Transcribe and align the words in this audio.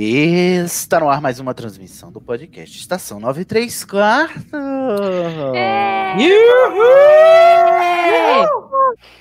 Está 0.00 1.00
no 1.00 1.10
ar 1.10 1.20
mais 1.20 1.40
uma 1.40 1.52
transmissão 1.52 2.12
do 2.12 2.20
podcast 2.20 2.78
Estação 2.78 3.18
93 3.18 3.84
Quartos. 3.84 4.44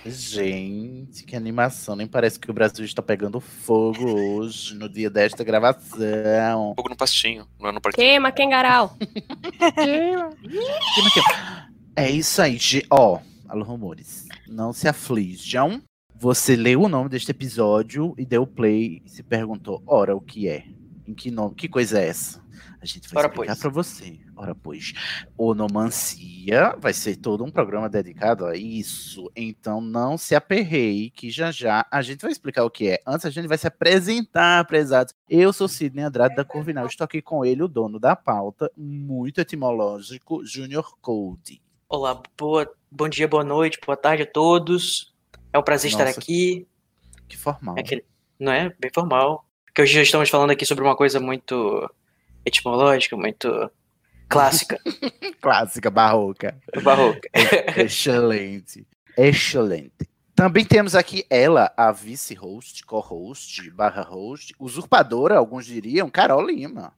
Gente, 0.05 1.23
que 1.23 1.35
animação. 1.35 1.95
Nem 1.95 2.05
parece 2.05 2.39
que 2.39 2.51
o 2.51 2.53
Brasil 2.53 2.85
está 2.85 3.01
pegando 3.01 3.39
fogo 3.39 4.37
hoje, 4.37 4.75
no 4.75 4.87
dia 4.87 5.09
desta 5.09 5.43
gravação. 5.43 6.75
Fogo 6.75 6.89
no 6.89 6.95
pastinho, 6.95 7.47
não 7.59 7.69
é 7.69 7.71
no 7.71 7.81
parquinho. 7.81 8.07
Queima, 8.07 8.31
Kengarau. 8.31 8.95
É 11.95 12.11
isso 12.11 12.39
aí, 12.39 12.59
ó. 12.91 13.17
Alô, 13.49 13.63
rumores. 13.63 14.27
Não 14.47 14.71
se 14.71 14.87
aflijam. 14.87 15.81
Você 16.19 16.55
leu 16.55 16.81
o 16.81 16.89
nome 16.89 17.09
deste 17.09 17.29
episódio 17.29 18.15
e 18.17 18.25
deu 18.25 18.47
play 18.47 19.03
e 19.05 19.09
se 19.09 19.21
perguntou, 19.21 19.83
ora, 19.85 20.15
o 20.15 20.19
que 20.19 20.49
é? 20.49 20.65
Em 21.07 21.13
que 21.13 21.29
nome? 21.29 21.53
Que 21.53 21.69
coisa 21.69 21.99
é 21.99 22.07
essa? 22.07 22.43
A 22.81 22.85
gente 22.87 23.07
vai 23.13 23.23
Ora, 23.23 23.31
explicar 23.31 23.53
pois. 23.53 23.59
pra 23.59 23.69
você. 23.69 24.19
Ora, 24.35 24.55
pois. 24.55 24.93
Onomancia 25.37 26.75
vai 26.79 26.91
ser 26.91 27.17
todo 27.17 27.43
um 27.43 27.51
programa 27.51 27.87
dedicado 27.87 28.47
a 28.47 28.57
isso. 28.57 29.31
Então 29.35 29.79
não 29.79 30.17
se 30.17 30.33
aperreie, 30.33 31.11
que 31.11 31.29
já 31.29 31.51
já 31.51 31.85
a 31.91 32.01
gente 32.01 32.21
vai 32.21 32.31
explicar 32.31 32.63
o 32.63 32.71
que 32.71 32.89
é. 32.89 32.99
Antes 33.05 33.27
a 33.27 33.29
gente 33.29 33.47
vai 33.47 33.57
se 33.59 33.67
apresentar, 33.67 34.65
prezados. 34.65 35.13
Eu 35.29 35.53
sou 35.53 35.67
Sidney 35.67 36.03
Andrade 36.03 36.35
da 36.35 36.43
Corvinal. 36.43 36.87
Estou 36.87 37.05
aqui 37.05 37.21
com 37.21 37.45
ele, 37.45 37.61
o 37.61 37.67
dono 37.67 37.99
da 37.99 38.15
pauta, 38.15 38.71
muito 38.75 39.39
etimológico, 39.39 40.43
Junior 40.43 40.97
Code. 40.99 41.61
Olá, 41.87 42.19
boa, 42.35 42.67
bom 42.91 43.07
dia, 43.07 43.27
boa 43.27 43.43
noite, 43.43 43.79
boa 43.85 43.95
tarde 43.95 44.23
a 44.23 44.31
todos. 44.31 45.15
É 45.57 45.59
um 45.59 45.63
prazer 45.63 45.89
estar 45.89 46.05
Nossa. 46.05 46.19
aqui. 46.19 46.67
Que 47.27 47.35
formal. 47.35 47.75
É 47.77 47.81
aquele, 47.81 48.05
não 48.39 48.51
é? 48.51 48.71
Bem 48.79 48.91
formal. 48.93 49.43
Porque 49.65 49.81
hoje 49.81 49.99
estamos 50.01 50.29
falando 50.29 50.51
aqui 50.51 50.67
sobre 50.67 50.83
uma 50.83 50.95
coisa 50.95 51.19
muito 51.19 51.91
etimológica, 52.45 53.17
muito 53.17 53.71
clássica, 54.29 54.79
Clássica, 55.41 55.89
barroca. 55.89 56.55
barroca. 56.83 57.27
Excelente. 57.75 58.85
Excelente. 59.17 60.07
Também 60.35 60.63
temos 60.63 60.93
aqui 60.93 61.25
ela, 61.27 61.73
a 61.75 61.91
vice-host, 61.91 62.85
co-host, 62.85 63.71
barra 63.71 64.03
host, 64.03 64.53
usurpadora, 64.59 65.39
alguns 65.39 65.65
diriam, 65.65 66.07
Carol 66.07 66.45
Lima. 66.45 66.93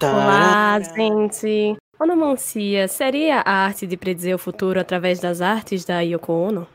Olá, 0.00 0.78
gente. 0.78 1.76
Onomancia 1.98 2.86
seria 2.86 3.40
a 3.40 3.64
arte 3.64 3.84
de 3.84 3.96
predizer 3.96 4.36
o 4.36 4.38
futuro 4.38 4.78
através 4.78 5.18
das 5.18 5.40
artes 5.40 5.84
da 5.84 6.00
Yoko 6.00 6.32
Ono? 6.32 6.68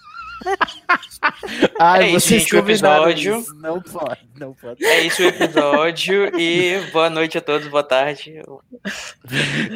Ai, 1.79 2.03
É 2.03 2.11
isso, 2.15 2.29
gente, 2.29 2.55
o 2.55 2.59
episódio. 2.59 3.39
isso. 3.39 3.53
Não 3.55 3.81
pode, 3.81 4.21
não 4.39 4.53
pode. 4.53 4.85
É 4.85 5.01
isso 5.05 5.21
o 5.21 5.25
episódio 5.25 6.39
e 6.39 6.79
boa 6.93 7.09
noite 7.09 7.37
a 7.37 7.41
todos, 7.41 7.67
boa 7.67 7.83
tarde. 7.83 8.41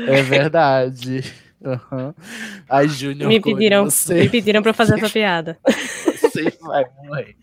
É 0.07 0.21
verdade. 0.21 1.23
Aham. 1.65 2.13
Ai, 2.69 2.87
Júnior, 2.87 3.27
Me 3.29 3.39
pediram, 3.41 3.87
me 4.09 4.29
pediram 4.29 4.61
pra 4.61 4.71
eu 4.71 4.75
fazer 4.75 4.95
essa 4.95 5.09
piada. 5.11 5.57
Você 6.33 6.57
vai 6.61 6.85
morrer. 7.03 7.35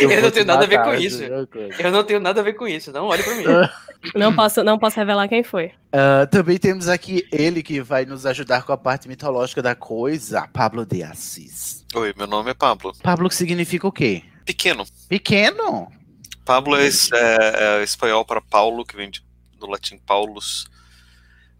Eu 0.00 0.08
vou 0.08 0.20
não 0.22 0.30
te 0.30 0.34
tenho 0.34 0.46
nada 0.46 0.64
a 0.64 0.68
ver 0.68 0.82
com 0.82 0.94
isso. 0.94 1.22
Eu 1.22 1.90
não 1.90 2.04
tenho 2.04 2.20
nada 2.20 2.40
a 2.40 2.44
ver 2.44 2.52
com 2.54 2.66
isso, 2.66 2.92
não 2.92 3.06
olhe 3.06 3.22
pra 3.22 3.34
mim. 3.34 3.44
Não 4.14 4.32
posso, 4.32 4.62
não 4.62 4.78
posso 4.78 4.94
revelar 4.94 5.26
quem 5.28 5.42
foi. 5.42 5.72
Ah, 5.92 6.24
também 6.30 6.56
temos 6.56 6.86
aqui 6.88 7.26
ele 7.32 7.64
que 7.64 7.80
vai 7.80 8.04
nos 8.04 8.24
ajudar 8.26 8.62
com 8.62 8.72
a 8.72 8.76
parte 8.76 9.08
mitológica 9.08 9.60
da 9.60 9.74
coisa, 9.74 10.46
Pablo 10.52 10.86
de 10.86 11.02
Assis. 11.02 11.84
Oi, 11.92 12.14
meu 12.16 12.28
nome 12.28 12.52
é 12.52 12.54
Pablo. 12.54 12.92
Pablo 13.02 13.28
que 13.28 13.34
significa 13.34 13.88
o 13.88 13.92
quê? 13.92 14.22
Pequeno. 14.44 14.86
Pequeno. 15.08 15.90
Pablo 16.44 16.76
é, 16.76 16.86
é- 16.86 17.80
é 17.80 17.82
espanhol 17.82 18.24
para 18.24 18.40
Paulo, 18.40 18.84
que 18.84 18.94
vem 18.94 19.10
de- 19.10 19.24
do 19.58 19.66
latim 19.66 19.98
Paulus, 19.98 20.68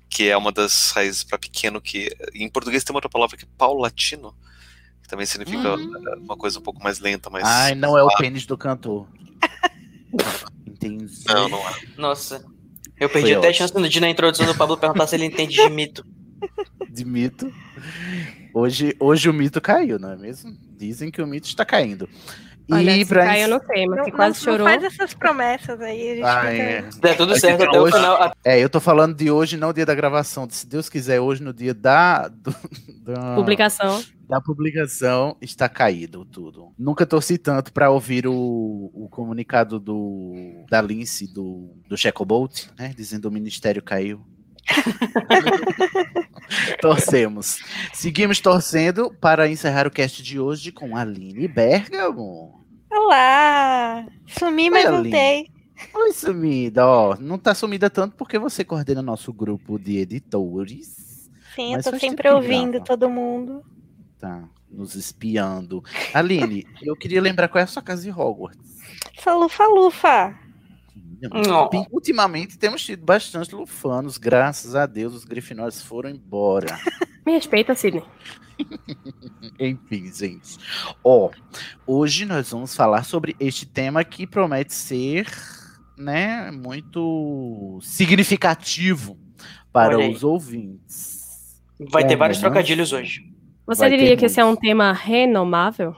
que 0.09 0.29
é 0.29 0.37
uma 0.37 0.53
das 0.53 0.93
raízes 0.93 1.25
para 1.25 1.39
pequeno, 1.39 1.81
que 1.81 2.09
em 2.35 2.49
português 2.49 2.85
tem 2.85 2.95
uma 2.95 2.99
outra 2.99 3.11
palavra 3.11 3.37
que 3.37 3.45
é 3.45 3.49
paulatino, 3.59 4.33
que 5.09 5.11
também 5.11 5.25
significa 5.25 5.75
Hum. 5.75 5.93
é, 6.07 6.15
uma 6.17 6.37
coisa 6.37 6.59
um 6.59 6.63
pouco 6.63 6.83
mais 6.85 7.01
lenta, 7.01 7.31
mas. 7.31 7.43
Ai, 7.43 7.75
não 7.75 7.97
é 7.97 8.03
o 8.03 8.09
pênis 8.19 8.45
do 8.45 8.59
cantor. 8.59 9.09
Entendi. 10.67 11.07
Não, 11.27 11.49
não 11.49 11.59
é. 11.67 11.75
Nossa, 11.97 12.45
eu 13.01 13.09
perdi 13.09 13.29
Foi 13.29 13.37
até 13.37 13.47
a 13.47 13.51
ótimo. 13.51 13.69
chance 13.69 13.89
de 13.89 14.01
na 14.01 14.11
introdução 14.11 14.47
do 14.47 14.55
Pablo 14.55 14.77
perguntar 14.77 15.07
se 15.07 15.17
ele 15.17 15.25
entende 15.25 15.57
de 15.57 15.71
mito. 15.71 16.05
De 16.91 17.05
mito. 17.05 17.53
Hoje, 18.55 18.97
hoje 18.99 19.29
o 19.29 19.33
mito 19.33 19.61
caiu, 19.61 19.99
não 20.01 20.11
é 20.13 20.17
mesmo? 20.17 20.57
Dizem 20.77 21.11
que 21.13 21.23
o 21.23 21.27
mito 21.27 21.47
está 21.47 21.65
caindo. 21.65 22.09
Olha, 22.71 22.97
e 22.97 23.05
pra 23.05 23.25
caiu, 23.25 23.49
eu 23.49 23.57
ens- 23.57 23.89
não 23.89 23.97
Não, 23.97 24.05
que 24.05 24.13
quase 24.13 24.45
não- 24.47 24.53
não 24.53 24.59
chorou. 24.59 24.67
faz 24.67 24.85
essas 24.85 25.15
promessas 25.15 25.81
aí. 25.81 26.11
A 26.11 26.15
gente 26.15 26.25
Ah, 26.25 26.53
é. 26.53 26.83
Der 27.01 27.17
tudo 27.17 27.31
Vai 27.31 27.41
certo 27.41 27.63
até 27.65 27.79
o 27.79 27.83
hoje- 27.83 27.97
final. 27.97 28.23
a- 28.23 28.35
É, 28.45 28.63
eu 28.63 28.69
tô 28.69 28.79
falando 28.81 29.17
de 29.17 29.31
hoje, 29.31 29.57
não 29.57 29.71
o 29.71 29.73
dia 29.73 29.87
da 29.87 29.95
gravação. 29.95 30.47
Se 30.51 30.67
Deus 30.67 30.89
quiser, 30.89 31.21
hoje 31.21 31.43
no 31.43 31.53
dia 31.55 31.73
da, 31.73 32.29
do- 32.29 32.53
da, 33.05 33.35
Publicação. 33.37 34.03
da 34.29 34.41
publicação, 34.41 35.37
está 35.41 35.67
caído 35.69 36.25
tudo. 36.27 36.73
Nunca 36.79 37.07
torci 37.07 37.39
tanto 37.39 37.73
para 37.73 37.91
ouvir 37.91 38.27
o, 38.27 38.35
o 38.93 39.09
comunicado 39.11 39.81
do, 39.81 40.35
da 40.69 40.83
Lince, 40.83 41.33
do, 41.33 41.71
do 41.89 41.97
Checobolt, 41.97 42.67
né? 42.79 42.93
Dizendo 42.95 43.27
o 43.27 43.31
ministério 43.31 43.83
caiu. 43.83 44.21
Torcemos. 46.81 47.59
Seguimos 47.93 48.41
torcendo 48.41 49.13
para 49.21 49.49
encerrar 49.49 49.87
o 49.87 49.91
cast 49.91 50.23
de 50.23 50.39
hoje 50.39 50.73
com 50.73 50.97
a 50.97 51.01
Aline 51.01 51.49
Bergamo. 51.49 52.58
Olá! 52.91 54.07
Sumi, 54.27 54.71
mas 54.71 54.87
Oi, 54.87 54.91
voltei. 54.91 55.51
Oi, 55.95 56.13
sumida. 56.13 56.87
Ó, 56.87 57.17
não 57.17 57.39
tá 57.39 57.55
sumida 57.55 57.89
tanto 57.91 58.17
porque 58.17 58.39
você 58.39 58.65
coordena 58.65 59.03
nosso 59.03 59.33
grupo 59.33 59.79
de 59.79 59.99
editores. 59.99 61.31
Sim, 61.55 61.75
eu 61.75 61.83
tô 61.83 61.99
sempre 61.99 62.29
ouvindo 62.31 62.73
grava. 62.73 62.87
todo 62.87 63.11
mundo. 63.11 63.65
Tá 64.19 64.49
nos 64.71 64.95
espiando. 64.95 65.83
Aline, 66.13 66.67
eu 66.83 66.97
queria 66.97 67.21
lembrar 67.21 67.49
qual 67.49 67.61
é 67.61 67.65
a 67.65 67.67
sua 67.67 67.83
casa 67.83 68.03
de 68.03 68.11
Hogwarts. 68.11 68.77
Sou 69.19 69.39
lufa-lufa. 69.39 70.39
Não. 71.21 71.69
Ultimamente 71.91 72.59
temos 72.59 72.85
tido 72.85 73.05
bastante 73.05 73.55
lufanos, 73.55 74.19
graças 74.19 74.75
a 74.75 74.87
Deus 74.87 75.15
os 75.15 75.25
grifinórios 75.25 75.83
foram 75.83 76.11
embora. 76.11 76.79
Me 77.27 77.33
respeita, 77.33 77.75
Sidney. 77.75 78.05
Enfim, 79.59 80.13
gente. 80.13 80.59
Ó, 81.05 81.31
hoje 81.87 82.25
nós 82.25 82.51
vamos 82.51 82.75
falar 82.75 83.05
sobre 83.05 83.37
este 83.39 83.67
tema 83.67 84.03
que 84.05 84.27
promete 84.27 84.73
ser, 84.73 85.27
né, 85.97 86.51
muito 86.51 87.79
significativo 87.83 89.19
para 89.73 89.99
os 89.99 90.25
ouvintes. 90.25 91.61
Vai 91.91 92.03
ter 92.03 92.11
Como 92.11 92.19
vários 92.21 92.39
não? 92.39 92.51
trocadilhos 92.51 92.93
hoje. 92.93 93.23
Você 93.67 93.81
Vai 93.81 93.91
ter 93.91 93.99
diria 93.99 94.17
que 94.17 94.25
esse 94.25 94.41
é 94.41 94.45
um 94.45 94.57
tema 94.57 94.93
renomável? 94.93 95.95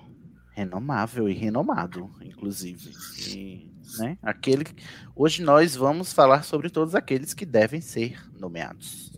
Renomável 0.53 1.29
e 1.29 1.33
renomado, 1.33 2.11
inclusive. 2.21 2.91
E, 3.29 3.70
né, 3.99 4.17
aquele 4.23 4.67
hoje 5.15 5.43
nós 5.43 5.77
vamos 5.77 6.13
falar 6.13 6.45
sobre 6.45 6.71
todos 6.71 6.95
aqueles 6.95 7.35
que 7.35 7.45
devem 7.45 7.81
ser 7.81 8.19
nomeados. 8.39 9.11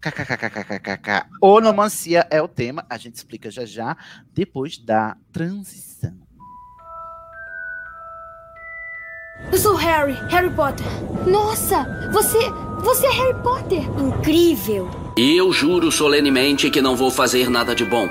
KKKKKKK. 0.00 1.26
Onomancia 1.40 2.26
é 2.30 2.40
o 2.40 2.46
tema, 2.46 2.84
a 2.88 2.96
gente 2.96 3.16
explica 3.16 3.50
já 3.50 3.64
já, 3.64 3.96
depois 4.32 4.78
da 4.78 5.16
transição. 5.32 6.14
Eu 9.52 9.58
sou 9.58 9.74
Harry, 9.76 10.14
Harry 10.28 10.50
Potter. 10.50 10.86
Nossa, 11.26 11.84
você. 12.12 12.38
Você 12.80 13.06
é 13.06 13.10
Harry 13.10 13.42
Potter. 13.42 13.82
Incrível. 14.00 14.88
E 15.16 15.36
eu 15.36 15.52
juro 15.52 15.90
solenemente 15.90 16.70
que 16.70 16.82
não 16.82 16.96
vou 16.96 17.10
fazer 17.10 17.48
nada 17.48 17.74
de 17.74 17.84
bom. 17.84 18.08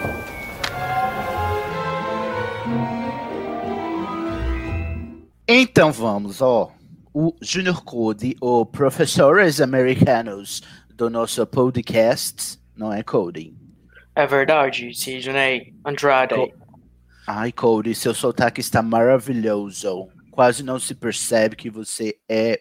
Então 5.48 5.92
vamos, 5.92 6.42
ó. 6.42 6.72
O 7.14 7.36
Junior 7.40 7.84
Code, 7.84 8.36
o 8.42 8.66
Professores 8.66 9.62
Americanos 9.62 10.64
do 10.96 11.08
nosso 11.08 11.46
podcast, 11.46 12.60
não 12.76 12.92
é 12.92 13.04
coding. 13.04 13.56
É 14.16 14.26
verdade, 14.26 14.92
Sidney 14.96 15.76
Andrade. 15.86 16.52
Ai, 17.28 17.52
Cody, 17.52 17.94
seu 17.94 18.16
sotaque 18.16 18.60
está 18.60 18.82
maravilhoso. 18.82 20.08
Quase 20.32 20.64
não 20.64 20.80
se 20.80 20.96
percebe 20.96 21.56
que 21.56 21.70
você 21.70 22.18
é 22.28 22.60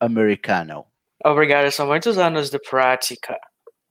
americano. 0.00 0.86
Obrigado, 1.22 1.70
são 1.70 1.86
muitos 1.86 2.16
anos 2.16 2.48
de 2.48 2.58
prática. 2.58 3.38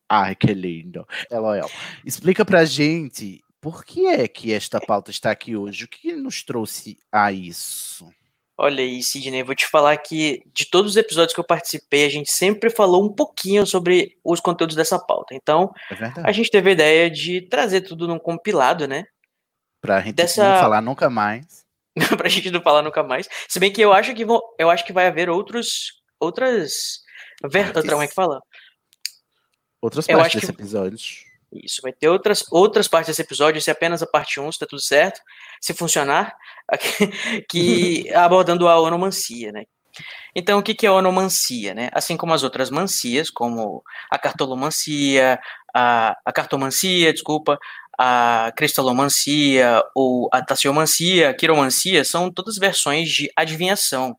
Ai, 0.10 0.36
que 0.36 0.56
lindo. 0.56 1.08
Eloel, 1.30 1.70
explica 2.04 2.44
pra 2.44 2.66
gente 2.66 3.42
por 3.62 3.86
que 3.86 4.08
é 4.08 4.28
que 4.28 4.52
esta 4.52 4.82
pauta 4.82 5.12
está 5.12 5.30
aqui 5.30 5.56
hoje? 5.56 5.86
O 5.86 5.88
que 5.88 6.14
nos 6.14 6.44
trouxe 6.44 6.98
a 7.12 7.32
isso? 7.32 8.12
Olha 8.58 8.84
aí, 8.84 9.02
Sidney, 9.02 9.42
vou 9.44 9.56
te 9.56 9.66
falar 9.68 9.98
que 9.98 10.44
de 10.54 10.66
todos 10.70 10.92
os 10.92 10.98
episódios 10.98 11.34
que 11.34 11.40
eu 11.40 11.44
participei, 11.44 12.06
a 12.06 12.10
gente 12.10 12.32
sempre 12.32 12.70
falou 12.70 13.04
um 13.04 13.12
pouquinho 13.12 13.66
sobre 13.66 14.18
os 14.24 14.40
conteúdos 14.40 14.76
dessa 14.76 15.00
pauta. 15.00 15.34
Então, 15.34 15.74
É 15.90 16.28
a 16.30 16.32
gente 16.32 16.52
teve 16.52 16.70
a 16.70 16.74
ideia 16.74 17.10
de 17.10 17.42
trazer 17.42 17.82
tudo 17.82 18.08
num 18.08 18.20
compilado, 18.20 18.88
né? 18.88 19.06
Pra 19.82 20.02
gente 20.02 20.14
Dessa- 20.16 20.54
não 20.54 20.60
falar 20.62 20.82
nunca 20.82 21.10
mais. 21.10 21.64
pra 22.18 22.30
gente 22.30 22.52
não 22.52 22.62
falar 22.62 22.82
nunca 22.84 23.02
mais. 23.04 23.28
Se 23.50 23.60
bem 23.60 23.72
que 23.74 23.82
eu 23.82 23.92
acho 23.92 24.14
que 24.14 24.24
vão, 24.24 24.40
eu 24.60 24.70
acho 24.70 24.86
que 24.86 24.94
vai 24.94 25.08
haver 25.08 25.30
outros 25.30 26.02
outras 26.20 27.02
ver, 27.52 27.68
outra, 27.68 27.82
como 27.84 28.02
é 28.04 28.08
que 28.08 28.14
fala? 28.14 28.40
Outras 29.82 30.08
partes 30.08 30.42
desse 30.42 30.54
que- 30.54 30.62
episódio. 30.62 30.98
Isso, 31.54 31.82
vai 31.82 31.94
ter 31.94 32.10
outras, 32.10 32.44
outras 32.52 32.88
partes 32.88 33.08
desse 33.08 33.22
episódio, 33.22 33.60
esse 33.60 33.70
é 33.70 33.74
apenas 33.74 34.02
a 34.02 34.08
parte 34.08 34.40
1, 34.40 34.52
se 34.52 34.60
tá 34.60 34.66
tudo 34.66 34.82
certo, 34.82 35.22
se 35.62 35.74
funcionar, 35.74 36.36
que 37.50 38.12
abordando 38.16 38.68
a 38.68 38.80
onomancia, 38.80 39.52
né? 39.52 39.66
Então, 40.36 40.60
o 40.60 40.64
que 40.64 40.74
que 40.74 40.86
é 40.86 40.90
a 40.90 40.94
onomancia, 40.94 41.74
né? 41.76 41.90
Assim 41.94 42.18
como 42.18 42.34
as 42.34 42.42
outras 42.42 42.72
mancias, 42.72 43.30
como 43.30 43.84
a 44.10 44.18
cartolomancia, 44.18 45.40
a, 45.74 46.18
a 46.26 46.34
cartomancia, 46.34 47.14
desculpa, 47.14 47.60
a 47.98 48.52
cristalomancia 48.56 49.84
ou 49.96 50.30
a 50.32 50.44
taciomancia, 50.44 51.30
a 51.30 51.34
quiromancia, 51.34 52.04
são 52.04 52.32
todas 52.32 52.58
versões 52.58 53.10
de 53.10 53.32
adivinhação. 53.36 54.18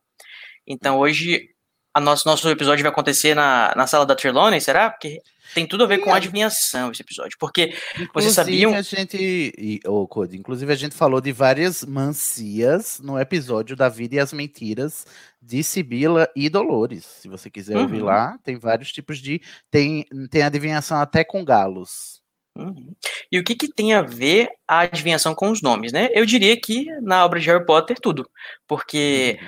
Então, 0.65 0.97
hoje, 0.97 1.49
a 1.95 2.01
nosso, 2.01 2.27
nosso 2.27 2.49
episódio 2.49 2.83
vai 2.83 2.91
acontecer 2.91 3.33
na, 3.33 3.73
na 3.73 3.87
sala 3.87 4.05
da 4.05 4.13
Trelawney, 4.15 4.59
será? 4.59 4.89
Porque 4.89 5.21
tem 5.53 5.65
tudo 5.65 5.85
a 5.85 5.87
ver 5.87 5.99
com 5.99 6.13
adivinhação 6.13 6.91
esse 6.91 7.01
episódio. 7.01 7.37
Porque 7.39 7.73
vocês 8.13 8.33
sabiam... 8.33 8.75
a 8.75 8.81
gente, 8.81 9.17
e, 9.17 9.79
ô, 9.87 10.05
Cody, 10.05 10.35
inclusive 10.35 10.73
a 10.73 10.75
gente 10.75 10.93
falou 10.93 11.21
de 11.21 11.31
várias 11.31 11.85
mancias 11.85 12.99
no 12.99 13.17
episódio 13.17 13.77
da 13.77 13.87
vida 13.87 14.15
e 14.15 14.19
as 14.19 14.33
mentiras 14.33 15.07
de 15.41 15.63
Sibila 15.63 16.29
e 16.35 16.49
Dolores. 16.49 17.05
Se 17.05 17.29
você 17.29 17.49
quiser 17.49 17.77
ouvir 17.77 17.99
Uhum. 18.01 18.07
lá, 18.07 18.37
tem 18.43 18.57
vários 18.57 18.91
tipos 18.91 19.19
de. 19.19 19.41
Tem, 19.71 20.05
tem 20.29 20.41
adivinhação 20.41 20.99
até 20.99 21.23
com 21.23 21.45
galos. 21.45 22.21
Uhum. 22.57 22.93
E 23.31 23.39
o 23.39 23.43
que, 23.43 23.55
que 23.55 23.71
tem 23.71 23.93
a 23.93 24.01
ver 24.01 24.49
a 24.67 24.79
adivinhação 24.79 25.33
com 25.33 25.49
os 25.49 25.61
nomes, 25.61 25.93
né? 25.93 26.09
Eu 26.11 26.25
diria 26.25 26.59
que 26.59 26.87
na 26.99 27.23
obra 27.23 27.39
de 27.39 27.47
Harry 27.47 27.65
Potter, 27.65 27.97
tudo. 28.01 28.29
Porque 28.67 29.39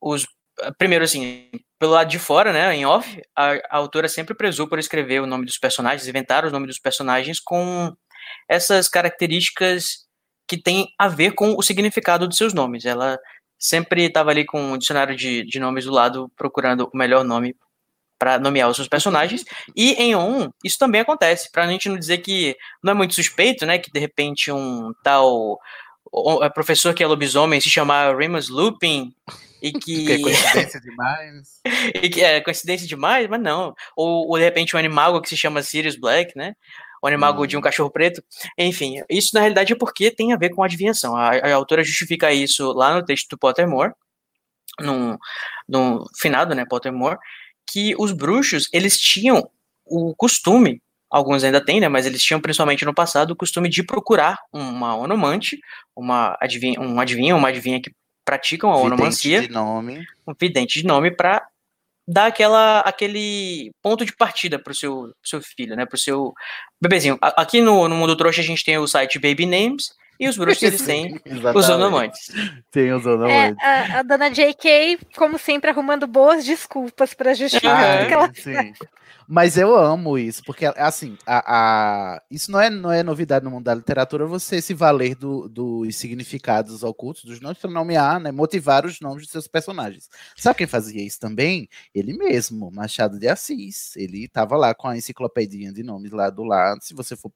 os. 0.00 0.26
Primeiro, 0.78 1.04
assim, 1.04 1.50
pelo 1.78 1.92
lado 1.92 2.08
de 2.08 2.18
fora, 2.18 2.52
né, 2.52 2.74
em 2.74 2.86
off, 2.86 3.20
a, 3.36 3.52
a 3.70 3.76
autora 3.76 4.08
sempre 4.08 4.34
prezou 4.34 4.68
por 4.68 4.78
escrever 4.78 5.20
o 5.20 5.26
nome 5.26 5.44
dos 5.44 5.58
personagens, 5.58 6.06
inventar 6.06 6.44
os 6.44 6.52
nomes 6.52 6.68
dos 6.68 6.78
personagens 6.78 7.40
com 7.40 7.92
essas 8.48 8.88
características 8.88 10.04
que 10.46 10.60
têm 10.60 10.88
a 10.98 11.08
ver 11.08 11.32
com 11.32 11.54
o 11.56 11.62
significado 11.62 12.28
dos 12.28 12.36
seus 12.36 12.54
nomes. 12.54 12.84
Ela 12.84 13.18
sempre 13.58 14.04
estava 14.04 14.30
ali 14.30 14.44
com 14.44 14.60
um 14.60 14.78
dicionário 14.78 15.16
de, 15.16 15.44
de 15.44 15.58
nomes 15.58 15.84
do 15.84 15.92
lado, 15.92 16.30
procurando 16.36 16.88
o 16.92 16.96
melhor 16.96 17.24
nome 17.24 17.56
para 18.18 18.38
nomear 18.38 18.70
os 18.70 18.76
seus 18.76 18.88
personagens. 18.88 19.44
E 19.76 19.92
em 19.94 20.14
On, 20.14 20.48
isso 20.62 20.78
também 20.78 21.00
acontece, 21.00 21.50
pra 21.50 21.66
gente 21.66 21.88
não 21.88 21.98
dizer 21.98 22.18
que 22.18 22.56
não 22.82 22.92
é 22.92 22.94
muito 22.94 23.14
suspeito, 23.14 23.66
né, 23.66 23.78
que 23.78 23.90
de 23.90 23.98
repente 23.98 24.52
um 24.52 24.92
tal 25.02 25.58
o- 26.22 26.44
o 26.44 26.50
professor 26.52 26.94
que 26.94 27.02
é 27.02 27.06
lobisomem 27.06 27.60
se 27.60 27.68
chamar 27.70 28.16
Remus 28.16 28.48
Lupin 28.48 29.12
e 29.62 29.72
que 29.72 30.04
Que 30.06 30.12
é 30.12 30.18
coincidência 30.20 30.80
demais. 30.82 31.60
e 31.94 32.08
que 32.08 32.20
é 32.22 32.40
coincidência 32.40 32.86
demais, 32.86 33.28
mas 33.28 33.40
não. 33.40 33.74
Ou, 33.96 34.28
ou 34.28 34.36
de 34.38 34.44
repente 34.44 34.74
um 34.76 34.78
animago 34.78 35.20
que 35.20 35.28
se 35.28 35.36
chama 35.36 35.62
Sirius 35.62 35.96
Black, 35.96 36.36
né? 36.36 36.54
O 37.02 37.06
animago 37.06 37.46
de 37.46 37.54
um 37.56 37.60
cachorro 37.60 37.90
preto. 37.90 38.22
Enfim, 38.56 39.02
isso 39.10 39.30
na 39.34 39.40
realidade 39.40 39.72
é 39.72 39.76
porque 39.76 40.10
tem 40.10 40.32
a 40.32 40.36
ver 40.38 40.50
com 40.50 40.62
adivinhação. 40.62 41.14
A, 41.14 41.32
a 41.36 41.54
autora 41.54 41.84
justifica 41.84 42.32
isso 42.32 42.72
lá 42.72 42.94
no 42.94 43.04
texto 43.04 43.28
do 43.28 43.36
Pottermore, 43.38 43.92
no, 44.80 45.18
no 45.68 46.04
finado, 46.18 46.54
né, 46.54 46.64
Pottermore, 46.64 47.18
que 47.70 47.94
os 47.98 48.10
bruxos, 48.12 48.68
eles 48.72 48.98
tinham 48.98 49.48
o 49.84 50.14
costume, 50.16 50.80
alguns 51.16 51.44
ainda 51.44 51.64
têm, 51.64 51.80
né, 51.80 51.88
mas 51.88 52.06
eles 52.06 52.22
tinham 52.22 52.40
principalmente 52.40 52.84
no 52.84 52.92
passado 52.92 53.30
o 53.30 53.36
costume 53.36 53.68
de 53.68 53.82
procurar 53.84 54.36
uma 54.52 54.96
onomante, 54.96 55.60
uma 55.94 56.36
adivinha, 56.40 56.80
um 56.80 56.98
adivinho, 57.00 57.36
uma 57.36 57.48
adivinha 57.48 57.80
que 57.80 57.92
praticam 58.24 58.70
a 58.72 58.74
Vidente 58.76 58.92
onomancia 58.94 59.40
de 59.42 59.48
nome. 59.48 60.04
um 60.26 60.32
vidente 60.38 60.80
de 60.80 60.86
nome 60.86 61.10
para 61.10 61.46
dar 62.06 62.26
aquela, 62.26 62.80
aquele 62.80 63.70
ponto 63.82 64.04
de 64.04 64.14
partida 64.16 64.58
para 64.58 64.72
o 64.72 64.74
seu, 64.74 65.12
seu 65.22 65.40
filho, 65.40 65.76
né? 65.76 65.86
Para 65.86 65.96
o 65.96 65.98
seu 65.98 66.32
bebezinho. 66.80 67.16
Aqui 67.20 67.60
no, 67.62 67.86
no 67.88 67.94
Mundo 67.94 68.16
Trouxa 68.16 68.40
a 68.40 68.44
gente 68.44 68.64
tem 68.64 68.76
o 68.76 68.86
site 68.86 69.18
Baby 69.18 69.46
Names 69.46 69.90
e 70.18 70.28
os 70.28 70.36
bruxos 70.36 70.62
eles 70.62 70.82
têm 70.82 71.20
os 71.54 71.68
onomantes. 71.68 72.28
Tem 72.70 72.92
os 72.92 73.06
É, 73.06 73.08
onomantes. 73.10 73.62
a, 73.62 73.98
a 74.00 74.02
dona 74.02 74.30
JK, 74.30 74.98
como 75.16 75.38
sempre, 75.38 75.70
arrumando 75.70 76.06
boas 76.06 76.44
desculpas 76.44 77.14
pra 77.14 77.32
justificar 77.34 77.76
Ai, 77.84 77.98
tudo 77.98 78.08
que 78.08 78.14
ela 78.14 78.32
sim. 78.34 78.72
Mas 79.26 79.56
eu 79.56 79.74
amo 79.74 80.18
isso, 80.18 80.42
porque 80.44 80.66
assim, 80.66 81.16
a, 81.26 82.14
a- 82.16 82.22
isso 82.30 82.50
não 82.50 82.60
é, 82.60 82.68
não 82.68 82.92
é 82.92 83.02
novidade 83.02 83.44
no 83.44 83.50
mundo 83.50 83.64
da 83.64 83.74
literatura, 83.74 84.26
você 84.26 84.60
se 84.60 84.74
valer 84.74 85.14
do- 85.14 85.48
dos 85.48 85.96
significados 85.96 86.82
ocultos 86.82 87.24
dos 87.24 87.40
nomes 87.40 87.58
para 87.58 87.70
nomear, 87.70 88.20
né, 88.20 88.30
motivar 88.30 88.84
os 88.84 89.00
nomes 89.00 89.24
de 89.24 89.30
seus 89.30 89.48
personagens. 89.48 90.08
Sabe 90.36 90.58
quem 90.58 90.66
fazia 90.66 91.02
isso 91.02 91.18
também? 91.18 91.68
Ele 91.94 92.12
mesmo, 92.12 92.70
Machado 92.70 93.18
de 93.18 93.26
Assis. 93.26 93.96
Ele 93.96 94.24
estava 94.24 94.56
lá 94.56 94.74
com 94.74 94.88
a 94.88 94.96
enciclopedinha 94.96 95.72
de 95.72 95.82
nomes 95.82 96.12
lá 96.12 96.28
do 96.28 96.44
lado. 96.44 96.82
Se 96.82 96.92
você 96.92 97.16
for, 97.16 97.32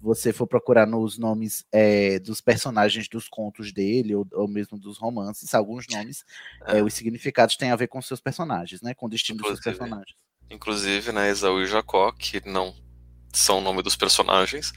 você 0.00 0.32
for 0.32 0.46
procurar 0.46 0.86
nos 0.86 1.16
nomes 1.18 1.64
é, 1.72 2.18
dos 2.18 2.40
personagens 2.40 3.08
dos 3.08 3.28
contos 3.28 3.72
dele, 3.72 4.14
ou, 4.14 4.26
ou 4.32 4.46
mesmo 4.46 4.78
dos 4.78 4.98
romances, 4.98 5.54
alguns 5.54 5.86
nomes, 5.90 6.24
é, 6.66 6.82
os 6.82 6.92
significados 6.92 7.56
têm 7.56 7.70
a 7.70 7.76
ver 7.76 7.86
com 7.88 8.00
seus 8.02 8.20
personagens, 8.20 8.82
né? 8.82 8.92
Com 8.94 9.06
o 9.06 9.08
destino 9.08 9.38
dos 9.38 9.46
seus 9.48 9.58
Inclusive. 9.60 9.78
personagens. 9.78 10.29
Inclusive, 10.50 11.12
né, 11.12 11.30
Esaú 11.30 11.60
e 11.62 11.66
Jacó, 11.66 12.10
que 12.12 12.42
não 12.44 12.74
são 13.32 13.58
o 13.58 13.60
nome 13.60 13.82
dos 13.82 13.96
personagens. 13.96 14.72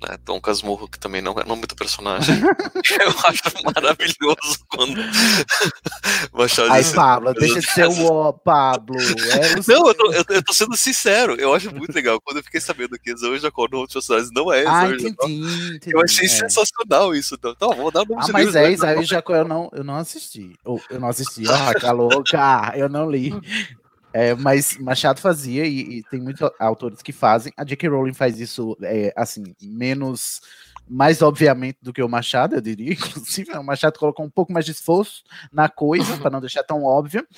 Né, 0.00 0.18
Dom 0.24 0.38
Casmurro, 0.38 0.88
que 0.88 0.98
também 0.98 1.22
não 1.22 1.38
é 1.38 1.44
nome 1.44 1.66
do 1.66 1.74
personagem. 1.74 2.34
Eu 3.00 3.10
acho 3.24 3.42
maravilhoso 3.64 4.58
quando 4.68 4.94
de 5.02 6.70
Ai, 6.70 6.84
Pablo, 6.94 7.32
deixa 7.34 7.60
de 7.60 7.66
ser 7.66 7.86
o 7.86 8.04
ó, 8.04 8.32
Pablo. 8.32 8.96
É 9.00 9.58
o 9.58 9.64
Não, 9.66 9.88
eu 9.88 9.94
tô, 9.94 10.12
eu, 10.12 10.24
eu 10.28 10.42
tô 10.42 10.52
sendo 10.52 10.76
sincero. 10.76 11.34
Eu 11.34 11.54
acho 11.54 11.74
muito 11.74 11.94
legal. 11.94 12.20
Quando 12.20 12.38
eu 12.38 12.44
fiquei 12.44 12.60
sabendo 12.60 12.98
que 12.98 13.10
Esaú 13.10 13.34
e 13.34 13.38
Jacó, 13.38 13.64
o 13.64 13.68
nome 13.68 13.86
dos 13.86 13.94
personagens 13.94 14.30
não 14.32 14.52
é 14.52 14.64
Ah, 14.66 14.88
e 14.88 14.94
entendi, 14.94 15.76
entendi. 15.76 15.94
Eu 15.94 16.02
achei 16.02 16.26
é. 16.26 16.28
sensacional 16.28 17.14
isso. 17.14 17.34
Então, 17.34 17.52
Então, 17.52 17.72
vou 17.72 17.90
dar 17.90 18.02
o 18.02 18.06
nome 18.06 18.20
Ah, 18.22 18.26
de 18.26 18.32
mas 18.32 18.54
livro, 18.54 18.86
é, 18.86 19.00
e 19.00 19.04
Jacó 19.04 19.34
eu 19.34 19.48
não, 19.48 19.70
eu 19.72 19.82
não 19.82 19.96
assisti. 19.96 20.52
Ou, 20.64 20.80
eu 20.90 21.00
não 21.00 21.08
assisti, 21.08 21.42
ah, 21.50 21.72
tá 21.78 21.92
louca, 21.92 22.72
eu 22.76 22.88
não 22.88 23.10
li. 23.10 23.32
É, 24.18 24.34
mas 24.34 24.78
Machado 24.78 25.20
fazia 25.20 25.66
e, 25.66 25.98
e 25.98 26.02
tem 26.04 26.18
muitos 26.18 26.48
autores 26.58 27.02
que 27.02 27.12
fazem. 27.12 27.52
A 27.54 27.62
J.K. 27.62 27.86
Rowling 27.86 28.14
faz 28.14 28.40
isso, 28.40 28.74
é, 28.80 29.12
assim, 29.14 29.54
menos, 29.60 30.40
mais 30.88 31.20
obviamente 31.20 31.76
do 31.82 31.92
que 31.92 32.02
o 32.02 32.08
Machado, 32.08 32.54
eu 32.54 32.62
diria. 32.62 32.94
Inclusive, 32.96 33.52
o 33.52 33.62
Machado 33.62 33.98
colocou 33.98 34.24
um 34.24 34.30
pouco 34.30 34.54
mais 34.54 34.64
de 34.64 34.72
esforço 34.72 35.22
na 35.52 35.68
coisa, 35.68 36.16
para 36.16 36.30
não 36.30 36.40
deixar 36.40 36.62
tão 36.62 36.82
óbvio. 36.82 37.28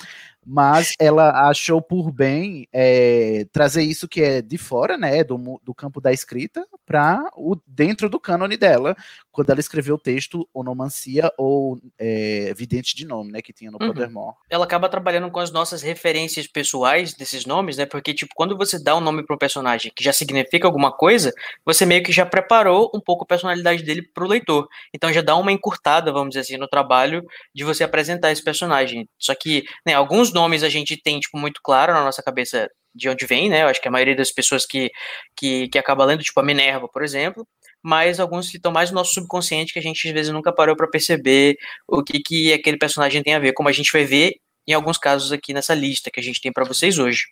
Mas 0.45 0.93
ela 0.99 1.49
achou 1.49 1.81
por 1.81 2.11
bem 2.11 2.67
é, 2.71 3.45
trazer 3.51 3.83
isso 3.83 4.07
que 4.07 4.21
é 4.21 4.41
de 4.41 4.57
fora, 4.57 4.97
né, 4.97 5.23
do, 5.23 5.59
do 5.63 5.73
campo 5.73 5.99
da 5.99 6.11
escrita, 6.11 6.65
para 6.85 7.23
o 7.35 7.55
dentro 7.67 8.09
do 8.09 8.19
cânone 8.19 8.57
dela, 8.57 8.95
quando 9.31 9.49
ela 9.51 9.59
escreveu 9.59 9.95
o 9.95 9.99
texto 9.99 10.47
Onomancia 10.53 11.31
ou 11.37 11.79
é, 11.97 12.53
Vidente 12.55 12.95
de 12.95 13.05
Nome, 13.05 13.31
né, 13.31 13.41
que 13.41 13.53
tinha 13.53 13.69
no 13.69 13.79
Uhum. 13.79 13.87
Pottermore. 13.87 14.35
Ela 14.49 14.65
acaba 14.65 14.89
trabalhando 14.89 15.31
com 15.31 15.39
as 15.39 15.51
nossas 15.51 15.81
referências 15.81 16.47
pessoais 16.47 17.13
desses 17.13 17.45
nomes, 17.45 17.77
né? 17.77 17.85
Porque, 17.85 18.13
tipo, 18.13 18.33
quando 18.35 18.57
você 18.57 18.81
dá 18.81 18.95
um 18.95 18.99
nome 18.99 19.25
para 19.25 19.35
um 19.35 19.39
personagem 19.39 19.91
que 19.95 20.03
já 20.03 20.11
significa 20.11 20.67
alguma 20.67 20.91
coisa, 20.91 21.33
você 21.65 21.85
meio 21.85 22.03
que 22.03 22.11
já 22.11 22.25
preparou 22.25 22.91
um 22.93 22.99
pouco 22.99 23.23
o 23.23 23.27
personalidade 23.27 23.83
dele 23.83 24.01
pro 24.01 24.27
leitor. 24.27 24.67
Então 24.93 25.11
já 25.11 25.21
dá 25.21 25.35
uma 25.35 25.51
encurtada, 25.51 26.11
vamos 26.11 26.29
dizer 26.29 26.41
assim, 26.41 26.57
no 26.57 26.67
trabalho 26.67 27.25
de 27.53 27.63
você 27.63 27.83
apresentar 27.83 28.31
esse 28.31 28.43
personagem. 28.43 29.07
Só 29.17 29.33
que, 29.35 29.63
né, 29.85 29.93
alguns 29.93 30.28
nomes 30.31 30.63
a 30.63 30.69
gente 30.69 30.97
tem, 31.01 31.19
tipo, 31.19 31.37
muito 31.37 31.61
claro 31.63 31.93
na 31.93 32.03
nossa 32.03 32.23
cabeça 32.23 32.69
de 32.93 33.07
onde 33.09 33.25
vem, 33.25 33.49
né? 33.49 33.63
Eu 33.63 33.67
acho 33.67 33.81
que 33.81 33.87
a 33.87 33.91
maioria 33.91 34.15
das 34.15 34.31
pessoas 34.31 34.65
que, 34.65 34.89
que, 35.35 35.67
que 35.69 35.77
acaba 35.77 36.05
lendo, 36.05 36.23
tipo 36.23 36.39
a 36.39 36.43
Minerva, 36.43 36.87
por 36.87 37.03
exemplo, 37.03 37.47
mas 37.83 38.19
alguns 38.19 38.49
que 38.49 38.57
estão 38.57 38.71
mais 38.71 38.89
no 38.89 38.95
nosso 38.95 39.13
subconsciente 39.13 39.71
que 39.71 39.79
a 39.79 39.81
gente 39.81 40.07
às 40.07 40.13
vezes 40.13 40.31
nunca 40.31 40.51
parou 40.51 40.75
para 40.75 40.87
perceber 40.87 41.57
o 41.87 42.03
que, 42.03 42.19
que 42.19 42.53
aquele 42.53 42.77
personagem 42.77 43.23
tem 43.23 43.35
a 43.35 43.39
ver, 43.39 43.53
como 43.53 43.69
a 43.69 43.71
gente 43.71 43.91
vai 43.91 44.05
ver 44.05 44.35
em 44.67 44.73
alguns 44.73 44.97
casos 44.97 45.31
aqui 45.31 45.53
nessa 45.53 45.73
lista 45.73 46.11
que 46.11 46.19
a 46.19 46.23
gente 46.23 46.41
tem 46.41 46.51
para 46.51 46.65
vocês 46.65 46.99
hoje. 46.99 47.23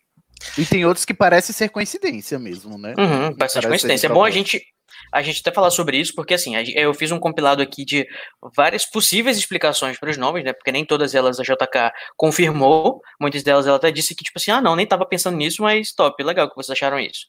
E 0.57 0.65
tem 0.65 0.85
outros 0.85 1.05
que 1.05 1.13
parecem 1.13 1.53
ser 1.53 1.69
coincidência 1.69 2.37
mesmo, 2.37 2.77
né? 2.77 2.93
Uhum, 2.97 3.33
bastante 3.35 3.67
coincidência. 3.67 4.07
É 4.07 4.09
bom 4.09 4.23
a 4.23 4.29
gente, 4.29 4.63
a 5.11 5.21
gente 5.21 5.41
até 5.41 5.51
falar 5.51 5.71
sobre 5.71 5.97
isso, 5.97 6.13
porque 6.15 6.33
assim, 6.33 6.55
eu 6.75 6.93
fiz 6.93 7.11
um 7.11 7.19
compilado 7.19 7.61
aqui 7.61 7.85
de 7.85 8.07
várias 8.55 8.85
possíveis 8.85 9.37
explicações 9.37 9.99
para 9.99 10.09
os 10.09 10.17
nomes, 10.17 10.43
né? 10.43 10.53
Porque 10.53 10.71
nem 10.71 10.85
todas 10.85 11.15
elas 11.15 11.39
a 11.39 11.43
JK 11.43 11.91
confirmou, 12.15 13.01
muitas 13.19 13.43
delas 13.43 13.67
ela 13.67 13.77
até 13.77 13.91
disse 13.91 14.15
que, 14.15 14.23
tipo 14.23 14.37
assim, 14.37 14.51
ah, 14.51 14.61
não, 14.61 14.75
nem 14.75 14.83
estava 14.83 15.05
pensando 15.05 15.37
nisso, 15.37 15.61
mas 15.61 15.93
top, 15.93 16.23
legal 16.23 16.49
que 16.49 16.55
vocês 16.55 16.75
acharam 16.77 16.99
isso. 16.99 17.27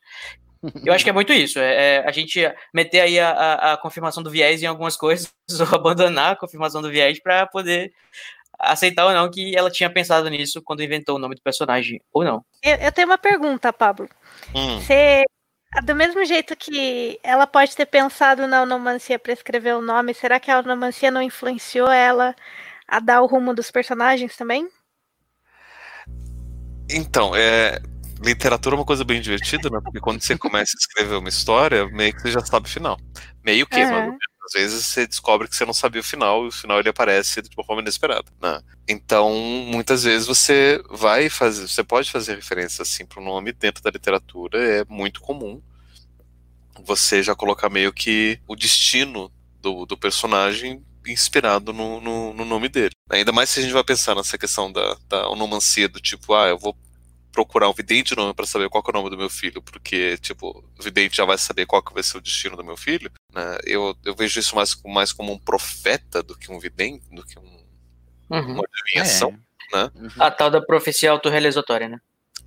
Eu 0.84 0.92
acho 0.92 1.04
que 1.04 1.10
é 1.10 1.12
muito 1.12 1.32
isso, 1.32 1.60
é, 1.60 1.96
é 1.96 2.08
a 2.08 2.10
gente 2.10 2.40
meter 2.74 3.00
aí 3.00 3.20
a, 3.20 3.30
a, 3.30 3.72
a, 3.72 3.76
confirmação 3.76 4.24
do 4.24 4.30
viés 4.30 4.60
em 4.60 4.66
algumas 4.66 4.96
coisas, 4.96 5.32
ou 5.60 5.74
abandonar 5.74 6.32
a 6.32 6.36
confirmação 6.36 6.82
do 6.82 6.90
viés 6.90 7.20
para 7.22 7.46
poder 7.46 7.92
aceitar 8.58 9.06
ou 9.06 9.12
não 9.12 9.30
que 9.30 9.56
ela 9.56 9.70
tinha 9.70 9.88
pensado 9.88 10.28
nisso 10.28 10.60
quando 10.60 10.82
inventou 10.82 11.14
o 11.14 11.18
nome 11.18 11.36
do 11.36 11.42
personagem, 11.42 12.00
ou 12.12 12.24
não. 12.24 12.44
Eu, 12.62 12.74
eu 12.74 12.92
tenho 12.92 13.06
uma 13.06 13.18
pergunta, 13.18 13.72
Pablo. 13.72 14.08
Hum. 14.52 14.80
Do 15.84 15.94
mesmo 15.94 16.24
jeito 16.24 16.56
que 16.56 17.20
ela 17.22 17.46
pode 17.46 17.76
ter 17.76 17.86
pensado 17.86 18.46
na 18.46 18.62
onomancia 18.62 19.18
para 19.18 19.32
escrever 19.34 19.74
o 19.76 19.82
nome, 19.82 20.14
será 20.14 20.40
que 20.40 20.50
a 20.50 20.58
onomancia 20.60 21.10
não 21.10 21.20
influenciou 21.22 21.90
ela 21.90 22.34
a 22.86 22.98
dar 23.00 23.20
o 23.20 23.26
rumo 23.26 23.54
dos 23.54 23.70
personagens 23.70 24.34
também? 24.34 24.66
Então, 26.90 27.36
é, 27.36 27.78
literatura 28.24 28.74
é 28.74 28.78
uma 28.78 28.84
coisa 28.84 29.04
bem 29.04 29.20
divertida, 29.20 29.68
né? 29.68 29.78
Porque 29.82 30.00
quando 30.00 30.22
você 30.22 30.38
começa 30.38 30.72
a 30.74 30.80
escrever 30.80 31.16
uma 31.16 31.28
história, 31.28 31.86
meio 31.88 32.14
que 32.14 32.22
você 32.22 32.30
já 32.32 32.40
sabe 32.40 32.66
o 32.66 32.70
final. 32.72 32.96
Meio 33.44 33.66
que, 33.66 33.84
Uhum. 33.84 33.90
mas 33.90 34.14
às 34.48 34.60
vezes 34.60 34.86
você 34.86 35.06
descobre 35.06 35.46
que 35.46 35.54
você 35.54 35.64
não 35.66 35.74
sabia 35.74 36.00
o 36.00 36.04
final 36.04 36.44
e 36.44 36.48
o 36.48 36.52
final 36.52 36.80
ele 36.80 36.88
aparece 36.88 37.42
de 37.42 37.50
uma 37.56 37.64
forma 37.64 37.82
inesperada, 37.82 38.30
né? 38.40 38.60
Então, 38.88 39.34
muitas 39.66 40.04
vezes 40.04 40.26
você 40.26 40.82
vai 40.88 41.28
fazer, 41.28 41.68
você 41.68 41.84
pode 41.84 42.10
fazer 42.10 42.36
referência 42.36 42.82
assim 42.82 43.04
para 43.04 43.20
o 43.20 43.24
nome 43.24 43.52
dentro 43.52 43.82
da 43.82 43.90
literatura, 43.90 44.58
é 44.58 44.84
muito 44.88 45.20
comum. 45.20 45.60
Você 46.84 47.22
já 47.22 47.34
colocar 47.34 47.68
meio 47.68 47.92
que 47.92 48.40
o 48.46 48.56
destino 48.56 49.30
do, 49.60 49.84
do 49.84 49.98
personagem 49.98 50.82
inspirado 51.06 51.72
no, 51.72 52.00
no, 52.00 52.32
no 52.32 52.44
nome 52.44 52.68
dele. 52.68 52.92
Ainda 53.10 53.32
mais 53.32 53.50
se 53.50 53.60
a 53.60 53.62
gente 53.62 53.72
vai 53.72 53.84
pensar 53.84 54.14
nessa 54.14 54.38
questão 54.38 54.70
da, 54.70 54.96
da 55.08 55.28
onomancia, 55.28 55.88
do 55.88 56.00
tipo, 56.00 56.34
ah, 56.34 56.48
eu 56.48 56.58
vou 56.58 56.76
procurar 57.32 57.68
um 57.68 57.72
vidente 57.72 58.16
nome 58.16 58.34
para 58.34 58.46
saber 58.46 58.68
qual 58.68 58.82
é 58.84 58.90
o 58.90 58.92
nome 58.92 59.10
do 59.10 59.16
meu 59.16 59.30
filho, 59.30 59.62
porque, 59.62 60.18
tipo, 60.18 60.64
o 60.78 60.82
vidente 60.82 61.16
já 61.16 61.24
vai 61.24 61.38
saber 61.38 61.66
qual 61.66 61.82
que 61.82 61.94
vai 61.94 62.02
ser 62.02 62.18
o 62.18 62.20
destino 62.20 62.56
do 62.56 62.64
meu 62.64 62.76
filho, 62.76 63.10
né? 63.38 63.58
Eu, 63.64 63.96
eu 64.04 64.14
vejo 64.14 64.38
isso 64.40 64.54
mais, 64.56 64.76
mais 64.84 65.12
como 65.12 65.32
um 65.32 65.38
profeta 65.38 66.22
do 66.22 66.36
que 66.36 66.50
um 66.50 66.58
vidente, 66.58 67.04
do 67.12 67.24
que 67.24 67.38
um, 67.38 67.58
Uhum. 68.30 68.54
uma 68.54 68.64
adivinhação, 68.70 69.38
né? 69.72 69.90
A 70.18 70.30
tal 70.30 70.50
da 70.50 70.60
profecia 70.60 71.10
autorrealizatória, 71.10 71.88
né? 71.88 71.98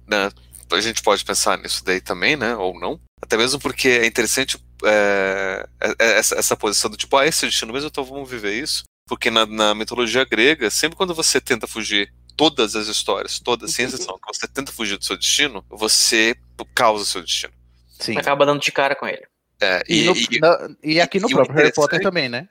né? 0.08 0.30
A 0.72 0.80
gente 0.80 1.02
pode 1.02 1.26
pensar 1.26 1.58
nisso 1.58 1.84
daí 1.84 2.00
também, 2.00 2.36
né? 2.36 2.56
Ou 2.56 2.80
não. 2.80 3.00
Até 3.22 3.36
mesmo 3.36 3.60
porque 3.60 3.88
é 3.90 4.06
interessante 4.06 4.58
é, 4.84 5.68
é- 5.80 5.96
é 6.00 6.18
essa, 6.20 6.36
essa 6.36 6.56
posição 6.56 6.90
do 6.90 6.98
tipo, 6.98 7.18
ah, 7.18 7.26
esse 7.26 7.44
é 7.44 7.48
o 7.48 7.50
destino 7.50 7.74
mesmo, 7.74 7.88
então 7.88 8.04
vamos 8.04 8.30
viver 8.30 8.54
isso. 8.54 8.84
Porque 9.08 9.30
na, 9.32 9.46
na 9.46 9.74
mitologia 9.76 10.24
grega, 10.24 10.70
sempre 10.70 10.96
quando 10.96 11.14
você 11.16 11.42
tenta 11.42 11.68
fugir 11.68 12.14
todas 12.38 12.76
as 12.76 12.88
histórias, 12.88 13.40
todas, 13.40 13.72
sem 13.72 13.86
exceção, 13.86 14.18
que 14.18 14.34
você 14.34 14.48
tenta 14.48 14.72
fugir 14.72 14.98
do 14.98 15.04
seu 15.06 15.18
destino, 15.18 15.66
você 15.70 16.36
causa 16.74 17.04
o 17.04 17.08
seu 17.08 17.22
destino. 17.22 17.54
Sim. 18.00 18.18
Acaba 18.18 18.46
dando 18.46 18.62
de 18.62 18.72
cara 18.72 18.96
com 18.96 19.08
ele. 19.08 19.26
É, 19.62 19.84
E, 19.88 20.02
e, 20.02 20.06
no- 20.06 20.16
e- 20.16 20.40
na- 20.40 20.70
e 20.84 21.00
aqui 21.02 21.20
no 21.20 21.30
próprio 21.30 21.56
Harry 21.56 21.72
Potter 21.74 22.02
também, 22.02 22.28
né? 22.28 22.50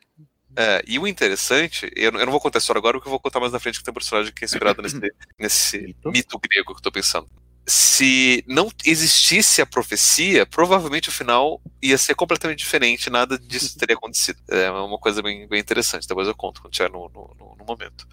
É, 0.57 0.83
e 0.87 0.99
o 0.99 1.07
interessante, 1.07 1.91
eu, 1.95 2.11
não- 2.13 2.21
eu 2.21 2.27
não 2.27 2.33
vou 2.33 2.41
contar 2.41 2.59
a 2.59 2.61
história 2.61 2.79
agora, 2.79 2.97
porque 2.99 3.09
eu 3.09 3.11
vou 3.11 3.21
contar 3.21 3.41
mais 3.41 3.53
na 3.53 3.61
frente 3.61 3.79
que 3.79 3.85
tem 3.85 3.93
um 3.93 3.95
personagem 3.95 4.33
que 4.33 4.45
é 4.45 4.47
inspirado 4.47 4.81
nesse, 4.83 4.99
nesse 5.39 5.95
mito? 6.07 6.39
grego 6.39 6.73
que 6.73 6.79
eu 6.79 6.83
tô 6.83 6.93
pensando. 6.93 7.29
Se 7.67 8.43
não 8.49 8.69
existisse 8.85 9.61
a 9.63 9.67
profecia, 9.67 10.45
provavelmente 10.47 11.09
o 11.09 11.13
final 11.13 11.61
ia 11.81 11.97
ser 11.99 12.15
completamente 12.15 12.59
diferente, 12.59 13.11
nada 13.11 13.39
disso 13.39 13.79
teria 13.79 13.95
acontecido. 13.95 14.41
É 14.49 14.71
uma 14.71 14.99
coisa 14.99 15.23
bem, 15.23 15.47
bem 15.47 15.61
interessante, 15.61 16.09
depois 16.09 16.27
eu 16.27 16.35
conto 16.35 16.63
quando 16.63 16.73
tiver 16.73 16.91
no, 16.91 17.09
no, 17.09 17.37
no- 17.39 17.65
momento. 17.65 18.09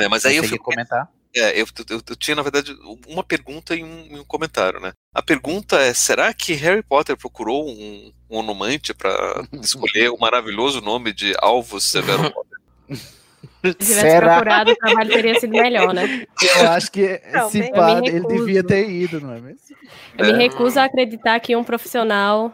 É, 0.00 0.08
mas 0.08 0.26
aí 0.26 0.36
eu 0.36 0.42
fico 0.42 0.64
comentar? 0.64 1.08
É, 1.34 1.60
eu, 1.60 1.66
eu, 1.90 2.02
eu 2.08 2.16
tinha, 2.16 2.34
na 2.34 2.42
verdade, 2.42 2.76
uma 3.06 3.22
pergunta 3.22 3.74
e 3.74 3.84
um, 3.84 4.06
e 4.10 4.18
um 4.18 4.24
comentário, 4.24 4.80
né? 4.80 4.92
A 5.14 5.22
pergunta 5.22 5.76
é: 5.76 5.92
será 5.92 6.32
que 6.32 6.54
Harry 6.54 6.82
Potter 6.82 7.16
procurou 7.16 7.68
um, 7.68 8.12
um 8.30 8.36
onomante 8.38 8.94
para 8.94 9.46
escolher 9.60 10.10
o 10.10 10.18
maravilhoso 10.18 10.80
nome 10.80 11.12
de 11.12 11.34
Alvos 11.38 11.84
Severo 11.84 12.30
Potter? 12.32 12.58
Se 13.62 13.74
tivesse 13.74 14.20
procurado, 14.20 14.70
o 14.72 14.76
trabalho 14.76 15.10
teria 15.10 15.38
sido 15.38 15.50
melhor, 15.50 15.92
né? 15.92 16.26
Eu 16.58 16.70
acho 16.70 16.90
que 16.90 17.20
Não, 17.32 17.50
se 17.50 17.70
pá, 17.70 18.00
ele 18.04 18.20
devia 18.26 18.64
ter 18.64 18.88
ido, 18.88 19.20
não 19.20 19.32
é 19.32 19.40
mesmo? 19.40 19.60
Eu 20.16 20.26
me 20.26 20.32
recuso 20.32 20.78
a 20.78 20.84
acreditar 20.84 21.38
que 21.40 21.54
um 21.54 21.64
profissional 21.64 22.52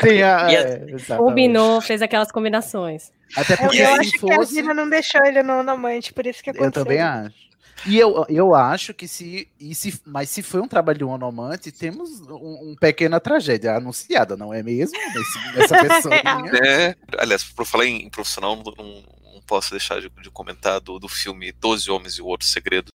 Tem 0.00 0.22
a- 0.24 0.50
E 0.50 0.56
é, 0.56 1.16
combinou, 1.16 1.80
fez 1.80 2.02
aquelas 2.02 2.30
combinações. 2.32 3.10
Até 3.36 3.54
Eu, 3.54 3.58
porque 3.58 3.78
eu 3.78 3.94
acho 3.94 4.10
que 4.12 4.32
a 4.32 4.36
fosse. 4.36 4.54
Gina 4.54 4.72
não 4.74 4.88
deixou 4.88 5.24
ele 5.24 5.42
no 5.42 5.60
Onomante, 5.60 6.12
por 6.12 6.26
isso 6.26 6.42
que 6.42 6.50
aconteceu. 6.50 6.68
Eu 6.68 6.72
também 6.72 7.00
acho. 7.00 7.46
E 7.84 7.98
eu, 7.98 8.24
eu 8.28 8.54
acho 8.54 8.94
que 8.94 9.06
se, 9.06 9.48
e 9.60 9.74
se. 9.74 10.00
Mas 10.06 10.30
se 10.30 10.42
foi 10.42 10.60
um 10.60 10.66
trabalho 10.66 10.98
de 10.98 11.04
um 11.04 11.10
onomante, 11.10 11.70
temos 11.70 12.20
um, 12.22 12.70
um 12.70 12.76
pequena 12.80 13.20
tragédia 13.20 13.76
anunciada, 13.76 14.34
não 14.36 14.52
é 14.52 14.62
mesmo? 14.62 14.96
Nesse, 14.98 15.52
nessa 15.56 15.78
pessoinha. 15.86 16.22
É, 16.64 16.96
aliás, 17.18 17.44
por 17.44 17.66
falar 17.66 17.84
em 17.86 18.08
profissional, 18.08 18.56
não, 18.56 18.64
não- 18.76 19.02
não 19.34 19.40
posso 19.46 19.70
deixar 19.72 20.00
de, 20.00 20.08
de 20.20 20.30
comentar 20.30 20.80
do, 20.80 20.98
do 20.98 21.08
filme 21.08 21.52
Doze 21.52 21.88
Homens 21.90 22.14
e 22.14 22.22
o 22.22 22.26
Outro 22.26 22.46
Segredo, 22.46 22.90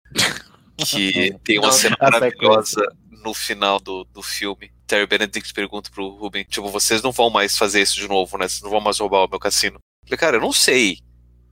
que 0.78 1.36
tem 1.44 1.58
uma 1.58 1.70
cena 1.70 1.96
maravilhosa 2.00 2.80
no 3.22 3.34
final 3.34 3.78
do, 3.78 4.04
do 4.04 4.22
filme. 4.22 4.72
Terry 4.90 5.06
Benedict 5.06 5.54
pergunta 5.54 5.88
pro 5.94 6.08
Ruben, 6.08 6.44
tipo, 6.44 6.68
vocês 6.68 7.00
não 7.00 7.12
vão 7.12 7.30
mais 7.30 7.56
fazer 7.56 7.80
isso 7.80 7.94
de 7.94 8.08
novo, 8.08 8.36
né? 8.36 8.48
Vocês 8.48 8.60
não 8.60 8.70
vão 8.70 8.80
mais 8.80 8.98
roubar 8.98 9.24
o 9.24 9.30
meu 9.30 9.38
cassino. 9.38 9.76
Eu 9.76 10.08
falei, 10.08 10.18
cara, 10.18 10.36
eu 10.36 10.40
não 10.40 10.52
sei. 10.52 10.98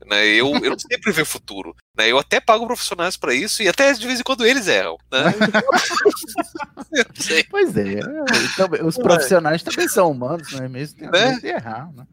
Né? 0.05 0.27
Eu, 0.27 0.53
eu 0.57 0.71
não 0.73 0.79
sei 0.79 0.99
prever 0.99 1.23
o 1.23 1.27
futuro. 1.27 1.73
Né? 1.97 2.09
Eu 2.11 2.19
até 2.19 2.41
pago 2.41 2.67
profissionais 2.67 3.17
pra 3.17 3.33
isso 3.33 3.63
e 3.63 3.69
até 3.69 3.93
de 3.93 4.05
vez 4.07 4.19
em 4.19 4.25
quando 4.25 4.45
eles 4.45 4.67
erram. 4.67 4.97
Né? 5.13 5.23
Eu 6.93 7.05
não 7.09 7.15
sei. 7.23 7.45
Pois 7.45 7.77
é. 7.77 8.01
também- 8.57 8.83
os 8.85 8.97
profissionais 8.97 9.63
também 9.63 9.87
são 9.89 10.11
humanos, 10.11 10.51
não 10.53 10.65
é 10.65 10.69
mesmo? 10.69 10.99
Tem 10.99 11.09
Né? 11.11 11.39
de 11.41 11.47
errar, 11.47 11.93
né? 11.95 12.05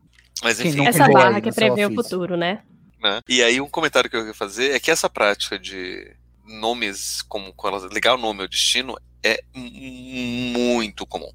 Mas 0.43 0.59
enfim, 0.59 0.85
Essa 0.85 1.07
barra 1.09 1.41
que 1.41 1.51
seu 1.51 1.55
prevê 1.73 1.85
o 1.87 1.95
futuro, 1.95 2.37
né? 2.37 2.61
né? 3.01 3.19
E 3.27 3.41
aí 3.41 3.59
um 3.59 3.69
comentário 3.69 4.09
que 4.09 4.15
eu 4.15 4.27
ia 4.27 4.33
fazer 4.33 4.71
é 4.75 4.79
que 4.79 4.91
essa 4.91 5.09
prática 5.09 5.57
de 5.57 6.13
nomes 6.43 7.21
como 7.23 7.51
com 7.53 7.67
elas 7.67 7.83
ligar 7.91 8.13
o 8.13 8.17
nome 8.21 8.41
ao 8.41 8.47
destino 8.47 8.95
é 9.25 9.43
muito 9.53 11.05
comum. 11.05 11.31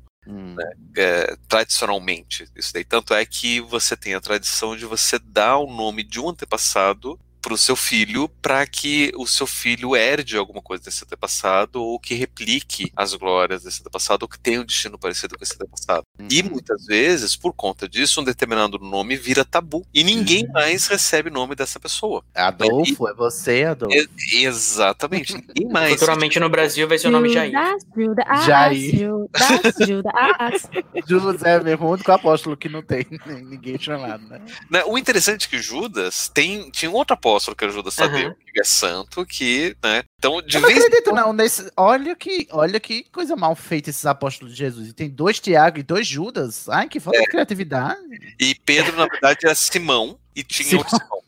né? 0.54 0.70
É, 0.96 1.36
tradicionalmente, 1.48 2.46
isso 2.54 2.72
daí. 2.72 2.84
Tanto 2.84 3.12
é 3.12 3.24
que 3.26 3.60
você 3.60 3.96
tem 3.96 4.14
a 4.14 4.20
tradição 4.20 4.76
de 4.76 4.84
você 4.84 5.18
dar 5.18 5.58
o 5.58 5.66
nome 5.66 6.04
de 6.04 6.20
um 6.20 6.28
antepassado 6.28 7.18
para 7.40 7.54
o 7.54 7.58
seu 7.58 7.74
filho 7.76 8.28
para 8.42 8.66
que 8.66 9.12
o 9.16 9.26
seu 9.26 9.46
filho 9.46 9.96
herde 9.96 10.36
alguma 10.36 10.60
coisa 10.62 10.84
desse 10.84 11.04
antepassado 11.04 11.82
ou 11.82 11.98
que 11.98 12.14
replique 12.14 12.90
as 12.96 13.14
glórias 13.14 13.62
desse 13.62 13.80
antepassado 13.80 14.24
ou 14.24 14.28
que 14.28 14.38
tenha 14.38 14.60
um 14.60 14.64
destino 14.64 14.98
parecido 14.98 15.36
com 15.36 15.44
esse 15.44 15.54
antepassado. 15.54 16.04
E 16.30 16.42
muitas 16.42 16.84
vezes, 16.86 17.36
por 17.36 17.52
conta 17.52 17.88
disso, 17.88 18.20
um 18.20 18.24
determinado 18.24 18.78
nome 18.78 19.16
vira 19.16 19.44
tabu 19.44 19.86
e 19.92 20.04
ninguém 20.04 20.46
mais 20.52 20.86
recebe 20.86 21.30
o 21.30 21.32
nome 21.32 21.54
dessa 21.54 21.78
pessoa. 21.80 22.22
Adolfo, 22.34 23.08
é 23.08 23.14
você, 23.14 23.64
Adolfo. 23.64 23.96
E- 23.96 24.44
exatamente, 24.44 25.34
ninguém 25.34 25.68
mais. 25.72 25.92
Futuramente 25.92 26.38
no 26.40 26.48
Brasil 26.48 26.86
vai 26.88 26.98
ser 26.98 27.08
o 27.08 27.10
nome 27.10 27.28
Jair. 27.30 27.52
Judas, 27.52 27.86
Judas, 27.96 28.44
Jair. 28.46 28.98
Judas, 28.98 29.74
Judas. 29.86 30.70
José 31.06 31.60
mesmo, 31.62 31.86
o 31.86 31.92
único 31.92 32.10
apóstolo 32.12 32.56
que 32.56 32.68
não 32.68 32.82
tem 32.82 33.06
ninguém 33.26 33.78
chamado, 33.78 34.26
né? 34.28 34.40
Né, 34.70 34.82
O 34.86 34.98
interessante 34.98 35.46
é 35.46 35.50
que 35.50 35.58
Judas 35.62 36.28
tem, 36.28 36.70
tinha 36.70 36.90
um 36.90 36.94
outro 36.94 37.14
apóstolo 37.30 37.56
que 37.56 37.64
era 37.64 37.72
Judas 37.72 37.94
Tadeu, 37.94 38.34
que 38.34 38.60
é 38.60 38.64
santo, 38.64 39.24
que 39.24 39.76
né, 39.82 40.02
Então, 40.20 40.42
de 40.42 40.54
Eu 40.56 40.60
não 40.60 40.68
vez 40.68 40.84
acredito, 40.84 41.12
não. 41.12 41.32
Nesse, 41.32 41.72
olha, 41.74 42.14
que, 42.14 42.46
olha 42.52 42.78
que 42.78 43.04
coisa 43.04 43.34
mal 43.34 43.56
feita 43.56 43.88
esses 43.88 44.04
apóstolos 44.04 44.52
de 44.52 44.58
Jesus. 44.58 44.88
E 44.90 44.92
tem 44.92 45.08
dois 45.08 45.40
Tiago 45.40 45.78
e 45.78 45.82
dois 45.82 46.06
Judas. 46.06 46.68
Ai, 46.68 46.88
que 46.90 47.00
falta 47.00 47.18
de 47.20 47.26
criatividade. 47.26 47.98
E 48.38 48.54
Pedro, 48.54 48.94
na 48.96 49.06
verdade, 49.06 49.38
era 49.44 49.54
Simão 49.54 50.18
e 50.36 50.42
tinha 50.44 50.78
o 50.78 50.84
Simão. 50.90 51.20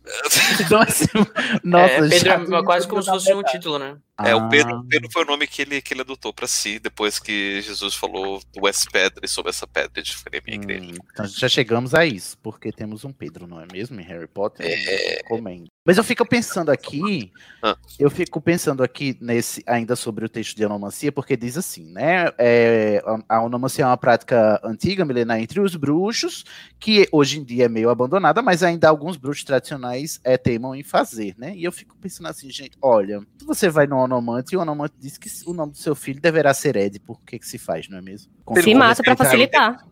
Nossa, 1.64 1.92
é, 1.94 2.08
Pedro 2.08 2.56
é 2.56 2.64
quase 2.64 2.86
como 2.88 3.02
se 3.02 3.08
fosse 3.08 3.32
um 3.32 3.42
título, 3.42 3.78
né? 3.78 3.96
É, 4.24 4.34
o 4.34 4.40
Ah. 4.40 4.48
Pedro, 4.48 4.76
o 4.80 4.84
Pedro 4.84 5.08
foi 5.10 5.22
o 5.22 5.26
nome 5.26 5.46
que 5.46 5.62
ele, 5.62 5.80
que 5.80 5.94
ele 5.94 6.02
adotou 6.02 6.32
pra 6.34 6.46
si, 6.46 6.78
depois 6.78 7.18
que 7.18 7.60
Jesus 7.62 7.94
falou, 7.94 8.40
tu 8.52 8.66
és 8.66 8.84
pedra, 8.84 9.20
e 9.24 9.28
sobre 9.28 9.50
essa 9.50 9.66
pedra 9.66 10.00
edificarei 10.00 10.40
a 10.40 10.42
minha 10.44 10.56
igreja. 10.56 10.92
Então 11.12 11.26
já 11.26 11.48
chegamos 11.48 11.94
a 11.94 12.04
isso, 12.04 12.36
porque 12.42 12.70
temos 12.72 13.04
um 13.04 13.12
Pedro, 13.12 13.46
não 13.46 13.60
é 13.60 13.66
mesmo? 13.72 13.98
Em 14.00 14.04
Harry 14.04 14.26
Potter. 14.28 14.66
Recomendo. 14.66 15.66
Mas 15.84 15.96
eu 15.98 16.04
fico 16.04 16.26
pensando 16.26 16.70
aqui, 16.70 17.32
Ah. 17.62 17.76
eu 17.98 18.10
fico 18.10 18.40
pensando 18.40 18.81
aqui 18.82 19.16
nesse 19.20 19.62
ainda 19.66 19.94
sobre 19.96 20.24
o 20.24 20.28
texto 20.28 20.56
de 20.56 20.64
onomancia, 20.64 21.10
porque 21.12 21.36
diz 21.36 21.56
assim, 21.56 21.90
né? 21.92 22.30
é, 22.38 23.02
a- 23.28 23.42
onomancia 23.42 23.84
é 23.84 23.86
uma 23.86 23.96
prática 23.96 24.60
antiga, 24.64 25.04
milenar 25.04 25.38
entre 25.40 25.60
os 25.60 25.76
bruxos, 25.76 26.44
que 26.78 27.08
hoje 27.12 27.38
em 27.38 27.44
dia 27.44 27.64
é 27.66 27.68
meio 27.68 27.90
abandonada, 27.90 28.42
mas 28.42 28.62
ainda 28.62 28.88
alguns 28.88 29.16
bruxos 29.16 29.44
tradicionais 29.44 30.20
é, 30.24 30.36
teimam 30.36 30.74
em 30.74 30.82
fazer, 30.82 31.34
né? 31.38 31.54
E 31.56 31.64
eu 31.64 31.72
fico 31.72 31.96
pensando 31.96 32.28
assim, 32.28 32.50
gente, 32.50 32.76
olha, 32.82 33.20
se 33.38 33.44
você 33.44 33.68
vai 33.68 33.86
no 33.86 33.96
onomante 33.96 34.54
e 34.54 34.56
o 34.56 34.60
onomante 34.60 34.94
diz 34.98 35.16
que 35.18 35.28
o 35.46 35.52
nome 35.52 35.72
do 35.72 35.78
seu 35.78 35.94
filho 35.94 36.20
deverá 36.20 36.52
ser 36.54 36.76
Édipo, 36.76 37.12
o 37.14 37.26
que 37.26 37.38
que 37.38 37.46
se 37.46 37.58
faz, 37.58 37.88
não 37.88 37.98
é 37.98 38.02
mesmo? 38.02 38.30
Com 38.44 38.54
Se 38.60 38.74
mata 38.74 39.02
aí- 39.06 39.16
facilitar. 39.16 39.84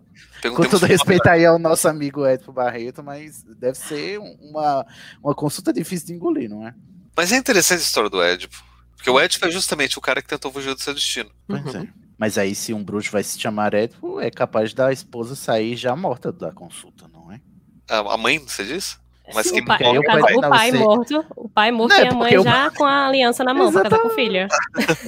com 0.55 0.63
todo 0.69 0.85
respeito 0.87 1.27
aí 1.29 1.47
ao 1.47 1.59
nosso 1.59 1.89
amigo 1.89 2.27
Edson 2.27 2.53
Barreto, 2.53 3.03
mas 3.03 3.43
deve 3.59 3.77
ser 3.79 4.19
um- 4.19 4.37
uma, 4.41 4.87
uma 5.23 5.35
consulta 5.35 5.73
difícil 5.73 6.09
de 6.09 6.15
engolir, 6.15 6.49
não 6.51 6.67
é? 6.67 6.75
Mas 7.17 7.33
é 7.33 7.37
interessante 7.37 7.79
a 7.81 7.83
história 7.83 8.09
do 8.11 8.23
Édipo. 8.23 8.63
Porque 9.01 9.11
o 9.11 9.19
Édipo 9.19 9.47
é 9.47 9.51
justamente 9.51 9.99
o 9.99 10.01
cara 10.03 10.21
que 10.23 10.29
tentou 10.29 10.53
fugir 10.53 10.75
do 10.75 10.81
seu 10.81 10.93
destino. 10.95 11.31
Pois 11.49 11.75
é. 11.75 11.89
Mas 12.19 12.37
aí, 12.37 12.55
se 12.55 12.75
um 12.75 12.85
bruxo 12.85 13.11
vai 13.11 13.23
se 13.23 13.41
chamar 13.41 13.73
Édipo, 13.73 14.21
é 14.21 14.31
capaz 14.31 14.75
da 14.75 14.93
esposa 14.93 15.35
sair 15.35 15.75
já 15.75 15.97
morta 15.97 16.31
da 16.31 16.53
consulta, 16.53 17.09
não 17.09 17.33
é? 17.33 17.41
A 17.89 18.17
mãe, 18.17 18.39
você 18.39 18.63
disse? 18.65 18.99
Mas 19.33 19.47
O 19.47 19.53
quem 19.55 19.65
pai, 19.65 19.79
morre 19.81 19.97
é 19.97 20.01
o 20.01 20.03
caso, 20.03 20.21
pai. 20.23 20.35
o 20.35 20.41
pai 20.41 20.73
morto, 20.73 21.27
o 21.37 21.49
pai 21.49 21.71
morto 21.71 21.91
Não, 21.93 21.97
é 22.01 22.05
e 22.05 22.09
a 22.09 22.13
mãe 22.15 22.39
o- 22.39 22.43
já 22.43 22.71
com 22.73 22.85
a 22.85 23.07
aliança 23.07 23.45
na 23.45 23.55
mão 23.55 23.73
pra 23.73 23.85
casar 23.85 24.01
com 24.01 24.09
o 24.09 24.11
filho. 24.11 24.49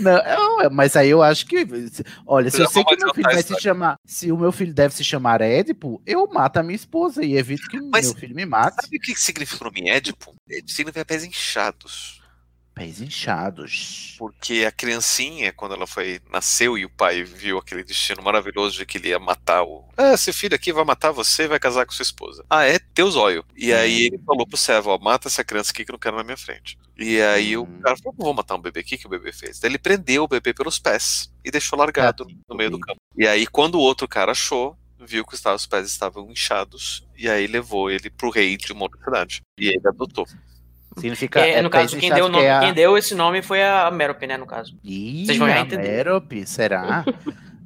Não, 0.01 0.61
é, 0.61 0.69
mas 0.71 0.95
aí 0.97 1.11
eu 1.11 1.21
acho 1.23 1.45
que. 1.45 1.67
Olha, 2.25 2.49
se 2.51 2.59
Já 2.59 2.65
eu 2.65 2.71
sei 2.71 2.85
que 2.85 2.97
meu 2.97 3.13
filho 3.15 3.25
vai 3.25 3.43
se 3.43 3.61
chamar. 3.61 3.97
Se 4.07 4.31
o 4.31 4.37
meu 4.39 4.53
filho 4.53 4.73
deve 4.73 4.95
se 4.95 5.03
chamar 5.03 5.41
Édipo, 5.41 6.01
eu 6.07 6.27
mato 6.29 6.59
a 6.59 6.63
minha 6.63 6.77
esposa 6.77 7.25
e 7.25 7.37
evito 7.37 7.69
que 7.69 7.81
meu 7.81 8.15
filho 8.15 8.35
me 8.35 8.47
mate. 8.47 8.77
Sabe 8.83 8.97
o 8.97 9.01
que 9.01 9.15
significa 9.17 9.63
o 9.63 9.67
nome 9.67 9.91
Édipo? 9.91 10.35
Édipo 10.49 10.71
significa 10.71 11.05
pés 11.05 11.25
inchados. 11.25 12.22
Pés 12.75 13.01
inchados. 13.01 14.17
Porque 14.19 14.65
a 14.67 14.73
criancinha, 14.73 15.53
quando 15.53 15.75
ela 15.75 15.87
foi 15.87 16.21
nasceu 16.31 16.79
e 16.79 16.85
o 16.85 16.91
pai 16.91 17.23
viu 17.23 17.59
aquele 17.59 17.85
destino 17.85 18.23
maravilhoso 18.23 18.79
de 18.79 18.87
que 18.87 18.97
ele 18.97 19.09
ia 19.09 19.19
matar 19.19 19.63
o. 19.63 19.85
Ah, 19.97 20.15
esse 20.15 20.33
filho 20.33 20.55
aqui 20.55 20.73
vai 20.73 20.85
matar 20.85 21.13
você 21.13 21.45
e 21.45 21.49
vai 21.49 21.59
casar 21.59 21.85
com 21.85 21.93
sua 21.93 22.03
esposa. 22.03 22.45
Ah, 22.49 22.65
é 22.65 22.79
teu 22.79 23.11
zóio. 23.11 23.45
E 23.55 23.73
aí 23.73 24.07
ele 24.07 24.19
falou 24.25 24.47
pro 24.47 24.57
servo: 24.57 24.91
ó, 24.91 24.99
mata 24.99 25.29
essa 25.29 25.45
criança 25.45 25.71
aqui 25.71 25.85
que 25.85 25.91
eu 25.91 25.95
não 25.95 26.01
quero 26.01 26.17
na 26.17 26.25
minha 26.25 26.37
frente. 26.37 26.79
E 26.97 27.21
aí 27.21 27.57
o 27.57 27.67
cara 27.83 27.97
falou: 27.97 28.15
não 28.19 28.25
vou 28.25 28.35
matar 28.35 28.55
um 28.55 28.63
bebê 28.63 28.81
aqui 28.81 28.97
que 28.97 29.07
o 29.07 29.11
bebê 29.11 29.33
fez. 29.33 29.61
Daí 29.61 29.71
ele 29.71 29.79
prendeu 29.79 30.25
o 30.25 30.29
bebê 30.29 30.55
pelos 30.55 30.79
pés 30.79 31.31
e 31.45 31.51
deixou 31.51 31.79
largado 31.79 32.27
no 32.49 32.57
meio 32.57 32.71
do 32.71 32.81
campo. 32.81 33.01
E 33.17 33.27
aí, 33.27 33.47
quando 33.47 33.75
o 33.75 33.81
outro 33.81 34.09
cara 34.09 34.33
achou, 34.33 34.79
viu 34.99 35.25
que 35.25 35.35
os 35.35 35.45
os 35.45 35.67
pés 35.67 35.87
estavam 35.89 36.31
inchados, 36.31 37.07
e 37.17 37.29
aí 37.29 37.47
levou 37.47 37.91
ele 37.91 38.09
pro 38.09 38.31
rei 38.31 38.57
de 38.57 38.73
uma 38.73 38.85
outra 38.85 38.99
cidade. 39.05 39.43
E 39.59 39.69
ele 39.69 39.87
adotou. 39.87 40.27
Significa. 40.99 41.41
É, 41.41 41.63
no 41.63 41.71
caso, 41.71 41.97
quem 41.97 42.13
deu, 42.13 42.29
nome, 42.29 42.45
é 42.45 42.53
a... 42.53 42.61
quem 42.61 42.75
deu 42.75 42.97
esse 42.97 43.15
nome 43.15 43.43
foi 43.43 43.63
a 43.63 43.91
Merope, 43.91 44.27
né, 44.27 44.37
no 44.37 44.47
caso. 44.47 44.77
Ih, 44.85 45.27
Vocês 45.27 45.39
vão 45.39 45.49
já 45.49 45.57
a 45.57 45.61
entender. 45.61 45.83
Merope, 45.83 46.47
será? 46.47 47.05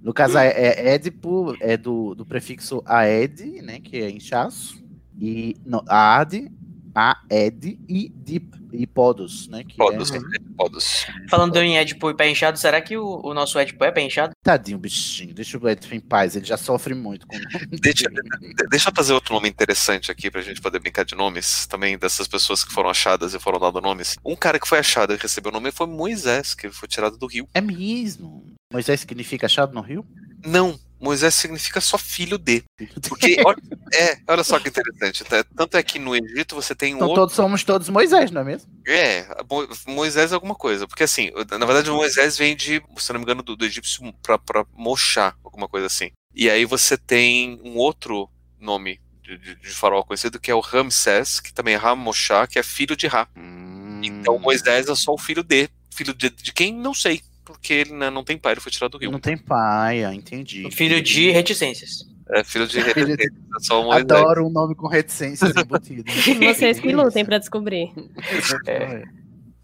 No 0.06 0.14
caso, 0.14 0.38
é, 0.38 0.50
é 0.50 0.94
Édipo 0.94 1.56
é 1.58 1.76
do, 1.76 2.14
do 2.14 2.24
prefixo 2.24 2.80
aed, 2.86 3.60
né? 3.60 3.80
Que 3.80 4.02
é 4.02 4.08
inchaço. 4.08 4.80
E 5.20 5.56
no, 5.66 5.82
ad, 5.88 6.48
aed 6.96 7.78
e 7.88 8.08
dip, 8.08 8.56
e 8.72 8.86
podos, 8.86 9.46
né? 9.48 9.62
Que 9.64 9.76
Podos, 9.76 10.10
é, 10.10 10.18
podos. 10.56 11.06
Falando 11.28 11.56
em 11.58 11.76
Edipo 11.76 12.10
e 12.10 12.14
pé 12.14 12.30
inchado, 12.30 12.58
será 12.58 12.80
que 12.80 12.96
o, 12.96 13.20
o 13.22 13.34
nosso 13.34 13.58
Edipo 13.60 13.84
é 13.84 13.92
pé 13.92 14.00
inchado? 14.02 14.32
Tadinho, 14.42 14.78
bichinho. 14.78 15.34
Deixa 15.34 15.58
o 15.58 15.68
Édipo 15.68 15.94
em 15.94 16.00
paz. 16.00 16.34
Ele 16.36 16.44
já 16.46 16.56
sofre 16.56 16.94
muito 16.94 17.26
com 17.26 17.36
Deixa, 17.80 18.08
de- 18.08 18.68
deixa 18.70 18.88
eu 18.88 18.94
trazer 18.94 19.12
outro 19.12 19.34
nome 19.34 19.48
interessante 19.48 20.10
aqui 20.10 20.30
pra 20.30 20.40
gente 20.40 20.60
poder 20.60 20.78
brincar 20.78 21.04
de 21.04 21.14
nomes, 21.14 21.66
também 21.66 21.98
dessas 21.98 22.26
pessoas 22.26 22.64
que 22.64 22.72
foram 22.72 22.88
achadas 22.90 23.34
e 23.34 23.38
foram 23.38 23.60
dados 23.60 23.82
nomes. 23.82 24.16
Um 24.24 24.34
cara 24.36 24.58
que 24.58 24.66
foi 24.68 24.78
achado 24.78 25.12
e 25.12 25.16
recebeu 25.16 25.50
o 25.50 25.54
nome 25.54 25.70
foi 25.70 25.86
Moisés, 25.86 26.54
que 26.54 26.70
foi 26.70 26.88
tirado 26.88 27.16
do 27.18 27.26
rio. 27.26 27.46
É 27.54 27.60
mesmo. 27.60 28.44
Moisés 28.72 29.00
significa 29.00 29.46
achado 29.46 29.72
no 29.74 29.80
rio? 29.80 30.04
Não, 30.44 30.78
Moisés 31.00 31.34
significa 31.34 31.80
só 31.80 31.98
filho 31.98 32.38
de. 32.38 32.62
Porque, 33.08 33.36
olha, 33.44 33.56
é, 33.92 34.18
olha 34.28 34.42
só 34.44 34.58
que 34.58 34.68
interessante. 34.68 35.24
tá? 35.24 35.44
Tanto 35.56 35.76
é 35.76 35.82
que 35.82 35.98
no 35.98 36.14
Egito 36.16 36.54
você 36.54 36.74
tem 36.74 36.94
um 36.94 36.96
Então 36.96 37.08
outro. 37.08 37.22
todos 37.22 37.34
somos 37.36 37.64
todos 37.64 37.88
Moisés, 37.88 38.30
não 38.30 38.40
é 38.40 38.44
mesmo? 38.44 38.70
É, 38.86 39.26
Mo- 39.50 39.68
Moisés 39.94 40.32
é 40.32 40.34
alguma 40.34 40.54
coisa. 40.54 40.86
Porque 40.86 41.04
assim, 41.04 41.30
na 41.58 41.66
verdade, 41.66 41.90
Moisés 41.90 42.36
vem 42.38 42.56
de, 42.56 42.82
se 42.98 43.12
não 43.12 43.20
me 43.20 43.24
engano, 43.24 43.42
do, 43.42 43.56
do 43.56 43.64
egípcio 43.64 44.12
pra, 44.22 44.38
pra 44.38 44.64
Mochá, 44.74 45.34
alguma 45.44 45.68
coisa 45.68 45.86
assim. 45.86 46.10
E 46.34 46.50
aí 46.50 46.64
você 46.64 46.96
tem 46.96 47.60
um 47.64 47.76
outro 47.76 48.28
nome 48.60 49.00
de, 49.22 49.36
de, 49.38 49.54
de 49.56 49.68
faraó 49.70 50.02
conhecido 50.02 50.38
que 50.40 50.50
é 50.50 50.54
o 50.54 50.60
Ramsés, 50.60 51.40
que 51.40 51.52
também 51.52 51.74
é 51.74 51.76
Ramochá, 51.78 52.46
que 52.46 52.58
é 52.58 52.62
filho 52.62 52.96
de 52.96 53.06
Ra. 53.06 53.26
Hum. 53.36 54.00
Então 54.04 54.38
Moisés 54.38 54.88
é 54.88 54.94
só 54.94 55.12
o 55.12 55.18
filho 55.18 55.42
de. 55.42 55.68
Filho 55.94 56.12
de, 56.12 56.28
de 56.28 56.52
quem? 56.52 56.74
Não 56.74 56.92
sei. 56.92 57.22
Porque 57.46 57.72
ele 57.72 57.92
né, 57.92 58.10
não 58.10 58.24
tem 58.24 58.36
pai, 58.36 58.52
ele 58.54 58.60
foi 58.60 58.72
tirado 58.72 58.90
do 58.92 58.98
rio. 58.98 59.10
Não 59.10 59.20
tem 59.20 59.38
pai, 59.38 60.04
ah, 60.04 60.12
entendi. 60.12 60.68
Filho 60.72 61.00
de 61.00 61.30
reticências. 61.30 62.04
É 62.28 62.42
filho 62.42 62.66
de 62.66 62.80
Filho 62.82 63.16
de- 63.16 63.22
é 63.22 63.60
só. 63.60 63.88
Adoro 63.92 64.44
um 64.46 64.50
nome 64.50 64.74
com 64.74 64.88
reticências 64.88 65.54
embutidas. 65.56 66.12
Vocês 66.12 66.80
que 66.80 66.92
lutem 66.92 67.24
pra 67.24 67.38
descobrir. 67.38 67.92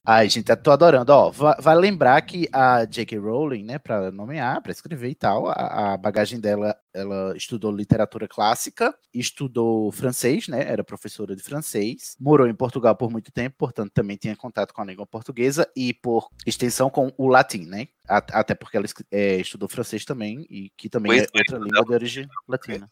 Ai, 0.05 0.29
gente, 0.29 0.49
eu 0.51 0.57
tô 0.57 0.73
adorando. 0.73 1.13
Ó, 1.13 1.31
va- 1.31 1.57
vale 1.61 1.81
lembrar 1.81 2.21
que 2.23 2.49
a 2.53 2.85
J.K. 2.85 3.19
Rowling, 3.19 3.63
né, 3.63 3.79
para 3.79 4.11
nomear, 4.11 4.61
para 4.61 4.73
escrever 4.73 5.09
e 5.11 5.15
tal, 5.15 5.47
a, 5.47 5.93
a 5.93 5.97
bagagem 5.97 6.41
dela, 6.41 6.77
ela 6.93 7.37
estudou 7.37 7.71
literatura 7.71 8.27
clássica, 8.27 8.93
estudou 9.15 9.93
francês, 9.93 10.49
né, 10.49 10.61
era 10.69 10.83
professora 10.83 11.37
de 11.37 11.43
francês, 11.43 12.17
morou 12.19 12.49
em 12.49 12.55
Portugal 12.55 12.97
por 12.97 13.13
muito 13.13 13.31
tempo, 13.31 13.55
portanto 13.57 13.93
também 13.95 14.17
tinha 14.17 14.35
contato 14.35 14.75
com 14.75 14.83
a 14.83 14.85
língua 14.85 15.07
portuguesa 15.07 15.71
e 15.77 15.95
por 15.95 16.27
extensão 16.45 16.91
com 16.91 17.13
o 17.17 17.29
latim, 17.29 17.65
né, 17.67 17.87
até 18.09 18.57
porque 18.57 18.77
ela 18.77 18.87
é, 19.13 19.37
estudou 19.37 19.69
francês 19.69 20.05
também 20.05 20.45
e 20.51 20.71
que 20.77 20.89
também 20.89 21.13
O 21.13 21.15
é 21.15 21.27
outra 21.33 21.59
língua 21.59 21.85
de 21.85 21.93
origem 21.93 22.29
latina. 22.49 22.89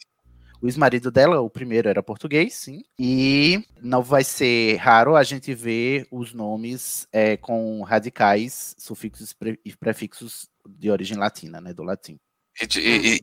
O 0.63 0.67
ex-marido 0.67 1.11
dela, 1.11 1.41
o 1.41 1.49
primeiro, 1.49 1.89
era 1.89 2.03
português, 2.03 2.55
sim. 2.55 2.83
E 2.99 3.65
não 3.81 4.03
vai 4.03 4.23
ser 4.23 4.77
raro 4.77 5.17
a 5.17 5.23
gente 5.23 5.55
ver 5.55 6.07
os 6.11 6.35
nomes 6.35 7.07
é, 7.13 7.37
com 7.37 7.81
radicais, 7.83 8.75
sufixos 8.79 9.35
e 9.65 9.75
prefixos 9.77 10.49
de 10.69 10.91
origem 10.91 11.17
latina, 11.17 11.61
né? 11.61 11.73
Do 11.73 11.83
latim. 11.83 12.19
E 12.61 12.79
e- 12.79 13.15
e- 13.17 13.21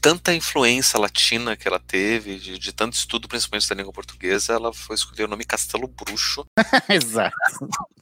tanta 0.00 0.34
influência 0.34 0.98
latina 0.98 1.56
que 1.56 1.68
ela 1.68 1.78
teve, 1.78 2.38
de, 2.38 2.58
de 2.58 2.72
tanto 2.72 2.94
estudo, 2.94 3.28
principalmente 3.28 3.68
da 3.68 3.74
língua 3.74 3.92
portuguesa, 3.92 4.54
ela 4.54 4.72
foi 4.72 4.94
escolher 4.94 5.24
o 5.24 5.28
nome 5.28 5.44
Castelo 5.44 5.86
Bruxo. 5.86 6.44
Exato. 6.88 7.36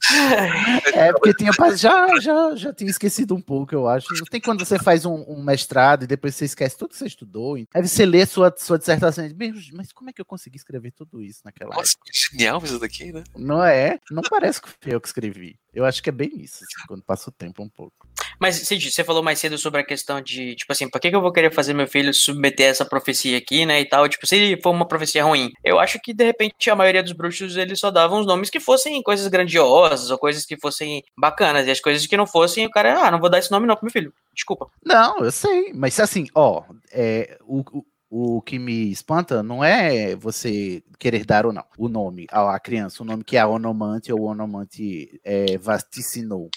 É 0.93 1.11
porque 1.11 1.33
tinha 1.33 1.51
já, 1.75 2.19
já, 2.19 2.55
já 2.55 2.73
tinha 2.73 2.89
esquecido 2.89 3.35
um 3.35 3.41
pouco, 3.41 3.75
eu 3.75 3.87
acho. 3.87 4.07
Não 4.11 4.25
tem 4.25 4.41
quando 4.41 4.65
você 4.65 4.79
faz 4.79 5.05
um, 5.05 5.23
um 5.27 5.43
mestrado 5.43 6.03
e 6.03 6.07
depois 6.07 6.35
você 6.35 6.45
esquece 6.45 6.77
tudo 6.77 6.91
que 6.91 6.97
você 6.97 7.05
estudou. 7.05 7.55
Aí 7.55 7.87
você 7.87 8.05
lê 8.05 8.25
sua, 8.25 8.53
sua 8.57 8.79
dissertação 8.79 9.25
e 9.25 9.27
diz, 9.27 9.37
"Meu, 9.37 9.53
mas 9.73 9.91
como 9.91 10.09
é 10.09 10.13
que 10.13 10.21
eu 10.21 10.25
consegui 10.25 10.57
escrever 10.57 10.91
tudo 10.91 11.21
isso 11.21 11.41
naquela 11.43 11.75
Nossa, 11.75 11.93
que 12.03 12.11
genial 12.31 12.61
isso 12.63 12.79
daqui, 12.79 13.11
né? 13.11 13.23
Não 13.35 13.63
é? 13.63 13.99
Não 14.09 14.23
parece 14.23 14.61
que 14.61 14.69
foi 14.69 14.95
eu 14.95 15.01
que 15.01 15.07
escrevi. 15.07 15.59
Eu 15.73 15.85
acho 15.85 16.01
que 16.01 16.09
é 16.09 16.13
bem 16.13 16.41
isso, 16.41 16.63
assim, 16.63 16.87
quando 16.87 17.03
passa 17.03 17.29
o 17.29 17.33
tempo 17.33 17.61
um 17.61 17.69
pouco. 17.69 18.07
Mas, 18.39 18.55
Cid, 18.55 18.89
você 18.89 19.03
falou 19.03 19.21
mais 19.21 19.39
cedo 19.39 19.57
sobre 19.57 19.81
a 19.81 19.85
questão 19.85 20.21
de, 20.21 20.55
tipo 20.55 20.71
assim, 20.71 20.89
por 20.89 20.99
que, 20.99 21.09
que 21.09 21.15
eu 21.15 21.21
vou 21.21 21.31
querer 21.31 21.53
fazer 21.53 21.73
meu 21.73 21.87
filho 21.87 22.13
submeter 22.13 22.67
essa 22.67 22.85
profecia 22.85 23.37
aqui, 23.37 23.65
né, 23.65 23.81
e 23.81 23.85
tal? 23.85 24.07
Tipo, 24.07 24.25
se 24.25 24.57
for 24.61 24.71
uma 24.71 24.87
profecia 24.87 25.23
ruim. 25.23 25.51
Eu 25.63 25.79
acho 25.79 25.99
que, 25.99 26.13
de 26.13 26.23
repente, 26.23 26.69
a 26.69 26.75
maioria 26.75 27.03
dos 27.03 27.11
bruxos, 27.11 27.57
eles 27.57 27.79
só 27.79 27.91
davam 27.91 28.21
os 28.21 28.25
nomes 28.25 28.49
que 28.49 28.59
fossem 28.59 29.01
coisas 29.03 29.27
grandiosas, 29.27 30.09
ou 30.09 30.17
coisas 30.17 30.45
que 30.45 30.57
fossem 30.57 31.03
bacanas, 31.17 31.67
e 31.67 31.71
as 31.71 31.79
coisas 31.79 32.05
que 32.07 32.17
não 32.17 32.25
fossem, 32.25 32.65
o 32.65 32.71
cara, 32.71 33.07
ah, 33.07 33.11
não 33.11 33.19
vou 33.19 33.29
dar 33.29 33.39
esse 33.39 33.51
nome 33.51 33.67
não 33.67 33.75
pro 33.75 33.85
meu 33.85 33.91
filho. 33.91 34.13
Desculpa. 34.33 34.67
Não, 34.85 35.19
eu 35.19 35.31
sei, 35.31 35.73
mas 35.73 35.99
assim, 35.99 36.27
ó, 36.33 36.63
é, 36.91 37.37
o, 37.41 37.59
o, 37.59 37.85
o 38.09 38.41
que 38.41 38.57
me 38.57 38.91
espanta 38.91 39.43
não 39.43 39.63
é 39.63 40.15
você 40.15 40.81
querer 40.97 41.25
dar 41.25 41.45
ou 41.45 41.53
não 41.53 41.63
o 41.77 41.87
nome 41.87 42.25
à 42.31 42.59
criança, 42.59 43.03
o 43.03 43.05
nome 43.05 43.23
que 43.23 43.37
a 43.37 43.47
onomante 43.47 44.11
ou 44.11 44.23
onomante 44.23 45.19
é, 45.23 45.57
vaticinou. 45.57 46.49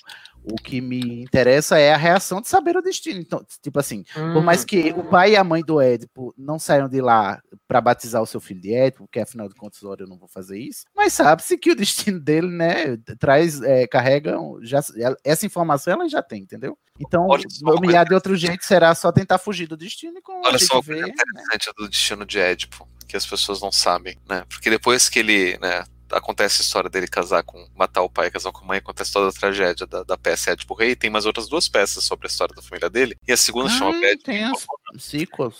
O 0.45 0.57
que 0.57 0.81
me 0.81 1.23
interessa 1.23 1.79
é 1.79 1.93
a 1.93 1.97
reação 1.97 2.41
de 2.41 2.49
saber 2.49 2.77
o 2.77 2.83
destino. 2.83 3.21
Então, 3.21 3.45
tipo 3.63 3.79
assim, 3.79 4.05
por 4.33 4.43
mais 4.43 4.65
que 4.65 4.93
o 4.93 5.05
pai 5.05 5.33
e 5.33 5.37
a 5.37 5.45
mãe 5.45 5.63
do 5.63 5.81
Édipo 5.81 6.35
não 6.37 6.59
saiam 6.59 6.89
de 6.89 7.01
lá 7.01 7.41
para 7.69 7.81
batizar 7.81 8.21
o 8.21 8.27
seu 8.27 8.41
filho 8.41 8.61
de 8.61 8.75
Édipo, 8.75 9.05
porque 9.05 9.21
afinal 9.21 9.49
de 9.49 9.55
contas, 9.55 9.83
olha, 9.85 10.03
eu 10.03 10.09
não 10.09 10.19
vou 10.19 10.29
fazer 10.29 10.59
isso. 10.59 10.85
Mas 10.95 11.13
sabe-se 11.13 11.57
que 11.57 11.71
o 11.71 11.77
destino 11.77 12.19
dele, 12.21 12.49
né, 12.49 12.97
traz, 13.19 13.63
é, 13.63 13.87
carrega, 13.87 14.37
já, 14.63 14.81
essa 15.25 15.47
informação 15.47 15.93
ela 15.95 16.09
já 16.09 16.23
tem, 16.23 16.43
entendeu? 16.43 16.77
Então, 16.99 17.27
humilhar 17.63 18.07
de 18.07 18.15
outro 18.15 18.37
jeito 18.37 18.65
será 18.65 18.95
só 18.95 19.11
tentar 19.11 19.39
fugir 19.39 19.67
do 19.67 19.77
destino 19.77 20.19
e 20.19 20.23
com 20.23 20.43
Olha 20.45 20.59
só 20.59 20.79
o 20.79 20.83
vê, 20.83 21.01
interessante 21.01 21.73
do 21.77 21.89
destino 21.89 22.27
de 22.27 22.39
Édipo, 22.39 22.89
que 23.09 23.17
as 23.17 23.27
pessoas 23.27 23.61
não 23.61 23.73
sabem, 23.73 24.19
né? 24.29 24.45
Porque 24.49 24.69
depois 24.69 25.09
que 25.09 25.19
ele, 25.19 25.59
né, 25.59 25.85
acontece 26.13 26.61
a 26.61 26.65
história 26.65 26.89
dele 26.91 27.07
casar 27.09 27.43
com, 27.43 27.69
matar 27.75 28.03
o 28.03 28.11
pai 28.11 28.29
e 28.29 28.31
casar 28.31 28.53
com 28.53 28.65
a 28.65 28.69
mãe, 28.69 28.79
acontece 28.79 29.13
toda 29.13 29.29
a 29.29 29.33
tragédia 29.33 29.87
da, 29.87 30.03
da 30.03 30.17
peça 30.17 30.51
Édipo 30.53 30.75
Rei, 30.75 30.95
tem 30.95 31.11
mais 31.11 31.27
outras 31.27 31.49
duas 31.49 31.69
peças 31.69 32.05
sobre 32.05 32.27
a 32.27 32.31
história 32.31 32.55
da 32.55 32.63
família 32.63 32.89
dele, 32.91 33.17
e 33.27 33.33
a 33.33 33.37
segunda 33.37 33.69
chama 33.71 33.91
Ah, 33.93 34.07
Édipo, 34.07 34.25
tem 34.25 34.45
as 34.45 34.67
sequels. 34.99 35.57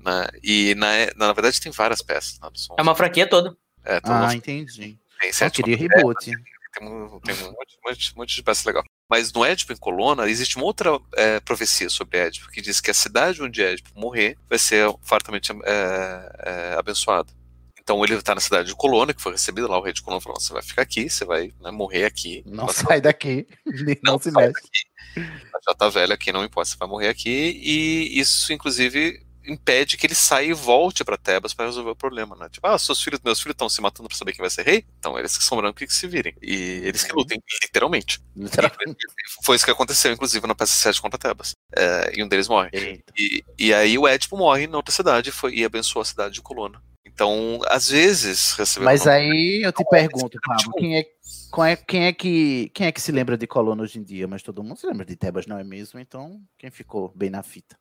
né? 0.00 0.26
E 0.42 0.74
na, 0.74 0.88
na 1.16 1.32
verdade 1.32 1.60
tem 1.60 1.70
várias 1.72 2.02
peças, 2.02 2.38
né? 2.40 2.48
São- 2.54 2.76
É 2.78 2.82
uma 2.82 2.94
franquia 2.94 3.26
toda. 3.28 3.56
é, 3.84 4.00
Ah, 4.02 4.10
uma- 4.12 4.34
entendi. 4.34 4.98
tem 5.20 5.30
Eu 5.40 5.50
queria 5.50 5.76
reboot. 5.76 6.24
tem 6.74 6.88
um, 6.88 7.20
tem 7.20 7.34
um 7.34 7.52
monte, 7.52 7.78
monte, 7.84 8.16
monte 8.16 8.34
de 8.36 8.42
peça 8.42 8.68
legal. 8.68 8.82
Mas 9.08 9.30
no 9.32 9.44
Édipo 9.44 9.72
em 9.72 9.76
Colona 9.76 10.26
existe 10.28 10.56
uma 10.56 10.64
outra 10.64 10.98
é, 11.14 11.38
profecia 11.40 11.88
sobre 11.90 12.16
Édipo 12.18 12.48
que 12.50 12.62
diz 12.62 12.80
que 12.80 12.90
a 12.90 12.94
cidade 12.94 13.42
onde 13.42 13.62
Édipo 13.62 13.90
morrer 13.94 14.38
vai 14.48 14.58
ser 14.58 14.88
fartamente 15.02 15.52
é, 15.64 16.32
é, 16.72 16.74
abençoada. 16.78 17.30
Então 17.82 18.02
ele 18.04 18.14
está 18.14 18.34
na 18.34 18.40
cidade 18.40 18.68
de 18.68 18.76
Colona, 18.76 19.12
que 19.12 19.20
foi 19.20 19.32
recebido 19.32 19.66
lá, 19.66 19.78
o 19.78 19.82
rei 19.82 19.92
de 19.92 20.02
Colona 20.02 20.20
falou: 20.20 20.40
você 20.40 20.52
vai 20.52 20.62
ficar 20.62 20.82
aqui, 20.82 21.10
você 21.10 21.24
vai 21.24 21.52
né, 21.60 21.70
morrer 21.70 22.04
aqui. 22.04 22.42
Não 22.46 22.66
Você 22.66 22.84
sai 22.84 23.00
daqui, 23.00 23.46
não, 24.04 24.18
se 24.18 24.30
mexe. 24.30 24.52
já 25.16 25.74
tá 25.74 25.88
velho 25.88 26.12
aqui, 26.12 26.32
não 26.32 26.44
importa, 26.44 26.70
você 26.70 26.76
vai 26.76 26.88
morrer 26.88 27.08
aqui. 27.08 27.60
E 27.60 28.20
isso, 28.20 28.52
inclusive, 28.52 29.20
impede 29.44 29.96
que 29.96 30.06
ele 30.06 30.14
saia 30.14 30.46
e 30.46 30.52
volte 30.52 31.04
para 31.04 31.16
Tebas 31.16 31.52
para 31.52 31.66
resolver 31.66 31.90
o 31.90 31.96
problema, 31.96 32.36
né? 32.36 32.48
Tipo, 32.48 32.66
ah, 32.68 32.78
seus 32.78 33.02
filhos, 33.02 33.20
meus 33.24 33.40
filhos 33.40 33.54
estão 33.54 33.68
se 33.68 33.80
matando 33.80 34.08
para 34.08 34.16
saber 34.16 34.32
quem 34.32 34.40
vai 34.40 34.50
ser 34.50 34.64
rei? 34.64 34.84
Então 34.98 35.18
eles 35.18 35.36
que 35.36 35.42
são 35.42 35.56
brancos 35.58 35.84
que 35.84 35.92
se 35.92 36.06
virem. 36.06 36.34
E 36.40 36.82
eles 36.84 37.02
que 37.02 37.12
lutem, 37.12 37.42
literalmente. 37.62 38.20
Foi 39.42 39.56
isso 39.56 39.64
que 39.64 39.70
aconteceu, 39.70 40.12
inclusive, 40.12 40.46
na 40.46 40.54
peça 40.54 40.74
7 40.74 41.02
contra 41.02 41.18
Tebas. 41.18 41.54
É, 41.74 42.12
e 42.16 42.22
um 42.22 42.28
deles 42.28 42.48
morre. 42.48 42.70
E, 43.16 43.44
e 43.58 43.74
aí 43.74 43.98
o 43.98 44.06
Édipo 44.06 44.36
morre 44.36 44.66
na 44.66 44.76
outra 44.76 44.94
cidade 44.94 45.32
foi, 45.32 45.54
e 45.54 45.64
abençoou 45.64 46.02
a 46.02 46.06
cidade 46.06 46.34
de 46.34 46.42
Colona. 46.42 46.80
Então, 47.14 47.60
às 47.66 47.88
vezes, 47.88 48.52
recebeu. 48.52 48.84
Mas 48.86 49.06
aí 49.06 49.62
eu 49.64 49.72
te 49.72 49.84
pergunto, 49.84 50.38
Pablo, 50.44 50.72
quem 50.78 50.98
é, 50.98 51.06
qual 51.50 51.66
é- 51.66 51.76
quem, 51.76 52.06
é 52.06 52.12
que, 52.12 52.70
quem 52.74 52.86
é 52.86 52.92
que 52.92 53.00
se 53.00 53.12
lembra 53.12 53.36
de 53.36 53.46
Colona 53.46 53.82
hoje 53.82 53.98
em 53.98 54.02
dia? 54.02 54.26
Mas 54.26 54.42
todo 54.42 54.62
mundo 54.62 54.78
se 54.78 54.86
lembra 54.86 55.04
de 55.04 55.16
Tebas, 55.16 55.46
não 55.46 55.58
é 55.58 55.64
mesmo? 55.64 56.00
Então, 56.00 56.40
quem 56.58 56.70
ficou 56.70 57.12
bem 57.14 57.30
na 57.30 57.42
fita? 57.42 57.76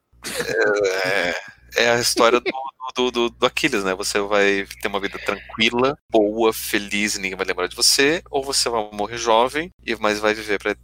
É, 1.06 1.84
é 1.84 1.91
a 1.91 2.00
história 2.00 2.39
do, 2.39 2.52
do, 2.96 3.12
do, 3.12 3.30
do 3.30 3.46
Aquiles, 3.46 3.84
né? 3.84 3.96
Você 3.96 4.20
vai 4.20 4.67
ter 4.82 4.88
uma 4.88 5.00
vida 5.00 5.17
tranquila, 5.17 5.98
boa, 6.10 6.54
feliz, 6.54 7.17
ninguém 7.17 7.36
vai 7.36 7.46
lembrar 7.46 7.67
de 7.67 7.76
você, 7.76 8.22
ou 8.30 8.44
você 8.44 8.70
vai 8.70 8.89
morrer 8.94 9.17
jovem, 9.17 9.72
mas 10.00 10.20
vai 10.20 10.34
viver 10.34 10.60
para 10.60 10.76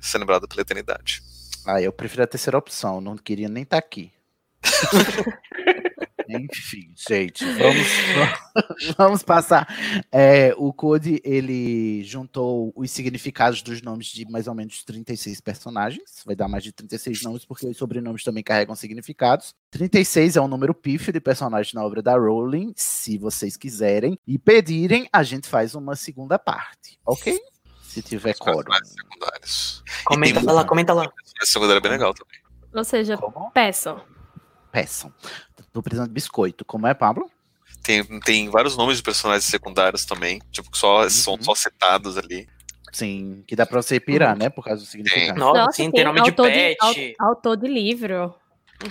ser 0.00 0.18
lembrado 0.18 0.46
pela 0.46 0.62
eternidade. 0.62 1.22
Ah, 1.66 1.80
eu 1.80 1.92
prefiro 1.92 2.22
a 2.22 2.26
terceira 2.26 2.58
opção, 2.58 3.00
não 3.00 3.16
queria 3.16 3.48
nem 3.48 3.62
estar 3.62 3.78
aqui. 3.78 4.12
Enfim, 6.38 6.92
gente, 6.96 7.44
vamos, 7.44 8.94
vamos 8.96 9.22
passar. 9.22 9.66
É, 10.10 10.54
o 10.56 10.72
Code, 10.72 11.20
ele 11.24 12.02
juntou 12.04 12.72
os 12.76 12.90
significados 12.90 13.62
dos 13.62 13.82
nomes 13.82 14.06
de 14.06 14.24
mais 14.30 14.46
ou 14.46 14.54
menos 14.54 14.84
36 14.84 15.40
personagens. 15.40 16.22
Vai 16.24 16.36
dar 16.36 16.48
mais 16.48 16.62
de 16.62 16.72
36 16.72 17.22
nomes, 17.22 17.44
porque 17.44 17.66
os 17.66 17.76
sobrenomes 17.76 18.22
também 18.22 18.42
carregam 18.42 18.74
significados. 18.74 19.54
36 19.70 20.36
é 20.36 20.40
um 20.40 20.48
número 20.48 20.74
pífio 20.74 21.12
de 21.12 21.20
personagens 21.20 21.72
na 21.74 21.84
obra 21.84 22.02
da 22.02 22.16
Rowling. 22.16 22.72
Se 22.76 23.18
vocês 23.18 23.56
quiserem 23.56 24.18
e 24.26 24.38
pedirem, 24.38 25.08
a 25.12 25.22
gente 25.22 25.48
faz 25.48 25.74
uma 25.74 25.96
segunda 25.96 26.38
parte, 26.38 26.98
ok? 27.04 27.38
Se 27.82 28.02
tiver. 28.02 28.34
Secundários. 28.34 29.82
Comenta 30.04 30.52
lá, 30.52 30.64
comenta 30.64 30.94
lá. 30.94 31.10
A 31.40 31.46
secundária 31.46 31.78
é 31.78 31.82
bem 31.82 31.90
legal 31.90 32.14
também. 32.14 32.38
Ou 32.72 32.84
seja, 32.84 33.18
peçam. 33.52 34.00
Peçam. 34.72 35.12
Tô 35.72 35.82
precisando 35.82 36.08
de 36.08 36.14
biscoito. 36.14 36.64
Como 36.64 36.86
é, 36.86 36.94
Pablo? 36.94 37.30
Tem, 37.82 38.04
tem 38.20 38.48
vários 38.50 38.76
nomes 38.76 38.98
de 38.98 39.02
personagens 39.02 39.44
secundários 39.44 40.04
também, 40.04 40.40
tipo, 40.50 40.70
que 40.70 40.76
só, 40.78 41.08
são 41.08 41.40
só 41.42 41.54
citados 41.54 42.16
ali. 42.18 42.46
Sim, 42.92 43.44
que 43.46 43.54
dá 43.54 43.64
pra 43.64 43.80
você 43.80 43.98
pirar, 44.00 44.36
né? 44.36 44.50
Por 44.50 44.64
causa 44.64 44.82
do 44.82 44.86
significado. 44.88 45.38
Nossa, 45.38 45.72
sim, 45.72 45.90
tem 45.90 46.04
nome 46.04 46.22
de 46.22 46.32
pet. 46.32 46.76
au- 47.18 47.28
autor 47.28 47.56
de 47.56 47.68
livro. 47.68 48.34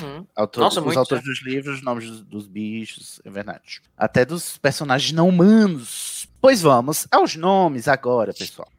Uhum. 0.01 0.25
Autor- 0.35 0.61
Nossa, 0.61 0.79
os 0.79 0.85
muito, 0.85 0.99
autores 0.99 1.23
dos 1.23 1.41
livros, 1.43 1.77
os 1.77 1.81
nomes 1.83 2.05
dos, 2.09 2.21
dos 2.21 2.47
bichos, 2.47 3.19
é 3.25 3.29
verdade. 3.29 3.81
Até 3.97 4.23
dos 4.23 4.57
personagens 4.57 5.11
não 5.11 5.27
humanos. 5.27 6.27
Pois 6.39 6.61
vamos 6.61 7.07
aos 7.11 7.35
nomes 7.35 7.87
agora, 7.87 8.33
pessoal. 8.33 8.69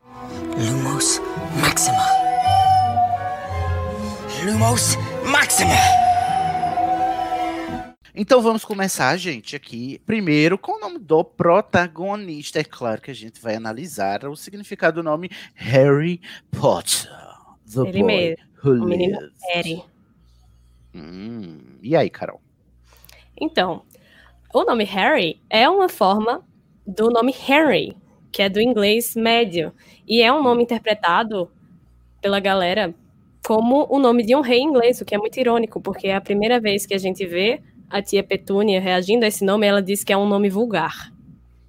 Lumos 0.57 1.21
Maxima. 1.61 1.99
Lumos 4.45 4.97
Maxima. 5.31 5.75
Então 8.15 8.43
vamos 8.43 8.65
começar, 8.65 9.17
gente, 9.17 9.55
aqui. 9.55 10.01
Primeiro 10.05 10.59
com 10.59 10.73
o 10.73 10.81
nome 10.81 10.99
do 10.99 11.23
protagonista. 11.23 12.59
É 12.61 12.65
claro 12.65 13.01
que 13.01 13.11
a 13.11 13.15
gente 13.15 13.41
vai 13.41 13.55
analisar 13.55 14.25
o 14.25 14.37
significado 14.37 14.97
do 14.97 15.03
nome 15.05 15.31
Harry 15.55 16.21
Potter. 16.51 17.09
The 17.73 17.89
Ele 17.89 18.01
boy 18.01 18.07
mesmo. 18.07 18.37
who 18.65 18.83
O 18.83 18.85
menino. 18.87 19.19
Harry. 19.53 19.83
Hum, 20.95 21.79
e 21.83 21.95
aí, 21.95 22.11
Carol? 22.11 22.41
Então, 23.41 23.83
o 24.53 24.65
nome 24.65 24.85
Harry 24.85 25.41
é 25.49 25.69
uma 25.69 25.89
forma 25.89 26.45
do 26.85 27.11
nome 27.11 27.33
Henry, 27.49 27.97
que 28.33 28.43
é 28.43 28.49
do 28.49 28.61
inglês 28.61 29.15
médio. 29.15 29.73
E 30.07 30.21
é 30.21 30.33
um 30.33 30.43
nome 30.43 30.65
interpretado 30.65 31.49
pela 32.21 32.41
galera 32.41 32.93
como 33.47 33.87
o 33.89 33.99
nome 33.99 34.25
de 34.25 34.35
um 34.35 34.41
rei 34.41 34.61
inglês, 34.61 35.01
o 35.01 35.05
que 35.05 35.15
é 35.15 35.19
muito 35.19 35.39
irônico, 35.39 35.81
porque 35.81 36.09
é 36.09 36.17
a 36.17 36.21
primeira 36.21 36.61
vez 36.61 36.85
que 36.85 36.93
a 36.93 36.99
gente 36.99 37.25
vê 37.25 37.63
a 37.91 38.01
tia 38.03 38.23
Petúnia 38.23 38.81
reagindo 38.81 39.25
a 39.25 39.29
esse 39.29 39.45
nome, 39.45 39.67
ela 39.67 39.83
diz 39.83 40.03
que 40.05 40.13
é 40.13 40.17
um 40.17 40.27
nome 40.29 40.49
vulgar 40.49 41.13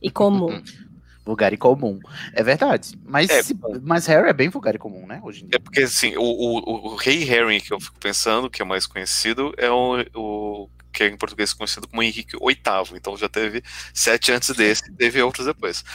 e 0.02 0.10
comum. 0.12 0.62
Vulgar 1.24 1.54
e 1.54 1.58
comum. 1.58 2.00
É 2.34 2.42
verdade. 2.42 2.98
Mas, 3.06 3.32
se- 3.32 3.56
mas 3.84 4.08
Harry 4.08 4.28
é 4.30 4.34
bem 4.34 4.50
vulgar 4.50 4.74
e 4.74 4.80
comum, 4.80 5.06
né? 5.06 5.22
Hoje 5.24 5.44
em 5.44 5.48
dia. 5.48 5.58
É 5.58 5.60
porque, 5.60 5.82
assim, 5.82 6.18
o, 6.18 6.24
o, 6.24 6.88
o 6.94 6.96
rei 6.96 7.24
Harry, 7.26 7.62
que 7.62 7.72
eu 7.72 7.80
fico 7.80 8.00
pensando, 8.00 8.50
que 8.50 8.60
é 8.60 8.66
o 8.66 8.68
mais 8.68 8.88
conhecido, 8.88 9.54
é 9.56 9.70
o, 9.70 10.04
o 10.16 10.70
que 10.92 11.04
é 11.04 11.08
em 11.08 11.16
português 11.16 11.54
conhecido 11.54 11.88
como 11.88 12.02
Henrique 12.02 12.36
VIII. 12.36 12.98
Então 12.98 13.16
já 13.16 13.30
teve 13.30 13.62
sete 13.94 14.32
antes 14.32 14.50
desse, 14.56 14.92
teve 14.94 15.22
outros 15.22 15.46
depois. 15.46 15.86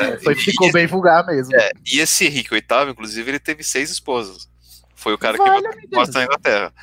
É, 0.00 0.18
Foi, 0.24 0.34
ficou 0.34 0.72
bem 0.72 0.88
vulgar 0.88 1.24
mesmo. 1.24 1.54
É, 1.54 1.70
e 1.86 2.00
esse 2.00 2.26
Henrique 2.26 2.50
VIII, 2.50 2.90
inclusive, 2.90 3.30
ele 3.30 3.38
teve 3.38 3.62
seis 3.62 3.90
esposas. 3.92 4.50
Foi 4.96 5.14
o 5.14 5.18
cara 5.18 5.38
que 5.38 5.94
mostra 5.96 6.18
na 6.18 6.24
Inglaterra. 6.26 6.74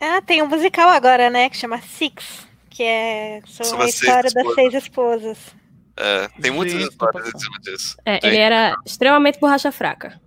Ah, 0.00 0.20
tem 0.22 0.42
um 0.42 0.46
musical 0.48 0.88
agora, 0.88 1.30
né? 1.30 1.48
Que 1.50 1.56
chama 1.56 1.80
Six. 1.80 2.46
Que 2.70 2.82
é 2.82 3.40
sobre 3.46 3.64
Sobre 3.70 3.84
a 3.84 3.88
história 3.88 4.30
das 4.30 4.54
seis 4.54 4.74
esposas. 4.74 5.38
É, 5.96 6.28
tem 6.40 6.52
muitas 6.52 6.80
histórias 6.80 7.26
em 7.34 7.38
cima 7.38 7.58
disso. 7.60 7.96
É, 8.04 8.18
Tem. 8.18 8.30
ele 8.30 8.38
era 8.38 8.76
extremamente 8.86 9.40
borracha 9.40 9.72
fraca. 9.72 10.20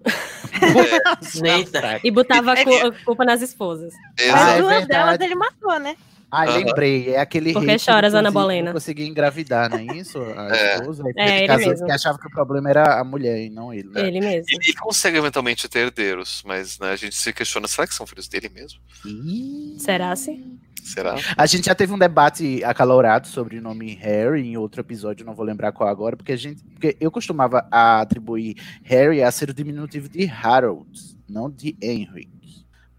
Eita. 1.44 2.00
E 2.04 2.12
botava 2.12 2.52
a 2.54 2.64
cu- 2.64 2.88
a 2.88 2.92
culpa 3.06 3.24
nas 3.24 3.42
esposas. 3.42 3.94
Ah, 4.20 4.32
Mas 4.34 4.56
é 4.58 4.62
duas 4.62 4.88
delas 4.88 5.20
ele 5.22 5.36
matou, 5.36 5.80
né? 5.80 5.96
Ah, 6.32 6.46
Aham. 6.46 6.58
lembrei. 6.60 7.10
É 7.14 7.20
aquele 7.20 7.52
Por 7.52 7.60
que 7.62 7.68
rei 7.68 7.76
que 7.78 7.84
choras, 7.84 8.14
Ana 8.14 8.32
Bolena? 8.32 8.68
Não 8.68 8.74
conseguia 8.74 9.06
engravidar, 9.06 9.70
não 9.70 9.78
é 9.80 9.84
isso? 9.98 10.18
A 10.22 10.56
É. 10.56 10.76
esposa. 10.78 11.04
É, 11.18 11.44
ele 11.44 11.58
mesmo. 11.58 11.76
porque 11.78 11.92
achava 11.92 12.18
que 12.18 12.28
o 12.28 12.32
problema 12.32 12.70
era 12.70 13.00
a 13.00 13.04
mulher 13.04 13.38
e 13.42 13.50
não 13.50 13.74
ele. 13.74 13.90
né? 13.90 14.08
Ele 14.08 14.22
mesmo. 14.22 14.46
Ele, 14.50 14.60
ele 14.70 14.78
consegue 14.78 15.18
eventualmente 15.18 15.68
ter 15.68 15.80
herdeiros, 15.80 16.42
mas 16.46 16.80
né, 16.80 16.92
a 16.92 16.96
gente 16.96 17.16
se 17.16 17.34
questiona, 17.34 17.68
será 17.68 17.86
que 17.86 17.94
são 17.94 18.08
filhos 18.08 18.28
dele 18.30 18.48
mesmo? 18.50 18.80
Será 19.78 20.12
assim? 20.12 20.58
Será? 20.84 21.16
A 21.38 21.46
gente 21.46 21.66
já 21.66 21.76
teve 21.76 21.94
um 21.94 22.00
debate 22.00 22.64
acalorado 22.64 23.28
sobre 23.28 23.58
o 23.58 23.62
nome 23.62 23.94
Harry 23.96 24.42
em 24.48 24.58
outro 24.58 24.82
episódio, 24.82 25.26
não 25.26 25.36
vou 25.36 25.46
lembrar 25.46 25.72
qual 25.72 25.88
agora, 25.90 26.18
porque 26.18 26.32
a 26.32 26.36
gente, 26.36 26.64
porque 26.64 26.98
eu 27.00 27.12
costumava 27.12 27.68
atribuir 27.70 28.56
Harry 28.84 29.22
a 29.22 29.30
ser 29.32 29.50
o 29.50 29.54
diminutivo 29.54 30.10
de 30.10 30.28
Harold, 30.28 30.90
não 31.30 31.52
de 31.52 31.76
Henry. 31.82 32.28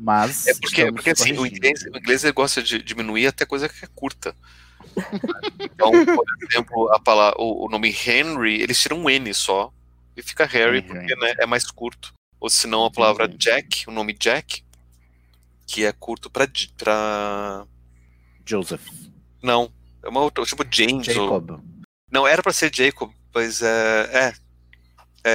Mas 0.02 0.48
É 0.48 0.54
porque, 0.54 0.90
porque 0.90 1.10
assim, 1.10 1.38
o 1.38 1.46
inglês, 1.46 1.82
o 1.84 1.96
inglês 1.96 2.24
ele 2.24 2.32
gosta 2.32 2.60
de 2.60 2.82
diminuir 2.82 3.28
até 3.28 3.46
coisa 3.46 3.68
que 3.68 3.84
é 3.84 3.88
curta. 3.94 4.34
Então, 5.60 5.90
por 6.04 6.24
exemplo, 6.50 6.92
a 6.92 6.98
palavra, 6.98 7.40
o, 7.40 7.66
o 7.66 7.68
nome 7.70 7.88
Henry, 7.88 8.60
eles 8.60 8.80
tiram 8.80 8.98
um 8.98 9.08
N 9.08 9.32
só 9.32 9.72
e 10.16 10.22
fica 10.22 10.44
Harry 10.44 10.82
porque 10.82 11.14
né, 11.16 11.34
é 11.38 11.46
mais 11.46 11.64
curto. 11.70 12.12
Ou 12.40 12.50
se 12.50 12.66
não, 12.66 12.84
a 12.84 12.90
palavra 12.90 13.28
Jack, 13.28 13.88
o 13.88 13.92
nome 13.92 14.12
Jack, 14.12 14.64
que 15.66 15.84
é 15.84 15.92
curto 15.92 16.28
pra, 16.28 16.48
pra 16.76 17.64
Joseph. 18.44 18.84
Não, 19.40 19.72
é 20.02 20.08
uma 20.08 20.20
outra, 20.20 20.44
tipo 20.44 20.64
James. 20.68 21.06
ou- 21.08 21.14
Jacob. 21.14 21.60
Não, 22.10 22.26
era 22.26 22.42
pra 22.42 22.52
ser 22.52 22.74
Jacob, 22.74 23.10
mas 23.32 23.62
é. 23.62 24.10
É, 24.12 24.34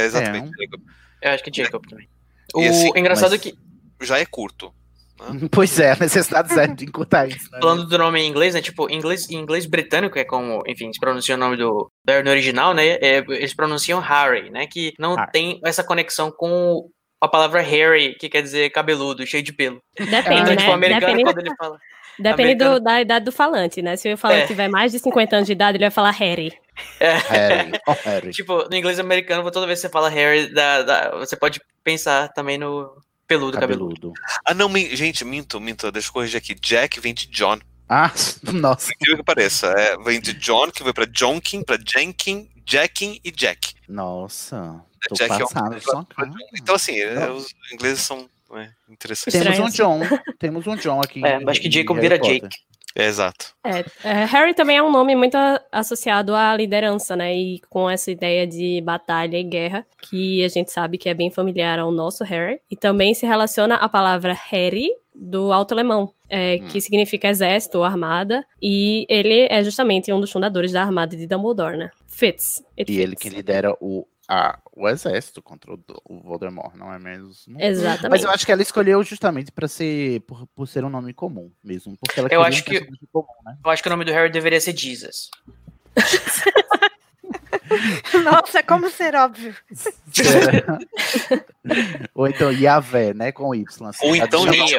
é 0.01 0.05
exatamente. 0.05 0.49
um- 0.49 0.61
Jacob. 0.61 0.81
Eu 1.21 1.31
acho 1.31 1.43
que 1.43 1.51
Jacob 1.63 1.85
também. 1.87 2.07
O 2.53 2.61
assim, 2.61 2.89
engraçado 2.95 3.31
mas 3.31 3.39
é 3.39 3.43
que, 3.43 3.57
Já 4.01 4.19
é 4.19 4.25
curto. 4.25 4.73
Pois 5.51 5.79
é, 5.79 5.91
a 5.93 5.95
necessidade 5.95 6.53
zero 6.53 6.75
de 6.75 6.85
encurtar 6.85 7.27
isso. 7.27 7.49
Né? 7.51 7.59
falando 7.59 7.87
do 7.87 7.97
nome 7.97 8.19
em 8.21 8.27
inglês, 8.29 8.53
né? 8.53 8.61
Tipo, 8.61 8.87
em 8.89 8.95
inglês, 8.97 9.27
em 9.31 9.35
inglês 9.35 9.65
britânico 9.65 10.17
é 10.19 10.23
como, 10.23 10.61
enfim, 10.67 10.93
se 10.93 10.99
pronuncia 10.99 11.33
o 11.33 11.37
nome 11.39 11.57
do, 11.57 11.91
no 12.23 12.29
original, 12.29 12.73
né? 12.73 12.85
é, 13.01 13.17
eles 13.29 13.53
pronunciam 13.55 13.99
Harry, 13.99 14.51
né? 14.51 14.67
Que 14.67 14.93
não 14.99 15.15
Harry. 15.15 15.31
tem 15.31 15.59
essa 15.65 15.83
conexão 15.83 16.31
com 16.31 16.87
a 17.19 17.27
palavra 17.27 17.61
Harry, 17.61 18.13
que 18.19 18.29
quer 18.29 18.43
dizer 18.43 18.69
cabeludo, 18.69 19.25
cheio 19.25 19.41
de 19.41 19.51
pelo. 19.53 19.81
Depende, 19.97 20.19
então, 20.19 20.45
né? 20.45 20.55
tipo, 20.57 20.69
o 20.69 20.73
americano, 20.73 21.05
Depende- 21.07 21.23
quando 21.23 21.39
ele 21.39 21.55
fala. 21.55 21.77
Depende 22.19 22.55
do- 22.55 22.79
da 22.79 23.01
idade 23.01 23.25
do 23.25 23.31
falante, 23.31 23.81
né? 23.81 23.95
Se 23.95 24.13
o 24.13 24.17
falante 24.17 24.43
É. 24.43 24.47
tiver 24.47 24.67
mais 24.67 24.91
de 24.91 24.99
50 24.99 25.35
anos 25.35 25.47
de 25.47 25.53
idade, 25.53 25.77
ele 25.77 25.83
vai 25.85 25.91
falar 25.91 26.11
Harry. 26.11 26.51
É. 26.99 27.13
Harry, 27.13 27.71
oh, 27.87 27.91
Harry. 28.03 28.29
Tipo, 28.31 28.67
no 28.69 28.75
inglês 28.75 28.99
americano, 28.99 29.49
toda 29.49 29.65
vez 29.65 29.79
que 29.79 29.87
você 29.87 29.91
fala 29.91 30.09
Harry, 30.09 30.53
dá- 30.53 30.83
dá- 30.83 31.11
você 31.17 31.35
pode 31.35 31.59
pensar 31.83 32.27
também 32.33 32.57
no 32.59 32.91
peludo, 33.27 33.57
cabeludo. 33.59 33.95
Cabeludo. 33.95 34.13
Ah, 34.45 34.53
não, 34.53 34.69
min- 34.69 34.95
gente, 34.95 35.23
minto, 35.25 35.59
minto, 35.59 35.91
deixa 35.91 36.07
eu 36.09 36.13
corrigir 36.13 36.37
aqui. 36.37 36.55
Jack 36.55 36.99
vem 36.99 37.13
de 37.13 37.27
John. 37.27 37.59
Ah, 37.89 38.11
nossa. 38.43 38.91
Incrível 38.93 39.17
que 39.17 39.23
pareça. 39.23 39.67
É, 39.77 39.97
vem 39.97 40.19
de 40.19 40.33
John, 40.33 40.71
que 40.71 40.83
vai 40.83 40.93
pra 40.93 41.05
Jonkin, 41.05 41.63
pra 41.63 41.77
Jenkin, 41.77 42.49
Jackin 42.65 43.19
e 43.23 43.31
Jack. 43.31 43.73
Nossa, 43.87 44.81
tô 45.07 45.15
Jack 45.15 45.31
é 45.31 45.35
um- 45.35 45.47
passado. 45.47 45.81
só 45.81 46.03
cara. 46.03 46.31
Então, 46.55 46.75
assim, 46.75 46.99
é, 46.99 47.29
os 47.29 47.47
ingleses 47.71 48.01
são 48.01 48.29
é, 48.53 48.69
interessantes. 48.89 49.33
Temos 49.41 49.59
um 49.59 49.67
Estranho. 49.67 49.99
John, 50.09 50.19
temos 50.39 50.67
um 50.67 50.75
John 50.75 51.01
aqui. 51.01 51.25
É, 51.25 51.39
acho 51.49 51.61
que 51.61 51.69
Jacob 51.71 51.99
vira. 51.99 52.17
Jake. 52.17 52.47
É, 52.97 53.05
exato. 53.05 53.53
É, 53.63 53.85
é, 54.03 54.25
Harry 54.25 54.55
também 54.55 54.77
é 54.77 54.81
um 54.81 54.91
nome 54.91 55.15
muito 55.15 55.37
associado 55.71 56.33
à 56.33 56.55
liderança, 56.57 57.15
né? 57.15 57.35
E 57.37 57.61
com 57.69 57.87
essa 57.87 58.09
ideia 58.09 58.47
de 58.47 58.81
batalha 58.81 59.37
e 59.37 59.43
guerra, 59.43 59.85
que 60.01 60.43
a 60.43 60.47
gente 60.47 60.71
sabe 60.71 60.97
que 60.97 61.07
é 61.07 61.13
bem 61.13 61.29
familiar 61.29 61.77
ao 61.77 61.91
nosso 61.91 62.23
Harry. 62.23 62.59
E 62.71 62.75
também 62.75 63.13
se 63.13 63.23
relaciona 63.23 63.75
à 63.75 63.87
palavra 63.87 64.33
Harry 64.49 64.89
do 65.13 65.51
alto 65.51 65.73
alemão, 65.73 66.11
é, 66.27 66.57
que 66.57 66.81
significa 66.81 67.27
exército 67.27 67.77
ou 67.77 67.83
armada. 67.83 68.43
E 68.59 69.05
ele 69.07 69.47
é 69.47 69.63
justamente 69.63 70.11
um 70.11 70.19
dos 70.19 70.31
fundadores 70.31 70.71
da 70.71 70.81
armada 70.81 71.15
de 71.15 71.27
Dumbledore, 71.27 71.77
né? 71.77 71.91
Fitz. 72.07 72.63
it 72.79 72.91
E 72.91 72.99
ele 72.99 73.15
que 73.15 73.29
lidera 73.29 73.75
o, 73.79 74.07
a, 74.27 74.59
o 74.75 74.87
exército 74.89 75.41
contra 75.41 75.71
o, 75.73 75.79
o 76.05 76.19
Voldemort, 76.21 76.75
não 76.75 76.93
é 76.93 76.99
mesmo? 76.99 77.59
Exatamente. 77.61 78.09
Mas 78.09 78.23
eu 78.23 78.29
acho 78.29 78.45
que 78.45 78.51
ela 78.51 78.61
escolheu 78.61 79.01
justamente 79.03 79.51
para 79.51 79.67
ser 79.67 80.21
por, 80.21 80.45
por 80.47 80.67
ser 80.67 80.83
um 80.83 80.89
nome 80.89 81.13
comum 81.13 81.51
mesmo, 81.63 81.95
porque 81.97 82.19
ela 82.19 82.29
Eu 82.31 82.41
acho 82.43 82.61
um 82.61 82.65
que- 82.65 82.85
comum, 83.11 83.27
né? 83.45 83.57
Eu 83.63 83.71
acho 83.71 83.81
que 83.81 83.87
o 83.87 83.91
nome 83.91 84.03
do 84.05 84.11
Harry 84.11 84.31
deveria 84.31 84.59
ser 84.59 84.75
Jesus. 84.77 85.29
Nossa, 88.23 88.63
como 88.63 88.89
ser 88.89 89.13
óbvio. 89.15 89.53
Ou 92.15 92.27
então 92.27 92.51
Yahvé, 92.51 93.13
né, 93.13 93.31
com 93.31 93.53
Y. 93.53 93.87
assim, 93.89 94.07
Ou 94.07 94.15
então, 94.15 94.51
gente, 94.53 94.73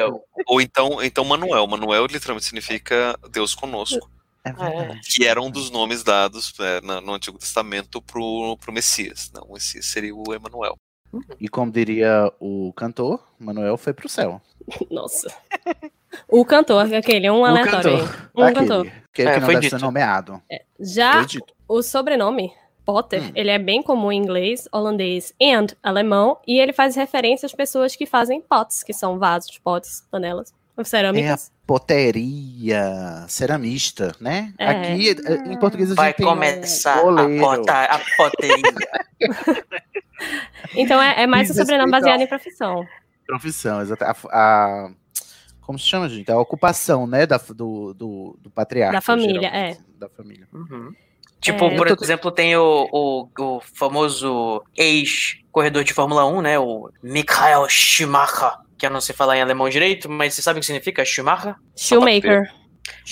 ou 0.47 0.61
então, 0.61 1.03
então 1.03 1.23
Manuel. 1.25 1.67
Manuel 1.67 2.05
literalmente 2.07 2.45
significa 2.45 3.17
Deus 3.31 3.53
conosco. 3.53 4.09
É 4.43 4.51
verdade. 4.53 4.99
Que 5.01 5.25
era 5.25 5.41
um 5.41 5.51
dos 5.51 5.69
nomes 5.69 6.03
dados 6.03 6.53
é, 6.59 6.81
no 6.81 7.13
Antigo 7.13 7.37
Testamento 7.37 8.01
pro, 8.01 8.57
pro 8.57 8.71
Messias. 8.73 9.31
Não, 9.33 9.43
o 9.43 9.53
Messias 9.53 9.85
seria 9.85 10.15
o 10.15 10.33
Emanuel. 10.33 10.75
E 11.39 11.47
como 11.49 11.71
diria 11.71 12.31
o 12.39 12.71
cantor, 12.73 13.19
Manuel 13.39 13.77
foi 13.77 13.93
pro 13.93 14.07
céu. 14.07 14.41
Nossa. 14.91 15.27
O 16.27 16.45
cantor, 16.45 16.93
aquele, 16.93 17.29
um 17.29 17.41
o 17.41 17.45
aleatório. 17.45 17.97
cantor, 18.05 18.29
Um 18.35 18.43
aquele, 18.43 18.67
cantor. 18.67 18.87
aquele 19.11 19.29
É, 19.29 19.33
que 19.33 19.39
não 19.39 19.45
foi 19.45 19.55
deve 19.55 19.65
dito. 19.67 19.77
ser 19.79 19.85
nomeado. 19.85 20.41
Já 20.79 21.13
Foi 21.13 21.25
dito. 21.25 21.53
o 21.67 21.81
sobrenome 21.81 22.53
Potter, 22.85 23.21
Hum. 23.21 23.31
ele 23.35 23.51
é 23.51 23.59
bem 23.59 23.83
comum 23.83 24.11
em 24.11 24.17
inglês, 24.17 24.67
holandês 24.71 25.31
e 25.39 25.51
alemão, 25.83 26.39
e 26.47 26.59
ele 26.59 26.73
faz 26.73 26.95
referência 26.95 27.45
às 27.45 27.53
pessoas 27.53 27.95
que 27.95 28.07
fazem 28.07 28.41
pots, 28.41 28.81
que 28.81 28.93
são 28.93 29.19
vasos, 29.19 29.59
potes, 29.59 30.07
panelas, 30.09 30.51
É 30.79 30.81
a 30.81 30.85
cerâmicas. 30.85 31.51
poteria, 31.67 33.25
ceramista, 33.27 34.15
né? 34.19 34.53
É. 34.57 34.67
Aqui, 34.69 35.09
eh, 35.11 35.51
em 35.53 35.57
português, 35.59 35.89
a 35.89 35.91
gente 35.93 35.97
Vai 35.97 36.13
tem 36.13 36.25
começar 36.25 37.03
um 37.05 37.17
a, 37.17 37.39
pota, 37.57 37.73
a 37.85 37.99
poteria. 38.17 38.63
Então 40.75 41.01
é, 41.01 41.23
é 41.23 41.27
mais 41.27 41.49
um 41.49 41.53
Diz 41.53 41.61
sobrenome 41.61 41.91
baseado 41.91 42.21
em 42.21 42.27
profissão. 42.27 42.85
Profissão. 43.25 43.79
A, 44.01 44.15
a- 44.31 44.91
como 45.61 45.77
se 45.79 45.85
chama, 45.85 46.09
gente? 46.09 46.29
A 46.31 46.37
ocupação, 46.37 47.05
né, 47.07 47.25
da, 47.25 47.37
do, 47.37 47.93
do, 47.93 48.37
do 48.41 48.49
patriarca. 48.49 48.93
Da 48.97 49.01
família, 49.01 49.49
geralmente, 49.49 49.79
Da 49.97 50.09
família. 50.09 50.47
Uhum. 50.53 50.93
Tipo, 51.39 51.65
É. 51.65 51.75
por 51.77 51.87
tô- 51.87 52.03
exemplo, 52.03 52.31
tem 52.31 52.55
o, 52.57 52.89
o, 52.91 53.29
o 53.39 53.61
famoso 53.73 54.61
ex-corredor 54.75 55.83
de 55.85 55.93
Fórmula 55.93 56.25
1, 56.27 56.41
né? 56.41 56.59
O 56.59 56.89
Michael 57.01 57.67
Schumacher, 57.69 58.57
que 58.79 58.85
eu 58.85 58.89
não 58.89 59.01
sei 59.01 59.13
falar 59.13 59.37
em 59.37 59.41
alemão 59.41 59.69
direito, 59.69 60.09
mas 60.09 60.33
você 60.33 60.41
sabe 60.41 60.57
o 60.57 60.59
que 60.61 60.65
significa 60.65 61.03
Schumacher? 61.05 61.55
Shoemaker. 61.75 62.51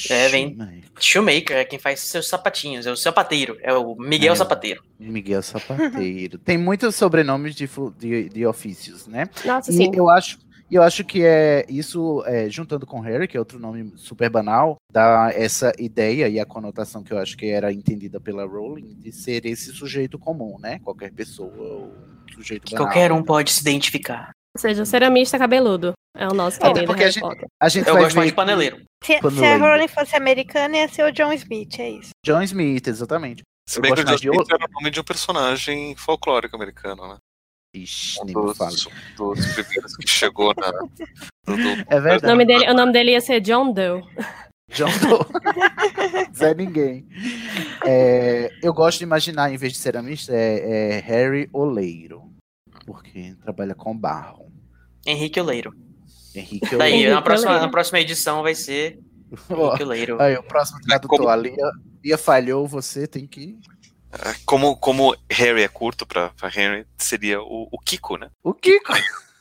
É, 0.09 0.27
vem- 0.29 0.57
Shoemaker 0.99 1.57
é 1.57 1.65
quem 1.65 1.77
faz 1.77 1.99
seus 1.99 2.27
sapatinhos, 2.27 2.87
é 2.87 2.91
o 2.91 2.95
sapateiro, 2.95 3.57
é 3.61 3.71
o 3.73 3.95
Miguel 3.95 4.33
É. 4.33 4.35
Sapateiro. 4.35 4.81
Miguel 4.99 5.43
Sapateiro. 5.43 6.39
Tem 6.39 6.57
muitos 6.57 6.95
sobrenomes 6.95 7.53
de, 7.53 7.69
de, 7.99 8.29
de 8.29 8.45
ofícios, 8.45 9.05
né? 9.07 9.29
Nossa, 9.45 9.69
E 9.71 9.75
sim. 9.75 9.91
eu 9.93 10.09
acho, 10.09 10.39
e 10.71 10.75
eu 10.75 10.81
acho 10.81 11.03
que 11.03 11.23
é 11.23 11.63
isso, 11.69 12.23
é, 12.25 12.49
juntando 12.49 12.87
com 12.87 12.99
Harry, 13.01 13.27
que 13.27 13.37
é 13.37 13.39
outro 13.39 13.59
nome 13.59 13.93
super 13.97 14.29
banal, 14.31 14.77
dá 14.91 15.31
essa 15.35 15.71
ideia 15.77 16.27
e 16.27 16.39
a 16.39 16.45
conotação 16.45 17.03
que 17.03 17.11
eu 17.13 17.19
acho 17.19 17.37
que 17.37 17.45
era 17.47 17.71
entendida 17.71 18.19
pela 18.19 18.45
Rowling 18.47 18.95
de 18.99 19.11
ser 19.11 19.45
esse 19.45 19.71
sujeito 19.73 20.17
comum, 20.17 20.57
né? 20.59 20.79
Qualquer 20.79 21.11
pessoa, 21.11 21.53
ou 21.55 21.93
sujeito 22.33 22.65
Que 22.65 22.73
banal. 22.73 22.87
qualquer 22.87 23.11
um 23.11 23.21
pode 23.21 23.51
se 23.51 23.61
identificar. 23.61 24.31
Ou 24.57 24.61
seja, 24.61 24.81
o 24.81 24.85
ceramista 24.87 25.37
cabeludo. 25.37 25.93
É 26.17 26.27
o 26.27 26.33
nosso 26.33 26.57
Até 26.57 26.73
querido 26.73 26.87
porque 26.87 27.03
a 27.03 27.11
gente-. 27.11 27.45
A 27.61 27.69
gente 27.69 27.87
Eu 27.87 27.93
vai 27.93 28.03
gosto 28.03 28.15
mais 28.15 28.29
de 28.29 28.35
paneleiro. 28.35 28.81
Se, 29.03 29.13
se 29.19 29.45
a. 29.45 29.57
Rowling 29.57 29.87
fosse 29.87 30.15
americana, 30.15 30.77
ia 30.77 30.87
ser 30.87 31.03
o 31.03 31.11
John 31.11 31.31
Smith, 31.33 31.79
é 31.79 31.89
isso. 31.91 32.09
John 32.25 32.41
Smith, 32.41 32.87
exatamente. 32.87 33.43
Se 33.69 33.79
bem 33.79 33.93
que 33.93 34.01
o 34.01 34.03
John 34.03 34.15
de 34.15 34.27
Smith 34.27 34.47
era 34.51 34.65
o 34.65 34.71
nome 34.73 34.89
de 34.89 34.99
um 34.99 35.03
personagem 35.03 35.95
folclórico 35.95 36.55
americano, 36.55 37.07
né? 37.07 37.17
Ixi, 37.75 38.19
Um 38.21 38.25
nem 38.25 38.35
me 38.35 38.55
fale. 38.55 38.71
dos, 38.71 38.87
dos 39.15 39.45
primeiros 39.53 39.95
que 39.97 40.09
chegou 40.09 40.53
na. 40.57 40.71
do- 40.71 40.87
do- 41.45 41.85
É 41.87 41.97
O 41.97 42.01
verdade. 42.01 42.25
nome, 42.25 42.45
dele, 42.45 42.67
o 42.67 42.73
nome 42.73 42.91
dele 42.93 43.11
ia 43.11 43.21
ser 43.21 43.39
John 43.41 43.71
Doe. 43.71 44.01
John 44.73 44.89
Doe. 44.99 45.25
Zé 46.35 46.55
ninguém. 46.55 47.07
É, 47.85 48.51
eu 48.63 48.73
gosto 48.73 48.97
de 48.97 49.03
imaginar, 49.03 49.53
em 49.53 49.57
vez 49.57 49.73
de 49.73 49.77
ceramista, 49.77 50.33
é, 50.33 50.95
é 50.97 50.99
Harry 51.01 51.47
Oleiro. 51.53 52.26
Porque 52.87 53.35
trabalha 53.43 53.75
com 53.75 53.95
barro. 53.95 54.49
Henrique 55.05 55.41
Oleiro. 55.41 55.75
Henrique 56.33 56.73
Daí, 56.77 56.93
Oleiro. 57.03 57.13
na 57.15 57.21
próxima, 57.21 57.51
Oleiro. 57.51 57.65
na 57.65 57.71
próxima 57.71 57.99
edição 57.99 58.41
vai 58.41 58.55
ser 58.55 58.97
Henrique 59.51 59.83
Oleiro. 59.83 60.21
Aí, 60.21 60.37
o 60.37 60.43
próximo 60.43 60.79
tradutor 60.79 61.29
ali, 61.29 61.53
a 61.61 61.71
Bia 62.01 62.17
falhou, 62.17 62.65
você 62.65 63.05
tem 63.05 63.27
que. 63.27 63.59
Como, 64.45 64.77
como 64.77 65.13
Harry 65.29 65.63
é 65.63 65.67
curto 65.67 66.05
pra, 66.05 66.29
pra 66.29 66.47
Henry, 66.49 66.87
seria 66.97 67.41
o, 67.41 67.67
o 67.69 67.77
Kiko, 67.77 68.15
né? 68.15 68.29
O 68.41 68.53
Kiko! 68.53 68.93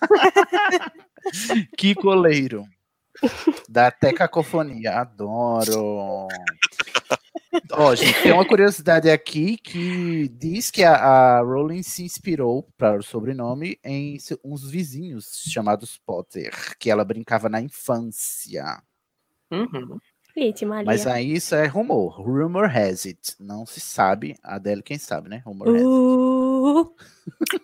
Kiko 1.79 2.09
Oleiro. 2.09 2.65
Da 3.69 3.87
até 3.87 4.13
cacofonia. 4.13 4.99
Adoro. 5.01 6.27
Ó, 7.73 7.95
gente, 7.95 8.23
tem 8.23 8.33
uma 8.33 8.47
curiosidade 8.47 9.09
aqui 9.11 9.57
que 9.57 10.29
diz 10.29 10.71
que 10.71 10.83
a, 10.83 10.95
a 10.95 11.41
Rowling 11.41 11.83
se 11.83 12.03
inspirou 12.03 12.69
para 12.77 12.99
o 12.99 13.03
sobrenome 13.03 13.79
em 13.85 14.19
uns 14.45 14.69
vizinhos 14.69 15.43
chamados 15.49 15.99
Potter, 16.05 16.77
que 16.79 16.91
ela 16.91 17.05
brincava 17.05 17.49
na 17.49 17.61
infância. 17.61 18.83
Uhum. 19.51 19.99
Mas 20.85 21.07
aí 21.07 21.33
isso 21.33 21.55
é 21.55 21.67
rumor. 21.67 22.21
Rumor 22.21 22.65
has 22.65 23.07
it. 23.07 23.35
Não 23.41 23.65
se 23.65 23.81
sabe. 23.81 24.37
A 24.43 24.57
Adele, 24.57 24.83
quem 24.83 24.99
sabe, 24.99 25.31
né? 25.31 25.43
Rumor 25.47 25.69
has 25.69 25.77
it. 25.77 25.87
Uh, 25.87 26.95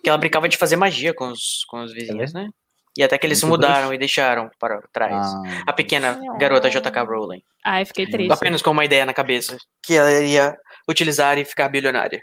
Que 0.01 0.09
ela 0.09 0.17
brincava 0.17 0.49
de 0.49 0.57
fazer 0.57 0.75
magia 0.75 1.13
com 1.13 1.29
os, 1.29 1.63
com 1.65 1.83
os 1.83 1.93
vizinhos, 1.93 2.33
né? 2.33 2.49
E 2.97 3.03
até 3.03 3.17
que 3.17 3.25
eles 3.25 3.39
se 3.39 3.45
Muito 3.45 3.61
mudaram 3.61 3.93
e 3.93 3.97
deixaram 3.97 4.51
para 4.59 4.81
trás. 4.93 5.13
Ah, 5.13 5.63
A 5.67 5.73
pequena 5.73 6.19
garota 6.37 6.69
JK 6.69 6.99
Rowling. 7.07 7.41
ai, 7.63 7.85
fiquei 7.85 8.07
triste. 8.07 8.31
Apenas 8.31 8.61
com 8.61 8.71
uma 8.71 8.85
ideia 8.85 9.05
na 9.05 9.13
cabeça. 9.13 9.57
Que 9.81 9.95
ela 9.95 10.11
iria 10.11 10.55
utilizar 10.87 11.37
e 11.37 11.45
ficar 11.45 11.69
bilionária. 11.69 12.21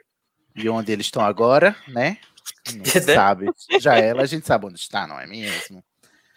E 0.55 0.69
onde 0.69 0.93
eles 0.93 1.07
estão 1.07 1.25
agora, 1.25 1.75
né? 1.89 2.19
Né? 2.75 2.85
sabe. 3.15 3.47
Já 3.81 3.97
ela, 3.97 4.23
a 4.23 4.27
gente 4.27 4.47
sabe 4.47 4.67
onde 4.67 4.79
está, 4.79 5.07
não 5.07 5.19
é 5.19 5.27
mesmo? 5.27 5.83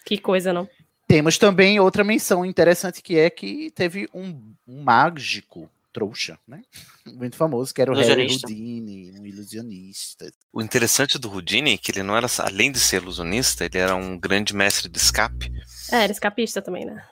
Que 0.05 0.17
coisa, 0.17 0.51
não. 0.51 0.67
Temos 1.07 1.37
também 1.37 1.79
outra 1.79 2.03
menção 2.03 2.45
interessante 2.45 3.01
que 3.01 3.17
é 3.19 3.29
que 3.29 3.71
teve 3.71 4.09
um, 4.13 4.53
um 4.67 4.83
mágico 4.83 5.69
trouxa, 5.93 6.37
né? 6.47 6.61
Muito 7.05 7.35
famoso, 7.35 7.73
que 7.73 7.81
era 7.81 7.91
o 7.91 7.95
Harry. 7.95 8.27
Houdini, 8.27 9.11
um 9.19 9.25
ilusionista. 9.25 10.31
O 10.51 10.61
interessante 10.61 11.17
do 11.17 11.31
Houdini 11.31 11.75
é 11.75 11.77
que 11.77 11.91
ele 11.91 12.03
não 12.03 12.17
era, 12.17 12.27
além 12.39 12.71
de 12.71 12.79
ser 12.79 13.01
ilusionista, 13.01 13.65
ele 13.65 13.77
era 13.77 13.95
um 13.95 14.17
grande 14.19 14.55
mestre 14.55 14.89
de 14.89 14.97
escape. 14.97 15.51
É, 15.91 16.03
era 16.03 16.11
escapista 16.11 16.61
também, 16.61 16.85
né? 16.85 17.05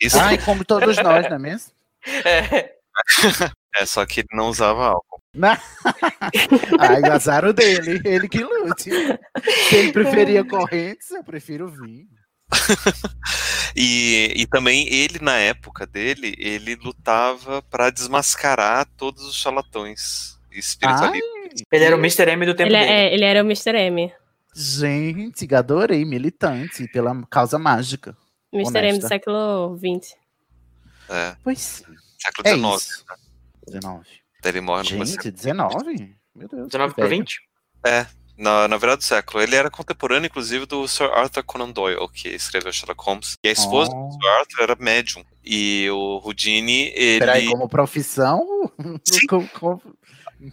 Isso 0.00 0.18
Ai, 0.18 0.38
como 0.38 0.64
todos 0.64 0.96
nós, 0.96 1.28
não 1.28 1.36
é 1.36 1.38
mesmo? 1.38 1.72
É, 2.06 2.74
É, 3.76 3.84
só 3.84 4.06
que 4.06 4.20
ele 4.20 4.28
não 4.32 4.48
usava 4.48 4.86
álcool. 4.86 5.20
Ai, 6.78 7.00
o 7.02 7.12
azar 7.12 7.44
o 7.44 7.52
dele, 7.52 8.00
ele 8.04 8.28
que 8.28 8.38
lute. 8.38 8.90
Se 9.68 9.74
ele 9.74 9.92
preferia 9.92 10.44
correntes, 10.44 11.10
eu 11.10 11.24
prefiro 11.24 11.66
vinho. 11.66 12.06
E, 13.76 14.32
e 14.36 14.46
também 14.46 14.86
ele, 14.88 15.18
na 15.20 15.36
época 15.36 15.84
dele, 15.86 16.34
ele 16.38 16.76
lutava 16.76 17.60
pra 17.62 17.90
desmascarar 17.90 18.86
todos 18.96 19.24
os 19.24 19.34
charlatões 19.34 20.38
espiritualistas. 20.52 21.22
Ele 21.72 21.84
era 21.84 21.96
o 21.96 21.98
Mr. 21.98 22.30
M 22.30 22.46
do 22.46 22.54
tempo 22.54 22.70
Ele, 22.70 22.78
dele. 22.78 22.90
é, 22.92 23.12
ele 23.14 23.24
era 23.24 23.42
o 23.42 23.46
Mr. 23.46 23.76
M. 23.76 24.12
Gente, 24.54 25.52
adorei, 25.52 26.04
militante 26.04 26.86
pela 26.88 27.20
causa 27.28 27.58
mágica. 27.58 28.16
Mr. 28.52 28.78
M 28.86 28.98
do 29.00 29.08
século 29.08 29.76
XX. 29.76 30.14
É, 31.08 31.36
Pois 31.42 31.58
sim. 31.58 31.84
século 32.18 32.48
É 32.48 32.54
XIX. 32.54 32.76
isso. 32.76 33.04
19. 33.66 34.04
Daí 34.40 34.52
ele 34.52 34.60
morre 34.60 34.84
Gente, 34.84 35.30
19? 35.32 36.16
Meu 36.34 36.48
Deus. 36.48 36.68
19 36.68 36.94
que 36.94 37.00
para 37.00 37.08
velho. 37.08 37.18
20? 37.20 37.40
É, 37.86 38.06
na, 38.36 38.66
na 38.68 38.76
virada 38.76 38.98
do 38.98 39.04
século. 39.04 39.42
Ele 39.42 39.54
era 39.56 39.70
contemporâneo, 39.70 40.26
inclusive, 40.26 40.66
do 40.66 40.86
Sir 40.88 41.04
Arthur 41.10 41.42
Conan 41.44 41.70
Doyle, 41.70 42.08
que 42.12 42.28
escreveu 42.28 42.72
Sherlock 42.72 43.02
Holmes. 43.04 43.34
E 43.44 43.48
a 43.48 43.52
esposa 43.52 43.90
Oh. 43.94 44.08
do 44.08 44.12
Sir 44.14 44.28
Arthur 44.28 44.62
era 44.62 44.76
médium. 44.78 45.24
E 45.44 45.88
o 45.90 46.20
Houdini, 46.24 46.92
ele... 46.94 47.20
Peraí, 47.20 47.46
como 47.48 47.68
profissão? 47.68 48.44
Sim. 49.04 49.26
Com- 49.28 49.46
com- 49.48 49.80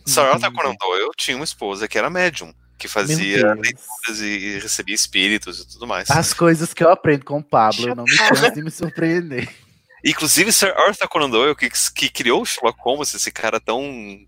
Sir 0.06 0.22
Arthur 0.22 0.54
Conan 0.54 0.76
Doyle 0.80 1.10
tinha 1.18 1.36
uma 1.36 1.44
esposa 1.44 1.88
que 1.88 1.98
era 1.98 2.10
médium, 2.10 2.54
que 2.78 2.88
fazia 2.88 3.54
leituras 3.56 4.22
e 4.22 4.60
recebia 4.60 4.96
espíritos 4.96 5.60
e 5.60 5.68
tudo 5.68 5.86
mais. 5.86 6.10
As 6.10 6.34
coisas 6.34 6.74
que 6.74 6.84
eu 6.84 6.90
aprendo 6.90 7.26
com 7.26 7.40
o 7.40 7.44
Pablo, 7.44 7.90
eu 7.90 7.96
não 7.96 8.06
me 8.06 8.18
canso 8.18 8.52
de 8.54 8.62
me 8.64 8.72
surpreender. 8.72 9.50
Inclusive, 10.06 10.52
Sir 10.54 10.74
Arthur 10.78 11.08
Conan 11.10 11.30
Doyle, 11.30 11.56
que, 11.56 11.70
que 11.94 12.10
criou 12.10 12.42
o 12.42 12.46
Sherlock 12.46 12.80
Holmes, 12.82 13.14
esse 13.14 13.32
cara 13.32 13.60
tão, 13.60 13.84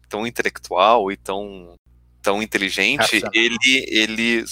tão 0.10 0.28
intelectual 0.28 1.12
e 1.12 1.18
tão, 1.18 1.76
tão 2.24 2.42
inteligente, 2.42 3.02
Racional. 3.02 3.32
ele, 3.36 3.58
ele, 3.92 4.44
ele, 4.44 4.46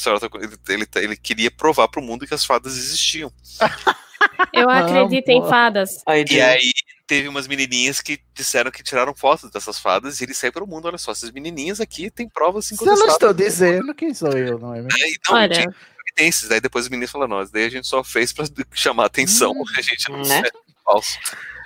ele, 0.70 0.88
ele 0.96 1.16
queria 1.18 1.50
provar 1.50 1.88
pro 1.88 2.02
mundo 2.02 2.28
que 2.28 2.34
as 2.34 2.46
fadas 2.46 2.78
existiam. 2.78 3.32
Eu 4.54 4.70
acredito 4.70 5.30
em 5.30 5.40
boa. 5.40 5.50
fadas. 5.50 6.04
E 6.30 6.40
aí 6.42 6.72
teve 7.08 7.28
umas 7.28 7.48
menininhas 7.48 8.02
que 8.02 8.20
disseram 8.36 8.70
que 8.70 8.84
tiraram 8.84 9.16
fotos 9.16 9.50
dessas 9.50 9.80
fadas 9.80 10.22
e 10.22 10.26
ele 10.26 10.34
saiu 10.34 10.52
pro 10.54 10.68
mundo, 10.68 10.88
olha 10.88 10.98
só, 10.98 11.12
essas 11.12 11.32
menininhas 11.32 11.82
aqui 11.82 12.12
têm 12.12 12.30
provas 12.30 12.66
Se 12.68 12.76
eu 12.76 12.78
não 12.86 12.94
incontestáveis. 12.94 13.14
estou 13.14 13.34
dizendo, 13.34 13.96
quem 13.96 14.14
sou 14.14 14.32
eu, 14.34 14.60
não 14.60 14.76
é 14.76 14.82
mesmo? 14.82 14.90
É, 15.02 15.10
então, 15.10 15.36
Olha. 15.36 15.50
tinha 15.56 15.76
evidências. 16.08 16.50
Daí 16.50 16.62
depois 16.62 16.86
os 16.86 16.90
meninos 16.92 17.10
falaram, 17.12 17.38
nós, 17.38 17.50
daí 17.50 17.66
a 17.66 17.70
gente 17.70 17.88
só 17.88 18.04
fez 18.04 18.32
pra 18.32 18.46
chamar 18.74 19.06
atenção, 19.06 19.54
a 19.78 19.82
gente 19.82 20.10
não 20.12 20.22
Né? 20.22 20.44
é 20.46 20.52
falso. 20.84 21.18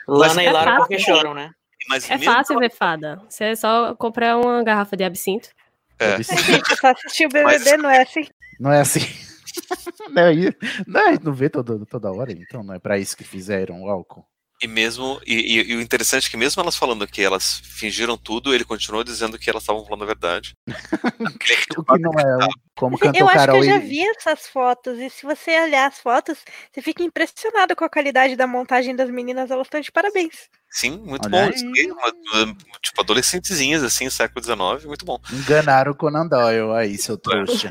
Lana 0.08 0.41
É 0.41 0.46
e 0.46 0.52
Lara 0.52 0.72
fácil. 0.72 0.88
porque 0.88 1.00
choram, 1.00 1.34
né? 1.34 1.52
Mas 1.89 2.10
É 2.10 2.18
fácil 2.18 2.58
ver 2.58 2.72
fada. 2.72 3.22
Você 3.30 3.56
só 3.56 3.94
comprar 3.96 4.38
uma 4.38 4.63
garrafa 4.63 4.96
de 4.98 5.04
absinto. 5.04 5.50
É. 5.99 6.17
Gente, 6.23 6.75
só 6.75 6.88
assistir 6.91 7.25
o 7.25 7.29
BBB 7.29 7.77
não 7.77 7.89
é 7.89 8.01
assim. 8.01 8.25
Não 8.60 8.71
é 8.71 8.79
assim. 8.81 9.01
Não, 10.12 10.31
e- 10.31 10.55
não, 10.88 11.08
a 11.08 11.12
gente 11.12 11.23
não 11.25 11.34
vê 11.34 11.49
todo, 11.49 11.86
toda 11.86 12.12
hora, 12.12 12.31
então 12.31 12.62
não 12.63 12.73
é 12.73 12.79
pra 12.79 12.97
isso 12.97 13.15
que 13.17 13.23
fizeram 13.23 13.84
o 13.84 13.89
álcool. 13.89 14.25
E 14.62 14.67
mesmo, 14.67 15.19
e, 15.25 15.34
e- 15.34 15.71
e 15.71 15.75
o 15.75 15.81
interessante 15.81 16.27
é 16.27 16.29
que 16.29 16.38
mesmo 16.38 16.62
elas 16.62 16.75
falando 16.77 17.05
que 17.08 17.21
elas 17.21 17.60
fingiram 17.63 18.17
tudo, 18.17 18.53
ele 18.53 18.63
continuou 18.63 19.03
dizendo 19.03 19.38
que 19.38 19.49
elas 19.49 19.63
estavam 19.63 19.84
falando 19.86 20.03
a 20.03 20.08
verdade. 20.08 20.53
O 21.77 21.84
que 21.84 21.99
não 21.99 22.12
é 22.13 22.47
como 22.75 22.97
cantou 22.97 23.19
Eu 23.21 23.27
acho 23.27 23.34
que 23.39 23.45
Carol 23.45 23.58
eu 23.58 23.63
já 23.63 23.77
e- 23.77 23.79
vi 23.88 24.01
essas 24.08 24.47
fotos, 24.47 24.97
e 24.99 25.10
se 25.10 25.23
você 25.25 25.60
olhar 25.62 25.88
as 25.88 25.99
fotos, 25.99 26.38
você 26.71 26.81
fica 26.81 27.03
impressionado 27.03 27.75
com 27.75 27.84
a 27.86 27.89
qualidade 27.89 28.36
da 28.36 28.47
montagem 28.47 28.95
das 28.95 29.10
meninas, 29.10 29.51
elas 29.51 29.67
estão 29.67 29.81
de 29.81 29.91
parabéns. 29.91 30.49
Sim, 30.75 30.97
muito 31.05 31.25
Olha 31.27 31.29
bom. 31.31 31.53
aí. 31.73 31.89
Uma- 31.89 32.53
tipo, 32.83 32.99
adolescentezinhas, 33.01 33.81
assim, 33.81 34.09
século 34.09 34.43
XIX, 34.43 34.85
muito 34.85 35.05
bom. 35.05 35.17
Enganaram 35.31 35.93
o 35.93 35.95
Conan 35.95 36.27
Doyle 36.27 36.73
aí, 36.73 36.97
seu 36.97 37.17
trouxa. 37.17 37.69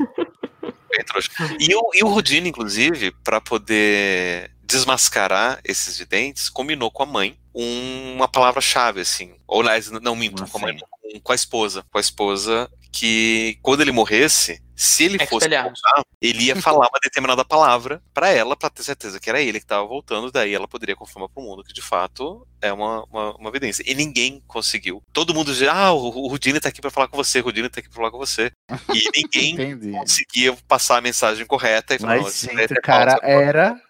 Bem 0.89 1.05
trouxa. 1.05 1.29
E 1.59 1.75
o, 1.75 1.91
e 1.93 2.03
o 2.03 2.07
Houdini, 2.07 2.49
inclusive, 2.49 3.11
para 3.23 3.39
poder 3.39 4.49
desmascarar 4.63 5.59
esses 5.63 5.99
videntes, 5.99 6.49
combinou 6.49 6.89
com 6.89 7.03
a 7.03 7.05
mãe 7.05 7.37
um- 7.53 8.13
uma 8.15 8.27
palavra-chave, 8.27 9.01
assim. 9.01 9.35
Ou, 9.47 9.61
aliás, 9.61 9.91
não 9.91 10.15
minto, 10.15 10.43
com 10.47 10.57
a 10.57 10.61
mãe, 10.61 10.75
com 11.21 11.31
a 11.31 11.35
esposa. 11.35 11.85
Com 11.91 11.99
a 11.99 12.01
esposa 12.01 12.67
que, 12.91 13.59
quando 13.61 13.81
ele 13.81 13.91
morresse, 13.91 14.63
se 14.75 15.05
ele 15.05 15.25
fosse 15.25 15.47
voltar, 15.47 16.03
ele 16.21 16.45
ia 16.45 16.55
falar 16.61 16.87
uma 16.87 16.99
determinada 17.01 17.45
palavra 17.45 18.01
para 18.13 18.29
ela, 18.29 18.55
para 18.55 18.69
ter 18.69 18.83
certeza 18.83 19.19
que 19.19 19.29
era 19.29 19.41
ele 19.41 19.59
que 19.59 19.65
estava 19.65 19.85
voltando, 19.87 20.31
daí 20.31 20.53
ela 20.53 20.67
poderia 20.67 20.95
confirmar 20.95 21.29
para 21.29 21.41
o 21.41 21.45
mundo 21.45 21.63
que 21.63 21.73
de 21.73 21.81
fato 21.81 22.45
é 22.61 22.73
uma, 22.73 23.03
uma, 23.05 23.35
uma 23.37 23.49
evidência. 23.49 23.83
E 23.85 23.93
ninguém 23.95 24.43
conseguiu. 24.47 25.01
Todo 25.13 25.33
mundo 25.33 25.51
dizia, 25.51 25.71
ah, 25.71 25.93
o, 25.93 26.09
o 26.09 26.29
Houdini 26.29 26.59
tá 26.59 26.69
aqui 26.69 26.81
para 26.81 26.91
falar 26.91 27.07
com 27.07 27.15
você, 27.15 27.39
o 27.39 27.45
Houdini 27.45 27.69
tá 27.69 27.79
aqui 27.79 27.89
para 27.89 27.97
falar 27.97 28.11
com 28.11 28.17
você. 28.17 28.51
E 28.93 29.09
ninguém 29.15 29.91
conseguia 29.91 30.55
passar 30.67 30.97
a 30.97 31.01
mensagem 31.01 31.45
correta 31.45 31.95
e 31.95 31.99
falar, 31.99 32.21
Mas, 32.21 32.39
gente, 32.39 32.73
é 32.73 32.77
o 32.77 32.81
cara 32.81 33.11
falso, 33.11 33.25
é 33.25 33.43
era. 33.43 33.67
é. 33.81 33.85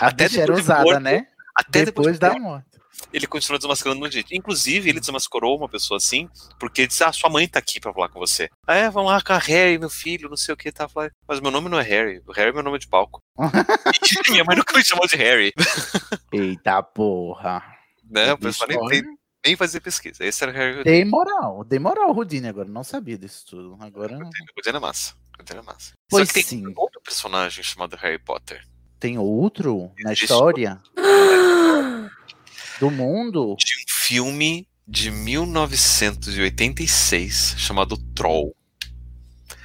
A 0.00 0.06
Até 0.08 0.28
bicha 0.28 0.40
era 0.42 0.52
usada, 0.54 0.84
morto, 0.84 1.00
né? 1.00 1.26
Até 1.54 1.84
Depois 1.84 2.06
depois, 2.06 2.18
da 2.18 2.30
da 2.30 2.38
morte. 2.38 2.71
Ele 3.12 3.26
continuou 3.26 3.58
desmascarando 3.58 4.00
muito 4.00 4.12
gente. 4.12 4.36
Inclusive, 4.36 4.88
ele 4.88 5.00
desmascarou 5.00 5.56
uma 5.56 5.68
pessoa 5.68 5.96
assim, 5.98 6.28
porque 6.58 6.86
disse: 6.86 7.04
Ah, 7.04 7.12
sua 7.12 7.30
mãe 7.30 7.46
tá 7.48 7.58
aqui 7.58 7.80
pra 7.80 7.92
falar 7.92 8.08
com 8.08 8.18
você. 8.18 8.48
Ah, 8.66 8.74
é, 8.74 8.90
vamos 8.90 9.10
lá 9.10 9.20
com 9.20 9.32
a 9.32 9.38
Harry, 9.38 9.78
meu 9.78 9.90
filho, 9.90 10.28
não 10.28 10.36
sei 10.36 10.54
o 10.54 10.56
que. 10.56 10.70
Tá, 10.72 10.88
Falei, 10.88 11.10
mas 11.26 11.40
meu 11.40 11.50
nome 11.50 11.68
não 11.68 11.78
é 11.78 11.82
Harry. 11.82 12.22
O 12.26 12.32
Harry 12.32 12.50
é 12.50 12.52
meu 12.52 12.62
nome 12.62 12.78
de 12.78 12.88
palco. 12.88 13.20
Minha 14.30 14.44
mãe 14.44 14.56
nunca 14.56 14.76
me 14.76 14.84
chamou 14.84 15.06
de 15.06 15.16
Harry. 15.16 15.52
Eita 16.32 16.82
porra. 16.82 17.62
Né? 18.08 18.32
O 18.32 18.38
pessoal 18.38 18.68
nem, 18.68 18.78
Olha. 18.78 19.02
nem, 19.44 19.56
fazia 19.56 19.80
pesquisa. 19.80 20.24
Esse 20.24 20.42
era 20.44 20.52
o 20.52 20.54
Harry. 20.54 20.84
Dei 20.84 21.04
moral, 21.04 21.64
dei 21.64 21.78
moral 21.78 22.08
ao 22.08 22.12
Rudine 22.12 22.48
agora. 22.48 22.68
Não 22.68 22.84
sabia 22.84 23.16
disso 23.18 23.44
tudo. 23.48 23.76
Agora 23.80 24.18
Cuidando 24.54 24.76
é 24.76 24.80
massa. 24.80 25.14
Cuidando 25.34 25.60
é 25.60 25.62
massa. 25.62 25.92
Pois 26.10 26.28
Só 26.28 26.34
que 26.34 26.44
tem 26.44 26.60
sim. 26.60 26.72
outro 26.76 27.00
personagem 27.02 27.64
chamado 27.64 27.96
Harry 27.96 28.18
Potter. 28.18 28.62
tem 29.00 29.18
outro 29.18 29.90
na 30.00 30.12
Existe 30.12 30.24
história 30.24 30.80
do 32.82 32.90
mundo. 32.90 33.54
De 33.56 33.76
um 33.76 33.84
filme 33.86 34.68
de 34.88 35.12
1986 35.12 37.54
chamado 37.56 37.96
Troll. 38.12 38.52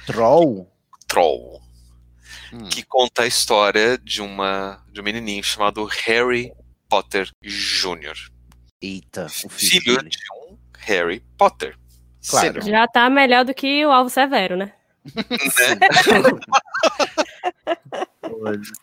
Troll. 0.06 0.72
Troll. 1.08 1.60
Hum. 2.50 2.66
que 2.70 2.82
conta 2.82 3.24
a 3.24 3.26
história 3.26 3.98
de 3.98 4.22
uma 4.22 4.82
de 4.90 5.02
um 5.02 5.04
menininho 5.04 5.44
chamado 5.44 5.84
Harry 5.84 6.50
Potter 6.88 7.30
Jr. 7.42 8.16
Eita, 8.80 9.26
o 9.26 9.50
filho, 9.50 10.02
de 10.02 10.16
um 10.46 10.56
Harry 10.78 11.22
Potter. 11.36 11.76
Claro. 12.26 12.62
Já 12.62 12.88
tá 12.88 13.10
melhor 13.10 13.44
do 13.44 13.52
que 13.52 13.84
o 13.84 13.90
Alvo 13.90 14.08
Severo, 14.08 14.56
né? 14.56 14.72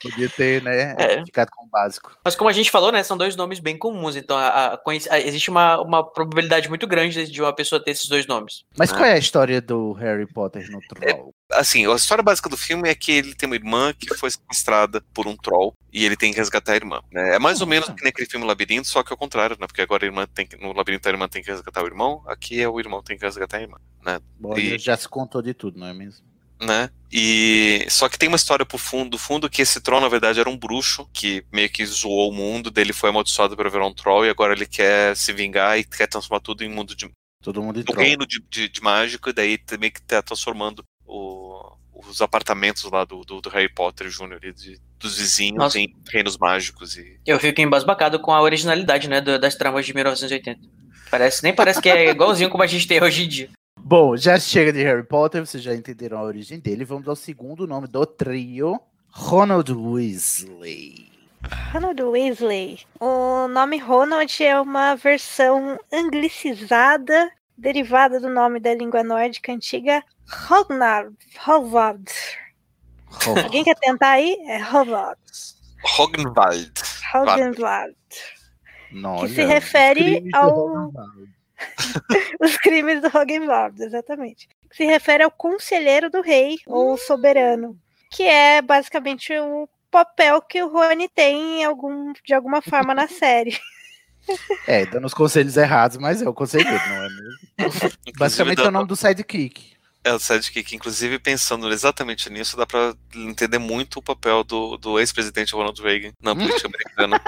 Podia 0.02 0.30
ter, 0.30 0.62
né? 0.62 0.96
É. 0.98 1.26
Ficado 1.26 1.50
com 1.52 1.66
o 1.66 1.70
básico. 1.70 2.16
Mas 2.24 2.36
como 2.36 2.50
a 2.50 2.54
gente 2.54 2.70
falou, 2.72 2.92
né, 2.92 3.04
são 3.04 3.18
dois 3.18 3.36
nomes 3.36 3.60
bem 3.60 3.78
comuns, 3.78 4.16
então 4.16 4.38
a- 4.38 4.74
a 4.74 4.80
a- 5.10 5.20
existe 5.20 5.50
uma, 5.50 5.80
uma 5.82 6.04
probabilidade 6.04 6.68
muito 6.70 6.86
grande 6.88 7.26
de 7.30 7.42
uma 7.42 7.54
pessoa 7.54 7.84
ter 7.84 7.92
esses 7.92 8.08
dois 8.08 8.26
nomes. 8.28 8.64
Mas 8.78 8.92
Ah. 8.92 8.96
qual 8.98 9.06
é 9.06 9.14
a 9.14 9.18
história 9.18 9.62
do 9.62 9.94
Harry 9.94 10.28
Potter 10.28 10.70
no 10.72 10.80
Troll? 10.82 11.34
Assim, 11.52 11.86
a 11.90 11.96
história 11.96 12.24
básica 12.24 12.50
do 12.50 12.58
filme 12.58 12.90
é 12.90 12.96
que 12.96 13.12
ele 13.12 13.36
tem 13.36 13.48
uma 13.48 13.56
irmã 13.56 13.94
que 13.94 14.14
foi 14.16 14.30
sequestrada 14.32 15.02
por 15.14 15.28
um 15.28 15.36
troll 15.38 15.74
e 15.94 16.04
ele 16.04 16.16
tem 16.18 16.32
que 16.32 16.38
resgatar 16.40 16.74
a 16.74 16.76
irmã. 16.76 17.02
né? 17.12 17.36
É 17.36 17.40
mais 17.40 17.62
ou 17.62 17.68
menos 17.68 17.88
que 17.90 18.04
naquele 18.04 18.28
filme 18.28 18.46
Labirinto, 18.46 18.88
só 18.88 19.04
que 19.04 19.14
ao 19.14 19.18
contrário, 19.18 19.56
né? 19.60 19.68
Porque 19.68 19.82
agora 19.82 20.04
a 20.04 20.08
irmã 20.08 20.26
tem 20.28 20.46
que, 20.46 20.58
no 20.58 20.74
Labirinto 20.74 21.08
a 21.08 21.12
irmã 21.12 21.28
tem 21.28 21.44
que 21.44 21.52
resgatar 21.52 21.84
o 21.84 21.88
irmão, 21.88 22.24
aqui 22.28 22.60
é 22.62 22.68
o 22.68 22.80
irmão 22.80 23.00
que 23.02 23.06
tem 23.08 23.18
que 23.18 23.26
resgatar 23.26 23.58
a 23.58 23.62
irmã, 23.62 23.78
né? 24.04 24.20
Bom, 24.40 24.58
E- 24.58 24.78
já 24.80 24.98
se 24.98 25.08
contou 25.08 25.42
de 25.42 25.54
tudo, 25.54 25.80
não 25.80 25.88
é 25.88 25.94
mesmo? 25.94 26.26
Né? 26.60 26.90
E 27.12 27.86
só 27.90 28.10
que 28.10 28.18
tem 28.20 28.28
uma 28.28 28.36
história 28.36 28.66
pro 28.66 28.78
fundo, 28.78 29.12
do 29.12 29.18
fundo 29.18 29.50
que 29.50 29.62
esse 29.62 29.80
troll 29.80 30.02
na 30.02 30.10
verdade 30.10 30.40
era 30.40 30.50
um 30.50 30.58
bruxo 30.58 31.08
que 31.14 31.46
meio 31.52 31.70
que 31.70 31.86
zoou 31.86 32.30
o 32.30 32.34
mundo, 32.34 32.70
dele 32.70 32.92
foi 32.92 33.10
amaldiçoado 33.10 33.56
para 33.56 33.70
virar 33.70 33.88
um 33.88 33.94
troll 33.94 34.26
e 34.26 34.30
agora 34.30 34.54
ele 34.54 34.66
quer 34.66 35.16
se 35.16 35.32
vingar 35.32 35.78
e 35.80 35.84
quer 35.84 36.08
transformar 36.08 36.42
tudo 36.42 36.64
em 36.64 36.70
mundo 36.70 36.96
de 36.96 37.10
Todo 37.44 37.62
mundo 37.62 37.80
de 37.80 37.86
Troll. 37.86 38.04
reino 38.04 38.26
de, 38.26 38.42
de, 38.50 38.68
de 38.68 38.82
mágico 38.82 39.30
e 39.30 39.34
daí 39.34 39.58
também 39.58 39.92
que 39.92 40.02
tá 40.02 40.22
transformando 40.22 40.84
o- 41.06 41.74
os 41.94 42.20
apartamentos 42.22 42.84
lá 42.92 43.06
do, 43.06 43.22
do, 43.24 43.40
do 43.40 43.50
Harry 43.50 43.72
Potter 43.72 44.10
Jr. 44.10 44.40
e 44.44 44.52
de- 44.54 44.80
dos 45.00 45.18
vizinhos 45.18 45.58
Nossa. 45.58 45.80
em 45.80 45.88
reinos 46.12 46.38
mágicos 46.38 46.98
e 46.98 47.20
Eu 47.26 47.40
fico 47.40 47.62
embasbacado 47.62 48.20
com 48.20 48.32
a 48.34 48.42
originalidade, 48.42 49.08
né, 49.08 49.22
das 49.22 49.56
tramas 49.56 49.86
de 49.86 49.94
1980. 49.94 50.60
Parece, 51.12 51.44
nem 51.44 51.54
parece 51.54 51.80
que 51.82 51.88
é 51.90 52.10
igualzinho 52.10 52.50
como 52.50 52.64
a 52.64 52.68
gente 52.68 52.88
tem 52.88 53.02
hoje 53.02 53.24
em 53.24 53.28
dia. 53.30 53.50
Bom, 53.88 54.18
já 54.18 54.40
chega 54.40 54.74
de 54.74 54.82
Harry 54.82 55.04
Potter, 55.04 55.46
vocês 55.46 55.62
já 55.62 55.76
entenderam 55.76 56.18
a 56.18 56.24
origem 56.24 56.60
dele. 56.60 56.84
Vamos 56.84 57.08
ao 57.08 57.16
segundo 57.16 57.68
nome 57.68 57.86
do 57.86 58.04
trio: 58.04 58.82
Ronald 59.12 59.72
Weasley. 59.72 61.12
Ronald 61.72 62.02
Weasley. 62.02 62.80
O 63.00 63.48
nome 63.48 63.78
Ronald 63.78 64.44
é 64.44 64.60
uma 64.60 64.96
versão 64.96 65.78
anglicizada, 65.94 67.32
derivada 67.56 68.20
do 68.20 68.28
nome 68.28 68.60
da 68.60 68.74
língua 68.74 69.04
nórdica 69.04 69.54
antiga, 69.54 70.04
Hognard. 70.50 71.16
Hovard. 71.46 72.12
Alguém 73.28 73.64
quer 73.64 73.76
tentar 73.76 74.14
aí? 74.14 74.36
É 74.48 74.64
Hovard. 74.64 75.22
Hogenwald. 76.00 76.72
Olha, 77.14 77.36
Que 79.20 79.28
se 79.28 79.46
refere 79.46 80.28
ao, 80.34 80.50
Ronald. 80.50 81.35
Os 82.40 82.58
crimes 82.58 83.02
do 83.02 83.08
Hogenwald, 83.08 83.82
exatamente. 83.82 84.48
Se 84.72 84.86
refere 84.86 85.24
ao 85.24 85.32
conselheiro 85.32 86.10
do 86.10 86.22
rei, 86.22 86.58
ou 86.66 86.98
soberano, 86.98 87.78
que 88.12 88.24
é 88.24 88.62
basicamente 88.62 89.38
o 89.38 89.68
papel 89.90 90.42
que 90.42 90.62
o 90.62 90.68
Rony 90.68 91.08
tem 91.08 91.62
em 91.62 91.64
algum, 91.64 92.14
de 92.26 92.34
alguma 92.34 92.62
forma 92.62 92.94
na 92.94 93.08
série. 93.10 93.58
É, 94.68 94.86
dando 94.86 95.06
os 95.06 95.14
conselhos 95.14 95.56
errados, 95.56 95.98
mas 95.98 96.22
é 96.22 96.28
o 96.28 96.34
conselheiro, 96.34 96.82
não 96.90 96.96
é 96.96 97.10
mesmo? 97.10 97.98
Basicamente 98.18 98.62
é 98.62 98.68
o 98.68 98.72
nome 98.72 98.88
do 98.88 98.96
sidekick. 98.96 99.76
É 100.04 100.14
o 100.14 100.20
sidekick. 100.20 100.76
Inclusive, 100.76 101.20
pensando 101.20 101.72
exatamente 101.72 102.30
nisso, 102.30 102.58
dá 102.58 102.66
pra 102.66 102.94
entender 103.16 103.60
muito 103.60 104.00
o 104.00 104.04
papel 104.04 104.44
do, 104.44 104.78
do 104.78 105.00
ex-presidente 105.00 105.54
Ronald 105.54 105.80
Reagan 105.82 106.12
na 106.22 106.36
política 106.36 106.68
americana. 106.68 107.22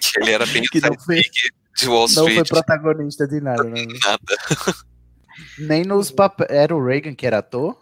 Que 0.00 0.20
ele 0.20 0.32
era 0.32 0.46
bem 0.46 0.62
Que 0.62 0.80
sidekick 0.80 1.52
de 1.76 1.88
Wall 1.88 2.06
Não 2.08 2.14
foi 2.14 2.32
Street. 2.32 2.48
protagonista 2.48 3.26
de 3.26 3.40
nada, 3.40 3.64
né? 3.64 3.84
Nada. 4.04 4.76
Nem 5.58 5.84
nos 5.84 6.10
papéis. 6.10 6.50
Era 6.50 6.74
o 6.74 6.84
Reagan 6.84 7.14
que 7.14 7.26
era 7.26 7.38
ator? 7.38 7.76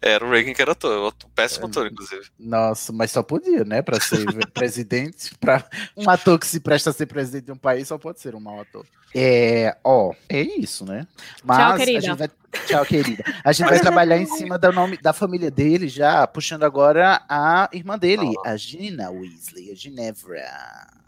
Era 0.00 0.24
o 0.24 0.30
Reagan 0.30 0.52
que 0.52 0.62
era 0.62 0.72
ator, 0.72 1.12
um 1.26 1.30
péssimo 1.30 1.66
ator, 1.66 1.86
inclusive. 1.88 2.26
Nossa, 2.38 2.92
mas 2.92 3.10
só 3.10 3.20
podia, 3.22 3.64
né? 3.64 3.82
Pra 3.82 3.98
ser 3.98 4.24
presidente. 4.54 5.34
Pra... 5.38 5.64
Um 5.96 6.08
ator 6.08 6.38
que 6.38 6.46
se 6.46 6.60
presta 6.60 6.90
a 6.90 6.92
ser 6.92 7.06
presidente 7.06 7.46
de 7.46 7.52
um 7.52 7.56
país 7.56 7.88
só 7.88 7.98
pode 7.98 8.20
ser 8.20 8.34
um 8.34 8.40
mau 8.40 8.60
ator. 8.60 8.86
É, 9.14 9.76
ó, 9.82 10.12
é 10.28 10.40
isso, 10.42 10.84
né? 10.84 11.06
Mas 11.42 11.58
Tchau, 11.58 11.72
a 11.72 11.76
querida. 11.78 12.00
gente 12.00 12.18
vai. 12.18 12.30
Tchau, 12.66 12.84
querida. 12.84 13.24
A 13.42 13.52
gente 13.52 13.68
vai 13.68 13.80
trabalhar 13.80 14.18
em 14.18 14.26
cima 14.26 14.58
do 14.58 14.70
nome 14.72 14.98
da 14.98 15.12
família 15.12 15.50
dele 15.50 15.88
já, 15.88 16.26
puxando 16.26 16.62
agora 16.62 17.22
a 17.28 17.68
irmã 17.72 17.98
dele, 17.98 18.32
a 18.44 18.56
Gina 18.56 19.10
Weasley, 19.10 19.72
a 19.72 19.74
Ginevra. 19.74 20.44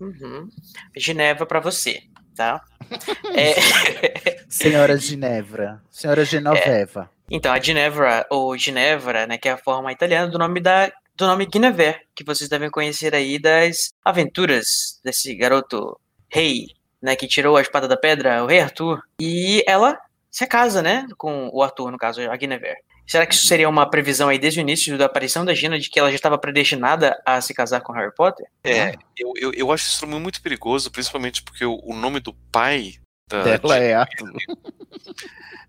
Uhum. 0.00 0.48
Geneva 0.96 1.44
pra 1.46 1.60
você, 1.60 2.02
tá? 2.34 2.60
É, 3.36 3.54
Senhora 4.50 4.96
Ginevra. 4.96 5.80
Senhora 5.88 6.24
Genoveva. 6.24 7.08
então, 7.30 7.52
a 7.52 7.60
Ginevra, 7.60 8.26
ou 8.28 8.56
Ginevra, 8.58 9.28
né, 9.28 9.38
que 9.38 9.48
é 9.48 9.52
a 9.52 9.56
forma 9.56 9.92
italiana 9.92 10.26
do 10.26 10.36
nome 10.38 10.60
da 10.60 10.90
do 11.20 11.26
nome 11.26 11.44
Guinevere, 11.46 12.00
que 12.16 12.24
vocês 12.24 12.48
devem 12.48 12.70
conhecer 12.70 13.14
aí 13.14 13.38
das 13.38 13.90
aventuras 14.02 14.98
desse 15.04 15.34
garoto 15.34 16.00
rei, 16.30 16.68
né, 17.00 17.14
que 17.14 17.28
tirou 17.28 17.56
a 17.58 17.60
espada 17.60 17.86
da 17.86 17.96
pedra, 17.96 18.42
o 18.42 18.46
rei 18.46 18.60
Arthur, 18.60 19.02
e 19.20 19.62
ela 19.66 19.98
se 20.30 20.46
casa, 20.46 20.82
né, 20.82 21.06
com 21.18 21.50
o 21.52 21.62
Arthur, 21.62 21.90
no 21.90 21.98
caso, 21.98 22.22
a 22.22 22.36
Guinevere. 22.36 22.78
Será 23.10 23.26
que 23.26 23.34
isso 23.34 23.48
seria 23.48 23.68
uma 23.68 23.90
previsão 23.90 24.28
aí 24.28 24.38
desde 24.38 24.60
o 24.60 24.62
início 24.62 24.96
da 24.96 25.06
aparição 25.06 25.44
da 25.44 25.52
Gina 25.52 25.80
de 25.80 25.90
que 25.90 25.98
ela 25.98 26.10
já 26.10 26.14
estava 26.14 26.38
predestinada 26.38 27.20
a 27.26 27.40
se 27.40 27.52
casar 27.52 27.80
com 27.80 27.92
Harry 27.92 28.14
Potter? 28.14 28.46
É, 28.62 28.94
eu, 29.18 29.32
eu, 29.34 29.52
eu 29.52 29.72
acho 29.72 29.88
isso 29.88 30.06
muito 30.06 30.40
perigoso, 30.40 30.92
principalmente 30.92 31.42
porque 31.42 31.64
o, 31.64 31.80
o 31.82 31.92
nome 31.92 32.20
do 32.20 32.32
pai 32.52 33.00
da 33.28 33.42
Dela 33.42 33.78
é 33.78 33.94
Arthur. 33.94 34.32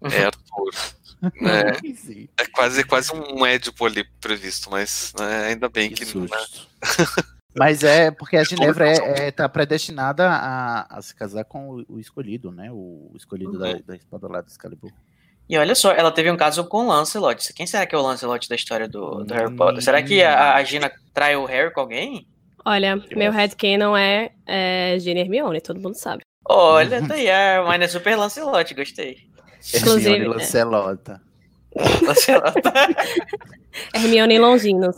é 0.04 0.26
Arthur. 0.26 0.72
né? 1.42 1.64
É 2.38 2.46
quase, 2.46 2.84
quase 2.84 3.12
um 3.12 3.44
Édipo 3.44 3.88
ali 3.88 4.04
previsto, 4.20 4.70
mas 4.70 5.12
né, 5.18 5.46
ainda 5.48 5.68
bem 5.68 5.90
que, 5.90 6.06
não. 6.16 6.26
né? 6.26 6.30
Mas 7.54 7.84
é 7.84 8.12
porque 8.12 8.38
a 8.38 8.46
Ginevra 8.46 8.90
é, 8.90 9.28
é- 9.28 9.32
tá 9.32 9.50
predestinada 9.50 10.30
a, 10.30 10.98
a 10.98 11.02
se 11.02 11.14
casar 11.14 11.44
com 11.44 11.70
o, 11.70 11.96
o 11.96 12.00
escolhido, 12.00 12.50
né? 12.50 12.72
O 12.72 13.12
escolhido 13.14 13.60
da, 13.60 13.74
da 13.74 13.94
espada 13.94 14.26
lá 14.30 14.40
do 14.40 14.48
Excalibur. 14.48 14.90
E 15.50 15.58
olha 15.58 15.76
só, 15.76 15.92
ela 15.92 16.12
teve 16.12 16.32
um 16.32 16.38
caso 16.38 16.64
com 16.66 16.86
o 16.86 16.88
Lancelot. 16.88 17.54
Quem 17.54 17.68
será 17.68 17.86
que 17.86 17.94
é 17.94 17.98
o 17.98 18.02
Lancelot 18.02 18.48
da 18.48 18.56
história 18.56 18.88
do, 18.88 19.24
do 19.24 19.34
Harry 19.34 19.54
Potter? 19.56 19.82
Será 19.84 20.02
que 20.02 20.24
a, 20.24 20.56
a 20.56 20.64
Gina 20.64 20.92
trai 21.14 21.36
o 21.36 21.46
Harry 21.46 21.74
com 21.74 21.82
alguém? 21.82 22.26
Olha, 22.64 22.96
meu 23.16 23.32
headcanon 23.32 23.98
é, 23.98 24.32
é 24.48 24.98
Gina 25.00 25.20
Hermione, 25.20 25.60
todo 25.60 25.80
mundo 25.80 25.96
sabe. 25.96 26.24
Olha, 26.48 27.02
tá 27.08 27.16
aí, 27.16 27.30
a 27.30 27.58
Hermione 27.58 27.84
é 27.84 27.88
super 27.88 28.16
Lancelot, 28.16 28.74
gostei. 28.74 29.18
Inclusive, 29.76 30.16
Hermione 30.16 30.36
Lancelota. 30.36 31.22
Lancelot. 32.02 32.54
Hermione 33.94 34.40
Longinos. 34.40 34.98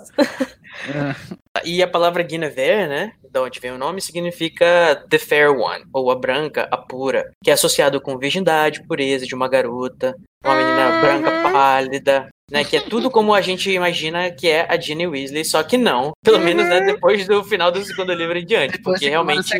E 1.63 1.81
a 1.81 1.87
palavra 1.87 2.23
Guinevere, 2.23 2.87
né, 2.87 3.13
de 3.31 3.39
onde 3.39 3.59
vem 3.59 3.71
o 3.71 3.77
nome, 3.77 4.01
significa 4.01 5.03
the 5.09 5.19
fair 5.19 5.51
one, 5.51 5.85
ou 5.93 6.11
a 6.11 6.15
branca, 6.15 6.67
a 6.71 6.77
pura, 6.77 7.31
que 7.43 7.51
é 7.51 7.53
associado 7.53 8.01
com 8.01 8.17
virgindade, 8.17 8.83
pureza 8.83 9.25
de 9.25 9.35
uma 9.35 9.47
garota, 9.47 10.15
uma 10.43 10.55
menina 10.55 11.01
branca 11.01 11.51
pálida, 11.51 12.29
né, 12.51 12.63
que 12.63 12.75
é 12.75 12.81
tudo 12.81 13.09
como 13.09 13.33
a 13.33 13.41
gente 13.41 13.71
imagina 13.71 14.29
que 14.29 14.47
é 14.47 14.67
a 14.69 14.79
Ginny 14.79 15.07
Weasley, 15.07 15.45
só 15.45 15.63
que 15.63 15.77
não, 15.77 16.11
pelo 16.23 16.39
menos, 16.39 16.67
né, 16.67 16.81
depois 16.81 17.25
do 17.25 17.43
final 17.43 17.71
do 17.71 17.83
segundo 17.83 18.13
livro 18.13 18.37
em 18.37 18.45
diante, 18.45 18.79
porque 18.79 19.09
realmente... 19.09 19.53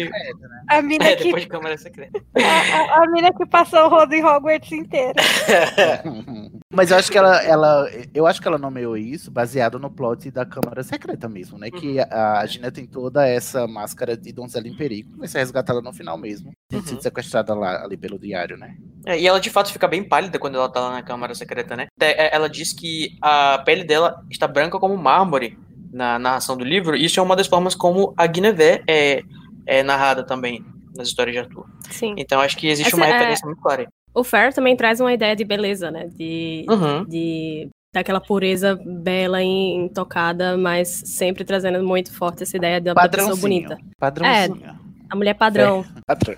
A 0.67 0.81
mina 0.81 1.05
É, 1.05 1.15
que, 1.15 1.25
depois 1.25 1.43
de 1.43 1.49
Câmara 1.49 1.77
Secreta. 1.77 2.21
a, 2.35 3.03
a 3.03 3.07
mina 3.07 3.33
que 3.33 3.45
passou 3.45 3.85
o 3.85 3.89
rodo 3.89 4.13
em 4.13 4.23
Hogwarts 4.23 4.71
inteiro. 4.71 5.13
Mas 6.71 6.89
eu 6.89 6.97
acho 6.97 7.11
que 7.11 7.17
ela, 7.17 7.41
ela, 7.43 7.89
eu 8.13 8.25
acho 8.25 8.41
que 8.41 8.47
ela 8.47 8.57
nomeou 8.57 8.97
isso 8.97 9.29
baseado 9.29 9.77
no 9.77 9.91
plot 9.91 10.31
da 10.31 10.45
Câmara 10.45 10.81
Secreta 10.83 11.29
mesmo, 11.29 11.57
né? 11.57 11.69
Que 11.69 11.99
a, 11.99 12.39
a 12.39 12.45
Gina 12.45 12.71
tem 12.71 12.87
toda 12.87 13.27
essa 13.27 13.67
máscara 13.67 14.17
de 14.17 14.31
donzela 14.31 14.67
em 14.67 14.75
perigo, 14.75 15.17
vai 15.17 15.27
ser 15.27 15.39
resgatada 15.39 15.81
no 15.81 15.93
final 15.93 16.17
mesmo, 16.17 16.51
ter 16.69 16.81
sido 16.81 17.01
sequestrada 17.01 17.53
lá 17.53 17.83
ali 17.83 17.95
pelo 17.97 18.17
diário, 18.17 18.57
né? 18.57 18.75
É, 19.05 19.19
e 19.19 19.27
ela 19.27 19.39
de 19.39 19.49
fato 19.49 19.71
fica 19.71 19.87
bem 19.87 20.03
pálida 20.03 20.39
quando 20.39 20.55
ela 20.55 20.69
tá 20.69 20.79
lá 20.79 20.91
na 20.91 21.03
Câmara 21.03 21.35
Secreta, 21.35 21.75
né? 21.75 21.87
É, 21.99 22.33
Ela 22.35 22.47
diz 22.49 22.71
que 22.73 23.17
a 23.21 23.59
pele 23.65 23.83
dela 23.83 24.23
está 24.29 24.47
branca 24.47 24.79
como 24.79 24.95
mármore 24.97 25.57
na 25.91 26.17
narração 26.17 26.55
do 26.57 26.63
livro. 26.63 26.95
Isso 26.95 27.19
é 27.19 27.23
uma 27.23 27.35
das 27.35 27.47
formas 27.47 27.75
como 27.75 28.13
a 28.17 28.25
Guinevere 28.25 28.83
é, 28.87 29.21
é 29.65 29.83
narrada 29.83 30.23
também 30.25 30.63
nas 30.95 31.07
histórias 31.09 31.33
de 31.35 31.39
Arthur. 31.39 31.65
Sim. 31.89 32.15
Então 32.17 32.39
acho 32.39 32.55
que 32.57 32.67
existe 32.67 32.87
Essa 32.87 32.97
uma 32.97 33.05
é- 33.07 33.11
referência 33.13 33.45
muito 33.45 33.61
clara. 33.61 33.87
O 34.15 34.23
Fair 34.23 34.53
também 34.53 34.75
traz 34.75 34.99
uma 34.99 35.11
ideia 35.11 35.35
de 35.35 35.43
beleza, 35.43 35.89
né? 35.89 36.05
De, 36.15 36.65
Uhum. 36.69 37.03
de 37.05 37.67
daquela 37.93 38.19
pureza 38.21 38.79
bela 38.83 39.41
e 39.43 39.47
intocada, 39.75 40.57
mas 40.57 40.87
sempre 41.05 41.43
trazendo 41.43 41.83
muito 41.83 42.11
forte 42.13 42.41
essa 42.41 42.57
ideia 42.57 42.81
da 42.81 42.95
pessoa 43.07 43.35
bonita. 43.35 43.77
Padrãozinho. 43.99 44.65
É, 44.65 44.73
a 45.13 45.15
mulher 45.15 45.35
padrão. 45.35 45.85
Padrão. 46.07 46.35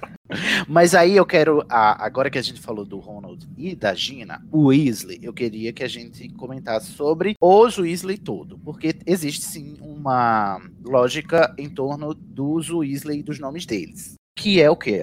Mas 0.67 0.93
aí 0.93 1.15
eu 1.15 1.25
quero, 1.25 1.65
agora 1.69 2.29
que 2.29 2.37
a 2.37 2.41
gente 2.41 2.59
falou 2.59 2.83
do 2.83 2.99
Ronald 2.99 3.47
e 3.57 3.73
da 3.73 3.93
Gina, 3.93 4.45
o 4.51 4.65
Weasley, 4.65 5.19
eu 5.23 5.31
queria 5.31 5.71
que 5.71 5.81
a 5.81 5.87
gente 5.87 6.27
comentasse 6.29 6.91
sobre 6.91 7.35
os 7.41 7.77
Weasley 7.77 8.17
todo, 8.17 8.59
porque 8.59 8.93
existe 9.05 9.45
sim 9.45 9.77
uma 9.79 10.59
lógica 10.83 11.55
em 11.57 11.69
torno 11.69 12.13
dos 12.13 12.69
Weasley 12.69 13.19
e 13.19 13.23
dos 13.23 13.39
nomes 13.39 13.65
deles. 13.65 14.15
Que 14.37 14.61
é 14.61 14.69
o 14.69 14.75
que? 14.75 15.01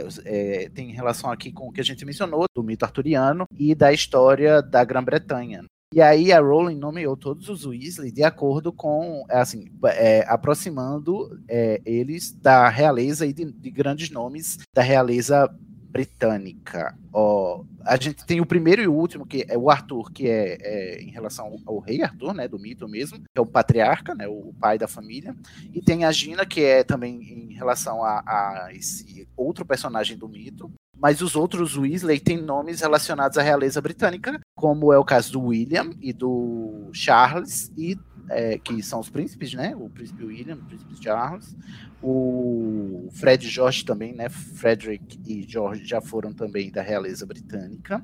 tem 0.74 0.92
relação 0.92 1.30
aqui 1.30 1.50
com 1.50 1.68
o 1.68 1.72
que 1.72 1.80
a 1.80 1.84
gente 1.84 2.04
mencionou, 2.04 2.44
do 2.54 2.62
mito 2.62 2.84
arturiano 2.84 3.46
e 3.58 3.74
da 3.74 3.90
história 3.90 4.60
da 4.60 4.84
Grã-Bretanha. 4.84 5.64
E 5.92 6.00
aí 6.00 6.32
a 6.32 6.40
Rowling 6.40 6.78
nomeou 6.78 7.16
todos 7.16 7.50
os 7.50 7.66
Weasley 7.66 8.10
de 8.10 8.22
acordo 8.22 8.72
com, 8.72 9.24
assim, 9.28 9.66
é, 9.84 10.24
aproximando 10.26 11.38
é, 11.46 11.82
eles 11.84 12.32
da 12.32 12.68
realeza 12.70 13.26
e 13.26 13.32
de, 13.32 13.52
de 13.52 13.70
grandes 13.70 14.10
nomes 14.10 14.58
da 14.74 14.80
realeza 14.80 15.48
britânica. 15.90 16.96
Ó, 17.12 17.64
a 17.84 17.96
gente 17.96 18.24
tem 18.24 18.40
o 18.40 18.46
primeiro 18.46 18.80
e 18.80 18.88
o 18.88 18.94
último, 18.94 19.26
que 19.26 19.44
é 19.46 19.58
o 19.58 19.70
Arthur, 19.70 20.10
que 20.10 20.28
é, 20.28 20.56
é 20.60 21.02
em 21.02 21.10
relação 21.10 21.60
ao, 21.66 21.78
rei 21.78 22.02
Arthur, 22.02 22.32
né, 22.32 22.48
do 22.48 22.58
mito 22.58 22.88
mesmo, 22.88 23.18
que 23.18 23.26
é 23.36 23.40
o 23.40 23.46
patriarca, 23.46 24.14
né, 24.14 24.26
o 24.26 24.54
pai 24.58 24.78
da 24.78 24.88
família. 24.88 25.36
E 25.74 25.82
tem 25.82 26.04
a 26.04 26.12
Gina, 26.12 26.46
que 26.46 26.62
é 26.62 26.82
também 26.82 27.22
em 27.22 27.52
relação 27.52 28.02
a, 28.02 28.22
a 28.26 28.68
esse 28.72 29.28
outro 29.36 29.64
personagem 29.64 30.16
do 30.16 30.28
mito. 30.28 30.72
Mas 30.96 31.20
os 31.20 31.34
outros 31.34 31.76
Weasley 31.76 32.20
têm 32.20 32.40
nomes 32.40 32.80
relacionados 32.80 33.36
à 33.36 33.42
realeza 33.42 33.80
britânica, 33.80 34.40
como 34.54 34.92
é 34.92 34.98
o 34.98 35.04
caso 35.04 35.32
do 35.32 35.46
William 35.46 35.90
e 36.00 36.12
do 36.12 36.90
Charles, 36.92 37.72
e, 37.76 37.98
é, 38.28 38.56
que 38.56 38.80
são 38.84 39.00
os 39.00 39.10
príncipes, 39.10 39.52
né? 39.52 39.74
O 39.74 39.90
príncipe 39.90 40.24
William, 40.24 40.54
o 40.54 40.64
príncipe 40.64 41.02
Charles. 41.02 41.56
O 42.00 43.08
Fred 43.12 43.46
e 43.46 43.50
George 43.50 43.84
também, 43.84 44.14
né? 44.14 44.28
Frederick 44.28 45.18
e 45.26 45.42
George 45.42 45.84
já 45.84 46.00
foram 46.00 46.32
também 46.32 46.70
da 46.70 46.82
realeza 47.02 47.26
britânica. 47.26 48.02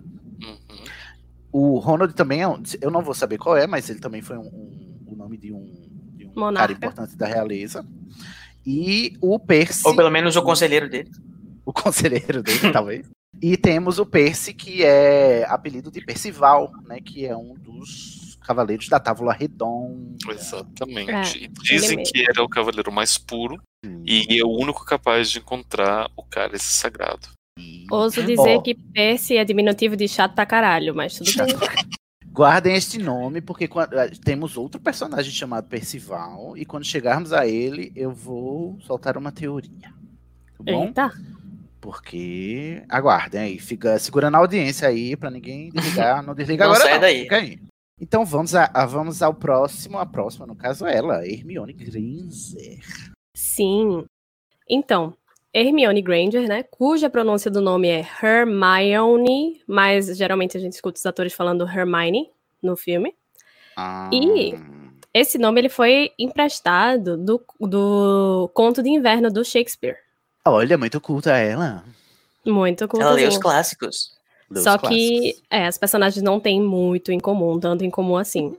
O 1.50 1.78
Ronald 1.78 2.12
também 2.14 2.42
é 2.42 2.48
um, 2.48 2.62
eu 2.80 2.90
não 2.90 3.02
vou 3.02 3.14
saber 3.14 3.38
qual 3.38 3.56
é, 3.56 3.66
mas 3.66 3.88
ele 3.88 4.00
também 4.00 4.20
foi 4.20 4.36
um, 4.36 4.42
um- 4.46 4.98
o 5.06 5.16
nome 5.16 5.38
de 5.38 5.52
um, 5.52 5.88
de 6.14 6.26
um 6.26 6.32
cara 6.54 6.72
importante 6.72 7.16
da 7.16 7.26
realeza. 7.26 7.86
E 8.66 9.16
o 9.20 9.38
Percy. 9.38 9.86
Ou 9.86 9.96
pelo 9.96 10.10
menos 10.10 10.36
o 10.36 10.42
conselheiro 10.42 10.88
dele. 10.90 11.10
O 11.64 11.72
conselheiro 11.72 12.42
dele, 12.42 12.58
talvez. 12.72 13.08
E 13.40 13.56
temos 13.56 13.98
o 13.98 14.04
Percy, 14.04 14.52
que 14.52 14.82
é 14.84 15.46
apelido 15.48 15.90
de 15.90 16.04
Percival, 16.04 16.70
né? 16.86 17.00
Que 17.00 17.24
é 17.24 17.36
um 17.36 17.54
dos 17.54 18.36
cavaleiros 18.42 18.88
da 18.88 19.00
Távola 19.00 19.32
Redonda. 19.32 20.16
Exatamente. 20.30 21.10
É, 21.44 21.44
e 21.44 21.48
dizem 21.48 22.02
que 22.02 22.18
ele 22.18 22.38
é 22.38 22.42
o 22.42 22.48
cavaleiro 22.48 22.92
mais 22.92 23.16
puro 23.16 23.58
e 24.04 24.38
é 24.38 24.44
o 24.44 24.48
único 24.50 24.84
capaz 24.84 25.30
de 25.30 25.38
encontrar 25.38 26.10
o 26.16 26.22
cálice 26.22 26.72
sagrado. 26.72 27.28
Ouso 27.90 28.22
dizer 28.22 28.56
Ó. 28.56 28.60
que 28.62 28.74
Percy 28.74 29.36
é 29.36 29.44
diminutivo 29.44 29.96
de 29.96 30.06
chato 30.08 30.34
pra 30.34 30.44
caralho, 30.46 30.94
mas 30.94 31.14
tudo 31.16 31.30
bem. 31.36 31.54
Guardem 32.30 32.74
este 32.76 32.98
nome, 32.98 33.40
porque 33.40 33.66
quando- 33.66 33.94
eh, 33.98 34.10
temos 34.24 34.56
outro 34.56 34.80
personagem 34.80 35.32
chamado 35.32 35.66
Percival, 35.68 36.56
e 36.56 36.64
quando 36.64 36.84
chegarmos 36.84 37.32
a 37.32 37.46
ele, 37.46 37.90
eu 37.96 38.12
vou 38.12 38.78
soltar 38.82 39.16
uma 39.16 39.32
teoria. 39.32 39.92
Tá 40.56 40.62
bom? 40.72 40.84
Eita. 40.84 41.10
Porque 41.80 42.82
aguardem 42.88 43.40
aí, 43.40 43.58
fica 43.58 43.98
segurando 43.98 44.34
a 44.34 44.38
audiência 44.38 44.86
aí 44.88 45.16
pra 45.16 45.30
ninguém 45.30 45.70
desligar, 45.70 46.22
não 46.22 46.34
desliga 46.34 46.64
Não 46.64 46.72
agora 46.72 46.84
sai 46.84 46.94
não, 46.94 47.00
daí. 47.00 47.22
fica 47.22 47.36
aí. 47.36 47.58
Então 48.00 48.24
vamos, 48.24 48.54
a, 48.54 48.70
a- 48.72 48.86
vamos 48.86 49.22
ao 49.22 49.32
próximo, 49.34 49.98
a 49.98 50.06
próxima, 50.06 50.46
no 50.46 50.54
caso 50.54 50.86
ela, 50.86 51.26
Hermione 51.26 51.72
Granger. 51.72 52.78
Sim. 53.34 54.04
Então, 54.68 55.14
Hermione 55.52 56.02
Granger, 56.02 56.46
né? 56.48 56.62
Cuja 56.62 57.08
pronúncia 57.08 57.50
do 57.50 57.60
nome 57.60 57.88
é 57.88 58.06
Hermione, 58.22 59.62
mas 59.66 60.16
geralmente 60.16 60.56
a 60.56 60.60
gente 60.60 60.72
escuta 60.74 60.98
os 60.98 61.06
atores 61.06 61.32
falando 61.32 61.66
Hermione 61.66 62.30
no 62.62 62.76
filme. 62.76 63.14
Ah, 63.76 64.10
E 64.12 64.54
esse 65.14 65.38
nome 65.38 65.60
ele 65.60 65.68
foi 65.68 66.12
emprestado 66.18 67.16
do, 67.16 67.42
do 67.60 68.50
Conto 68.52 68.82
de 68.82 68.90
Inverno 68.90 69.30
do 69.30 69.44
Shakespeare. 69.44 69.96
Olha, 70.44 70.76
muito 70.76 71.00
culta 71.00 71.36
ela. 71.36 71.84
Muito 72.44 72.88
Ela 72.98 73.12
lê 73.12 73.26
os 73.26 73.38
clássicos. 73.38 74.16
Lê 74.50 74.58
os 74.58 74.64
Só 74.64 74.78
clássicos. 74.78 74.96
que 75.04 75.36
é, 75.50 75.66
as 75.66 75.76
personagens 75.76 76.22
não 76.22 76.40
têm 76.40 76.60
muito 76.60 77.12
em 77.12 77.20
comum, 77.20 77.58
tanto 77.58 77.84
em 77.84 77.90
comum 77.90 78.16
assim. 78.16 78.56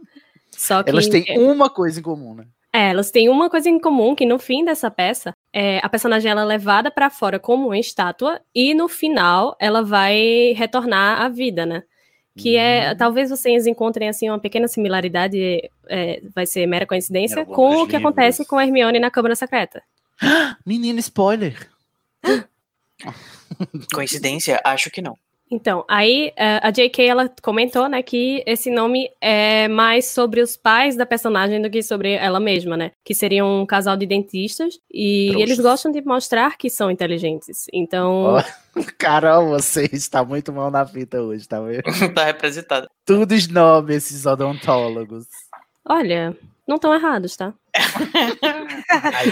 Só 0.52 0.84
que 0.84 0.90
Elas 0.90 1.08
têm 1.08 1.26
uma 1.40 1.70
coisa 1.70 2.00
em 2.00 2.04
comum, 2.04 2.34
né? 2.36 2.46
É, 2.72 2.90
elas 2.92 3.10
têm 3.10 3.30
uma 3.30 3.50
coisa 3.50 3.68
em 3.68 3.80
comum, 3.80 4.14
que 4.14 4.26
no 4.26 4.38
fim 4.38 4.64
dessa 4.64 4.92
peça, 4.92 5.34
é, 5.54 5.80
a 5.84 5.90
personagem 5.90 6.30
ela 6.32 6.42
é 6.42 6.46
levada 6.46 6.92
pra 6.92 7.10
fora 7.10 7.40
como 7.40 7.68
uma 7.68 7.78
estátua 7.80 8.40
e 8.54 8.74
no 8.74 8.88
final 8.88 9.56
ela 9.60 9.84
vai 9.84 10.54
retornar 10.56 11.22
à 11.22 11.30
vida, 11.30 11.66
né? 11.66 11.84
Que 12.38 12.56
Hum. 12.56 12.60
é, 12.60 12.96
talvez 12.96 13.30
vocês 13.30 13.68
encontrem 13.68 14.08
assim 14.08 14.30
uma 14.30 14.40
pequena 14.40 14.68
similaridade, 14.68 15.70
é, 15.88 16.22
vai 16.34 16.46
ser 16.46 16.66
mera 16.68 16.86
coincidência, 16.86 17.46
com 17.46 17.84
o 17.84 17.88
que 17.88 17.96
acontece 17.96 18.46
com 18.46 18.58
a 18.58 18.64
Hermione 18.64 19.00
na 19.00 19.12
Câmara 19.12 19.36
Secreta. 19.36 19.82
Menino, 20.66 21.00
spoiler. 21.00 21.70
Coincidência? 23.94 24.62
Acho 24.64 24.90
que 24.92 25.02
não. 25.02 25.18
Então, 25.52 25.84
aí 25.88 26.32
eh, 26.36 26.60
a 26.62 26.70
J.K. 26.70 27.06
ela 27.06 27.30
comentou, 27.42 27.90
né, 27.90 28.04
que 28.04 28.44
esse 28.46 28.70
nome 28.70 29.10
é 29.20 29.68
mais 29.68 30.06
sobre 30.06 30.42
os 30.42 30.56
pais 30.56 30.96
da 30.96 31.06
personagem 31.06 31.62
do 31.62 31.70
que 31.70 31.82
sobre 31.82 32.12
ela 32.14 32.40
mesma, 32.40 32.78
né? 32.78 32.92
Que 33.04 33.16
seriam 33.16 33.62
um 33.62 33.66
casal 33.66 33.98
de 33.98 34.06
dentistas 34.06 34.80
e 34.92 35.30
Trouxas. 35.30 35.42
eles 35.50 35.60
gostam 35.60 35.92
de 35.92 36.02
mostrar 36.02 36.58
que 36.58 36.70
são 36.70 36.92
inteligentes. 36.92 37.66
Então, 37.74 38.36
Ó, 38.36 38.44
Carol, 38.98 39.50
você 39.50 39.90
está 39.92 40.24
muito 40.24 40.54
mal 40.54 40.70
na 40.70 40.86
fita 40.86 41.22
hoje, 41.22 41.48
tá 41.48 41.60
vendo? 41.62 41.84
tá 42.14 42.26
representado. 42.26 42.88
Tudo 43.06 43.34
snob, 43.34 43.92
esses 43.92 44.26
odontólogos. 44.26 45.26
olha, 45.88 46.38
não 46.68 46.76
estão 46.76 46.94
errados, 46.94 47.36
tá? 47.36 47.54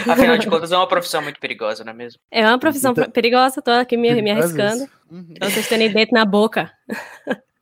Afinal 0.09 0.37
de 0.37 0.47
contas, 0.47 0.71
é 0.71 0.77
uma 0.77 0.87
profissão 0.87 1.21
muito 1.21 1.39
perigosa, 1.39 1.83
não 1.83 1.91
é 1.91 1.95
mesmo? 1.95 2.19
É 2.31 2.45
uma 2.45 2.59
profissão 2.59 2.91
Então- 2.91 3.09
perigosa, 3.09 3.61
tô 3.61 3.71
aqui 3.71 3.97
me, 3.97 4.21
me 4.21 4.31
arriscando. 4.31 4.87
Uhum. 5.11 5.33
Pra 5.37 5.49
vocês 5.49 5.67
terem 5.67 5.91
dentro 5.91 6.13
na 6.13 6.25
boca. 6.25 6.71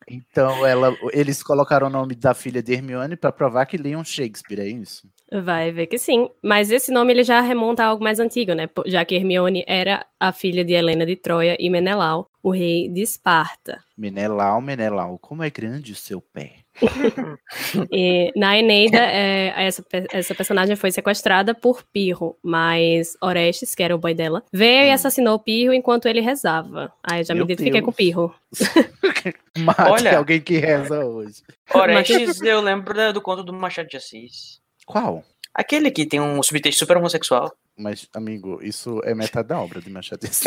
Então, 0.07 0.65
ela, 0.65 0.95
eles 1.13 1.41
colocaram 1.41 1.87
o 1.87 1.89
nome 1.89 2.13
da 2.15 2.33
filha 2.35 2.61
de 2.61 2.73
Hermione 2.73 3.15
pra 3.15 3.31
provar 3.31 3.65
que 3.65 3.75
liam 3.75 4.03
Shakespeare, 4.03 4.59
é 4.59 4.67
isso? 4.67 5.07
Vai 5.31 5.71
ver 5.71 5.87
que 5.87 5.97
sim. 5.97 6.29
Mas 6.43 6.69
esse 6.69 6.91
nome 6.91 7.11
ele 7.11 7.23
já 7.23 7.41
remonta 7.41 7.83
a 7.83 7.87
algo 7.87 8.03
mais 8.03 8.19
antigo, 8.19 8.53
né? 8.53 8.69
Já 8.85 9.03
que 9.03 9.15
Hermione 9.15 9.63
era 9.67 10.05
a 10.19 10.31
filha 10.31 10.63
de 10.63 10.73
Helena 10.73 11.05
de 11.07 11.15
Troia 11.15 11.57
e 11.59 11.69
Menelau, 11.71 12.29
o 12.43 12.51
rei 12.51 12.87
de 12.87 13.01
Esparta. 13.01 13.83
Menelau, 13.97 14.61
Menelau, 14.61 15.17
como 15.17 15.41
é 15.43 15.49
grande 15.49 15.91
o 15.91 15.95
seu 15.95 16.21
pé. 16.21 16.57
E 17.91 18.31
na 18.35 18.57
Eneida, 18.57 18.97
é, 18.97 19.53
essa, 19.65 19.83
essa 20.11 20.35
personagem 20.35 20.75
foi 20.75 20.91
sequestrada 20.91 21.53
por 21.53 21.83
Pirro, 21.83 22.37
mas 22.43 23.15
Orestes, 23.21 23.73
que 23.75 23.83
era 23.83 23.95
o 23.95 23.97
boy 23.97 24.13
dela, 24.13 24.43
veio 24.51 24.85
e 24.87 24.91
assassinou 24.91 25.39
Pirro 25.39 25.73
enquanto 25.73 26.07
ele 26.07 26.21
rezava. 26.21 26.91
Aí 27.03 27.21
eu 27.21 27.25
já 27.25 27.33
Hum. 27.33 27.37
Meu 27.37 27.45
me 27.45 27.53
identifiquei 27.53 27.81
Deus. 27.81 27.85
com 27.85 27.91
Pirro. 27.91 28.33
Mate 29.57 29.91
Olha. 29.91 30.17
alguém 30.17 30.41
que 30.41 30.57
reza 30.57 31.05
hoje. 31.05 31.41
Orestes, 31.73 32.41
eu 32.41 32.61
lembro 32.61 33.13
do 33.13 33.21
conto 33.21 33.43
do 33.43 33.53
Machado 33.53 33.87
de 33.89 33.97
Assis. 33.97 34.59
Qual? 34.85 35.23
Aquele 35.53 35.89
que 35.91 36.05
tem 36.05 36.19
um 36.19 36.41
subtexto 36.43 36.79
super 36.79 36.97
homossexual. 36.97 37.51
Mas, 37.77 38.07
amigo, 38.13 38.59
isso 38.61 39.01
é 39.03 39.13
metade 39.13 39.49
da 39.49 39.59
obra 39.59 39.81
de 39.81 39.89
Machado 39.89 40.19
de 40.19 40.27
Assis. 40.27 40.45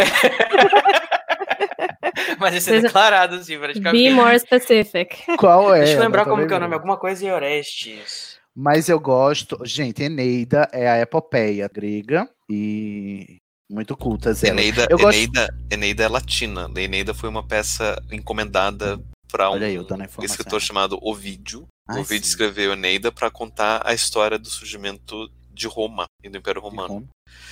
Mas 2.41 2.55
esse 2.55 2.75
é 2.75 2.81
declarado, 2.81 3.37
assim, 3.37 3.59
praticamente. 3.59 4.03
Be 4.09 4.15
more 4.15 4.39
specific. 4.39 5.17
Qual 5.39 5.75
é? 5.75 5.81
Deixa 5.81 5.95
eu 5.95 6.01
lembrar 6.01 6.23
Eu 6.23 6.31
como 6.31 6.47
que 6.47 6.53
é 6.53 6.57
o 6.57 6.61
nome. 6.61 6.75
Alguma 6.75 6.97
coisa 6.97 7.25
em 7.25 7.31
Orestes. 7.31 8.39
Mas 8.55 8.89
eu 8.89 8.99
gosto. 8.99 9.59
Gente, 9.65 10.03
Eneida 10.03 10.69
é 10.73 10.89
a 10.89 10.99
epopeia 11.01 11.69
grega 11.73 12.29
e 12.51 13.37
muito 13.71 13.97
cultas 13.97 14.43
elas. 14.43 14.59
Eneida, 14.59 14.87
Eu 14.91 14.99
gosto- 14.99 15.15
Eneida, 15.17 15.55
Eneida 15.71 16.05
é 16.05 16.09
latina. 16.09 16.71
Eneida 16.77 17.15
foi 17.15 17.29
uma 17.29 17.47
peça 17.47 18.01
encomendada 18.11 19.01
para 19.31 19.51
um 19.51 19.55
aí, 19.55 19.79
escritor 20.23 20.61
chamado 20.61 20.99
Ovídio. 21.03 21.67
Ai, 21.89 22.01
Ovídio 22.01 22.25
sim. 22.25 22.31
escreveu 22.31 22.73
Eneida 22.73 23.13
para 23.13 23.31
contar 23.31 23.83
a 23.85 23.95
história 23.95 24.39
do 24.39 24.49
surgimento 24.49 25.31
de 25.53 25.67
Roma 25.67 26.07
e 26.25 26.29
do 26.29 26.39
Império 26.39 26.61
Romano. 26.61 27.09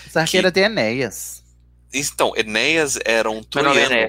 Essa 0.06 0.20
arqueira 0.22 0.50
de 0.50 0.60
Enéas. 0.60 1.44
Então, 1.92 2.32
Enéas 2.36 2.98
era 3.04 3.30
um 3.30 3.38
é 3.38 3.44
troiano. 3.44 4.08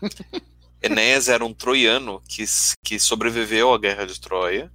Enéas. 0.82 1.28
Era 1.28 1.44
um 1.44 1.54
troiano 1.54 2.22
que, 2.28 2.44
que 2.82 2.98
sobreviveu 2.98 3.72
à 3.72 3.78
Guerra 3.78 4.06
de 4.06 4.20
Troia 4.20 4.70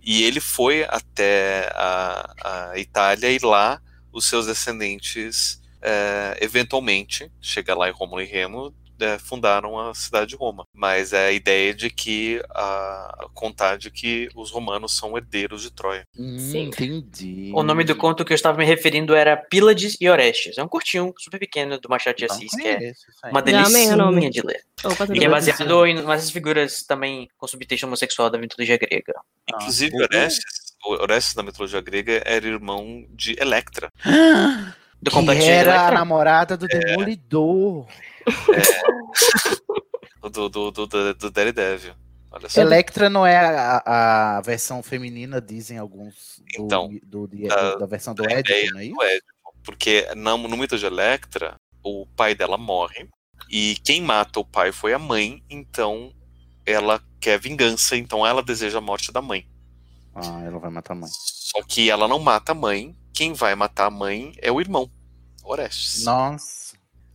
e 0.00 0.22
ele 0.24 0.40
foi 0.40 0.84
até 0.84 1.70
a, 1.74 2.70
a 2.72 2.78
Itália 2.78 3.30
e 3.30 3.38
lá 3.38 3.80
os 4.12 4.26
seus 4.26 4.46
descendentes 4.46 5.62
eh, 5.82 6.38
eventualmente, 6.40 7.30
chega 7.40 7.74
lá 7.74 7.88
em 7.88 7.92
Rômulo 7.92 8.22
e 8.22 8.24
Remo, 8.24 8.72
eh, 9.02 9.18
fundaram 9.18 9.78
a 9.78 9.92
cidade 9.94 10.30
de 10.30 10.36
Roma. 10.36 10.64
Mas 10.72 11.12
é 11.12 11.26
a 11.26 11.32
ideia 11.32 11.74
de 11.74 11.90
que 11.90 12.40
a 12.54 13.26
contar 13.34 13.76
de 13.76 13.90
que 13.90 14.28
os 14.34 14.50
romanos 14.50 14.96
são 14.96 15.16
herdeiros 15.16 15.62
de 15.62 15.70
Troia. 15.70 16.06
Hum, 16.18 16.38
Sim. 16.38 16.62
entendi. 16.68 17.50
O 17.54 17.62
nome 17.62 17.84
do 17.84 17.94
conto 17.96 18.24
que 18.24 18.32
eu 18.32 18.34
estava 18.34 18.56
me 18.58 18.64
referindo 18.64 19.14
era 19.14 19.36
Pílades 19.36 19.96
e 20.00 20.08
Orestes. 20.08 20.56
É 20.58 20.62
um 20.62 20.68
curtinho, 20.68 21.12
super 21.18 21.38
pequeno, 21.38 21.78
do 21.78 21.88
Machado 21.88 22.16
de 22.16 22.24
Assis, 22.24 22.50
que 22.50 22.66
é 22.68 22.92
uma 23.30 23.40
nome. 23.40 23.42
delicinha 23.42 24.30
de 24.30 24.40
ler. 24.46 24.60
Opa, 24.84 25.06
E 25.14 25.24
é 25.24 25.28
baseado 25.28 25.86
em 25.86 25.98
umas 26.00 26.30
figuras 26.30 26.82
também 26.82 27.28
com 27.36 27.46
subtexto 27.46 27.86
homossexual 27.86 28.30
da 28.30 28.38
mitologia 28.38 28.76
grega. 28.78 29.12
Ah, 29.16 29.56
Inclusive, 29.56 29.96
o- 29.96 30.02
Orestes, 30.02 30.44
o 30.84 30.92
Orestes 30.94 31.34
na 31.34 31.42
mitologia 31.42 31.80
grega 31.80 32.22
era 32.24 32.46
irmão 32.46 33.04
de 33.10 33.36
Electra. 33.40 33.90
Do 35.02 35.10
Que 35.10 35.16
complexo 35.16 35.48
era 35.48 35.88
a 35.88 35.90
namorada 35.90 36.56
do 36.56 36.68
Demolidor. 36.68 37.86
Do, 40.22 40.48
do, 40.48 40.70
do, 40.70 40.86
do, 40.86 41.14
do 41.14 41.30
Daredevil. 41.30 41.94
Olha 42.30 42.48
só. 42.48 42.60
Electra 42.60 43.10
não 43.10 43.26
é 43.26 43.36
a, 43.36 44.36
a 44.36 44.40
versão 44.40 44.82
feminina, 44.82 45.40
dizem 45.40 45.76
alguns, 45.78 46.40
do, 46.56 46.64
Então, 46.64 46.88
do- 47.02 47.26
do- 47.26 47.52
a- 47.52 47.74
da 47.76 47.86
versão 47.86 48.14
do 48.14 48.24
Édipo, 48.24 48.72
não 48.72 48.78
é 48.80 48.84
isso? 48.84 48.94
do 48.94 49.02
Édipo, 49.02 49.26
porque 49.64 50.08
na, 50.14 50.36
no 50.36 50.56
mito 50.56 50.78
de 50.78 50.86
Electra, 50.86 51.56
o 51.82 52.06
pai 52.16 52.34
dela 52.36 52.56
morre, 52.56 53.08
e 53.50 53.76
quem 53.84 54.00
mata 54.00 54.38
o 54.40 54.44
pai 54.44 54.70
foi 54.72 54.94
a 54.94 54.98
mãe, 54.98 55.42
então 55.50 56.14
ela 56.64 57.02
quer 57.20 57.38
vingança, 57.38 57.96
então 57.96 58.24
ela 58.24 58.42
deseja 58.42 58.78
a 58.78 58.80
morte 58.80 59.10
da 59.12 59.20
mãe. 59.20 59.46
Ah, 60.14 60.40
ela 60.44 60.58
vai 60.60 60.70
matar 60.70 60.92
a 60.92 60.96
mãe. 60.96 61.10
Só 61.12 61.62
que 61.64 61.90
ela 61.90 62.06
não 62.06 62.20
mata 62.20 62.52
a 62.52 62.54
mãe, 62.54 62.96
quem 63.12 63.32
vai 63.34 63.54
matar 63.56 63.86
a 63.86 63.90
mãe 63.90 64.32
é 64.38 64.50
o 64.52 64.60
irmão, 64.60 64.88
Orestes. 65.44 66.04
Nossa. 66.04 66.61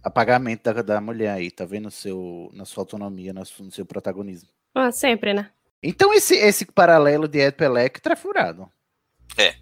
Apagamento 0.07 0.63
da, 0.73 0.81
da 0.81 1.01
mulher 1.01 1.31
aí, 1.31 1.51
tá 1.51 1.65
vendo? 1.65 1.89
Seu, 1.91 2.49
na 2.53 2.65
sua 2.65 2.81
autonomia, 2.81 3.33
no, 3.33 3.45
seu- 3.45 3.65
no 3.65 3.71
seu 3.71 3.85
protagonismo. 3.85 4.49
Ah, 4.73 4.91
sempre, 4.91 5.33
né? 5.33 5.49
Então 5.83 6.13
esse, 6.13 6.35
esse 6.35 6.65
paralelo 6.65 7.27
de 7.27 7.39
Édipo 7.39 7.63
e 7.63 7.65
Electra 7.65 8.13
é 8.13 8.15
furado. 8.15 8.69
É. 9.37 9.55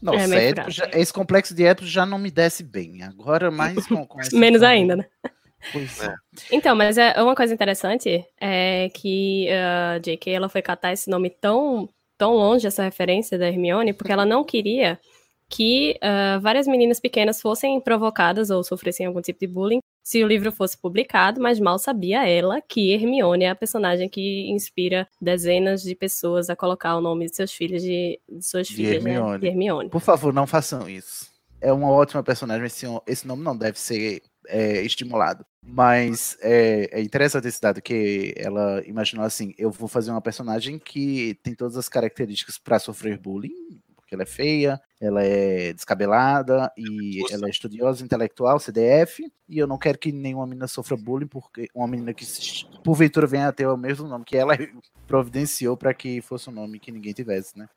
Nossa, 0.00 0.36
É 0.38 0.48
Édipo 0.48 0.70
já- 0.70 0.88
esse 0.92 1.12
complexo 1.12 1.54
de 1.54 1.64
Édipo 1.64 1.86
já 1.86 2.04
não 2.06 2.18
me 2.18 2.30
desce 2.30 2.62
bem. 2.62 3.02
Agora 3.02 3.50
mais 3.50 3.86
com, 3.86 4.06
com 4.06 4.18
Menos 4.32 4.62
ainda, 4.62 4.96
né? 4.96 5.06
Pois 5.72 6.00
é. 6.00 6.14
Então, 6.52 6.76
mas 6.76 6.96
é 6.98 7.20
uma 7.22 7.34
coisa 7.34 7.52
interessante 7.52 8.24
é 8.40 8.88
que 8.94 9.48
a 9.50 9.98
J.K. 9.98 10.30
ela 10.32 10.48
foi 10.48 10.62
catar 10.62 10.92
esse 10.92 11.10
nome 11.10 11.30
tão, 11.30 11.88
tão 12.16 12.34
longe, 12.34 12.66
essa 12.66 12.84
referência 12.84 13.36
da 13.38 13.48
Hermione, 13.48 13.92
porque 13.92 14.12
ela 14.12 14.24
não 14.26 14.44
queria 14.44 15.00
que 15.48 15.98
ah, 16.00 16.38
várias 16.40 16.66
meninas 16.66 17.00
pequenas 17.00 17.40
fossem 17.40 17.80
provocadas 17.80 18.50
ou 18.50 18.62
sofressem 18.62 19.06
algum 19.06 19.20
tipo 19.20 19.40
de 19.40 19.46
bullying 19.46 19.80
se 20.06 20.22
o 20.22 20.28
livro 20.28 20.52
fosse 20.52 20.78
publicado, 20.78 21.40
mas 21.40 21.58
mal 21.58 21.80
sabia 21.80 22.28
ela 22.28 22.60
que 22.60 22.92
Hermione 22.92 23.44
é 23.44 23.50
a 23.50 23.56
personagem 23.56 24.08
que 24.08 24.48
inspira 24.48 25.08
dezenas 25.20 25.82
de 25.82 25.96
pessoas 25.96 26.48
a 26.48 26.54
colocar 26.54 26.96
o 26.96 27.00
nome 27.00 27.26
de 27.26 27.34
seus 27.34 27.52
filhos 27.52 27.82
de, 27.82 28.20
de 28.28 28.46
suas 28.46 28.68
De 28.68 28.76
filhas, 28.76 29.02
né? 29.02 29.10
Hermione. 29.10 29.40
De 29.40 29.46
Hermione. 29.48 29.90
Por 29.90 30.00
favor, 30.00 30.32
não 30.32 30.46
façam 30.46 30.88
isso. 30.88 31.28
É 31.60 31.72
uma 31.72 31.90
ótima 31.90 32.22
personagem, 32.22 32.66
esse, 32.66 32.86
esse 33.04 33.26
nome 33.26 33.42
não 33.42 33.56
deve 33.56 33.80
ser 33.80 34.22
é, 34.46 34.80
estimulado. 34.82 35.44
Mas 35.60 36.38
é, 36.40 36.88
é 36.92 37.02
interessante 37.02 37.48
esse 37.48 37.60
dado 37.60 37.82
que 37.82 38.32
ela 38.36 38.80
imaginou 38.86 39.24
assim: 39.24 39.52
eu 39.58 39.70
vou 39.72 39.88
fazer 39.88 40.12
uma 40.12 40.20
personagem 40.20 40.78
que 40.78 41.36
tem 41.42 41.54
todas 41.54 41.76
as 41.76 41.88
características 41.88 42.56
para 42.58 42.78
sofrer 42.78 43.18
bullying, 43.18 43.75
porque 44.06 44.14
ela 44.14 44.22
é 44.22 44.26
feia, 44.26 44.80
ela 45.00 45.24
é 45.24 45.72
descabelada 45.72 46.72
e 46.76 47.20
ela 47.32 47.48
é 47.48 47.50
estudiosa, 47.50 48.04
intelectual, 48.04 48.60
CDF, 48.60 49.20
e 49.48 49.58
eu 49.58 49.66
não 49.66 49.76
quero 49.76 49.98
que 49.98 50.12
nenhuma 50.12 50.46
menina 50.46 50.68
sofra 50.68 50.96
bullying, 50.96 51.26
porque 51.26 51.68
uma 51.74 51.88
menina 51.88 52.14
que 52.14 52.24
porventura 52.84 53.26
venha 53.26 53.48
a 53.48 53.52
ter 53.52 53.66
o 53.66 53.76
mesmo 53.76 54.06
nome 54.06 54.24
que 54.24 54.36
ela 54.36 54.56
providenciou 55.08 55.76
para 55.76 55.92
que 55.92 56.20
fosse 56.20 56.48
um 56.48 56.52
nome 56.52 56.78
que 56.78 56.92
ninguém 56.92 57.12
tivesse, 57.12 57.58
né? 57.58 57.68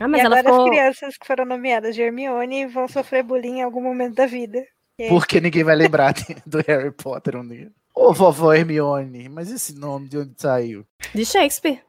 Ah, 0.00 0.08
mas 0.08 0.22
e 0.22 0.26
ela 0.26 0.40
agora 0.40 0.52
ficou. 0.52 0.64
as 0.64 0.70
crianças 0.70 1.16
que 1.16 1.26
foram 1.26 1.44
nomeadas 1.44 1.94
de 1.94 2.02
Hermione 2.02 2.66
vão 2.66 2.88
sofrer 2.88 3.22
bullying 3.22 3.58
em 3.58 3.62
algum 3.62 3.80
momento 3.80 4.16
da 4.16 4.26
vida. 4.26 4.60
Porque 5.08 5.40
ninguém 5.40 5.62
vai 5.62 5.76
lembrar 5.76 6.14
do 6.44 6.58
Harry 6.66 6.90
Potter 6.90 7.36
um 7.36 7.46
dia. 7.46 7.70
Ô, 7.94 8.12
vovó 8.12 8.52
Hermione, 8.52 9.28
mas 9.28 9.52
esse 9.52 9.72
nome 9.78 10.08
de 10.08 10.18
onde 10.18 10.32
saiu? 10.36 10.84
De 11.14 11.24
Shakespeare. 11.24 11.80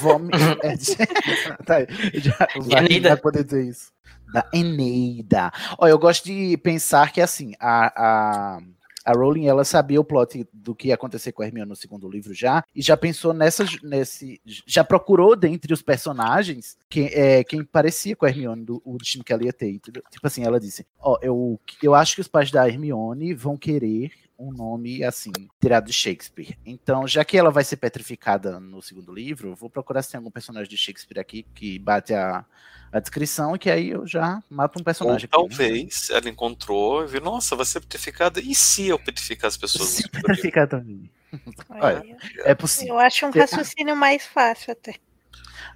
Vom... 0.00 0.28
é, 0.62 0.76
de- 0.76 0.96
tá, 1.64 1.76
aí, 1.76 2.20
já, 2.20 3.08
vai 3.08 3.16
poder 3.16 3.44
dizer 3.44 3.64
isso. 3.64 3.92
Da 4.32 4.44
Eneida. 4.52 5.52
Ó, 5.78 5.86
eu 5.86 5.96
gosto 5.96 6.24
de 6.24 6.56
pensar 6.56 7.12
que, 7.12 7.20
assim, 7.20 7.52
a, 7.60 8.56
a, 8.56 8.58
a 9.04 9.12
Rowling, 9.12 9.46
ela 9.46 9.64
sabia 9.64 10.00
o 10.00 10.04
plot 10.04 10.44
do 10.52 10.74
que 10.74 10.88
ia 10.88 10.94
acontecer 10.94 11.30
com 11.30 11.44
a 11.44 11.46
Hermione 11.46 11.68
no 11.68 11.76
segundo 11.76 12.10
livro 12.10 12.34
já, 12.34 12.64
e 12.74 12.82
já 12.82 12.96
pensou 12.96 13.32
nessa, 13.32 13.64
nesse... 13.84 14.40
Já 14.66 14.82
procurou 14.82 15.36
dentre 15.36 15.72
os 15.72 15.82
personagens 15.82 16.76
quem, 16.88 17.06
é, 17.12 17.44
quem 17.44 17.62
parecia 17.62 18.16
com 18.16 18.26
a 18.26 18.28
Hermione, 18.28 18.64
do, 18.64 18.82
o 18.84 18.98
destino 18.98 19.22
que 19.22 19.32
ela 19.32 19.44
ia 19.44 19.52
ter. 19.52 19.70
entendeu? 19.70 20.02
Tipo 20.10 20.26
assim, 20.26 20.42
ela 20.42 20.58
disse, 20.58 20.84
ó, 20.98 21.16
eu, 21.22 21.60
eu 21.80 21.94
acho 21.94 22.16
que 22.16 22.20
os 22.20 22.28
pais 22.28 22.50
da 22.50 22.68
Hermione 22.68 23.34
vão 23.34 23.56
querer 23.56 24.10
um 24.38 24.52
nome 24.52 25.02
assim, 25.04 25.32
tirado 25.60 25.86
de 25.86 25.92
Shakespeare. 25.92 26.56
Então, 26.64 27.06
já 27.06 27.24
que 27.24 27.36
ela 27.36 27.50
vai 27.50 27.64
ser 27.64 27.76
petrificada 27.76 28.58
no 28.58 28.82
segundo 28.82 29.12
livro, 29.12 29.50
eu 29.50 29.54
vou 29.54 29.70
procurar 29.70 30.02
se 30.02 30.10
tem 30.10 30.18
algum 30.18 30.30
personagem 30.30 30.68
de 30.68 30.76
Shakespeare 30.76 31.20
aqui 31.20 31.46
que 31.54 31.78
bate 31.78 32.12
a, 32.14 32.44
a 32.92 33.00
descrição 33.00 33.54
e 33.54 33.58
que 33.58 33.70
aí 33.70 33.90
eu 33.90 34.06
já 34.06 34.42
mato 34.50 34.76
um 34.78 34.80
Ou 34.80 34.84
personagem. 34.84 35.28
aqui, 35.30 35.36
né? 35.42 35.48
talvez 35.48 36.10
ela 36.10 36.28
encontrou 36.28 37.04
e 37.04 37.06
viu, 37.06 37.20
nossa, 37.20 37.54
vai 37.56 37.64
ser 37.66 37.80
petrificada. 37.80 38.40
E 38.40 38.54
se 38.54 38.88
eu 38.88 38.98
petrificar 38.98 39.48
as 39.48 39.56
pessoas? 39.56 39.88
Se 39.88 40.08
petrificar 40.08 40.68
também. 40.68 41.10
Olha, 41.68 42.04
é 42.38 42.54
possível. 42.54 42.94
Eu 42.94 43.00
acho 43.00 43.26
um 43.26 43.30
Tem- 43.30 43.40
raciocínio 43.42 43.96
mais 43.96 44.24
fácil 44.24 44.72
até. 44.72 44.94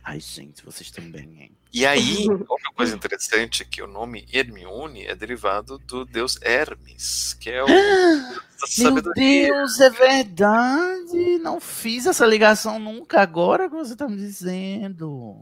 Ai, 0.05 0.21
gente, 0.21 0.65
vocês 0.65 0.91
também, 0.91 1.43
hein? 1.43 1.53
E 1.73 1.85
aí, 1.85 2.27
outra 2.49 2.73
coisa 2.75 2.97
interessante 2.97 3.63
é 3.63 3.65
que 3.65 3.83
o 3.83 3.87
nome 3.87 4.27
Hermione 4.33 5.07
é 5.07 5.15
derivado 5.15 5.79
do 5.79 6.05
deus 6.05 6.39
Hermes, 6.43 7.35
que 7.35 7.51
é 7.51 7.63
o 7.63 7.67
Meu. 8.79 9.03
Deus, 9.15 9.79
é 9.81 9.89
verdade! 9.89 11.39
Não 11.39 11.61
fiz 11.61 12.07
essa 12.07 12.27
ligação 12.27 12.79
nunca. 12.81 13.21
Agora 13.21 13.69
que 13.69 13.75
você 13.77 13.95
tá 13.95 14.09
me 14.09 14.17
dizendo. 14.17 15.37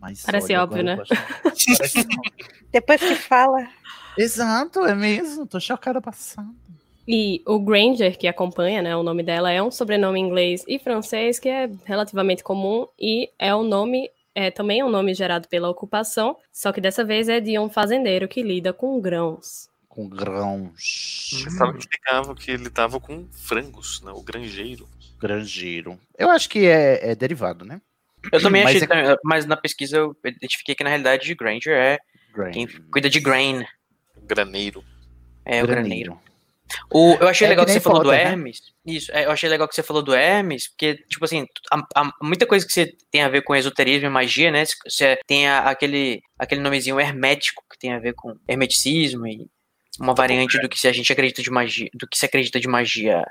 Mas 0.00 0.22
Parece 0.22 0.52
olha, 0.52 0.62
óbvio, 0.64 0.82
né? 0.82 0.96
Parece 0.96 2.06
Depois 2.72 3.00
que 3.00 3.14
fala, 3.14 3.68
Exato, 4.16 4.84
é 4.84 4.94
mesmo. 4.94 5.46
Tô 5.46 5.58
chocada 5.58 6.00
passando. 6.00 6.54
E 7.06 7.42
o 7.46 7.58
Granger, 7.58 8.16
que 8.16 8.28
acompanha, 8.28 8.80
né, 8.80 8.96
o 8.96 9.02
nome 9.02 9.22
dela, 9.22 9.50
é 9.50 9.62
um 9.62 9.70
sobrenome 9.70 10.20
inglês 10.20 10.64
e 10.68 10.78
francês 10.78 11.38
que 11.38 11.48
é 11.48 11.68
relativamente 11.84 12.44
comum 12.44 12.86
e 12.98 13.28
é 13.38 13.54
um 13.54 13.64
nome, 13.64 14.08
é 14.34 14.50
também 14.50 14.80
é 14.80 14.84
um 14.84 14.90
nome 14.90 15.12
gerado 15.12 15.48
pela 15.48 15.68
ocupação, 15.68 16.36
só 16.52 16.72
que 16.72 16.80
dessa 16.80 17.04
vez 17.04 17.28
é 17.28 17.40
de 17.40 17.58
um 17.58 17.68
fazendeiro 17.68 18.28
que 18.28 18.42
lida 18.42 18.72
com 18.72 19.00
grãos. 19.00 19.68
Com 19.88 20.08
grãos. 20.08 21.30
Você 21.32 21.50
sabe 21.50 21.78
que 21.78 21.88
ligava 21.96 22.34
que 22.34 22.50
ele 22.50 22.70
tava 22.70 22.98
com 22.98 23.26
frangos, 23.30 24.00
né? 24.02 24.12
O 24.14 24.22
granjeiro. 24.22 24.88
Grangeiro. 25.20 25.98
Eu 26.16 26.30
acho 26.30 26.48
que 26.48 26.66
é, 26.66 27.10
é 27.10 27.14
derivado, 27.14 27.64
né? 27.64 27.80
Eu 28.32 28.40
também 28.40 28.64
Mas 28.64 28.82
achei, 28.82 28.96
é- 28.96 29.16
mas 29.24 29.44
na 29.44 29.56
pesquisa 29.56 29.96
eu 29.98 30.16
identifiquei 30.24 30.74
que 30.74 30.84
na 30.84 30.88
realidade 30.90 31.34
Granger 31.34 31.76
é 31.76 31.98
Grain. 32.32 32.52
quem 32.52 32.66
cuida 32.90 33.10
de 33.10 33.20
grain. 33.20 33.66
Graneiro. 34.24 34.84
É 35.44 35.62
o 35.62 35.66
graneiro. 35.66 36.18
O, 36.92 37.14
eu 37.20 37.28
achei 37.28 37.46
É 37.46 37.50
legal 37.50 37.64
que 37.64 37.70
que, 37.72 37.74
você 37.74 37.80
falou 37.80 38.00
do 38.02 38.10
foto, 38.10 38.16
né? 38.16 38.22
Hermes. 38.24 38.60
Isso, 38.84 39.12
é, 39.12 39.24
eu 39.26 39.30
achei 39.30 39.48
legal 39.48 39.68
que 39.68 39.74
você 39.74 39.82
falou 39.82 40.02
do 40.02 40.14
Hermes, 40.14 40.68
porque, 40.68 40.96
tipo 41.08 41.24
assim, 41.24 41.46
a- 41.70 41.86
a- 42.00 42.12
muita 42.22 42.46
coisa 42.46 42.66
que 42.66 42.72
você 42.72 42.92
tem 43.10 43.22
a 43.22 43.28
ver 43.28 43.42
com 43.42 43.54
esoterismo 43.54 44.06
e 44.06 44.10
magia, 44.10 44.50
né? 44.50 44.64
Você 44.86 45.18
tem 45.26 45.48
a- 45.48 45.70
aquele, 45.70 46.20
aquele 46.38 46.60
nomezinho 46.60 46.98
hermético 47.00 47.62
que 47.70 47.78
tem 47.78 47.92
a 47.92 47.98
ver 47.98 48.14
com 48.14 48.36
hermeticismo 48.48 49.26
e 49.26 49.46
uma 50.00 50.14
variante 50.14 50.58
do 50.60 50.68
que 50.68 50.78
se 50.78 50.88
a 50.88 50.92
gente 50.92 51.12
acredita 51.12 51.42
de 51.42 51.50
magia, 51.50 51.88
do 51.94 52.06
que 52.08 52.16
se 52.16 52.24
acredita 52.26 52.58
de 52.58 52.66
magia 52.68 53.24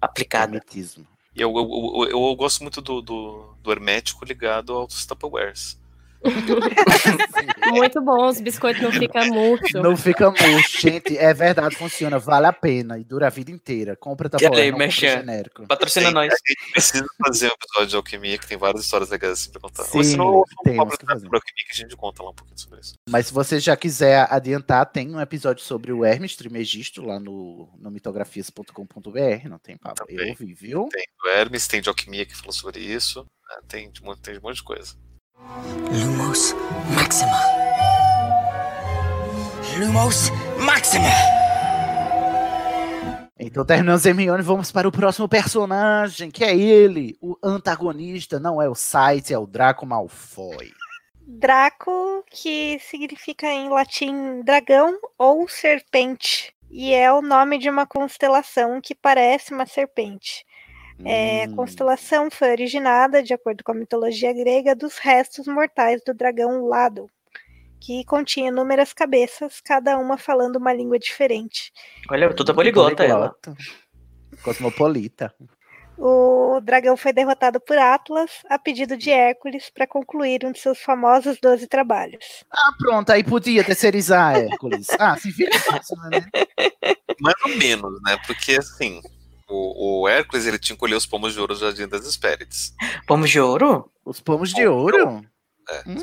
aplicada. 0.00 0.56
Hermetismo. 0.56 1.06
E 1.34 1.40
eu, 1.40 1.52
eu, 1.56 2.08
eu, 2.10 2.28
eu 2.28 2.36
gosto 2.36 2.62
muito 2.62 2.80
do, 2.80 3.00
do, 3.02 3.56
do 3.60 3.72
hermético 3.72 4.24
ligado 4.24 4.72
aos 4.72 5.04
Tupperwares. 5.04 5.78
Muito 7.72 8.00
bom, 8.02 8.28
os 8.28 8.40
biscoitos 8.40 8.82
não 8.82 8.92
ficam 8.92 9.26
murchos. 9.28 9.72
Não 9.82 9.96
fica 9.96 10.30
murcho, 10.30 10.80
gente. 10.80 11.16
É 11.16 11.32
verdade, 11.34 11.76
funciona, 11.76 12.18
vale 12.18 12.46
a 12.46 12.52
pena 12.52 12.98
e 12.98 13.04
dura 13.04 13.26
a 13.26 13.30
vida 13.30 13.50
inteira. 13.50 13.96
Compra 13.96 14.28
aí, 14.32 14.48
compra 14.48 14.72
Merchan. 14.72 15.18
genérico. 15.20 15.66
Patrocina 15.66 16.10
nós. 16.10 16.32
A 16.32 16.36
gente 16.36 16.72
precisa 16.72 17.06
fazer 17.24 17.46
um 17.48 17.52
episódio 17.52 17.88
de 17.88 17.96
alquimia 17.96 18.38
que 18.38 18.46
tem 18.46 18.56
várias 18.56 18.84
histórias 18.84 19.10
legais 19.10 19.32
assim 19.34 19.50
pra 19.50 19.60
contar. 19.60 19.82
Ou 19.82 19.88
Sim, 19.88 20.04
se 20.04 20.16
não, 20.16 20.42
temos 20.62 20.96
que 20.96 21.06
fazer. 21.06 21.20
sobre 21.24 21.36
alquimia 21.36 21.64
que 21.66 21.72
a 21.72 21.76
gente 21.76 21.96
conta 21.96 22.22
lá 22.22 22.30
um 22.30 22.34
pouquinho 22.34 22.58
sobre 22.58 22.80
isso. 22.80 22.94
Mas 23.08 23.26
se 23.26 23.32
você 23.34 23.60
já 23.60 23.76
quiser 23.76 24.26
adiantar, 24.30 24.86
tem 24.86 25.14
um 25.14 25.20
episódio 25.20 25.62
sobre 25.62 25.92
o 25.92 26.04
Hermes 26.04 26.36
Trimegisto 26.36 27.02
lá 27.04 27.18
no, 27.18 27.68
no 27.78 27.90
mitografias.com.br, 27.90 29.48
não 29.48 29.58
tem 29.58 29.76
papo. 29.76 30.04
Eu 30.08 30.28
ouvi, 30.28 30.54
viu? 30.54 30.88
Tem 30.90 31.04
do 31.22 31.28
Hermes, 31.30 31.66
tem 31.66 31.80
de 31.80 31.88
alquimia 31.88 32.26
que 32.26 32.36
falou 32.36 32.52
sobre 32.52 32.80
isso. 32.80 33.20
né? 33.22 33.56
Tem, 33.68 33.90
tem 33.90 33.92
de 33.92 34.02
um 34.38 34.42
monte 34.42 34.56
de 34.56 34.62
coisa. 34.62 34.94
Lumos 35.44 36.54
Maxima. 36.94 37.40
Lumos 39.78 40.30
Maxima. 40.58 41.04
Então 43.38 43.64
terminamos 43.64 44.06
Hermione, 44.06 44.42
vamos 44.42 44.72
para 44.72 44.88
o 44.88 44.92
próximo 44.92 45.28
personagem, 45.28 46.30
que 46.30 46.42
é 46.42 46.56
ele, 46.56 47.16
o 47.20 47.36
antagonista, 47.42 48.40
não 48.40 48.60
é 48.60 48.68
o 48.68 48.74
site, 48.74 49.34
é 49.34 49.38
o 49.38 49.46
Draco 49.46 49.84
Malfoy. 49.84 50.72
Draco, 51.26 52.24
que 52.30 52.78
significa 52.80 53.46
em 53.46 53.68
latim 53.68 54.40
dragão 54.42 54.98
ou 55.18 55.46
serpente. 55.46 56.54
E 56.70 56.94
é 56.94 57.12
o 57.12 57.20
nome 57.20 57.58
de 57.58 57.68
uma 57.68 57.86
constelação 57.86 58.80
que 58.80 58.94
parece 58.94 59.52
uma 59.52 59.66
serpente. 59.66 60.44
É, 61.02 61.44
a 61.44 61.48
constelação 61.48 62.30
foi 62.30 62.50
originada, 62.50 63.22
de 63.22 63.34
acordo 63.34 63.64
com 63.64 63.72
a 63.72 63.74
mitologia 63.74 64.32
grega, 64.32 64.74
dos 64.74 64.98
restos 64.98 65.46
mortais 65.46 66.02
do 66.06 66.14
dragão 66.14 66.66
Lado, 66.66 67.10
que 67.80 68.04
continha 68.04 68.48
inúmeras 68.48 68.92
cabeças, 68.92 69.60
cada 69.60 69.98
uma 69.98 70.16
falando 70.16 70.56
uma 70.56 70.72
língua 70.72 70.98
diferente. 70.98 71.72
Olha, 72.10 72.32
toda 72.34 72.54
poliglota 72.54 73.04
ela. 73.04 73.34
Cosmopolita. 74.42 75.34
O 75.96 76.60
dragão 76.60 76.96
foi 76.96 77.12
derrotado 77.12 77.60
por 77.60 77.78
Atlas 77.78 78.30
a 78.48 78.58
pedido 78.58 78.96
de 78.96 79.10
Hércules 79.10 79.70
para 79.70 79.86
concluir 79.86 80.44
um 80.44 80.50
de 80.50 80.58
seus 80.58 80.80
famosos 80.80 81.38
12 81.40 81.68
trabalhos. 81.68 82.44
Ah, 82.50 82.72
pronto, 82.78 83.10
aí 83.10 83.22
podia 83.22 83.62
terceirizar 83.62 84.36
Hércules. 84.36 84.88
Ah, 84.98 85.16
se 85.16 85.30
vira 85.30 85.56
fácil, 85.60 85.96
né? 86.10 86.26
Mais 87.20 87.36
ou 87.44 87.56
menos, 87.56 88.02
né? 88.02 88.16
Porque 88.26 88.56
assim, 88.56 89.00
o, 89.48 90.02
o 90.02 90.08
Hércules 90.08 90.46
ele 90.46 90.58
tinha 90.58 90.74
que 90.76 90.80
colher 90.80 90.96
os 90.96 91.06
pomos 91.06 91.32
de 91.34 91.40
ouro 91.40 91.54
do 91.54 91.60
Jardim 91.60 91.86
das 91.88 92.06
Hespérides. 92.06 92.74
Pomos 93.06 93.30
de 93.30 93.40
ouro? 93.40 93.90
Os 94.04 94.20
pomos 94.20 94.52
de 94.52 94.66
ouro? 94.66 95.24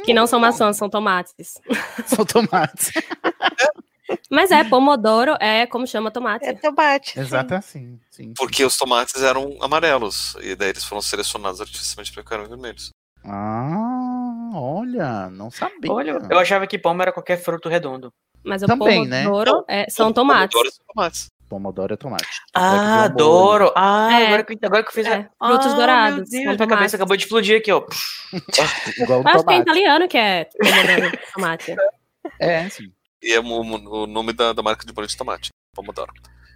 Que 0.04 0.14
não 0.14 0.26
são 0.26 0.39
maçãs, 0.39 0.78
são 0.78 0.89
tomates. 0.89 1.54
São 2.08 2.26
tomates. 2.26 2.92
Mas 4.30 4.50
é, 4.52 4.64
pomodoro 4.64 5.36
é 5.39 5.66
como 5.68 5.86
chama 5.86 6.10
tomate. 6.12 6.46
É 6.46 6.54
tomate. 6.54 7.20
Exato 7.20 7.54
assim, 7.54 8.00
sim. 8.10 8.34
Porque 8.36 8.64
os 8.66 8.76
tomates 8.76 9.22
eram 9.22 9.58
amarelos. 9.62 10.36
E 10.42 10.56
daí 10.56 10.70
eles 10.70 10.84
foram 10.84 11.02
selecionados 11.02 11.62
artificialmente 11.62 12.12
para 12.12 12.24
ficarem 12.24 12.48
vermelhos. 12.48 12.89
Ah, 13.24 14.50
olha, 14.56 15.30
não 15.30 15.52
sabia. 15.52 15.92
Olha, 15.92 16.18
eu 16.30 16.39
achava 16.39 16.66
que 16.66 16.78
pomo 16.80 17.02
era 17.02 17.12
qualquer 17.14 17.38
fruto 17.38 17.70
redondo. 17.70 18.12
Mas 18.44 18.64
o 18.64 18.68
Também, 18.68 19.06
né? 19.06 19.24
pomodoro 19.24 19.64
é- 19.68 19.89
são 19.89 20.12
tomates. 20.12 20.52
Pomodoro 20.52 20.76
são 20.76 20.86
tomates. 20.94 21.28
Pomodoro 21.52 21.93
é 21.93 21.97
tomate. 21.97 22.26
Ah, 22.54 22.62
é 22.62 22.78
molho. 22.80 23.04
adoro. 23.04 23.74
Ah, 23.76 24.22
É. 24.22 24.28
agora, 24.28 24.43
que, 24.45 24.58
agora 24.66 24.84
que 24.84 24.89
eu 24.89 24.93
fiz. 24.93 25.06
É, 25.06 25.30
a... 25.38 25.47
frutos 25.49 25.74
ah, 25.74 25.76
dourados, 25.76 26.16
Meu 26.30 26.43
Deus, 26.45 26.56
minha 26.56 26.68
cabeça 26.70 26.95
acabou 26.95 27.18
de 27.18 27.24
explodir 27.26 27.58
aqui, 27.58 27.70
ó. 27.74 27.86
Igual 28.97 29.22
acho 29.28 29.43
que 29.43 29.54
é 29.54 29.58
italiano 29.58 30.08
que 30.08 30.18
é 30.18 30.45
pomodoro, 30.45 31.20
tomate. 31.34 31.76
É, 32.39 32.70
sim. 32.70 32.89
E 33.22 33.34
é 33.34 33.39
o, 33.41 33.43
o 33.43 34.08
nome 34.08 34.32
da, 34.32 34.54
da 34.54 34.62
marca 34.64 34.86
de 34.86 34.93
molho 34.93 35.08
de 35.08 35.18
tomate. 35.18 35.49
Pomodoro. 35.76 36.14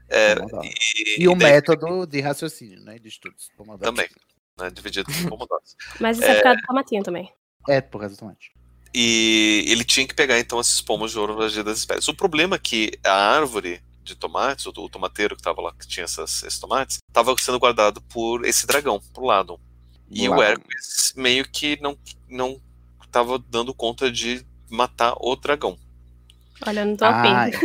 É, 0.08 0.36
Pomodoro. 0.36 0.62
e, 0.64 1.24
E 1.24 1.28
o 1.28 1.36
daí- 1.36 1.52
método 1.54 2.08
de 2.08 2.22
raciocínio, 2.22 2.80
né? 2.86 2.98
De 2.98 3.10
estudos. 3.10 3.50
Pomodoro. 3.58 3.84
Também. 3.84 4.08
Né, 4.58 4.70
dividido 4.70 5.12
em 5.12 5.28
pomodoros. 5.28 5.76
Mas 6.00 6.18
isso 6.20 6.26
é, 6.26 6.36
por 6.36 6.43
causa 6.43 6.62
do 6.62 6.66
tomatinho 6.68 7.04
também. 7.04 7.30
É, 7.68 7.82
por 7.82 8.00
causa 8.00 8.16
do 8.16 8.20
tomate. 8.20 8.52
E 8.93 9.66
ele 9.68 9.84
tinha 9.84 10.08
que 10.08 10.14
pegar 10.14 10.39
então 10.39 10.62
esses 10.62 10.80
pomos 10.80 11.12
de 11.12 11.20
ouro 11.20 11.36
das 11.38 11.54
das 11.54 11.80
espécies. 11.80 12.08
O 12.08 12.16
problema 12.16 12.56
é 12.56 12.60
que 12.60 12.91
a 13.04 13.12
árvore 13.36 13.82
de 14.06 14.16
tomates, 14.16 14.66
o, 14.66 14.70
o 14.70 14.88
tomateiro 14.89 15.36
que 15.36 15.41
estava 15.41 15.62
lá, 15.62 15.74
que 15.74 15.88
tinha 15.88 16.03
essas, 16.06 16.43
esses 16.43 16.60
tomates, 16.60 16.99
estava 17.08 17.36
sendo 17.38 17.60
guardado 17.60 17.99
por 18.01 18.45
esse 18.45 18.66
dragão, 18.68 19.01
por 19.14 19.26
lado. 19.26 19.60
E 20.10 20.30
o. 20.30 20.41
Hércules 20.41 21.14
meio 21.16 21.43
que 21.49 21.78
não 21.82 21.97
não 22.30 22.62
estava 23.03 23.39
dando 23.39 23.74
conta 23.74 24.12
de 24.12 24.45
matar 24.70 25.14
o 25.20 25.36
dragão. 25.36 25.78
Olha, 26.66 26.82
eu 26.82 26.86
não 26.86 26.95
tô 26.95 27.06
Ah, 27.06 27.43
afim. 27.45 27.58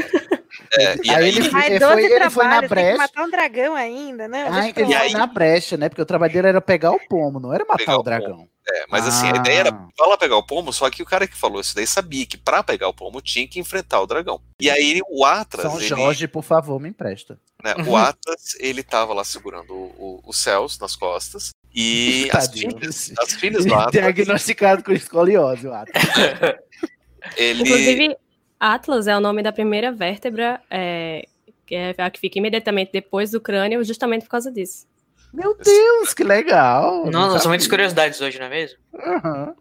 É, 0.72 0.96
e 1.04 1.10
Aí 1.10 1.16
aí, 1.16 1.28
ele- 1.28 1.50
Ai, 1.52 1.66
ele 1.70 1.78
12 1.78 1.92
foi- 1.92 2.04
ele 2.04 2.30
foi 2.30 2.44
na 2.44 2.50
trabalhos, 2.50 2.60
tem 2.60 2.68
que 2.68 2.74
brecha. 2.74 2.96
matar 2.98 3.24
um 3.24 3.30
dragão 3.30 3.74
ainda, 3.74 4.28
né? 4.28 4.48
Ah, 4.50 4.68
ele 4.68 4.72
foi 4.94 5.10
na 5.12 5.26
brecha, 5.26 5.76
né? 5.76 5.88
Porque 5.88 6.02
o 6.02 6.06
trabalho 6.06 6.32
dele 6.32 6.48
era 6.48 6.60
pegar 6.60 6.92
o 6.92 7.00
pomo, 7.08 7.38
não 7.40 7.52
era 7.52 7.64
matar 7.64 7.76
Pegar 7.78 7.96
o 7.96 8.00
o 8.00 8.02
dragão. 8.02 8.48
É, 8.70 8.84
mas 8.88 9.06
assim, 9.06 9.26
a 9.26 9.36
ideia 9.36 9.58
era 9.60 9.70
Ah. 9.70 9.88
vai 9.98 10.08
lá 10.08 10.16
pegar 10.16 10.36
o 10.36 10.42
pomo, 10.42 10.72
só 10.72 10.88
que 10.90 11.02
o 11.02 11.06
cara 11.06 11.26
que 11.26 11.36
falou 11.36 11.60
isso 11.60 11.74
daí 11.74 11.86
sabia 11.86 12.24
que 12.26 12.36
pra 12.38 12.62
pegar 12.62 12.88
o 12.88 12.94
pomo 12.94 13.20
tinha 13.20 13.46
que 13.48 13.58
enfrentar 13.60 14.00
o 14.00 14.06
dragão. 14.06 14.40
E 14.60 14.70
aí 14.70 15.00
o 15.08 15.24
Atlas, 15.24 15.66
São 15.66 15.78
ele, 15.78 15.88
Jorge, 15.88 16.28
por 16.28 16.42
favor, 16.44 16.78
me 16.80 16.88
empresta. 16.88 17.38
né, 17.64 17.74
o 17.86 17.94
Atlas, 17.96 18.54
ele 18.58 18.82
tava 18.82 19.12
lá 19.12 19.24
segurando 19.24 19.72
o- 19.74 19.94
o- 19.98 20.22
os 20.26 20.38
céus 20.38 20.78
nas 20.78 20.94
costas. 20.96 21.50
E 21.74 22.28
as 22.32 22.48
filhas, 22.50 23.12
as 23.18 23.32
filhas 23.34 23.64
do 23.66 23.74
Atlas, 23.74 23.92
Diagnosticado 23.92 24.82
com 24.82 24.92
escoliose, 24.92 25.66
o 25.66 25.72
Atlas. 25.74 26.02
ele. 27.36 27.62
Inclusive, 27.62 28.16
Atlas 28.58 29.06
é 29.06 29.16
o 29.16 29.20
nome 29.20 29.42
da 29.42 29.52
primeira 29.52 29.92
vértebra, 29.92 30.60
é, 30.70 31.26
que 31.66 31.74
é 31.74 31.94
a 31.98 32.10
que 32.10 32.18
fica 32.20 32.38
imediatamente 32.38 32.90
depois 32.92 33.30
do 33.30 33.40
crânio, 33.40 33.82
justamente 33.84 34.22
por 34.24 34.30
causa 34.30 34.50
disso. 34.50 34.86
Meu 35.32 35.56
Deus, 35.56 36.12
que 36.12 36.24
legal. 36.24 37.06
Não, 37.06 37.28
não, 37.28 37.38
são 37.38 37.48
muitas 37.48 37.64
sabia. 37.64 37.68
curiosidades 37.68 38.20
hoje, 38.20 38.38
não 38.38 38.46
é 38.46 38.50
mesmo? 38.50 38.78
Aham. 38.94 39.54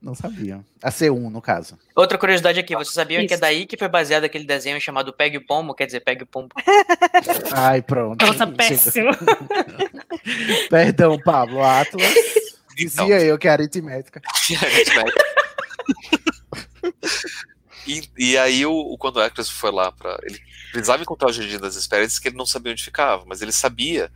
Não 0.00 0.14
sabia. 0.14 0.60
A 0.82 0.90
C1, 0.90 1.30
no 1.30 1.42
caso. 1.42 1.76
Outra 1.94 2.16
curiosidade 2.16 2.60
aqui, 2.60 2.74
vocês 2.76 2.94
sabiam 2.94 3.26
que 3.26 3.32
é 3.32 3.34
Isso. 3.34 3.40
daí 3.40 3.66
que 3.66 3.76
foi 3.76 3.88
baseado 3.88 4.24
aquele 4.24 4.44
desenho 4.44 4.80
chamado 4.80 5.12
Pegue 5.12 5.38
o 5.38 5.44
Pombo, 5.44 5.74
quer 5.74 5.86
dizer, 5.86 6.00
Pegue 6.00 6.22
o 6.22 6.26
Pombo. 6.26 6.54
Ai, 7.52 7.82
pronto. 7.82 8.24
Nossa, 8.24 8.46
péssimo. 8.46 9.10
Perdão, 10.70 11.18
Pablo. 11.18 11.62
Atlas. 11.62 12.06
Então. 12.78 13.06
Dizia 13.06 13.20
eu 13.22 13.38
que 13.38 13.48
era 13.48 13.62
aritmética. 13.62 14.20
E, 17.86 18.02
e 18.18 18.38
aí, 18.38 18.66
o, 18.66 18.96
quando 18.98 19.16
o 19.16 19.22
Hercules 19.22 19.48
foi 19.48 19.72
lá 19.72 19.90
para 19.90 20.18
Ele 20.22 20.38
precisava 20.72 21.02
encontrar 21.02 21.30
o 21.30 21.32
Jardim 21.32 21.58
das 21.58 21.74
Hespérides, 21.74 22.18
que 22.18 22.28
ele 22.28 22.36
não 22.36 22.44
sabia 22.44 22.72
onde 22.72 22.84
ficava, 22.84 23.24
mas 23.26 23.40
ele 23.40 23.52
sabia 23.52 24.10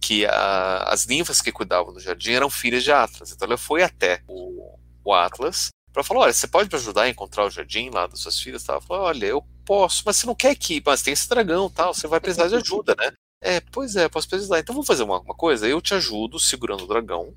que 0.00 0.24
a- 0.26 0.84
as 0.88 1.06
ninfas 1.06 1.40
que 1.40 1.52
cuidavam 1.52 1.92
do 1.92 2.00
jardim 2.00 2.32
eram 2.32 2.48
filhas 2.50 2.82
de 2.82 2.90
Atlas. 2.92 3.30
Então 3.32 3.46
ele 3.48 3.56
foi 3.56 3.82
até 3.82 4.22
o, 4.26 4.76
o 5.04 5.14
Atlas 5.14 5.68
para 5.92 6.02
falar: 6.04 6.20
olha, 6.20 6.32
você 6.32 6.46
pode 6.48 6.68
me 6.70 6.76
ajudar 6.76 7.02
a 7.02 7.08
encontrar 7.08 7.44
o 7.44 7.50
jardim 7.50 7.90
lá 7.90 8.06
das 8.06 8.20
suas 8.20 8.40
filhas? 8.40 8.68
Ela 8.68 8.80
falou: 8.80 9.04
olha, 9.04 9.26
eu 9.26 9.44
posso, 9.64 10.02
mas 10.06 10.16
você 10.16 10.26
não 10.26 10.34
quer 10.34 10.54
que, 10.56 10.82
mas 10.84 11.02
tem 11.02 11.12
esse 11.12 11.28
dragão 11.28 11.68
tal, 11.70 11.92
você 11.94 12.06
vai 12.08 12.20
precisar 12.20 12.48
de 12.48 12.56
ajuda, 12.56 12.94
né? 12.98 13.12
É, 13.42 13.60
pois 13.72 13.96
é, 13.96 14.08
posso 14.08 14.28
precisar. 14.28 14.58
Então 14.58 14.74
vamos 14.74 14.86
fazer 14.86 15.02
uma, 15.02 15.20
uma 15.20 15.34
coisa: 15.34 15.66
eu 15.68 15.80
te 15.80 15.94
ajudo 15.94 16.38
segurando 16.38 16.84
o 16.84 16.86
dragão. 16.88 17.32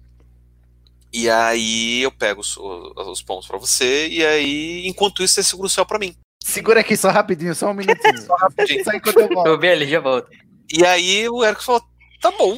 E 1.12 1.30
aí 1.30 2.02
eu 2.02 2.12
pego 2.12 2.42
os, 2.42 2.58
os, 2.58 3.08
os 3.08 3.22
pomos 3.22 3.46
pra 3.46 3.58
você, 3.60 4.08
e 4.08 4.26
aí, 4.26 4.88
enquanto 4.88 5.22
isso, 5.24 5.36
você 5.36 5.44
segura 5.44 5.68
o 5.68 5.70
céu 5.70 5.86
pra 5.86 6.00
mim. 6.00 6.16
Segura 6.44 6.80
aqui 6.80 6.98
só 6.98 7.10
rapidinho, 7.12 7.54
só 7.54 7.70
um 7.70 7.74
minutinho. 7.74 8.18
Só 8.26 8.36
rapidinho. 8.36 8.84
Só 8.84 8.92
enquanto 8.92 9.20
eu 9.20 9.30
volto. 9.30 9.48
Eu 9.48 9.60
vi 9.60 9.70
ali, 9.70 9.88
já 9.88 10.00
volto. 10.00 10.30
E 10.74 10.84
aí 10.86 11.30
o 11.30 11.44
Hércules 11.44 11.66
falou, 11.66 11.84
tá 12.24 12.32
bom, 12.38 12.58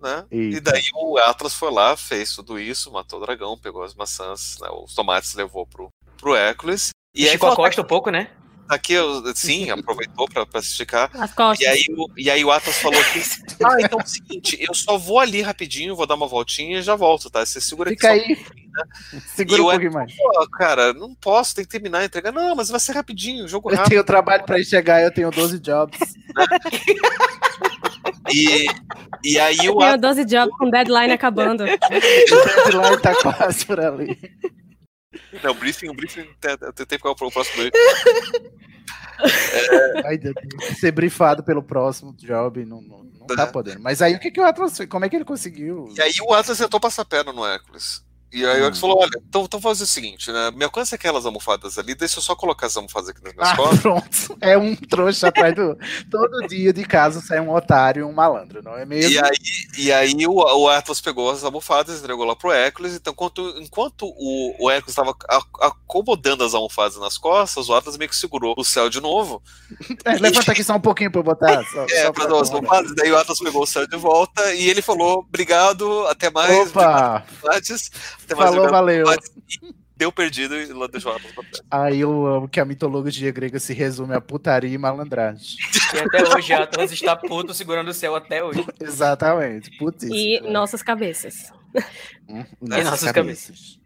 né? 0.00 0.24
E 0.30 0.60
daí 0.60 0.82
o 0.94 1.16
Atlas 1.18 1.54
foi 1.54 1.70
lá, 1.72 1.96
fez 1.96 2.34
tudo 2.34 2.58
isso, 2.58 2.90
matou 2.92 3.18
o 3.20 3.24
dragão, 3.24 3.56
pegou 3.56 3.82
as 3.82 3.94
maçãs, 3.94 4.58
né, 4.60 4.68
os 4.70 4.94
tomates 4.94 5.34
levou 5.34 5.64
pro, 5.66 5.88
pro 6.18 6.34
Hércules. 6.34 6.90
E 7.14 7.20
aí 7.22 7.26
Esticou 7.28 7.52
a 7.52 7.56
costa 7.56 7.80
um 7.80 7.84
pouco, 7.86 8.10
né? 8.10 8.28
aqui, 8.66 8.94
eu- 8.94 9.22
sim, 9.36 9.68
aproveitou 9.70 10.26
pra, 10.28 10.44
pra 10.44 10.60
se 10.62 10.68
esticar. 10.70 11.10
As 11.14 11.32
costas. 11.32 11.64
E 11.64 11.68
aí, 11.68 11.84
o, 11.90 12.08
e 12.16 12.30
aí 12.30 12.44
o 12.44 12.50
Atlas 12.50 12.76
falou 12.78 12.98
que, 13.12 13.20
ah, 13.64 13.76
então 13.80 14.00
é 14.00 14.02
o 14.02 14.06
seguinte, 14.06 14.56
eu 14.60 14.74
só 14.74 14.98
vou 14.98 15.20
ali 15.20 15.42
rapidinho, 15.42 15.94
vou 15.94 16.06
dar 16.06 16.14
uma 16.16 16.26
voltinha 16.26 16.78
e 16.78 16.82
já 16.82 16.96
volto, 16.96 17.30
tá? 17.30 17.44
Você 17.46 17.60
segura 17.60 17.90
Fica 17.90 18.12
aqui 18.12 18.34
só 18.34 18.42
aí. 18.42 19.20
Segura 19.36 19.58
E 19.58 19.60
um 19.60 19.66
o 19.66 19.70
pouquinho 19.70 19.92
mais. 19.92 20.16
Pô, 20.16 20.48
cara, 20.54 20.92
não 20.92 21.14
posso, 21.14 21.54
tem 21.54 21.64
que 21.64 21.70
terminar 21.70 21.98
a 22.00 22.04
entrega. 22.06 22.32
Não, 22.32 22.56
mas 22.56 22.68
vai 22.70 22.80
ser 22.80 22.92
rapidinho, 22.92 23.46
jogo 23.46 23.70
Eu 23.70 23.76
rápido. 23.76 23.90
tenho 23.90 24.02
trabalho 24.04 24.42
pra 24.44 24.60
chegar, 24.64 25.00
eu 25.02 25.12
tenho 25.14 25.30
12 25.30 25.60
jobs. 25.60 25.96
E, 28.32 28.66
e 29.24 29.38
aí 29.38 29.56
o 29.68 29.78
Tenho 29.78 29.80
Atlas 29.80 30.16
12 30.16 30.24
jobs 30.24 30.56
com 30.56 30.70
deadline 30.70 31.12
acabando. 31.12 31.64
O 31.64 31.66
deadline 31.66 33.00
tá 33.00 33.14
quase 33.14 33.66
por 33.66 33.80
ali. 33.80 34.18
Não, 35.42 35.52
o 35.52 35.54
briefing, 35.54 35.88
o 35.88 35.94
briefing 35.94 36.26
tempo 36.40 37.02
que 37.02 37.08
é 37.08 37.10
o 37.10 37.14
próximo 37.14 37.62
dele. 37.62 37.72
Ai, 40.04 40.18
Deus, 40.18 40.34
ser 40.78 40.92
brifado 40.92 41.42
pelo 41.42 41.62
próximo 41.62 42.14
job, 42.16 42.64
não, 42.64 42.82
não, 42.82 43.04
não 43.04 43.26
tá 43.26 43.46
podendo. 43.46 43.80
Mas 43.80 44.02
aí 44.02 44.14
o 44.14 44.18
que, 44.18 44.30
que 44.30 44.40
o 44.40 44.44
Atlas 44.44 44.76
fez? 44.76 44.88
Como 44.88 45.04
é 45.04 45.08
que 45.08 45.16
ele 45.16 45.24
conseguiu? 45.24 45.88
E 45.96 46.02
aí 46.02 46.12
o 46.20 46.34
Atlas 46.34 46.58
tentou 46.58 46.80
passar 46.80 47.02
a 47.02 47.06
perna 47.06 47.32
no 47.32 47.46
Hércules. 47.46 48.04
E 48.34 48.44
aí 48.44 48.54
o 48.60 48.64
Hércules 48.64 48.80
falou: 48.80 48.98
olha, 49.00 49.10
então, 49.28 49.44
então 49.44 49.60
faz 49.60 49.80
o 49.80 49.86
seguinte, 49.86 50.32
né? 50.32 50.50
Me 50.50 50.64
alcança 50.64 50.96
aquelas 50.96 51.24
almofadas 51.24 51.78
ali, 51.78 51.94
deixa 51.94 52.18
eu 52.18 52.22
só 52.22 52.34
colocar 52.34 52.66
as 52.66 52.76
almofadas 52.76 53.10
aqui 53.10 53.22
nas 53.22 53.32
minhas 53.32 53.48
Ah, 53.50 53.56
costas. 53.56 53.80
pronto. 53.80 54.38
É 54.40 54.58
um 54.58 54.74
trouxa 54.74 55.28
atrás 55.28 55.54
do. 55.54 55.78
Todo 56.10 56.46
dia 56.48 56.72
de 56.72 56.84
casa 56.84 57.20
sai 57.20 57.38
um 57.40 57.54
otário 57.54 58.00
e 58.00 58.04
um 58.04 58.12
malandro, 58.12 58.60
não 58.62 58.76
é 58.76 58.84
mesmo? 58.84 59.12
E 59.12 59.18
aí, 59.18 59.30
e 59.78 59.92
aí 59.92 60.26
o, 60.26 60.32
o 60.34 60.68
Atlas 60.68 61.00
pegou 61.00 61.30
as 61.30 61.44
almofadas, 61.44 62.00
entregou 62.00 62.24
lá 62.24 62.34
pro 62.34 62.50
Hércules. 62.50 62.94
Então, 62.94 63.12
enquanto, 63.12 63.54
enquanto 63.60 64.06
o, 64.06 64.56
o 64.58 64.70
Hércules 64.70 64.92
estava 64.98 65.16
acomodando 65.60 66.42
as 66.44 66.54
almofadas 66.54 66.96
nas 66.98 67.16
costas, 67.16 67.68
o 67.68 67.74
Atlas 67.74 67.96
meio 67.96 68.08
que 68.10 68.16
segurou 68.16 68.54
o 68.58 68.64
céu 68.64 68.90
de 68.90 69.00
novo. 69.00 69.42
É, 70.04 70.12
levanta 70.18 70.52
aqui 70.52 70.64
só 70.64 70.74
um 70.74 70.80
pouquinho 70.80 71.10
pra 71.10 71.20
eu 71.20 71.24
botar. 71.24 71.64
Só, 71.70 71.84
É, 71.84 72.04
só 72.04 72.12
pra 72.12 72.26
dar 72.26 72.40
as 72.40 72.50
almofadas, 72.52 72.94
daí 72.96 73.10
o 73.12 73.16
Atlas 73.16 73.38
pegou 73.38 73.62
o 73.62 73.66
céu 73.66 73.86
de 73.86 73.96
volta 73.96 74.52
e 74.54 74.68
ele 74.68 74.82
falou: 74.82 75.20
obrigado, 75.20 76.06
até 76.08 76.30
mais. 76.30 76.68
Opa! 76.68 77.24
Mais 77.42 77.90
Falou, 78.28 78.68
valeu. 78.68 79.06
Deu 79.96 80.10
perdido 80.10 80.56
e 80.56 80.66
deixou 80.88 81.12
o 81.12 81.16
Atlas 81.16 81.32
pra 81.32 81.44
trás. 81.44 81.62
Aí 81.70 82.00
eu 82.00 82.26
amo 82.26 82.48
que 82.48 82.58
a 82.58 82.64
mitologia 82.64 83.30
grega 83.30 83.60
se 83.60 83.72
resume 83.72 84.14
a 84.14 84.20
putaria 84.20 84.74
e 84.74 84.76
malandragem. 84.76 85.56
E 85.94 85.98
até 85.98 86.36
hoje 86.36 86.52
Atlas 86.52 86.90
está 86.90 87.14
puto 87.14 87.54
segurando 87.54 87.88
o 87.88 87.94
céu 87.94 88.16
até 88.16 88.42
hoje. 88.42 88.64
Exatamente. 88.80 89.70
Putz. 89.78 90.02
E 90.04 90.40
nossas 90.40 90.82
cabeças. 90.82 91.52
Hum, 92.28 92.44
E 92.60 92.82
nossas 92.82 93.12
cabeças. 93.12 93.78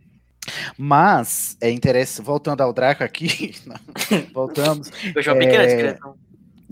Mas 0.78 1.59
é 1.61 1.70
interessante, 1.70 2.24
voltando 2.24 2.62
ao 2.62 2.72
Draco 2.72 3.05
aqui, 3.05 3.55
voltamos. 4.32 4.89
Uma 4.89 5.36
pequena 5.36 5.62
é, 5.64 5.66
descrição. 5.66 6.16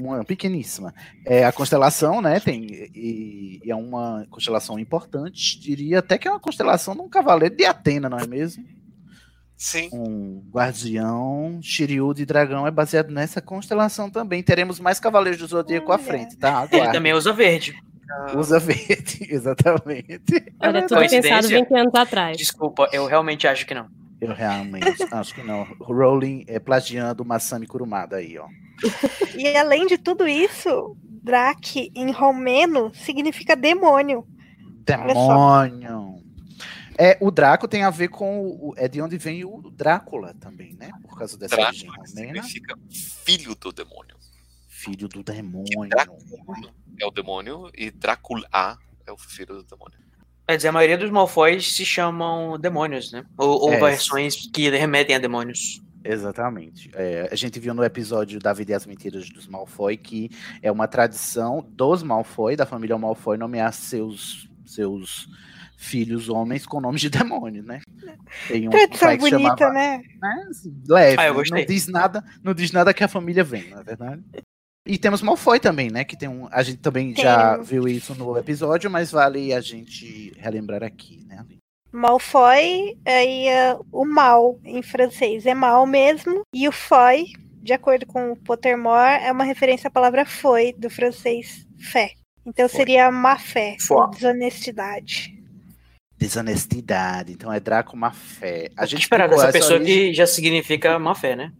Uma 0.01 0.24
pequeníssima. 0.24 0.94
É 1.24 1.44
a 1.44 1.53
constelação, 1.53 2.20
né? 2.20 2.38
Tem 2.38 2.64
e, 2.94 3.61
e 3.64 3.70
é 3.70 3.74
uma 3.74 4.26
constelação 4.30 4.78
importante. 4.78 5.59
Diria 5.59 6.01
até 6.01 6.18
que 6.18 6.28
é 6.28 6.30
uma 6.30 6.40
constelação 6.40 6.94
de 6.94 7.01
um 7.01 7.09
cavaleiro 7.09 7.57
de 7.57 7.64
Atena, 7.64 8.09
não 8.09 8.18
é 8.18 8.26
mesmo? 8.26 8.64
Sim. 9.57 9.88
Um 9.90 10.42
guardião, 10.51 11.59
Shiryu 11.62 12.12
de 12.12 12.26
dragão 12.26 12.66
é 12.66 12.70
baseado 12.70 13.11
nessa 13.11 13.40
constelação 13.40 14.11
também. 14.11 14.42
Teremos 14.42 14.78
mais 14.78 15.01
cavaleiros 15.01 15.40
do 15.40 15.47
zodíaco 15.47 15.90
à 15.92 15.99
frente, 15.99 16.36
tá? 16.36 16.66
Ele 16.70 16.76
Aguarde. 16.76 16.92
também 16.92 17.14
usa 17.14 17.32
verde. 17.32 17.74
Usa 18.36 18.59
verde, 18.59 19.26
exatamente. 19.32 20.53
Olha, 20.61 20.82
tudo 20.82 20.99
Coincidência? 20.99 21.30
pensado 21.30 21.49
20 21.49 21.74
anos 21.74 21.94
atrás. 21.94 22.36
Desculpa, 22.36 22.88
eu 22.92 23.07
realmente 23.07 23.49
acho 23.49 23.66
que 23.66 23.74
não. 23.74 23.88
Eu 24.21 24.33
realmente 24.33 25.03
acho 25.11 25.35
que 25.35 25.43
não. 25.43 25.64
Rowling 25.81 26.45
é 26.47 26.59
plagiando 26.59 27.25
Masami 27.25 27.67
Kurumada 27.67 28.17
aí, 28.17 28.39
ó. 28.39 28.49
E 29.37 29.57
além 29.57 29.87
de 29.87 29.99
tudo 29.99 30.27
isso, 30.27 30.97
Drake 31.03 31.91
em 31.95 32.11
romeno 32.11 32.93
significa 32.95 33.55
demônio. 33.55 34.27
Demônio. 34.85 36.23
É, 36.99 37.19
o 37.21 37.31
Draco 37.31 37.69
tem 37.69 37.83
a 37.83 37.91
ver 37.91 38.09
com 38.09 38.49
o, 38.49 38.75
é 38.77 38.89
de 38.89 39.03
onde 39.03 39.19
vem 39.19 39.45
o 39.45 39.71
Drácula 39.71 40.33
também, 40.41 40.75
né? 40.75 40.91
Por 41.03 41.19
causa 41.19 41.37
dessa 41.37 41.55
origem 41.61 41.91
Drácula 41.91 42.09
romena. 42.09 42.43
significa 42.43 42.79
filho 42.91 43.55
do 43.55 43.71
demônio. 43.71 44.17
Filho 44.69 45.09
do 45.09 45.23
demônio. 45.23 45.91
Drácula 45.91 46.19
é 46.99 47.07
o 47.07 47.11
demônio 47.11 47.71
e 47.77 47.91
Drácula 47.91 48.49
é 49.07 49.12
o 49.12 49.17
filho 49.19 49.57
do 49.57 49.64
demônio. 49.64 50.06
Quer 50.49 50.57
dizer, 50.57 50.68
a 50.68 50.72
maioria 50.72 50.97
dos 50.99 51.11
Malfoys 51.11 51.74
se 51.74 51.84
chamam 51.84 52.59
demônios, 52.59 53.11
né? 53.12 53.24
Ou, 53.36 53.62
ou 53.62 53.72
É. 53.72 53.80
versões 53.80 54.49
que 54.53 54.70
remetem 54.70 55.16
a 55.16 55.18
demônios. 55.18 55.82
Exatamente. 56.05 56.88
É, 56.94 57.28
a 57.32 57.34
gente 57.34 57.59
viu 57.59 57.74
no 57.74 57.82
episódio 57.82 58.38
David 58.38 58.70
e 58.70 58.74
as 58.74 58.86
Mentiras 58.86 59.28
dos 59.28 59.49
Malfoy 59.49 59.97
que 59.97 60.30
é 60.62 60.70
uma 60.70 60.86
tradição 60.86 61.66
dos 61.70 62.03
Malfoy, 62.05 62.55
da 62.55 62.64
família 62.64 62.97
Malfoy, 62.97 63.36
nomear 63.36 63.72
seus, 63.72 64.49
seus 64.64 65.26
filhos 65.76 66.28
homens 66.28 66.64
com 66.64 66.80
nomes 66.80 67.01
de 67.01 67.11
demônio, 67.11 67.64
né? 67.64 67.80
Tem 68.47 68.68
um 68.68 68.70
Tradição 68.70 69.09
pai 69.09 69.18
que 69.18 69.30
bonita, 69.30 69.57
chamava, 69.59 69.72
né? 69.74 70.03
leve, 70.88 71.20
Ah, 71.20 71.32
né? 71.34 71.42
não 71.51 71.64
diz 71.66 71.88
nada, 71.88 72.24
não 72.42 72.55
diz 72.55 72.70
nada 72.70 72.94
que 72.94 73.03
a 73.03 73.09
família 73.09 73.42
vem, 73.42 73.68
não 73.70 73.80
é 73.80 73.82
verdade? 73.82 74.22
E 74.87 74.97
temos 74.97 75.20
Malfoy 75.20 75.59
também, 75.59 75.91
né? 75.91 76.05
Que 76.05 76.16
tem 76.16 76.28
um, 76.28 76.47
a 76.51 76.62
gente 76.62 76.78
também 76.78 77.14
já 77.16 77.53
Temos. 77.55 77.68
viu 77.68 77.89
isso 77.89 78.14
no 78.14 78.37
episódio, 78.39 78.91
mas 78.91 79.11
vale 79.11 79.53
a 79.53 79.61
gente 79.61 80.32
relembrar 80.39 80.82
aqui, 80.84 81.24
né? 81.26 81.45
Malfoy, 81.93 82.97
aí 83.05 83.49
é 83.49 83.76
o 83.91 84.05
mal 84.05 84.59
em 84.64 84.82
francês 84.82 85.47
é 85.47 85.55
mal 85.55 85.87
mesmo. 85.87 86.43
E 86.55 86.68
o 86.68 86.72
foy, 86.72 87.24
de 87.62 87.72
acordo 87.72 88.07
com 88.07 88.32
o 88.32 88.37
Pottermore, 88.37 89.22
é 89.24 89.32
uma 89.32 89.45
referência 89.45 89.89
à 89.89 89.91
palavra 89.91 90.24
foi, 90.26 90.72
do 90.74 90.89
francês 90.91 91.66
fé. 91.78 92.11
Então 92.45 92.68
seria 92.68 93.11
má 93.11 93.37
fé, 93.39 93.76
Foi. 93.80 94.09
desonestidade. 94.11 95.34
Desonestidade. 96.18 97.32
Então 97.32 97.53
é 97.53 97.59
Draco 97.59 97.97
má 97.97 98.12
fé. 98.12 98.70
A 98.76 98.87
gente 98.87 99.03
esperar 99.03 99.24
explicou 99.24 99.45
dessa 99.47 99.59
essa 99.59 99.64
pessoa 99.66 99.80
origem- 99.80 100.11
que 100.11 100.14
já 100.14 100.26
significa 100.26 100.99
má 100.99 101.14
fé, 101.14 101.34
né? 101.34 101.53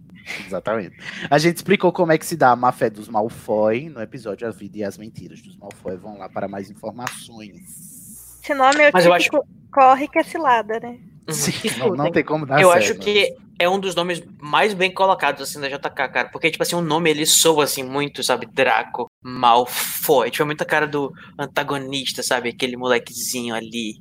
Exatamente. 0.47 0.97
A 1.31 1.39
gente 1.39 1.57
explicou 1.57 1.93
como 1.93 2.13
é 2.13 2.19
que 2.19 2.27
se 2.27 2.37
dá 2.37 2.51
a 2.51 2.57
má 2.57 2.73
fé 2.73 2.91
dos 2.91 3.09
Malfoy 3.09 3.89
no 3.89 4.01
episódio 4.01 4.47
A 4.47 4.51
Vida 4.51 4.79
e 4.79 4.85
as 4.85 4.99
Mentiras 4.99 5.41
dos 5.41 5.57
Malfoy. 5.57 5.97
Vão 5.97 6.19
lá 6.19 6.29
para 6.29 6.49
mais 6.49 6.71
informações. 6.71 8.41
Esse 8.43 8.55
nome 8.55 8.83
é 8.83 8.91
o 8.91 8.93
Mas 8.93 9.07
eu 9.07 9.17
típico 9.19 9.47
corre 9.73 10.09
que 10.09 10.19
é 10.19 10.23
cilada, 10.23 10.81
né? 10.81 10.99
Sim, 11.29 11.53
não, 11.79 11.89
não 11.91 12.11
tem 12.11 12.25
como 12.25 12.47
dar 12.47 12.61
eu 12.61 12.71
certo. 12.71 12.83
acho 12.83 12.99
que 13.01 13.35
é 13.59 13.69
um 13.69 13.79
dos 13.79 13.95
nomes 13.95 14.23
mais 14.41 14.75
bem 14.75 14.93
colocados, 14.93 15.43
assim, 15.43 15.61
da 15.61 15.69
JK, 15.69 15.91
cara. 15.91 16.29
Porque, 16.29 16.51
tipo 16.51 16.63
assim, 16.63 16.77
o 16.77 16.81
nome, 16.81 17.11
ele 17.11 17.27
soa, 17.27 17.65
assim, 17.65 17.83
muito, 17.83 18.23
sabe? 18.23 18.47
Draco, 18.47 19.11
Malfoy. 19.23 20.31
Tipo, 20.31 20.43
é 20.43 20.47
muita 20.47 20.65
cara 20.65 20.87
do 20.87 21.13
antagonista, 21.39 22.23
sabe? 22.23 22.51
Aquele 22.51 22.77
molequezinho 22.77 23.55
ali, 23.55 23.99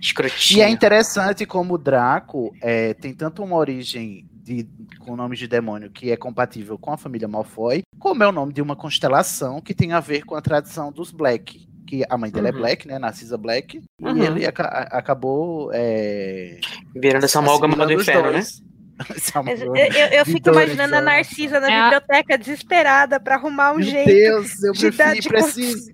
escrotinho. 0.00 0.58
E 0.58 0.62
é 0.62 0.68
interessante 0.68 1.46
como 1.46 1.74
o 1.74 1.78
Draco 1.78 2.54
é, 2.60 2.94
tem 2.94 3.14
tanto 3.14 3.42
uma 3.42 3.56
origem 3.56 4.28
de, 4.56 4.68
com 4.98 5.16
nomes 5.16 5.38
de 5.38 5.46
demônio 5.46 5.90
que 5.90 6.10
é 6.10 6.16
compatível 6.16 6.76
com 6.78 6.92
a 6.92 6.96
família 6.96 7.28
Malfoy, 7.28 7.82
como 7.98 8.22
é 8.22 8.28
o 8.28 8.32
nome 8.32 8.52
de 8.52 8.60
uma 8.62 8.74
constelação 8.76 9.60
que 9.60 9.74
tem 9.74 9.92
a 9.92 10.00
ver 10.00 10.24
com 10.24 10.34
a 10.34 10.40
tradição 10.40 10.90
dos 10.92 11.10
Black. 11.10 11.68
Que 11.86 12.04
a 12.08 12.16
mãe 12.16 12.30
dele 12.30 12.48
é 12.48 12.50
Uhum. 12.52 12.58
Black, 12.58 12.86
né? 12.86 12.98
Narcisa 13.00 13.36
Black. 13.36 13.80
Uhum. 14.00 14.16
E 14.16 14.20
ele 14.24 14.46
aca- 14.46 14.88
acabou. 14.92 15.70
É, 15.72 16.60
Virando 16.94 17.24
essa 17.24 17.40
amálgama 17.40 17.84
do 17.84 17.92
inferno, 17.92 18.30
né? 18.30 18.32
dois. 18.34 18.62
Amor 19.34 19.56
eu, 19.58 20.06
eu- 20.08 20.26
fico 20.26 20.50
imaginando 20.50 20.94
a 20.94 20.98
anos. 20.98 21.10
Narcisa 21.10 21.58
na 21.58 21.68
É 21.68 21.74
a- 21.80 21.82
biblioteca 21.84 22.38
desesperada 22.38 23.18
pra 23.18 23.34
arrumar 23.36 23.72
um 23.72 23.76
Meu 23.76 23.82
jeito. 23.82 24.06
Deus, 24.06 24.62
eu 24.62 24.72
de 24.72 24.92
prefiro, 24.92 25.20
de 25.20 25.28
preciso. 25.28 25.90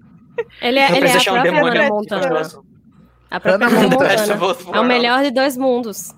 Ele 0.61 0.79
é, 0.81 0.97
ele 0.97 1.07
é 1.07 1.13
a 1.15 1.19
um 1.19 1.23
própria 1.25 1.53
Hannah 1.53 1.81
aqui, 1.81 1.91
Montana. 1.91 2.41
A 3.31 3.41
própria 3.41 3.69
Hannah 3.69 3.89
Montana. 3.89 4.77
É 4.77 4.81
o 4.81 4.85
melhor 4.85 5.23
de 5.23 5.31
dois 5.31 5.57
mundos. 5.57 6.13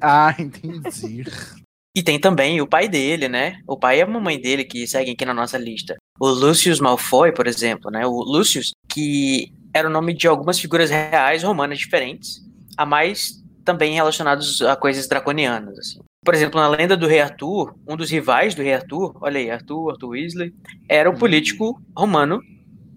Ah, 0.00 0.32
entendi. 0.38 1.24
E 1.98 2.02
tem 2.02 2.16
também 2.16 2.60
o 2.60 2.66
pai 2.66 2.88
dele, 2.88 3.28
né? 3.28 3.58
O 3.66 3.76
pai 3.76 3.98
e 3.98 4.02
a 4.02 4.06
mamãe 4.06 4.40
dele 4.40 4.62
que 4.62 4.86
seguem 4.86 5.14
aqui 5.14 5.24
na 5.24 5.34
nossa 5.34 5.58
lista. 5.58 5.96
O 6.20 6.28
Lucius 6.28 6.78
Malfoy, 6.78 7.32
por 7.32 7.48
exemplo, 7.48 7.90
né? 7.90 8.06
O 8.06 8.22
Lucius, 8.22 8.70
que 8.88 9.52
era 9.74 9.88
o 9.88 9.90
nome 9.90 10.14
de 10.14 10.28
algumas 10.28 10.60
figuras 10.60 10.90
reais 10.90 11.42
romanas 11.42 11.76
diferentes, 11.76 12.40
a 12.76 12.86
mais 12.86 13.42
também 13.64 13.94
relacionados 13.94 14.62
a 14.62 14.76
coisas 14.76 15.08
draconianas, 15.08 15.76
assim. 15.76 15.98
Por 16.24 16.34
exemplo, 16.34 16.60
na 16.60 16.68
lenda 16.68 16.96
do 16.96 17.08
Rei 17.08 17.20
Arthur, 17.20 17.74
um 17.84 17.96
dos 17.96 18.12
rivais 18.12 18.54
do 18.54 18.62
Rei 18.62 18.74
Arthur, 18.74 19.18
olha 19.20 19.40
aí, 19.40 19.50
Arthur, 19.50 19.90
Arthur 19.90 20.10
Weasley, 20.10 20.54
era 20.88 21.10
o 21.10 21.18
político 21.18 21.82
romano 21.96 22.40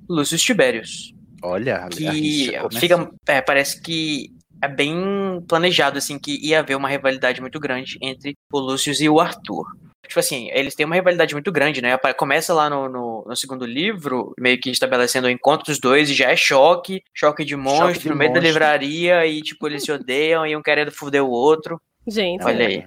Lucius 0.08 0.44
Tiberius 0.44 1.12
Olha, 1.42 1.88
que 1.90 2.52
fica 2.80 3.10
é, 3.28 3.42
parece 3.42 3.82
que 3.82 4.32
é 4.62 4.68
bem 4.68 5.44
planejado 5.48 5.98
assim 5.98 6.20
que 6.20 6.38
ia 6.46 6.60
haver 6.60 6.76
uma 6.76 6.90
rivalidade 6.90 7.42
muito 7.42 7.60
grande 7.60 7.98
entre 8.02 8.36
o 8.52 8.60
Lucius 8.60 9.02
e 9.02 9.10
o 9.10 9.20
Arthur. 9.20 9.66
Tipo 10.08 10.20
assim, 10.20 10.50
eles 10.52 10.76
têm 10.76 10.86
uma 10.86 10.96
rivalidade 10.96 11.34
muito 11.34 11.52
grande, 11.52 11.82
né? 11.82 11.98
Começa 12.18 12.54
lá 12.54 12.70
no, 12.70 12.90
no, 12.90 13.26
no 13.28 13.36
segundo 13.36 13.66
livro, 13.66 14.34
meio 14.38 14.60
que 14.60 14.70
estabelecendo 14.70 15.28
o 15.28 15.30
encontro 15.30 15.66
dos 15.66 15.80
dois, 15.80 16.10
e 16.10 16.14
já 16.14 16.30
é 16.30 16.36
choque, 16.36 17.02
choque 17.14 17.46
de 17.46 17.56
monstro, 17.56 18.02
de 18.02 18.10
no 18.10 18.16
meio 18.16 18.32
da 18.32 18.42
monstro. 18.42 18.48
livraria, 18.48 19.26
e 19.26 19.42
tipo, 19.42 19.68
eles 19.68 19.84
se 19.84 19.92
odeiam, 19.92 20.46
e 20.46 20.56
um 20.56 20.62
querendo 20.62 20.92
foder 20.92 21.24
o 21.24 21.30
outro. 21.30 21.80
Gente, 22.06 22.44
Olha 22.44 22.68
aí. 22.68 22.84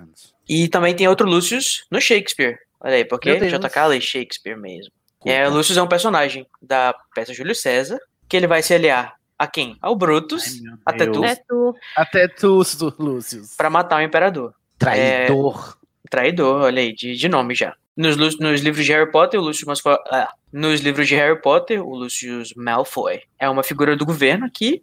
E 0.46 0.68
também 0.68 0.94
tem 0.94 1.08
outro 1.08 1.26
Lucius 1.26 1.86
no 1.90 2.00
Shakespeare. 2.00 2.58
Olha 2.80 2.96
aí, 2.96 3.04
porque. 3.04 3.34
JK 3.36 3.86
lê 3.88 4.00
Shakespeare 4.00 4.56
mesmo. 4.56 4.92
É, 5.24 5.48
o 5.48 5.52
Lucius 5.52 5.78
é 5.78 5.82
um 5.82 5.88
personagem 5.88 6.46
da 6.60 6.94
peça 7.14 7.32
Júlio 7.32 7.54
César, 7.54 7.98
que 8.28 8.36
ele 8.36 8.46
vai 8.46 8.62
se 8.62 8.74
aliar 8.74 9.14
a 9.38 9.46
quem? 9.46 9.76
Ao 9.82 9.94
Brutus, 9.96 10.60
até 10.86 11.04
Deus. 11.06 11.16
tu, 11.18 11.24
é 11.24 11.34
tu. 11.36 11.74
Até 11.96 12.28
tu, 12.28 12.62
Lúcio. 12.98 13.42
pra 13.56 13.68
matar 13.70 14.00
o 14.00 14.04
imperador. 14.04 14.54
Traidor. 14.78 15.76
Traidor, 16.10 16.62
olha 16.62 16.80
aí, 16.82 16.92
de, 16.94 17.16
de 17.16 17.28
nome 17.28 17.54
já. 17.54 17.74
Nos, 17.96 18.16
nos 18.16 18.60
livros 18.60 18.84
de 18.84 18.92
Harry 18.92 19.10
Potter, 19.10 19.38
o 19.40 19.42
Lucius 19.42 19.64
Malfoy, 19.66 19.96
ah, 20.10 20.32
nos 20.52 20.80
livros 20.80 21.06
de 21.08 21.14
Harry 21.14 21.40
Potter, 21.40 21.84
o 21.84 21.94
Lucius 21.94 22.52
Malfoy 22.56 23.22
é 23.38 23.48
uma 23.48 23.62
figura 23.62 23.96
do 23.96 24.04
governo 24.04 24.50
que 24.52 24.82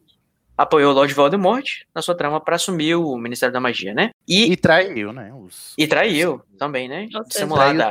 apoiou 0.58 0.92
o 0.92 0.94
Lord 0.96 1.14
Voldemort 1.14 1.66
na 1.94 2.02
sua 2.02 2.16
trama 2.16 2.40
para 2.40 2.56
assumir 2.56 2.96
o 2.96 3.18
Ministério 3.18 3.52
da 3.52 3.60
Magia, 3.60 3.94
né? 3.94 4.12
E, 4.28 4.52
E 4.52 4.56
traiu, 4.58 5.12
né? 5.12 5.32
Os... 5.34 5.74
e 5.78 5.88
traiu 5.88 6.42
também, 6.58 6.88
né? 6.88 7.08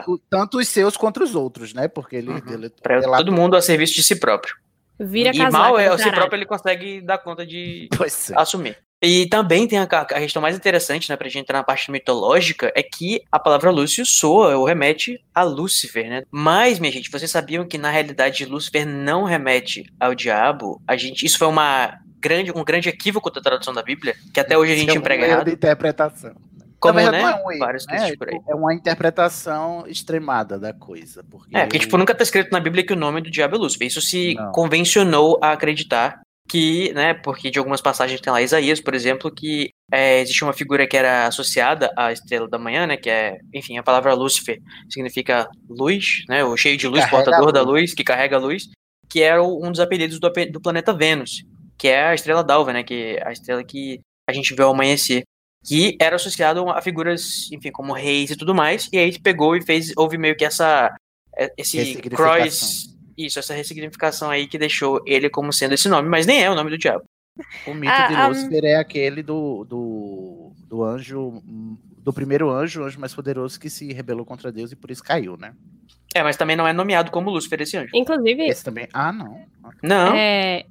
Tu- 0.04 0.20
tanto 0.30 0.58
os 0.58 0.68
seus 0.68 0.96
quanto 0.96 1.22
os 1.22 1.34
outros, 1.34 1.74
né? 1.74 1.86
Porque 1.88 2.16
ele. 2.16 2.30
Uhum. 2.30 2.42
ele 2.48 2.70
para 2.82 3.00
delatou- 3.00 3.24
todo 3.26 3.34
mundo 3.34 3.56
a 3.56 3.62
serviço 3.62 3.94
de 3.94 4.02
si 4.02 4.18
próprio. 4.18 4.54
Vira 5.00 5.30
e 5.30 5.38
casaca 5.38 5.50
mal 5.50 5.78
é, 5.78 5.88
o 5.88 5.96
si 5.96 6.04
caralho. 6.04 6.20
próprio 6.20 6.36
ele 6.38 6.46
consegue 6.46 7.00
dar 7.00 7.18
conta 7.18 7.46
de 7.46 7.88
Pois 7.96 8.30
é. 8.30 8.34
assumir. 8.36 8.76
E 9.02 9.26
também 9.28 9.66
tem 9.66 9.78
a, 9.78 9.84
a 9.84 10.04
questão 10.04 10.42
mais 10.42 10.54
interessante, 10.54 11.08
né, 11.08 11.16
pra 11.16 11.26
gente 11.26 11.38
entrar 11.38 11.58
na 11.58 11.64
parte 11.64 11.90
mitológica, 11.90 12.70
é 12.76 12.82
que 12.82 13.22
a 13.32 13.38
palavra 13.38 13.70
Lúcio 13.70 14.04
soa 14.04 14.54
ou 14.56 14.66
remete 14.66 15.18
a 15.34 15.42
Lúcifer, 15.42 16.06
né? 16.06 16.22
Mas, 16.30 16.78
minha 16.78 16.92
gente, 16.92 17.10
vocês 17.10 17.30
sabiam 17.30 17.66
que 17.66 17.78
na 17.78 17.90
realidade 17.90 18.44
Lúcifer 18.44 18.86
não 18.86 19.24
remete 19.24 19.90
ao 19.98 20.14
diabo? 20.14 20.82
A 20.86 20.98
gente, 20.98 21.24
isso 21.24 21.38
foi 21.38 21.48
uma 21.48 21.98
grande, 22.20 22.52
um 22.54 22.62
grande 22.62 22.90
equívoco 22.90 23.30
da 23.30 23.40
tradução 23.40 23.72
da 23.72 23.82
Bíblia, 23.82 24.14
que 24.34 24.38
até 24.38 24.58
hoje 24.58 24.72
a 24.72 24.76
gente 24.76 24.88
Isso 24.88 24.96
é 24.96 24.98
um 24.98 25.00
emprega 25.00 25.26
errado. 25.26 25.46
de 25.46 25.52
interpretação. 25.54 26.34
Como, 26.80 26.98
né? 26.98 27.10
não 27.10 27.28
é 27.28 27.34
um 27.44 27.50
erro, 27.52 27.58
Vários 27.58 27.86
né? 27.86 27.96
textos 27.98 28.16
por 28.16 28.28
aí. 28.30 28.40
É 28.48 28.54
uma 28.54 28.72
interpretação 28.74 29.84
extremada 29.86 30.58
da 30.58 30.72
coisa. 30.72 31.22
Porque 31.30 31.56
É, 31.56 31.60
porque, 31.64 31.78
tipo, 31.78 31.96
nunca 31.98 32.14
tá 32.14 32.22
escrito 32.22 32.50
na 32.52 32.60
Bíblia 32.60 32.84
que 32.84 32.92
o 32.92 32.96
nome 32.96 33.20
do 33.20 33.30
diabo 33.30 33.56
é 33.56 33.58
Lúcifer. 33.58 33.86
Isso 33.86 34.00
se 34.00 34.34
Não. 34.34 34.50
convencionou 34.52 35.38
a 35.42 35.52
acreditar 35.52 36.20
que, 36.48 36.92
né, 36.94 37.14
porque 37.14 37.48
de 37.50 37.58
algumas 37.60 37.80
passagens 37.80 38.20
tem 38.20 38.32
lá 38.32 38.42
Isaías, 38.42 38.80
por 38.80 38.92
exemplo, 38.94 39.30
que 39.30 39.70
é, 39.92 40.20
existe 40.20 40.42
uma 40.42 40.52
figura 40.52 40.84
que 40.86 40.96
era 40.96 41.26
associada 41.26 41.92
à 41.96 42.10
estrela 42.12 42.48
da 42.48 42.58
manhã, 42.58 42.86
né, 42.88 42.96
que 42.96 43.08
é, 43.08 43.38
enfim, 43.54 43.78
a 43.78 43.82
palavra 43.84 44.14
Lúcifer 44.14 44.58
significa 44.88 45.48
luz, 45.68 46.24
né, 46.28 46.42
o 46.44 46.56
cheio 46.56 46.76
de 46.76 46.88
luz, 46.88 47.04
carrega 47.04 47.16
portador 47.24 47.48
a 47.50 47.52
da 47.52 47.62
luz. 47.62 47.82
luz, 47.82 47.94
que 47.94 48.02
carrega 48.02 48.34
a 48.36 48.40
luz, 48.40 48.64
que 49.08 49.22
era 49.22 49.40
o- 49.42 49.64
um 49.64 49.70
dos 49.70 49.78
apelidos 49.80 50.18
do, 50.18 50.28
do 50.50 50.60
planeta 50.60 50.92
Vênus, 50.92 51.44
que 51.78 51.86
é 51.88 52.04
a 52.06 52.14
estrela 52.14 52.42
d'alva, 52.42 52.72
né, 52.72 52.82
que 52.82 53.16
é 53.18 53.28
a 53.28 53.30
estrela 53.32 53.62
que 53.62 54.00
a 54.28 54.32
gente 54.32 54.52
vê 54.54 54.62
ao 54.64 54.72
amanhecer. 54.72 55.22
Que 55.64 55.96
era 56.00 56.16
associado 56.16 56.68
a 56.70 56.80
figuras, 56.80 57.50
enfim, 57.52 57.70
como 57.70 57.92
reis 57.92 58.30
e 58.30 58.36
tudo 58.36 58.54
mais, 58.54 58.88
e 58.92 58.98
aí 58.98 59.18
pegou 59.18 59.54
e 59.54 59.62
fez, 59.62 59.92
houve 59.96 60.16
meio 60.16 60.34
que 60.34 60.44
essa, 60.44 60.94
é, 61.36 61.52
esse 61.56 61.96
cross, 61.96 62.96
isso, 63.16 63.38
essa 63.38 63.54
ressignificação 63.54 64.30
aí 64.30 64.46
que 64.46 64.56
deixou 64.56 65.02
ele 65.06 65.28
como 65.28 65.52
sendo 65.52 65.74
esse 65.74 65.88
nome, 65.88 66.08
mas 66.08 66.26
nem 66.26 66.42
é 66.42 66.50
o 66.50 66.54
nome 66.54 66.70
do 66.70 66.78
diabo. 66.78 67.04
O 67.66 67.74
mito 67.74 67.92
Ah, 67.92 68.08
de 68.08 68.14
ah, 68.14 68.26
Lúcifer 68.28 68.64
é 68.64 68.76
aquele 68.76 69.22
do, 69.22 69.64
do, 69.64 70.52
do 70.66 70.82
anjo, 70.82 71.42
do 71.98 72.12
primeiro 72.12 72.50
anjo, 72.50 72.80
o 72.80 72.84
anjo 72.84 73.00
mais 73.00 73.14
poderoso 73.14 73.58
que 73.58 73.70
se 73.70 73.92
rebelou 73.92 74.24
contra 74.24 74.50
Deus 74.50 74.72
e 74.72 74.76
por 74.76 74.90
isso 74.90 75.02
caiu, 75.02 75.36
né? 75.36 75.54
É, 76.14 76.22
mas 76.22 76.36
também 76.36 76.56
não 76.56 76.66
é 76.66 76.72
nomeado 76.72 77.10
como 77.10 77.30
Lúcifer 77.30 77.60
esse 77.62 77.76
anjo. 77.76 77.90
Inclusive, 77.94 78.42
Esse 78.46 78.64
também. 78.64 78.88
Ah, 78.92 79.12
não. 79.12 79.46
Não. 79.82 80.14
é, 80.14 80.64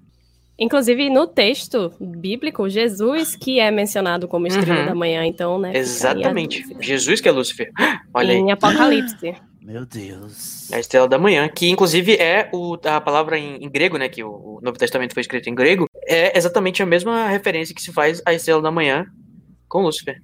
inclusive 0.59 1.09
no 1.09 1.25
texto 1.25 1.91
bíblico, 1.99 2.69
Jesus 2.69 3.35
que 3.35 3.59
é 3.59 3.71
mencionado 3.71 4.27
como 4.27 4.45
estrela 4.47 4.81
Uhum. 4.81 4.85
da 4.87 4.95
manhã, 4.95 5.25
então, 5.25 5.57
né? 5.57 5.71
Exatamente. 5.75 6.63
Jesus 6.79 7.21
que 7.21 7.27
é 7.29 7.31
Lúcifer. 7.31 7.71
Olha 8.13 8.33
aí. 8.33 8.37
Em 8.39 8.51
Apocalipse. 8.51 9.35
Meu 9.61 9.85
Deus. 9.85 10.71
É 10.71 10.77
a 10.77 10.79
estrela 10.79 11.07
da 11.07 11.17
manhã, 11.19 11.47
que 11.47 11.69
inclusive 11.69 12.15
é 12.15 12.49
o, 12.51 12.75
a 12.85 12.99
palavra 12.99 13.37
em, 13.37 13.63
em 13.63 13.69
grego, 13.69 13.97
né? 13.97 14.09
Que 14.09 14.23
o, 14.23 14.29
o 14.29 14.59
Novo 14.63 14.77
Testamento 14.79 15.13
foi 15.13 15.21
escrito 15.21 15.47
em 15.49 15.53
grego, 15.53 15.85
é 16.07 16.35
exatamente 16.35 16.81
a 16.81 16.85
mesma 16.87 17.27
referência 17.27 17.75
que 17.75 17.81
se 17.81 17.93
faz 17.93 18.19
à 18.25 18.33
estrela 18.33 18.61
da 18.61 18.71
manhã 18.71 19.05
com 19.67 19.81
Lúcifer. 19.83 20.19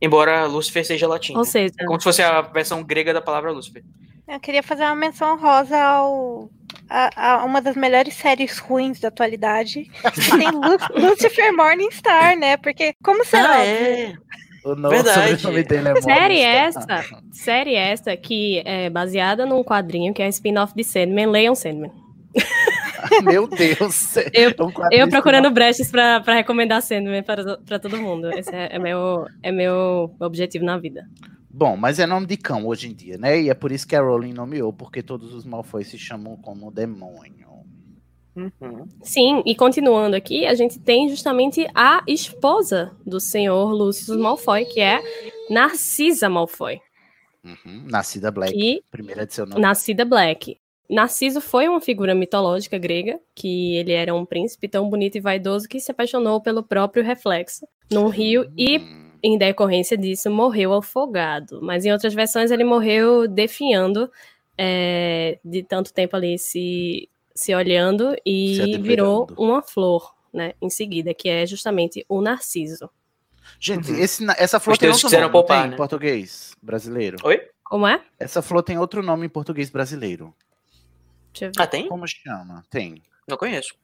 Embora 0.00 0.46
Lúcifer 0.46 0.84
seja 0.84 1.06
latim. 1.06 1.32
Ou 1.34 1.40
né? 1.40 1.44
seja, 1.44 1.74
É 1.78 1.84
como 1.84 1.98
se 2.00 2.04
fosse 2.04 2.22
a 2.22 2.40
versão 2.40 2.82
grega 2.82 3.12
da 3.12 3.20
palavra 3.20 3.50
Lúcifer. 3.50 3.82
Eu 4.26 4.40
queria 4.40 4.62
fazer 4.62 4.84
uma 4.84 4.96
menção 4.96 5.38
rosa 5.38 5.78
ao. 5.78 6.50
A, 6.88 7.32
a 7.40 7.44
uma 7.44 7.60
das 7.60 7.74
melhores 7.76 8.14
séries 8.14 8.58
ruins 8.58 9.00
da 9.00 9.08
atualidade. 9.08 9.84
que 10.14 10.30
tem 10.38 10.50
Lu- 10.50 10.78
Lucifer 11.10 11.52
Morningstar, 11.52 12.36
né? 12.38 12.56
Porque, 12.56 12.94
como 13.02 13.24
será? 13.24 13.56
Ah, 13.56 13.64
é. 13.66 14.14
O 14.64 14.74
novo 14.74 14.94
Verdade. 14.94 15.36
sobrenome 15.40 15.62
dele 15.64 15.88
é 15.90 16.02
série 16.02 16.40
essa, 16.40 17.04
série 17.32 17.74
essa 17.76 18.16
que 18.16 18.62
é 18.64 18.90
baseada 18.90 19.46
num 19.46 19.62
quadrinho 19.62 20.12
que 20.12 20.20
é 20.22 20.28
spin-off 20.28 20.74
de 20.74 20.82
Sandman, 20.82 21.26
leiam 21.26 21.54
Sandman. 21.54 21.92
Meu 23.22 23.46
Deus. 23.46 24.16
Eu, 24.32 24.50
É 24.50 24.62
um 24.64 24.72
eu 24.90 25.08
procurando 25.08 25.50
brechas 25.50 25.90
pra, 25.90 26.20
pra 26.20 26.34
recomendar 26.34 26.82
Sandman 26.82 27.22
para, 27.22 27.58
pra 27.58 27.78
todo 27.78 27.96
mundo. 27.96 28.30
Esse 28.36 28.54
é, 28.54 28.70
é 28.72 28.78
meu, 28.78 29.26
é 29.42 29.52
meu 29.52 30.14
objetivo 30.20 30.64
na 30.64 30.76
vida. 30.78 31.04
Bom, 31.58 31.74
mas 31.74 31.98
é 31.98 32.04
nome 32.04 32.26
de 32.26 32.36
cão 32.36 32.66
hoje 32.66 32.86
em 32.86 32.92
dia, 32.94 33.16
né? 33.16 33.40
E 33.40 33.48
é 33.48 33.54
por 33.54 33.72
isso 33.72 33.88
que 33.88 33.96
a 33.96 34.02
Rowling 34.02 34.34
nomeou, 34.34 34.74
porque 34.74 35.02
todos 35.02 35.32
os 35.32 35.46
Malfoy 35.46 35.82
se 35.84 35.98
chamam 35.98 36.36
como 36.36 36.70
demônio. 36.70 37.46
Uhum. 38.36 38.86
Sim, 39.00 39.42
e 39.46 39.54
continuando 39.54 40.14
aqui, 40.14 40.44
a 40.44 40.54
gente 40.54 40.78
tem 40.78 41.08
justamente 41.08 41.66
a 41.74 42.02
esposa 42.06 42.94
do 43.06 43.18
senhor 43.18 43.72
Lucius 43.72 44.18
Malfoy, 44.18 44.66
que 44.66 44.80
é 44.80 45.00
Narcisa 45.48 46.28
Malfoy, 46.28 46.78
Uhum. 47.42 47.84
Nascida 47.86 48.30
Black, 48.30 48.52
que 48.52 48.82
primeira 48.90 49.24
de 49.24 49.32
seu 49.32 49.46
nome. 49.46 49.58
nascida 49.58 50.04
Black. 50.04 50.58
Narciso 50.90 51.40
foi 51.40 51.68
uma 51.68 51.80
figura 51.80 52.14
mitológica 52.14 52.76
grega, 52.76 53.18
que 53.34 53.76
ele 53.76 53.92
era 53.92 54.14
um 54.14 54.26
príncipe 54.26 54.68
tão 54.68 54.90
bonito 54.90 55.16
e 55.16 55.20
vaidoso 55.20 55.66
que 55.66 55.80
se 55.80 55.90
apaixonou 55.90 56.38
pelo 56.40 56.62
próprio 56.62 57.02
reflexo 57.02 57.66
num 57.90 58.08
rio 58.08 58.52
e, 58.58 58.80
em 59.22 59.36
decorrência 59.38 59.96
disso, 59.96 60.30
morreu 60.30 60.72
afogado. 60.72 61.60
Mas 61.62 61.84
em 61.84 61.92
outras 61.92 62.14
versões 62.14 62.50
ele 62.50 62.64
morreu 62.64 63.26
definhando 63.28 64.10
é, 64.58 65.38
de 65.44 65.62
tanto 65.62 65.92
tempo 65.92 66.16
ali 66.16 66.38
se, 66.38 67.08
se 67.34 67.54
olhando 67.54 68.16
e 68.24 68.56
Se 68.56 68.78
virou 68.78 69.26
uma 69.36 69.62
flor, 69.62 70.14
né, 70.32 70.54
em 70.60 70.70
seguida, 70.70 71.12
que 71.12 71.28
é 71.28 71.44
justamente 71.46 72.04
o 72.08 72.20
narciso. 72.20 72.88
Gente, 73.60 73.90
esse 73.92 74.24
na- 74.24 74.34
essa 74.38 74.58
flor 74.58 74.72
Os 74.74 74.78
tem 74.78 74.90
outro 74.90 75.08
nome, 75.10 75.30
poupar, 75.32 75.60
tem, 75.62 75.68
né? 75.70 75.74
em 75.74 75.76
português 75.76 76.54
brasileiro. 76.62 77.16
Oi? 77.22 77.48
Como 77.64 77.86
é? 77.86 78.00
Essa 78.18 78.42
flor 78.42 78.62
tem 78.62 78.78
outro 78.78 79.02
nome 79.02 79.26
em 79.26 79.28
português 79.28 79.70
brasileiro. 79.70 80.34
Deixa 81.32 81.46
eu 81.46 81.48
ver. 81.48 81.62
Ah, 81.62 81.66
tem? 81.66 81.88
Como 81.88 82.06
chama? 82.06 82.64
Tem. 82.70 83.02
Não 83.28 83.36
conheço. 83.36 83.74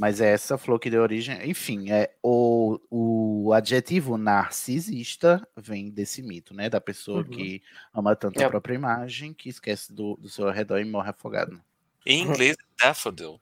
Mas 0.00 0.18
é 0.18 0.32
essa 0.32 0.56
flor 0.56 0.78
que 0.80 0.88
deu 0.88 1.02
origem. 1.02 1.38
Enfim, 1.46 1.90
é 1.92 2.14
o, 2.22 2.80
o 2.90 3.52
adjetivo 3.52 4.16
narcisista 4.16 5.46
vem 5.54 5.90
desse 5.90 6.22
mito, 6.22 6.54
né? 6.54 6.70
Da 6.70 6.80
pessoa 6.80 7.18
Uhum. 7.18 7.24
que 7.28 7.62
ama 7.92 8.16
tanto 8.16 8.40
a 8.40 8.44
É. 8.44 8.48
própria 8.48 8.72
imagem 8.74 9.34
que 9.34 9.50
esquece 9.50 9.92
do, 9.92 10.16
do 10.16 10.26
seu 10.30 10.48
redor 10.50 10.78
e 10.78 10.86
morre 10.86 11.10
afogado. 11.10 11.60
Em 12.06 12.22
inglês 12.22 12.56
é 12.80 12.86
daffodil. 12.86 13.38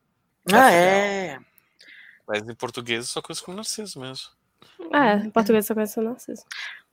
Ah, 0.52 0.72
é. 0.72 1.38
Mas 2.26 2.42
em 2.48 2.54
português 2.56 3.04
eu 3.04 3.12
só 3.12 3.22
conheço 3.22 3.44
como 3.44 3.56
narciso 3.56 4.00
mesmo. 4.00 4.26
É, 4.92 5.14
em 5.26 5.30
português 5.30 5.64
só 5.64 5.74
conheço 5.74 6.00
o 6.00 6.02
narciso. 6.04 6.44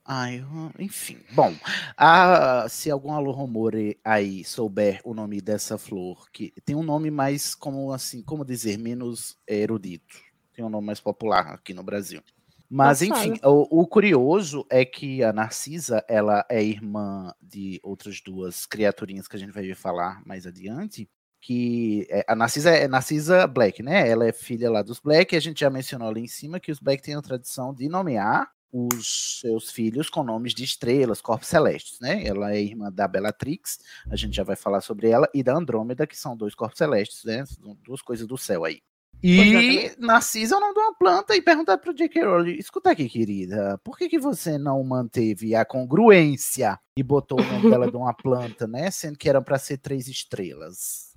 Ai, 0.07 0.45
enfim. 0.77 1.17
Bom, 1.33 1.51
a- 1.97 2.67
se 2.69 2.91
algum 2.91 3.11
alô 3.11 3.31
rumore 3.31 3.99
aí 4.03 4.43
souber 4.43 5.01
o 5.03 5.15
nome 5.15 5.41
dessa 5.41 5.77
flor, 5.79 6.29
que 6.31 6.53
tem 6.63 6.75
um 6.75 6.83
nome 6.83 7.09
mais, 7.09 7.55
como 7.55 7.91
assim, 7.91 8.21
como 8.21 8.45
dizer, 8.45 8.77
menos 8.77 9.35
erudito. 9.47 10.17
Tem 10.53 10.63
um 10.63 10.69
nome 10.69 10.85
mais 10.85 10.99
popular 10.99 11.55
aqui 11.55 11.73
no 11.73 11.81
Brasil. 11.83 12.21
Mas, 12.69 13.01
enfim, 13.01 13.33
o, 13.43 13.81
o 13.81 13.87
curioso 13.87 14.65
é 14.69 14.85
que 14.85 15.23
a 15.23 15.33
Narcisa, 15.33 16.03
ela 16.07 16.45
é 16.49 16.63
irmã 16.63 17.33
de 17.41 17.79
outras 17.83 18.21
duas 18.21 18.65
criaturinhas 18.65 19.27
que 19.27 19.35
a 19.35 19.39
gente 19.39 19.51
vai 19.51 19.63
ver 19.63 19.75
falar 19.75 20.21
mais 20.25 20.45
adiante, 20.45 21.09
que 21.41 22.05
é- 22.09 22.25
a 22.27 22.35
Narcisa 22.35 22.71
é 22.71 22.87
Narcisa 22.87 23.47
Black, 23.47 23.81
né? 23.81 24.07
Ela 24.07 24.27
é 24.27 24.31
filha 24.33 24.69
lá 24.69 24.81
dos 24.83 24.99
Black, 24.99 25.33
e 25.33 25.37
a 25.37 25.41
gente 25.41 25.59
já 25.61 25.69
mencionou 25.69 26.07
ali 26.09 26.21
em 26.21 26.27
cima 26.27 26.59
que 26.59 26.71
os 26.71 26.79
Black 26.79 27.01
têm 27.03 27.15
a 27.15 27.21
tradição 27.21 27.73
de 27.73 27.87
nomear 27.89 28.51
os 28.71 29.39
seus 29.39 29.71
filhos 29.71 30.09
com 30.09 30.23
nomes 30.23 30.53
de 30.53 30.63
estrelas, 30.63 31.21
corpos 31.21 31.47
celestes, 31.47 31.99
né? 31.99 32.25
Ela 32.25 32.53
é 32.53 32.61
irmã 32.61 32.91
da 32.91 33.07
Bellatrix, 33.07 33.79
a 34.09 34.15
gente 34.15 34.35
já 34.35 34.43
vai 34.43 34.55
falar 34.55 34.81
sobre 34.81 35.09
ela, 35.09 35.29
e 35.33 35.41
da 35.41 35.55
Andrômeda, 35.55 36.05
que 36.05 36.17
são 36.17 36.35
dois 36.35 36.53
corpos 36.53 36.77
celestes, 36.77 37.23
né? 37.23 37.45
São 37.45 37.77
duas 37.83 38.01
coisas 38.01 38.27
do 38.27 38.37
céu 38.37 38.65
aí. 38.65 38.81
E 39.23 39.91
Narcisa 39.97 40.55
é 40.55 40.57
o 40.57 40.61
nome 40.61 40.73
de 40.73 40.79
uma 40.79 40.93
planta 40.93 41.35
e 41.35 41.41
perguntar 41.41 41.77
pro 41.77 41.93
J.K. 41.93 42.23
Rowling, 42.23 42.57
escuta 42.57 42.91
aqui, 42.91 43.09
querida, 43.09 43.79
por 43.83 43.97
que, 43.97 44.09
que 44.09 44.19
você 44.19 44.57
não 44.57 44.83
manteve 44.83 45.55
a 45.55 45.65
congruência 45.65 46.77
e 46.97 47.01
botou 47.01 47.39
o 47.39 47.43
nome 47.43 47.69
dela 47.69 47.89
de 47.89 47.97
uma 47.97 48.13
planta, 48.13 48.67
né? 48.67 48.91
Sendo 48.91 49.17
que 49.17 49.29
eram 49.29 49.41
para 49.41 49.57
ser 49.57 49.77
três 49.77 50.07
estrelas. 50.07 51.15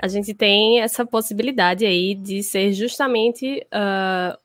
A 0.00 0.08
gente 0.08 0.32
tem 0.32 0.80
essa 0.80 1.04
possibilidade 1.04 1.84
aí 1.84 2.14
de 2.14 2.42
ser 2.42 2.72
justamente 2.72 3.66
ah, 3.72 4.38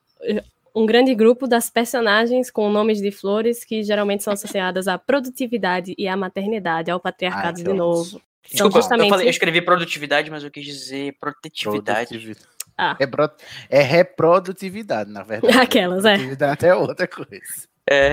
um 0.76 0.86
grande 0.86 1.16
grupo 1.16 1.48
das 1.48 1.70
personagens 1.70 2.52
com 2.52 2.70
nomes 2.70 3.00
de 3.02 3.10
flores 3.10 3.64
que 3.64 3.82
geralmente 3.82 4.24
são 4.24 4.34
associadas 4.34 4.88
à 4.88 4.98
produtividade 4.98 5.96
e 5.98 6.08
à 6.08 6.18
maternidade, 6.18 6.92
ao 6.92 7.00
patriarcado 7.00 7.48
Ai, 7.48 7.54
de 7.54 7.64
que 7.64 7.74
novo. 7.74 8.04
São 8.04 8.22
Desculpa, 8.44 8.78
justamente 8.80 9.08
eu, 9.08 9.10
falei, 9.10 9.26
eu 9.28 9.30
escrevi 9.32 9.62
produtividade, 9.62 10.30
mas 10.30 10.44
eu 10.44 10.52
quis 10.52 10.66
dizer 10.66 11.16
protetividade. 11.20 12.10
Produtividade. 12.10 12.46
Ah. 12.78 12.96
É, 13.00 13.06
bro- 13.06 13.32
é 13.70 13.82
reprodutividade, 13.82 15.10
na 15.10 15.24
verdade. 15.24 15.58
Aquelas, 15.58 16.04
é. 16.06 16.16
Produtividade 16.16 16.66
é 16.66 16.76
outra 16.76 17.08
coisa. 17.08 17.32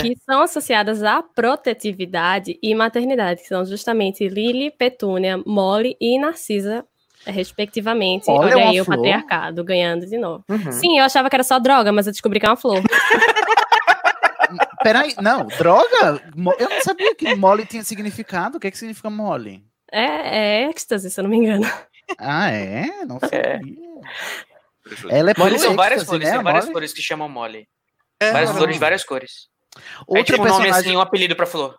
que 0.01 0.17
são 0.25 0.41
associadas 0.43 1.03
à 1.03 1.23
protetividade 1.23 2.59
e 2.63 2.75
maternidade, 2.75 3.43
que 3.43 3.49
são 3.49 3.65
justamente 3.65 4.29
Lily, 4.29 4.71
Petúnia, 4.71 5.43
Molly 5.45 5.97
e 6.01 6.19
Narcisa, 6.19 6.85
respectivamente. 7.27 8.31
Olha, 8.31 8.41
Olha, 8.41 8.53
é 8.53 8.57
uma 8.57 8.71
aí 8.71 8.81
o 8.81 8.85
flor. 8.85 8.97
patriarcado 8.97 9.65
ganhando 9.65 10.07
de 10.07 10.19
novo. 10.19 10.45
Uhum. 10.49 10.73
Sim, 10.73 10.99
eu 10.99 11.05
achava 11.05 11.29
que 11.31 11.37
era 11.37 11.45
só 11.45 11.59
droga, 11.59 11.93
mas 11.93 12.07
eu 12.07 12.13
descobri 12.13 12.41
que 12.41 12.47
é 12.47 12.49
uma 12.49 12.57
flor. 12.57 12.83
Peraí, 14.83 15.15
não, 15.21 15.47
droga? 15.47 16.21
Eu 16.59 16.69
não 16.69 16.81
sabia 16.83 17.15
que 17.15 17.35
mole 17.35 17.65
tinha 17.65 17.85
significado. 17.85 18.57
O 18.57 18.61
que, 18.61 18.67
é 18.67 18.71
que 18.71 18.79
significa 18.79 19.09
mole? 19.09 19.65
É, 19.91 20.63
é 20.65 20.69
êxtase, 20.69 21.11
se 21.11 21.21
eu 21.21 21.23
não 21.23 21.31
me 21.31 21.37
engano. 21.37 21.71
Ah, 22.19 22.51
é? 22.51 23.05
Não 23.07 23.21
sabia. 23.21 23.61
Ela 25.09 25.31
é 25.31 25.35
pelo 25.35 25.59
são 25.59 25.77
várias 25.77 26.03
êxtase, 26.03 26.07
flores, 26.07 26.29
né, 26.29 26.35
tem 26.35 26.43
várias 26.43 26.65
Molly? 26.65 26.73
flores 26.73 26.93
que 26.93 27.03
chamam 27.03 27.29
Molly. 27.29 27.69
É, 28.21 28.33
várias 28.33 28.51
flores 28.51 28.75
de 28.75 28.81
várias 28.81 29.05
cores. 29.05 29.49
Outra 30.07 30.21
é 30.21 30.25
tipo 30.25 30.43
um 30.43 30.49
nome 30.49 30.69
assim, 30.69 30.97
um 30.97 31.01
apelido 31.01 31.37
pra 31.37 31.47
flor. 31.47 31.79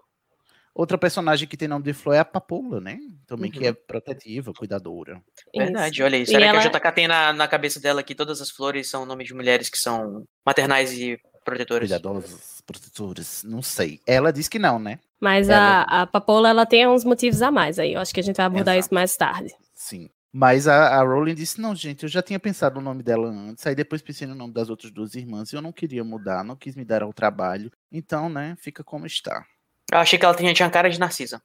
Outra 0.76 0.98
personagem 0.98 1.48
que 1.48 1.56
tem 1.56 1.68
nome 1.68 1.84
de 1.86 1.94
flor 1.94 2.16
é 2.16 2.20
a 2.20 2.26
Papoula, 2.26 2.82
né? 2.82 2.98
Também 3.28 3.52
que 3.52 3.60
Uhum. 3.60 3.66
é 3.68 3.74
protetiva, 3.74 4.52
cuidadora. 4.54 5.22
Verdade, 5.56 6.02
olha 6.02 6.16
aí. 6.18 6.24
E 6.24 6.26
Será 6.26 6.48
ela- 6.48 6.62
que 6.62 6.68
a 6.68 6.72
JK 6.72 6.92
tem 6.92 7.08
na, 7.08 7.32
na 7.32 7.48
cabeça 7.48 7.80
dela 7.80 8.02
que 8.02 8.16
todas 8.16 8.42
as 8.42 8.50
flores 8.50 8.90
são 8.90 9.06
nomes 9.06 9.28
de 9.28 9.34
mulheres 9.36 9.70
que 9.70 9.78
são 9.78 10.24
maternais 10.46 10.92
e 10.94 11.20
protetoras? 11.46 11.88
Cuidadosas, 11.90 12.64
protetoras, 12.66 13.44
não 13.44 13.62
sei. 13.62 14.00
Ela 14.08 14.34
diz 14.34 14.48
que 14.50 14.58
não, 14.58 14.80
né? 14.80 15.00
Mas 15.22 15.48
Ela- 15.48 15.84
a, 15.84 16.02
a 16.02 16.08
Papoula, 16.08 16.50
ela 16.50 16.66
tem 16.66 16.88
uns 16.88 17.04
motivos 17.04 17.42
a 17.44 17.52
mais 17.52 17.78
aí. 17.78 17.94
Eu 17.94 18.02
acho 18.02 18.14
que 18.14 18.20
a 18.20 18.24
gente 18.24 18.38
vai 18.38 18.46
abordar 18.48 18.76
isso 18.78 18.92
mais 18.94 19.16
tarde. 19.16 19.54
Sim. 19.76 20.10
Mas 20.36 20.68
a, 20.68 20.88
a 21.00 21.04
Rowling 21.04 21.36
disse: 21.36 21.62
não, 21.62 21.76
gente, 21.76 22.02
eu 22.02 22.10
já 22.10 22.24
tinha 22.24 22.40
pensado 22.40 22.76
no 22.80 22.82
nome 22.82 23.04
dela 23.04 23.30
antes, 23.30 23.68
aí 23.68 23.76
depois 23.76 24.02
pensei 24.02 24.26
no 24.26 24.34
nome 24.34 24.52
das 24.52 24.68
outras 24.68 24.92
duas 24.92 25.14
irmãs 25.14 25.54
e 25.54 25.56
eu 25.56 25.62
não 25.62 25.72
queria 25.72 26.04
mudar, 26.04 26.44
não 26.44 26.56
quis 26.56 26.76
me 26.76 26.84
dar 26.84 27.04
ao 27.04 27.14
trabalho. 27.14 27.72
Então, 27.92 28.28
né, 28.28 28.56
fica 28.60 28.84
como 28.84 29.06
está. 29.06 29.46
Eu 29.94 30.00
achei 30.00 30.18
que 30.18 30.26
ela 30.26 30.36
tinha, 30.36 30.54
tinha 30.54 30.70
cara 30.70 30.90
de 30.90 31.00
Narcisa. 31.00 31.42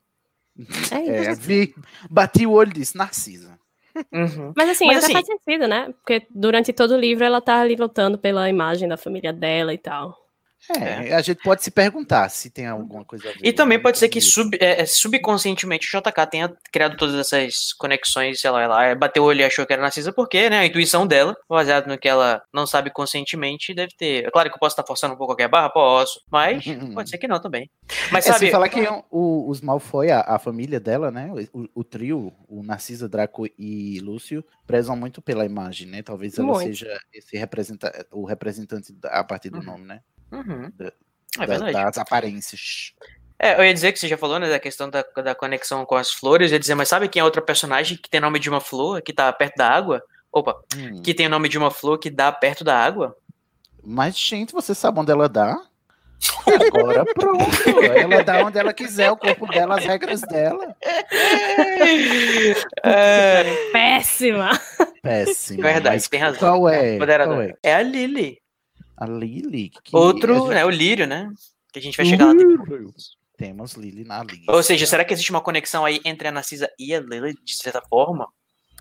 É, 0.90 1.34
vi, 1.34 1.74
bati 2.10 2.46
o 2.46 2.52
olho 2.52 2.70
e 2.70 2.74
disse: 2.74 2.96
Narcisa. 2.96 3.58
Uhum. 4.12 4.52
Mas 4.56 4.70
assim, 4.70 4.86
Mas, 4.86 5.04
assim- 5.04 5.12
faz 5.12 5.26
sentido, 5.26 5.66
né? 5.68 5.92
Porque 5.92 6.26
durante 6.30 6.72
todo 6.72 6.92
o 6.92 6.98
livro 6.98 7.24
ela 7.24 7.40
tá 7.40 7.60
ali 7.60 7.76
lutando 7.76 8.16
pela 8.18 8.48
imagem 8.48 8.88
da 8.88 8.96
família 8.96 9.32
dela 9.32 9.72
e 9.74 9.78
tal. 9.78 10.16
É, 10.70 11.14
a 11.14 11.22
gente 11.22 11.42
pode 11.42 11.62
se 11.62 11.70
perguntar 11.70 12.28
se 12.28 12.50
tem 12.50 12.66
alguma 12.66 13.04
coisa 13.04 13.28
a 13.30 13.32
ver. 13.32 13.40
E 13.42 13.52
também 13.52 13.80
pode 13.80 13.98
ser 13.98 14.08
que 14.08 14.20
sub, 14.20 14.56
é, 14.60 14.82
é, 14.82 14.86
subconscientemente 14.86 15.86
o 15.86 16.00
JK 16.00 16.26
tenha 16.30 16.52
criado 16.72 16.96
todas 16.96 17.14
essas 17.14 17.72
conexões, 17.72 18.40
sei 18.40 18.50
lá, 18.50 18.62
ela 18.62 18.94
bateu 18.94 19.22
o 19.22 19.26
olho 19.26 19.40
e 19.40 19.44
achou 19.44 19.64
que 19.66 19.72
era 19.72 19.80
Narcisa, 19.80 20.12
porque, 20.12 20.50
né, 20.50 20.58
a 20.58 20.66
intuição 20.66 21.06
dela, 21.06 21.36
baseado 21.48 21.86
no 21.86 21.96
que 21.96 22.08
ela 22.08 22.42
não 22.52 22.66
sabe 22.66 22.90
conscientemente, 22.90 23.72
deve 23.72 23.92
ter. 23.96 24.26
É 24.26 24.30
claro 24.30 24.50
que 24.50 24.56
eu 24.56 24.60
posso 24.60 24.74
estar 24.74 24.86
forçando 24.86 25.14
um 25.14 25.16
pouco 25.16 25.32
qualquer 25.32 25.48
barra, 25.48 25.70
posso, 25.70 26.20
mas 26.30 26.62
pode 26.94 27.08
ser 27.08 27.18
que 27.18 27.28
não 27.28 27.40
também. 27.40 27.70
Mas 28.12 28.26
é, 28.26 28.32
sabe. 28.32 28.40
sem 28.40 28.50
falar 28.50 28.68
que 28.68 28.86
o, 29.10 29.48
os 29.48 29.60
Malfoy, 29.60 30.10
a, 30.10 30.20
a 30.20 30.38
família 30.38 30.80
dela, 30.80 31.10
né? 31.10 31.30
O, 31.52 31.80
o 31.80 31.84
trio, 31.84 32.32
o 32.48 32.62
Narcisa, 32.62 33.08
Draco 33.08 33.46
e 33.58 34.00
Lúcio, 34.00 34.44
prezam 34.66 34.96
muito 34.96 35.22
pela 35.22 35.44
imagem, 35.46 35.86
né? 35.86 36.02
Talvez 36.02 36.38
ela 36.38 36.48
Muito. 36.48 36.66
seja 36.66 36.98
esse 37.12 37.36
representa, 37.36 38.06
o 38.10 38.24
representante 38.24 38.92
da- 38.92 39.10
a 39.10 39.24
partir 39.24 39.50
do 39.50 39.62
nome, 39.62 39.84
né? 39.86 40.00
Uhum. 40.32 40.72
Da- 40.76 40.86
É 40.86 40.90
da- 41.40 41.46
verdade. 41.46 41.72
das 41.72 41.98
aparências. 41.98 42.92
É, 43.38 43.58
eu 43.60 43.64
ia 43.64 43.72
dizer 43.72 43.92
que 43.92 44.00
você 44.00 44.08
já 44.08 44.18
falou, 44.18 44.38
né, 44.40 44.48
da 44.48 44.58
questão 44.58 44.90
da, 44.90 45.02
da 45.22 45.34
conexão 45.34 45.86
com 45.86 45.94
as 45.94 46.10
flores, 46.12 46.50
eu 46.50 46.56
ia 46.56 46.60
dizer, 46.60 46.74
mas 46.74 46.88
sabe 46.88 47.08
quem 47.08 47.20
é 47.20 47.24
outra 47.24 47.40
personagem 47.40 47.96
que 47.96 48.10
tem 48.10 48.20
nome 48.20 48.40
de 48.40 48.50
uma 48.50 48.60
flor, 48.60 49.00
que 49.00 49.12
tá 49.12 49.32
perto 49.32 49.56
da 49.56 49.68
água? 49.70 50.02
Opa, 50.32 50.56
Hum. 50.76 51.00
que 51.02 51.14
tem 51.14 51.26
o 51.26 51.30
nome 51.30 51.48
de 51.48 51.56
uma 51.56 51.70
flor 51.70 51.98
que 51.98 52.10
dá 52.10 52.30
perto 52.32 52.64
da 52.64 52.76
água? 52.76 53.16
Mas, 53.82 54.18
gente, 54.18 54.52
você 54.52 54.74
sabe 54.74 54.98
onde 55.00 55.12
ela 55.12 55.28
dá? 55.28 55.56
Agora 56.66 57.04
pronto. 57.04 57.84
Ela 57.96 58.24
dá 58.24 58.44
onde 58.44 58.58
ela 58.58 58.72
quiser, 58.74 59.10
o 59.12 59.16
corpo 59.16 59.46
dela, 59.46 59.78
as 59.78 59.84
regras 59.84 60.20
dela. 60.22 60.74
Péssima! 63.72 64.50
Péssimo. 65.02 65.62
Verdade, 65.62 65.96
mas 65.96 66.08
tem 66.08 66.20
razão. 66.20 66.38
Qual 66.40 66.68
é? 66.68 66.98
Qual 66.98 67.42
é? 67.42 67.54
É 67.62 67.74
a 67.74 67.82
Lily. 67.82 68.38
A 69.00 69.06
Lily. 69.06 69.70
que 69.84 69.94
Outro, 69.96 70.34
gente- 70.34 70.48
né, 70.54 70.64
o 70.64 70.70
Lírio, 70.70 71.06
né? 71.06 71.30
Que 71.72 71.78
a 71.78 71.82
gente 71.82 71.96
vai 71.96 72.06
chegar 72.06 72.26
lá 72.26 72.32
depois. 72.34 73.16
Temos 73.36 73.74
Lily 73.74 74.04
na 74.04 74.22
Lily. 74.24 74.44
Ou 74.48 74.62
seja, 74.62 74.84
será 74.86 75.04
que 75.04 75.12
existe 75.14 75.30
uma 75.30 75.40
conexão 75.40 75.84
aí 75.84 76.00
entre 76.04 76.26
a 76.26 76.32
Narcisa 76.32 76.68
e 76.78 76.92
a 76.94 77.00
Lily, 77.00 77.34
de 77.44 77.54
certa 77.54 77.80
forma? 77.88 78.26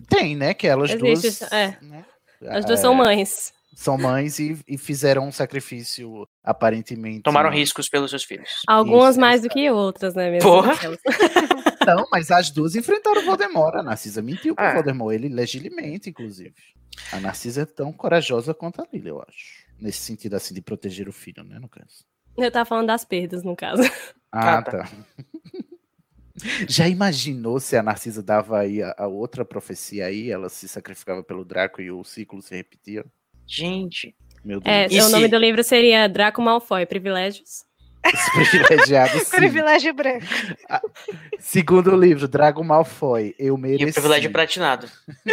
Tem, 0.09 0.35
né? 0.35 0.53
Que 0.55 0.67
elas 0.67 0.89
Existe, 0.91 1.39
duas. 1.39 1.51
é. 1.51 1.77
né, 1.81 2.05
As 2.47 2.65
duas 2.65 2.79
são 2.79 2.93
é, 2.93 2.97
mães. 2.97 3.53
São 3.75 3.95
mães 3.97 4.39
e, 4.39 4.57
e 4.67 4.75
fizeram 4.75 5.27
um 5.27 5.31
sacrifício, 5.31 6.27
aparentemente. 6.43 7.21
Tomaram 7.21 7.51
riscos 7.51 7.87
pelos 7.87 8.09
seus 8.09 8.23
filhos. 8.23 8.63
Algumas 8.67 9.11
Isso, 9.11 9.19
mais 9.21 9.41
do 9.43 9.49
que 9.49 9.69
outras, 9.69 10.15
né? 10.15 10.31
Mesmo 10.31 10.49
Porra! 10.49 10.73
Aquelas. 10.73 10.97
Não, 11.85 12.05
mas 12.11 12.31
as 12.31 12.49
duas 12.49 12.75
enfrentaram 12.75 13.21
o 13.21 13.25
Voldemort. 13.25 13.75
A 13.75 13.83
Narcisa 13.83 14.21
mentiu 14.21 14.55
pro 14.55 14.65
É. 14.65 14.73
Voldemort, 14.73 15.13
ele 15.13 15.29
legilimamente, 15.29 16.09
inclusive. 16.09 16.53
A 17.11 17.19
Narcisa 17.19 17.61
é 17.61 17.65
tão 17.65 17.93
corajosa 17.93 18.53
quanto 18.53 18.81
a 18.81 18.87
Lily, 18.91 19.09
eu 19.09 19.21
acho. 19.21 19.66
Nesse 19.79 19.99
sentido, 19.99 20.35
assim, 20.35 20.53
de 20.53 20.61
proteger 20.61 21.07
o 21.07 21.13
filho, 21.13 21.43
né, 21.43 21.59
no 21.59 21.69
caso. 21.69 22.05
Eu 22.37 22.51
tava 22.51 22.65
falando 22.65 22.87
das 22.87 23.03
perdas, 23.03 23.43
no 23.43 23.55
caso. 23.55 23.81
Ah, 24.31 24.61
tá. 24.61 24.89
Já 26.67 26.87
imaginou 26.87 27.59
se 27.59 27.75
a 27.75 27.81
Narcisa 27.81 28.21
dava 28.21 28.59
aí 28.59 28.83
a, 28.83 28.93
a 28.97 29.07
outra 29.07 29.43
profecia 29.43 30.05
aí, 30.05 30.29
ela 30.29 30.49
se 30.49 30.67
sacrificava 30.67 31.23
pelo 31.23 31.43
Draco 31.43 31.81
e 31.81 31.89
o 31.89 32.03
ciclo 32.03 32.41
se 32.41 32.55
repetia? 32.55 33.05
Gente. 33.45 34.15
Meu 34.43 34.59
Deus. 34.59 34.93
É, 34.93 35.03
o 35.03 35.09
nome 35.09 35.27
do 35.27 35.37
livro 35.37 35.63
seria 35.63 36.07
Draco 36.07 36.41
Malfoy, 36.41 36.85
Privilégios. 36.85 37.65
Os 38.13 38.49
privilegiados, 38.49 39.23
sim. 39.27 39.35
Privilégio 39.37 39.93
branco. 39.93 40.25
Segundo 41.39 41.95
livro, 41.95 42.27
Drago 42.27 42.63
Malfoy, 42.63 43.35
eu 43.37 43.55
E 43.57 43.61
mereci. 43.61 43.91
o 43.91 43.93
privilégio 43.93 44.31
pratinado. 44.31 44.87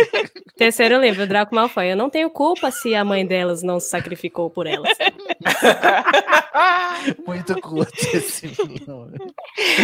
Terceiro 0.57 1.01
livro, 1.01 1.27
Draco 1.27 1.55
Malfoy. 1.55 1.91
Eu 1.93 1.97
não 1.97 2.11
tenho 2.11 2.31
culpa 2.31 2.71
se 2.71 2.95
a 2.95 3.05
mãe 3.05 3.27
delas 3.27 3.63
não 3.63 3.81
se 3.81 3.89
sacrificou 3.89 4.51
por 4.51 4.67
elas. 4.67 4.97
Muito 7.27 7.61
curto 7.61 7.93
esse 8.17 8.47
nome. 8.87 9.17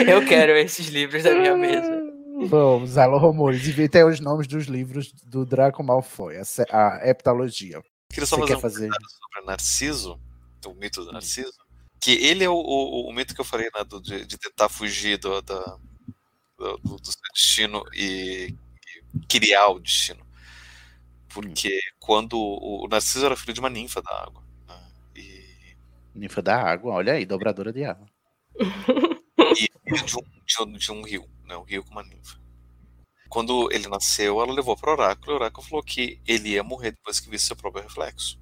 Eu 0.08 0.24
quero 0.26 0.52
esses 0.52 0.88
livros 0.88 1.22
da 1.22 1.34
minha 1.34 1.56
mesa. 1.56 2.00
Vamos, 2.46 2.96
alô, 2.96 3.18
rumores. 3.18 3.66
Inventei 3.66 4.02
os 4.04 4.20
nomes 4.20 4.46
dos 4.46 4.66
livros 4.66 5.12
do 5.24 5.44
Draco 5.44 5.82
Malfoy, 5.82 6.36
a, 6.36 6.42
a 6.72 7.08
heptalogia. 7.08 7.82
Queria 8.10 8.26
só 8.26 8.36
Você 8.36 8.42
fazer 8.42 8.52
quer 8.52 8.56
um 8.56 8.60
fazer? 8.60 8.88
sobre 8.88 9.46
Narciso, 9.46 10.20
o 10.66 10.74
mito 10.74 11.04
do 11.04 11.12
Narciso, 11.12 11.52
que 12.00 12.12
ele 12.12 12.44
é 12.44 12.48
o, 12.50 12.54
o, 12.54 13.08
o 13.08 13.12
mito 13.12 13.34
que 13.34 13.40
eu 13.40 13.44
falei, 13.44 13.68
né, 13.74 13.84
do- 13.84 14.00
de, 14.00 14.24
de 14.26 14.38
tentar 14.38 14.68
fugir 14.68 15.18
do, 15.18 15.40
da- 15.42 15.78
do, 16.58 16.78
do- 16.78 17.00
seu 17.06 17.20
destino 17.34 17.84
e, 17.94 18.54
e 19.14 19.26
criar 19.28 19.68
o 19.68 19.80
destino. 19.80 20.24
Porque 21.32 21.78
quando 21.98 22.34
o, 22.36 22.84
o 22.84 22.88
Narciso 22.88 23.24
era 23.24 23.36
filho 23.36 23.52
de 23.54 23.60
uma 23.60 23.70
ninfa 23.70 24.02
da 24.02 24.22
água. 24.22 24.42
né, 24.68 24.92
E, 25.16 25.76
Ninfa 26.14 26.42
da 26.42 26.60
água, 26.60 26.94
olha 26.94 27.12
aí, 27.14 27.24
dobradora 27.24 27.72
de 27.72 27.84
água. 27.84 28.06
e 29.56 29.68
filho 29.88 30.06
de 30.06 30.62
um, 30.62 30.72
de, 30.72 30.92
um, 30.92 31.02
rio, 31.02 31.28
né, 31.44 31.56
um 31.56 31.62
rio 31.62 31.84
com 31.84 31.92
uma 31.92 32.02
ninfa. 32.02 32.38
Quando 33.28 33.70
ele 33.72 33.88
nasceu, 33.88 34.40
ela 34.40 34.52
levou 34.52 34.76
para 34.76 34.90
o 34.90 34.92
oráculo, 34.94 35.32
e 35.32 35.34
o 35.34 35.36
oráculo 35.36 35.66
falou 35.66 35.82
que 35.84 36.20
ele 36.26 36.50
ia 36.50 36.64
morrer 36.64 36.92
depois 36.92 37.20
que 37.20 37.30
visse 37.30 37.46
seu 37.46 37.56
próprio 37.56 37.82
reflexo. 37.84 38.38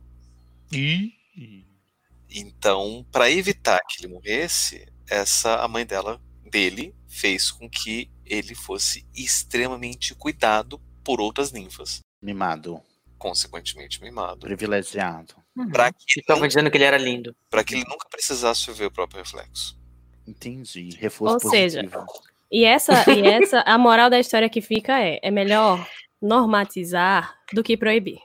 Então, 2.31 3.07
para 3.11 3.31
evitar 3.31 3.81
que 3.89 4.05
ele 4.05 4.13
morresse, 4.13 4.87
essa 5.09 5.57
a 5.63 5.69
mãe 5.69 5.85
dela 5.87 6.21
dele 6.51 6.95
fez 7.09 7.51
com 7.51 7.69
que 7.69 8.11
ele 8.25 8.55
fosse 8.55 9.07
extremamente 9.15 10.15
cuidado 10.15 10.81
por 11.05 11.21
outras 11.21 11.53
ninfas, 11.53 12.01
Mimado, 12.21 12.81
consequentemente 13.17 14.03
mimado, 14.03 14.41
privilegiado. 14.41 15.35
para 15.73 15.93
que 15.93 16.21
Estavam 16.21 16.47
dizendo 16.47 16.71
que 16.71 16.77
ele 16.77 16.85
era 16.85 16.99
lindo. 16.99 17.35
para 17.51 17.65
que 17.65 17.75
ele 17.75 17.85
nunca 17.89 18.07
precisasse 18.11 18.71
ver 18.73 18.87
o 18.87 18.91
próprio 18.91 19.19
reflexo. 19.23 19.79
Entendi. 20.27 20.91
Reforço 20.99 21.47
Ou 21.47 21.51
seja, 21.51 21.81
positivo. 21.83 22.07
E 22.51 22.65
essa, 22.65 23.05
e 23.11 23.27
essa, 23.27 23.61
a 23.61 23.79
moral 23.79 24.11
da 24.11 24.19
história 24.19 24.49
que 24.49 24.61
fica 24.61 25.01
é: 25.01 25.19
é 25.23 25.31
melhor 25.31 25.87
normatizar 26.21 27.39
do 27.53 27.63
que 27.63 27.77
proibir. 27.77 28.19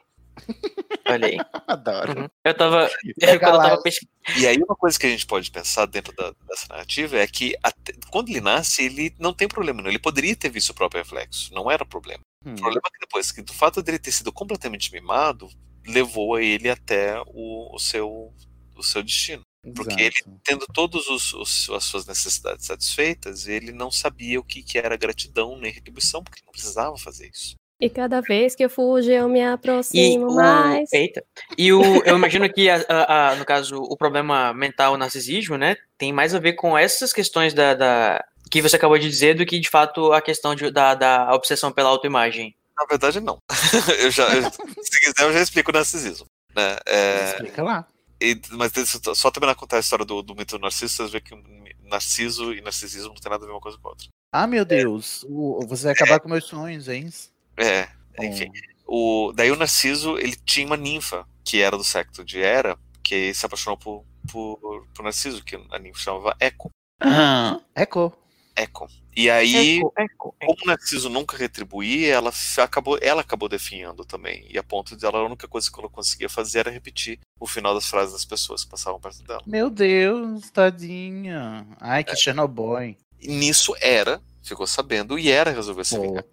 Olha 1.06 1.28
aí. 1.28 1.38
Adoro. 1.68 2.32
Eu 2.44 2.54
tava. 2.54 2.90
Eu 3.20 3.40
tava 3.40 3.82
pesquisando. 3.82 4.14
E 4.38 4.48
aí 4.48 4.58
uma 4.58 4.76
coisa 4.76 4.98
que 4.98 5.06
a 5.06 5.10
gente 5.10 5.26
pode 5.26 5.52
pensar 5.52 5.86
dentro 5.86 6.14
da- 6.16 6.34
dessa 6.48 6.68
narrativa 6.70 7.18
é 7.18 7.28
que 7.28 7.56
até- 7.62 7.94
quando 8.10 8.30
ele 8.30 8.42
nasce, 8.42 8.84
ele 8.84 9.14
não 9.20 9.34
tem 9.34 9.48
problema, 9.48 9.82
não. 9.82 9.90
ele 9.90 10.00
poderia 10.00 10.36
ter 10.36 10.50
visto 10.50 10.70
o 10.70 10.74
próprio 10.74 11.02
reflexo, 11.02 11.54
não 11.54 11.70
era 11.70 11.86
problema. 11.86 12.24
Hum. 12.46 12.54
O 12.54 12.58
problema 12.58 12.82
é 12.88 12.90
que 12.92 13.00
depois, 13.00 13.32
que 13.32 13.42
do 13.42 13.54
fato 13.54 13.82
dele 13.84 14.00
ter 14.00 14.12
sido 14.12 14.32
completamente 14.32 14.92
mimado, 14.92 15.50
levou 15.86 16.36
a 16.36 16.42
ele 16.42 16.70
até 16.70 17.22
o, 17.28 17.76
o 17.76 17.80
seu, 17.80 18.34
o 18.76 18.84
seu 18.84 19.04
destino. 19.04 19.42
Porque 19.76 20.02
ele, 20.02 20.16
Exato. 20.20 20.42
tendo 20.44 20.66
todas 20.74 21.06
as 21.08 21.84
suas 21.86 22.06
necessidades 22.06 22.66
satisfeitas, 22.66 23.48
ele 23.48 23.72
não 23.72 23.90
sabia 23.90 24.38
o 24.38 24.44
que, 24.44 24.62
que 24.62 24.78
era 24.78 24.98
gratidão 24.98 25.58
nem 25.58 25.72
retribuição, 25.72 26.22
porque 26.22 26.40
ele 26.40 26.46
não 26.48 26.52
precisava 26.52 26.98
fazer 26.98 27.30
isso. 27.34 27.56
E 27.80 27.90
cada 27.90 28.22
vez 28.22 28.56
que 28.56 28.64
eu 28.64 28.70
fujo, 28.70 29.12
eu 29.12 29.28
me 29.28 29.40
E 29.40 29.44
aproximo 29.44 30.28
o, 30.32 30.36
mais. 30.36 30.92
eita. 30.94 31.24
E 31.58 31.74
o, 31.74 31.82
eu 32.06 32.16
imagino 32.16 32.52
que, 32.52 32.70
a- 32.70 32.86
a- 32.88 33.32
a- 33.32 33.36
no 33.36 33.44
caso, 33.46 33.78
o 33.82 33.98
problema 33.98 34.54
mental, 34.54 34.94
o 34.94 34.98
narcisismo, 34.98 35.58
né, 35.58 35.76
tem 35.98 36.14
mais 36.14 36.34
a 36.34 36.40
ver 36.40 36.54
com 36.54 36.78
essas 36.78 37.12
questões 37.12 37.54
da, 37.54 37.74
da- 37.74 38.24
que 38.50 38.62
você 38.62 38.76
acabou 38.76 38.98
de 38.98 39.10
dizer 39.10 39.34
do 39.36 39.46
que, 39.46 39.60
de 39.60 39.70
fato, 39.70 40.14
a 40.14 40.22
questão 40.22 40.56
de- 40.56 40.72
da, 40.72 40.96
da 40.96 41.34
obsessão 41.34 41.72
pela 41.72 41.90
autoimagem. 41.90 42.56
Na 42.78 42.86
verdade, 42.86 43.20
não. 43.20 43.38
eu 44.00 44.10
já, 44.12 44.34
eu- 44.34 44.50
se 44.52 45.00
quiser, 45.00 45.24
eu 45.28 45.34
já 45.34 45.42
explico 45.42 45.72
o 45.72 45.74
narcisismo. 45.74 46.26
Né? 46.56 46.78
É, 46.88 47.24
Explica 47.32 47.64
lá. 47.64 47.88
e- 48.22 48.40
mas 48.52 48.72
só 49.16 49.30
terminar 49.32 49.56
contar 49.56 49.78
a 49.78 49.80
história 49.82 50.06
do, 50.06 50.22
do 50.22 50.36
mito 50.36 50.58
do 50.58 50.62
Narciso, 50.62 50.94
vocês 50.96 51.12
verem 51.12 51.26
que 51.28 51.64
Narciso 51.90 52.54
e 52.54 52.62
narcisismo 52.62 53.10
não 53.10 53.16
tem 53.16 53.30
nada 53.30 53.44
a 53.44 53.48
ver 53.48 53.54
uma 53.54 53.60
coisa 53.62 53.78
com 53.78 53.88
a 53.88 53.92
outra. 53.92 54.08
Ah, 54.32 54.48
meu 54.48 54.64
Deus. 54.64 55.24
o- 55.28 55.60
você 55.68 55.84
vai 55.84 55.94
acabar 55.94 56.20
com 56.20 56.30
meus 56.30 56.46
sonhos, 56.46 56.88
hein? 56.88 57.10
É, 57.58 57.88
enfim. 58.20 58.52
O, 58.86 59.32
daí 59.36 59.52
o 59.52 59.56
Narciso, 59.56 60.18
ele 60.18 60.36
tinha 60.36 60.66
uma 60.66 60.78
ninfa, 60.78 61.28
que 61.44 61.62
era 61.62 61.78
do 61.78 61.84
secto 61.84 62.24
de 62.24 62.40
Hera, 62.40 62.78
que 63.02 63.34
se 63.34 63.46
apaixonou 63.46 63.78
por, 63.78 64.06
por, 64.32 64.88
por 64.94 65.04
Narciso, 65.04 65.44
que 65.44 65.56
a 65.72 65.80
ninfa 65.80 66.00
chamava 66.00 66.36
Eco. 66.40 66.70
Ah, 67.00 67.60
Eco. 67.76 68.14
Eco. 68.56 68.88
E 69.16 69.30
aí, 69.30 69.78
Eco, 69.78 69.94
eco, 69.96 70.36
como 70.40 70.58
o 70.64 70.68
Narciso 70.68 71.10
nunca 71.10 71.38
retribuía, 71.38 72.14
ela 72.14 72.32
acabou, 72.58 72.98
ela 73.02 73.22
acabou 73.22 73.48
definhando 73.48 74.04
também. 74.06 74.46
E 74.50 74.58
a 74.58 74.64
ponto 74.64 74.96
de 74.96 75.06
ela, 75.06 75.20
a 75.20 75.26
única 75.26 75.48
coisa 75.48 75.72
que 75.72 75.80
ela 75.80 75.90
conseguia 75.90 76.30
fazer 76.30 76.60
era 76.60 76.72
repetir 76.72 77.20
o 77.40 77.46
final 77.46 77.74
das 77.74 77.88
frases 77.88 78.14
das 78.14 78.26
pessoas 78.26 78.64
que 78.64 78.72
passavam 78.72 79.00
perto 79.00 79.24
dela. 79.24 79.44
Meu 79.46 79.70
Deus, 79.70 80.50
tadinha. 80.50 81.68
Ai, 81.80 82.04
que 82.04 82.16
Chernobyl. 82.16 82.96
E 83.20 83.28
nisso 83.28 83.76
Hera 83.82 84.22
ficou 84.42 84.66
sabendo 84.66 85.18
e 85.18 85.30
Hera 85.30 85.52
resolveu 85.52 85.86
se 85.86 85.98
vingar. 86.00 86.26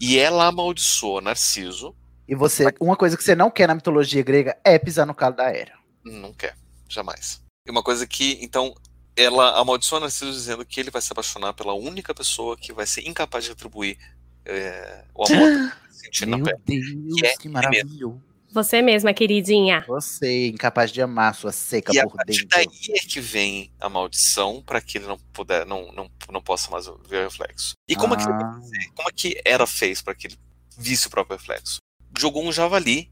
E 0.00 0.18
ela 0.18 0.46
amaldiçoou 0.46 1.20
Narciso. 1.20 1.94
E 2.26 2.34
você, 2.34 2.72
uma 2.80 2.96
coisa 2.96 3.16
que 3.16 3.22
você 3.22 3.34
não 3.34 3.50
quer 3.50 3.66
na 3.66 3.74
mitologia 3.74 4.22
grega 4.22 4.56
é 4.64 4.78
pisar 4.78 5.06
no 5.06 5.14
calo 5.14 5.36
da 5.36 5.50
era. 5.50 5.72
Não 6.04 6.32
quer, 6.32 6.56
jamais. 6.88 7.42
E 7.66 7.70
uma 7.70 7.82
coisa 7.82 8.06
que, 8.06 8.38
então, 8.40 8.74
ela 9.16 9.60
amaldiçoa 9.60 10.00
Narciso 10.00 10.32
dizendo 10.32 10.64
que 10.64 10.80
ele 10.80 10.90
vai 10.90 11.02
se 11.02 11.12
apaixonar 11.12 11.52
pela 11.52 11.74
única 11.74 12.14
pessoa 12.14 12.56
que 12.56 12.72
vai 12.72 12.86
ser 12.86 13.06
incapaz 13.06 13.44
de 13.44 13.50
retribuir 13.50 13.98
é, 14.44 15.04
o 15.14 15.26
amor 15.26 15.28
que 15.28 15.34
ele 15.34 15.68
tá 15.68 15.76
sentindo 15.90 16.30
na 16.30 16.36
Meu 16.38 16.46
pele. 16.46 16.62
Deus, 16.64 17.20
Que 17.20 17.26
é 17.26 17.36
que 17.36 17.48
maravilhoso. 17.48 18.29
Você 18.52 18.82
mesma, 18.82 19.14
queridinha. 19.14 19.84
Você, 19.86 20.48
incapaz 20.48 20.90
de 20.90 21.00
amar 21.00 21.34
sua 21.34 21.52
seca 21.52 21.92
E 21.94 21.98
a 21.98 22.04
por 22.04 22.16
partir 22.16 22.44
dentro. 22.44 22.48
daí 22.48 22.96
é 22.96 23.00
que 23.00 23.20
vem 23.20 23.72
a 23.80 23.88
maldição 23.88 24.62
para 24.62 24.80
que 24.80 24.98
ele 24.98 25.06
não 25.06 25.18
puder, 25.32 25.64
não, 25.64 25.92
não, 25.92 26.10
não 26.30 26.42
possa 26.42 26.70
mais 26.70 26.86
ver 27.08 27.20
o 27.20 27.24
reflexo. 27.24 27.74
E 27.88 27.94
como 27.94 28.14
é 28.14 28.16
que 28.16 28.24
Ah. 28.24 28.60
Como 28.94 29.08
é 29.08 29.12
que 29.12 29.40
Hera 29.44 29.66
fez 29.66 30.02
para 30.02 30.14
que 30.14 30.26
ele 30.26 30.38
visse 30.76 31.06
o 31.06 31.10
próprio 31.10 31.36
reflexo? 31.36 31.78
Jogou 32.18 32.44
um 32.44 32.52
javali 32.52 33.10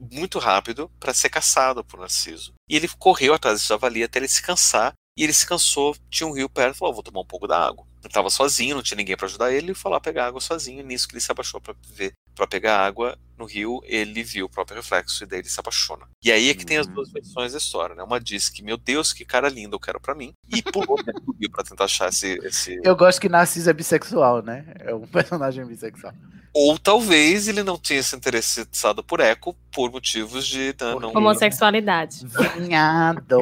muito 0.00 0.38
rápido 0.38 0.90
para 0.98 1.12
ser 1.12 1.28
caçado 1.28 1.84
por 1.84 2.00
Narciso. 2.00 2.54
E 2.70 2.76
ele 2.76 2.88
correu 2.98 3.34
atrás 3.34 3.56
desse 3.58 3.68
javali 3.68 4.02
até 4.02 4.18
ele 4.18 4.28
se 4.28 4.40
cansar. 4.42 4.92
E 5.16 5.24
ele 5.24 5.32
se 5.32 5.44
cansou, 5.44 5.96
tinha 6.08 6.28
um 6.28 6.32
rio 6.32 6.48
perto, 6.48 6.76
falou: 6.76 6.94
vou 6.94 7.02
tomar 7.02 7.20
um 7.20 7.26
pouco 7.26 7.48
da 7.48 7.58
água. 7.58 7.84
Ele 7.98 8.06
estava 8.06 8.30
sozinho, 8.30 8.76
não 8.76 8.82
tinha 8.84 8.96
ninguém 8.96 9.16
para 9.16 9.26
ajudar 9.26 9.52
ele, 9.52 9.72
e 9.72 9.74
foi 9.74 9.90
lá 9.90 9.98
pegar 9.98 10.26
água 10.26 10.40
sozinho. 10.40 10.84
Nisso 10.84 11.08
que 11.08 11.14
ele 11.14 11.20
se 11.20 11.32
abaixou 11.32 11.60
para 11.60 11.74
ver, 11.92 12.12
para 12.38 12.46
pegar 12.46 12.78
água 12.78 13.18
no 13.36 13.44
rio, 13.44 13.80
ele 13.84 14.22
viu 14.22 14.46
o 14.46 14.48
próprio 14.48 14.76
reflexo 14.76 15.22
e 15.22 15.26
daí 15.26 15.40
ele 15.40 15.48
se 15.48 15.60
apaixona. 15.60 16.06
E 16.24 16.32
aí 16.32 16.48
é 16.48 16.54
que 16.54 16.64
tem 16.64 16.76
as 16.78 16.86
duas 16.86 17.10
versões 17.12 17.52
da 17.52 17.58
história, 17.58 17.94
né? 17.94 18.02
Uma 18.02 18.18
diz 18.20 18.48
que, 18.48 18.62
meu 18.62 18.76
Deus, 18.76 19.12
que 19.12 19.24
cara 19.24 19.48
lindo 19.48 19.76
eu 19.76 19.80
quero 19.80 20.00
para 20.00 20.14
mim, 20.14 20.32
e 20.48 20.62
pulou 20.62 20.96
dentro 21.04 21.20
do 21.24 21.32
rio 21.32 21.50
para 21.50 21.62
tentar 21.64 21.84
achar 21.84 22.08
esse, 22.08 22.38
esse 22.44 22.80
Eu 22.82 22.96
gosto 22.96 23.20
que 23.20 23.28
Narciso 23.28 23.68
é 23.68 23.72
bissexual, 23.72 24.42
né? 24.42 24.64
É 24.80 24.94
um 24.94 25.06
personagem 25.06 25.64
bissexual. 25.66 26.12
Ou 26.54 26.78
talvez 26.78 27.46
ele 27.46 27.62
não 27.62 27.76
tenha 27.78 28.02
se 28.02 28.16
interessado 28.16 29.04
por 29.04 29.20
Echo 29.20 29.54
por 29.70 29.90
motivos 29.92 30.46
de 30.46 30.68
né, 30.80 30.94
não. 31.00 31.10
Homossexualidade. 31.14 32.26
Vinhado. 32.56 33.38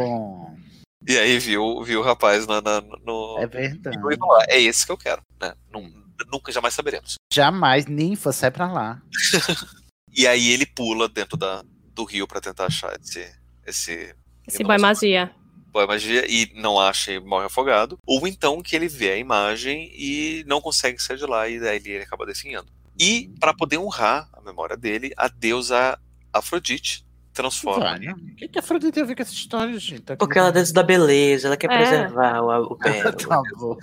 E 1.09 1.17
aí 1.17 1.39
viu, 1.39 1.83
viu 1.85 2.01
o 2.01 2.03
rapaz 2.03 2.47
na, 2.47 2.61
na- 2.61 2.81
no. 3.05 3.39
É 3.39 3.47
verdade. 3.47 3.97
e 3.97 4.17
falou, 4.17 4.43
é 4.49 4.61
esse 4.61 4.85
que 4.85 4.91
eu 4.93 4.99
quero. 4.99 5.23
Né? 5.41 5.55
Nun- 5.73 6.06
Nunca 6.31 6.51
jamais 6.53 6.75
saberemos. 6.75 7.15
Jamais 7.33 7.87
ninfa 7.87 8.33
sai 8.33 8.51
pra 8.51 8.71
lá. 8.71 9.03
E 10.19 10.27
aí 10.27 10.49
ele 10.51 10.65
pula 10.65 11.11
dentro 11.11 11.37
da, 11.37 11.63
do 11.93 12.03
rio 12.05 12.27
pra 12.27 12.41
tentar 12.41 12.65
achar 12.67 12.99
esse. 12.99 13.31
Esse 13.67 14.15
Esse 14.49 14.65
boy 14.65 14.79
magia. 14.79 15.31
boy 15.71 15.87
magia 15.87 16.25
e 16.27 16.51
não 16.55 16.81
acha 16.81 17.13
e 17.13 17.21
morre 17.21 17.45
afogado. 17.45 17.99
Ou 18.07 18.27
então 18.27 18.63
que 18.63 18.75
ele 18.75 18.89
vê 18.89 19.11
a 19.11 19.19
imagem 19.19 19.93
e 19.95 20.43
não 20.47 20.59
consegue 20.59 21.03
sair 21.03 21.19
de 21.19 21.27
lá 21.27 21.47
e 21.51 21.61
daí 21.61 21.83
ele 21.85 22.05
acaba 22.05 22.25
definhando. 22.25 22.73
E 22.99 23.31
para 23.39 23.53
poder 23.53 23.77
honrar 23.77 24.27
a 24.33 24.41
memória 24.41 24.75
dele, 24.75 25.13
a 25.19 25.29
deusa 25.29 25.99
Afrodite 26.33 27.05
transforma. 27.37 27.93
Vânia, 27.93 28.15
O 28.15 28.35
que, 28.35 28.49
que 28.49 28.59
a 28.59 28.63
Afrodite 28.63 28.93
tem 28.93 29.03
a 29.03 29.07
ver 29.07 29.15
com 29.15 29.23
essa 29.23 29.33
história, 29.33 29.79
gente? 29.79 30.01
Tá 30.03 30.17
Porque 30.17 30.39
ela 30.39 30.49
é 30.49 30.53
deusa 30.53 30.73
da 30.73 30.83
beleza, 30.83 31.47
ela 31.49 31.57
quer 31.57 31.71
É. 31.71 31.77
preservar 31.77 32.41
o, 32.43 32.73
o 32.73 32.77
pé. 32.79 33.13
Tá 33.13 33.43
bom. 33.57 33.77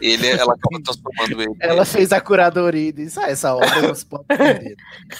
Ele, 0.00 0.26
ela 0.28 0.54
acaba 0.54 0.80
transformando 0.82 1.42
ele. 1.42 1.54
Ela 1.60 1.84
fez 1.84 2.12
a 2.12 2.20
curadoria 2.20 2.88
e 2.88 2.92
disse: 2.92 3.18
Ah, 3.18 3.28
essa 3.28 3.52
obra 3.54 3.82
não 3.82 3.94
se 3.94 4.06
pode 4.06 4.24
perder. 4.26 4.76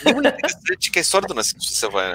O 0.06 0.10
interessante 0.20 0.88
é 0.88 0.92
que 0.92 0.98
a 0.98 1.02
história 1.02 1.26
do 1.26 1.34
Narciso, 1.34 1.58
você 1.60 1.88
vai 1.88 2.14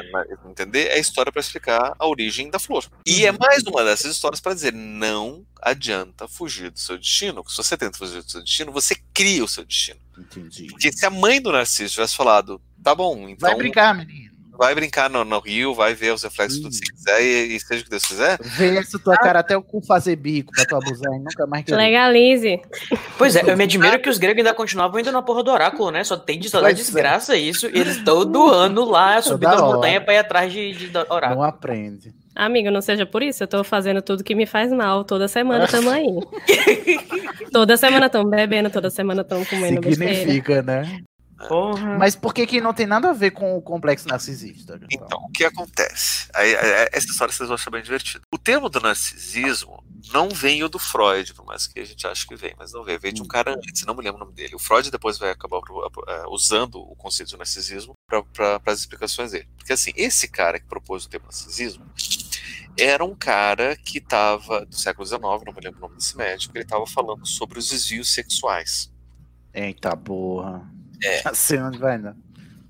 entender, 0.50 0.88
é 0.88 0.94
a 0.94 1.00
história 1.00 1.32
para 1.32 1.41
explicar 1.41 1.94
a 2.00 2.08
origem 2.08 2.50
da 2.50 2.60
flor. 2.60 2.86
E 3.06 3.26
é 3.26 3.32
mais 3.34 3.64
uma 3.64 3.84
dessas 3.84 4.12
histórias 4.12 4.40
para 4.40 4.54
dizer: 4.54 4.72
não 4.72 5.44
adianta 5.62 6.28
fugir 6.28 6.70
do 6.72 6.80
seu 6.80 6.98
destino. 6.98 7.44
Se 7.50 7.58
você 7.58 7.76
tenta 7.76 7.98
fugir 7.98 8.22
do 8.24 8.32
seu 8.32 8.41
destino, 8.41 8.72
você 8.72 8.95
cria 9.14 9.44
o 9.44 9.48
seu 9.48 9.66
destino. 9.66 10.00
Entendi. 10.18 10.68
Porque 10.68 10.91
se 10.91 11.06
a 11.06 11.10
mãe 11.10 11.41
do 11.41 11.52
Narciso 11.52 11.94
tivesse 11.95 12.16
falado, 12.16 12.62
tá 12.82 12.94
bom, 12.95 13.28
então. 13.28 13.50
Vai 13.50 13.58
brincar, 13.58 13.94
menino. 13.95 14.33
Vai 14.64 14.73
brincar 14.73 15.10
no, 15.10 15.26
no 15.26 15.40
rio, 15.40 15.73
vai 15.73 15.94
ver 15.94 16.14
os 16.14 16.23
reflexos, 16.23 16.61
tudo 16.61 16.73
se 16.73 16.81
quiser, 16.81 17.22
e, 17.22 17.56
e 17.56 17.60
seja 17.60 17.81
o 17.81 17.84
que 17.84 17.90
Deus 17.90 18.06
quiser. 18.06 18.40
Vê 18.41 18.77
essa 18.77 18.98
tua 18.98 19.18
cara 19.18 19.40
até 19.40 19.57
o 19.57 19.61
cu 19.61 19.85
fazer 19.85 20.15
bico 20.15 20.53
pra 20.53 20.65
tu 20.65 20.76
abusar 20.77 21.11
e 21.14 21.19
nunca 21.19 21.45
mais 21.45 21.65
querer. 21.65 21.76
Legalize. 21.76 22.61
Pois 23.18 23.35
é, 23.35 23.41
eu 23.45 23.57
me 23.57 23.65
admiro 23.65 23.99
que 23.99 24.10
os 24.10 24.18
gregos 24.18 24.38
ainda 24.40 24.53
continuavam 24.53 24.99
indo 25.02 25.11
na 25.11 25.22
porra 25.22 25.44
do 25.44 25.52
oráculo, 25.52 25.91
né? 25.91 26.02
Só 26.06 26.15
tem 26.15 26.40
de 26.40 26.49
só 26.49 26.61
Pois 26.61 26.72
é. 26.72 26.76
desgraça 26.76 27.35
isso. 27.35 27.68
E 27.68 27.77
eles 27.77 28.02
todo 28.03 28.49
ano 28.49 28.85
lá 28.85 29.22
subindo 29.22 29.49
a 29.49 29.56
hora. 29.56 29.76
montanha 29.76 29.99
pra 29.99 30.14
ir 30.14 30.18
atrás 30.19 30.53
de, 30.53 30.72
de 30.72 30.98
oráculo. 31.10 31.41
Não 31.41 31.44
aprende. 31.44 32.14
Amigo, 32.34 32.72
não 32.72 32.81
seja 32.81 33.06
por 33.06 33.22
isso, 33.22 33.44
eu 33.44 33.48
tô 33.48 33.64
fazendo 33.64 34.02
tudo 34.02 34.23
que 34.23 34.34
me 34.34 34.45
faz 34.45 34.72
mal. 34.72 35.03
Toda 35.03 35.27
semana 35.27 35.68
tamo 35.68 35.90
aí. 35.90 36.07
toda 37.52 37.76
semana 37.76 38.10
tamo 38.10 38.30
bebendo, 38.30 38.69
toda 38.69 38.90
semana 38.90 39.23
tamo 39.23 39.45
comendo 39.45 39.81
besteira. 39.81 40.15
Significa, 40.15 40.61
né? 40.61 41.02
Porra. 41.48 41.98
Mas 41.98 42.15
por 42.15 42.34
que 42.34 42.45
que 42.45 42.61
não 42.61 42.74
tem 42.74 42.86
nada 42.86 43.10
a 43.10 43.14
ver 43.14 43.32
com 43.32 43.57
o 43.57 43.61
complexo 43.61 44.07
narcisista? 44.07 44.80
Então, 44.91 45.20
o 45.20 45.30
que 45.32 45.44
acontece? 45.44 46.28
Aí, 46.34 46.56
aí, 46.56 46.90
essa 46.91 47.07
história 47.07 47.34
vocês 47.34 47.48
vão 47.48 47.56
achar 47.56 47.72
bem 47.72 47.84
divertida. 47.84 48.24
O 48.34 48.38
termo 48.38 48.70
do 48.70 48.80
narcisismo 48.80 49.84
não 50.14 50.30
veio 50.30 50.68
do 50.68 50.78
Freud, 50.78 51.34
por 51.34 51.45
mais 51.45 51.68
que 51.68 51.80
a 51.80 51.86
gente 51.86 52.06
ache 52.06 52.28
que 52.28 52.36
vem, 52.36 52.53
mas 52.57 52.74
não 52.74 52.84
veio. 52.84 52.99
Veio 52.99 53.14
de 53.14 53.22
um 53.22 53.28
cara 53.28 53.53
antes, 53.53 53.86
não 53.86 53.95
me 53.95 54.03
lembro 54.03 54.22
o 54.22 54.26
nome 54.26 54.36
dele. 54.36 54.56
O 54.56 54.60
Freud 54.60 54.90
depois 54.91 55.18
vai 55.18 55.32
acabar 55.32 55.60
usando 56.30 56.80
o 56.80 56.95
conceito 56.95 57.30
de 57.30 57.38
narcisismo 57.38 57.94
para 58.07 58.61
as 58.65 58.80
explicações 58.80 59.32
dele. 59.32 59.48
Porque 59.57 59.74
assim, 59.74 59.91
esse 59.95 60.28
cara 60.28 60.60
que 60.60 60.65
propôs 60.65 61.06
o 61.06 61.10
termo 61.10 61.26
narcisismo 61.26 61.86
era 62.78 63.06
um 63.06 63.15
cara 63.15 63.76
que 63.76 63.99
estava, 63.99 64.65
do 64.65 64.76
século 64.76 65.06
XIX, 65.06 65.22
não 65.22 65.53
me 65.53 65.61
lembro 65.61 65.78
o 65.78 65.82
nome 65.82 65.95
desse 65.95 66.18
médico, 66.18 66.57
ele 66.57 66.64
estava 66.64 66.86
falando 66.88 67.26
sobre 67.26 67.60
os 67.60 67.70
desvios 67.70 68.11
sexuais. 68.14 68.91
Eita 69.53 69.95
porra. 69.95 70.68
É. 71.04 71.22
Já 71.22 71.34
sei 71.36 71.60
onde 71.60 71.78
vai, 71.78 71.98
né? 71.98 72.16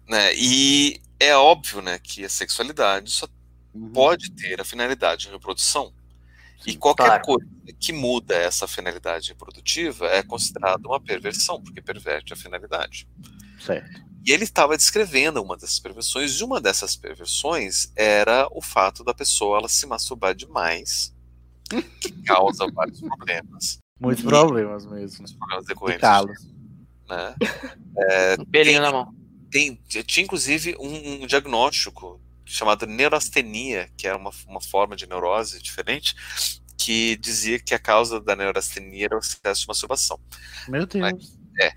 né? 0.08 0.34
E 0.36 1.00
é 1.20 1.36
óbvio, 1.36 1.82
né, 1.82 2.00
que 2.00 2.26
a 2.26 2.30
sexualidade 2.30 3.12
só 3.12 3.28
Uhum. 3.74 3.92
pode 3.92 4.32
ter 4.32 4.62
a 4.62 4.64
finalidade 4.64 5.24
de 5.24 5.32
reprodução. 5.32 5.92
E 6.66 6.78
qualquer 6.78 7.06
claro. 7.08 7.24
coisa 7.24 7.50
que 7.80 7.92
muda 7.92 8.36
essa 8.36 8.68
finalidade 8.68 9.30
reprodutiva 9.30 10.08
é 10.08 10.24
considerada 10.24 10.88
uma 10.88 11.00
perversão, 11.00 11.62
porque 11.62 11.82
perverte 11.82 12.32
a 12.32 12.36
finalidade. 12.36 13.08
Certo. 13.60 14.02
E 14.26 14.32
ele 14.32 14.46
estava 14.46 14.78
descrevendo 14.78 15.42
uma 15.42 15.58
dessas 15.58 15.80
perversões, 15.80 16.40
e 16.40 16.44
uma 16.44 16.62
dessas 16.62 16.96
perversões 16.96 17.92
era 17.96 18.48
o 18.52 18.62
fato 18.62 19.04
da 19.04 19.14
pessoa 19.14 19.58
ela 19.58 19.68
se 19.68 19.86
masturbar 19.86 20.34
demais, 20.34 21.14
que 22.00 22.12
causa 22.24 22.66
vários 22.72 23.02
problemas. 23.02 23.80
Muitos 24.00 24.24
problemas 24.24 24.86
mesmo. 24.86 25.26
Problemas 25.38 25.66
De 25.66 25.68
decorrentes 25.68 26.02
calos. 26.02 26.48
Né? 27.10 27.36
É, 28.10 28.36
Um 28.40 28.46
pelinho 28.46 28.74
tem- 28.74 28.82
na 28.82 28.92
mão. 28.92 29.16
tem, 29.52 29.76
tinha 30.08 30.24
inclusive 30.24 30.76
um, 30.80 31.24
um 31.24 31.28
diagnóstico 31.28 32.20
chamado 32.44 32.88
neurastenia, 32.88 33.90
que 33.96 34.08
é 34.08 34.16
uma, 34.16 34.32
uma 34.48 34.60
forma 34.60 34.96
de 34.96 35.08
neurose 35.08 35.62
diferente, 35.62 36.16
que 36.78 37.16
dizia 37.18 37.60
que 37.60 37.74
a 37.74 37.80
causa 37.80 38.20
da 38.20 38.36
neurastenia 38.36 39.06
era 39.06 39.16
o 39.16 39.20
excesso 39.20 39.62
de 39.62 39.68
masturbação. 39.68 40.20
Meu 40.68 40.86
Deus. 40.88 41.38
É. 41.62 41.72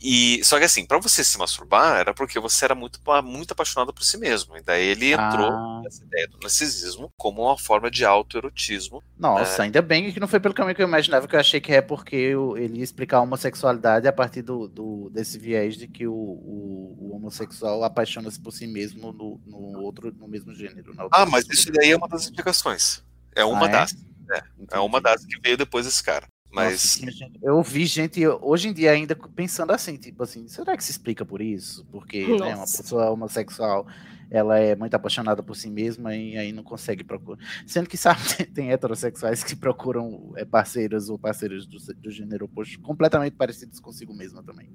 E, 0.00 0.40
só 0.44 0.58
que 0.58 0.64
assim, 0.64 0.86
para 0.86 0.98
você 0.98 1.24
se 1.24 1.36
masturbar 1.38 1.96
era 1.98 2.14
porque 2.14 2.38
você 2.38 2.64
era 2.64 2.74
muito, 2.74 3.00
muito 3.24 3.50
apaixonado 3.52 3.92
por 3.92 4.04
si 4.04 4.16
mesmo. 4.16 4.56
E 4.56 4.62
daí 4.62 4.86
ele 4.86 5.12
entrou 5.12 5.50
Ah. 5.50 5.80
nessa 5.82 6.04
ideia 6.04 6.28
do 6.28 6.38
narcisismo 6.40 7.12
como 7.16 7.42
uma 7.42 7.58
forma 7.58 7.90
de 7.90 8.04
autoerotismo. 8.04 9.02
Nossa, 9.18 9.62
É. 9.62 9.64
ainda 9.66 9.82
bem 9.82 10.12
que 10.12 10.20
não 10.20 10.28
foi 10.28 10.38
pelo 10.38 10.54
caminho 10.54 10.76
que 10.76 10.82
eu 10.82 10.86
imaginava, 10.86 11.26
que 11.26 11.34
eu 11.34 11.40
achei 11.40 11.60
que 11.60 11.72
é 11.72 11.82
porque 11.82 12.14
ele 12.56 12.78
ia 12.78 12.84
explicar 12.84 13.18
a 13.18 13.22
homossexualidade 13.22 14.06
a 14.06 14.12
partir 14.12 14.42
do, 14.42 14.68
do- 14.68 15.10
desse 15.12 15.36
viés 15.38 15.76
de 15.76 15.88
que 15.88 16.06
o, 16.06 16.12
o- 16.14 16.96
o 17.00 17.16
homossexual 17.16 17.82
apaixona-se 17.82 18.40
por 18.40 18.52
si 18.52 18.66
mesmo 18.68 19.12
no, 19.12 19.40
no 19.46 19.80
outro, 19.82 20.12
no 20.16 20.28
mesmo 20.28 20.54
gênero. 20.54 20.90
outra 20.90 21.08
Ah, 21.10 21.26
mas 21.26 21.44
isso 21.50 21.72
daí 21.72 21.90
é 21.90 21.96
uma 21.96 22.08
das 22.08 22.22
explicações. 22.22 23.02
É 23.34 23.44
uma 23.44 23.66
Ah, 23.66 23.68
é? 23.68 23.72
das. 23.72 23.92
É, 24.30 24.42
é 24.76 24.78
uma 24.78 25.00
das 25.00 25.24
que 25.24 25.40
veio 25.40 25.56
depois 25.56 25.86
desse 25.86 26.02
cara. 26.04 26.26
Mas 26.50 27.00
Nossa, 27.02 27.10
gente- 27.10 27.38
eu 27.42 27.62
vi 27.62 27.84
gente 27.86 28.26
hoje 28.26 28.68
em 28.68 28.72
dia 28.72 28.90
ainda 28.92 29.14
pensando 29.14 29.70
assim, 29.72 29.96
tipo 29.96 30.22
assim, 30.22 30.48
será 30.48 30.76
que 30.76 30.82
se 30.84 30.90
explica 30.90 31.24
por 31.24 31.40
isso? 31.42 31.84
Porque 31.92 32.26
né, 32.26 32.54
uma 32.56 32.64
pessoa 32.64 33.10
homossexual 33.10 33.86
ela 34.30 34.58
é 34.58 34.74
muito 34.76 34.94
apaixonada 34.94 35.42
por 35.42 35.54
si 35.56 35.70
mesma 35.70 36.14
e 36.14 36.36
aí 36.36 36.52
não 36.52 36.62
consegue 36.62 37.02
procurar. 37.04 37.38
Sendo 37.66 37.88
que 37.88 37.96
sabe, 37.96 38.20
tem 38.54 38.70
heterossexuais 38.72 39.42
que 39.44 39.54
procuram 39.56 40.32
é, 40.36 40.44
parceiras 40.44 41.08
ou 41.08 41.18
parceiros 41.18 41.66
do, 41.66 41.78
do 41.94 42.10
gênero 42.10 42.46
oposto 42.46 42.80
completamente 42.80 43.36
parecidos 43.36 43.78
consigo 43.80 44.14
mesma 44.14 44.42
também. 44.42 44.70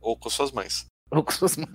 ou 0.00 0.16
com 0.16 0.30
suas 0.30 0.52
mães. 0.52 0.86
Ou 1.10 1.22
com 1.24 1.32
suas 1.32 1.56
mães. 1.56 1.68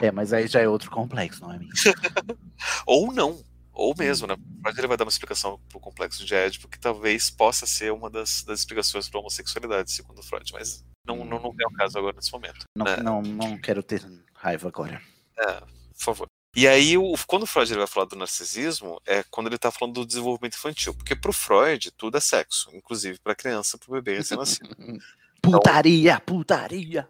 é, 0.00 0.10
mas 0.12 0.32
aí 0.32 0.46
já 0.46 0.60
é 0.60 0.68
outro 0.68 0.90
complexo, 0.90 1.42
não 1.42 1.52
é 1.52 1.58
mesmo? 1.58 1.74
Ou 2.86 3.12
não. 3.12 3.38
Ou 3.80 3.94
mesmo, 3.96 4.26
né? 4.26 4.36
Freud 4.60 4.78
ele 4.78 4.88
vai 4.88 4.96
dar 4.98 5.04
uma 5.04 5.10
explicação 5.10 5.58
pro 5.70 5.80
complexo 5.80 6.22
de 6.22 6.34
Édipo 6.34 6.68
que 6.68 6.78
talvez 6.78 7.30
possa 7.30 7.64
ser 7.64 7.90
uma 7.90 8.10
das, 8.10 8.42
das 8.44 8.58
explicações 8.58 9.08
para 9.08 9.20
homossexualidade, 9.20 9.90
segundo 9.90 10.22
Freud, 10.22 10.52
mas 10.52 10.84
não, 11.02 11.24
não, 11.24 11.40
não 11.40 11.54
é 11.58 11.66
o 11.66 11.72
caso 11.72 11.96
agora 11.98 12.14
nesse 12.14 12.30
momento. 12.30 12.66
Não, 12.76 12.84
né? 12.84 12.96
não, 12.98 13.22
não 13.22 13.56
quero 13.56 13.82
ter 13.82 14.06
raiva 14.34 14.68
agora. 14.68 15.00
É, 15.38 15.60
por 15.60 15.98
favor. 15.98 16.26
E 16.54 16.68
aí, 16.68 16.98
o, 16.98 17.14
quando 17.26 17.44
o 17.44 17.46
Freud 17.46 17.72
ele 17.72 17.78
vai 17.78 17.86
falar 17.86 18.04
do 18.04 18.16
narcisismo, 18.16 19.00
é 19.06 19.22
quando 19.30 19.46
ele 19.46 19.56
tá 19.56 19.70
falando 19.70 19.94
do 19.94 20.04
desenvolvimento 20.06 20.56
infantil. 20.56 20.92
Porque 20.92 21.16
pro 21.16 21.32
Freud, 21.32 21.90
tudo 21.92 22.18
é 22.18 22.20
sexo, 22.20 22.68
inclusive 22.74 23.18
pra 23.20 23.34
criança, 23.34 23.78
pro 23.78 23.92
bebê 23.92 24.16
recém-nascido. 24.18 24.68
Putaria, 25.40 26.20
putaria. 26.20 27.08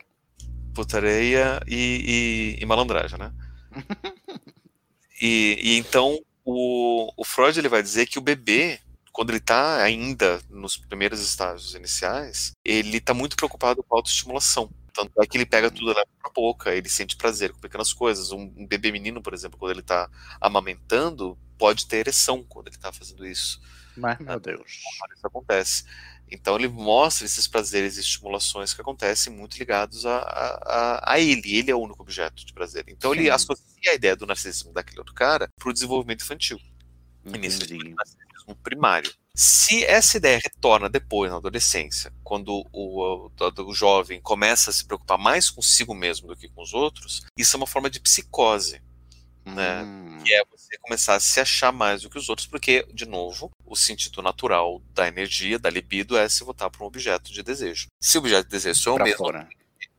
putaria 0.73 1.61
e, 1.67 2.55
e- 2.57 2.63
e 2.63 2.65
malandragem, 2.67 3.19
né? 3.19 3.33
e, 5.21 5.59
e 5.61 5.77
então 5.79 6.17
o, 6.45 7.13
o 7.17 7.25
Freud 7.25 7.59
ele 7.59 7.69
vai 7.69 7.83
dizer 7.83 8.07
que 8.07 8.19
o 8.19 8.23
bebê, 8.23 8.79
quando 9.13 9.31
ele 9.31 9.39
está 9.39 9.83
ainda 9.83 10.41
nos 10.49 10.77
primeiros 10.77 11.21
estágios 11.21 11.75
iniciais, 11.75 12.53
ele 12.65 12.99
está 12.99 13.15
muito 13.15 13.37
preocupado 13.37 13.83
com 13.83 13.95
a 13.95 13.99
autoestimulação. 13.99 14.71
Tanto 14.93 15.23
é 15.23 15.27
que 15.27 15.37
ele 15.37 15.47
pega 15.47 15.71
tudo 15.71 15.93
lá 15.93 16.03
pra 16.21 16.33
boca, 16.33 16.75
ele 16.75 16.89
sente 16.89 17.17
prazer 17.17 17.53
com 17.53 17.61
pequenas 17.61 17.93
coisas. 17.93 18.33
Um, 18.33 18.53
um 18.57 18.67
bebê 18.67 18.91
menino, 18.91 19.23
por 19.23 19.33
exemplo, 19.33 19.59
quando 19.59 19.73
ele 19.73 19.81
está 19.81 20.11
amamentando, 20.41 21.39
pode 21.57 21.87
ter 21.87 21.99
ereção 21.99 22.45
quando 22.49 22.69
ele 22.69 22.77
está 22.77 22.93
fazendo 22.93 23.27
isso. 23.27 23.61
Mas, 23.97 24.19
meu 24.19 24.41
Deus. 24.41 24.83
Isso 25.15 25.27
acontece. 25.27 25.85
Então 26.31 26.57
ele 26.57 26.69
mostra 26.69 27.25
esses 27.27 27.47
prazeres 27.49 27.97
e 27.97 28.01
estimulações 28.01 28.73
que 28.73 28.81
acontecem 28.81 29.33
muito 29.33 29.59
ligados 29.59 30.07
a, 30.07 30.19
a, 30.19 31.15
a- 31.15 31.21
ele. 31.21 31.57
Ele 31.57 31.71
é 31.71 31.75
o 31.75 31.81
único 31.81 32.03
objeto 32.03 32.45
de 32.47 32.53
prazer. 32.53 32.85
Então 32.89 33.13
ele 33.13 33.25
Sim. 33.25 33.31
associa 33.31 33.91
a 33.91 33.95
ideia 33.95 34.15
do 34.17 34.27
narcisismo 34.27 34.73
daquele 34.73 35.01
outro 35.01 35.15
cara 35.15 35.49
para 35.59 35.69
o 35.69 35.73
desenvolvimento 35.73 36.23
infantil. 36.23 36.59
Início 37.25 37.67
de 37.67 37.77
narcisismo 37.77 38.57
primário. 38.63 39.13
Se 39.35 39.85
essa 39.85 40.17
ideia 40.17 40.41
retorna 40.43 40.89
depois, 40.89 41.31
na 41.31 41.37
adolescência, 41.39 42.13
quando 42.25 42.67
o, 42.73 43.27
o, 43.27 43.31
o 43.67 43.75
jovem 43.75 44.21
começa 44.21 44.71
a 44.71 44.73
se 44.73 44.85
preocupar 44.85 45.19
mais 45.19 45.49
consigo 45.51 45.95
mesmo 45.95 46.29
do 46.29 46.37
que 46.37 46.49
com 46.49 46.63
os 46.63 46.75
outros, 46.75 47.23
isso 47.37 47.57
é 47.57 47.59
uma 47.59 47.67
forma 47.67 47.89
de 47.89 48.01
psicose 48.01 48.83
né? 49.55 49.85
Que 50.25 50.35
é 50.35 50.43
você 50.51 50.77
começar 50.79 51.15
a 51.15 51.21
se 51.21 51.41
achar 51.41 51.73
mais 51.73 52.03
do 52.03 52.11
que 52.11 52.19
os 52.19 52.29
outros, 52.29 52.47
porque, 52.47 52.87
de 52.93 53.07
novo, 53.07 53.51
o 53.65 53.75
sentido 53.77 54.21
natural 54.23 54.83
da 54.95 55.09
energia, 55.09 55.59
da 55.59 55.71
libido, 55.71 56.17
é 56.17 56.29
se 56.29 56.45
voltar 56.45 56.69
para 56.71 56.83
um 56.83 56.87
objeto 56.87 57.33
de 57.33 57.43
desejo. 57.43 57.87
Se 58.01 58.19
o 58.19 58.21
objeto 58.21 58.45
de 58.45 58.51
desejo 58.51 58.91
é 58.91 58.93
o 58.93 58.95
Pra 58.97 59.05
mesmo, 59.05 59.19
fora. 59.19 59.49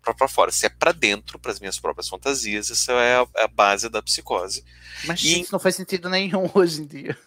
pra, 0.04 0.14
pra 0.14 0.28
fora. 0.28 0.52
Se 0.52 0.66
é 0.66 0.70
pra 0.70 0.92
dentro, 0.92 1.40
para 1.40 1.52
as 1.52 1.60
minhas 1.60 1.80
próprias 1.80 2.08
fantasias, 2.08 2.70
isso 2.70 2.92
é 2.92 3.16
a, 3.16 3.28
é 3.38 3.44
a 3.44 3.48
base 3.48 3.90
da 3.90 4.02
psicose. 4.02 4.64
Mas 5.06 5.24
E- 5.24 5.42
isso 5.42 5.52
não 5.52 5.60
faz 5.60 5.76
sentido 5.76 6.10
nenhum 6.10 6.50
hoje 6.54 6.82
em 6.84 6.86
dia. 6.86 7.18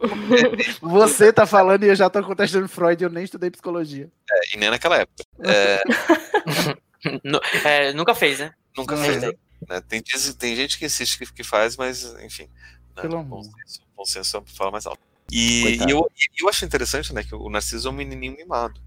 Você 0.80 1.32
tá 1.32 1.46
falando 1.46 1.82
e 1.84 1.88
eu 1.88 1.96
já 1.96 2.08
tô 2.10 2.22
contestando 2.22 2.68
Freud, 2.68 3.02
eu 3.02 3.10
nem 3.10 3.24
estudei 3.24 3.50
psicologia. 3.50 4.08
É, 4.30 4.54
e 4.54 4.58
nem 4.58 4.70
naquela 4.70 4.98
época. 4.98 5.24
É, 5.44 5.82
é, 7.64 7.92
nunca 7.92 8.14
fez, 8.14 8.38
né? 8.38 8.52
nunca 8.76 8.96
fez. 8.96 9.20
sei. 9.20 9.36
Né? 9.68 9.80
Tem, 9.80 10.02
tem 10.02 10.56
gente 10.56 10.78
que 10.78 10.86
insiste 10.86 11.18
que, 11.18 11.32
que 11.32 11.44
faz, 11.44 11.76
mas, 11.76 12.04
enfim. 12.22 12.48
Né? 12.96 13.02
Pelo 13.02 13.22
bom, 13.22 13.40
amor. 13.40 13.44
senso, 13.44 13.82
bom 13.96 14.04
senso 14.04 14.42
fala 14.46 14.70
mais 14.70 14.86
alto. 14.86 15.00
E, 15.30 15.76
e 15.76 15.90
eu, 15.90 16.10
eu 16.38 16.48
acho 16.48 16.64
interessante, 16.64 17.12
né, 17.12 17.24
que 17.24 17.34
o 17.34 17.48
Narciso 17.48 17.88
é 17.88 17.90
um 17.90 17.94
menininho 17.94 18.36
mimado. 18.36 18.80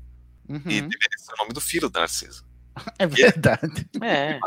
Uhum. 0.48 0.62
E 0.66 0.82
deveria 0.82 1.18
ser 1.18 1.34
o 1.34 1.38
nome 1.38 1.54
do 1.54 1.62
filho 1.62 1.90
do 1.90 2.00
Narciso. 2.00 2.46
É 3.00 3.08
verdade. 3.08 3.90
É. 4.02 4.40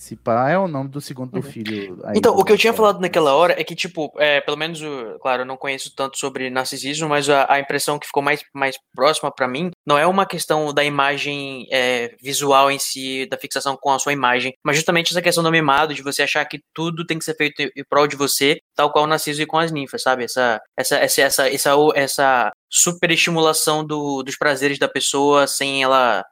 Esse 0.00 0.16
pá 0.16 0.48
é 0.48 0.56
o 0.56 0.66
nome 0.66 0.88
do 0.88 1.00
segundo 1.00 1.32
do 1.32 1.42
filho. 1.42 2.00
aí 2.04 2.14
Então, 2.16 2.34
o 2.34 2.42
que 2.42 2.52
eu 2.52 2.56
tinha 2.56 2.72
falado 2.72 3.00
naquela 3.00 3.34
hora 3.34 3.60
é 3.60 3.62
que, 3.62 3.74
tipo, 3.74 4.10
é, 4.16 4.40
pelo 4.40 4.56
menos, 4.56 4.80
claro, 5.20 5.42
eu 5.42 5.46
não 5.46 5.58
conheço 5.58 5.94
tanto 5.94 6.16
sobre 6.16 6.48
narcisismo, 6.48 7.06
mas 7.08 7.28
a, 7.28 7.52
a 7.52 7.60
impressão 7.60 7.98
que 7.98 8.06
ficou 8.06 8.22
mais, 8.22 8.42
mais 8.54 8.78
próxima 8.94 9.30
pra 9.30 9.46
mim 9.46 9.70
não 9.86 9.98
é 9.98 10.06
uma 10.06 10.24
questão 10.24 10.72
da 10.72 10.82
imagem 10.82 11.66
é, 11.70 12.14
visual 12.22 12.70
em 12.70 12.78
si, 12.78 13.26
da 13.26 13.36
fixação 13.36 13.76
com 13.76 13.90
a 13.90 13.98
sua 13.98 14.14
imagem, 14.14 14.54
mas 14.64 14.76
justamente 14.76 15.10
essa 15.10 15.20
questão 15.20 15.44
do 15.44 15.50
mimado, 15.50 15.92
de 15.92 16.02
você 16.02 16.22
achar 16.22 16.46
que 16.46 16.60
tudo 16.72 17.04
tem 17.04 17.18
que 17.18 17.24
ser 17.24 17.36
feito 17.36 17.60
em 17.60 17.70
em 17.76 17.84
prol 17.84 18.06
de 18.06 18.16
você, 18.16 18.60
tal 18.74 18.92
qual 18.92 19.04
o 19.04 19.08
narciso 19.08 19.42
e 19.42 19.46
com 19.46 19.58
as 19.58 19.72
ninfas, 19.72 20.02
sabe? 20.02 20.24
Essa, 20.24 20.60
essa, 20.76 20.96
essa, 20.96 21.22
essa, 21.22 21.48
essa, 21.48 21.70
essa 21.94 22.52
superestimulação 22.70 23.84
do, 23.84 24.22
dos 24.22 24.36
prazeres 24.36 24.78
da 24.78 24.88
pessoa 24.88 25.46
sem 25.46 25.82
ela. 25.82 26.24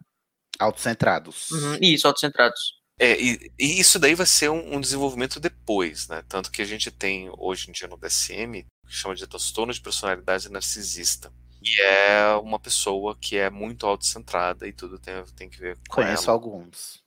Autocentrados. 0.58 1.50
Uhum, 1.50 1.78
isso, 1.80 2.06
autocentrados. 2.06 2.77
É, 2.98 3.20
e, 3.20 3.52
e 3.58 3.78
isso 3.78 3.98
daí 3.98 4.14
vai 4.14 4.26
ser 4.26 4.50
um, 4.50 4.74
um 4.76 4.80
desenvolvimento 4.80 5.38
depois, 5.38 6.08
né? 6.08 6.24
Tanto 6.28 6.50
que 6.50 6.60
a 6.60 6.64
gente 6.64 6.90
tem 6.90 7.30
hoje 7.38 7.68
em 7.68 7.72
dia 7.72 7.86
no 7.86 7.96
DSM, 7.96 8.64
que 8.86 8.94
chama 8.94 9.14
de 9.14 9.26
transtorno 9.26 9.72
de 9.72 9.80
personalidade 9.80 10.50
narcisista. 10.50 11.32
E 11.62 11.80
é 11.80 12.34
uma 12.42 12.58
pessoa 12.58 13.16
que 13.20 13.36
é 13.36 13.50
muito 13.50 13.86
autocentrada 13.86 14.66
e 14.66 14.72
tudo 14.72 14.98
tem, 14.98 15.14
tem 15.36 15.48
que 15.48 15.58
ver 15.58 15.76
com 15.88 15.96
Conheço 15.96 16.24
ela. 16.24 16.32
alguns. 16.32 17.02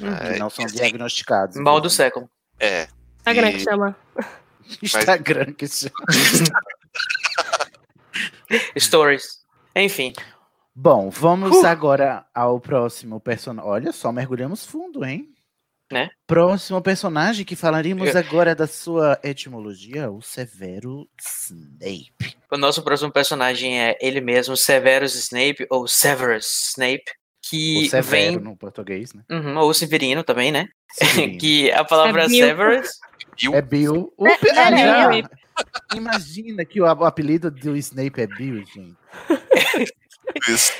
É, 0.00 0.32
que 0.34 0.38
não 0.38 0.50
são 0.50 0.64
assim, 0.64 0.76
diagnosticados. 0.76 1.56
Mal 1.56 1.80
do 1.80 1.90
século. 1.90 2.28
É. 2.58 2.88
Instagram 3.18 3.50
e- 3.50 3.52
que 3.54 3.60
chama. 3.60 3.96
Instagram 4.82 5.52
que 5.52 5.68
chama. 5.68 5.94
Stories. 8.78 9.44
Enfim. 9.74 10.12
Bom, 10.74 11.08
vamos 11.10 11.56
Uh! 11.62 11.66
agora 11.66 12.26
ao 12.34 12.58
próximo 12.60 13.20
personagem. 13.20 13.70
Olha 13.70 13.92
só, 13.92 14.10
mergulhamos 14.10 14.64
fundo, 14.66 15.04
hein? 15.04 15.28
Né? 15.92 16.08
Próximo 16.26 16.80
personagem 16.82 17.44
que 17.44 17.54
falaremos 17.54 18.08
Eu- 18.12 18.18
agora 18.18 18.54
da 18.54 18.66
sua 18.66 19.18
etimologia, 19.22 20.10
o 20.10 20.20
Severo 20.20 21.08
Snape. 21.20 22.12
O 22.50 22.56
nosso 22.56 22.82
próximo 22.82 23.12
personagem 23.12 23.80
é 23.80 23.96
ele 24.00 24.20
mesmo, 24.20 24.56
Severus 24.56 25.14
Snape, 25.14 25.66
ou 25.70 25.86
Severus 25.86 26.46
Snape, 26.70 27.04
que 27.42 27.84
o 27.86 27.90
Severo 27.90 28.32
vem. 28.32 28.40
no 28.40 28.56
português, 28.56 29.12
né? 29.12 29.22
Uhum, 29.30 29.58
ou 29.58 29.72
Severino 29.74 30.24
também, 30.24 30.50
né? 30.50 30.66
Severino. 30.92 31.38
que 31.38 31.70
a 31.70 31.84
palavra 31.84 32.24
É 32.24 32.28
Bill. 32.28 32.46
Severus. 32.46 32.88
É 33.52 33.62
Bill. 33.62 34.12
O 34.16 34.26
É, 34.26 34.32
é 34.32 34.58
ah, 34.58 34.76
já. 34.76 35.08
Bill. 35.08 35.28
Imagina 35.94 36.64
que 36.64 36.80
o, 36.80 36.84
o 36.84 37.04
apelido 37.04 37.48
do 37.50 37.76
Snape 37.76 38.20
é 38.22 38.26
Bill, 38.26 38.64
gente. 38.66 38.96
Isso. 40.48 40.72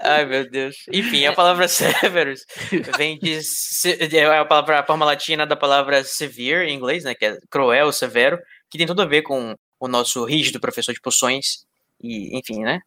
Ai, 0.00 0.24
meu 0.24 0.48
Deus. 0.48 0.76
Enfim, 0.92 1.26
a 1.26 1.32
palavra 1.32 1.66
Severus 1.68 2.44
vem 2.96 3.18
de. 3.18 3.42
se- 3.42 3.98
É 4.16 4.24
a, 4.38 4.44
palavra, 4.44 4.80
a 4.80 4.86
forma 4.86 5.04
latina 5.04 5.46
da 5.46 5.56
palavra 5.56 6.04
severe 6.04 6.68
em 6.70 6.74
inglês, 6.74 7.04
né? 7.04 7.14
Que 7.14 7.26
é 7.26 7.38
cruel, 7.50 7.92
severo, 7.92 8.38
que 8.70 8.78
tem 8.78 8.86
tudo 8.86 9.02
a 9.02 9.06
ver 9.06 9.22
com 9.22 9.54
o 9.80 9.88
nosso 9.88 10.24
rígido 10.24 10.60
professor 10.60 10.92
de 10.92 11.00
poções. 11.00 11.64
E, 12.02 12.36
enfim, 12.38 12.62
né? 12.62 12.80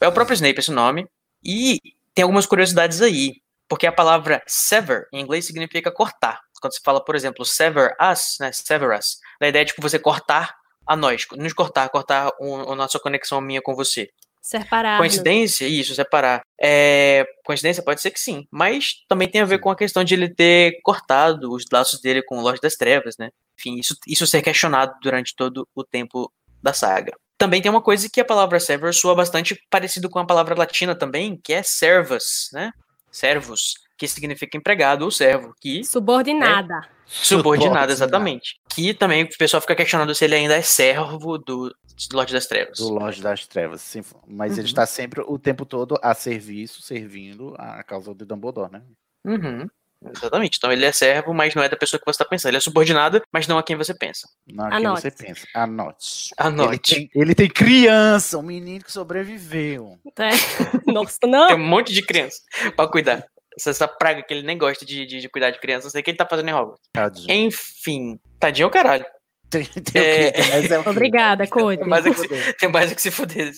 É 0.00 0.08
o 0.08 0.12
próprio 0.12 0.34
Snape 0.34 0.58
esse 0.60 0.70
nome. 0.70 1.06
E 1.44 1.78
tem 2.14 2.22
algumas 2.22 2.46
curiosidades 2.46 3.00
aí. 3.02 3.34
Porque 3.68 3.86
a 3.86 3.92
palavra 3.92 4.42
sever 4.48 5.06
em 5.12 5.20
inglês 5.20 5.46
significa 5.46 5.92
cortar. 5.92 6.40
Quando 6.60 6.74
você 6.74 6.80
fala, 6.84 7.02
por 7.04 7.14
exemplo, 7.14 7.44
sever 7.44 7.94
us, 8.00 8.36
né? 8.40 8.50
Sever 8.52 8.90
us, 8.98 9.18
da 9.40 9.48
ideia 9.48 9.64
de 9.64 9.70
tipo, 9.70 9.80
você 9.80 9.98
cortar 9.98 10.54
a 10.86 10.96
nós, 10.96 11.24
nos 11.36 11.52
cortar, 11.52 11.88
cortar 11.88 12.32
o- 12.40 12.72
a 12.72 12.74
nossa 12.74 12.98
conexão 12.98 13.40
minha 13.40 13.62
com 13.62 13.74
você. 13.74 14.10
Separar. 14.40 14.98
Coincidência? 14.98 15.66
Isso, 15.66 15.94
separar. 15.94 16.42
É, 16.60 17.26
coincidência 17.44 17.82
pode 17.82 18.00
ser 18.00 18.10
que 18.10 18.18
sim, 18.18 18.46
mas 18.50 19.04
também 19.08 19.28
tem 19.28 19.40
a 19.42 19.44
ver 19.44 19.58
com 19.58 19.70
a 19.70 19.76
questão 19.76 20.02
de 20.02 20.14
ele 20.14 20.28
ter 20.28 20.80
cortado 20.82 21.52
os 21.52 21.64
laços 21.70 22.00
dele 22.00 22.22
com 22.22 22.38
o 22.38 22.40
Lorde 22.40 22.60
das 22.60 22.74
Trevas, 22.74 23.16
né? 23.18 23.30
Enfim, 23.58 23.78
isso, 23.78 23.96
isso 24.06 24.26
ser 24.26 24.40
questionado 24.40 24.94
durante 25.02 25.36
todo 25.36 25.68
o 25.74 25.84
tempo 25.84 26.32
da 26.62 26.72
saga. 26.72 27.12
Também 27.36 27.60
tem 27.60 27.70
uma 27.70 27.82
coisa 27.82 28.08
que 28.10 28.20
a 28.20 28.24
palavra 28.24 28.60
server 28.60 28.92
soa 28.94 29.14
bastante 29.14 29.58
parecido 29.70 30.08
com 30.08 30.18
a 30.18 30.26
palavra 30.26 30.54
latina 30.54 30.94
também, 30.94 31.38
que 31.42 31.52
é 31.52 31.62
servus, 31.62 32.48
né? 32.52 32.72
Servus, 33.10 33.74
que 34.00 34.08
significa 34.08 34.56
empregado 34.56 35.02
ou 35.04 35.10
servo, 35.10 35.54
que 35.60 35.84
Subordinada. 35.84 36.88
subordinado, 37.06 37.92
exatamente. 37.92 38.58
Que 38.70 38.94
também 38.94 39.24
o 39.24 39.28
pessoal 39.36 39.60
fica 39.60 39.74
questionando 39.74 40.14
se 40.14 40.24
ele 40.24 40.34
ainda 40.36 40.56
é 40.56 40.62
servo 40.62 41.36
do 41.36 41.70
Lorde 42.10 42.32
das 42.32 42.46
Trevas. 42.46 42.78
Do 42.78 42.88
Lorde 42.88 43.20
das 43.20 43.46
Trevas. 43.46 43.82
sim, 43.82 44.00
mas 44.26 44.52
ele 44.52 44.62
Uhum. 44.62 44.66
está 44.68 44.86
sempre 44.86 45.20
o 45.26 45.38
tempo 45.38 45.66
todo 45.66 45.98
a 46.02 46.14
serviço, 46.14 46.80
servindo 46.80 47.54
a 47.58 47.82
causa 47.82 48.14
de 48.14 48.24
Dumbledore, 48.24 48.72
né? 48.72 48.82
Uhum, 49.26 49.68
exatamente. 50.14 50.56
Então 50.56 50.72
ele 50.72 50.86
é 50.86 50.92
servo, 50.92 51.34
mas 51.34 51.54
não 51.54 51.62
é 51.62 51.68
da 51.68 51.76
pessoa 51.76 52.00
que 52.00 52.06
você 52.06 52.12
está 52.12 52.24
pensando. 52.24 52.52
Ele 52.52 52.56
é 52.56 52.60
subordinado, 52.60 53.20
mas 53.30 53.46
não 53.46 53.58
a 53.58 53.62
quem 53.62 53.76
você 53.76 53.92
pensa. 53.92 54.26
Não 54.50 54.66
é 54.66 54.70
que 54.70 54.76
Anote. 54.76 55.02
você 55.02 55.10
pensa. 55.10 55.46
Anote. 55.54 56.30
Anote. 56.38 56.94
Ele 56.94 57.08
tem, 57.10 57.20
ele 57.22 57.34
tem 57.34 57.48
criança, 57.50 58.38
um 58.38 58.42
menino 58.42 58.82
que 58.82 58.90
sobreviveu. 58.90 59.98
É. 60.18 60.30
Nossa, 60.90 61.18
não. 61.26 61.48
Tem 61.48 61.56
um 61.56 61.68
monte 61.68 61.92
de 61.92 62.00
criança 62.00 62.40
pra 62.74 62.88
cuidar. 62.88 63.26
Essa, 63.68 63.88
praga 63.88 64.22
que 64.22 64.32
ele 64.32 64.46
nem 64.46 64.56
gosta 64.56 64.84
de, 64.84 65.04
de, 65.06 65.20
de 65.20 65.28
cuidar 65.28 65.50
de 65.50 65.60
criança, 65.60 65.84
não 65.86 65.90
sei 65.90 66.00
o 66.00 66.04
que 66.04 66.10
ele 66.10 66.18
tá 66.18 66.26
fazendo 66.26 66.48
em 66.48 66.54
Hogwarts. 66.54 66.88
Tadinho. 66.92 67.32
Enfim, 67.32 68.18
tadinho 68.38 68.64
é 68.64 68.68
o 68.68 68.70
caralho. 68.70 69.04
Tem, 69.50 69.64
tem? 69.64 70.02
É. 70.02 70.30
Tem 70.30 70.48
mais 70.48 70.70
é 70.70 70.78
o? 70.78 70.88
Obrigada, 70.88 71.46
Cody. 71.46 71.78
Tem 71.78 71.88
mais 71.88 72.06
é 72.06 72.10
que 72.10 72.20
se, 72.20 72.52
tem 72.54 72.68
mais 72.68 72.92
é 72.92 72.94
que 72.94 73.02
se 73.02 73.10
fuder. 73.10 73.50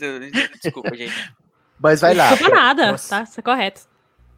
Desculpa, 0.63 0.97
gente. 0.97 1.33
Mas 1.79 2.01
vai 2.01 2.15
lá. 2.15 2.31
Desculpa 2.31 2.55
nada, 2.55 2.89
Pross- 2.89 3.09
tá? 3.09 3.23
Isso 3.23 3.41
é 3.41 3.43
correto. 3.43 3.81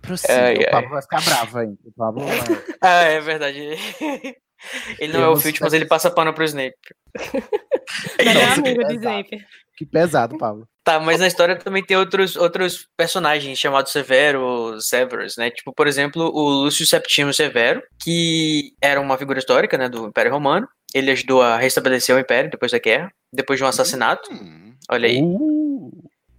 Prossiga. 0.03 0.35
Ai, 0.35 0.57
o 0.57 0.61
ai. 0.61 0.71
Pablo 0.71 0.91
vai 0.91 1.03
ficar 1.03 1.23
bravo 1.23 1.59
aí. 1.59 1.69
O 1.85 1.93
Pablo 1.97 2.25
vai... 2.25 2.39
Ah, 2.83 3.03
é 3.05 3.21
verdade. 3.21 3.59
Ele 4.99 5.13
não 5.13 5.23
é 5.23 5.29
o 5.29 5.37
Filch, 5.37 5.61
mas 5.61 5.75
ele 5.75 5.85
passa 5.85 6.11
pano 6.11 6.33
pro 6.33 6.45
Snape. 6.45 6.75
Nossa, 7.15 8.63
que 8.63 8.69
amigo 8.69 8.83
de 8.85 8.95
pesado. 8.95 8.95
Snape. 8.95 9.47
Que 9.77 9.87
pesado, 9.87 10.39
Pablo. 10.39 10.67
Tá, 10.85 11.01
mas 11.01 11.19
na 11.19 11.27
história 11.27 11.57
também 11.57 11.83
tem 11.83 11.97
outros, 11.97 12.37
outros 12.37 12.87
personagens 12.95 13.59
chamados 13.59 13.91
Severo, 13.91 14.79
Severus, 14.83 15.35
né? 15.39 15.51
Tipo, 15.51 15.73
por 15.73 15.87
exemplo, 15.87 16.23
o 16.33 16.49
Lúcio 16.65 16.85
Septimo 16.85 17.33
Severo, 17.33 17.83
que 18.03 18.75
era 18.83 19.01
uma 19.01 19.17
figura 19.17 19.39
histórica, 19.39 19.79
né, 19.79 19.89
do 19.89 20.07
Império 20.07 20.31
Romano. 20.31 20.69
Ele 20.95 21.11
ajudou 21.11 21.41
a 21.41 21.57
restabelecer 21.57 22.15
o 22.15 22.19
Império 22.21 22.51
depois 22.51 22.71
da 22.71 22.79
guerra, 22.79 23.11
depois 23.33 23.59
de 23.59 23.65
um 23.65 23.67
assassinato, 23.69 24.31
Hum. 24.31 24.75
olha 24.91 25.09
aí, 25.09 25.21
Uh, 25.23 25.91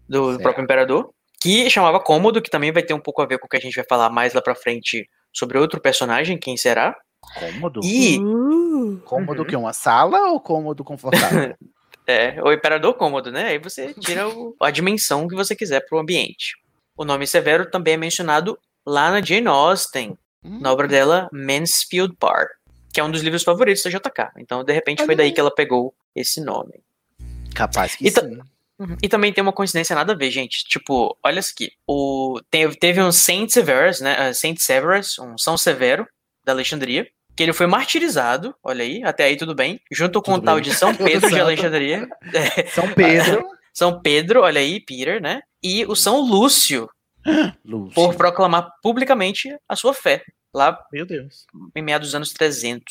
do 0.07 0.29
certo. 0.29 0.41
próprio 0.43 0.63
Imperador, 0.63 1.09
que 1.41 1.67
chamava 1.69 1.99
Cômodo, 1.99 2.39
que 2.41 2.49
também 2.49 2.71
vai 2.71 2.83
ter 2.83 2.93
um 2.93 2.99
pouco 2.99 3.23
a 3.23 3.25
ver 3.25 3.39
com 3.39 3.47
o 3.47 3.49
que 3.49 3.57
a 3.57 3.59
gente 3.59 3.75
vai 3.75 3.85
falar 3.89 4.09
mais 4.11 4.33
lá 4.35 4.41
pra 4.43 4.53
frente 4.55 5.09
sobre 5.33 5.57
outro 5.57 5.81
personagem, 5.81 6.37
quem 6.37 6.55
será. 6.55 6.95
cômodo? 7.35 7.79
E 7.83 8.19
Uh, 8.19 9.01
Cômodo 9.03 9.41
Uhum. 9.41 9.47
que 9.47 9.55
é 9.55 9.57
uma 9.57 9.73
sala 9.73 10.29
ou 10.29 10.39
cômodo 10.39 10.83
confortável? 10.83 11.55
É, 12.07 12.41
o 12.43 12.51
Imperador 12.51 12.93
Cômodo, 12.95 13.31
né? 13.31 13.47
Aí 13.47 13.57
você 13.57 13.93
tira 13.99 14.27
o- 14.29 14.55
a 14.61 14.69
dimensão 14.71 15.27
que 15.27 15.35
você 15.35 15.55
quiser 15.55 15.81
pro 15.87 15.99
ambiente. 15.99 16.55
O 16.97 17.03
nome 17.03 17.25
Severo 17.27 17.69
também 17.69 17.95
é 17.95 17.97
mencionado 17.97 18.57
lá 18.85 19.11
na 19.11 19.21
Jane 19.21 19.47
Austen, 19.47 20.17
Hum, 20.43 20.59
na 20.61 20.71
obra 20.71 20.87
dela 20.87 21.27
Mansfield 21.33 22.15
Park, 22.19 22.51
que 22.93 22.99
é 22.99 23.03
um 23.03 23.09
dos 23.09 23.21
livros 23.23 23.41
favoritos 23.41 23.81
da 23.83 23.89
JK. 23.89 24.29
Então, 24.37 24.63
de 24.63 24.71
repente, 24.71 25.03
foi 25.03 25.15
daí 25.15 25.31
que 25.31 25.39
ela 25.39 25.49
pegou 25.53 25.91
esse 26.15 26.39
nome. 26.39 26.83
Capaz 27.55 27.95
que 27.95 28.07
E 28.07 28.11
sim. 28.11 28.39
E 29.01 29.07
também 29.09 29.31
tem 29.33 29.41
uma 29.41 29.53
coincidência 29.53 29.95
nada 29.95 30.13
a 30.13 30.15
ver, 30.15 30.29
gente. 30.29 30.63
Tipo, 30.65 31.17
olha 31.23 31.39
isso 31.39 31.51
aqui. 31.55 31.71
O, 31.87 32.39
teve, 32.51 32.75
teve 32.77 33.01
um 33.01 33.11
Saint 33.11 33.49
Severus, 33.49 34.01
né? 34.01 34.29
uh, 34.29 34.33
Saint 34.35 34.57
Severus, 34.59 35.17
um 35.17 35.37
São 35.37 35.57
Severo, 35.57 36.05
da 36.43 36.51
Alexandria, 36.51 37.07
que 37.35 37.43
ele 37.43 37.53
foi 37.53 37.67
martirizado, 37.67 38.55
olha 38.63 38.83
aí, 38.83 39.03
até 39.03 39.25
aí 39.25 39.35
tudo 39.37 39.53
bem, 39.53 39.79
junto 39.91 40.21
com 40.21 40.33
Tudo 40.33 40.41
o 40.43 40.45
tal 40.45 40.55
bem. 40.55 40.63
de 40.63 40.73
São 40.73 40.93
Pedro 40.95 41.29
de. 41.29 41.39
Alexandria. 41.39 42.07
É, 42.33 42.65
São 42.67 42.87
Pedro. 42.93 43.45
São 43.73 44.01
Pedro, 44.01 44.41
olha 44.43 44.61
aí, 44.61 44.79
Peter, 44.79 45.21
né? 45.21 45.41
E 45.61 45.85
o 45.85 45.95
São 45.95 46.21
Lúcio, 46.21 46.89
Lúcio. 47.65 47.93
por 47.93 48.15
proclamar 48.15 48.69
publicamente 48.81 49.53
a 49.67 49.75
sua 49.75 49.93
fé, 49.93 50.23
lá 50.53 50.79
Meu 50.93 51.05
Deus. 51.05 51.45
em 51.75 51.81
meados 51.81 52.07
dos 52.09 52.15
anos 52.15 52.31
300. 52.31 52.85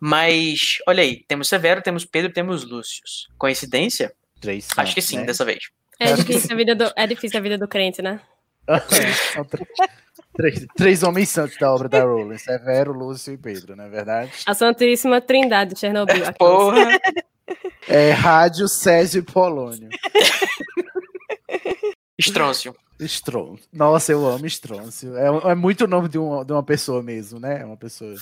Mas, 0.00 0.78
olha 0.86 1.02
aí, 1.02 1.24
temos 1.26 1.48
Severo, 1.48 1.82
temos 1.82 2.04
Pedro, 2.04 2.32
temos 2.32 2.62
Lúcio. 2.64 3.02
Coincidência? 3.36 4.12
Três 4.40 4.68
Acho 4.76 4.94
que 4.94 5.00
santos, 5.02 5.08
sim, 5.10 5.18
né? 5.18 5.24
dessa 5.26 5.44
vez. 5.44 5.64
é, 5.98 6.12
Acho 6.12 6.24
que 6.24 6.32
difícil 6.34 6.52
a 6.52 6.56
vida 6.56 6.74
do, 6.76 6.92
é 6.96 7.06
difícil 7.08 7.38
a 7.38 7.42
vida 7.42 7.58
do 7.58 7.66
crente, 7.66 8.00
né? 8.00 8.20
Três, 10.34 10.66
três, 10.76 11.02
homens 11.02 11.28
santos 11.28 11.56
da 11.58 11.72
obra 11.72 11.88
da 11.88 12.02
Rowling. 12.02 12.38
Severo, 12.38 12.92
Lúcio 12.92 13.32
e 13.32 13.38
Pedro, 13.38 13.76
não 13.76 13.84
é 13.84 13.88
verdade? 13.88 14.32
A 14.46 14.54
Santíssima 14.54 15.20
Trindade 15.20 15.74
de 15.74 15.80
Chernobyl. 15.80 16.22
aquelas. 16.26 16.36
Porra! 16.36 17.00
É 17.88 18.10
Rádio 18.10 18.66
Césio 18.66 19.20
e 19.20 19.22
Polônio. 19.22 19.88
Estrôncio. 22.18 22.74
Estroncio. 22.98 23.66
Nossa, 23.72 24.12
eu 24.12 24.26
amo 24.26 24.46
Estroncio. 24.46 25.16
É, 25.16 25.50
é 25.50 25.54
muito 25.54 25.86
nome 25.86 26.08
de 26.08 26.18
uma, 26.18 26.44
de 26.44 26.52
uma 26.52 26.62
pessoa 26.62 27.02
mesmo, 27.02 27.40
né? 27.40 27.60
É 27.60 27.64
uma 27.64 27.76
pessoa. 27.76 28.14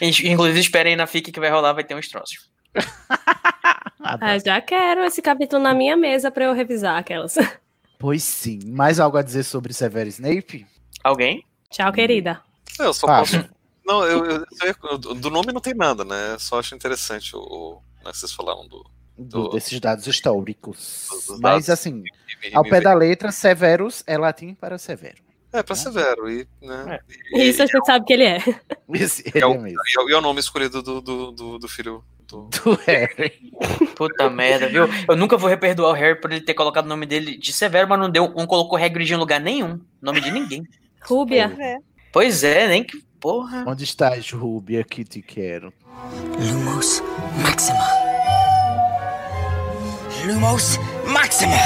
Inclusive, 0.00 0.60
esperem 0.60 0.96
na 0.96 1.06
FIC 1.06 1.32
que 1.32 1.40
vai 1.40 1.50
rolar, 1.50 1.72
vai 1.72 1.84
ter 1.84 1.94
um 1.94 1.98
estrôncio. 1.98 2.40
Ah, 4.00 4.38
já 4.38 4.58
quero 4.58 5.04
esse 5.04 5.20
capítulo 5.20 5.62
na 5.62 5.74
minha 5.74 5.94
mesa 5.94 6.30
pra 6.30 6.46
eu 6.46 6.54
revisar 6.54 6.96
aquelas. 6.96 7.34
Pois 7.98 8.22
sim. 8.22 8.58
Mais 8.64 8.98
algo 8.98 9.18
a 9.18 9.22
dizer 9.22 9.42
sobre 9.42 9.74
Severo 9.74 10.08
Snape? 10.08 10.64
Alguém? 11.04 11.44
Tchau, 11.70 11.92
querida. 11.92 12.40
Eu 12.78 12.92
só 12.94 13.06
Fábio. 13.06 13.32
posso. 13.42 13.48
Não, 13.86 14.04
eu, 14.04 14.24
eu- 14.26 14.44
eu- 14.82 14.98
do 14.98 15.30
nome 15.30 15.52
não 15.52 15.60
tem 15.60 15.74
nada, 15.74 16.04
né? 16.04 16.34
Eu 16.34 16.38
Só 16.38 16.58
acho 16.58 16.74
interessante 16.74 17.34
o, 17.34 17.40
o 17.40 17.82
né, 18.04 18.10
que 18.10 18.18
vocês 18.18 18.32
falaram 18.32 18.66
do. 18.68 18.84
Do- 19.16 19.48
desses 19.48 19.80
dados 19.80 20.06
históricos. 20.06 21.08
dos 21.10 21.40
Mas 21.40 21.66
dados 21.66 21.70
assim, 21.70 21.92
me- 21.94 22.10
ao 22.54 22.62
me 22.62 22.70
pé 22.70 22.80
da 22.80 22.94
letra, 22.94 23.32
Severus 23.32 24.04
é 24.06 24.16
latim 24.16 24.54
para 24.54 24.78
severo. 24.78 25.16
É, 25.52 25.62
pra 25.62 25.74
Severo. 25.74 26.30
E, 26.30 26.46
né, 26.60 27.00
Isso 27.32 27.62
a 27.62 27.66
gente 27.66 27.84
sabe 27.86 28.04
que 28.04 28.12
ele 28.12 28.24
é. 28.24 28.36
Esse 28.92 29.22
e, 29.34 29.38
é 29.38 29.46
o, 29.46 29.52
ele 29.54 29.58
mesmo. 29.62 29.78
e 29.88 29.98
é 29.98 30.02
o- 30.04 30.10
e 30.10 30.12
é 30.12 30.16
o 30.18 30.20
nome 30.20 30.40
escolhido 30.40 30.82
do, 30.82 31.00
do, 31.00 31.30
do, 31.32 31.58
do 31.58 31.68
filho 31.68 32.04
do. 32.26 32.48
Do 32.62 32.74
Harry. 32.86 33.50
Puta 33.96 34.28
merda, 34.28 34.68
viu? 34.68 34.84
Eu 35.08 35.16
nunca 35.16 35.38
vou 35.38 35.48
reperdoar 35.48 35.90
o 35.90 35.94
Harry 35.94 36.20
por 36.20 36.30
ele 36.30 36.42
ter 36.42 36.52
colocado 36.52 36.84
o 36.84 36.88
nome 36.88 37.06
dele 37.06 37.38
de 37.38 37.52
Severo, 37.54 37.88
mas 37.88 37.98
não 37.98 38.10
deu, 38.10 38.28
não 38.36 38.46
colocou 38.46 38.76
Hagrid 38.78 39.10
em 39.10 39.16
lugar 39.16 39.40
nenhum. 39.40 39.80
Nome 40.02 40.20
de 40.20 40.30
ninguém. 40.30 40.62
Rúbia. 41.08 41.56
É. 41.58 41.78
Pois 42.12 42.44
é, 42.44 42.68
nem 42.68 42.84
que 42.84 43.00
porra. 43.18 43.64
Onde 43.66 43.82
estás, 43.82 44.30
Ruby? 44.30 44.76
Aqui 44.78 45.04
te 45.04 45.22
quero. 45.22 45.72
Lumos 46.38 47.02
Maxima. 47.42 47.88
Lumos 50.26 50.76
Maxima. 51.10 51.56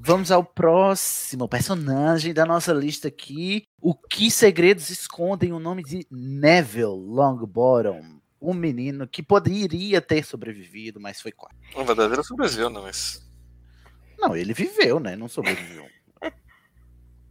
Vamos 0.00 0.32
ao 0.32 0.42
próximo 0.42 1.48
personagem 1.48 2.34
da 2.34 2.44
nossa 2.44 2.72
lista 2.72 3.06
aqui. 3.06 3.68
O 3.80 3.94
que 3.94 4.28
segredos 4.28 4.90
escondem 4.90 5.52
o 5.52 5.60
nome 5.60 5.84
de 5.84 6.04
Neville 6.10 6.86
Longbottom? 6.86 8.20
Um 8.40 8.52
menino 8.52 9.06
que 9.06 9.22
poderia 9.22 10.00
ter 10.00 10.24
sobrevivido, 10.24 11.00
mas 11.00 11.20
foi 11.20 11.30
quase. 11.30 11.54
Na 11.76 11.84
verdade, 11.84 12.14
ele 12.14 12.24
sobreviveu, 12.24 12.68
né? 12.68 12.80
Mas. 12.82 13.24
Não, 14.18 14.34
ele 14.34 14.52
viveu, 14.52 14.98
né? 14.98 15.14
Não 15.14 15.28
sobreviveu. 15.28 15.86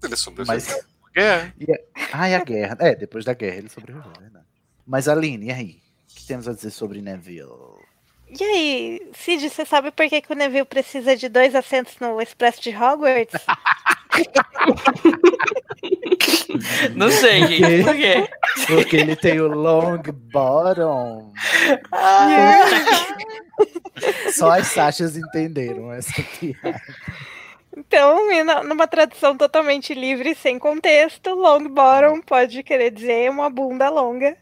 Ele 0.04 0.16
sobreviveu. 0.16 0.56
Mas. 0.56 0.86
É. 1.16 1.52
E 1.60 1.72
a... 1.72 1.80
Ah, 2.14 2.30
e 2.30 2.36
a 2.36 2.44
guerra. 2.44 2.78
É, 2.80 2.96
depois 2.96 3.26
da 3.26 3.34
guerra 3.34 3.58
ele 3.58 3.70
sobreviveu, 3.70 4.12
é 4.18 4.22
verdade. 4.22 4.46
Mas 4.86 5.08
Aline, 5.08 5.48
e 5.48 5.52
aí? 5.52 5.82
O 6.10 6.16
que 6.16 6.26
temos 6.26 6.48
a 6.48 6.54
dizer 6.54 6.72
sobre 6.72 7.02
Neville? 7.02 7.82
E 8.40 8.44
aí, 8.44 9.12
Cid, 9.14 9.50
você 9.50 9.66
sabe 9.66 9.92
por 9.92 10.08
que, 10.08 10.22
que 10.22 10.32
o 10.32 10.36
Neville 10.36 10.64
precisa 10.64 11.18
de 11.18 11.28
dois 11.28 11.54
assentos 11.54 11.96
no 12.00 12.22
Expresso 12.22 12.62
de 12.62 12.70
Hogwarts? 12.70 13.42
Não 16.96 17.12
sei, 17.12 17.46
gente. 17.48 17.84
Por 17.84 17.96
quê? 17.96 18.30
Porque 18.68 18.98
ele 18.98 19.16
tem 19.16 19.40
o 19.42 19.48
long 19.48 20.00
bottom. 20.32 21.34
Só 24.34 24.52
as 24.52 24.68
Sachas 24.68 25.18
entenderam 25.18 25.92
essa 25.92 26.14
piada. 26.40 26.80
Então, 27.76 28.18
numa 28.64 28.88
tradução 28.88 29.36
totalmente 29.38 29.94
livre, 29.94 30.36
sem 30.36 30.60
contexto, 30.60 31.30
long 31.34 31.68
bottom 31.70 32.22
pode 32.22 32.62
querer 32.64 32.92
dizer 32.92 33.30
uma 33.30 33.50
bunda 33.50 33.90
longa. 33.90 34.36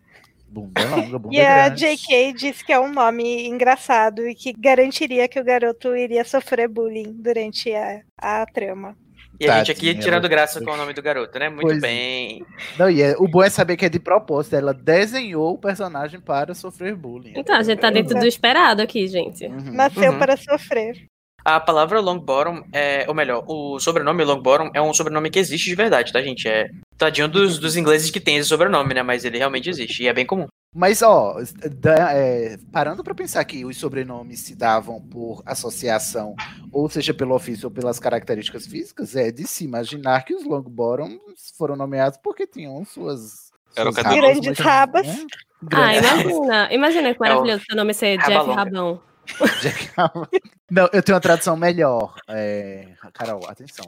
Bunda 0.47 0.83
longa, 0.89 1.19
bunda 1.19 1.35
E 1.37 1.39
a 1.41 1.69
grande. 1.69 1.95
JK 1.95 2.33
disse 2.33 2.65
que 2.65 2.73
é 2.73 2.79
um 2.79 2.91
nome 2.91 3.47
engraçado 3.47 4.27
e 4.27 4.33
que 4.33 4.51
garantiria 4.53 5.27
que 5.27 5.39
o 5.39 5.43
garoto 5.43 5.95
iria 5.95 6.23
sofrer 6.25 6.67
bullying 6.67 7.13
durante 7.13 7.71
a, 7.73 8.01
a 8.17 8.45
trama. 8.47 8.97
E 9.39 9.47
a 9.47 9.59
gente 9.59 9.71
aqui 9.71 9.85
Tadinha, 9.85 10.03
tirando 10.03 10.27
graça 10.27 10.59
com 10.59 10.71
o 10.71 10.75
nome 10.75 10.91
do 10.91 11.01
garoto, 11.01 11.39
né? 11.39 11.47
Muito 11.47 11.61
Pois 11.61 11.77
é. 11.77 11.79
bem. 11.81 12.45
Não, 12.77 12.89
e 12.89 13.01
é- 13.01 13.15
o 13.17 13.25
bom 13.25 13.41
é 13.41 13.49
saber 13.49 13.77
que 13.77 13.85
é 13.85 13.89
de 13.89 13.99
propósito. 13.99 14.55
Ela 14.57 14.73
desenhou 14.73 15.53
o 15.53 15.57
personagem 15.57 16.19
para 16.19 16.53
sofrer 16.53 16.93
bullying. 16.93 17.33
Então, 17.37 17.55
a 17.55 17.63
gente 17.63 17.79
tá 17.79 17.89
dentro 17.89 18.19
do 18.19 18.25
esperado 18.25 18.81
aqui, 18.81 19.07
gente. 19.07 19.47
Nasceu 19.47 20.11
Uhum. 20.11 20.19
para 20.19 20.35
sofrer. 20.35 21.05
A 21.43 21.59
palavra 21.59 21.99
Longbottom 21.99 22.63
é, 22.73 23.05
ou 23.07 23.13
melhor, 23.15 23.43
o 23.47 23.79
sobrenome 23.79 24.23
Longbottom 24.23 24.69
é 24.73 24.81
um 24.81 24.93
sobrenome 24.93 25.29
que 25.29 25.39
existe 25.39 25.69
de 25.69 25.75
verdade, 25.75 26.11
tá, 26.13 26.21
gente? 26.21 26.47
É 26.47 26.69
tadinho 26.97 27.27
dos, 27.27 27.57
dos 27.57 27.75
ingleses 27.77 28.11
que 28.11 28.19
tem 28.19 28.37
esse 28.37 28.49
sobrenome, 28.49 28.93
né? 28.93 29.01
Mas 29.01 29.23
ele 29.25 29.37
realmente 29.37 29.69
existe 29.69 30.03
e 30.03 30.07
é 30.07 30.13
bem 30.13 30.25
comum. 30.25 30.47
Mas, 30.75 31.01
ó, 31.01 31.37
da- 31.79 32.13
é, 32.13 32.57
parando 32.71 33.03
pra 33.03 33.15
pensar 33.15 33.43
que 33.45 33.65
os 33.65 33.75
sobrenomes 33.77 34.41
se 34.41 34.53
davam 34.55 35.01
por 35.01 35.41
associação, 35.45 36.35
ou 36.71 36.87
seja, 36.89 37.11
pelo 37.13 37.33
ofício 37.33 37.67
ou 37.67 37.71
pelas 37.73 37.99
características 37.99 38.67
físicas, 38.67 39.15
é 39.15 39.31
de 39.31 39.47
se 39.47 39.63
imaginar 39.63 40.23
que 40.25 40.35
os 40.35 40.45
Longbottoms 40.45 41.19
foram 41.57 41.75
nomeados 41.75 42.19
porque 42.21 42.45
tinham 42.45 42.85
suas. 42.85 43.49
Era 43.75 43.89
o 43.89 43.93
suas 43.93 44.03
cadeiro. 44.03 44.27
rabas 44.27 44.39
Grandes 44.41 44.59
rabas. 44.65 45.07
né? 45.07 45.25
Ah, 45.31 45.35
Grandes 45.63 46.01
imagina. 46.21 46.73
Imagina 46.73 47.13
que 47.15 47.23
É 47.23 47.25
o 47.25 47.29
maravilhoso 47.29 47.63
seu 47.67 47.75
nome 47.75 47.93
ser 47.93 48.17
Jeff. 48.19 48.31
Rabão. 48.33 49.01
Não, 50.69 50.89
eu 50.93 51.01
tenho 51.03 51.15
uma 51.15 51.21
tradução 51.21 51.55
melhor. 51.57 52.15
É, 52.27 52.87
Carol, 53.13 53.41
atenção. 53.47 53.85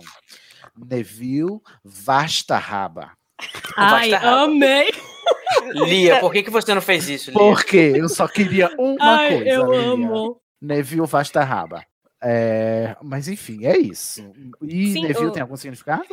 Neville 0.77 1.59
Vasta 1.83 2.57
Raba. 2.57 3.11
Ai, 3.75 4.13
amei. 4.13 4.91
Lia, 5.73 6.19
por 6.19 6.31
que, 6.31 6.43
que 6.43 6.49
você 6.49 6.73
não 6.73 6.81
fez 6.81 7.07
isso, 7.09 7.31
Lia? 7.31 7.39
Porque 7.39 7.77
eu 7.95 8.07
só 8.09 8.27
queria 8.27 8.69
uma 8.77 9.17
Ai, 9.17 9.35
coisa. 9.35 9.49
eu 9.49 9.71
Lia. 9.71 9.79
amo. 9.93 10.41
Neville 10.61 11.05
Vasta 11.07 11.43
Raba. 11.43 11.83
É, 12.23 12.95
mas 13.01 13.27
enfim, 13.27 13.65
é 13.65 13.77
isso. 13.77 14.21
E 14.61 14.93
Sim, 14.93 15.01
Neville 15.07 15.27
o- 15.27 15.31
tem 15.31 15.41
algum 15.41 15.57
significado? 15.57 16.05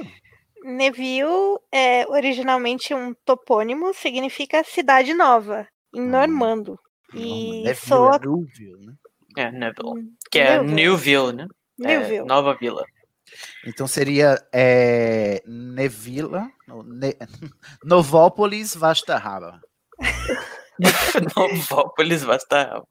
Neville 0.64 1.58
é 1.72 2.06
originalmente 2.08 2.92
um 2.94 3.14
topônimo, 3.24 3.92
significa 3.94 4.64
cidade 4.64 5.12
nova, 5.14 5.66
em 5.94 6.00
normando. 6.00 6.78
E 7.14 7.62
Neville 7.62 7.74
soa 7.76 8.16
é 8.16 8.18
Newville, 8.20 8.86
né? 8.86 8.92
É, 9.40 9.50
Neville. 9.52 10.12
Que 10.30 10.38
é 10.40 10.62
Newville. 10.62 10.74
Newville, 10.74 11.32
né? 11.32 11.46
É, 11.84 11.98
Newville. 11.98 12.24
Nova 12.26 12.54
Vila. 12.54 12.84
Então 13.66 13.86
seria 13.86 14.36
é, 14.52 15.42
Nevila, 15.46 16.50
Ne- 16.86 17.16
Novópolis 17.84 18.74
Vasta 18.74 19.16
Raba. 19.16 19.60
Novópolis, 21.36 22.24
basta. 22.24 22.82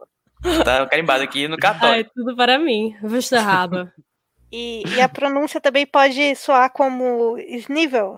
Tá 0.64 0.86
carimbado 0.88 1.24
aqui 1.24 1.48
no 1.48 1.56
Ai, 1.56 1.60
cartório. 1.60 2.12
tudo 2.14 2.36
para 2.36 2.60
mim. 2.60 2.96
Vista 3.04 3.40
raba. 3.42 3.92
E, 4.50 4.82
e 4.96 5.02
a 5.02 5.10
pronúncia 5.10 5.60
também 5.60 5.86
pode 5.86 6.34
soar 6.38 6.72
como 6.72 7.38
snivel, 7.38 8.18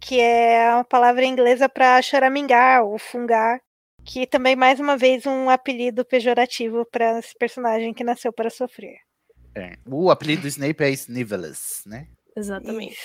que 0.00 0.18
é 0.18 0.70
a 0.72 0.82
palavra 0.82 1.24
inglesa 1.24 1.68
para 1.68 2.02
choramingar 2.02 2.82
ou 2.82 2.98
fungar, 2.98 3.60
que 4.08 4.26
também, 4.26 4.56
mais 4.56 4.80
uma 4.80 4.96
vez, 4.96 5.26
um 5.26 5.50
apelido 5.50 6.02
pejorativo 6.02 6.86
para 6.90 7.18
esse 7.18 7.36
personagem 7.38 7.92
que 7.92 8.02
nasceu 8.02 8.32
para 8.32 8.48
sofrer. 8.48 8.96
É. 9.54 9.76
O 9.86 10.10
apelido 10.10 10.42
do 10.42 10.48
Snape 10.48 10.82
é 10.82 10.90
Snivelus, 10.90 11.82
né? 11.84 12.08
Exatamente. 12.34 12.96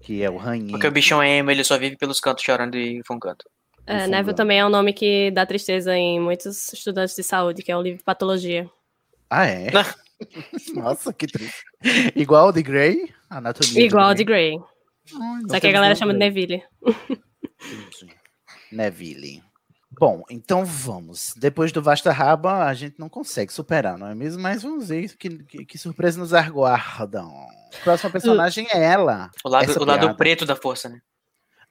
Que 0.00 0.24
é 0.24 0.28
o 0.28 0.36
rainha. 0.36 0.72
Porque 0.72 0.88
o 0.88 0.90
bichão 0.90 1.22
é 1.22 1.36
emo, 1.36 1.52
ele 1.52 1.62
só 1.62 1.78
vive 1.78 1.96
pelos 1.96 2.18
cantos 2.18 2.42
chorando 2.42 2.76
e 2.76 3.00
fungando. 3.06 3.44
É. 3.86 4.08
Neville 4.08 4.34
também 4.34 4.58
é 4.58 4.66
um 4.66 4.70
nome 4.70 4.92
que 4.92 5.30
dá 5.30 5.46
tristeza 5.46 5.96
em 5.96 6.18
muitos 6.18 6.72
estudantes 6.72 7.14
de 7.14 7.22
saúde, 7.22 7.62
que 7.62 7.70
é 7.70 7.76
um 7.76 7.82
livro 7.82 8.02
patologia. 8.02 8.68
Ah, 9.30 9.46
é? 9.46 9.70
Nossa, 10.74 11.12
que 11.12 11.28
triste. 11.28 11.62
Igual 12.16 12.48
o 12.48 12.52
de 12.52 12.62
Grey, 12.62 13.14
Anatomia 13.28 13.86
Igual 13.86 14.14
de 14.14 14.24
Grey. 14.24 14.56
Grey. 14.56 14.66
Então 15.06 15.48
Só 15.48 15.60
que 15.60 15.68
a 15.68 15.72
galera 15.72 15.94
chama 15.94 16.12
de. 16.12 16.18
Neville. 16.18 16.62
Neville. 18.72 19.49
Bom, 20.00 20.22
então 20.30 20.64
vamos. 20.64 21.34
Depois 21.36 21.72
do 21.72 21.82
Vasta 21.82 22.10
Raba, 22.10 22.64
a 22.64 22.72
gente 22.72 22.98
não 22.98 23.06
consegue 23.06 23.52
superar, 23.52 23.98
não 23.98 24.06
é 24.06 24.14
mesmo? 24.14 24.42
Mas 24.42 24.62
vamos 24.62 24.88
ver 24.88 25.14
que, 25.14 25.28
que, 25.44 25.66
que 25.66 25.76
surpresa 25.76 26.18
nos 26.18 26.32
aguardam. 26.32 27.30
Próxima 27.84 28.10
personagem 28.10 28.66
é 28.72 28.82
ela. 28.82 29.30
O 29.44 29.48
lado, 29.50 29.78
o 29.78 29.84
lado 29.84 30.16
preto 30.16 30.46
da 30.46 30.56
força, 30.56 30.88
né? 30.88 31.02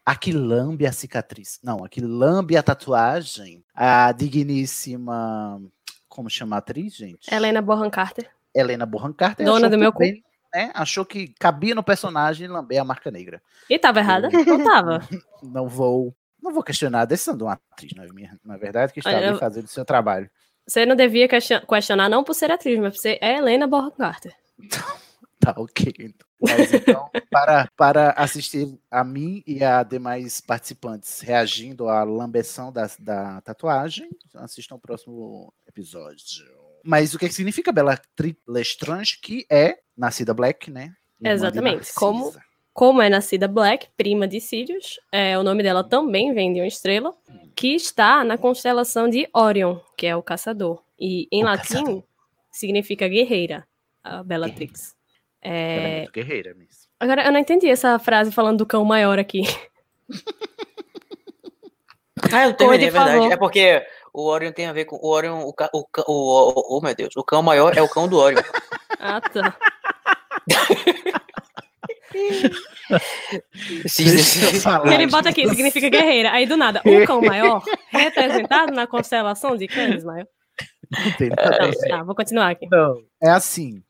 A 0.05 0.15
que 0.15 0.31
lambe 0.31 0.85
a 0.85 0.91
cicatriz. 0.91 1.59
Não, 1.63 1.83
a 1.83 1.89
que 1.89 2.01
lambe 2.01 2.55
a 2.55 2.61
tatuagem. 2.61 3.63
A 3.73 4.11
digníssima. 4.11 5.59
Como 6.07 6.29
chama 6.29 6.57
a 6.57 6.59
atriz, 6.59 6.95
gente? 6.95 7.33
Helena 7.33 7.63
Bonham 7.63 7.89
Carter. 7.89 8.29
Helena 8.53 8.85
Bonham 8.85 9.11
Carter. 9.11 9.43
Dona 9.43 9.67
do 9.67 9.77
meu 9.77 9.91
bem, 9.91 10.23
né? 10.53 10.69
Achou 10.75 11.03
que 11.03 11.33
cabia 11.39 11.73
no 11.73 11.81
personagem 11.81 12.47
lamber 12.47 12.79
a 12.79 12.83
marca 12.83 13.09
negra. 13.09 13.41
E 13.67 13.79
tava 13.79 13.97
errada? 13.97 14.29
Não 14.29 14.63
tava. 14.63 15.01
Não 15.41 15.67
vou. 15.67 16.15
Não 16.41 16.53
vou 16.53 16.63
questionar 16.63 17.01
a 17.01 17.05
decisão 17.05 17.35
de 17.37 17.43
uma 17.43 17.53
atriz, 17.53 17.91
não 17.95 18.03
é, 18.03 18.07
minha, 18.13 18.39
na 18.43 18.57
verdade, 18.57 18.93
que 18.93 19.01
eu- 19.07 19.37
fazendo 19.37 19.65
o 19.65 19.69
seu 19.69 19.83
trabalho. 19.85 20.29
Você 20.67 20.85
não 20.85 20.95
devia 20.95 21.27
question- 21.27 21.61
questionar 21.67 22.07
não 22.09 22.23
por 22.23 22.33
ser 22.35 22.51
atriz, 22.51 22.79
mas 22.79 22.93
por 22.95 22.99
ser 23.01 23.17
é 23.21 23.37
Helena 23.37 23.67
Bonham 23.67 23.91
Carter. 23.91 24.33
Tá 25.41 25.53
ok. 25.55 25.93
então. 25.99 26.27
Mas 26.41 26.73
então, 26.73 27.09
para, 27.31 27.69
para 27.77 28.09
assistir 28.11 28.77
a 28.91 29.05
mim 29.05 29.41
e 29.47 29.63
a 29.63 29.83
demais 29.83 30.41
participantes 30.41 31.21
reagindo 31.21 31.87
à 31.87 32.03
lambeção 32.03 32.73
da, 32.73 32.89
da 32.99 33.39
tatuagem, 33.39 34.09
assistam 34.35 34.75
o 34.75 34.79
próximo 34.79 35.53
episódio. 35.65 36.45
Mas 36.83 37.13
o 37.13 37.17
que 37.19 37.29
que 37.29 37.33
significa 37.33 37.71
Bellatrix 37.71 38.37
Lestrange, 38.45 39.17
que 39.21 39.45
é 39.49 39.79
nascida 39.95 40.33
Black, 40.33 40.69
né? 40.69 40.93
Exatamente. 41.23 41.93
Como, 41.93 42.33
como 42.79 43.01
é 43.01 43.09
nascida 43.09 43.45
Black, 43.45 43.89
prima 43.97 44.25
de 44.25 44.39
Sirius, 44.39 45.01
é, 45.11 45.37
o 45.37 45.43
nome 45.43 45.61
dela 45.61 45.83
também 45.83 46.33
vem 46.33 46.53
de 46.53 46.61
uma 46.61 46.65
estrela 46.65 47.13
que 47.53 47.75
está 47.75 48.23
na 48.23 48.37
constelação 48.37 49.09
de 49.09 49.27
Orion, 49.33 49.79
que 49.97 50.07
é 50.07 50.15
o 50.15 50.23
caçador. 50.23 50.81
E 50.97 51.27
em 51.29 51.41
O 51.43 51.45
latim 51.45 51.73
caçador. 51.73 52.03
significa 52.49 53.05
guerreira, 53.09 53.67
a 54.01 54.23
Bellatrix. 54.23 54.95
Ela 55.41 55.53
é 55.53 55.91
É, 55.93 55.97
muito 55.97 56.11
guerreira 56.13 56.53
mesmo. 56.53 56.87
Agora, 57.01 57.25
eu 57.25 57.33
não 57.33 57.39
entendi 57.41 57.67
essa 57.69 57.99
frase 57.99 58.31
falando 58.31 58.59
do 58.59 58.65
cão 58.65 58.85
maior 58.85 59.19
aqui. 59.19 59.41
Ah, 62.33 62.45
eu 62.45 62.53
terminei, 62.53 62.87
é 62.87 62.91
verdade. 62.91 63.31
É 63.31 63.37
porque 63.37 63.81
o 64.13 64.25
Orion 64.27 64.51
tem 64.51 64.67
a 64.67 64.73
ver 64.73 64.83
com. 64.85 64.97
O 64.97 65.07
Orion, 65.07 65.39
o, 65.47 65.53
ca- 65.53 65.69
o, 65.73 65.85
ca- 65.85 66.03
o, 66.05 66.49
o, 66.75 66.77
oh, 66.77 66.81
meu 66.81 66.93
Deus, 66.93 67.15
o 67.15 67.23
cão 67.23 67.41
maior 67.41 67.75
é 67.77 67.81
o 67.81 67.87
cão 67.89 68.09
do 68.09 68.17
Orion. 68.17 68.41
Ah, 68.99 69.21
tá. 69.21 69.57
Ele 74.91 75.07
bota 75.07 75.29
aqui, 75.29 75.47
significa 75.49 75.89
guerreira. 75.89 76.31
Aí 76.31 76.45
do 76.45 76.57
nada, 76.57 76.81
o 76.85 77.05
cão 77.05 77.21
maior, 77.21 77.63
representado 77.89 78.71
na 78.73 78.87
constelação 78.87 79.55
de 79.55 79.67
Canis 79.67 80.03
maior. 80.03 80.27
Não 80.91 81.11
tem 81.17 81.29
nada 81.29 81.55
a 81.55 81.59
Não, 81.67 81.71
ver. 81.71 81.87
tá, 81.87 82.03
vou 82.03 82.15
continuar 82.15 82.49
aqui. 82.49 82.67
Não, 82.69 82.97
é 83.21 83.29
assim. 83.29 83.81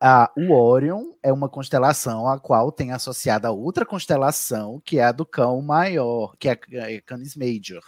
A, 0.00 0.30
o 0.36 0.52
Orion 0.52 1.04
é 1.22 1.32
uma 1.32 1.48
constelação 1.48 2.26
a 2.26 2.38
qual 2.40 2.72
tem 2.72 2.92
associada 2.92 3.48
a 3.48 3.52
outra 3.52 3.86
constelação, 3.86 4.82
que 4.84 4.98
é 4.98 5.04
a 5.04 5.12
do 5.12 5.24
cão 5.24 5.62
maior, 5.62 6.34
que 6.38 6.48
é 6.48 6.52
a 6.52 6.58
é 6.90 7.00
Canis 7.00 7.36
Major. 7.36 7.82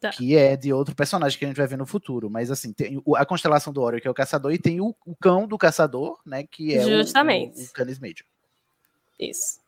Tá. 0.00 0.10
Que 0.10 0.36
é 0.36 0.56
de 0.56 0.72
outro 0.72 0.94
personagem 0.94 1.38
que 1.38 1.44
a 1.44 1.48
gente 1.48 1.56
vai 1.56 1.66
ver 1.68 1.78
no 1.78 1.86
futuro. 1.86 2.28
Mas 2.28 2.50
assim, 2.50 2.72
tem 2.74 3.00
o- 3.06 3.16
a 3.16 3.24
constelação 3.24 3.72
do 3.72 3.80
Orion, 3.80 4.00
que 4.00 4.08
é 4.08 4.10
o 4.10 4.14
caçador, 4.14 4.52
e 4.52 4.58
tem 4.58 4.80
o, 4.80 4.94
o 5.06 5.14
cão 5.16 5.46
do 5.46 5.56
caçador, 5.56 6.18
né? 6.26 6.44
Que 6.50 6.74
é 6.74 6.84
o- 6.84 6.88
Justamente. 6.98 7.60
o, 7.60 7.64
o 7.64 7.72
Canis 7.72 7.98
Major. 8.00 8.26
Isso. 9.18 9.60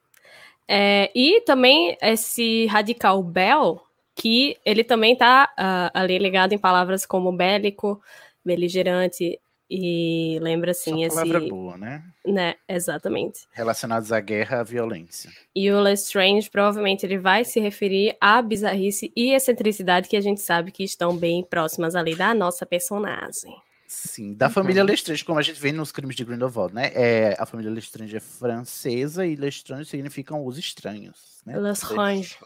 É, 0.69 1.11
e 1.15 1.41
também 1.43 1.97
esse 2.03 2.67
radical 2.67 3.23
bel, 3.23 3.83
que 4.15 4.57
ele 4.65 4.83
também 4.83 5.17
tá 5.17 5.53
ah, 5.57 5.91
ali 5.95 6.19
ligado 6.19 6.53
em 6.53 6.59
palavras 6.59 7.07
como 7.07 7.31
bélico, 7.33 8.03
beligerante 8.45 9.39
e 9.69 10.39
lembra 10.41 10.71
assim 10.71 11.03
esse, 11.05 11.17
Palavra 11.17 11.41
boa, 11.41 11.77
né? 11.77 12.05
né? 12.25 12.55
Exatamente. 12.69 13.41
Relacionados 13.53 14.13
à 14.13 14.21
guerra, 14.21 14.61
à 14.61 14.63
violência. 14.63 15.31
E 15.55 15.71
o 15.71 15.81
Lestrange 15.81 16.49
provavelmente 16.49 17.05
ele 17.05 17.19
vai 17.19 17.45
se 17.45 17.59
referir 17.59 18.17
à 18.21 18.41
bizarrice 18.41 19.13
e 19.17 19.33
excentricidade 19.33 20.09
que 20.09 20.17
a 20.17 20.21
gente 20.21 20.41
sabe 20.41 20.71
que 20.71 20.85
estão 20.85 21.17
bem 21.17 21.43
próximas 21.43 21.97
ali 21.97 22.15
da 22.15 22.33
nossa 22.33 22.65
personagem. 22.65 23.55
Sim, 23.87 24.35
da 24.35 24.51
família 24.51 24.83
Lestrange, 24.83 25.25
como 25.25 25.39
a 25.39 25.43
gente 25.43 25.61
vê 25.61 25.71
nos 25.71 25.93
crimes 25.93 26.17
de 26.17 26.25
Grindelwald, 26.25 26.75
né? 26.75 26.91
É, 26.93 27.37
a 27.39 27.47
família 27.47 27.71
Lestrange 27.71 28.17
é 28.17 28.21
francesa 28.21 29.25
e 29.25 29.37
Lestrange 29.37 29.89
significam 29.89 30.45
os 30.45 30.59
estranhos, 30.59 31.41
né? 31.47 31.57
Lestrange. 31.59 32.37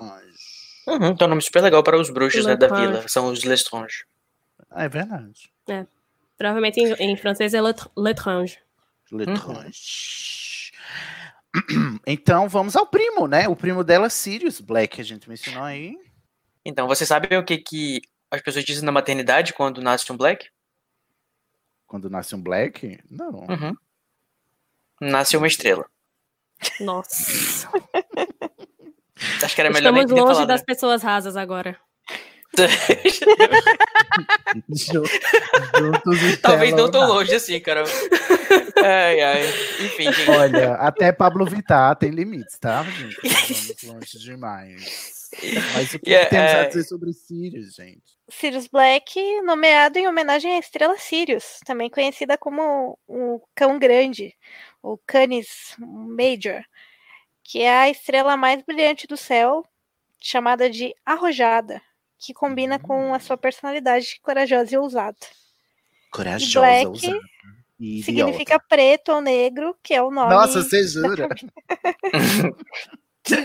Uhum, 0.86 1.08
então 1.08 1.24
é 1.24 1.24
um 1.26 1.30
nome 1.30 1.42
super 1.42 1.62
legal 1.62 1.82
para 1.82 1.98
os 1.98 2.10
bruxos 2.10 2.44
né, 2.44 2.56
da 2.56 2.66
Lestrange. 2.66 2.92
vila. 2.92 3.08
São 3.08 3.30
os 3.30 3.44
Lestrange. 3.44 4.04
Ah, 4.70 4.84
é 4.84 4.88
verdade. 4.88 5.50
É. 5.68 5.86
Provavelmente 6.36 6.80
em, 6.80 6.92
em 6.92 7.16
francês 7.16 7.54
é 7.54 7.60
Letrange. 7.96 8.58
Lestrange. 9.10 10.72
Então 12.06 12.48
vamos 12.48 12.76
ao 12.76 12.86
primo, 12.86 13.26
né? 13.26 13.48
O 13.48 13.56
primo 13.56 13.82
dela, 13.82 14.08
Sirius 14.08 14.60
Black, 14.60 14.96
que 14.96 15.00
a 15.00 15.04
gente 15.04 15.28
mencionou 15.28 15.64
aí. 15.64 15.96
Então, 16.64 16.86
você 16.86 17.06
sabe 17.06 17.36
o 17.36 17.44
que, 17.44 17.58
que 17.58 18.00
as 18.30 18.40
pessoas 18.40 18.64
dizem 18.64 18.84
na 18.84 18.92
maternidade 18.92 19.52
quando 19.52 19.80
nasce 19.80 20.10
um 20.12 20.16
Black? 20.16 20.48
Quando 21.90 22.08
nasce 22.08 22.36
um 22.36 22.40
Black? 22.40 23.00
Não. 23.10 23.30
Uhum. 23.30 23.76
Nasce 25.00 25.36
uma 25.36 25.48
estrela. 25.48 25.84
Nossa. 26.78 27.68
Acho 29.42 29.54
que 29.56 29.60
era 29.60 29.70
melhor 29.70 29.90
Estamos 29.90 30.12
nem 30.12 30.20
longe 30.20 30.34
falado, 30.34 30.46
das 30.46 30.60
né? 30.60 30.64
pessoas 30.64 31.02
rasas 31.02 31.36
agora. 31.36 31.76
Juntos 34.68 36.40
Talvez 36.42 36.74
não 36.74 36.90
tão 36.90 37.06
longe 37.06 37.34
assim, 37.34 37.60
cara. 37.60 37.84
Ai, 38.76 39.20
ai. 39.20 39.42
Enfim, 39.84 40.12
gente. 40.12 40.30
Olha, 40.30 40.74
até 40.74 41.12
Pablo 41.12 41.46
Vittar 41.46 41.96
tem 41.96 42.10
limites, 42.10 42.58
tá, 42.58 42.82
gente? 42.82 43.16
Vamos 43.22 43.84
longe 43.84 44.18
demais. 44.18 45.30
Mas 45.74 45.94
o 45.94 45.98
que 45.98 46.10
Yeah, 46.10 46.28
temos 46.28 46.52
a 46.52 46.56
é. 46.56 46.66
dizer 46.66 46.84
sobre 46.84 47.12
Sirius, 47.12 47.74
gente? 47.74 48.18
Sirius 48.28 48.66
Black, 48.66 49.40
nomeado 49.42 49.98
em 49.98 50.08
homenagem 50.08 50.54
à 50.54 50.58
estrela 50.58 50.96
Sirius, 50.98 51.60
também 51.64 51.88
conhecida 51.88 52.36
como 52.36 52.98
o 53.06 53.40
Cão 53.54 53.78
Grande, 53.78 54.34
o 54.82 54.98
Canis 54.98 55.74
Major, 55.78 56.62
que 57.42 57.62
é 57.62 57.72
a 57.72 57.90
estrela 57.90 58.36
mais 58.36 58.62
brilhante 58.62 59.06
do 59.06 59.16
céu, 59.16 59.64
chamada 60.20 60.68
de 60.68 60.94
Arrojada, 61.04 61.80
que 62.20 62.34
combina 62.34 62.78
com 62.78 63.14
a 63.14 63.18
sua 63.18 63.36
personalidade 63.36 64.20
corajosa 64.22 64.74
e 64.74 64.78
ousada. 64.78 65.16
Corajosa, 66.12 66.60
Black 66.60 66.86
ousada 66.86 67.20
e 67.80 68.02
Significa 68.02 68.58
preto 68.60 69.10
ou 69.12 69.20
negro, 69.22 69.74
que 69.82 69.94
é 69.94 70.02
o 70.02 70.10
nome 70.10 70.34
Nossa, 70.34 70.62
você 70.62 70.86
jura? 70.86 71.28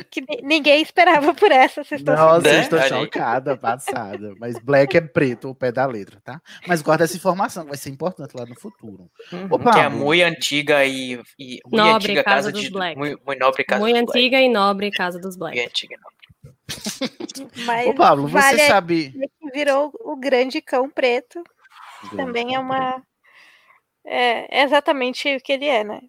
que 0.09 0.21
ni- 0.21 0.41
ninguém 0.41 0.81
esperava 0.81 1.33
por 1.33 1.51
essa. 1.51 1.83
Vocês 1.83 2.01
estão 2.01 2.15
Nossa, 2.15 2.47
eu 2.47 2.53
Né? 2.53 2.59
estou 2.61 2.79
aí. 2.79 2.89
chocada, 2.89 3.55
passada. 3.57 4.33
Mas 4.39 4.57
Black 4.59 4.97
é 4.97 5.01
preto, 5.01 5.49
o 5.49 5.55
pé 5.55 5.71
da 5.71 5.85
letra, 5.85 6.19
tá? 6.23 6.41
Mas 6.67 6.81
guarda 6.81 7.03
essa 7.03 7.15
informação, 7.15 7.65
vai 7.65 7.77
ser 7.77 7.89
importante 7.91 8.33
lá 8.35 8.45
no 8.45 8.55
futuro. 8.59 9.09
Ô, 9.49 9.59
que 9.59 9.79
é 9.79 9.89
muito 9.89 10.23
antiga 10.23 10.85
e, 10.85 11.21
e 11.37 11.59
muito 11.65 11.77
Nobre 11.77 11.93
antiga 12.11 12.23
casa 12.23 12.35
casa 12.35 12.51
dos 12.51 12.61
de 12.61 12.69
Black. 12.71 12.97
muito, 12.97 13.21
muito 13.25 13.39
nobre 13.39 13.63
casa 13.63 13.81
Muito 13.81 13.95
dos 13.95 14.05
Black. 14.05 14.17
antiga 14.19 14.41
e 14.41 14.49
nobre 14.49 14.91
casa 14.91 15.19
dos 15.19 15.35
Black. 15.37 15.55
Muito 15.57 15.69
antiga, 15.69 15.97
não. 16.01 16.09
Mas 17.65 17.87
Ô, 17.87 17.93
Pablo, 17.93 18.27
você 18.27 18.33
vale 18.33 18.61
a 18.61 18.67
sabe. 18.67 19.11
que 19.11 19.51
virou 19.51 19.91
o 20.01 20.15
grande 20.15 20.61
cão 20.61 20.89
preto. 20.89 21.43
Também 22.15 22.55
é 22.55 22.59
uma. 22.59 23.01
É, 24.03 24.61
é 24.61 24.63
exatamente 24.63 25.35
o 25.35 25.41
que 25.41 25.53
ele 25.53 25.65
é, 25.65 25.83
né? 25.83 26.01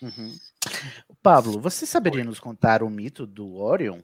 Uhum. 0.00 0.36
Pablo, 1.22 1.60
você 1.60 1.86
saberia 1.86 2.24
nos 2.24 2.38
contar 2.38 2.82
o 2.82 2.90
mito 2.90 3.26
do 3.26 3.56
Orion? 3.56 4.00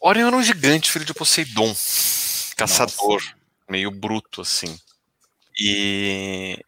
Orion 0.00 0.28
era 0.28 0.36
um 0.36 0.42
gigante, 0.42 0.90
filho 0.90 1.04
de 1.04 1.12
Poseidon. 1.12 1.74
Caçador. 2.56 3.22
Meio 3.68 3.90
bruto, 3.90 4.40
assim. 4.40 4.78
E. 5.58 6.58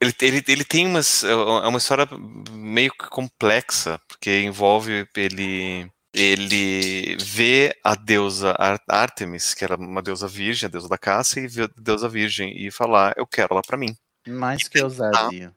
Ele, 0.00 0.14
ele, 0.20 0.44
ele 0.48 0.64
tem 0.64 0.86
umas, 0.86 1.24
é 1.24 1.34
uma 1.34 1.78
história 1.78 2.06
meio 2.50 2.90
que 2.92 3.08
complexa, 3.08 3.98
porque 4.06 4.42
envolve 4.42 5.08
ele. 5.16 5.90
Ele 6.14 7.16
vê 7.20 7.76
a 7.82 7.94
deusa 7.94 8.54
Ar- 8.58 8.80
Artemis, 8.88 9.52
que 9.52 9.64
era 9.64 9.76
uma 9.76 10.00
deusa 10.02 10.28
virgem, 10.28 10.66
a 10.68 10.70
deusa 10.70 10.88
da 10.88 10.96
caça, 10.96 11.40
e 11.40 11.48
vê 11.48 11.64
a 11.64 11.68
deusa 11.76 12.08
virgem 12.08 12.54
e 12.56 12.70
falar: 12.70 13.12
Eu 13.16 13.26
quero 13.26 13.48
ela 13.52 13.62
pra 13.62 13.76
mim. 13.76 13.96
Mais 14.26 14.68
que 14.68 14.80
ousadia. 14.82 15.52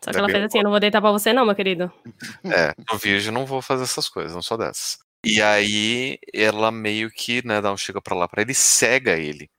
Só 0.00 0.12
que 0.12 0.16
ela 0.18 0.28
fez 0.28 0.44
assim, 0.44 0.58
eu 0.58 0.64
não 0.64 0.70
vou 0.70 0.78
deitar 0.78 1.00
pra 1.00 1.10
você 1.10 1.32
não, 1.32 1.44
meu 1.44 1.54
querido. 1.56 1.92
É, 2.44 2.72
no 2.90 2.96
virgem 2.96 3.28
eu 3.28 3.32
não 3.34 3.44
vou 3.44 3.60
fazer 3.60 3.82
essas 3.82 4.08
coisas, 4.08 4.32
não 4.32 4.40
sou 4.42 4.56
dessas. 4.56 4.98
E 5.24 5.42
aí 5.42 6.18
ela 6.32 6.70
meio 6.70 7.10
que, 7.10 7.44
né, 7.44 7.60
dá 7.60 7.72
um 7.72 7.76
chega 7.76 8.00
pra 8.00 8.14
lá 8.14 8.28
pra 8.28 8.40
ele, 8.42 8.54
cega 8.54 9.16
ele, 9.18 9.50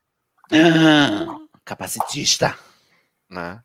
Ah, 0.52 1.26
capacitista. 1.66 2.58
né? 3.30 3.60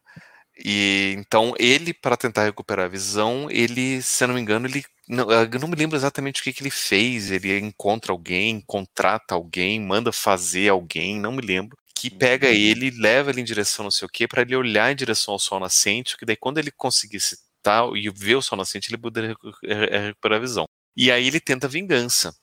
E 0.56 1.14
então 1.18 1.52
ele, 1.58 1.92
para 1.92 2.16
tentar 2.16 2.44
recuperar 2.44 2.86
a 2.86 2.88
visão, 2.88 3.48
ele, 3.50 4.00
se 4.02 4.22
eu 4.22 4.28
não 4.28 4.34
me 4.34 4.40
engano, 4.40 4.66
ele. 4.66 4.84
Não, 5.08 5.30
eu 5.30 5.60
não 5.60 5.68
me 5.68 5.76
lembro 5.76 5.96
exatamente 5.96 6.40
o 6.40 6.44
que, 6.44 6.52
que 6.52 6.62
ele 6.62 6.70
fez. 6.70 7.30
Ele 7.30 7.58
encontra 7.58 8.12
alguém, 8.12 8.60
contrata 8.60 9.34
alguém, 9.34 9.80
manda 9.80 10.12
fazer 10.12 10.68
alguém, 10.68 11.18
não 11.18 11.32
me 11.32 11.42
lembro. 11.42 11.76
Que 11.94 12.10
pega 12.10 12.48
ele, 12.48 12.90
leva 12.90 13.30
ele 13.30 13.40
em 13.40 13.44
direção 13.44 13.84
não 13.84 13.90
sei 13.90 14.06
o 14.06 14.08
que, 14.08 14.28
para 14.28 14.42
ele 14.42 14.54
olhar 14.56 14.92
em 14.92 14.96
direção 14.96 15.32
ao 15.32 15.38
sol 15.38 15.58
nascente, 15.58 16.16
que 16.16 16.26
daí 16.26 16.36
quando 16.36 16.58
ele 16.58 16.70
conseguisse 16.70 17.38
tal 17.62 17.96
e 17.96 18.10
ver 18.10 18.36
o 18.36 18.42
sol 18.42 18.58
nascente, 18.58 18.90
ele 18.90 18.98
poderia 18.98 19.30
recu- 19.30 19.52
re- 19.62 20.06
recuperar 20.08 20.38
a 20.38 20.40
visão. 20.40 20.64
E 20.96 21.10
aí 21.10 21.26
ele 21.26 21.40
tenta 21.40 21.66
vingança 21.66 22.34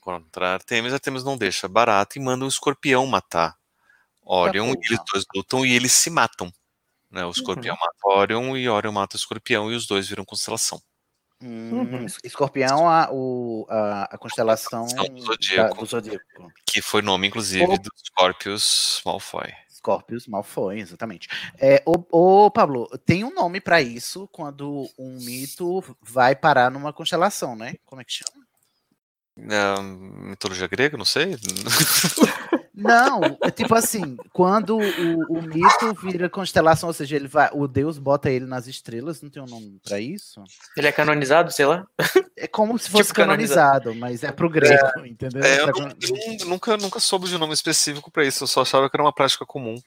contra 0.00 0.54
Artemis, 0.54 0.92
Artemis 0.92 1.22
não 1.24 1.36
deixa 1.38 1.68
barato 1.68 2.18
e 2.18 2.20
manda 2.20 2.44
um 2.44 2.48
escorpião 2.48 3.06
matar 3.06 3.56
Orion, 4.22 4.72
e 4.74 4.86
eles 4.86 5.00
dois 5.12 5.24
lutam 5.34 5.64
e 5.64 5.72
eles 5.74 5.92
se 5.92 6.10
matam. 6.10 6.52
Né? 7.12 7.24
O 7.26 7.30
escorpião 7.30 7.76
mata 7.78 7.94
Orion 8.18 8.56
e 8.56 8.68
Orion 8.68 8.90
mata 8.92 9.16
o 9.16 9.18
escorpião 9.18 9.70
e 9.70 9.74
os 9.76 9.86
dois 9.86 10.08
viram 10.08 10.24
constelação. 10.24 10.80
Hum, 11.44 12.06
Escorpião, 12.22 12.88
a, 12.88 13.08
o, 13.10 13.66
a, 13.68 14.14
a 14.14 14.18
constelação 14.18 14.86
do 14.86 14.94
da- 14.94 15.20
Zodíaco. 15.20 15.80
do 15.80 15.86
Zodíaco. 15.86 16.52
Que 16.64 16.80
foi 16.80 17.02
nome, 17.02 17.26
inclusive, 17.26 17.64
O- 17.64 17.76
do 17.78 17.90
Scorpius 17.96 19.02
Malfoy. 19.04 19.52
Scorpius 19.68 20.28
Malfoy, 20.28 20.78
exatamente. 20.78 21.28
É, 21.58 21.82
ô, 21.84 22.44
ô, 22.44 22.50
Pablo, 22.50 22.86
tem 23.04 23.24
um 23.24 23.34
nome 23.34 23.60
pra 23.60 23.82
isso 23.82 24.28
quando 24.28 24.88
um 24.96 25.16
mito 25.16 25.82
vai 26.00 26.36
parar 26.36 26.70
numa 26.70 26.92
constelação, 26.92 27.56
né? 27.56 27.74
Como 27.84 28.00
é 28.00 28.04
que 28.04 28.12
chama? 28.12 28.46
Na 29.36 29.82
mitologia 29.82 30.68
grega, 30.68 30.96
não 30.96 31.04
sei. 31.04 31.36
Não, 32.74 33.20
é 33.42 33.50
tipo 33.50 33.74
assim, 33.74 34.16
quando 34.32 34.78
o, 34.78 35.38
o 35.38 35.42
mito 35.42 35.92
vira 36.00 36.30
constelação, 36.30 36.88
ou 36.88 36.92
seja, 36.94 37.16
ele 37.16 37.28
vai, 37.28 37.50
o 37.52 37.68
deus 37.68 37.98
bota 37.98 38.30
ele 38.30 38.46
nas 38.46 38.66
estrelas, 38.66 39.20
não 39.20 39.28
tem 39.28 39.42
um 39.42 39.46
nome 39.46 39.78
pra 39.86 40.00
isso? 40.00 40.42
Ele 40.76 40.86
é 40.86 40.92
canonizado, 40.92 41.50
sei 41.52 41.66
lá. 41.66 41.86
É 42.34 42.46
como 42.46 42.78
se 42.78 42.88
fosse 42.90 43.04
Tipo 43.10 43.16
canonizado. 43.16 43.84
canonizado, 43.84 43.94
mas 43.94 44.24
é 44.24 44.32
pro 44.32 44.48
grego, 44.48 45.04
entendeu? 45.04 45.44
É, 45.44 45.60
eu 45.60 45.72
Tá 45.72 45.72
eu 46.00 46.08
nu- 46.40 46.46
nunca, 46.50 46.76
nunca 46.78 46.98
soube 46.98 47.28
de 47.28 47.36
nome 47.36 47.52
específico 47.52 48.10
pra 48.10 48.24
isso, 48.24 48.44
eu 48.44 48.48
só 48.48 48.62
achava 48.62 48.88
que 48.88 48.96
era 48.96 49.02
uma 49.04 49.12
prática 49.12 49.44
comum. 49.44 49.78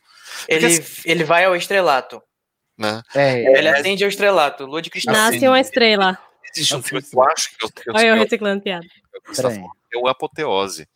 Ele, 0.47 0.67
ele 1.05 1.23
vai 1.23 1.45
ao 1.45 1.55
estrelato. 1.55 2.21
Né? 2.77 3.01
É, 3.15 3.57
Ele 3.57 3.69
acende 3.69 4.03
ao 4.03 4.09
estrelato, 4.09 4.65
lua 4.65 4.81
de 4.81 4.89
cristal. 4.89 5.13
Nasce 5.15 5.47
uma 5.47 5.59
estrela. 5.59 6.19
Existe 6.53 6.75
um 6.75 6.83
filme 6.83 7.01
que 7.03 7.15
eu 7.17 7.23
acho 7.23 7.49
que 7.57 7.65
eu, 7.65 7.69
eu, 7.87 7.93
Olha 7.95 8.07
eu 8.07 8.15
eu, 8.15 8.23
reciclando 8.23 8.61
piada. 8.61 8.85
eu, 9.13 9.21
eu, 9.43 9.71
é 9.93 9.97
o 9.97 10.07
Apoteose. 10.07 10.87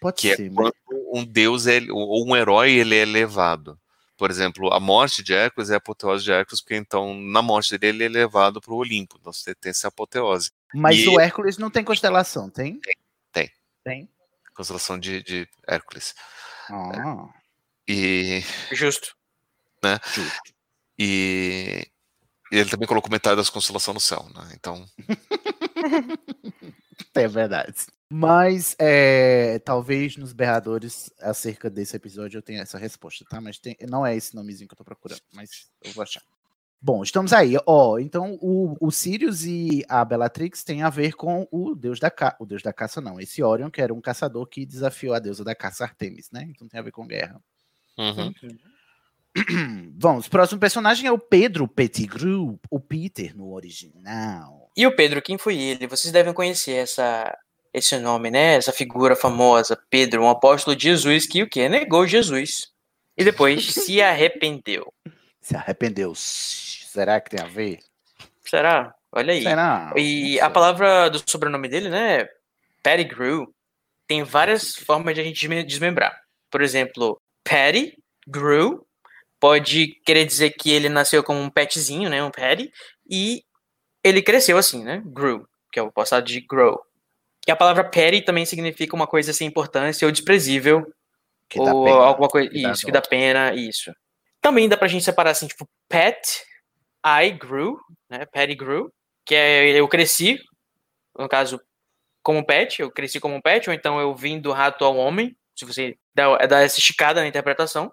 Pode 0.00 0.20
que 0.20 0.34
ser, 0.36 0.46
é 0.46 0.50
mas- 0.50 0.72
quando 0.84 0.98
um 1.14 1.24
deus 1.24 1.66
é, 1.66 1.80
ou 1.90 2.26
um 2.26 2.36
herói 2.36 2.72
ele 2.72 2.94
é 2.94 3.00
elevado. 3.02 3.78
Por 4.16 4.30
exemplo, 4.30 4.72
a 4.72 4.80
morte 4.80 5.22
de 5.22 5.32
Hércules 5.32 5.70
é 5.70 5.74
a 5.74 5.78
apoteose 5.78 6.24
de 6.24 6.32
Hércules, 6.32 6.60
porque 6.60 6.76
então 6.76 7.14
na 7.14 7.40
morte 7.40 7.78
dele 7.78 8.04
ele 8.04 8.16
é 8.16 8.20
elevado 8.20 8.60
para 8.60 8.72
o 8.72 8.76
Olimpo. 8.76 9.16
Então 9.20 9.32
você 9.32 9.54
tem 9.54 9.70
essa 9.70 9.88
apoteose. 9.88 10.50
Mas 10.74 10.98
E- 10.98 11.08
o 11.08 11.20
Hércules 11.20 11.56
não 11.56 11.70
tem 11.70 11.84
constelação, 11.84 12.50
tem? 12.50 12.80
Tem. 13.32 13.50
Tem. 13.84 14.08
Constelação 14.54 14.98
de, 14.98 15.22
de 15.22 15.48
Hércules. 15.66 16.14
Ah, 16.68 17.28
E. 17.86 18.42
Justo. 18.72 19.16
Né? 19.82 19.98
E, 20.98 21.86
e 22.50 22.56
ele 22.56 22.68
também 22.68 22.88
colocou 22.88 23.10
metade 23.10 23.36
das 23.36 23.48
constelações 23.48 23.94
no 23.94 24.00
céu, 24.00 24.26
né? 24.34 24.50
Então. 24.54 24.84
é 27.14 27.28
verdade. 27.28 27.74
Mas 28.10 28.74
é, 28.78 29.58
talvez 29.58 30.16
nos 30.16 30.32
berradores 30.32 31.12
acerca 31.20 31.68
desse 31.68 31.94
episódio 31.94 32.38
eu 32.38 32.42
tenha 32.42 32.62
essa 32.62 32.78
resposta, 32.78 33.24
tá? 33.28 33.40
Mas 33.40 33.58
tem- 33.58 33.76
não 33.88 34.04
é 34.04 34.16
esse 34.16 34.34
nomezinho 34.34 34.66
que 34.66 34.72
eu 34.72 34.78
tô 34.78 34.84
procurando, 34.84 35.20
mas 35.32 35.68
eu 35.82 35.92
vou 35.92 36.02
achar. 36.02 36.22
Bom, 36.80 37.02
estamos 37.02 37.32
aí. 37.32 37.56
Ó, 37.66 37.98
então 37.98 38.38
o, 38.40 38.76
o 38.80 38.90
Sirius 38.90 39.44
e 39.44 39.84
a 39.88 40.04
Bellatrix 40.04 40.62
têm 40.62 40.82
a 40.82 40.88
ver 40.90 41.14
com 41.14 41.46
o 41.50 41.74
deus 41.74 41.98
da 41.98 42.10
caça. 42.10 42.36
O 42.38 42.46
deus 42.46 42.62
da 42.62 42.72
caça, 42.72 43.00
não. 43.00 43.20
Esse 43.20 43.42
Orion, 43.42 43.68
que 43.68 43.82
era 43.82 43.92
um 43.92 44.00
caçador 44.00 44.46
que 44.46 44.64
desafiou 44.64 45.12
a 45.12 45.18
deusa 45.18 45.42
da 45.42 45.56
caça 45.56 45.84
Artemis, 45.84 46.30
né? 46.30 46.46
Então 46.48 46.68
tem 46.68 46.78
a 46.78 46.82
ver 46.82 46.92
com 46.92 47.06
guerra. 47.06 47.42
Uhum. 47.98 48.32
Vamos, 49.98 50.26
o 50.26 50.30
próximo 50.30 50.60
personagem 50.60 51.06
é 51.06 51.12
o 51.12 51.18
Pedro 51.18 51.66
Pettigrew, 51.66 52.58
o 52.70 52.80
Peter 52.80 53.36
no 53.36 53.52
original. 53.52 54.70
E 54.76 54.86
o 54.86 54.94
Pedro, 54.94 55.20
quem 55.20 55.36
foi 55.36 55.58
ele? 55.58 55.86
Vocês 55.88 56.12
devem 56.12 56.32
conhecer 56.32 56.72
essa, 56.72 57.36
esse 57.72 57.96
nome, 57.98 58.30
né? 58.30 58.54
Essa 58.56 58.72
figura 58.72 59.14
famosa, 59.16 59.78
Pedro, 59.90 60.22
um 60.22 60.28
apóstolo 60.28 60.76
de 60.76 60.84
Jesus 60.84 61.26
que 61.26 61.42
o 61.42 61.48
quê? 61.48 61.68
Negou 61.68 62.06
Jesus. 62.06 62.72
E 63.16 63.24
depois 63.24 63.66
se 63.74 64.00
arrependeu. 64.00 64.92
Se 65.40 65.56
arrependeu. 65.56 66.12
Será 66.14 67.20
que 67.20 67.30
tem 67.30 67.40
a 67.40 67.48
ver? 67.48 67.78
Será? 68.44 68.94
Olha 69.12 69.32
aí. 69.32 69.42
Será? 69.42 69.92
E 69.96 70.40
a 70.40 70.50
palavra 70.50 71.08
do 71.08 71.22
sobrenome 71.28 71.68
dele, 71.68 71.88
né? 71.88 72.28
Pettigrew, 72.82 73.52
tem 74.06 74.22
várias 74.22 74.74
formas 74.74 75.14
de 75.14 75.20
a 75.20 75.24
gente 75.24 75.40
desme- 75.40 75.64
desmembrar. 75.64 76.18
Por 76.50 76.62
exemplo, 76.62 77.20
Patty 77.44 77.96
grew 78.26 78.86
pode 79.40 80.00
querer 80.04 80.24
dizer 80.24 80.50
que 80.50 80.70
ele 80.70 80.88
nasceu 80.88 81.22
como 81.22 81.40
um 81.40 81.50
petzinho, 81.50 82.10
né? 82.10 82.22
Um 82.22 82.30
patty, 82.30 82.72
e 83.08 83.44
ele 84.02 84.20
cresceu 84.22 84.58
assim, 84.58 84.82
né? 84.82 85.02
Grew, 85.04 85.46
que 85.72 85.78
é 85.78 85.82
o 85.82 85.92
passado 85.92 86.24
de 86.24 86.40
grow. 86.40 86.80
E 87.48 87.50
a 87.50 87.56
palavra 87.56 87.82
petty 87.82 88.20
também 88.20 88.44
significa 88.44 88.94
uma 88.94 89.06
coisa 89.06 89.32
sem 89.32 89.48
importância 89.48 90.04
ou 90.06 90.12
desprezível. 90.12 90.86
Que 91.48 91.58
dá 91.58 91.72
ou 91.74 91.84
pena, 91.84 91.96
alguma 91.96 92.28
coisa. 92.28 92.50
que 92.50 92.60
dá 92.62 92.72
Isso, 92.72 92.84
que 92.84 92.92
dó. 92.92 93.00
dá 93.00 93.08
pena, 93.08 93.54
isso. 93.54 93.90
Também 94.42 94.68
dá 94.68 94.76
pra 94.76 94.86
gente 94.86 95.02
separar 95.04 95.30
assim, 95.30 95.46
tipo, 95.46 95.66
pet, 95.88 96.20
I 97.04 97.30
grew, 97.30 97.78
né? 98.10 98.26
Patty 98.26 98.54
grew, 98.54 98.92
que 99.24 99.34
é 99.34 99.66
eu 99.70 99.88
cresci, 99.88 100.38
no 101.18 101.26
caso, 101.26 101.58
como 102.22 102.44
pet, 102.44 102.82
eu 102.82 102.90
cresci 102.90 103.18
como 103.18 103.34
um 103.34 103.40
pet, 103.40 103.68
ou 103.70 103.74
então 103.74 103.98
eu 103.98 104.14
vim 104.14 104.38
do 104.38 104.52
rato 104.52 104.84
ao 104.84 104.94
homem, 104.96 105.34
se 105.56 105.64
você 105.64 105.96
dá, 106.14 106.36
dá 106.46 106.60
essa 106.60 106.78
esticada 106.78 107.22
na 107.22 107.26
interpretação, 107.26 107.90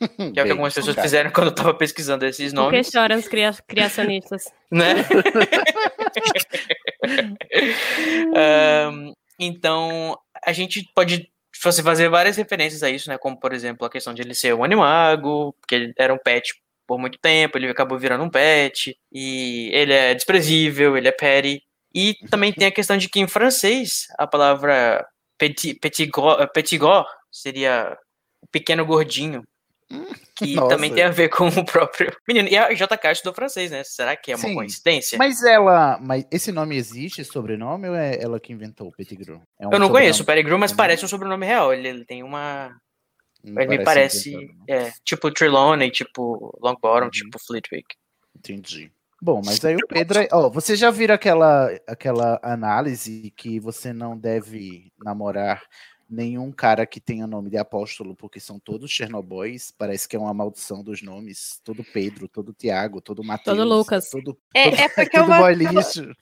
que 0.34 0.40
é 0.40 0.42
o 0.42 0.44
que 0.44 0.50
algumas 0.50 0.74
pessoas 0.74 0.96
fizeram 0.96 1.30
quando 1.30 1.46
eu 1.48 1.54
tava 1.54 1.72
pesquisando 1.72 2.26
esses 2.26 2.52
Por 2.52 2.58
que 2.58 2.62
nomes, 2.72 2.90
choram 2.90 3.16
os 3.16 3.28
cria- 3.28 3.54
criacionistas? 3.68 4.52
né? 4.72 4.94
Ahn, 8.34 9.12
então, 9.38 10.18
a 10.44 10.52
gente 10.52 10.88
pode 10.94 11.28
você 11.62 11.82
fazer 11.82 12.08
várias 12.08 12.36
referências 12.36 12.82
a 12.82 12.90
isso, 12.90 13.08
né? 13.08 13.18
Como, 13.18 13.38
por 13.38 13.52
exemplo, 13.52 13.86
a 13.86 13.90
questão 13.90 14.14
de 14.14 14.22
ele 14.22 14.34
ser 14.34 14.54
um 14.54 14.64
animago, 14.64 15.54
porque 15.60 15.74
ele 15.74 15.92
era 15.98 16.12
um 16.12 16.18
pet 16.18 16.52
por 16.86 16.98
muito 16.98 17.18
tempo, 17.18 17.56
ele 17.56 17.68
acabou 17.68 17.98
virando 17.98 18.24
um 18.24 18.30
pet, 18.30 18.96
e 19.12 19.70
ele 19.72 19.92
é 19.92 20.14
desprezível, 20.14 20.96
ele 20.96 21.08
é 21.08 21.12
petty. 21.12 21.62
E 21.94 22.14
também 22.30 22.52
tem 22.52 22.68
a 22.68 22.72
questão 22.72 22.96
de 22.96 23.08
que 23.08 23.20
em 23.20 23.28
francês 23.28 24.06
a 24.18 24.26
palavra 24.26 25.06
petit, 25.38 25.74
petit, 25.74 26.06
gros, 26.06 26.36
petit 26.52 26.78
gros 26.78 27.04
seria 27.30 27.96
o 28.42 28.46
pequeno 28.48 28.84
gordinho, 28.84 29.42
que 30.36 30.54
Nossa. 30.54 30.68
também 30.68 30.92
tem 30.92 31.02
a 31.04 31.10
ver 31.10 31.28
com 31.28 31.48
o 31.48 31.64
próprio 31.64 32.14
menino. 32.28 32.48
E 32.48 32.56
a 32.56 32.72
JK 32.72 33.12
estudou 33.12 33.34
francês, 33.34 33.70
né? 33.70 33.82
Será 33.84 34.16
que 34.16 34.32
é 34.32 34.36
uma 34.36 34.48
Sim. 34.48 34.54
coincidência? 34.54 35.18
Mas 35.18 35.42
ela. 35.42 35.98
Mas 36.00 36.24
esse 36.30 36.50
nome 36.52 36.76
existe, 36.76 37.24
sobrenome, 37.24 37.88
ou 37.88 37.94
é 37.94 38.16
ela 38.22 38.38
que 38.40 38.52
inventou 38.52 38.88
o 38.88 38.92
Pettigrew? 38.92 39.40
É 39.60 39.66
um 39.66 39.72
Eu 39.72 39.78
não 39.78 39.88
conheço 39.90 40.22
o 40.22 40.26
Pettigrew, 40.26 40.58
mas 40.58 40.72
parece 40.72 41.04
um 41.04 41.08
sobrenome 41.08 41.46
real. 41.46 41.72
Ele, 41.72 41.88
ele 41.88 42.04
tem 42.04 42.22
uma. 42.22 42.74
Não 43.44 43.60
Ele 43.60 43.78
me 43.78 43.84
parece 43.84 44.34
É, 44.68 44.92
tipo 45.04 45.30
Trelawney, 45.30 45.90
tipo 45.90 46.56
Longbottom, 46.62 47.06
Uhum. 47.06 47.10
tipo 47.10 47.38
Flitwick. 47.44 47.86
Entendi. 48.36 48.92
Bom, 49.20 49.40
mas 49.44 49.64
aí 49.64 49.76
o 49.76 49.86
Pedro. 49.86 50.18
é- 50.20 50.28
Ó, 50.32 50.48
você 50.50 50.74
já 50.74 50.90
viram 50.90 51.14
aquela, 51.14 51.68
aquela 51.86 52.40
análise 52.42 53.32
que 53.36 53.60
você 53.60 53.92
não 53.92 54.18
deve 54.18 54.90
namorar 54.98 55.62
nenhum 56.12 56.52
cara 56.52 56.84
que 56.84 57.00
tenha 57.00 57.26
nome 57.26 57.48
de 57.48 57.56
apóstolo, 57.56 58.14
porque 58.14 58.38
são 58.38 58.58
todos 58.60 58.90
Chernobyls. 58.90 59.72
Parece 59.76 60.06
que 60.06 60.14
é 60.14 60.18
uma 60.18 60.34
maldição 60.34 60.82
dos 60.84 61.02
nomes. 61.02 61.60
Todo 61.64 61.82
Pedro, 61.82 62.28
todo 62.28 62.52
Tiago, 62.52 63.00
todo 63.00 63.24
Mateus. 63.24 63.56
Todo 63.56 63.66
Lucas. 63.68 64.10
Todo, 64.10 64.38
É, 64.54 64.64
todo, 64.70 64.74
é 64.80 64.88
porque 64.88 65.16
é 65.16 65.20
uma-. 65.22 65.50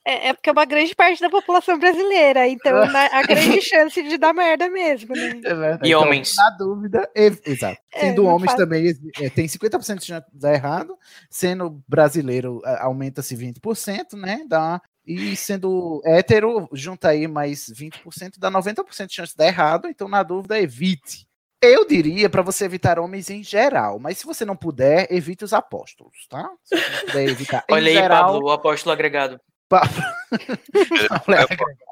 É, 0.05 0.29
é 0.29 0.33
porque 0.33 0.49
é 0.49 0.53
uma 0.53 0.65
grande 0.65 0.95
parte 0.95 1.21
da 1.21 1.29
população 1.29 1.79
brasileira, 1.79 2.47
então 2.47 2.73
na- 2.87 3.07
a 3.19 3.23
grande 3.25 3.61
chance 3.62 4.01
de 4.03 4.17
dar 4.17 4.33
merda 4.33 4.71
mesmo, 4.71 5.15
né? 5.15 5.41
É. 5.83 5.89
E 5.89 5.95
homens. 5.95 6.33
Na 6.37 6.51
dúvida, 6.51 7.11
exato. 7.15 7.81
É, 7.93 8.01
Sendo 8.01 8.25
homens 8.27 8.53
faz- 8.53 8.59
também, 8.62 8.95
é, 9.21 9.29
tem 9.29 9.47
50% 9.49 9.99
de 9.99 10.07
chance 10.07 10.27
de 10.33 10.39
dar 10.39 10.55
errado. 10.55 10.97
Sendo 11.29 11.83
brasileiro, 11.89 12.62
aumenta-se 12.79 13.35
20%, 13.37 14.12
né? 14.17 14.45
Dá, 14.49 14.81
e 15.07 15.35
sendo 15.37 16.01
hétero, 16.05 16.69
junta 16.73 17.09
aí 17.09 17.27
mais 17.27 17.67
20%, 17.67 18.35
dá 18.39 18.51
90% 18.51 19.07
de 19.07 19.15
chance 19.15 19.33
de 19.33 19.39
dar 19.39 19.47
errado. 19.47 19.89
Então, 19.89 20.09
na 20.09 20.23
dúvida, 20.23 20.61
evite. 20.61 21.27
Eu 21.63 21.87
diria 21.87 22.31
para 22.31 22.41
você 22.41 22.65
evitar 22.65 22.99
homens 22.99 23.29
em 23.29 23.43
geral, 23.43 23.99
mas 23.99 24.19
se 24.19 24.25
você 24.25 24.47
não 24.47 24.57
puder, 24.57 25.07
evite 25.11 25.45
os 25.45 25.53
apóstolos, 25.53 26.27
tá? 26.29 26.51
Se 26.65 26.75
você 26.75 26.91
não 26.91 27.01
puder 27.07 27.29
evitar 27.29 27.65
em 27.69 27.75
Olha 27.75 27.89
aí, 27.89 27.95
geral, 27.95 28.33
Pablo, 28.33 28.49
o 28.49 28.51
apóstolo 28.51 28.93
agregado. 28.93 29.41
Pablo. 29.69 30.03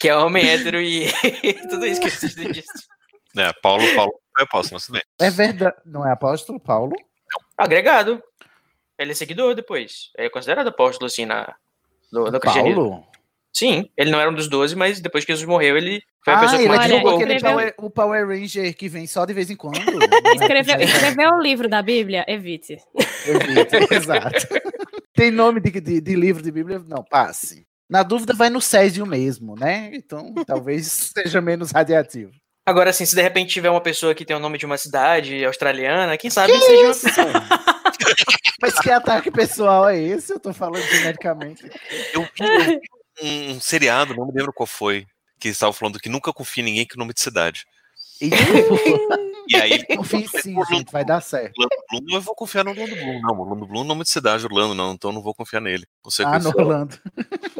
Que 0.00 0.08
é 0.08 0.16
homem 0.16 0.48
hétero 0.48 0.80
e 0.80 1.06
tudo 1.70 1.86
isso 1.86 2.00
que 2.00 2.10
vocês 2.10 2.34
disse. 2.34 2.88
É, 3.36 3.52
Paulo, 3.62 3.84
Paulo 3.94 4.12
é 4.40 4.42
apóstolo, 4.42 4.80
tudo 4.80 4.94
bem. 4.94 5.02
É 5.20 5.30
verdade, 5.30 5.76
não 5.84 6.04
é 6.04 6.10
apóstolo, 6.10 6.58
Paulo? 6.58 6.92
Agregado. 7.56 8.20
Ele 8.98 9.12
é 9.12 9.14
seguidor 9.14 9.54
depois. 9.54 10.10
Ele 10.16 10.26
é 10.26 10.30
considerado 10.30 10.66
apóstolo, 10.66 11.06
assim, 11.06 11.24
na, 11.24 11.54
no, 12.12 12.30
no 12.30 12.40
cristianismo. 12.40 12.90
Paulo? 12.90 13.06
Sim, 13.52 13.90
ele 13.96 14.10
não 14.10 14.20
era 14.20 14.30
um 14.30 14.34
dos 14.34 14.48
doze, 14.48 14.76
mas 14.76 15.00
depois 15.00 15.24
que 15.24 15.32
Jesus 15.32 15.46
morreu, 15.48 15.76
ele 15.76 16.00
foi 16.24 16.32
a 16.32 16.36
Ah, 16.36 16.40
pessoa 16.40 16.58
que 16.58 16.64
ele 16.68 16.76
mais 16.76 16.86
divulgou. 16.88 17.14
aquele 17.16 17.34
Escreveu- 17.34 17.56
Power, 17.58 17.74
o 17.78 17.90
Power 17.90 18.28
Ranger 18.28 18.76
que 18.76 18.88
vem 18.88 19.06
só 19.08 19.24
de 19.26 19.32
vez 19.34 19.50
em 19.50 19.56
quando. 19.56 19.76
Escreveu, 20.40 20.80
escreveu 20.80 21.30
o 21.32 21.40
livro 21.42 21.68
da 21.68 21.82
Bíblia? 21.82 22.24
Evite. 22.28 22.78
Evite, 23.26 23.76
Exato. 23.94 24.46
Tem 25.14 25.30
nome 25.32 25.60
de, 25.60 25.80
de, 25.80 26.00
de 26.00 26.14
livro 26.14 26.42
de 26.42 26.52
Bíblia? 26.52 26.80
Não, 26.86 27.02
passe. 27.02 27.66
Na 27.90 28.04
dúvida, 28.04 28.32
vai 28.34 28.48
no 28.50 28.60
Césio 28.60 29.04
mesmo, 29.04 29.56
né? 29.58 29.90
Então, 29.94 30.32
talvez 30.46 30.86
seja 31.12 31.40
menos 31.40 31.72
radiativo. 31.72 32.30
Agora, 32.64 32.90
assim, 32.90 33.04
se 33.04 33.16
de 33.16 33.22
repente 33.22 33.52
tiver 33.52 33.68
uma 33.70 33.80
pessoa 33.80 34.14
que 34.14 34.24
tem 34.24 34.36
o 34.36 34.40
nome 34.40 34.56
de 34.58 34.64
uma 34.64 34.76
cidade 34.78 35.44
australiana, 35.44 36.16
quem 36.16 36.30
sabe 36.30 36.52
Que 36.52 36.60
seja 36.60 36.82
uma 36.84 36.90
isso? 36.92 37.06
Mas 38.60 38.78
que 38.78 38.90
ataque 38.90 39.30
pessoal 39.30 39.88
é 39.88 39.98
esse? 39.98 40.32
Eu 40.32 40.40
tô 40.40 40.52
falando 40.52 40.82
genericamente. 40.82 41.64
Eu 42.12 42.22
vi, 42.22 42.80
um, 43.22 43.50
um 43.52 43.60
seriado, 43.60 44.14
não 44.14 44.26
me 44.26 44.32
lembro 44.32 44.52
qual 44.52 44.66
foi, 44.66 45.06
que 45.38 45.48
estava 45.48 45.72
falando 45.72 45.98
que 45.98 46.08
nunca 46.08 46.32
confia 46.32 46.62
em 46.62 46.66
ninguém 46.66 46.86
que 46.86 46.98
nome 46.98 47.14
de 47.14 47.20
cidade. 47.20 47.64
E 48.20 49.56
aí, 49.56 49.84
Confie 49.96 50.28
sim, 50.28 50.54
gente, 50.68 50.92
vai 50.92 51.04
dar 51.04 51.20
certo. 51.20 51.54
Orlando 51.58 51.84
Bloom, 52.06 52.16
eu 52.16 52.20
vou 52.20 52.34
confiar 52.34 52.64
no 52.64 52.70
Orlando 52.70 52.94
Bloom. 52.94 53.20
Não, 53.20 53.40
Orlando 53.40 53.66
Bloom 53.66 53.82
é 53.82 53.86
nome 53.86 54.04
de 54.04 54.10
cidade, 54.10 54.44
Orlando, 54.44 54.74
não, 54.74 54.92
então 54.92 55.10
eu 55.10 55.14
não 55.14 55.22
vou 55.22 55.34
confiar 55.34 55.60
nele. 55.60 55.86
O 56.04 56.10
que 56.10 56.22
Ah, 56.22 56.38
no 56.38 56.50
é. 56.50 56.54
Orlando. 56.54 56.98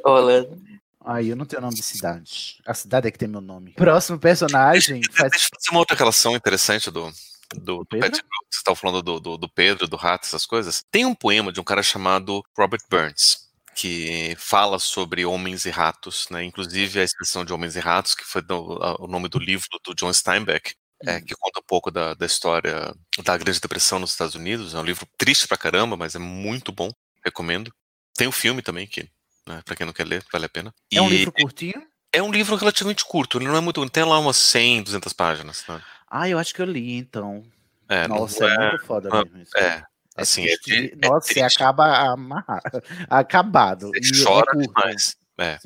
Orlando. 0.04 0.62
Aí 1.02 1.30
eu 1.30 1.36
não 1.36 1.46
tenho 1.46 1.62
nome 1.62 1.74
de 1.74 1.82
cidade. 1.82 2.58
A 2.66 2.74
cidade 2.74 3.08
é 3.08 3.10
que 3.10 3.18
tem 3.18 3.26
meu 3.26 3.40
nome. 3.40 3.72
Próximo 3.72 4.18
personagem 4.18 5.00
faz. 5.10 5.30
Deixa 5.30 5.46
eu 5.46 5.56
fazer 5.56 5.70
uma 5.70 5.80
outra 5.80 5.96
relação 5.96 6.36
interessante 6.36 6.90
do, 6.90 7.10
do, 7.54 7.78
do? 7.78 7.86
Pettigrew, 7.86 8.22
que 8.22 8.54
você 8.56 8.58
estava 8.60 8.76
falando 8.76 9.02
do, 9.02 9.20
do, 9.20 9.36
do 9.38 9.48
Pedro, 9.48 9.86
do 9.88 9.96
rato, 9.96 10.24
essas 10.26 10.46
coisas. 10.46 10.82
Tem 10.90 11.04
um 11.04 11.14
poema 11.14 11.52
de 11.52 11.60
um 11.60 11.64
cara 11.64 11.82
chamado 11.82 12.42
Robert 12.56 12.80
Burns, 12.90 13.48
que 13.74 14.34
fala 14.38 14.78
sobre 14.78 15.24
homens 15.24 15.64
e 15.64 15.70
ratos, 15.70 16.26
né? 16.30 16.44
Inclusive 16.44 17.00
a 17.00 17.04
expressão 17.04 17.44
de 17.44 17.52
homens 17.52 17.76
e 17.76 17.80
ratos, 17.80 18.14
que 18.14 18.24
foi 18.24 18.42
do- 18.42 18.78
a- 18.82 18.96
o 19.02 19.06
nome 19.06 19.28
do 19.28 19.38
livro 19.38 19.66
do 19.84 19.94
John 19.94 20.12
Steinbeck, 20.12 20.74
é, 21.06 21.20
que 21.20 21.34
conta 21.38 21.60
um 21.60 21.66
pouco 21.66 21.90
da, 21.90 22.12
da 22.14 22.26
história 22.26 22.94
da 23.24 23.36
Grande 23.38 23.58
Depressão 23.60 23.98
nos 23.98 24.10
Estados 24.10 24.34
Unidos. 24.34 24.74
É 24.74 24.78
um 24.78 24.84
livro 24.84 25.06
triste 25.16 25.48
pra 25.48 25.56
caramba, 25.56 25.96
mas 25.96 26.14
é 26.14 26.18
muito 26.18 26.70
bom, 26.72 26.90
recomendo. 27.24 27.72
Tem 28.14 28.26
o 28.28 28.32
filme 28.32 28.60
também, 28.60 28.86
que, 28.86 29.08
né, 29.46 29.62
pra 29.64 29.74
quem 29.74 29.86
não 29.86 29.94
quer 29.94 30.06
ler, 30.06 30.22
vale 30.30 30.44
a 30.44 30.48
pena. 30.48 30.74
É 30.92 31.00
um 31.00 31.06
E- 31.06 31.16
livro 31.16 31.32
curtinho? 31.32 31.86
É 32.12 32.20
um 32.22 32.30
livro 32.32 32.56
relativamente 32.56 33.04
curto, 33.04 33.38
ele 33.38 33.46
não 33.46 33.56
é 33.56 33.60
muito. 33.60 33.88
Tem 33.88 34.02
lá 34.04 34.18
umas 34.18 34.36
100, 34.36 34.82
200 34.82 35.12
páginas. 35.12 35.64
Né? 35.68 35.80
Ah, 36.10 36.28
eu 36.28 36.38
acho 36.38 36.52
que 36.54 36.60
eu 36.60 36.66
li, 36.66 36.96
então. 36.96 37.42
É, 37.88 38.06
Nossa, 38.08 38.44
é, 38.44 38.48
é- 38.54 38.70
muito 38.70 38.84
foda 38.86 39.08
não- 39.08 39.22
mesmo. 39.22 39.38
isso. 39.38 39.56
É, 39.56 39.82
assim, 40.16 40.42
é, 40.44 40.56
triste. 40.58 40.92
é 41.00 41.08
Nossa, 41.08 41.32
você 41.32 41.40
acaba 41.40 42.12
amarrado, 42.12 42.82
acabado. 43.08 43.90
Você 43.94 44.00
E 44.18 44.20
é 44.20 44.24
chora 44.24 44.52
demais. 44.56 45.16
É. 45.38 45.58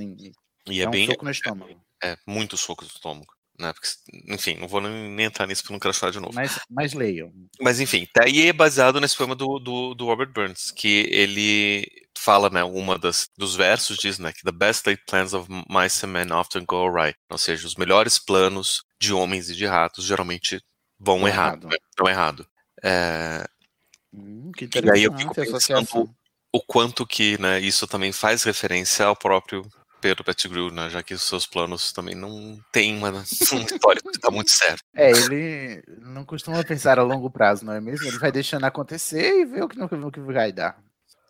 E 0.67 0.81
é, 0.81 0.85
é 0.85 0.89
um 0.89 0.91
bem. 0.91 1.07
soco 1.07 1.25
no 1.25 1.31
estômago. 1.31 1.81
É, 2.03 2.17
muito 2.27 2.57
soco 2.57 2.83
no 2.85 2.89
estômago. 2.89 3.34
Né? 3.59 3.73
Porque, 3.73 3.89
enfim, 4.33 4.57
não 4.57 4.67
vou 4.67 4.81
nem, 4.81 5.11
nem 5.11 5.27
entrar 5.27 5.47
nisso 5.47 5.63
porque 5.63 5.73
eu 5.73 5.75
não 5.75 5.81
quero 5.81 5.95
chorar 5.95 6.13
de 6.13 6.21
novo. 6.21 6.35
Mas, 6.35 6.59
mas 6.69 6.93
leiam. 6.93 7.33
Mas 7.61 7.81
enfim, 7.81 8.07
tá, 8.13 8.27
e 8.27 8.49
é 8.49 8.53
baseado 8.53 9.01
nesse 9.01 9.17
poema 9.17 9.35
do, 9.35 9.59
do, 9.59 9.95
do 9.95 10.07
Robert 10.07 10.33
Burns, 10.33 10.71
que 10.71 11.09
ele 11.11 11.87
fala, 12.17 12.51
né, 12.51 12.65
uma 12.65 12.99
das 12.99 13.29
dos 13.37 13.55
versos 13.55 13.97
diz, 13.97 14.19
né, 14.19 14.33
que 14.33 14.43
the 14.43 14.53
best 14.53 14.87
laid 14.87 15.01
plans 15.07 15.35
of 15.35 15.49
mice 15.69 16.05
and 16.05 16.09
men 16.09 16.33
often 16.33 16.65
go 16.65 16.87
awry, 16.87 17.15
ou 17.31 17.39
seja, 17.39 17.67
os 17.67 17.77
melhores 17.77 18.19
planos 18.19 18.83
de 19.01 19.13
homens 19.13 19.51
e 19.51 19.55
de 19.55 19.67
ratos 19.67 20.05
geralmente 20.05 20.61
vão 20.99 21.27
errado, 21.29 21.67
errado. 21.67 21.69
né, 21.69 22.11
errado. 22.11 22.47
É, 22.83 23.45
Hum, 24.15 24.53
que 24.57 24.67
e 24.67 24.91
aí 24.91 25.03
eu 25.03 25.13
fico 25.13 25.35
pensando 25.35 26.09
o 26.53 26.61
quanto 26.61 27.05
que, 27.05 27.37
né, 27.41 27.59
isso 27.59 27.87
também 27.89 28.13
faz 28.13 28.45
referência 28.45 29.07
ao 29.07 29.17
próprio 29.17 29.69
Pedro 30.05 30.23
Pettigrew, 30.23 30.71
né, 30.71 30.91
já 30.91 31.03
que 31.03 31.15
os 31.15 31.23
seus 31.23 31.47
planos 31.47 31.91
também 31.91 32.15
não 32.15 32.61
têm 32.71 32.95
uma, 32.95 33.09
um 33.17 33.23
histórico 33.23 34.13
que 34.13 34.21
tá 34.21 34.31
muito 34.31 34.51
certo. 34.51 34.83
É, 34.95 35.11
ele 35.11 35.83
não 36.03 36.27
costuma 36.27 36.63
pensar 36.63 36.99
a 36.99 37.03
longo 37.03 37.31
prazo, 37.31 37.65
não 37.65 37.73
é 37.73 37.81
mesmo? 37.81 38.07
Ele 38.07 38.19
vai 38.19 38.31
deixando 38.31 38.65
acontecer 38.65 39.41
e 39.41 39.47
vê 39.47 39.63
o 39.63 39.69
que, 39.69 39.79
no 39.79 40.13
que 40.13 40.21
vai 40.21 40.53
dar. 40.53 40.79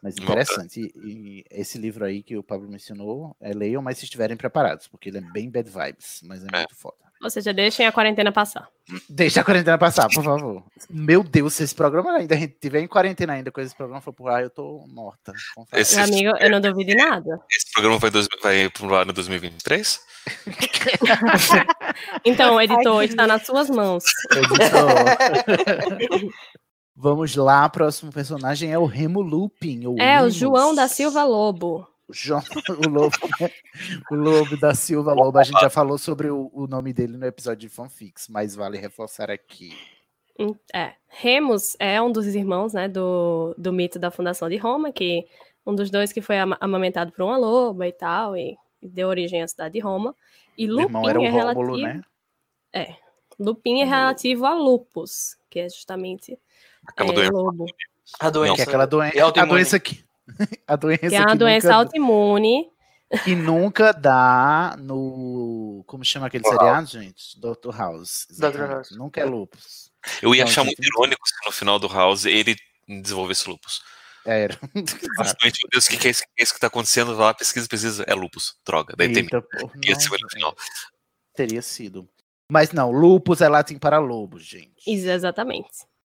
Mas 0.03 0.17
interessante. 0.17 0.81
E, 0.97 1.09
e 1.09 1.45
esse 1.49 1.79
livro 1.79 2.05
aí 2.05 2.21
que 2.21 2.37
o 2.37 2.43
Pablo 2.43 2.69
mencionou, 2.69 3.37
é, 3.41 3.53
leiam, 3.53 3.81
mas 3.81 3.99
se 3.99 4.07
estiverem 4.07 4.37
preparados, 4.37 4.89
porque 4.89 5.09
ele 5.09 5.19
é 5.19 5.33
bem 5.33 5.49
bad 5.49 5.71
vibes, 5.71 6.21
mas 6.25 6.45
é, 6.45 6.49
muito 6.53 6.75
foda. 6.75 6.97
Ou 7.25 7.31
seja, 7.31 7.55
deixem 7.55 7.87
a 7.87 7.93
quarentena 7.93 8.31
passar. 8.31 8.69
Deixa 9.09 9.41
a 9.41 9.45
quarentena 9.45 9.79
passar, 9.79 10.07
por 10.13 10.23
favor. 10.23 10.63
Meu 10.91 11.23
Deus, 11.25 11.55
se 11.55 11.63
esse 11.65 11.75
programa 11.75 12.13
ainda 12.13 12.35
a 12.35 12.39
gente 12.39 12.55
tiver 12.61 12.81
em 12.83 12.87
quarentena 12.87 13.33
ainda, 13.33 13.51
com 13.51 13.63
esse 13.63 13.75
programa 13.75 14.03
for 14.03 14.13
por 14.13 14.29
ar, 14.29 14.43
eu 14.43 14.51
tô 14.51 14.85
morta. 14.89 15.33
Esse- 15.73 15.99
amigo, 15.99 16.37
eu 16.39 16.51
não 16.51 16.61
duvido 16.61 16.91
de 16.91 16.95
nada. 16.97 17.41
Esse 17.51 17.73
programa 17.73 17.99
vai, 17.99 18.11
dois, 18.11 18.29
vai 18.43 18.69
pro 18.69 18.95
ar 18.95 19.07
no 19.07 19.15
2023? 19.15 20.01
Então, 22.25 22.61
editor 22.61 23.03
está 23.05 23.27
nas 23.27 23.45
suas 23.45 23.69
mãos. 23.71 24.05
Vamos 26.97 27.35
lá, 27.35 27.69
próximo 27.69 28.13
personagem 28.13 28.73
é 28.73 28.79
o 28.79 28.87
Remo 28.87 29.21
Lupin. 29.21 29.87
ou 29.87 29.99
É, 29.99 30.23
o. 30.23 30.31
João 30.31 30.75
da 30.75 30.87
Silva 30.89 31.25
Lobo. 31.25 31.87
O 32.09 32.13
João, 32.13 32.41
o 32.87 32.89
Lobo, 32.89 33.17
né? 33.41 33.51
o 34.11 34.15
Lobo 34.15 34.57
da 34.59 34.75
Silva 34.75 35.13
Lobo. 35.15 35.39
A 35.39 35.43
gente 35.43 35.61
já 35.61 35.71
falou 35.71 35.97
sobre 35.97 36.31
o, 36.31 36.51
o 36.53 36.67
nome 36.67 36.93
dele 36.93 37.17
no 37.17 37.25
episódio 37.27 37.61
de 37.61 37.69
fanfics, 37.69 38.29
mas 38.29 38.55
vale 38.55 38.77
reforçar 38.79 39.31
aqui. 39.31 39.77
É. 40.73 40.95
Remus 41.09 41.77
é 41.79 42.03
um 42.03 42.11
dos 42.11 42.27
irmãos, 42.27 42.73
né, 42.75 42.89
do, 42.89 43.55
do 43.57 43.73
mito 43.73 43.99
da 43.99 44.11
fundação 44.11 44.49
de 44.49 44.57
Roma, 44.57 44.93
que 44.93 45.27
um 45.65 45.75
dos 45.75 45.91
dois 45.91 46.13
que 46.13 46.21
foi 46.21 46.39
ama- 46.39 46.59
amamentado 46.61 47.13
por 47.13 47.23
uma 47.23 47.37
loba 47.39 47.87
e 47.87 47.93
tal, 47.93 48.37
e, 48.37 48.57
e 48.83 48.89
deu 48.89 49.09
origem 49.09 49.43
à 49.43 49.49
cidade 49.49 49.75
de 49.75 49.81
Roma. 49.81 50.15
E 50.59 50.67
O 50.69 50.73
Lupin 50.73 50.85
irmão 50.85 51.09
era 51.09 51.21
o 51.21 51.25
é 51.25 51.31
Rômulo, 51.31 51.77
relativo... 51.77 51.77
né? 51.87 52.03
É. 52.73 52.97
Lupin 53.39 53.81
é 53.81 53.85
relativo 53.85 54.45
a 54.45 54.55
lupus, 54.55 55.37
que 55.49 55.61
é 55.61 55.69
justamente 55.69 56.39
Aquela 56.87 57.11
é, 57.11 57.15
doença. 57.15 57.33
lobo. 57.33 57.67
A 58.21 58.31
doença. 58.31 58.55
Que 58.57 58.61
é 58.61 58.65
aquela 58.65 58.87
doen 58.87 59.03
é 59.03 59.21
a 59.21 59.45
doença 59.45 59.81
que. 59.81 60.04
A 60.67 60.77
doença 60.77 61.09
Que 61.09 61.15
é 61.15 61.21
uma 61.21 61.37
doença 61.37 61.69
nunca, 61.69 61.79
autoimune. 61.79 62.71
que 63.25 63.35
nunca 63.35 63.93
dá 63.93 64.77
no. 64.79 65.85
Como 65.87 66.05
chama 66.05 66.27
aquele 66.27 66.45
seriado, 66.45 66.87
gente? 66.87 67.39
Dr. 67.39 67.77
House. 67.77 68.27
Dr. 68.31 68.67
House. 68.69 68.91
Nunca 68.93 69.21
é 69.21 69.25
lupus. 69.25 69.91
Eu 70.23 70.35
ia 70.35 70.45
Não, 70.45 70.51
achar 70.51 70.65
gente, 70.65 70.77
muito 70.79 70.89
irônico 70.95 71.29
se 71.29 71.35
no 71.47 71.53
final 71.53 71.79
do 71.79 71.89
House 71.89 72.25
ele 72.25 72.57
desenvolvesse 72.89 73.49
lupus. 73.49 73.83
Era. 74.27 74.59
Simplesmente, 74.75 75.61
meu 75.63 75.71
Deus, 75.71 75.87
o 75.87 75.91
que, 75.91 75.97
que 75.99 76.09
é 76.09 76.11
isso, 76.11 76.23
que 76.23 76.41
é 76.41 76.43
isso 76.43 76.55
que 76.55 76.61
tá 76.61 76.67
acontecendo? 76.69 77.15
Vai 77.15 77.27
lá, 77.27 77.35
pesquisa, 77.35 77.69
pesquisa, 77.69 78.05
é 78.07 78.15
lupus. 78.15 78.57
Droga. 78.67 78.95
Daí 78.97 79.13
tem 79.13 79.23
Eita, 79.23 79.43
porra, 79.43 79.73
ia 79.85 79.95
ser 79.95 80.11
no 80.11 80.31
final. 80.31 80.57
Teria 81.35 81.61
sido. 81.63 82.09
Mas 82.51 82.73
não, 82.73 82.91
lupus 82.91 83.41
é 83.41 83.49
latim 83.49 83.79
para 83.79 83.99
lobo, 83.99 84.39
gente. 84.39 84.83
Isso, 84.87 85.09
exatamente. 85.09 85.69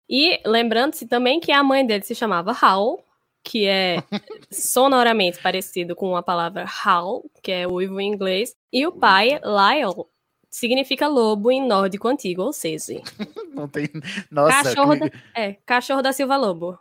E 0.09 0.39
lembrando-se 0.45 1.05
também 1.05 1.39
que 1.39 1.51
a 1.51 1.63
mãe 1.63 1.85
dele 1.85 2.03
se 2.03 2.15
chamava 2.15 2.55
Howl, 2.61 3.03
que 3.49 3.65
é 3.65 4.03
sonoramente 4.51 5.39
parecido 5.41 5.95
com 5.95 6.15
a 6.17 6.21
palavra 6.23 6.65
howl, 6.85 7.29
que 7.41 7.51
é 7.51 7.65
uivo 7.67 7.99
em 8.01 8.11
inglês, 8.11 8.53
e 8.73 8.85
o 8.85 8.91
pai, 8.91 9.39
Lyle, 9.43 10.03
significa 10.49 11.07
lobo 11.07 11.49
em 11.49 11.65
nórdico 11.65 12.07
antigo, 12.09 12.41
ou 12.41 12.51
seja, 12.51 13.01
Não 13.55 13.67
tem. 13.67 13.89
Nossa, 14.29 14.63
cachorro, 14.63 14.93
que- 14.99 15.09
da, 15.09 15.11
é, 15.35 15.53
cachorro 15.65 16.01
da 16.01 16.11
Silva 16.11 16.35
Lobo. 16.35 16.77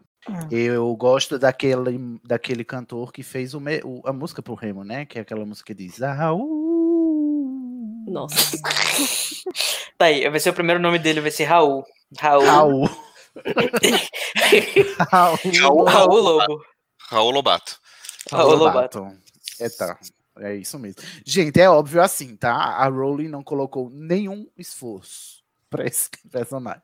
eu 0.51 0.95
gosto 0.97 1.39
daquele, 1.39 2.19
daquele 2.25 2.65
cantor 2.65 3.13
que 3.13 3.23
fez 3.23 3.55
o 3.55 3.61
me- 3.61 3.81
o- 3.85 4.03
a 4.05 4.13
música 4.13 4.43
pro 4.43 4.55
Remo, 4.55 4.83
né? 4.83 5.05
Que 5.07 5.19
é 5.19 5.23
aquela 5.23 5.47
música 5.47 5.73
que 5.73 5.85
diz. 5.85 6.03
Ah, 6.03 6.35
uh, 6.35 8.05
Nossa. 8.09 8.37
Tá 9.99 10.07
aí, 10.07 10.29
vai 10.29 10.39
ser 10.41 10.51
o 10.51 10.55
primeiro 10.55 10.79
nome 10.81 10.99
dele, 10.99 11.23
vai 11.23 11.31
ser 11.31 11.45
Raul. 11.45 11.83
Raul. 12.19 12.45
Raul. 12.45 12.91
Raul. 15.11 15.85
Raul, 15.85 16.21
Lobo. 16.21 16.65
Raul 17.09 17.31
Lobato. 17.31 17.79
Raul 18.31 18.55
Lobato. 18.57 19.07
É, 19.61 19.69
tá. 19.69 19.99
É 20.39 20.55
isso 20.55 20.79
mesmo. 20.79 21.01
Gente, 21.25 21.59
é 21.61 21.69
óbvio 21.71 22.03
assim, 22.03 22.37
tá? 22.37 22.53
A 22.53 22.89
Rowling 22.89 23.29
não 23.29 23.43
colocou 23.43 23.89
nenhum 23.91 24.47
esforço 24.57 25.43
pra 25.71 25.87
esse 25.87 26.11
personagem. 26.31 26.83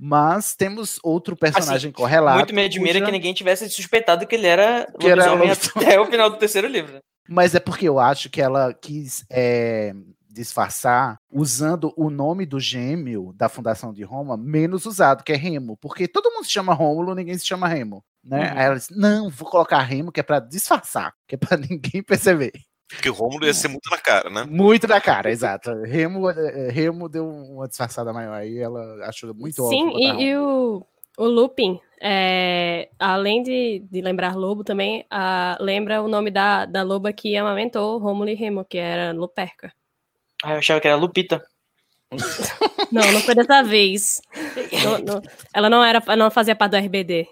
Mas 0.00 0.54
temos 0.54 0.98
outro 1.02 1.36
personagem 1.36 1.90
correlato. 1.92 2.38
Muito 2.38 2.54
me 2.54 2.64
admira 2.64 2.94
cuja- 2.94 3.04
que 3.06 3.12
ninguém 3.12 3.34
tivesse 3.34 3.68
suspeitado 3.68 4.26
que 4.26 4.34
ele 4.36 4.46
era 4.46 4.86
Que 4.98 5.12
lobisomem 5.14 5.50
até 5.50 6.00
o 6.00 6.06
final 6.06 6.30
do 6.30 6.36
terceiro 6.38 6.68
livro. 6.68 6.98
Mas 7.28 7.54
é 7.54 7.60
porque 7.60 7.88
eu 7.88 7.98
acho 7.98 8.30
que 8.30 8.40
ela 8.40 8.72
quis 8.72 9.24
é, 9.30 9.92
disfarçar 10.38 11.18
usando 11.30 11.92
o 11.96 12.08
nome 12.10 12.46
do 12.46 12.60
gêmeo 12.60 13.32
da 13.34 13.48
fundação 13.48 13.92
de 13.92 14.04
Roma 14.04 14.36
menos 14.36 14.86
usado, 14.86 15.24
que 15.24 15.32
é 15.32 15.36
Remo. 15.36 15.76
Porque 15.76 16.06
todo 16.06 16.30
mundo 16.30 16.44
se 16.44 16.52
chama 16.52 16.74
Rômulo, 16.74 17.14
ninguém 17.14 17.36
se 17.36 17.46
chama 17.46 17.68
Remo. 17.68 18.04
Né? 18.24 18.52
Uhum. 18.52 18.58
Aí 18.58 18.64
ela 18.64 18.74
disse: 18.76 18.96
não, 18.96 19.28
vou 19.28 19.48
colocar 19.48 19.80
Remo, 19.80 20.12
que 20.12 20.20
é 20.20 20.22
pra 20.22 20.38
disfarçar, 20.38 21.12
que 21.26 21.34
é 21.34 21.38
pra 21.38 21.56
ninguém 21.58 22.02
perceber. 22.02 22.52
Porque 22.88 23.10
o 23.10 23.12
Rômulo 23.12 23.44
ia 23.44 23.52
ser 23.52 23.68
muito 23.68 23.90
na 23.90 23.98
cara, 23.98 24.30
né? 24.30 24.46
Muito 24.48 24.86
na 24.86 25.00
cara, 25.00 25.30
exato. 25.30 25.70
Remo, 25.82 26.30
eh, 26.30 26.70
Remo 26.70 27.06
deu 27.06 27.28
uma 27.28 27.68
disfarçada 27.68 28.14
maior 28.14 28.32
aí, 28.32 28.58
ela 28.58 29.06
achou 29.06 29.34
muito 29.34 29.68
Sim, 29.68 29.88
óbvio. 29.88 29.92
botar 29.92 30.22
e, 30.22 30.24
e 30.24 30.36
o, 30.38 30.86
o 31.18 31.24
Lupin, 31.26 31.78
é, 32.00 32.88
além 32.98 33.42
de, 33.42 33.84
de 33.90 34.00
lembrar 34.00 34.36
lobo 34.36 34.64
também, 34.64 35.04
ah, 35.10 35.58
lembra 35.60 36.00
o 36.00 36.08
nome 36.08 36.30
da, 36.30 36.64
da 36.64 36.82
loba 36.82 37.12
que 37.12 37.36
amamentou 37.36 37.98
Rômulo 37.98 38.30
e 38.30 38.34
Remo, 38.34 38.64
que 38.64 38.78
era 38.78 39.12
Luperca. 39.12 39.70
Ah, 40.44 40.52
eu 40.52 40.58
achava 40.58 40.80
que 40.80 40.88
era 40.88 40.96
Lupita. 40.96 41.44
Não, 42.90 43.12
não 43.12 43.20
foi 43.20 43.34
dessa 43.34 43.62
vez. 43.62 44.22
Não- 44.82 44.98
não- 44.98 45.22
ela 45.52 45.68
não 45.68 45.84
era, 45.84 46.02
não 46.16 46.30
fazia 46.30 46.56
parte 46.56 46.70
do 46.72 46.76
RBD. 46.78 47.28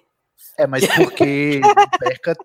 É, 0.58 0.66
mas 0.66 0.86
porque 0.94 1.62
Perca 1.98 2.36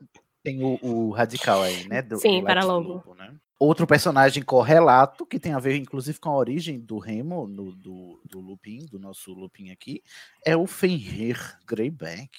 tem 0.42 0.64
o, 0.64 0.80
o 0.82 1.12
radical 1.12 1.62
aí, 1.62 1.86
né? 1.90 2.02
Do, 2.02 2.18
Sim, 2.18 2.40
do 2.40 2.46
para. 2.46 2.64
Lobo, 2.64 3.14
né? 3.16 3.34
Outro 3.60 3.86
personagem 3.86 4.42
correlato, 4.44 5.26
que 5.26 5.40
tem 5.40 5.54
a 5.54 5.60
ver, 5.60 5.76
inclusive, 5.76 6.18
com 6.20 6.30
a 6.30 6.38
origem 6.38 6.80
do 6.80 6.98
Remo, 7.00 7.48
no- 7.48 7.76
do, 7.76 8.22
do 8.26 8.40
Lupin, 8.40 8.86
do 8.86 8.98
nosso 8.98 9.34
Lupin 9.34 9.70
aqui, 9.72 10.02
é 10.46 10.56
o 10.56 10.66
Fenrir 10.66 11.38
Greyback. 11.68 12.30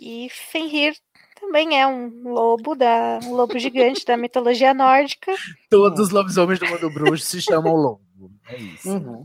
E 0.00 0.28
Fenrir 0.30 0.96
também 1.40 1.80
é 1.80 1.86
um 1.86 2.32
lobo 2.32 2.74
da 2.74 3.20
um 3.24 3.34
lobo 3.34 3.58
gigante 3.58 4.04
da 4.04 4.16
mitologia 4.16 4.72
nórdica. 4.74 5.32
Todos 5.70 6.00
os 6.00 6.10
lobisomens 6.10 6.58
do 6.58 6.66
mundo 6.66 6.90
bruxo 6.90 7.24
se 7.24 7.40
chamam 7.40 7.74
lobo. 7.74 8.00
É 8.48 8.56
isso. 8.56 8.88
Uhum. 8.90 9.24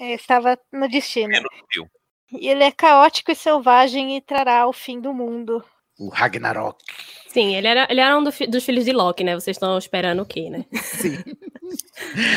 É, 0.00 0.14
Estava 0.14 0.58
no 0.72 0.88
destino. 0.88 1.32
Viu. 1.72 1.86
E 2.32 2.48
ele 2.48 2.64
é 2.64 2.70
caótico 2.70 3.30
e 3.30 3.34
selvagem 3.34 4.16
e 4.16 4.20
trará 4.20 4.66
o 4.66 4.72
fim 4.72 5.00
do 5.00 5.12
mundo. 5.12 5.62
O 5.98 6.08
Ragnarok. 6.08 6.82
Sim, 7.28 7.54
ele 7.54 7.66
era, 7.68 7.86
ele 7.90 8.00
era 8.00 8.16
um 8.16 8.24
do 8.24 8.32
fi- 8.32 8.46
dos 8.46 8.64
filhos 8.64 8.84
de 8.86 8.92
Loki, 8.92 9.22
né? 9.22 9.34
Vocês 9.34 9.56
estão 9.56 9.76
esperando 9.78 10.22
o 10.22 10.26
quê, 10.26 10.50
né? 10.50 10.64
Sim. 10.72 11.16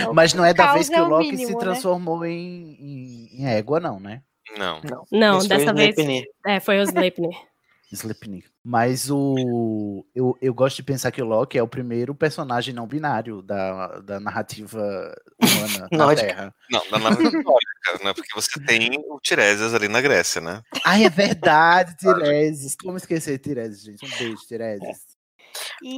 É, 0.01 0.07
Mas 0.13 0.33
não 0.33 0.45
é 0.45 0.53
da 0.53 0.71
vez 0.73 0.87
que 0.87 0.95
é 0.95 1.01
o 1.01 1.05
o 1.05 1.09
Loki 1.09 1.31
mínimo, 1.31 1.47
se 1.47 1.53
né? 1.55 1.59
transformou 1.59 2.23
em, 2.25 2.77
em, 2.79 3.29
em 3.41 3.47
égua, 3.47 3.81
não, 3.81 3.99
né? 3.99 4.21
Não. 4.57 4.79
Não, 5.11 5.39
foi 5.39 5.49
dessa 5.49 5.73
vez. 5.73 5.95
É, 6.45 6.59
foi 6.61 6.79
o 6.79 6.83
Sleipnir. 6.83 7.35
Sleipnir. 7.91 8.45
Mas 8.63 9.09
o. 9.11 10.05
Eu, 10.15 10.35
eu 10.41 10.53
gosto 10.53 10.77
de 10.77 10.83
pensar 10.83 11.11
que 11.11 11.21
o 11.21 11.25
Loki 11.25 11.57
é 11.57 11.63
o 11.63 11.67
primeiro 11.67 12.15
personagem 12.15 12.73
não 12.73 12.87
binário 12.87 13.41
da, 13.41 13.99
da 13.99 14.19
narrativa 14.19 14.79
humana 15.41 15.87
na 15.91 15.97
Nórdica. 15.97 16.27
Terra. 16.27 16.55
Não, 16.71 16.81
na 16.91 16.97
nave 16.99 17.23
histórica, 17.27 18.03
né? 18.03 18.13
Porque 18.13 18.33
você 18.33 18.59
tem 18.65 18.91
o 19.09 19.19
Tiresias 19.21 19.73
ali 19.73 19.87
na 19.87 20.01
Grécia, 20.01 20.41
né? 20.41 20.61
Ai, 20.83 21.05
é 21.05 21.09
verdade, 21.09 21.95
Tiresias. 21.97 22.75
Como 22.75 22.97
esquecer 22.97 23.37
Tiresias, 23.39 23.83
gente? 23.83 24.05
Um 24.05 24.17
beijo, 24.17 24.37
Tiresias. 24.47 24.97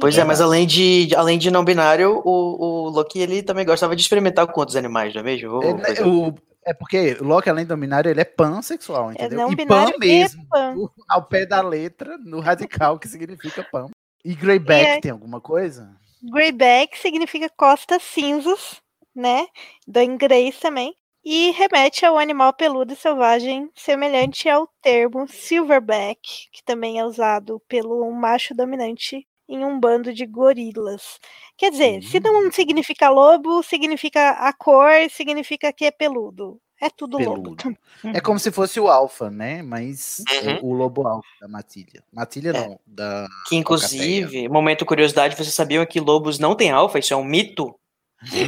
Pois 0.00 0.16
é, 0.16 0.22
mas 0.22 0.40
além 0.40 0.66
de, 0.66 1.08
além 1.16 1.36
de 1.36 1.50
não 1.50 1.64
binário, 1.64 2.22
o, 2.24 2.86
o 2.86 2.88
Loki 2.90 3.18
ele 3.18 3.42
também 3.42 3.66
gostava 3.66 3.96
de 3.96 4.02
experimentar 4.02 4.46
com 4.46 4.60
outros 4.60 4.76
animais, 4.76 5.12
não 5.14 5.20
é 5.20 5.24
mesmo? 5.24 5.50
Vou- 5.50 5.62
É, 5.64 6.02
o- 6.06 6.34
é 6.68 6.74
porque 6.74 7.16
Loki, 7.20 7.48
além 7.48 7.64
do 7.64 7.76
binário, 7.76 8.10
ele 8.10 8.20
é 8.20 8.24
pansexual, 8.24 9.10
entendeu? 9.10 9.38
não 9.38 9.52
e 9.52 9.66
pan 9.66 9.90
e 9.90 9.98
mesmo, 9.98 10.46
pan. 10.48 10.74
ao 11.08 11.24
pé 11.24 11.46
da 11.46 11.62
letra, 11.62 12.18
no 12.18 12.40
radical, 12.40 12.98
que 12.98 13.08
significa 13.08 13.64
pan. 13.64 13.88
E 14.22 14.34
greyback 14.34 14.98
é- 14.98 15.00
tem 15.00 15.10
alguma 15.10 15.40
coisa? 15.40 15.96
Greyback 16.22 16.98
significa 16.98 17.48
costas 17.48 18.02
cinzas, 18.02 18.82
né? 19.14 19.46
Do 19.86 20.00
inglês 20.00 20.58
também. 20.58 20.94
E 21.24 21.50
remete 21.52 22.04
ao 22.04 22.18
animal 22.18 22.52
peludo 22.52 22.92
e 22.92 22.96
selvagem, 22.96 23.70
semelhante 23.74 24.48
ao 24.48 24.66
termo 24.82 25.28
silverback, 25.28 26.48
que 26.52 26.62
também 26.64 26.98
é 26.98 27.04
usado 27.04 27.60
pelo 27.68 28.10
macho 28.12 28.54
dominante 28.54 29.26
em 29.48 29.64
um 29.64 29.78
bando 29.80 30.12
de 30.12 30.26
gorilas. 30.26 31.18
Quer 31.56 31.70
dizer, 31.70 32.02
se 32.02 32.20
não 32.20 32.50
significa 32.52 33.08
lobo, 33.08 33.62
significa 33.62 34.30
a 34.30 34.52
cor, 34.52 34.92
significa 35.10 35.72
que 35.72 35.84
é 35.86 35.90
peludo. 35.90 36.60
É 36.80 36.88
tudo 36.90 37.18
lobo. 37.18 37.56
Peludo. 37.56 37.78
É 38.14 38.20
como 38.20 38.38
se 38.38 38.52
fosse 38.52 38.78
o 38.78 38.86
alfa, 38.88 39.28
né? 39.30 39.60
Mas 39.62 40.22
é 40.30 40.52
Uhum. 40.62 40.70
o 40.70 40.72
lobo 40.74 41.06
alfa 41.08 41.26
da 41.40 41.48
matilha. 41.48 42.04
Matilha 42.12 42.50
É. 42.50 42.68
não, 42.68 42.78
da 42.86 43.26
Que 43.48 43.56
inclusive, 43.56 44.48
momento 44.48 44.86
curiosidade, 44.86 45.34
vocês 45.34 45.52
sabiam 45.54 45.84
que 45.84 45.98
lobos 45.98 46.38
não 46.38 46.54
têm 46.54 46.70
alfa? 46.70 46.98
Isso 47.00 47.12
é 47.12 47.16
um 47.16 47.24
mito? 47.24 47.74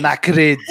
Não 0.00 0.10
acredito, 0.10 0.62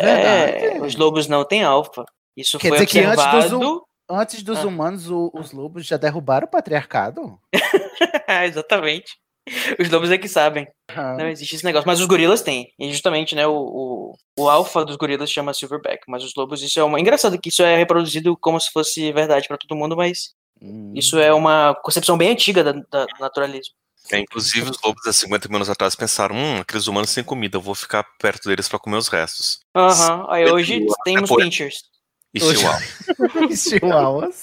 é 0.00 0.76
É, 0.76 0.80
os 0.80 0.94
lobos 0.96 1.26
não 1.28 1.44
têm 1.44 1.62
alfa. 1.62 2.04
Isso 2.36 2.58
Quer 2.58 2.68
foi 2.68 2.78
dizer 2.78 2.86
que 2.86 2.98
antes 3.00 3.16
dos, 3.24 3.34
observado. 3.34 3.70
hum- 3.76 3.80
antes 4.08 4.42
dos 4.42 4.58
Ah. 4.60 4.66
humanos, 4.66 5.10
o- 5.10 5.30
os 5.34 5.52
lobos 5.52 5.86
já 5.86 5.96
derrubaram 5.98 6.46
o 6.46 6.50
patriarcado? 6.50 7.38
Exatamente. 8.44 9.16
Os 9.80 9.88
lobos 9.90 10.10
é 10.10 10.18
que 10.18 10.28
sabem. 10.28 10.66
Ah. 10.88 11.14
Não 11.16 11.28
existe 11.28 11.54
esse 11.56 11.64
negócio. 11.64 11.86
Mas 11.86 12.00
os 12.00 12.06
gorilas 12.06 12.42
têm. 12.42 12.72
E 12.78 12.90
justamente, 12.92 13.34
né, 13.34 13.46
o, 13.46 13.52
o, 13.54 14.14
o 14.38 14.48
alfa 14.48 14.84
dos 14.84 14.96
gorilas 14.96 15.30
chama 15.30 15.54
silverback. 15.54 16.00
Mas 16.08 16.24
os 16.24 16.32
lobos, 16.36 16.62
isso 16.62 16.78
é 16.80 16.84
uma. 16.84 16.98
Engraçado 17.00 17.38
que 17.40 17.48
isso 17.48 17.62
é 17.62 17.76
reproduzido 17.76 18.36
como 18.36 18.58
se 18.60 18.70
fosse 18.72 19.12
verdade 19.12 19.46
pra 19.48 19.56
todo 19.58 19.76
mundo, 19.76 19.96
mas 19.96 20.34
Hum. 20.60 20.92
isso 20.96 21.18
é 21.18 21.32
uma 21.34 21.74
concepção 21.84 22.16
bem 22.16 22.30
antiga 22.30 22.64
da, 22.64 22.72
da- 22.72 23.04
do 23.04 23.20
naturalismo. 23.20 23.74
É, 24.10 24.18
inclusive, 24.20 24.70
os 24.70 24.80
lobos 24.82 25.06
há 25.06 25.12
50 25.12 25.48
mil 25.48 25.56
anos 25.56 25.68
atrás 25.68 25.94
pensaram: 25.94 26.34
hum, 26.34 26.58
aqueles 26.60 26.86
humanos 26.86 27.12
têm 27.12 27.22
comida, 27.22 27.58
eu 27.58 27.60
vou 27.60 27.74
ficar 27.74 28.04
perto 28.18 28.48
deles 28.48 28.66
pra 28.68 28.78
comer 28.78 28.96
os 28.96 29.08
restos. 29.08 29.58
Aham. 29.76 30.26
Aí 30.30 30.50
hoje 30.50 30.78
Depois- 30.80 30.96
temos 31.04 31.30
pinchers. 31.30 31.76
E 32.34 32.42
Hoje- 32.42 32.58
chihuahua. 32.60 32.80
Chihuahuas. 33.56 34.42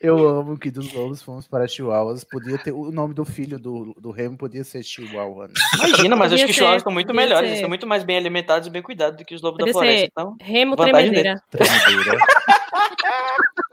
Eu 0.00 0.26
amo 0.28 0.58
que 0.58 0.70
dos 0.70 0.92
lobos 0.92 1.22
fomos 1.22 1.46
para 1.46 1.68
Chihuahuas. 1.68 2.24
Podia 2.24 2.58
ter 2.58 2.72
o 2.72 2.90
nome 2.90 3.14
do 3.14 3.24
filho 3.24 3.58
do, 3.58 3.94
do 4.00 4.10
Remo 4.10 4.36
podia 4.36 4.64
ser 4.64 4.82
Chihuahua. 4.82 5.48
né? 5.48 5.54
Imagina, 5.76 6.16
mas 6.16 6.32
acho 6.32 6.42
Podia 6.42 6.46
que 6.46 6.50
os 6.50 6.56
chihuahuas 6.56 6.80
estão 6.80 6.92
muito 6.92 7.14
melhores. 7.14 7.40
ser. 7.40 7.46
Eles 7.46 7.58
estão 7.58 7.68
muito 7.68 7.86
mais 7.86 8.04
bem 8.04 8.16
alimentados 8.16 8.68
e 8.68 8.70
bem 8.70 8.82
cuidados 8.82 9.18
do 9.18 9.24
que 9.24 9.34
os 9.34 9.42
lobos 9.42 9.58
Podia 9.58 9.72
da 9.72 9.78
floresta. 9.78 10.00
ser 10.00 10.08
Então, 10.12 10.36
Remo 10.40 10.76
Tremedeira. 10.76 11.42
Tremedeira. 11.50 12.18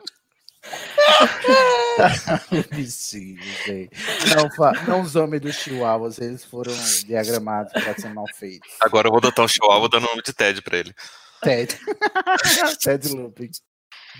Não, 4.36 4.86
não 4.88 5.02
os 5.02 5.16
homens 5.16 5.42
dos 5.42 5.56
Chihuahuas, 5.56 6.20
eles 6.20 6.44
foram 6.46 6.74
diagramados 7.06 7.72
para 7.74 7.94
ser 7.96 8.14
mal 8.14 8.26
feitos. 8.36 8.70
Agora 8.80 9.08
eu 9.08 9.12
vou 9.12 9.20
adotar 9.20 9.46
um 9.46 9.48
chihuahua 9.48 9.90
dando 9.90 10.08
nome 10.08 10.22
de 10.22 10.34
Ted 10.34 10.62
pra 10.62 10.78
ele. 10.78 10.94
Ted. 11.42 11.78
Ted 12.82 13.08
Looping. 13.10 13.50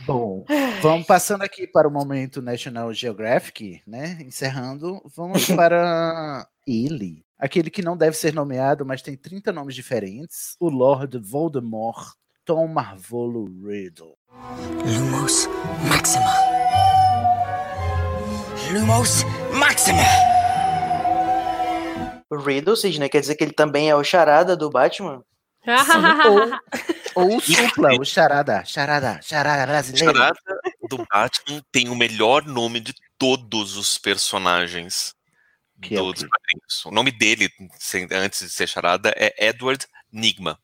Bom, 0.06 0.44
vamos 0.82 1.06
passando 1.06 1.44
aqui 1.44 1.68
para 1.68 1.88
o 1.88 1.92
momento 1.92 2.42
National 2.42 2.94
Geographic, 2.94 3.82
né? 3.86 4.18
Encerrando, 4.22 5.02
vamos 5.16 5.46
para 5.52 6.48
ele. 6.66 7.24
Aquele 7.38 7.70
que 7.70 7.82
não 7.82 7.96
deve 7.96 8.18
ser 8.18 8.34
nomeado, 8.34 8.86
mas 8.86 9.02
tem 9.02 9.16
30 9.16 9.52
nomes 9.52 9.76
diferentes. 9.76 10.56
O 10.60 10.70
Lord 10.70 11.18
Voldemort, 11.20 12.14
Tom 12.44 12.68
Marvolo 12.68 13.46
Riddle. 13.66 14.16
Lumos 14.86 15.48
Maxima. 15.88 16.34
Lumos 18.74 19.24
Maxima. 19.58 20.00
o 22.32 22.36
Riddle, 22.38 22.76
Sidney, 22.76 23.10
quer 23.10 23.22
dizer 23.22 23.36
que 23.36 23.44
ele 23.44 23.54
também 23.54 23.90
é 23.90 23.96
o 23.96 24.04
charada 24.04 24.56
do 24.56 24.70
Batman? 24.70 25.24
ou, 27.16 27.24
ou 27.32 27.38
o 27.38 27.42
Supla, 27.42 27.94
o 28.00 28.06
Charada. 28.06 28.64
Charada, 28.66 29.20
Charada 29.22 29.66
brasileiro. 29.68 30.14
Charada 30.16 30.40
do 30.90 31.06
Batman 31.12 31.62
tem 31.72 31.90
o 31.90 31.96
melhor 31.96 32.46
nome 32.46 32.80
de 32.80 32.94
todos 33.18 33.76
os 33.78 33.98
personagens 33.98 35.14
Que 35.82 35.96
é 35.96 36.02
o 36.02 36.06
do- 36.08 36.14
dos 36.14 36.24
quadrinhos. 36.24 36.86
O 36.86 36.92
nome 36.92 37.12
dele, 37.12 37.50
antes 38.12 38.40
de 38.40 38.50
ser 38.50 38.68
Charada, 38.68 39.14
é 39.18 39.48
Edward 39.48 39.86
Nigma. 40.12 40.58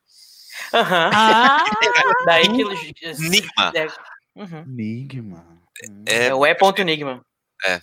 Aham. 0.72 1.10
Ah, 1.12 1.64
Daí 2.26 2.48
que. 2.48 3.12
Nigma. 3.18 3.72
É, 3.74 3.86
uhum. 4.34 4.62
Enigma. 4.62 5.58
É, 6.06 6.26
É 6.28 6.34
o 6.34 6.46
E.Enigma. 6.46 7.24
é. 7.64 7.80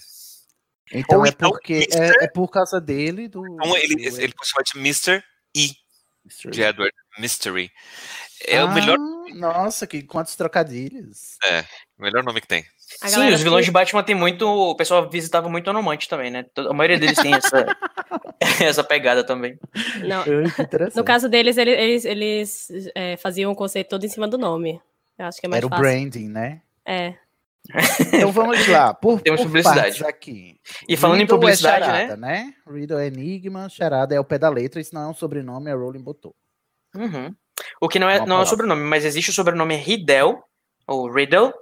Então 0.91 1.19
Ou 1.19 1.25
é 1.25 1.29
então, 1.29 1.49
porque 1.49 1.87
é, 1.91 2.25
é 2.25 2.27
por 2.27 2.49
causa 2.49 2.79
dele 2.81 3.27
do. 3.27 3.45
Então 3.47 3.75
ele, 3.77 4.09
do- 4.09 4.19
ele 4.21 4.33
pode 4.33 4.49
chamar 4.49 4.63
de 4.63 4.77
Mr. 4.79 5.23
E, 5.55 5.71
Mr. 6.25 6.51
de 6.51 6.61
Edward 6.61 6.93
Mystery. 7.19 7.71
É 8.45 8.63
o 8.63 8.71
melhor, 8.73 8.97
Ah, 8.99 9.33
Nossa, 9.35 9.87
que 9.87 10.01
quantos 10.03 10.35
trocadilhos. 10.35 11.37
é, 11.45 11.61
o 11.97 12.01
melhor 12.03 12.23
nome 12.23 12.41
que 12.41 12.47
tem. 12.47 12.65
a 13.01 13.07
Sim, 13.07 13.29
os 13.31 13.41
vilões 13.41 13.61
que- 13.63 13.67
de 13.67 13.71
Batman 13.71 14.03
tem 14.03 14.15
muito. 14.15 14.45
O 14.47 14.75
pessoal 14.75 15.09
visitava 15.09 15.47
muito 15.49 15.69
Onomante 15.69 16.09
também, 16.09 16.29
né? 16.29 16.45
A 16.57 16.73
maioria 16.73 16.99
deles 16.99 17.17
tem 17.17 17.33
essa, 17.33 17.65
essa 18.61 18.83
pegada 18.83 19.23
também. 19.23 19.57
Não, 20.05 20.23
no 20.95 21.03
caso 21.03 21.29
deles, 21.29 21.57
ele- 21.57 21.71
eles, 21.71 22.05
eles 22.05 22.67
é, 22.93 23.15
faziam 23.17 23.51
o 23.51 23.55
conceito 23.55 23.89
todo 23.89 24.05
em 24.05 24.09
cima 24.09 24.27
do 24.27 24.37
nome. 24.37 24.79
Eu 25.17 25.25
acho 25.25 25.39
que 25.39 25.45
é 25.45 25.49
mais 25.49 25.59
Era 25.59 25.67
o 25.67 25.69
fácil. 25.69 25.83
branding, 25.83 26.27
né? 26.29 26.61
É. 26.85 27.13
Então 28.13 28.31
vamos 28.31 28.67
lá. 28.67 28.93
Por, 28.93 29.21
Temos 29.21 29.39
por 29.39 29.47
publicidade. 29.47 30.03
aqui. 30.05 30.59
E 30.87 30.97
falando 30.97 31.19
em 31.19 31.21
Riddle 31.21 31.37
publicidade, 31.39 31.83
é 31.85 31.87
né? 31.87 31.93
charada, 31.93 32.17
né? 32.17 32.53
Riddle 32.67 32.99
é 32.99 33.07
enigma, 33.07 33.69
charada 33.69 34.13
é 34.13 34.19
o 34.19 34.23
pé 34.25 34.37
da 34.37 34.49
letra, 34.49 34.81
isso 34.81 34.93
não 34.93 35.03
é 35.03 35.07
um 35.07 35.13
sobrenome, 35.13 35.71
a 35.71 35.75
Rowling 35.75 36.01
botou. 36.03 36.35
Uhum. 36.95 37.33
O 37.81 37.87
que 37.87 37.99
não 37.99 38.09
é, 38.09 38.17
Uma 38.19 38.25
não 38.25 38.39
é 38.39 38.43
o 38.43 38.45
sobrenome, 38.45 38.83
mas 38.83 39.05
existe 39.05 39.29
o 39.29 39.33
sobrenome 39.33 39.75
Riddle, 39.75 40.43
ou 40.87 41.11
Riddle, 41.11 41.53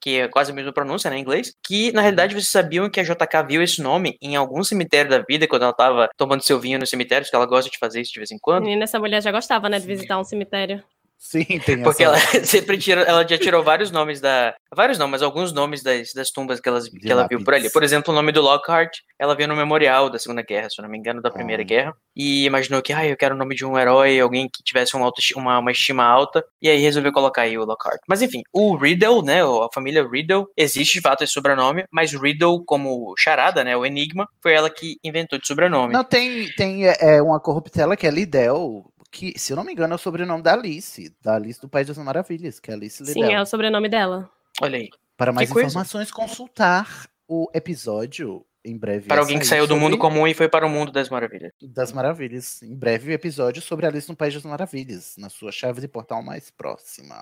que 0.00 0.20
é 0.20 0.28
quase 0.28 0.50
a 0.50 0.54
mesma 0.54 0.72
pronúncia, 0.72 1.10
né, 1.10 1.18
em 1.18 1.20
inglês, 1.20 1.52
que 1.62 1.92
na 1.92 2.00
realidade 2.00 2.34
vocês 2.34 2.48
sabiam 2.48 2.88
que 2.88 3.00
a 3.00 3.02
JK 3.02 3.46
viu 3.46 3.62
esse 3.62 3.82
nome 3.82 4.16
em 4.22 4.34
algum 4.34 4.64
cemitério 4.64 5.10
da 5.10 5.18
vida, 5.18 5.46
quando 5.46 5.62
ela 5.62 5.72
tava 5.74 6.08
tomando 6.16 6.42
seu 6.42 6.58
vinho 6.58 6.78
no 6.78 6.86
cemitério, 6.86 7.28
que 7.28 7.36
ela 7.36 7.46
gosta 7.46 7.70
de 7.70 7.78
fazer 7.78 8.00
isso 8.00 8.12
de 8.12 8.20
vez 8.20 8.30
em 8.30 8.38
quando. 8.38 8.64
Menina, 8.64 8.84
essa 8.84 8.98
mulher 8.98 9.22
já 9.22 9.30
gostava, 9.30 9.68
né, 9.68 9.78
de 9.78 9.86
visitar 9.86 10.18
um 10.18 10.24
cemitério. 10.24 10.82
Sim, 11.20 11.44
tem 11.44 11.82
Porque 11.82 12.02
essa... 12.02 12.16
ela 12.16 12.18
sempre 12.46 12.78
tira, 12.78 13.02
ela 13.02 13.28
já 13.28 13.36
tirou 13.36 13.62
vários 13.62 13.90
nomes 13.90 14.22
da. 14.22 14.54
Vários 14.74 14.96
não, 14.96 15.06
mas 15.06 15.20
alguns 15.22 15.52
nomes 15.52 15.82
das, 15.82 16.14
das 16.14 16.30
tumbas 16.30 16.60
que, 16.60 16.68
elas, 16.68 16.88
que 16.88 17.12
ela 17.12 17.26
viu 17.28 17.44
por 17.44 17.52
ali. 17.54 17.70
Por 17.70 17.82
exemplo, 17.82 18.10
o 18.12 18.16
nome 18.16 18.32
do 18.32 18.40
Lockhart, 18.40 18.98
ela 19.18 19.34
viu 19.34 19.46
no 19.46 19.54
memorial 19.54 20.08
da 20.08 20.18
Segunda 20.18 20.42
Guerra, 20.42 20.70
se 20.70 20.80
eu 20.80 20.82
não 20.82 20.90
me 20.90 20.96
engano, 20.96 21.20
da 21.20 21.30
Primeira 21.30 21.62
Ah. 21.62 21.66
Guerra. 21.66 21.92
E 22.16 22.46
imaginou 22.46 22.80
que, 22.80 22.92
ah, 22.92 23.06
eu 23.06 23.16
quero 23.16 23.34
o 23.34 23.38
nome 23.38 23.54
de 23.54 23.66
um 23.66 23.78
herói, 23.78 24.18
alguém 24.18 24.48
que 24.48 24.62
tivesse 24.64 24.96
uma, 24.96 25.04
autoesti- 25.04 25.34
uma, 25.36 25.58
uma 25.58 25.70
estima 25.70 26.04
alta. 26.04 26.42
E 26.62 26.68
aí 26.70 26.80
resolveu 26.80 27.12
colocar 27.12 27.42
aí 27.42 27.58
o 27.58 27.64
Lockhart. 27.64 28.00
Mas 28.08 28.22
enfim, 28.22 28.40
o 28.52 28.74
Riddle, 28.76 29.22
né? 29.22 29.42
A 29.42 29.68
família 29.74 30.06
Riddle, 30.08 30.46
existe 30.56 30.94
de 30.94 31.00
fato 31.02 31.22
esse 31.22 31.32
sobrenome, 31.34 31.84
mas 31.92 32.12
Riddle, 32.12 32.64
como 32.64 33.12
charada, 33.18 33.62
né? 33.62 33.76
O 33.76 33.84
Enigma, 33.84 34.26
foi 34.42 34.54
ela 34.54 34.70
que 34.70 34.96
inventou 35.04 35.38
de 35.38 35.46
sobrenome. 35.46 35.92
Não, 35.92 36.02
tem, 36.04 36.48
tem 36.56 36.86
é, 36.88 36.96
é, 37.16 37.22
uma 37.22 37.38
corruptela 37.38 37.96
que 37.96 38.06
é 38.06 38.10
Lidel, 38.10 38.89
que, 39.10 39.38
se 39.38 39.52
eu 39.52 39.56
não 39.56 39.64
me 39.64 39.72
engano, 39.72 39.92
é 39.92 39.96
o 39.96 39.98
sobrenome 39.98 40.42
da 40.42 40.52
Alice, 40.52 41.14
da 41.20 41.34
Alice 41.34 41.60
do 41.60 41.68
País 41.68 41.88
das 41.88 41.98
Maravilhas, 41.98 42.60
que 42.60 42.70
é 42.70 42.74
Alice 42.74 43.02
Lidel. 43.02 43.28
Sim, 43.28 43.34
é 43.34 43.40
o 43.40 43.46
sobrenome 43.46 43.88
dela. 43.88 44.30
Olha 44.60 44.78
aí. 44.78 44.88
Para 45.16 45.32
mais 45.32 45.50
coisa. 45.50 45.68
informações, 45.68 46.10
consultar 46.10 47.08
o 47.28 47.50
episódio 47.52 48.44
em 48.64 48.76
breve. 48.76 49.06
Para 49.06 49.20
alguém 49.20 49.38
que 49.38 49.46
saiu 49.46 49.66
do 49.66 49.76
mundo 49.76 49.98
comum 49.98 50.26
e 50.26 50.34
foi 50.34 50.48
para 50.48 50.66
o 50.66 50.70
mundo 50.70 50.92
das 50.92 51.08
maravilhas. 51.08 51.52
das 51.62 51.92
Maravilhas. 51.92 52.62
Em 52.62 52.74
breve, 52.74 53.12
episódio 53.12 53.60
sobre 53.60 53.86
Alice 53.86 54.08
no 54.08 54.16
País 54.16 54.34
das 54.34 54.44
Maravilhas, 54.44 55.14
na 55.18 55.28
sua 55.28 55.50
chave 55.50 55.80
de 55.80 55.88
portal 55.88 56.22
mais 56.22 56.50
próxima. 56.50 57.16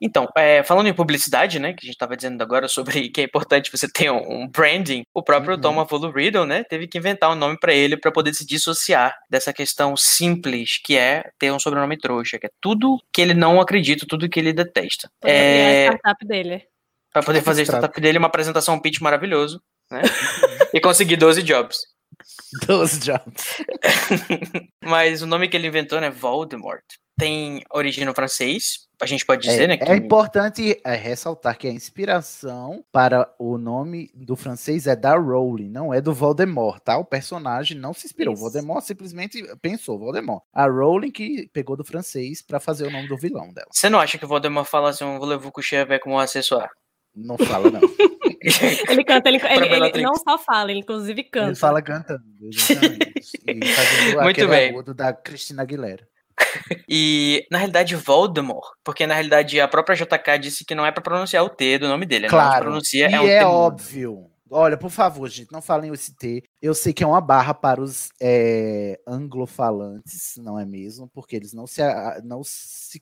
Então, 0.00 0.26
é, 0.36 0.62
falando 0.62 0.88
em 0.88 0.94
publicidade, 0.94 1.58
né, 1.58 1.72
que 1.74 1.80
a 1.80 1.86
gente 1.86 1.94
estava 1.94 2.16
dizendo 2.16 2.40
agora 2.42 2.68
sobre 2.68 3.08
que 3.10 3.20
é 3.20 3.24
importante 3.24 3.70
você 3.70 3.86
ter 3.90 4.10
um, 4.10 4.42
um 4.44 4.48
branding, 4.48 5.02
o 5.14 5.22
próprio 5.22 5.54
Uhum. 5.56 5.60
Tom 5.60 5.80
Avolo 5.80 6.10
Riddle, 6.10 6.46
né, 6.46 6.64
teve 6.64 6.86
que 6.88 6.98
inventar 6.98 7.30
um 7.30 7.34
nome 7.34 7.58
para 7.60 7.74
ele 7.74 7.96
para 7.96 8.10
poder 8.12 8.32
se 8.34 8.46
dissociar 8.46 9.14
dessa 9.28 9.52
questão 9.52 9.96
simples 9.96 10.78
que 10.82 10.96
é 10.96 11.30
ter 11.38 11.52
um 11.52 11.58
sobrenome 11.58 11.98
trouxa, 11.98 12.38
que 12.38 12.46
é 12.46 12.50
tudo 12.60 12.98
que 13.12 13.20
ele 13.20 13.34
não 13.34 13.60
acredita, 13.60 14.06
tudo 14.08 14.28
que 14.28 14.40
ele 14.40 14.52
detesta. 14.52 15.10
Poder 15.20 15.32
criar 15.34 15.66
a 15.66 15.70
É, 15.72 15.86
startup 15.86 16.26
dele. 16.26 16.64
para 17.12 17.22
poder 17.22 17.42
fazer 17.42 17.62
a 17.62 17.64
startup 17.64 18.00
dele, 18.00 18.18
uma 18.18 18.28
apresentação, 18.28 18.74
um 18.76 18.80
pitch 18.80 19.00
maravilhoso, 19.00 19.60
né, 19.90 20.02
e 20.74 20.80
conseguir 20.80 21.16
12 21.16 21.42
jobs. 21.42 21.78
12 22.66 23.00
jobs. 23.00 23.62
Mas 24.82 25.22
o 25.22 25.26
nome 25.26 25.48
que 25.48 25.56
ele 25.56 25.66
inventou, 25.68 26.00
né, 26.00 26.10
Voldemort. 26.10 26.82
Tem 27.20 27.62
origem 27.72 28.04
no 28.04 28.12
francês, 28.14 28.88
a 29.00 29.06
gente 29.06 29.24
pode 29.24 29.42
dizer, 29.42 29.62
É, 29.64 29.66
né? 29.68 29.78
é 29.80 29.96
importante 29.96 30.80
é, 30.84 30.94
ressaltar 30.94 31.56
que 31.56 31.68
a 31.68 31.70
inspiração 31.70 32.84
para 32.92 33.32
o 33.38 33.56
nome 33.56 34.10
do 34.14 34.34
francês 34.36 34.86
é 34.86 34.96
da 34.96 35.14
Rowling, 35.16 35.68
não 35.70 35.94
é 35.94 36.00
do 36.00 36.12
Voldemort, 36.12 36.80
tá? 36.80 36.98
O 36.98 37.04
personagem 37.04 37.78
não 37.78 37.94
se 37.94 38.06
inspirou. 38.06 38.32
O 38.32 38.34
Isso. 38.34 38.42
Voldemort 38.42 38.82
simplesmente 38.84 39.42
pensou, 39.62 39.98
Voldemort. 39.98 40.42
A 40.52 40.66
Rowling 40.66 41.10
que 41.10 41.48
pegou 41.52 41.76
do 41.76 41.84
francês 41.84 42.42
para 42.42 42.58
fazer 42.60 42.86
o 42.86 42.90
nome 42.90 43.06
do 43.08 43.16
vilão 43.16 43.52
dela. 43.52 43.68
Você 43.70 43.88
não 43.88 44.00
acha 44.00 44.18
que 44.18 44.24
o 44.24 44.28
Voldemort 44.28 44.66
fala 44.68 44.90
assim, 44.90 45.04
voulez-vous 45.18 45.52
coucher 45.52 45.78
avec 45.80 46.06
mon 46.08 46.18
accessoire? 46.18 46.68
Não 47.14 47.36
fala, 47.38 47.70
não. 47.70 47.80
Ele 48.88 49.04
canta, 49.04 49.28
ele, 49.28 49.38
ele- 49.44 49.88
ele 49.94 50.02
não 50.02 50.14
só 50.14 50.38
fala, 50.38 50.70
ele 50.70 50.80
inclusive 50.80 51.24
canta. 51.24 51.48
Ele 51.48 51.54
fala 51.56 51.82
cantando, 51.82 52.22
exatamente. 52.42 53.12
E 53.46 53.66
fazendo 53.66 54.14
Muito 54.22 54.28
aquele 54.30 54.46
bem. 54.46 54.70
agudo 54.70 54.94
da 54.94 55.12
Cristina 55.12 55.62
Aguilera. 55.62 56.06
E, 56.92 57.46
na 57.50 57.58
realidade, 57.58 57.94
Voldemort, 57.94 58.72
porque 58.82 59.06
na 59.06 59.14
realidade 59.14 59.60
a 59.60 59.68
própria 59.68 59.94
JK 59.94 60.38
disse 60.40 60.64
que 60.64 60.74
não 60.74 60.84
é 60.84 60.90
pra 60.90 61.02
pronunciar 61.02 61.44
o 61.44 61.48
T 61.48 61.78
do 61.78 61.86
nome 61.86 62.04
dele, 62.04 62.22
né? 62.22 62.28
Claro. 62.28 62.64
pronuncia 62.64 63.08
e 63.08 63.14
é 63.14 63.20
um 63.20 63.28
é 63.28 63.46
óbvio. 63.46 64.28
Olha, 64.50 64.76
por 64.76 64.90
favor, 64.90 65.28
gente, 65.28 65.52
não 65.52 65.62
falem 65.62 65.92
esse 65.92 66.12
T. 66.16 66.42
Eu 66.60 66.74
sei 66.74 66.92
que 66.92 67.04
é 67.04 67.06
uma 67.06 67.20
barra 67.20 67.54
para 67.54 67.80
os 67.80 68.08
é, 68.20 69.00
anglofalantes, 69.06 70.34
não 70.38 70.58
é 70.58 70.64
mesmo? 70.64 71.08
Porque 71.08 71.36
eles 71.36 71.52
não 71.52 71.68
se, 71.68 71.80
não 72.24 72.42
se 72.42 73.00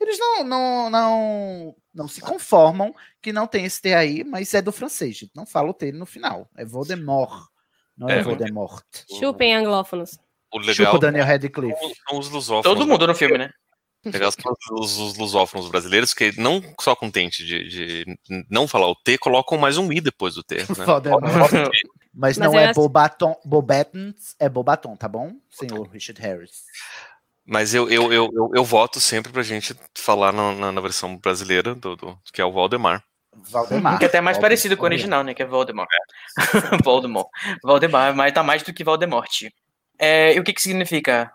eles 0.00 0.18
não, 0.18 0.44
não, 0.44 0.90
não, 0.90 1.76
não 1.92 2.08
se 2.08 2.22
conformam 2.22 2.94
que 3.20 3.32
não 3.32 3.46
tem 3.46 3.66
esse 3.66 3.82
T 3.82 3.92
aí, 3.92 4.24
mas 4.24 4.54
é 4.54 4.62
do 4.62 4.72
francês, 4.72 5.16
gente. 5.16 5.32
Não 5.34 5.44
fala 5.44 5.68
o 5.68 5.74
T 5.74 5.92
no 5.92 6.06
final. 6.06 6.48
É 6.56 6.64
Voldemort, 6.64 7.48
não 7.96 8.08
é, 8.08 8.20
É, 8.20 8.22
Voldemort. 8.22 8.84
Chupem 9.18 9.54
anglófonos. 9.54 10.18
O 10.52 10.60
Chupa 10.62 10.72
legal 10.78 10.94
o 10.94 10.98
Daniel 10.98 11.26
Radcliffe. 11.26 11.94
são 12.08 12.18
os 12.18 12.28
lusófonos. 12.30 12.64
Todo 12.78 12.86
mundo 12.86 13.06
no 13.06 13.14
filme, 13.14 13.36
né? 13.38 13.50
Legal 14.04 14.30
são 14.32 14.52
os, 14.78 14.96
os 14.96 15.18
lusófonos 15.18 15.68
brasileiros 15.68 16.14
que 16.14 16.32
não 16.40 16.62
só 16.80 16.94
contente 16.94 17.44
de, 17.44 17.68
de 17.68 18.18
não 18.48 18.66
falar 18.68 18.86
o 18.88 18.94
T, 18.94 19.18
colocam 19.18 19.58
mais 19.58 19.76
um 19.76 19.92
I 19.92 20.00
depois 20.00 20.34
do 20.34 20.42
T. 20.42 20.56
Né? 20.58 20.64
Voldemort. 20.86 21.30
Mas 22.14 22.36
Mas 22.36 22.38
não 22.38 22.58
é 22.58 22.66
acho- 22.66 22.74
Bobaton, 22.80 23.36
Bobatons, 23.44 24.34
é 24.38 24.48
Bobaton, 24.48 24.96
tá 24.96 25.06
bom, 25.08 25.32
senhor 25.50 25.86
Richard 25.88 26.20
Harris? 26.22 26.62
Mas 27.44 27.74
eu, 27.74 27.88
eu, 27.90 28.12
eu, 28.12 28.30
eu, 28.32 28.50
eu 28.54 28.64
voto 28.64 29.00
sempre 29.00 29.32
pra 29.32 29.42
gente 29.42 29.74
falar 29.96 30.32
na, 30.32 30.52
na, 30.54 30.72
na 30.72 30.80
versão 30.80 31.16
brasileira, 31.16 31.74
do, 31.74 31.96
do- 31.96 32.18
que 32.32 32.40
é 32.40 32.44
o 32.44 32.52
Valdemar. 32.52 33.02
Valdemar. 33.50 33.98
Que 33.98 34.04
até 34.04 34.18
é 34.18 34.20
mais 34.20 34.36
Voldemort. 34.36 34.42
parecido 34.50 34.76
com 34.76 34.82
o 34.82 34.86
original, 34.86 35.22
né? 35.24 35.32
Que 35.34 35.42
é 35.42 35.46
Voldemort. 35.46 35.88
Voldemort. 36.84 37.28
Valdemar, 37.62 38.14
mas 38.14 38.32
tá 38.32 38.42
mais 38.42 38.62
do 38.62 38.72
que 38.72 38.84
Voldemort. 38.84 39.28
É, 39.98 40.34
e 40.34 40.40
o 40.40 40.44
que 40.44 40.52
que 40.52 40.62
significa 40.62 41.32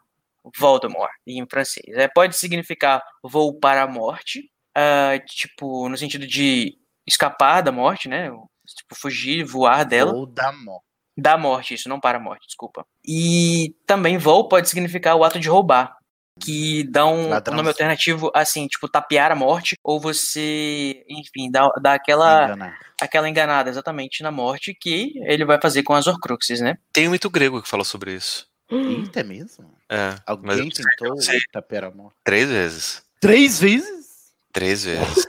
Voldemort 0.58 1.12
em 1.28 1.46
francês? 1.50 1.96
É, 1.96 2.08
pode 2.08 2.38
significar 2.38 3.04
vou 3.24 3.58
para 3.60 3.84
a 3.84 3.88
morte, 3.88 4.50
ah, 4.76 5.20
tipo, 5.26 5.88
no 5.88 5.98
sentido 5.98 6.26
de 6.26 6.76
escapar 7.08 7.62
da 7.62 7.72
morte, 7.72 8.08
né? 8.08 8.30
Tipo, 8.66 8.96
fugir, 8.96 9.44
voar 9.44 9.86
dela. 9.86 10.14
Ou 10.14 10.26
da 10.26 10.52
morte. 10.52 10.86
Da 11.16 11.38
morte, 11.38 11.74
isso, 11.76 11.90
não 11.90 12.00
para 12.00 12.18
a 12.18 12.22
morte, 12.22 12.48
desculpa. 12.48 12.86
E 13.06 13.76
também 13.86 14.18
voo 14.18 14.48
pode 14.48 14.68
significar 14.68 15.16
o 15.16 15.24
ato 15.24 15.40
de 15.40 15.50
roubar. 15.50 15.96
Que 16.42 16.84
dá 16.86 17.06
um, 17.06 17.28
um 17.28 17.30
Ladrão. 17.30 17.56
nome 17.56 17.70
alternativo, 17.70 18.32
assim, 18.34 18.68
tipo, 18.68 18.90
tapear 18.90 19.32
a 19.32 19.36
morte, 19.36 19.76
ou 19.84 20.00
você, 20.00 21.06
enfim, 21.08 21.52
dá, 21.52 21.70
dá 21.80 21.94
aquela, 21.94 22.46
Enganar. 22.46 22.80
aquela 23.00 23.30
enganada 23.30 23.70
exatamente 23.70 24.24
na 24.24 24.32
morte 24.32 24.74
que 24.74 25.14
ele 25.28 25.46
vai 25.46 25.62
fazer 25.62 25.84
com 25.84 25.94
as 25.94 26.08
Horcruxes, 26.08 26.60
né? 26.60 26.76
Tem 26.92 27.08
um 27.08 27.12
mito 27.12 27.30
grego 27.30 27.62
que 27.62 27.70
fala 27.70 27.84
sobre 27.84 28.16
isso. 28.16 28.48
Eita, 28.70 29.20
é 29.20 29.24
mesmo? 29.24 29.74
É, 29.90 30.16
Alguém 30.26 30.70
tentou 30.70 31.14
a 31.14 31.92
morte? 31.92 32.16
três 32.24 32.50
vezes. 32.50 33.04
Três 33.20 33.60
vezes? 33.60 34.34
Três 34.52 34.84
vezes. 34.86 35.28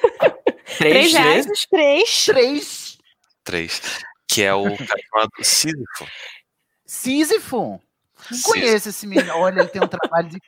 Três 0.79 1.13
vezes? 1.13 1.67
Três. 1.71 2.25
Três. 2.27 2.99
Três. 3.45 3.83
Que 4.27 4.43
é 4.43 4.55
o 4.55 4.65
cara 4.77 5.01
chamado 5.11 5.31
Sísifo. 5.43 6.07
Sísifo. 6.87 7.81
Não 8.31 8.41
conheço 8.43 8.89
esse 8.89 9.07
menino. 9.07 9.33
Olha, 9.37 9.61
ele 9.61 9.69
tem 9.69 9.83
um 9.83 9.87
trabalho 9.89 10.29
de. 10.29 10.39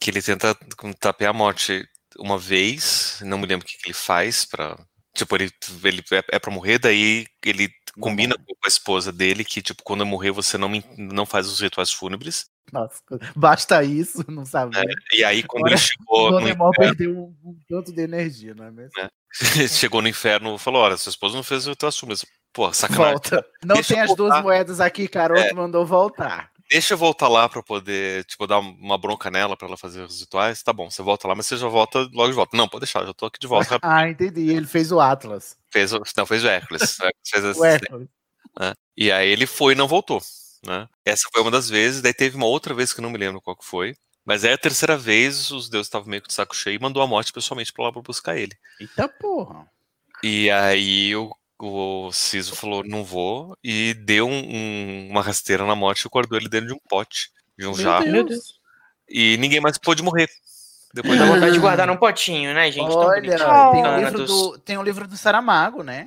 Que 0.00 0.10
ele 0.10 0.22
tenta 0.22 0.54
tapear 1.00 1.30
a 1.30 1.34
morte 1.34 1.84
uma 2.18 2.38
vez, 2.38 3.20
não 3.24 3.38
me 3.38 3.46
lembro 3.46 3.66
o 3.66 3.68
que, 3.68 3.76
que 3.76 3.88
ele 3.88 3.94
faz 3.94 4.44
pra. 4.44 4.78
Tipo, 5.12 5.34
ele, 5.36 5.50
ele 5.82 6.04
é, 6.12 6.22
é 6.36 6.38
pra 6.38 6.52
morrer, 6.52 6.78
daí 6.78 7.26
ele 7.44 7.68
combina 8.00 8.36
com 8.36 8.54
a 8.64 8.68
esposa 8.68 9.12
dele 9.12 9.44
que, 9.44 9.62
tipo, 9.62 9.82
quando 9.82 10.00
eu 10.00 10.06
morrer 10.06 10.30
você 10.30 10.56
não, 10.58 10.68
me, 10.68 10.84
não 10.96 11.26
faz 11.26 11.46
os 11.46 11.60
rituais 11.60 11.90
fúnebres. 11.90 12.46
Nossa, 12.72 13.00
basta 13.34 13.82
isso, 13.82 14.24
não 14.30 14.44
sabia. 14.44 14.82
E 15.12 15.24
aí, 15.24 15.42
quando 15.42 15.66
Agora, 15.66 15.74
ele 15.74 15.80
chegou 15.80 16.26
o 16.26 16.30
Voldemort 16.30 16.74
inferno, 16.74 16.96
perdeu 16.96 17.18
um, 17.18 17.36
um 17.44 17.58
tanto 17.68 17.92
de 17.92 18.02
energia, 18.02 18.54
não 18.54 18.64
é 18.64 18.70
mesmo? 18.70 18.92
chegou 19.68 20.02
no 20.02 20.08
inferno 20.08 20.58
falou: 20.58 20.82
Olha, 20.82 20.96
sua 20.96 21.10
esposa 21.10 21.36
não 21.36 21.42
fez 21.42 21.66
o 21.66 21.70
ritual 21.70 21.92
fúnebres. 21.92 22.24
Pô, 22.52 22.72
sacanagem. 22.72 23.12
Volta. 23.12 23.46
Não 23.64 23.74
Deixa 23.74 23.94
tem 23.94 24.02
as 24.02 24.14
duas 24.14 24.42
moedas 24.42 24.80
aqui, 24.80 25.06
Caroto 25.06 25.40
É. 25.40 25.52
mandou 25.52 25.86
voltar. 25.86 26.50
Deixa 26.70 26.94
eu 26.94 26.98
voltar 26.98 27.28
lá 27.28 27.48
pra 27.48 27.62
poder, 27.62 28.24
tipo, 28.26 28.46
dar 28.46 28.58
uma 28.58 28.98
bronca 28.98 29.30
nela 29.30 29.56
pra 29.56 29.66
ela 29.68 29.76
fazer 29.76 30.02
os 30.02 30.20
rituais. 30.20 30.62
Tá 30.62 30.72
bom, 30.72 30.90
você 30.90 31.02
volta 31.02 31.26
lá, 31.26 31.34
mas 31.34 31.46
você 31.46 31.56
já 31.56 31.66
volta 31.68 32.00
logo 32.12 32.28
de 32.28 32.34
volta. 32.34 32.56
Não, 32.56 32.68
pode 32.68 32.82
deixar, 32.84 33.06
já 33.06 33.14
tô 33.14 33.26
aqui 33.26 33.38
de 33.40 33.46
volta. 33.46 33.78
Ah, 33.82 34.08
entendi. 34.08 34.50
Ele 34.50 34.66
fez 34.66 34.92
o 34.92 35.00
Atlas. 35.00 35.56
Fez, 35.72 35.92
o- 35.92 36.02
não, 36.16 36.26
fez 36.26 36.44
o 36.44 36.48
Hércules. 36.48 36.98
Fez 37.26 37.56
O 37.58 37.64
Hércules. 37.64 38.08
né? 38.58 38.74
E 38.96 39.10
aí 39.10 39.28
ele 39.28 39.46
foi 39.46 39.72
e 39.72 39.76
não 39.76 39.88
voltou. 39.88 40.20
Né? 40.66 40.88
Essa 41.04 41.28
foi 41.32 41.40
uma 41.40 41.50
das 41.50 41.68
vezes, 41.70 42.02
daí 42.02 42.12
teve 42.12 42.36
uma 42.36 42.46
outra 42.46 42.74
vez 42.74 42.92
que 42.92 43.00
eu 43.00 43.02
não 43.02 43.10
me 43.10 43.18
lembro 43.18 43.40
qual 43.40 43.56
que 43.56 43.64
foi. 43.64 43.94
Mas 44.26 44.44
aí 44.44 44.52
a 44.52 44.58
terceira 44.58 44.96
vez, 44.98 45.50
os 45.50 45.70
deuses 45.70 45.86
estavam 45.86 46.08
meio 46.08 46.20
que 46.20 46.28
de 46.28 46.34
saco 46.34 46.54
cheio 46.54 46.76
e 46.76 46.82
mandou 46.82 47.02
a 47.02 47.06
morte 47.06 47.32
pessoalmente 47.32 47.72
pra 47.72 47.84
lá 47.84 47.92
pra 47.92 48.02
buscar 48.02 48.36
ele. 48.36 48.52
Eita 48.78 49.08
porra. 49.08 49.66
E 50.22 50.50
aí 50.50 51.14
o, 51.16 51.32
o 51.66 52.12
Ciso 52.12 52.54
falou, 52.54 52.84
não 52.84 53.02
vou, 53.04 53.56
e 53.64 53.94
deu 53.94 54.28
um- 54.28 54.56
um- 54.56 55.08
uma 55.10 55.22
rasteira 55.22 55.66
na 55.66 55.74
morte 55.74 56.04
e 56.04 56.08
guardou 56.08 56.38
ele 56.38 56.48
dentro 56.48 56.68
de 56.68 56.74
um 56.74 56.80
pote, 56.88 57.30
de 57.58 57.66
um 57.66 57.72
Meu 57.72 57.80
jarro. 57.82 58.06
Meu 58.06 58.24
Deus. 58.24 58.58
E 59.08 59.36
ninguém 59.38 59.60
mais 59.60 59.76
pôde 59.78 60.02
morrer. 60.02 60.28
Depois 60.94 61.18
Dá 61.18 61.26
da 61.26 61.34
vontade 61.34 61.52
de 61.52 61.58
guardar 61.58 61.86
num 61.86 61.96
potinho, 61.96 62.54
né, 62.54 62.70
gente? 62.70 62.90
Olha, 62.90 63.36
tem, 63.72 63.84
um 63.86 63.96
livro 63.98 64.18
dos- 64.18 64.28
do, 64.28 64.58
tem 64.58 64.78
um 64.78 64.82
livro 64.82 65.06
do 65.08 65.16
Saramago, 65.16 65.82
né? 65.82 66.06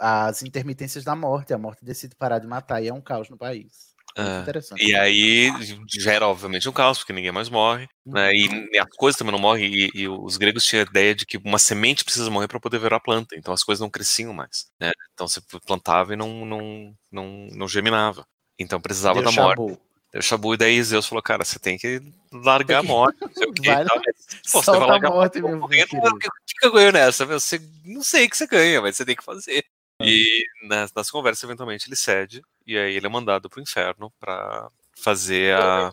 Ah, 0.00 0.26
As 0.28 0.42
intermitências 0.42 1.04
da 1.04 1.14
morte. 1.16 1.52
A 1.52 1.58
morte 1.58 1.84
decide 1.84 2.14
parar 2.14 2.38
de 2.38 2.46
matar 2.46 2.82
e 2.82 2.88
é 2.88 2.92
um 2.94 3.00
caos 3.00 3.28
no 3.28 3.36
país. 3.36 3.91
Interessante. 4.18 4.84
E 4.84 4.94
aí 4.94 5.50
já 5.98 6.12
era 6.12 6.28
obviamente 6.28 6.68
um 6.68 6.72
caos, 6.72 6.98
porque 6.98 7.12
ninguém 7.12 7.32
mais 7.32 7.48
morre, 7.48 7.88
né? 8.04 8.32
E, 8.34 8.46
e 8.72 8.78
as 8.78 8.88
coisas 8.96 9.18
também 9.18 9.32
não 9.32 9.38
morrem, 9.38 9.72
e, 9.72 9.90
e 9.94 10.08
os 10.08 10.36
gregos 10.36 10.64
tinham 10.64 10.84
a 10.84 10.90
ideia 10.90 11.14
de 11.14 11.24
que 11.24 11.38
uma 11.38 11.58
semente 11.58 12.04
precisa 12.04 12.30
morrer 12.30 12.48
para 12.48 12.60
poder 12.60 12.78
virar 12.78 13.00
planta, 13.00 13.36
então 13.36 13.54
as 13.54 13.64
coisas 13.64 13.80
não 13.80 13.90
cresciam 13.90 14.32
mais, 14.32 14.66
né? 14.80 14.92
Então 15.14 15.26
você 15.26 15.40
plantava 15.66 16.12
e 16.12 16.16
não, 16.16 16.44
não, 16.44 16.94
não, 17.10 17.48
não 17.52 17.68
germinava. 17.68 18.26
Então 18.58 18.80
precisava 18.80 19.22
Deu 19.22 19.30
da 19.30 19.42
morte. 19.42 19.78
Deu 20.12 20.20
chabu, 20.20 20.52
e 20.52 20.58
daí 20.58 20.82
Zeus 20.82 21.06
falou, 21.06 21.22
cara, 21.22 21.42
você 21.42 21.58
tem 21.58 21.78
que 21.78 21.98
largar 22.30 22.80
a 22.80 22.82
morte, 22.82 23.16
não 23.18 23.32
sei 23.32 23.46
o. 23.48 23.52
Vai. 23.64 23.84
Pô, 23.84 24.62
você 24.62 24.70
vai 24.70 24.80
a 24.80 24.86
largar 24.86 25.10
morte, 25.10 25.40
querido. 25.40 25.56
não, 25.56 25.64
O 25.64 25.68
que 25.68 26.28
que 26.60 26.66
eu 26.66 26.72
ganho 26.72 26.92
nessa? 26.92 27.24
Você, 27.24 27.58
não 27.82 28.02
sei 28.02 28.26
o 28.26 28.30
que 28.30 28.36
você 28.36 28.46
ganha, 28.46 28.82
mas 28.82 28.96
você 28.96 29.06
tem 29.06 29.16
que 29.16 29.24
fazer. 29.24 29.64
E 30.04 30.44
nas, 30.66 30.92
nas 30.92 31.10
conversas, 31.10 31.44
eventualmente, 31.44 31.88
ele 31.88 31.96
cede, 31.96 32.42
e 32.66 32.76
aí 32.76 32.94
ele 32.94 33.06
é 33.06 33.08
mandado 33.08 33.48
pro 33.48 33.60
inferno 33.60 34.12
pra 34.18 34.70
fazer 34.96 35.54
a, 35.54 35.92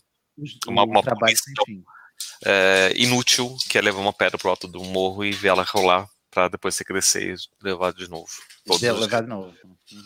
uma, 0.68 0.84
O 0.84 0.90
uma 0.90 1.02
trabalho 1.02 1.36
punição 1.36 1.84
é, 2.46 2.94
inútil, 2.96 3.56
que 3.70 3.78
é 3.78 3.82
levar 3.82 4.00
uma 4.00 4.14
pedra 4.14 4.38
pro 4.38 4.50
alto 4.50 4.68
do 4.68 4.84
morro 4.84 5.26
e 5.26 5.32
ver 5.32 5.50
ela 5.50 5.64
rolar 5.64 6.08
pra 6.32 6.48
depois 6.48 6.76
você 6.76 6.84
crescer 6.84 7.34
e 7.34 7.36
levar 7.64 7.92
de 7.92 8.10
novo. 8.10 8.30
Levar 8.82 9.22
de 9.22 9.28
novo. 9.28 9.54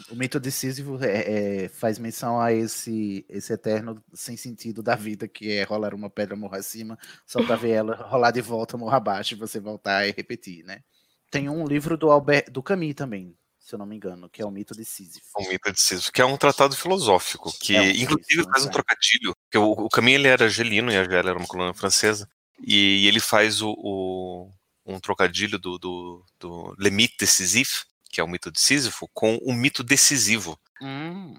O 0.09 0.15
mito 0.15 0.39
de 0.39 0.49
Sísifo 0.51 0.97
é- 1.03 1.65
é- 1.65 1.69
faz 1.69 1.99
menção 1.99 2.39
a 2.39 2.53
esse, 2.53 3.25
esse 3.27 3.51
eterno 3.51 4.01
sem 4.13 4.37
sentido 4.37 4.81
da 4.81 4.95
vida, 4.95 5.27
que 5.27 5.51
é 5.51 5.63
rolar 5.63 5.93
uma 5.93 6.09
pedra 6.09 6.35
morro 6.35 6.55
acima, 6.55 6.97
só 7.27 7.43
pra 7.43 7.55
ver 7.57 7.71
ela 7.71 7.95
rolar 7.95 8.31
de 8.31 8.41
volta 8.41 8.77
morro 8.77 8.95
abaixo 8.95 9.33
e 9.33 9.37
você 9.37 9.59
voltar 9.59 10.07
e 10.07 10.11
repetir, 10.11 10.63
né? 10.63 10.81
Tem 11.29 11.49
um 11.49 11.65
livro 11.65 11.97
do 11.97 12.09
Albert, 12.09 12.49
do 12.51 12.63
Camus 12.63 12.93
também, 12.95 13.35
se 13.63 13.73
eu 13.75 13.79
não 13.79 13.85
me 13.85 13.95
engano, 13.95 14.29
que 14.29 14.41
é 14.41 14.45
o 14.45 14.51
mito 14.51 14.75
de 14.75 14.83
Sísifo. 14.83 15.25
O 15.37 15.47
mito 15.47 15.71
de 15.71 15.79
Sísifo, 15.79 16.11
que 16.11 16.21
é 16.21 16.25
um 16.25 16.35
tratado 16.37 16.75
filosófico, 16.75 17.51
que 17.61 17.75
É 17.75 17.81
um 17.81 17.85
inclusive 17.91 18.43
faz 18.43 18.55
um 18.65 18.69
exato. 18.69 18.71
trocadilho, 18.73 19.35
que 19.49 19.57
o, 19.57 19.71
o 19.71 19.89
Camus 19.89 20.11
ele 20.13 20.27
era 20.27 20.43
argelino 20.45 20.91
e 20.91 20.97
a 20.97 20.99
Argélia 20.99 21.29
era 21.29 21.37
uma 21.39 21.47
colônia 21.47 21.73
francesa, 21.73 22.27
e, 22.65 23.07
ele 23.07 23.19
faz 23.21 23.61
o, 23.61 23.73
o- 23.77 24.51
um 24.85 24.99
trocadilho 24.99 25.57
do, 25.57 25.77
do, 25.79 26.25
do 26.39 26.75
Le 26.77 26.91
Mythe 26.91 27.15
décisif, 27.19 27.85
que 28.11 28.19
é 28.19 28.23
o 28.23 28.27
mito 28.27 28.51
de 28.51 28.59
Sísifo, 28.59 29.09
com 29.13 29.37
o 29.37 29.53
mito 29.53 29.81
decisivo, 29.83 30.59
Hum, 30.81 31.35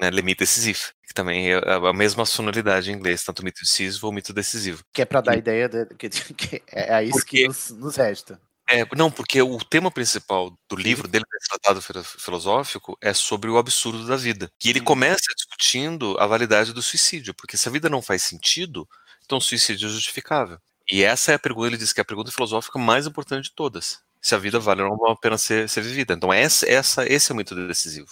né, 0.00 0.10
Le 0.10 0.22
Mythe 0.22 0.38
décisif, 0.44 0.92
que 1.06 1.12
também 1.12 1.50
é 1.52 1.56
a 1.56 1.76
a 1.88 1.92
mesma 1.92 2.24
sonoridade 2.24 2.90
em 2.90 2.94
inglês, 2.94 3.24
tanto 3.24 3.40
o 3.40 3.44
mito 3.44 3.60
de 3.62 3.68
Sísifo 3.68 4.06
ou 4.06 4.12
o 4.12 4.14
mito 4.14 4.32
decisivo. 4.32 4.84
que 4.92 5.02
é 5.02 5.04
pra 5.04 5.20
dar 5.20 5.32
a 5.32 5.36
ideia 5.36 5.68
de, 5.68 5.86
que, 5.96 6.08
que 6.34 6.62
é 6.68 7.02
isso 7.02 7.18
Porque- 7.18 7.38
que 7.42 7.46
nos, 7.48 7.70
nos 7.70 7.96
resta. 7.96 8.40
É, 8.68 8.84
não, 8.96 9.10
porque 9.10 9.42
o 9.42 9.58
tema 9.58 9.90
principal 9.90 10.50
do 10.68 10.76
livro 10.76 11.06
dele, 11.06 11.24
desse 11.30 11.48
tratado 11.48 11.82
filo- 11.82 12.02
filosófico, 12.04 12.96
é 13.00 13.12
sobre 13.12 13.50
o 13.50 13.58
absurdo 13.58 14.06
da 14.06 14.16
vida. 14.16 14.50
E 14.64 14.70
ele 14.70 14.80
começa 14.80 15.22
discutindo 15.36 16.16
a 16.18 16.26
validade 16.26 16.72
do 16.72 16.82
suicídio, 16.82 17.34
porque 17.34 17.56
se 17.58 17.68
a 17.68 17.72
vida 17.72 17.90
não 17.90 18.00
faz 18.00 18.22
sentido, 18.22 18.88
então 19.24 19.36
o 19.38 19.40
suicídio 19.40 19.86
é 19.86 19.90
justificável. 19.92 20.58
E 20.90 21.02
essa 21.02 21.32
é 21.32 21.34
a 21.34 21.38
pergunta, 21.38 21.66
ele 21.68 21.76
diz 21.76 21.92
que 21.92 22.00
é 22.00 22.02
a 22.02 22.04
pergunta 22.04 22.32
filosófica 22.32 22.78
mais 22.78 23.06
importante 23.06 23.44
de 23.44 23.52
todas. 23.54 24.00
Se 24.20 24.34
a 24.34 24.38
vida 24.38 24.58
vale 24.58 24.82
ou 24.82 24.96
não 24.96 25.08
a 25.10 25.16
pena 25.16 25.36
ser, 25.36 25.68
ser 25.68 25.82
vivida. 25.82 26.14
Então 26.14 26.32
essa, 26.32 26.66
essa, 26.68 27.06
esse 27.06 27.30
é 27.32 27.34
muito 27.34 27.54
decisivo. 27.66 28.08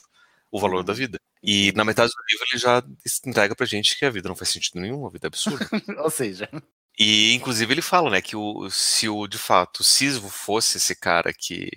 O 0.51 0.61
valor 0.61 0.83
da 0.85 0.93
vida. 0.93 1.19
E 1.43 1.73
na 1.75 1.85
metade 1.85 2.13
do 2.13 2.23
livro 2.31 2.47
ele 2.53 2.59
já 2.61 2.83
entrega 3.27 3.57
pra 3.57 3.65
gente 3.67 3.99
que 3.99 4.05
a 4.05 4.11
vida 4.11 4.29
não 4.29 4.37
faz 4.37 4.51
sentido 4.51 4.81
nenhum, 4.81 5.07
a 5.07 5.11
vida 5.11 5.27
é 5.27 5.29
absurda. 5.29 5.67
Ou 6.05 6.11
seja, 6.11 6.49
E 6.99 7.35
inclusive 7.35 7.73
ele 7.73 7.83
fala, 7.83 8.11
né, 8.11 8.21
que 8.21 8.37
o, 8.37 8.69
se 8.71 9.09
o 9.09 9.27
de 9.27 9.39
fato 9.39 9.81
o 9.81 9.85
Sísifo 9.85 10.29
fosse 10.29 10.77
esse 10.79 10.95
cara 10.95 11.33
que 11.33 11.69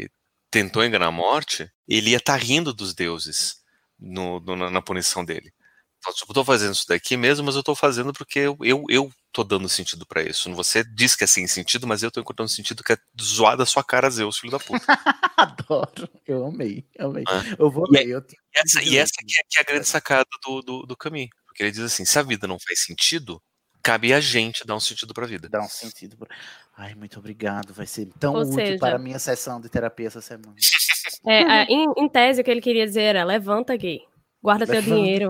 tentou 0.51 0.83
enganar 0.83 1.07
a 1.07 1.11
morte, 1.11 1.69
ele 1.87 2.11
ia 2.11 2.17
estar 2.17 2.35
rindo 2.37 2.73
dos 2.73 2.93
deuses 2.93 3.57
no, 3.99 4.39
no- 4.41 4.55
na, 4.55 4.69
na 4.69 4.81
punição 4.81 5.23
dele. 5.23 5.53
Fala, 6.03 6.15
tipo, 6.15 6.31
Eu 6.31 6.35
tô 6.35 6.45
fazendo 6.45 6.73
isso 6.73 6.87
daqui 6.87 7.17
mesmo, 7.17 7.45
mas 7.45 7.55
eu 7.55 7.63
tô 7.63 7.73
fazendo 7.75 8.13
porque 8.13 8.39
eu, 8.39 8.57
eu, 8.61 8.83
eu 8.89 9.11
tô 9.31 9.43
dando 9.43 9.67
sentido 9.69 10.05
pra 10.05 10.21
isso. 10.21 10.53
Você 10.53 10.83
diz 10.83 11.15
que 11.15 11.23
é 11.23 11.27
sem 11.27 11.47
sentido, 11.47 11.87
mas 11.87 12.03
eu 12.03 12.11
tô 12.11 12.19
encontrando 12.19 12.49
sentido 12.51 12.83
que 12.83 12.93
é 12.93 12.97
zoar 13.21 13.57
da 13.57 13.65
sua 13.65 13.83
cara, 13.83 14.09
Zeus, 14.09 14.37
filho 14.37 14.51
da 14.51 14.59
puta. 14.59 14.85
adoro. 15.37 16.09
Eu 16.27 16.45
amei, 16.45 16.85
amei. 16.99 17.23
Ah. 17.27 17.41
Eu 17.57 17.71
vou 17.71 17.85
E 17.91 17.97
é- 17.97 18.01
ler. 18.01 18.09
Eu 18.09 18.21
tenho 18.21 18.39
E 18.55 18.59
essa, 18.59 18.83
e 18.83 18.97
essa 18.97 19.13
que, 19.25 19.33
é, 19.39 19.43
que 19.49 19.57
é 19.57 19.61
a 19.61 19.65
grande 19.65 19.87
sacada 19.87 20.25
do, 20.45 20.61
do, 20.61 20.85
do 20.85 20.95
Camus. 20.97 21.27
Porque 21.47 21.63
ele 21.63 21.71
diz 21.71 21.81
assim: 21.81 22.05
se 22.05 22.19
a 22.19 22.21
vida 22.23 22.47
não 22.47 22.59
faz 22.59 22.83
sentido, 22.83 23.41
cabe 23.85 24.11
a 24.13 24.19
gente 24.19 24.65
dar 24.65 24.75
um 24.75 24.79
sentido 24.79 25.13
pra 25.13 25.27
vida. 25.27 25.47
Dá 25.47 25.61
um 25.61 25.69
sentido. 25.69 26.17
pra- 26.17 26.27
Ai, 26.75 26.95
muito 26.95 27.19
obrigado. 27.19 27.73
Vai 27.73 27.85
ser 27.85 28.07
tão 28.19 28.33
Ou 28.33 28.41
útil 28.41 28.53
seja- 28.53 28.79
para 28.79 28.95
a 28.95 28.99
minha 28.99 29.19
sessão 29.19 29.61
de 29.61 29.69
terapia 29.69 30.07
essa 30.07 30.21
semana. 30.21 30.55
É, 31.27 31.43
a- 31.43 31.63
em, 31.65 31.85
em 31.97 32.09
tese, 32.09 32.41
o 32.41 32.43
que 32.43 32.51
ele 32.51 32.61
queria 32.61 32.85
dizer 32.85 33.01
era: 33.03 33.23
levanta, 33.23 33.75
gay. 33.77 34.01
Guarda 34.43 34.65
teu 34.65 34.75
Levanta. 34.75 34.95
dinheiro. 34.95 35.29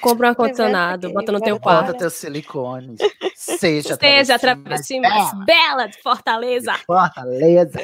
Compra 0.00 0.26
um 0.26 0.30
ar-condicionado, 0.30 1.12
bota 1.12 1.30
no 1.32 1.40
teu 1.40 1.54
levanta. 1.54 1.70
Bota 1.70 1.84
quarto. 1.86 1.98
teus 1.98 2.14
silicones. 2.14 2.98
Seja, 3.36 3.96
Seja 3.96 4.34
a 4.34 4.38
travesti 4.38 4.98
mais 5.00 5.30
bela 5.44 5.86
de 5.86 6.00
Fortaleza. 6.02 6.74
Fortaleza. 6.86 7.78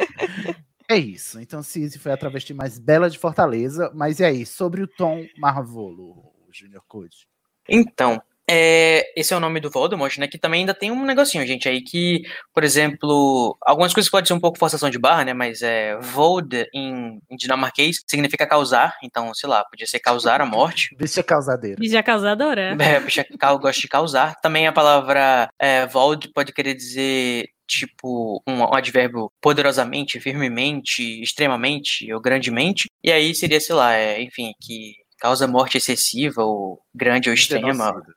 É 0.89 0.97
isso. 0.97 1.41
Então, 1.41 1.63
Cici 1.63 1.99
foi 1.99 2.13
a 2.13 2.17
travesti 2.17 2.53
mais 2.55 2.79
bela 2.79 3.09
de 3.11 3.19
Fortaleza. 3.19 3.91
Mas 3.95 4.19
e 4.21 4.25
aí, 4.25 4.47
sobre 4.47 4.83
o 4.83 4.87
Tom 4.89 5.25
Marvolo, 5.39 6.33
Junior 6.53 6.83
Code? 6.89 7.29
Então, 7.69 8.21
é, 8.49 9.05
esse 9.17 9.35
é 9.35 9.37
o 9.37 9.41
nome 9.41 9.59
do 9.61 9.71
Voldemort, 9.71 10.17
né? 10.19 10.29
Que 10.29 10.39
também 10.39 10.61
ainda 10.61 10.75
tem 10.75 10.91
um 10.91 11.05
negocinho, 11.05 11.47
gente, 11.47 11.69
aí 11.69 11.81
que, 11.83 12.23
por 12.55 12.63
exemplo, 12.63 13.57
algumas 13.61 13.93
coisas 13.93 14.11
podem 14.11 14.27
ser 14.27 14.35
um 14.35 14.41
pouco 14.41 14.59
forçação 14.59 14.89
de 14.89 14.99
barra, 14.99 15.25
né? 15.25 15.33
Mas 15.33 15.63
é 15.63 15.97
Vold 15.99 16.67
em, 16.73 17.19
em 17.29 17.37
dinamarquês 17.37 18.03
significa 18.07 18.47
causar, 18.47 18.97
então, 19.03 19.35
sei 19.35 19.49
lá, 19.49 19.65
podia 19.65 19.87
ser 19.87 19.99
causar 19.99 20.41
a 20.41 20.47
morte. 20.47 20.95
Bicha 20.99 21.23
causadeira. 21.23 21.77
Bicha 21.81 22.03
causadora. 22.03 22.77
É, 22.81 23.01
bicha 23.01 23.25
cau- 23.39 23.59
gosta 23.59 23.81
de 23.81 23.89
causar. 23.89 24.35
Também 24.41 24.67
a 24.67 24.73
palavra 24.73 25.49
é, 25.59 25.87
Vold 25.87 26.29
pode 26.33 26.53
querer 26.53 26.75
dizer, 26.75 27.49
tipo, 27.67 28.41
um, 28.47 28.61
um 28.61 28.75
advérbio 28.75 29.31
poderosamente, 29.41 30.21
firmemente, 30.21 31.21
extremamente 31.21 32.13
ou 32.13 32.21
grandemente. 32.21 32.89
E 33.03 33.11
aí 33.11 33.35
seria, 33.35 33.61
sei 33.61 33.75
lá, 33.75 33.93
é, 33.95 34.23
enfim, 34.23 34.53
que 34.61 34.95
causa 35.19 35.49
morte 35.49 35.77
excessiva 35.79 36.45
ou 36.45 36.81
grande 36.95 37.29
ou 37.29 37.35
extrema. 37.35 37.73
Genocida. 37.73 38.15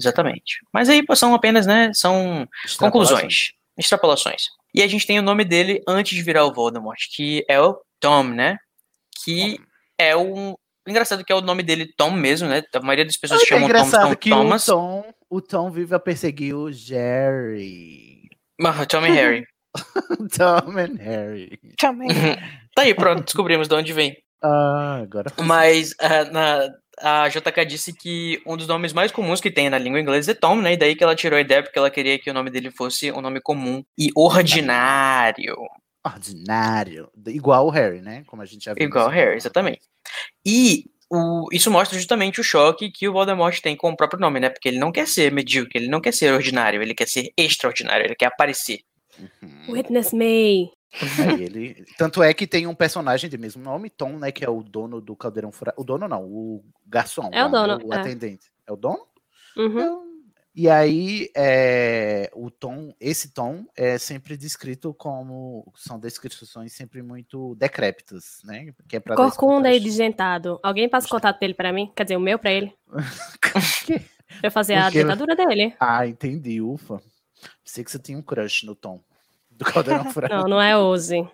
Exatamente. 0.00 0.58
Mas 0.72 0.88
aí 0.88 1.02
são 1.14 1.34
apenas, 1.34 1.66
né, 1.66 1.90
são 1.94 2.46
conclusões, 2.78 3.52
extrapolações. 3.76 4.42
E 4.74 4.82
a 4.82 4.86
gente 4.86 5.06
tem 5.06 5.18
o 5.18 5.22
nome 5.22 5.44
dele 5.44 5.82
antes 5.88 6.16
de 6.16 6.22
virar 6.22 6.44
o 6.44 6.52
Voldemort, 6.52 6.98
que 7.14 7.44
é 7.48 7.60
o 7.60 7.80
Tom, 8.00 8.24
né? 8.24 8.58
Que 9.24 9.58
é 9.98 10.16
um 10.16 10.54
engraçado 10.86 11.24
que 11.24 11.32
é 11.32 11.34
o 11.34 11.40
nome 11.40 11.62
dele 11.62 11.92
Tom 11.96 12.10
mesmo, 12.10 12.48
né? 12.48 12.62
A 12.72 12.80
maioria 12.80 13.04
das 13.04 13.16
pessoas 13.16 13.42
É 13.42 13.46
chamam 13.46 13.62
Tom, 13.62 13.66
engraçado 13.66 14.08
Tom 14.10 14.16
que 14.16 14.30
Thomas. 14.30 14.68
o 14.68 14.72
Tom, 14.72 15.14
o 15.30 15.40
Tom 15.40 15.70
vive 15.70 15.94
a 15.94 15.98
perseguir 15.98 16.54
o 16.54 16.70
Jerry. 16.70 18.28
Ah, 18.62 18.86
Tom 18.86 19.06
e 19.06 19.10
Harry. 19.10 19.46
Tom 20.36 20.78
and 20.78 20.96
Harry. 21.00 21.58
Também. 21.78 22.08
Tá 22.74 22.82
aí, 22.82 22.94
pronto, 22.94 23.24
descobrimos 23.24 23.68
de 23.68 23.74
onde 23.74 23.92
vem. 23.92 24.16
Ah, 24.42 25.00
agora 25.02 25.32
Mas 25.44 25.94
ah, 26.00 26.24
na, 26.24 26.68
a 27.00 27.28
JK 27.28 27.64
disse 27.66 27.92
que 27.92 28.40
um 28.46 28.56
dos 28.56 28.66
nomes 28.66 28.92
mais 28.92 29.12
comuns 29.12 29.40
que 29.40 29.50
tem 29.50 29.70
na 29.70 29.78
língua 29.78 30.00
inglesa 30.00 30.32
é 30.32 30.34
Tom, 30.34 30.56
né? 30.56 30.72
E 30.72 30.76
daí 30.76 30.94
que 30.94 31.04
ela 31.04 31.14
tirou 31.14 31.36
a 31.36 31.40
ideia 31.40 31.62
porque 31.62 31.78
ela 31.78 31.90
queria 31.90 32.18
que 32.18 32.30
o 32.30 32.34
nome 32.34 32.50
dele 32.50 32.70
fosse 32.70 33.10
um 33.12 33.20
nome 33.20 33.40
comum 33.40 33.82
e 33.96 34.10
ordinário. 34.14 35.56
ordinário. 36.04 37.10
Igual 37.26 37.66
o 37.66 37.70
Harry, 37.70 38.00
né? 38.00 38.24
Como 38.26 38.42
a 38.42 38.46
gente 38.46 38.64
já 38.64 38.74
viu. 38.74 38.84
Igual 38.84 39.06
o 39.06 39.10
Harry, 39.10 39.36
exatamente. 39.36 39.82
E 40.44 40.84
o, 41.10 41.48
isso 41.52 41.70
mostra 41.70 41.98
justamente 41.98 42.40
o 42.40 42.44
choque 42.44 42.90
que 42.90 43.08
o 43.08 43.12
Voldemort 43.12 43.58
tem 43.60 43.76
com 43.76 43.90
o 43.90 43.96
próprio 43.96 44.20
nome, 44.20 44.40
né? 44.40 44.50
Porque 44.50 44.68
ele 44.68 44.78
não 44.78 44.92
quer 44.92 45.06
ser 45.06 45.32
medíocre, 45.32 45.78
ele 45.78 45.88
não 45.88 46.00
quer 46.00 46.12
ser 46.12 46.32
ordinário, 46.32 46.82
ele 46.82 46.94
quer 46.94 47.08
ser 47.08 47.32
extraordinário, 47.36 48.06
ele 48.06 48.14
quer 48.14 48.26
aparecer. 48.26 48.80
Witness 49.68 50.12
me. 50.12 50.70
Aí 51.20 51.42
ele, 51.44 51.84
tanto 51.98 52.22
é 52.22 52.32
que 52.32 52.46
tem 52.46 52.66
um 52.66 52.74
personagem 52.74 53.28
de 53.28 53.36
mesmo 53.36 53.62
nome, 53.62 53.90
Tom, 53.90 54.18
né? 54.18 54.32
Que 54.32 54.44
é 54.44 54.48
o 54.48 54.62
dono 54.62 55.00
do 55.00 55.14
caldeirão 55.14 55.52
furado. 55.52 55.80
O 55.80 55.84
dono 55.84 56.08
não, 56.08 56.24
o 56.24 56.64
garçom. 56.86 57.28
É 57.32 57.44
o 57.44 57.48
dono, 57.48 57.78
O 57.86 57.92
é. 57.94 57.98
atendente. 57.98 58.46
É 58.66 58.72
o 58.72 58.76
dono? 58.76 59.06
Uhum. 59.56 60.08
E 60.54 60.68
aí, 60.68 61.30
é, 61.36 62.30
o 62.34 62.50
Tom, 62.50 62.92
esse 62.98 63.32
Tom 63.32 63.64
é 63.76 63.96
sempre 63.96 64.36
descrito 64.36 64.92
como. 64.94 65.70
São 65.76 66.00
descrições 66.00 66.72
sempre 66.72 67.00
muito 67.00 67.54
decrépitas, 67.54 68.40
né? 68.44 68.72
Que 68.88 68.96
é 68.96 69.00
Corcunda 69.00 69.72
e 69.72 69.78
digentado. 69.78 70.58
Alguém 70.62 70.88
passa 70.88 71.06
o 71.06 71.10
contato 71.10 71.38
dele 71.38 71.54
pra 71.54 71.72
mim? 71.72 71.92
Quer 71.94 72.04
dizer, 72.04 72.16
o 72.16 72.20
meu 72.20 72.38
pra 72.40 72.50
ele? 72.50 72.74
pra 74.40 74.50
fazer 74.50 74.74
a 74.74 74.84
Porque- 74.84 75.02
dentadura 75.02 75.36
dele. 75.36 75.74
Ah, 75.78 76.06
entendi, 76.06 76.60
ufa. 76.60 77.00
Pensei 77.64 77.84
que 77.84 77.90
você 77.90 77.98
tinha 77.98 78.18
um 78.18 78.22
crush 78.22 78.64
no 78.66 78.74
Tom. 78.74 79.00
Do 79.58 79.64
caldeirão 79.64 80.04
furado. 80.12 80.34
Não, 80.34 80.48
não 80.48 80.62
é 80.62 80.76
Ozzy. 80.76 81.26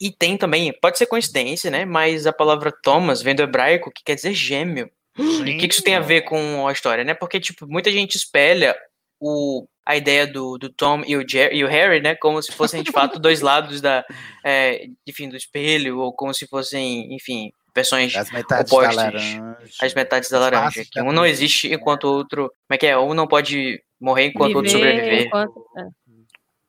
E 0.00 0.10
tem 0.10 0.36
também, 0.36 0.72
pode 0.80 0.98
ser 0.98 1.06
coincidência, 1.06 1.70
né? 1.70 1.84
Mas 1.84 2.26
a 2.26 2.32
palavra 2.32 2.72
Thomas 2.82 3.22
vem 3.22 3.34
do 3.34 3.42
hebraico, 3.42 3.90
que 3.92 4.02
quer 4.04 4.14
dizer 4.14 4.32
gêmeo. 4.34 4.90
E 5.16 5.22
o 5.22 5.44
que, 5.44 5.68
que 5.68 5.74
isso 5.74 5.82
tem 5.82 5.94
a 5.94 6.00
ver 6.00 6.22
com 6.22 6.66
a 6.66 6.72
história, 6.72 7.04
né? 7.04 7.14
Porque, 7.14 7.38
tipo, 7.38 7.66
muita 7.68 7.90
gente 7.90 8.16
espelha 8.16 8.76
o, 9.20 9.66
a 9.86 9.96
ideia 9.96 10.26
do, 10.26 10.58
do 10.58 10.68
Tom 10.68 11.02
e 11.06 11.16
o, 11.16 11.26
Jer 11.26 11.52
e 11.54 11.62
o 11.64 11.68
Harry, 11.68 12.00
né? 12.00 12.14
Como 12.16 12.42
se 12.42 12.50
fossem, 12.52 12.82
de 12.82 12.90
fato, 12.90 13.18
dois 13.20 13.40
lados 13.42 13.80
da, 13.80 14.04
é, 14.44 14.86
enfim, 15.06 15.28
do 15.28 15.36
espelho, 15.36 16.00
ou 16.00 16.12
como 16.12 16.34
se 16.34 16.46
fossem, 16.48 17.14
enfim, 17.14 17.52
versões 17.74 18.14
As 18.16 18.30
metades 18.32 18.70
da 18.72 18.76
opostas. 18.76 18.96
laranja. 18.96 19.56
As 19.80 19.94
metades 19.94 20.28
da 20.30 20.38
laranja. 20.40 20.84
Que 20.84 21.00
da 21.00 21.04
um 21.04 21.12
não 21.12 21.24
existe 21.24 21.72
enquanto 21.72 22.04
o 22.04 22.12
outro. 22.12 22.48
Como 22.48 22.74
é 22.74 22.78
que 22.78 22.86
é? 22.86 22.98
Um 22.98 23.14
não 23.14 23.28
pode 23.28 23.80
morrer 24.00 24.26
enquanto 24.26 24.54
o 24.54 24.56
outro 24.56 24.72
Viver 24.72 24.90
sobreviver. 24.92 25.26
enquanto- 25.28 25.64
é. 25.78 25.82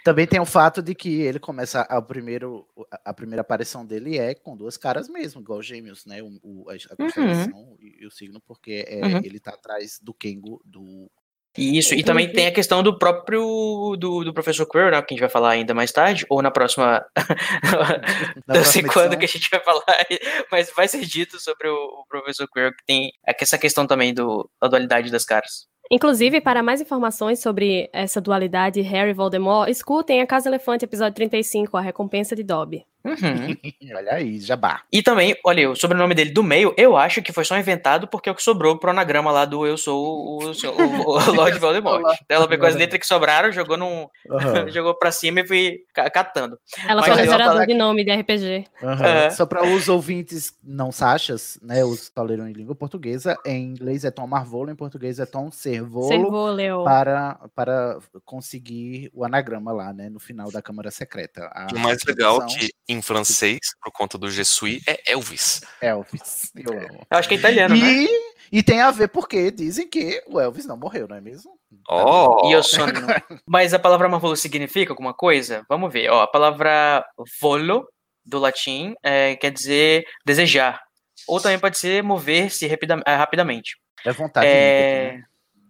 Também 0.06 0.28
tem 0.28 0.40
o 0.40 0.46
fato 0.46 0.84
de 0.84 0.94
que 0.94 1.22
ele 1.24 1.40
começa 1.40 1.82
a 1.82 2.00
primeiro 2.00 2.68
a 3.04 3.12
primeira 3.12 3.42
aparição 3.42 3.84
dele 3.84 4.20
é 4.20 4.36
com 4.36 4.56
duas 4.56 4.78
caras 4.78 5.10
mesmo, 5.10 5.42
igual 5.42 5.64
gêmeos, 5.64 6.06
né? 6.06 6.22
O, 6.22 6.28
o- 6.44 6.70
a, 6.70 6.76
a 6.76 6.96
constelação 6.96 7.76
e, 7.80 8.04
e 8.04 8.06
o 8.06 8.12
signo, 8.12 8.40
porque 8.46 8.86
é, 8.88 9.02
Uhum. 9.04 9.20
ele 9.24 9.40
tá 9.40 9.52
atrás 9.56 9.98
do 10.00 10.14
Kengo 10.14 10.62
do 10.64 11.10
Isso, 11.58 11.96
e 11.96 12.04
também 12.04 12.32
tem 12.32 12.46
a 12.48 12.54
questão 12.54 12.84
do 12.84 13.00
próprio 13.00 13.96
do, 13.98 14.24
do 14.24 14.32
professor 14.34 14.68
Quirrell, 14.68 14.92
né, 14.92 15.02
que 15.02 15.14
a 15.14 15.16
gente 15.16 15.22
vai 15.22 15.30
falar 15.30 15.50
ainda 15.52 15.74
mais 15.74 15.92
tarde, 15.92 16.24
ou 16.30 16.40
na 16.42 16.52
próxima. 16.52 17.04
Não 18.48 18.64
sei 18.64 18.84
quando 18.84 19.18
que 19.18 19.26
a 19.26 19.28
gente 19.28 19.50
vai 19.50 19.60
falar, 19.64 19.84
mas 20.52 20.72
vai 20.76 20.88
ser 20.88 21.04
dito 21.06 21.40
sobre 21.40 21.68
o, 21.68 21.74
o 21.74 22.06
professor 22.08 22.48
Quirrell, 22.48 22.74
que 22.76 22.86
tem 22.86 23.12
essa 23.26 23.58
questão 23.58 23.88
também 23.88 24.14
do, 24.14 24.48
da 24.62 24.68
dualidade 24.68 25.10
das 25.12 25.26
caras. 25.26 25.66
Inclusive, 25.92 26.42
para 26.42 26.64
mais 26.64 26.82
informações 26.82 27.40
sobre 27.40 27.90
essa 27.94 28.20
dualidade 28.20 28.82
Harry 28.82 29.12
e 29.12 29.14
Voldemort, 29.14 29.70
escutem 29.70 30.22
A 30.22 30.26
Casa 30.26 30.50
Elefante, 30.50 30.86
episódio 30.86 31.14
35, 31.14 31.78
A 31.78 31.82
Recompensa 31.82 32.36
de 32.36 32.44
Dobby. 32.44 32.86
Uhum. 33.06 33.56
Olha 33.96 34.14
aí, 34.16 34.40
jabá. 34.40 34.82
E 34.92 35.02
também, 35.04 35.36
olha, 35.46 35.70
o 35.70 35.76
sobrenome 35.76 36.16
dele 36.16 36.32
do 36.32 36.44
meio, 36.44 36.74
eu 36.76 36.98
acho 36.98 37.22
que 37.22 37.32
foi 37.32 37.46
só 37.46 37.58
inventado 37.58 38.08
porque 38.08 38.28
é 38.28 38.32
o 38.32 38.36
que 38.36 38.42
sobrou 38.44 38.78
pro 38.78 38.90
anagrama 38.90 39.32
lá 39.32 39.46
do 39.46 39.66
Eu 39.66 39.78
Sou 39.78 40.40
o, 40.42 40.44
o, 40.44 40.50
o 40.50 41.32
Lord 41.36 41.60
Voldemort. 41.60 42.18
Ela 42.28 42.48
pegou 42.48 42.68
as 42.68 42.76
letras 42.76 43.00
que 43.00 43.06
sobraram, 43.06 43.52
jogou 43.52 43.78
num. 43.78 44.08
Aham. 44.32 44.70
jogou 44.74 44.96
pra 44.96 45.12
cima 45.12 45.42
e 45.42 45.48
foi 45.48 45.80
ca- 45.94 46.10
catando. 46.10 46.58
Ela 46.88 47.02
Mas 47.02 47.14
foi 47.14 47.24
gerador 47.24 47.46
falar 47.54 47.66
de 47.66 47.74
nome 47.76 48.04
de 48.04 48.12
RPG. 48.12 48.66
Aham. 48.82 49.06
É. 49.06 49.30
Só 49.30 49.46
para 49.46 49.64
os 49.68 49.88
ouvintes 49.88 50.54
não 50.64 50.92
sachas, 50.92 51.60
né? 51.62 51.84
Os 51.84 52.10
que 52.10 52.22
leram 52.22 52.48
em 52.48 52.54
língua 52.54 52.74
portuguesa, 52.74 53.38
em 53.46 53.64
inglês 53.66 54.04
é 54.04 54.10
Tom 54.10 54.26
Marvolo, 54.26 54.72
em 54.72 54.76
português 54.76 55.20
é 55.20 55.26
Tom 55.26 55.52
Servolo, 55.52 56.08
Servoleo. 56.08 56.84
para, 56.84 57.38
para 57.54 58.00
conseguir 58.24 59.12
o 59.14 59.24
anagrama 59.24 59.72
lá, 59.72 59.94
né? 59.94 60.10
No 60.10 60.20
final 60.20 60.52
da 60.52 60.62
Câmara 60.62 60.90
Secreta. 60.90 61.50
A 61.54 61.68
o 61.76 61.80
mais 61.80 62.04
legal 62.04 62.42
é 62.42 62.46
que 62.46 62.74
em 62.96 63.02
francês, 63.02 63.60
por 63.84 63.92
conta 63.92 64.18
do 64.18 64.30
Je 64.30 64.44
suis, 64.46 64.82
é 64.88 65.12
Elvis. 65.12 65.62
Elvis. 65.82 66.52
Eu 66.56 66.74
amo. 66.74 67.08
Eu 67.12 67.18
acho 67.18 67.28
que 67.30 67.36
é 67.36 67.38
italiano, 67.38 67.76
né? 67.76 67.82
E, 67.86 68.10
e 68.52 68.64
tem 68.64 68.82
a 68.82 68.92
ver 68.92 69.10
porque 69.10 69.52
dizem 69.52 69.88
que 69.88 70.24
o 70.28 70.40
Elvis 70.40 70.66
não 70.66 70.78
morreu, 70.78 71.08
não 71.08 71.16
é 71.18 71.22
mesmo? 71.22 71.52
Oh, 71.90 72.48
E 72.48 72.52
eu 72.54 72.64
sono. 72.64 72.94
Mas 73.48 73.74
a 73.74 73.80
palavra 73.80 74.08
marvolo 74.10 74.36
significa 74.36 74.92
alguma 74.94 75.14
coisa? 75.14 75.66
Vamos 75.70 75.92
ver. 75.92 76.10
Ó, 76.10 76.22
a 76.22 76.28
palavra 76.28 77.06
volo, 77.42 77.88
do 78.26 78.40
latim, 78.40 78.96
é, 79.04 79.36
quer 79.36 79.52
dizer 79.52 80.04
desejar. 80.26 80.82
Ou 81.28 81.40
também 81.40 81.60
pode 81.60 81.78
ser 81.78 82.02
mover-se 82.04 82.66
rapida- 82.68 83.02
eh, 83.06 83.16
rapidamente. 83.16 83.76
É 84.04 84.12
vontade 84.12 84.48
É, 84.48 85.22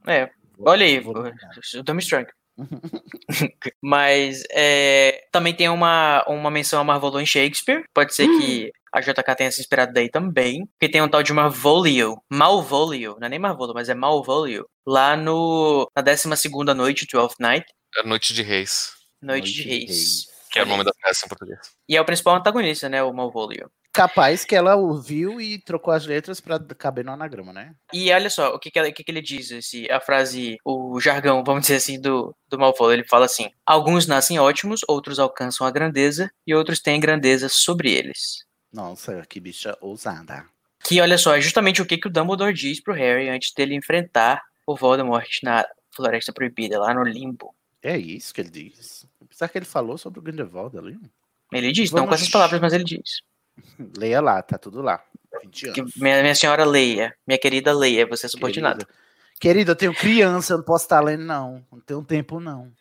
né? 0.06 0.14
é, 0.24 0.30
olha 0.60 0.86
aí, 0.86 1.00
o 1.00 2.00
Strong. 2.00 2.28
Mas 3.82 4.44
é, 4.52 5.28
também 5.32 5.54
tem 5.54 5.70
uma, 5.70 6.24
uma 6.28 6.50
menção 6.50 6.80
a 6.80 6.84
Marvolo 6.84 7.20
em 7.20 7.26
Shakespeare. 7.26 7.84
Pode 7.94 8.14
ser 8.14 8.28
que 8.28 8.72
a 8.94 9.02
JK 9.02 9.36
tenha 9.36 9.52
se 9.52 9.62
inspirado 9.62 9.94
daí 9.94 10.10
também. 10.10 10.66
Porque 10.68 10.92
tem 10.92 11.02
um 11.02 11.10
tal 11.10 11.22
de 11.22 11.34
Marvolio. 11.34 12.18
Malvolio. 12.30 13.18
Não 13.20 13.28
é 13.28 13.30
nem 13.30 13.40
Marvolo, 13.40 13.74
mas 13.74 13.90
é 13.90 13.96
Malvolio. 13.96 14.68
Lá 14.86 15.18
no, 15.18 15.90
na 15.96 16.02
12 16.02 16.28
noite, 16.76 17.06
12th 17.06 17.36
Night. 17.40 17.66
É 17.98 18.08
Noite 18.08 18.34
de 18.34 18.42
Reis. 18.42 18.94
Noite, 19.22 19.52
de 19.52 19.64
Reis. 19.64 20.26
Que 20.52 20.60
é 20.60 20.64
o 20.64 20.66
nome 20.66 20.84
da 20.84 20.92
peça 21.02 21.26
em 21.26 21.30
português. 21.30 21.60
E 21.90 21.98
é 21.98 22.02
o 22.02 22.06
principal 22.06 22.36
antagonista, 22.36 22.88
né? 22.88 23.04
O 23.04 23.14
Malvolio. 23.14 23.70
Capaz 23.96 24.44
que 24.44 24.56
ela 24.56 24.76
ouviu 24.76 25.40
e 25.40 25.58
trocou 25.58 25.94
as 25.94 26.06
letras 26.06 26.42
pra 26.42 26.60
caber 26.60 27.06
no 27.06 27.14
anagrama, 27.14 27.54
né? 27.54 27.74
E 27.94 28.12
olha 28.12 28.30
só, 28.30 28.54
o 28.54 28.60
que, 28.60 28.70
que, 28.70 28.82
o 28.82 28.94
que, 28.94 29.04
que 29.04 29.12
ele 29.12 29.22
diz, 29.22 29.52
esse, 29.52 29.90
a 29.90 30.02
frase, 30.02 30.58
o 30.66 31.00
jargão, 31.00 31.44
vamos 31.44 31.62
dizer 31.62 31.78
assim, 31.78 32.00
do, 32.00 32.36
do 32.50 32.60
Malvolio. 32.60 32.96
Ele 32.96 33.08
fala 33.08 33.26
assim: 33.26 33.50
Alguns 33.66 34.06
nascem 34.06 34.38
ótimos, 34.38 34.82
outros 34.88 35.18
alcançam 35.18 35.66
a 35.66 35.72
grandeza, 35.72 36.30
e 36.46 36.54
outros 36.54 36.80
têm 36.82 37.00
grandeza 37.00 37.48
sobre 37.50 37.92
eles. 37.92 38.46
Nossa, 38.72 39.26
que 39.28 39.40
bicha 39.40 39.78
ousada. 39.80 40.46
Que 40.84 41.00
olha 41.00 41.18
só, 41.18 41.36
é 41.36 41.42
justamente 41.42 41.82
o 41.82 41.86
que, 41.86 41.98
que 41.98 42.08
o 42.08 42.12
Dumbledore 42.12 42.54
diz 42.54 42.82
pro 42.82 42.94
Harry 42.94 43.30
antes 43.30 43.54
dele 43.54 43.74
enfrentar 43.74 44.44
o 44.68 44.76
Voldemort 44.76 45.30
na 45.42 45.66
Floresta 45.92 46.34
Proibida, 46.34 46.78
lá 46.78 46.94
no 46.94 47.04
Limbo. 47.04 47.56
É 47.82 47.98
isso 47.98 48.34
que 48.34 48.42
ele 48.42 48.50
diz. 48.50 49.06
Apesar 49.24 49.48
que 49.48 49.58
ele 49.58 49.66
falou 49.66 49.98
sobre 49.98 50.20
o 50.20 50.22
Grindelwald 50.22 50.78
ali. 50.78 51.00
Ele 51.54 51.72
diz, 51.72 51.92
não 51.92 52.00
com 52.00 52.06
Vamos- 52.08 52.22
essas 52.22 52.30
palavras, 52.30 52.60
mas 52.60 52.74
ele 52.74 52.84
diz. 52.84 53.22
Leia 53.98 54.22
lá, 54.22 54.42
tá 54.42 54.58
tudo 54.58 54.82
lá. 54.82 55.04
20 55.44 55.72
Que 55.74 55.82
anos. 55.82 55.96
minha, 55.96 56.22
minha 56.22 56.36
senhora 56.36 56.66
Leia, 56.66 57.16
minha 57.28 57.38
querida 57.38 57.74
Leia, 57.74 58.06
você 58.06 58.26
é 58.26 58.30
subordinado. 58.30 58.86
Querida. 58.86 59.06
Querida, 59.40 59.72
eu 59.72 59.76
tenho 59.76 59.94
criança, 59.94 60.54
eu 60.54 60.58
não 60.58 60.66
posso 60.66 60.86
estar 60.86 61.02
lendo, 61.02 61.24
não. 61.26 61.66
Não 61.72 61.80
tenho 61.80 62.04
tempo, 62.04 62.40
não. 62.40 62.72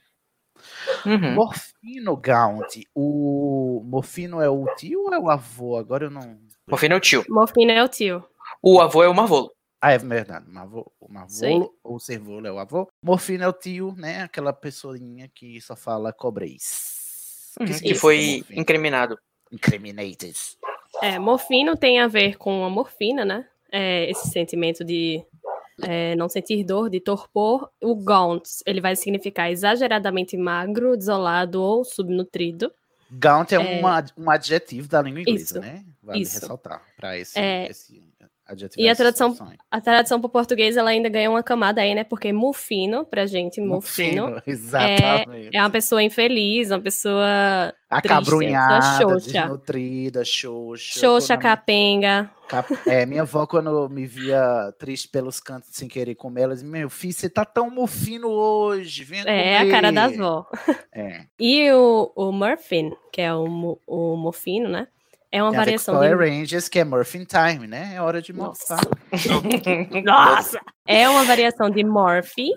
Uhum. 1.05 1.34
Morfino 1.34 2.16
Gaunt. 2.16 2.86
O 2.94 3.82
Morfino 3.84 4.40
é 4.40 4.48
o 4.48 4.64
tio 4.76 5.05
ou 5.05 5.12
é 5.14 5.18
o 5.18 5.28
avô? 5.28 5.76
Agora 5.76 6.06
eu 6.06 6.10
não. 6.10 6.38
Morfino 6.66 6.94
é 6.94 6.96
o 6.96 7.01
tio. 7.01 7.24
Morfina 7.28 7.72
é 7.72 7.82
o 7.82 7.88
tio. 7.88 8.24
O 8.62 8.80
avô 8.80 9.02
é 9.02 9.09
o 9.09 9.14
Marvolo. 9.14 9.51
Ah, 9.80 9.92
é 9.92 9.98
verdade. 9.98 10.46
O. 10.48 11.09
Marvolo 11.09 11.74
ou 11.82 11.96
o 11.96 12.01
Servolo 12.01 12.46
é 12.46 12.52
o 12.52 12.59
avô. 12.59 12.88
Morfino 13.02 13.44
é 13.44 13.48
o 13.48 13.52
tio, 13.52 13.94
né? 13.98 14.22
Aquela 14.22 14.52
pessoinha 14.52 15.28
que 15.34 15.60
só 15.60 15.76
fala 15.76 16.12
cobreis. 16.12 17.52
Uhum, 17.60 17.66
significa 17.66 17.88
que 17.88 17.94
foi 17.94 18.36
morfino? 18.38 18.60
incriminado. 18.60 19.18
Incriminated. 19.55 20.36
É, 21.02 21.18
morfino 21.18 21.76
tem 21.76 22.01
a 22.01 22.06
ver 22.06 22.36
com 22.36 22.64
a 22.64 22.70
morfina, 22.70 23.24
né? 23.24 23.47
É, 23.70 24.09
esse 24.10 24.28
sentimento 24.31 24.85
de 24.85 25.24
é, 25.82 26.14
não 26.14 26.28
sentir 26.28 26.62
dor, 26.64 26.89
de 26.89 27.01
torpor. 27.01 27.68
O 27.82 27.97
gaunt, 27.97 28.44
ele 28.64 28.81
vai 28.81 28.94
significar 28.94 29.51
exageradamente 29.51 30.36
magro, 30.36 30.97
desolado 30.97 31.60
ou 31.60 31.85
subnutrido. 31.85 32.72
Gaunt 33.10 33.52
é, 33.52 33.56
É. 33.56 33.81
uma- 33.81 34.05
um 34.16 34.31
adjetivo 34.31 34.89
da 34.89 35.02
língua 35.02 35.20
inglesa, 35.20 35.43
Isso, 35.44 35.60
né? 35.60 35.85
Vale 36.02 36.20
isso. 36.20 36.40
ressaltar 36.40 36.81
para 36.97 37.18
esse, 37.18 37.39
É. 37.39 37.68
esse 37.68 38.01
E 38.76 38.88
a 38.88 38.94
tradução, 38.94 39.34
a 39.70 39.80
tradução 39.80 40.20
para 40.20 40.26
o 40.26 40.30
português 40.30 40.76
ela 40.76 40.90
ainda 40.90 41.08
ganha 41.08 41.30
uma 41.30 41.42
camada 41.42 41.80
aí, 41.80 41.94
né? 41.94 42.04
Porque 42.04 42.30
mufino, 42.32 43.04
pra 43.04 43.24
gente, 43.26 43.58
mufino, 43.60 44.26
Mufino, 44.26 44.42
exatamente. 44.46 45.50
é, 45.54 45.58
é 45.58 45.60
uma 45.62 45.70
pessoa 45.70 46.02
infeliz, 46.02 46.70
uma 46.70 46.80
pessoa 46.80 47.72
Acabrunhada, 47.88 48.80
triste, 48.80 49.04
uma 49.04 49.14
pessoa 49.14 49.32
desnutrida, 49.46 50.24
xoxa. 50.24 51.00
Xoxa, 51.00 51.36
capenga. 51.38 52.30
cap- 52.48 52.70
É, 52.86 53.06
minha 53.06 53.22
avó, 53.22 53.46
quando 53.46 53.88
me 53.88 54.06
via 54.06 54.72
triste 54.78 55.08
pelos 55.08 55.40
cantos 55.40 55.70
sem 55.72 55.88
querer 55.88 56.14
comer, 56.14 56.42
ela 56.42 56.54
dizia, 56.54 56.68
meu 56.68 56.90
filho, 56.90 57.14
você 57.14 57.30
tá 57.30 57.44
tão 57.46 57.70
mufino 57.70 58.28
hoje, 58.28 59.04
venha 59.04 59.22
É 59.24 59.58
a 59.58 59.70
cara 59.70 59.90
da 59.90 60.04
comer." 60.04 60.20
avó. 60.20 60.46
É. 60.92 61.24
E 61.40 61.70
o, 61.72 62.12
o 62.14 62.30
Murphin, 62.32 62.92
que 63.12 63.20
é 63.20 63.34
o, 63.34 63.78
o 63.86 64.16
mofino, 64.16 64.68
né? 64.68 64.86
É 65.35 65.43
uma 65.43 65.51
Tem 65.51 65.59
variação 65.59 65.97
Power 65.97 66.16
de... 66.16 66.31
Rangers, 66.31 66.69
que 66.69 66.78
é 66.78 66.85
Murphin 66.85 67.24
Time, 67.24 67.66
né? 67.66 67.97
É 67.97 68.01
hora 68.01 68.23
de 68.23 68.32
morfar. 68.32 68.78
Nossa! 70.05 70.61
É 70.86 71.09
uma 71.09 71.24
variação 71.24 71.70
de 71.70 71.82
Morphy, 71.82 72.51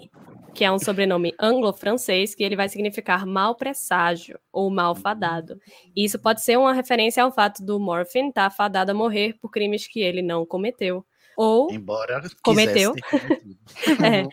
que 0.54 0.64
é 0.66 0.72
um 0.72 0.78
sobrenome 0.78 1.34
anglo-francês, 1.40 2.36
que 2.36 2.44
ele 2.44 2.58
vai 2.58 2.68
significar 2.68 3.26
mau 3.26 3.56
presságio 3.56 4.38
ou 4.52 4.70
malfadado. 4.70 5.58
E 5.96 6.04
isso 6.04 6.20
pode 6.20 6.44
ser 6.44 6.58
uma 6.58 6.74
referência 6.74 7.24
ao 7.24 7.32
fato 7.32 7.66
do 7.66 7.80
Morphin 7.80 8.28
estar 8.28 8.52
fadado 8.52 8.92
a 8.92 8.94
morrer 8.94 9.34
por 9.42 9.50
crimes 9.50 9.88
que 9.88 10.02
ele 10.02 10.22
não 10.22 10.46
cometeu. 10.46 11.06
Ou 11.38 11.72
Embora 11.72 12.22
cometeu. 12.44 12.94
cometido. 12.94 13.58
É. 14.06 14.28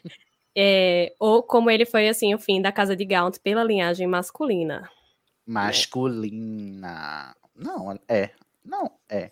É, 0.56 1.14
ou 1.18 1.42
como 1.42 1.70
ele 1.70 1.86
foi 1.86 2.08
assim 2.08 2.34
o 2.34 2.38
fim 2.38 2.60
da 2.60 2.70
casa 2.70 2.94
de 2.94 3.04
Gaunt 3.04 3.38
pela 3.42 3.64
linhagem 3.64 4.06
masculina. 4.06 4.88
Masculina. 5.46 7.34
Não, 7.56 7.98
é. 8.08 8.30
Não, 8.64 8.90
é. 9.08 9.30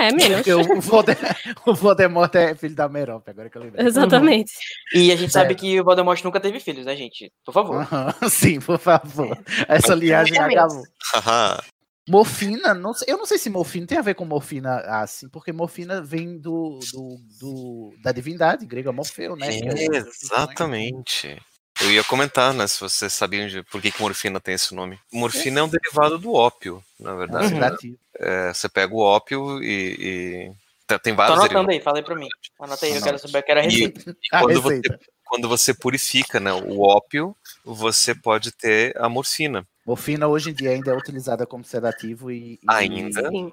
É, 0.00 0.10
menos. 0.10 0.38
Porque 0.38 0.52
o 0.52 0.80
Voldemort, 0.80 1.36
o 1.66 1.72
Voldemort 1.74 2.34
é 2.34 2.52
filho 2.56 2.74
da 2.74 2.88
Merope, 2.88 3.30
agora 3.30 3.48
que 3.48 3.56
eu 3.56 3.62
lembrei. 3.62 3.86
Exatamente. 3.86 4.50
E 4.92 5.12
a 5.12 5.16
gente 5.16 5.32
sabe 5.32 5.52
É. 5.52 5.54
que 5.54 5.80
o 5.80 5.84
Voldemort 5.84 6.20
nunca 6.24 6.40
teve 6.40 6.58
filhos, 6.58 6.84
né, 6.84 6.96
gente? 6.96 7.32
Por 7.44 7.52
favor. 7.54 7.86
Sim, 8.28 8.58
por 8.58 8.76
favor. 8.80 9.38
Essa 9.68 9.94
linhagem 9.94 10.34
Exatamente. 10.34 10.58
acabou. 11.14 11.62
Morfina, 12.08 12.72
não 12.74 12.92
sei- 12.94 13.12
eu 13.12 13.18
não 13.18 13.26
sei 13.26 13.36
se 13.38 13.50
morfina 13.50 13.86
tem 13.86 13.98
a 13.98 14.02
ver 14.02 14.14
com 14.14 14.24
morfina 14.24 14.78
assim, 15.02 15.28
porque 15.28 15.52
morfina 15.52 16.00
vem 16.02 16.38
do, 16.40 16.78
do, 16.92 17.16
do- 17.38 17.94
da 18.02 18.10
divindade 18.12 18.64
grega 18.66 18.90
Morfeu, 18.90 19.36
né? 19.36 19.46
que 19.60 19.68
é. 19.68 19.96
Exatamente. 19.98 21.38
Eu 21.80 21.92
ia 21.92 22.02
comentar, 22.04 22.52
né, 22.52 22.66
se 22.66 22.80
vocês 22.80 23.12
sabiam 23.12 23.46
de 23.46 23.62
por 23.62 23.80
que, 23.80 23.90
que 23.92 24.00
morfina 24.02 24.40
tem 24.40 24.54
esse 24.54 24.74
nome. 24.74 24.98
Morfina 25.12 25.60
é 25.60 25.62
um 25.62 25.68
derivado 25.68 26.18
do 26.18 26.32
ópio, 26.32 26.82
na 26.98 27.14
verdade. 27.14 27.46
Uhum. 27.54 27.60
né? 27.60 27.66
Sedativo. 27.68 27.98
É, 28.18 28.52
você 28.52 28.68
pega 28.68 28.92
o 28.94 28.98
ópio 28.98 29.62
e. 29.62 29.96
e- 30.48 30.52
tá- 30.86 30.98
Tem 30.98 31.12
Tô 31.12 31.18
vários 31.18 31.38
anotando 31.38 31.66
derivados. 31.68 31.78
aí, 31.78 31.80
fala 31.84 31.98
aí 31.98 32.04
pra 32.04 32.14
mim. 32.16 32.28
Anota 32.60 32.84
aí, 32.86 32.96
eu 32.96 33.02
quero 33.02 33.18
saber, 33.18 33.38
eu 33.38 33.42
quero 33.44 33.60
a 33.60 33.62
receita. 33.62 34.10
e 34.10 34.36
A 34.36 34.40
quando, 34.40 34.60
você, 34.62 34.76
receita. 34.76 35.00
quando 35.24 35.48
você 35.48 35.74
purifica 35.74 36.40
né, 36.40 36.52
o 36.52 36.80
ópio, 36.80 37.36
você 37.64 38.12
pode 38.14 38.50
ter 38.50 38.96
a 39.00 39.08
morfina. 39.08 39.64
Morfina 39.86 40.26
hoje 40.26 40.50
em 40.50 40.54
dia 40.54 40.70
ainda 40.70 40.90
é 40.90 40.96
utilizada 40.96 41.46
como 41.46 41.64
sedativo 41.64 42.30
e, 42.30 42.54
e 42.54 42.58
Ainda. 42.66 43.28
Sim. 43.30 43.52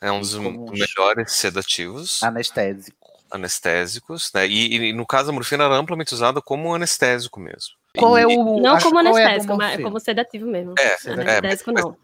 É 0.00 0.10
um 0.12 0.20
dos 0.20 0.34
Como 0.34 0.70
melhores 0.72 1.32
sedativos, 1.32 2.22
anestésico. 2.22 3.05
Anestésicos, 3.30 4.30
né? 4.34 4.46
E, 4.46 4.90
e 4.90 4.92
no 4.92 5.06
caso 5.06 5.30
a 5.30 5.32
morfina 5.32 5.64
era 5.64 5.76
amplamente 5.76 6.14
usada 6.14 6.40
como 6.40 6.74
anestésico 6.74 7.40
mesmo. 7.40 7.74
Qual 7.96 8.16
E- 8.18 8.22
é 8.22 8.26
o 8.26 8.60
Não 8.60 8.78
como 8.78 8.98
é 8.98 9.00
anestésico, 9.00 9.56
mas 9.56 9.68
Morfeu? 9.70 9.84
como 9.86 10.00
sedativo 10.00 10.46
mesmo. 10.46 10.74
É, 10.78 10.96
Anestésico 11.10 11.70
é, 11.70 11.72
não. 11.74 11.96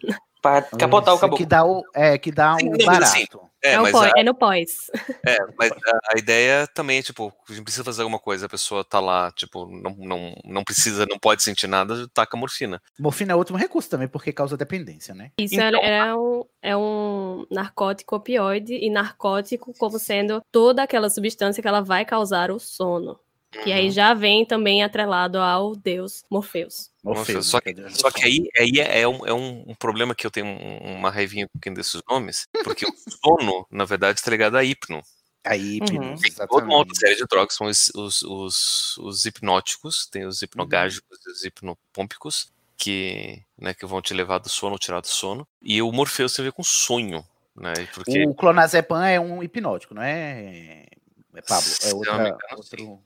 Pra 0.43 0.61
capotar 0.61 1.15
o 1.15 1.17
Esse 1.17 1.21
caboclo. 1.21 1.39
Que 1.39 1.47
dá 1.47 1.65
o, 1.65 1.85
é, 1.95 2.19
que 2.19 2.33
dá 2.33 2.57
Sim, 2.59 2.69
um 2.69 2.73
não, 2.73 2.87
mas 2.87 3.03
assim, 3.03 3.27
barato. 3.27 3.51
É, 3.63 3.75
É, 3.75 3.79
o 3.79 3.83
mas, 3.83 3.93
pós, 3.93 4.13
a, 4.13 4.21
é 4.21 4.23
no 4.25 4.35
pós. 4.35 4.91
é, 5.25 5.39
mas 5.57 5.71
a, 5.71 6.15
a 6.15 6.19
ideia 6.19 6.67
também 6.67 6.99
é, 6.99 7.03
tipo, 7.03 7.33
a 7.49 7.53
gente 7.53 7.63
precisa 7.63 7.85
fazer 7.85 8.03
alguma 8.03 8.19
coisa, 8.19 8.47
a 8.47 8.49
pessoa 8.49 8.83
tá 8.83 8.99
lá, 8.99 9.31
tipo, 9.31 9.67
não, 9.67 9.95
não, 9.97 10.35
não 10.45 10.65
precisa, 10.65 11.07
não 11.09 11.17
pode 11.17 11.45
sentir 11.45 11.69
nada, 11.69 12.09
taca 12.13 12.37
morfina. 12.37 12.83
Morfina 12.99 13.35
é 13.35 13.37
último 13.37 13.57
recurso 13.57 13.89
também, 13.89 14.09
porque 14.09 14.33
causa 14.33 14.57
dependência, 14.57 15.15
né? 15.15 15.31
Isso 15.39 15.55
Então- 15.55 15.81
é, 15.81 15.99
é 16.09 16.15
um, 16.17 16.45
é 16.61 16.77
um 16.77 17.47
narcótico 17.49 18.17
opioide 18.17 18.75
e 18.75 18.91
narcótico 18.91 19.73
como 19.79 19.97
sendo 19.97 20.43
toda 20.51 20.83
aquela 20.83 21.09
substância 21.09 21.63
que 21.63 21.69
ela 21.69 21.81
vai 21.83 22.05
causar 22.05 22.51
o 22.51 22.59
sono. 22.59 23.17
Que 23.63 23.71
aí 23.71 23.91
já 23.91 24.13
vem 24.15 24.45
também 24.45 24.83
atrelado 24.83 25.39
ao 25.39 25.77
deus 25.77 26.25
Morpheus. 26.31 26.91
Morfeu. 27.03 27.37
Morfeu. 27.37 27.43
Só 27.43 27.61
que, 27.61 27.75
só 27.91 28.11
que 28.11 28.25
aí, 28.25 28.49
aí 28.59 28.81
é, 28.81 29.01
é 29.01 29.09
um, 29.09 29.27
é 29.27 29.33
um- 29.35 29.65
um 29.69 29.75
problema 29.75 30.15
que 30.15 30.27
eu 30.27 30.31
tenho 30.31 30.47
um- 30.47 30.95
uma 30.97 31.11
raivinha 31.11 31.49
com 31.49 31.59
quem 31.59 31.75
desses 31.75 32.01
nomes, 32.09 32.47
porque 32.63 32.87
o 32.87 32.93
sono, 33.23 33.67
na 33.71 33.85
verdade, 33.85 34.19
está 34.21 34.31
ligado 34.31 34.57
a 34.57 34.65
hipno. 34.65 35.03
Aí, 35.45 35.81
Uhum. 35.83 35.97
hipnose, 36.15 36.23
Tem 36.37 36.47
toda 36.47 36.65
uma 36.65 36.77
outra 36.77 36.95
série 36.95 37.17
de 37.17 37.25
drogas, 37.29 37.55
são 37.57 37.67
os, 37.67 37.91
os, 37.97 38.23
os, 38.23 38.97
os 38.99 39.25
hipnóticos, 39.27 40.07
tem 40.07 40.25
os 40.25 40.41
hipnogágicos 40.41 41.19
e 41.27 41.31
os 41.33 41.45
hipnopômpicos, 41.45 42.53
que, 42.77 43.43
né, 43.59 43.75
que 43.75 43.85
vão 43.85 44.01
te 44.01 44.15
levar 44.15 44.39
do 44.39 44.49
sono 44.49 44.73
ou 44.75 44.79
tirar 44.79 45.01
do 45.01 45.09
sono. 45.09 45.47
E 45.61 45.83
o 45.83 45.91
Morfeus 45.91 46.33
tem 46.35 46.45
a 46.45 46.47
ver 46.49 46.53
com 46.53 46.63
sonho, 46.63 47.25
né? 47.57 47.73
Porque 47.95 48.25
O 48.25 48.35
clonazepam 48.35 49.03
é 49.05 49.19
um 49.19 49.43
hipnótico, 49.43 49.95
não 49.95 50.03
é, 50.03 50.87
é 51.35 51.43
Pablo? 51.43 51.69
É 51.83 51.93
outra, 51.93 52.15
engano, 52.15 52.39
outro, 52.57 53.03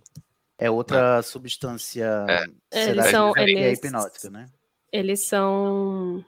é 0.59 0.70
outra 0.70 1.23
substância 1.23 2.05
É. 2.28 2.43
Eles 2.45 2.55
sedativa 2.70 3.11
são- 3.11 3.33
que 3.33 3.41
é 3.41 3.43
eles- 3.45 3.78
hipnótica, 3.78 4.31
né? 4.31 4.51
Eles 4.93 5.27
são. 5.27 6.24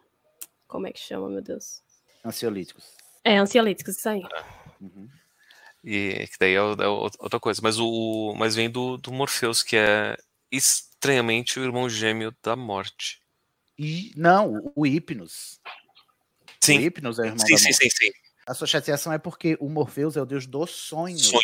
Como 0.67 0.87
é 0.87 0.93
que 0.93 1.01
chama, 1.01 1.29
meu 1.31 1.41
Deus? 1.43 1.83
Ansiolíticos. 2.25 2.85
É, 3.25 3.37
ansiolíticos, 3.39 3.97
isso 3.97 4.09
aí. 4.09 4.23
Uhum. 4.81 5.09
E 5.85 6.27
que 6.27 6.37
daí 6.41 6.55
é, 6.55 6.63
o- 6.63 6.73
é 6.75 6.89
o- 6.89 7.11
outra 7.19 7.41
coisa. 7.41 7.61
Mas, 7.63 7.79
o, 7.79 8.35
mas 8.37 8.55
vem 8.55 8.69
do, 8.69 8.97
do 8.99 9.13
Morpheus, 9.13 9.63
que 9.63 9.77
é 9.77 10.17
estranhamente 10.51 11.59
o 11.59 11.65
irmão 11.65 11.89
gêmeo 11.89 12.35
da 12.43 12.55
morte. 12.57 13.23
E 13.79 14.13
não, 14.17 14.73
o 14.75 14.87
Hipnos. 14.87 15.61
O 15.65 16.51
Sim, 16.61 16.81
Hipnos 16.81 17.19
é 17.19 17.23
o 17.23 17.27
irmão 17.27 17.47
sim, 17.47 17.53
da 17.53 17.59
sim, 17.59 17.65
morte. 17.71 17.77
sim, 17.85 17.91
sim. 17.91 18.11
A 18.47 18.55
sua 18.55 18.67
chateação 18.67 19.13
é 19.13 19.19
porque 19.19 19.57
o 19.61 19.69
Morpheus 19.69 20.17
é 20.17 20.23
o 20.23 20.27
deus 20.27 20.47
dos 20.47 20.71
sonhos. 20.71 21.23
Sonho, 21.27 21.43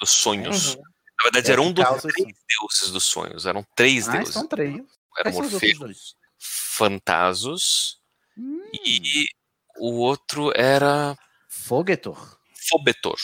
dos 0.00 0.10
sonhos. 0.10 0.74
Uhum. 0.74 0.82
Na 1.18 1.24
verdade, 1.24 1.50
era 1.52 1.60
que 1.62 1.66
um 1.68 1.72
dos 1.72 1.84
causa 1.84 2.08
três 2.08 2.34
deuses 2.60 2.90
dos 2.92 3.04
sonhos. 3.04 3.46
Eram 3.46 3.64
três 3.76 4.08
Ah, 4.08 4.12
deuses. 4.12 4.34
são 4.34 4.46
três. 4.48 4.74
era 5.18 5.32
Quais 5.32 5.36
são 5.36 5.46
os 5.46 5.52
outros 5.54 5.70
Morfeu, 5.72 5.78
dois? 5.80 6.14
Fantasos 6.38 8.00
Hum. 8.36 8.60
e 8.84 9.26
o 9.78 9.92
outro 10.00 10.52
era 10.56 11.16
Fogetor. 11.48 12.38
Fobetor, 12.68 13.16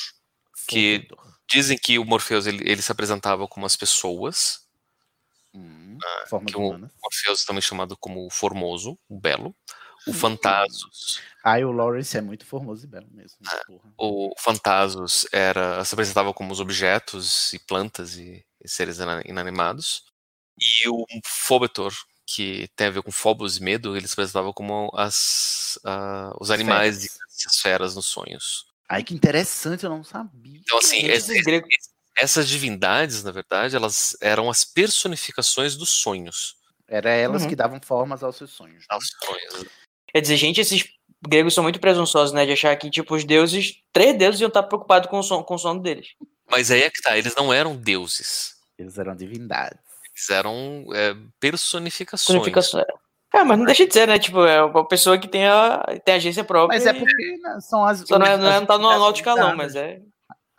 que 0.69 1.09
dizem 1.51 1.77
que 1.77 1.99
o 1.99 2.05
Morpheus 2.05 2.47
ele, 2.47 2.63
ele 2.71 2.81
se 2.83 2.93
apresentava 2.93 3.49
como 3.49 3.67
as 3.67 3.77
pessoas, 3.77 4.61
Hum, 5.53 5.99
ah, 6.05 6.41
que 6.47 6.57
o. 6.57 6.79
Morpheus 7.03 7.45
também 7.45 7.61
chamado 7.61 7.97
como 7.99 8.25
o 8.25 8.31
Formoso, 8.31 8.97
o 9.09 9.19
Belo, 9.19 9.55
o 10.07 10.13
Fantasos, 10.13 11.21
Aí 11.43 11.65
o 11.65 11.73
Lawrence 11.73 12.17
é 12.17 12.21
muito 12.21 12.45
formoso 12.45 12.85
e 12.85 12.87
belo 12.89 13.09
mesmo. 13.11 13.39
É. 13.51 13.65
porra. 13.65 13.93
o 13.97 14.33
Fantasos 14.39 15.27
era 15.33 15.83
se 15.85 15.95
apresentava 15.95 16.35
como 16.35 16.53
os 16.53 16.61
objetos 16.61 17.53
e 17.55 17.59
plantas 17.59 18.17
e, 18.17 18.45
e 18.63 18.69
seres 18.69 18.99
ina- 18.99 19.23
inanimados, 19.25 20.05
e 20.59 20.89
o 20.89 21.05
Fobetor 21.27 21.93
que 22.27 22.69
tem 22.77 22.87
a 22.87 22.91
ver 22.91 23.03
com 23.03 23.11
Phobos 23.11 23.57
e 23.57 23.63
medo, 23.63 23.97
ele 23.97 24.07
se 24.07 24.13
apresentava 24.13 24.53
como 24.53 24.89
as, 24.95 25.79
ah, 25.85 26.33
os 26.41 26.51
animais 26.53 26.99
Feras. 26.99 27.17
e 27.43 27.47
as 27.49 27.57
feras 27.61 27.97
nos 27.97 28.07
sonhos. 28.07 28.67
Ai, 28.89 29.03
que 29.03 29.13
interessante, 29.15 29.83
eu 29.85 29.91
não 29.91 30.05
sabia. 30.05 30.61
Então, 30.61 30.79
assim, 30.79 31.09
essas 32.17 32.49
divindades, 32.49 33.25
na 33.25 33.33
verdade, 33.33 33.75
elas 33.75 34.17
eram 34.21 34.49
as 34.51 34.65
personificações 34.65 35.75
dos 35.77 35.89
sonhos. 35.91 36.55
Era 36.87 37.11
elas 37.11 37.43
Uhum. 37.43 37.49
que 37.49 37.57
davam 37.57 37.81
formas 37.83 38.23
aos 38.23 38.37
seus 38.37 38.51
sonhos. 38.51 38.81
né? 38.81 38.87
Aos 38.91 39.09
sonhos. 39.25 39.67
Quer 40.13 40.21
dizer, 40.21 40.37
gente, 40.37 40.61
esses 40.61 40.85
gregos 41.27 41.55
são 41.55 41.63
muito 41.63 41.81
presunçosos, 41.81 42.33
né? 42.33 42.47
De 42.47 42.53
achar 42.53 42.75
que, 42.77 42.91
tipo, 42.91 43.15
os 43.15 43.25
deuses, 43.25 43.75
três 43.93 44.17
deuses 44.17 44.41
iam 44.41 44.49
estar 44.49 44.63
preocupados 44.63 45.09
com 45.09 45.19
o, 45.19 45.23
som, 45.23 45.43
com 45.43 45.55
o 45.55 45.59
sono 45.59 45.81
deles. 45.81 46.09
Mas 46.51 46.71
aí 46.71 46.83
é 46.83 46.91
que 46.91 47.01
tá, 47.01 47.17
eles 47.17 47.35
não 47.35 47.53
eram 47.53 47.77
deuses. 47.77 48.55
Eles 48.79 48.99
eram 48.99 49.15
divindades. 49.15 49.79
Eles 50.13 50.31
eram 50.31 50.87
é, 50.95 51.15
personificações. 51.39 52.39
Personificação. 52.39 52.85
É, 53.33 53.45
mas 53.45 53.59
não 53.59 53.65
deixa 53.65 53.87
de 53.87 53.93
ser, 53.93 54.09
né? 54.09 54.19
Tipo, 54.19 54.45
é 54.45 54.63
uma 54.65 54.87
pessoa 54.87 55.17
que 55.17 55.29
tem, 55.29 55.47
a, 55.47 55.85
tem 56.05 56.17
agência 56.17 56.43
própria. 56.43 56.77
Mas 56.77 56.87
é 56.87 56.91
e- 56.91 56.99
porque 56.99 57.37
né, 57.39 57.61
são 57.61 57.85
as. 57.85 58.01
Só 58.01 58.19
não, 58.19 58.27
é, 58.27 58.37
não, 58.37 58.47
é- 58.47 58.55
as 58.55 58.61
não 58.61 58.67
tá 58.67 58.79
no, 58.79 58.89
alto 58.89 59.17
escalão, 59.17 59.43
dadas, 59.43 59.57
mas 59.57 59.77
é. 59.77 60.01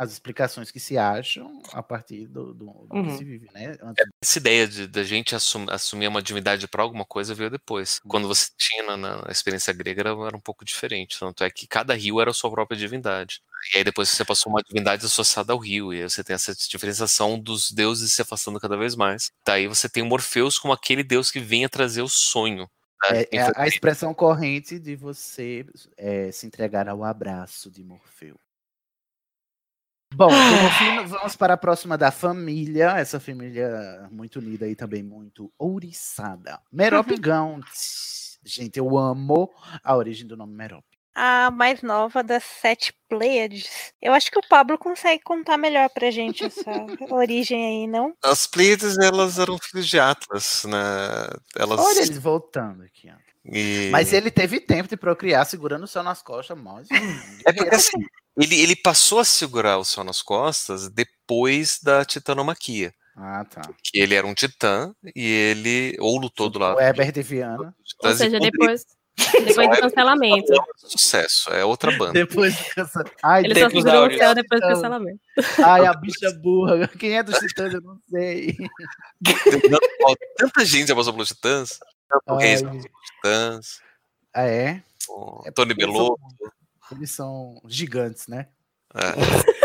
As 0.02 0.12
explicações 0.12 0.72
que 0.72 0.80
se 0.80 0.98
acham 0.98 1.62
a 1.74 1.84
partir 1.84 2.26
do, 2.28 2.56
do, 2.56 2.66
do 2.66 2.96
Uhum. 2.96 3.04
que 3.04 3.18
se 3.18 3.24
vive, 3.24 3.48
né? 3.54 3.76
Antes 3.84 4.04
Essa 4.24 4.40
ideia 4.40 4.68
de 4.68 4.88
da 4.88 5.04
gente 5.04 5.36
assum- 5.36 5.68
assumir 5.70 6.08
uma 6.08 6.24
divindade 6.24 6.68
para 6.68 6.82
alguma 6.82 7.06
coisa 7.06 7.36
veio 7.36 7.52
depois. 7.52 8.00
Quando 8.08 8.28
você 8.28 8.48
tinha 8.58 8.84
na, 8.84 8.98
na 8.98 9.32
experiência 9.32 9.72
grega 9.72 10.02
era, 10.02 10.10
era 10.10 10.36
um 10.36 10.40
pouco 10.42 10.66
diferente. 10.66 11.20
Tanto 11.20 11.44
é 11.44 11.52
que 11.52 11.68
cada 11.68 11.94
rio 11.94 12.20
era 12.20 12.32
a 12.32 12.34
sua 12.34 12.50
própria 12.50 12.76
divindade. 12.76 13.42
E 13.76 13.78
aí 13.78 13.84
depois 13.84 14.10
você 14.10 14.26
passou 14.26 14.52
uma 14.52 14.64
divindade 14.64 15.06
associada 15.06 15.54
ao 15.54 15.60
rio. 15.60 15.94
E 15.94 16.02
aí 16.02 16.10
você 16.10 16.24
tem 16.24 16.34
essa 16.34 16.52
diferenciação 16.56 17.40
dos 17.40 17.70
deuses 17.72 18.12
se 18.12 18.24
afastando 18.24 18.60
cada 18.60 18.76
vez 18.76 18.96
mais. 18.96 19.30
Daí 19.46 19.68
você 19.68 19.88
tem 19.88 20.02
o 20.02 20.08
Morpheus 20.08 20.58
como 20.58 20.74
aquele 20.74 21.04
deus 21.04 21.30
que 21.30 21.40
vem 21.40 21.64
a 21.64 21.70
trazer 21.70 22.02
o 22.02 22.10
sonho. 22.10 22.68
né? 23.12 23.22
É, 23.22 23.38
é 23.38 23.52
a 23.56 23.68
expressão 23.68 24.16
corrente 24.16 24.80
de 24.80 24.96
você 24.96 25.64
é, 25.96 26.32
se 26.32 26.48
entregar 26.48 26.90
ao 26.90 27.04
abraço 27.04 27.70
de 27.70 27.84
Morfeu. 27.84 28.40
Bom, 30.14 30.30
vamos 31.08 31.36
para 31.36 31.54
a 31.54 31.58
próxima 31.58 31.98
da 31.98 32.12
família. 32.12 32.98
Essa 32.98 33.20
família 33.20 34.08
muito 34.12 34.40
unida 34.40 34.68
e 34.68 34.76
também 34.76 35.02
muito 35.02 35.52
ouriçada. 35.58 36.60
Merope 36.72 37.16
Gaunt. 37.20 37.66
Gente, 38.44 38.78
eu 38.78 38.98
amo 38.98 39.50
a 39.84 39.96
origem 39.96 40.28
do 40.28 40.36
nome 40.36 40.54
Merope. 40.54 40.86
A 41.14 41.52
mais 41.52 41.82
nova 41.82 42.24
das 42.24 42.44
sete 42.44 42.94
Pleiades. 43.10 43.94
Eu 44.02 44.14
acho 44.14 44.32
que 44.32 44.40
o 44.40 44.48
Pablo 44.48 44.78
consegue 44.78 45.22
contar 45.24 45.58
melhor 45.58 45.90
pra 45.90 46.10
gente 46.10 46.46
essa 46.46 46.64
origem 47.12 47.66
aí, 47.66 47.88
não? 47.88 48.14
As 48.24 48.48
Pleiades, 48.48 48.98
elas 48.98 49.38
eram 49.38 49.58
filhos 49.58 49.88
de 49.88 50.00
Atlas, 50.00 50.64
né? 50.66 50.78
Elas... 51.56 51.80
Olha 51.80 52.00
eles 52.00 52.18
voltando 52.18 52.84
aqui. 52.84 53.10
ó. 53.10 53.31
E- 53.46 53.90
Mas 53.92 54.14
ele 54.14 54.30
teve 54.32 54.60
tempo 54.60 54.88
de 54.90 54.98
procriar 54.98 55.46
segurando 55.46 55.84
o 55.84 55.88
céu 55.88 56.04
nas 56.04 56.22
costas, 56.22 56.58
mas... 56.58 56.88
É 57.46 57.52
porque 57.54 57.76
assim, 57.76 57.98
ele, 58.38 58.60
ele 58.60 58.76
passou 58.76 59.20
a 59.20 59.26
segurar 59.26 59.78
o 59.78 59.86
céu 59.86 60.04
nas 60.04 60.22
costas 60.22 60.90
depois 60.90 61.80
da 61.82 62.06
titanomaquia. 62.06 62.94
Ah, 63.16 63.44
tá. 63.44 63.62
Que 63.84 64.00
ele 64.00 64.16
era 64.16 64.26
um 64.26 64.34
titã 64.34 64.94
e 65.16 65.26
ele 65.28 65.98
ou 66.00 66.18
lutou 66.18 66.50
do 66.50 66.58
lado 66.60 66.78
O 66.78 66.82
Herbert 66.82 67.12
de 67.12 67.22
Viana. 67.22 67.76
Ou 68.04 68.14
seja, 68.16 68.40
depois, 68.40 68.86
depois 69.46 69.70
do 69.70 69.82
cancelamento. 69.82 70.54
Sucesso, 70.78 71.50
é 71.52 71.66
outra 71.66 71.92
banda. 71.92 72.14
Depois 72.14 72.56
do 72.56 72.64
cancelamento. 72.74 73.16
Ai, 73.22 73.44
Ele 73.44 73.60
só 73.60 73.70
segurou 73.70 74.08
o 74.08 74.14
céu 74.18 74.34
depois 74.34 74.62
do 74.62 74.68
cancelamento. 74.68 75.20
Ai, 75.64 75.86
a 75.86 75.94
bicha 75.94 76.32
burra. 76.42 76.88
Quem 76.88 77.18
é 77.18 77.22
dos 77.22 77.38
titãs, 77.38 77.74
eu 77.74 77.82
não 77.82 77.98
sei. 78.10 78.56
Tanta 80.38 80.66
gente 80.66 80.88
já 80.88 80.96
passou 80.96 81.12
pelos 81.14 81.28
titãs. 81.28 81.80
O 82.28 82.34
Ai. 82.36 82.48
Reis 82.48 82.62
titãs. 82.62 83.80
Ah, 84.34 84.44
é? 84.46 84.84
O 85.10 85.42
É 85.46 85.52
Tony 85.52 85.74
porque 85.74 85.84
eles 85.84 85.94
Belotto. 85.96 86.22
são- 86.40 86.52
Eles 86.98 87.12
são 87.12 87.62
gigantes, 87.68 88.28
né? 88.28 88.48
é. 88.96 89.62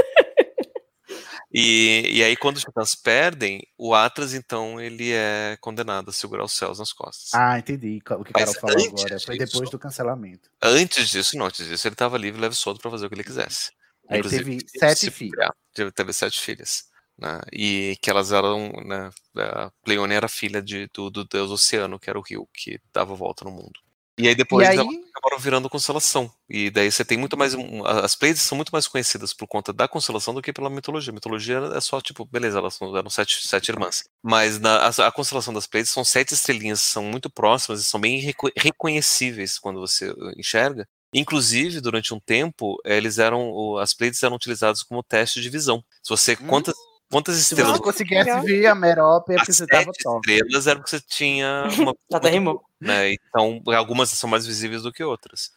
E, 1.58 2.18
e 2.18 2.22
aí, 2.24 2.36
quando 2.36 2.56
os 2.56 2.62
titãs 2.64 2.94
perdem, 2.94 3.66
o 3.78 3.94
Atlas, 3.94 4.34
então, 4.34 4.78
ele 4.80 5.12
é 5.12 5.56
condenado 5.60 6.10
a 6.10 6.12
segurar 6.12 6.44
os 6.44 6.52
céus 6.52 6.78
nas 6.78 6.92
costas. 6.92 7.32
Ah, 7.32 7.58
entendi 7.58 7.98
o 8.10 8.24
que 8.24 8.30
o 8.30 8.34
Carol 8.34 8.54
falou 8.54 8.76
agora. 8.86 9.20
Foi 9.20 9.38
disso- 9.38 9.52
depois 9.52 9.70
do 9.70 9.78
cancelamento. 9.78 10.50
Antes 10.60 11.08
disso, 11.08 11.36
não, 11.38 11.46
antes 11.46 11.66
disso, 11.66 11.86
ele 11.86 11.94
estava 11.94 12.18
livre, 12.18 12.40
leve 12.40 12.54
solto 12.54 12.80
para 12.80 12.90
fazer 12.90 13.06
o 13.06 13.08
que 13.08 13.14
ele 13.14 13.24
quisesse. 13.24 13.70
Aí 14.08 14.20
teve 14.22 14.58
sete 14.68 14.98
se 14.98 15.10
filhos. 15.10 15.34
teve 15.72 16.12
sete 16.12 16.40
filhas. 16.40 16.84
Né? 17.18 17.40
E 17.52 17.96
que 18.02 18.10
elas 18.10 18.30
eram. 18.32 18.70
Né, 18.84 19.10
a 19.36 19.70
Pleione 19.82 20.14
era 20.14 20.28
filha 20.28 20.60
de, 20.62 20.86
do, 20.92 21.10
do 21.10 21.24
deus 21.24 21.50
oceano, 21.50 21.98
que 21.98 22.10
era 22.10 22.18
o 22.18 22.22
rio, 22.22 22.46
que 22.52 22.78
dava 22.92 23.14
volta 23.14 23.44
no 23.44 23.50
mundo. 23.50 23.80
E 24.18 24.26
aí 24.28 24.34
depois 24.34 24.66
E 24.66 24.70
aí- 24.70 24.78
elas 24.78 24.94
acabaram 25.10 25.38
virando 25.38 25.68
constelação. 25.68 26.30
E 26.48 26.70
daí 26.70 26.90
você 26.90 27.04
tem 27.04 27.18
muito 27.18 27.36
mais. 27.36 27.54
As 28.02 28.14
Pleiades 28.16 28.42
são 28.42 28.56
muito 28.56 28.70
mais 28.70 28.88
conhecidas 28.88 29.34
por 29.34 29.46
conta 29.46 29.72
da 29.74 29.86
constelação 29.86 30.32
do 30.32 30.40
que 30.40 30.52
pela 30.54 30.70
mitologia. 30.70 31.10
A 31.10 31.14
mitologia 31.14 31.58
é 31.74 31.80
só, 31.82 32.00
tipo, 32.00 32.24
beleza, 32.24 32.58
elas 32.58 32.74
são- 32.74 32.96
eram 32.96 33.10
sete, 33.10 33.46
sete 33.46 33.68
irmãs. 33.70 34.04
Mas 34.22 34.58
na, 34.58 34.86
a, 34.86 34.88
a 35.08 35.12
constelação 35.12 35.52
das 35.52 35.66
Pleiades 35.66 35.92
são 35.92 36.02
sete 36.04 36.32
estrelinhas, 36.32 36.80
são 36.80 37.02
muito 37.04 37.28
próximas 37.28 37.80
e 37.80 37.84
são 37.84 38.00
bem 38.00 38.18
reco- 38.20 38.50
reconhecíveis 38.56 39.58
quando 39.58 39.80
você 39.80 40.10
uh, 40.10 40.32
enxerga. 40.38 40.86
Inclusive, 41.14 41.80
durante 41.80 42.12
um 42.14 42.20
tempo, 42.20 42.78
eh, 42.84 42.96
eles 42.96 43.18
eram. 43.18 43.76
As 43.78 43.92
Pleiades 43.94 44.22
eram 44.22 44.36
utilizadas 44.36 44.82
como 44.82 45.02
teste 45.02 45.40
de 45.42 45.48
visão. 45.50 45.84
Se 46.02 46.08
você. 46.10 46.36
Quantas, 46.36 46.74
quantas 47.10 47.34
Hum. 47.34 47.38
Se 47.38 47.42
estrelas 47.54 47.72
você 47.72 47.82
conseguisse 47.82 48.40
ver 48.40 48.66
a 48.66 48.74
Merope, 48.74 49.32
é 49.32 49.36
porque 49.36 49.52
você 49.52 49.66
tava 49.66 49.90
top. 50.02 50.30
estrelas 50.30 50.66
era 50.66 50.78
porque 50.78 50.90
você 50.90 51.00
tinha 51.00 51.64
uma. 51.90 51.94
Até 52.12 52.30
rimou. 52.30 52.62
né? 52.80 53.12
Então, 53.12 53.62
algumas 53.76 54.10
são 54.10 54.28
mais 54.28 54.46
visíveis 54.46 54.82
do 54.82 54.92
que 54.92 55.02
outras. 55.04 55.50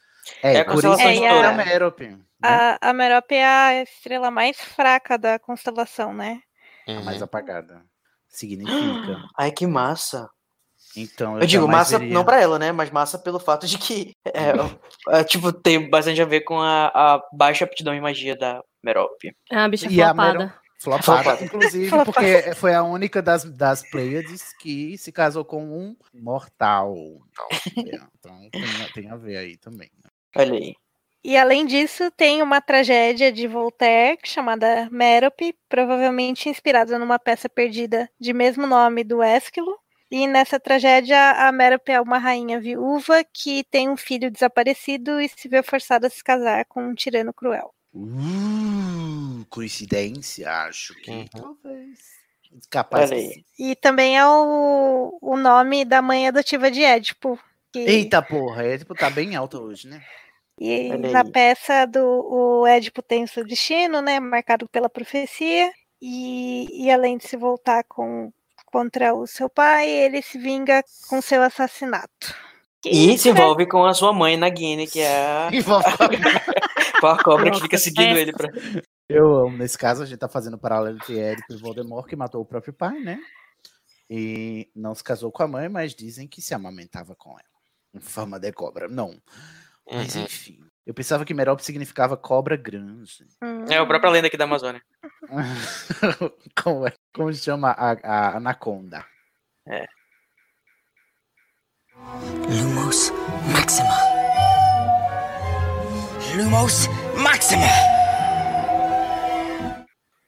É, 0.43 0.55
É 0.57 0.59
a 0.61 0.65
por 0.65 0.75
isso 0.75 0.87
constelação 0.87 1.11
de 1.21 1.25
é 1.25 1.45
a 1.45 1.51
Merope. 1.53 2.07
né? 2.07 2.19
A, 2.43 2.89
a 2.89 2.93
Merope 2.93 3.35
é 3.35 3.45
a 3.45 3.81
estrela 3.81 4.29
mais 4.29 4.57
fraca 4.57 5.17
da 5.17 5.39
constelação, 5.39 6.13
né? 6.13 6.39
A 6.87 6.91
Uhum. 6.91 7.03
mais 7.03 7.21
apagada. 7.21 7.81
Significa. 8.27 9.23
Ai, 9.37 9.51
que 9.51 9.65
massa. 9.67 10.29
Então, 10.95 11.39
Eu 11.39 11.45
digo 11.45 11.63
jamais 11.65 11.77
massa 11.79 11.99
veria- 11.99 12.13
não 12.13 12.23
pra 12.25 12.41
ela, 12.41 12.57
né? 12.57 12.71
Mas 12.71 12.89
massa 12.89 13.17
pelo 13.19 13.39
fato 13.39 13.67
de 13.67 13.77
que, 13.77 14.13
é, 14.25 14.53
é, 15.19 15.23
tipo, 15.23 15.51
tem 15.53 15.89
bastante 15.89 16.21
a 16.21 16.25
ver 16.25 16.41
com 16.41 16.59
a, 16.59 16.87
a 16.87 17.21
baixa 17.33 17.63
aptidão 17.65 17.93
em 17.93 18.01
magia 18.01 18.35
da 18.35 18.61
Merope. 18.83 19.35
É 19.51 19.57
uma 19.57 19.69
bicha 19.69 19.87
E 19.89 20.01
a 20.01 20.07
flopada. 20.13 20.55
Flopada, 20.81 21.03
Flopada. 21.03 21.43
inclusive, 21.43 21.89
Flopada. 21.89 22.11
porque 22.13 22.55
foi 22.55 22.73
a 22.73 22.81
única 22.83 23.21
das, 23.21 23.43
das 23.43 23.83
Pleiades 23.89 24.53
que 24.53 24.97
se 24.97 25.11
casou 25.11 25.43
com 25.43 25.61
um 25.63 25.95
mortal. 26.13 26.95
Então 27.77 28.49
tem, 28.51 28.81
a- 28.81 28.93
tem 28.93 29.09
a 29.11 29.15
ver 29.15 29.37
aí 29.37 29.57
também. 29.57 29.89
né? 30.03 30.09
Olha 30.37 30.53
aí. 30.53 30.75
E 31.21 31.35
além 31.35 31.65
disso, 31.65 32.09
tem 32.11 32.41
uma 32.41 32.61
tragédia 32.61 33.29
de 33.29 33.45
Voltaire 33.45 34.17
chamada 34.23 34.87
Mérope, 34.89 35.53
provavelmente 35.67 36.47
inspirada 36.47 36.97
numa 36.97 37.19
peça 37.19 37.49
perdida 37.49 38.09
de 38.17 38.31
mesmo 38.31 38.65
nome 38.65 39.03
do 39.03 39.21
Ésquilo. 39.21 39.77
E 40.09 40.25
nessa 40.25 40.59
tragédia, 40.59 41.31
a 41.31 41.51
Mérope 41.51 41.91
é 41.91 41.99
uma 41.99 42.17
rainha 42.17 42.59
viúva 42.59 43.21
que 43.33 43.63
tem 43.65 43.89
um 43.89 43.97
filho 43.97 44.31
desaparecido 44.31 45.19
e 45.19 45.27
se 45.27 45.47
vê 45.49 45.61
forçada 45.61 46.07
a 46.07 46.09
se 46.09 46.23
casar 46.23 46.63
com 46.65 46.81
um 46.83 46.95
tirano 46.95 47.33
cruel. 47.33 47.71
Uh, 47.93 49.45
coincidência, 49.49 50.49
acho 50.51 50.93
que 51.01 51.11
Uhum. 51.11 51.25
talvez. 51.27 51.99
Capaz 52.69 53.09
que. 53.09 53.45
E 53.57 53.75
também 53.75 54.17
é 54.17 54.25
o, 54.25 55.17
o 55.21 55.37
nome 55.37 55.85
da 55.85 56.01
mãe 56.01 56.27
adotiva 56.27 56.71
de 56.71 56.83
Édipo. 56.83 57.39
Que, 57.71 57.79
Eita 57.79 58.21
porra, 58.21 58.63
é 58.63 58.77
tipo, 58.77 58.95
tá 58.95 59.09
bem 59.09 59.35
alto 59.35 59.59
hoje, 59.61 59.87
né? 59.87 60.01
E 60.59 60.89
Olha 60.91 61.11
na 61.11 61.21
aí. 61.21 61.31
peça 61.31 61.85
do 61.85 62.01
o 62.01 62.67
Édipo 62.67 63.01
tem 63.01 63.23
o 63.23 63.27
seu 63.27 63.45
destino, 63.45 64.01
né, 64.01 64.19
marcado 64.19 64.67
pela 64.67 64.89
profecia, 64.89 65.71
e, 66.01 66.67
e 66.85 66.91
além 66.91 67.17
de 67.17 67.27
se 67.27 67.37
voltar 67.37 67.83
com, 67.85 68.31
contra 68.65 69.13
o 69.13 69.25
seu 69.27 69.49
pai, 69.49 69.87
ele 69.89 70.21
se 70.21 70.37
vinga 70.37 70.83
com 71.07 71.21
seu 71.21 71.41
assassinato. 71.43 72.35
E 72.85 73.17
se 73.17 73.29
envolve 73.29 73.65
com 73.67 73.85
a 73.85 73.93
sua 73.93 74.11
mãe 74.13 74.35
na 74.37 74.49
Guiné, 74.49 74.85
que 74.87 74.99
é 75.01 75.07
a, 75.27 75.49
Envolve 75.53 75.85
com 76.99 77.07
a- 77.07 77.23
cobra 77.23 77.45
que 77.45 77.49
Nossa, 77.51 77.61
fica 77.63 77.77
seguindo 77.77 78.09
essa. 78.11 78.19
ele. 78.19 78.33
Pra... 78.33 78.49
Eu 79.07 79.35
amo. 79.35 79.57
Nesse 79.57 79.77
caso, 79.77 80.03
a 80.03 80.05
gente 80.05 80.19
tá 80.19 80.27
fazendo 80.29 80.57
paralelo 80.57 80.97
entre 80.97 81.17
Érico 81.17 81.53
e 81.53 81.57
Voldemort, 81.57 82.07
que 82.07 82.15
matou 82.15 82.41
o 82.41 82.45
próprio 82.45 82.73
pai, 82.73 82.99
né? 82.99 83.19
E 84.09 84.69
não 84.75 84.93
se 84.95 85.03
casou 85.03 85.31
com 85.31 85.43
a 85.43 85.47
mãe, 85.47 85.69
mas 85.69 85.93
dizem 85.95 86.27
que 86.27 86.41
se 86.41 86.53
amamentava 86.53 87.15
com 87.15 87.31
ela. 87.31 87.43
Em 87.93 87.99
forma 87.99 88.39
de 88.39 88.51
cobra. 88.51 88.87
Não. 88.87 89.19
Mas 89.91 90.15
Uhum. 90.15 90.23
enfim. 90.23 90.59
Eu 90.85 90.93
pensava 90.93 91.23
que 91.23 91.33
Merope 91.35 91.63
significava 91.63 92.17
cobra 92.17 92.55
grande. 92.55 93.27
É 93.69 93.77
a 93.77 93.85
própria 93.85 94.09
lenda 94.09 94.27
aqui 94.27 94.37
da 94.37 94.45
Amazônia. 94.45 94.81
como, 96.63 96.87
é, 96.87 96.93
como 97.13 97.31
chama 97.33 97.69
a, 97.71 97.91
a 98.03 98.37
anaconda? 98.37 99.05
É. 99.67 99.85
Lumos 102.49 103.11
Maxima. 103.53 104.08
Lumos 106.35 106.87
Maxima. 107.17 107.65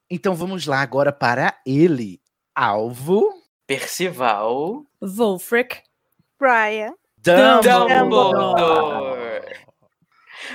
Então 0.09 0.33
vamos 0.33 0.65
lá 0.65 0.81
agora 0.81 1.11
para 1.13 1.59
ele. 1.65 2.19
Alvo. 2.55 3.29
Percival. 3.67 4.83
Wolfric. 4.99 5.83
Brian. 6.39 6.93
Dumbledore. 7.17 8.41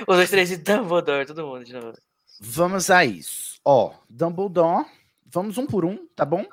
Os 0.01 0.15
dois, 0.17 0.29
três 0.29 0.51
e 0.51 0.57
Dumbledore, 0.57 1.25
todo 1.25 1.47
mundo 1.47 1.63
de 1.63 1.73
novo. 1.73 1.97
Vamos 2.41 2.89
a 2.89 3.05
isso. 3.05 3.59
Ó, 3.63 3.93
Dumbledore. 4.09 4.85
Vamos 5.25 5.57
um 5.57 5.65
por 5.65 5.85
um, 5.85 6.07
tá 6.15 6.25
bom? 6.25 6.45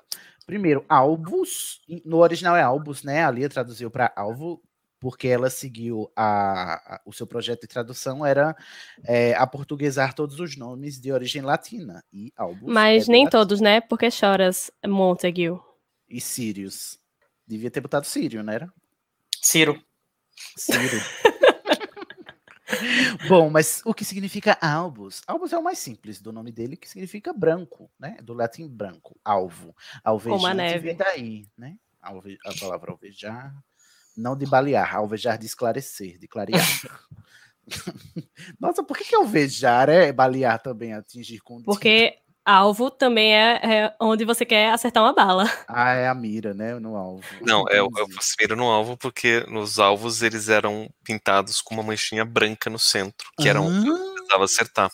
Primeiro, 0.47 0.85
Albus. 0.89 1.81
No 2.05 2.19
original 2.19 2.57
é 2.57 2.63
Albus, 2.63 3.03
né? 3.03 3.25
A 3.25 3.31
Lia 3.31 3.49
traduziu 3.49 3.91
para 3.91 4.13
Alvo, 4.15 4.63
porque 5.05 5.29
ela 5.29 5.51
seguiu 5.51 6.11
a, 6.17 6.95
a- 6.95 7.01
o 7.05 7.13
seu 7.13 7.27
projeto 7.27 7.61
de 7.61 7.67
tradução 7.67 8.25
era 8.25 8.57
é, 9.05 9.35
aportuguesar 9.35 10.15
todos 10.15 10.41
os 10.41 10.57
nomes 10.57 10.99
de 10.99 11.13
origem 11.13 11.43
latina. 11.43 12.03
E 12.11 12.33
Albus. 12.35 12.73
Mas 12.73 13.07
é 13.07 13.13
nem 13.13 13.25
latim. 13.25 13.37
todos, 13.37 13.61
né? 13.61 13.83
Porque 13.83 14.11
choras, 14.11 14.71
Montague. 14.87 15.51
E 16.09 16.23
Sirius. 16.23 16.99
Devia 17.47 17.71
ter 17.71 17.83
botado 17.83 18.07
Sírio, 18.07 18.43
né? 18.43 18.55
Era? 18.55 18.73
Ciro. 19.43 19.79
Ciro. 20.57 20.97
Bom, 23.29 23.51
mas 23.51 23.83
o 23.85 23.93
que 23.93 24.07
significa 24.07 24.57
albus? 24.59 25.23
Albus 25.27 25.53
é 25.53 25.59
o 25.59 25.63
mais 25.63 25.79
simples 25.79 26.19
do 26.19 26.33
nome 26.33 26.51
dele, 26.51 26.79
que 26.79 26.89
significa 26.89 27.31
branco, 27.31 27.91
né? 28.01 28.17
Do 28.23 28.33
latim 28.33 28.67
branco, 28.67 29.21
alvo. 29.23 29.77
Alvejante 30.03 30.47
a 30.47 30.55
neve. 30.55 30.79
vem 30.89 30.97
daí, 30.97 31.47
né? 31.59 31.77
Alve, 32.01 32.39
a 32.47 32.59
palavra 32.59 32.91
alvejar, 32.91 33.55
não 34.17 34.37
de 34.37 34.47
balear, 34.47 34.95
alvejar 34.97 35.39
de 35.39 35.47
esclarecer, 35.47 36.19
de 36.19 36.29
clarear. 36.29 36.65
Nossa, 38.61 38.83
por 38.83 38.97
que, 38.97 39.05
que 39.05 39.15
alvejar 39.15 39.89
é 39.89 40.13
balear 40.13 40.61
também, 40.63 40.93
atingir 40.93 41.41
com? 41.41 41.63
Porque 41.63 42.19
alvo 42.45 42.91
também 42.91 43.35
é, 43.35 43.61
é 43.63 43.97
onde 44.01 44.25
você 44.25 44.45
quer 44.45 44.71
acertar 44.71 45.03
uma 45.03 45.15
bala. 45.15 45.45
Ah, 45.67 45.95
é 45.95 46.07
a 46.09 46.15
mira, 46.15 46.53
né? 46.53 46.79
No 46.79 46.95
alvo. 46.95 47.23
Não, 47.41 47.65
é, 47.69 47.79
eu 47.81 47.89
você 47.91 48.35
mira 48.39 48.55
no 48.55 48.65
alvo 48.65 48.97
porque 48.97 49.41
nos 49.49 49.79
alvos 49.79 50.23
eles 50.23 50.49
eram 50.49 50.89
pintados 51.03 51.61
com 51.61 51.75
uma 51.75 51.83
manchinha 51.83 52.25
branca 52.25 52.69
no 52.69 52.79
centro, 52.79 53.31
que 53.41 53.49
era 53.49 53.61
onde 53.61 53.89
eu 53.89 54.15
precisava 54.15 54.45
acertar. 54.45 54.91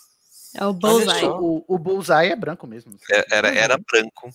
É 0.54 0.64
o 0.64 0.72
bullseye. 0.72 1.24
O, 1.28 1.64
o 1.68 1.78
bullseye 1.78 2.30
é 2.30 2.36
branco 2.36 2.66
mesmo. 2.66 2.96
É- 3.10 3.36
Era, 3.36 3.48
era 3.54 3.78
branco. 3.78 4.30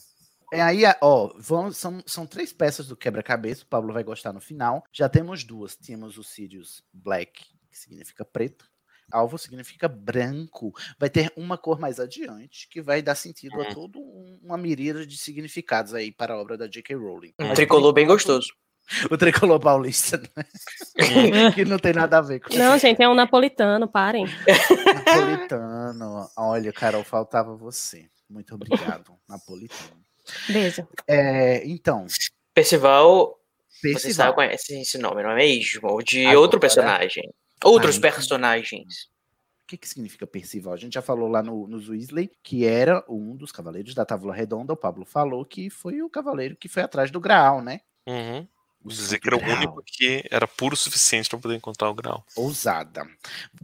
É 0.54 0.62
aí, 0.62 0.84
ó, 1.02 1.34
vamos, 1.38 1.78
são, 1.78 2.02
são 2.06 2.26
três 2.26 2.54
peças 2.54 2.88
do 2.88 2.96
quebra-cabeça, 2.96 3.64
o 3.64 3.68
Pablo 3.68 3.94
vai 3.94 4.04
gostar 4.04 4.32
no 4.34 4.40
final. 4.42 4.84
Já 4.94 5.10
temos 5.10 5.44
duas. 5.44 5.76
Tínhamos 5.76 6.18
o 6.18 6.24
Sirius 6.24 6.84
Black, 6.94 7.44
que 7.70 7.78
significa 7.78 8.24
preto. 8.24 8.66
Alvo 9.12 9.38
significa 9.38 9.88
branco. 9.88 10.74
Vai 11.00 11.10
ter 11.12 11.32
uma 11.36 11.58
cor 11.58 11.80
mais 11.80 12.00
adiante, 12.00 12.68
que 12.70 12.82
vai 12.82 13.02
dar 13.04 13.14
sentido 13.16 13.62
a 13.62 13.66
toda 13.74 14.00
um- 14.00 14.40
uma 14.44 14.58
miríade 14.58 15.06
de 15.06 15.18
significados 15.18 15.94
aí 15.94 16.12
para 16.12 16.34
a 16.34 16.38
obra 16.42 16.58
da 16.58 16.68
J.K. 16.68 16.96
Rowling. 16.96 17.34
Um 17.40 17.48
Mas, 17.48 17.56
tricolor 17.56 17.94
bem 17.94 18.08
gostoso. 18.08 18.48
O 19.12 19.18
tricolor 19.18 19.60
paulista, 19.60 20.18
né? 20.38 20.44
que 21.56 21.66
não 21.66 21.80
tem 21.80 21.92
nada 21.92 22.20
a 22.20 22.22
ver 22.22 22.40
com 22.40 22.54
Não, 22.56 22.78
gente, 22.78 23.02
é 23.02 23.10
um 23.10 23.16
napolitano, 23.16 23.88
parem. 23.88 24.26
Napolitano. 24.94 26.30
Olha, 26.38 26.72
Carol, 26.72 27.04
faltava 27.04 27.56
você. 27.56 28.08
Muito 28.30 28.54
obrigado, 28.54 29.18
Napolitano. 29.28 30.05
Beijo. 30.49 30.88
É, 31.07 31.65
então, 31.68 32.06
Percival, 32.53 33.39
você 33.69 33.89
Percival. 33.91 34.14
sabe 34.14 34.35
conhece 34.35 34.80
esse 34.81 34.97
nome, 34.97 35.22
não 35.23 35.31
é 35.31 35.35
mesmo? 35.35 35.89
Ou 35.89 36.02
de 36.02 36.22
Agora- 36.26 36.39
outro 36.39 36.60
personagem. 36.60 37.34
Outros 37.64 37.97
então- 37.97 38.10
personagens. 38.11 39.14
O 39.64 39.68
que, 39.68 39.77
que 39.77 39.89
significa 39.89 40.27
Percival? 40.27 40.73
A 40.73 40.77
gente 40.77 40.93
já 40.93 41.02
falou 41.02 41.27
lá 41.27 41.41
no, 41.41 41.68
nos 41.68 41.89
Weasley, 41.89 42.30
que 42.43 42.65
era 42.65 43.03
um 43.10 43.35
dos 43.35 43.52
cavaleiros 43.52 43.95
da 43.95 44.06
Távola 44.06 44.34
Redonda. 44.35 44.73
O 44.73 44.77
Pablo 44.77 45.03
falou 45.06 45.43
que 45.43 45.72
foi 45.72 46.03
o 46.03 46.10
cavaleiro 46.10 46.56
que 46.56 46.69
foi 46.69 46.84
atrás 46.84 47.10
do 47.10 47.19
Graal, 47.19 47.64
né? 47.64 47.81
Uhum. 48.06 48.47
O 48.84 48.89
Dizer 48.89 49.18
que 49.18 49.27
era 49.27 49.35
o 49.35 49.41
único 49.43 49.81
que 49.84 50.23
era 50.30 50.47
puro 50.47 50.76
o 50.76 50.77
suficiente 50.77 51.27
para 51.27 51.39
poder 51.39 51.56
encontrar 51.56 51.89
o 51.89 51.95
grau. 51.95 52.23
Ousada. 52.35 53.07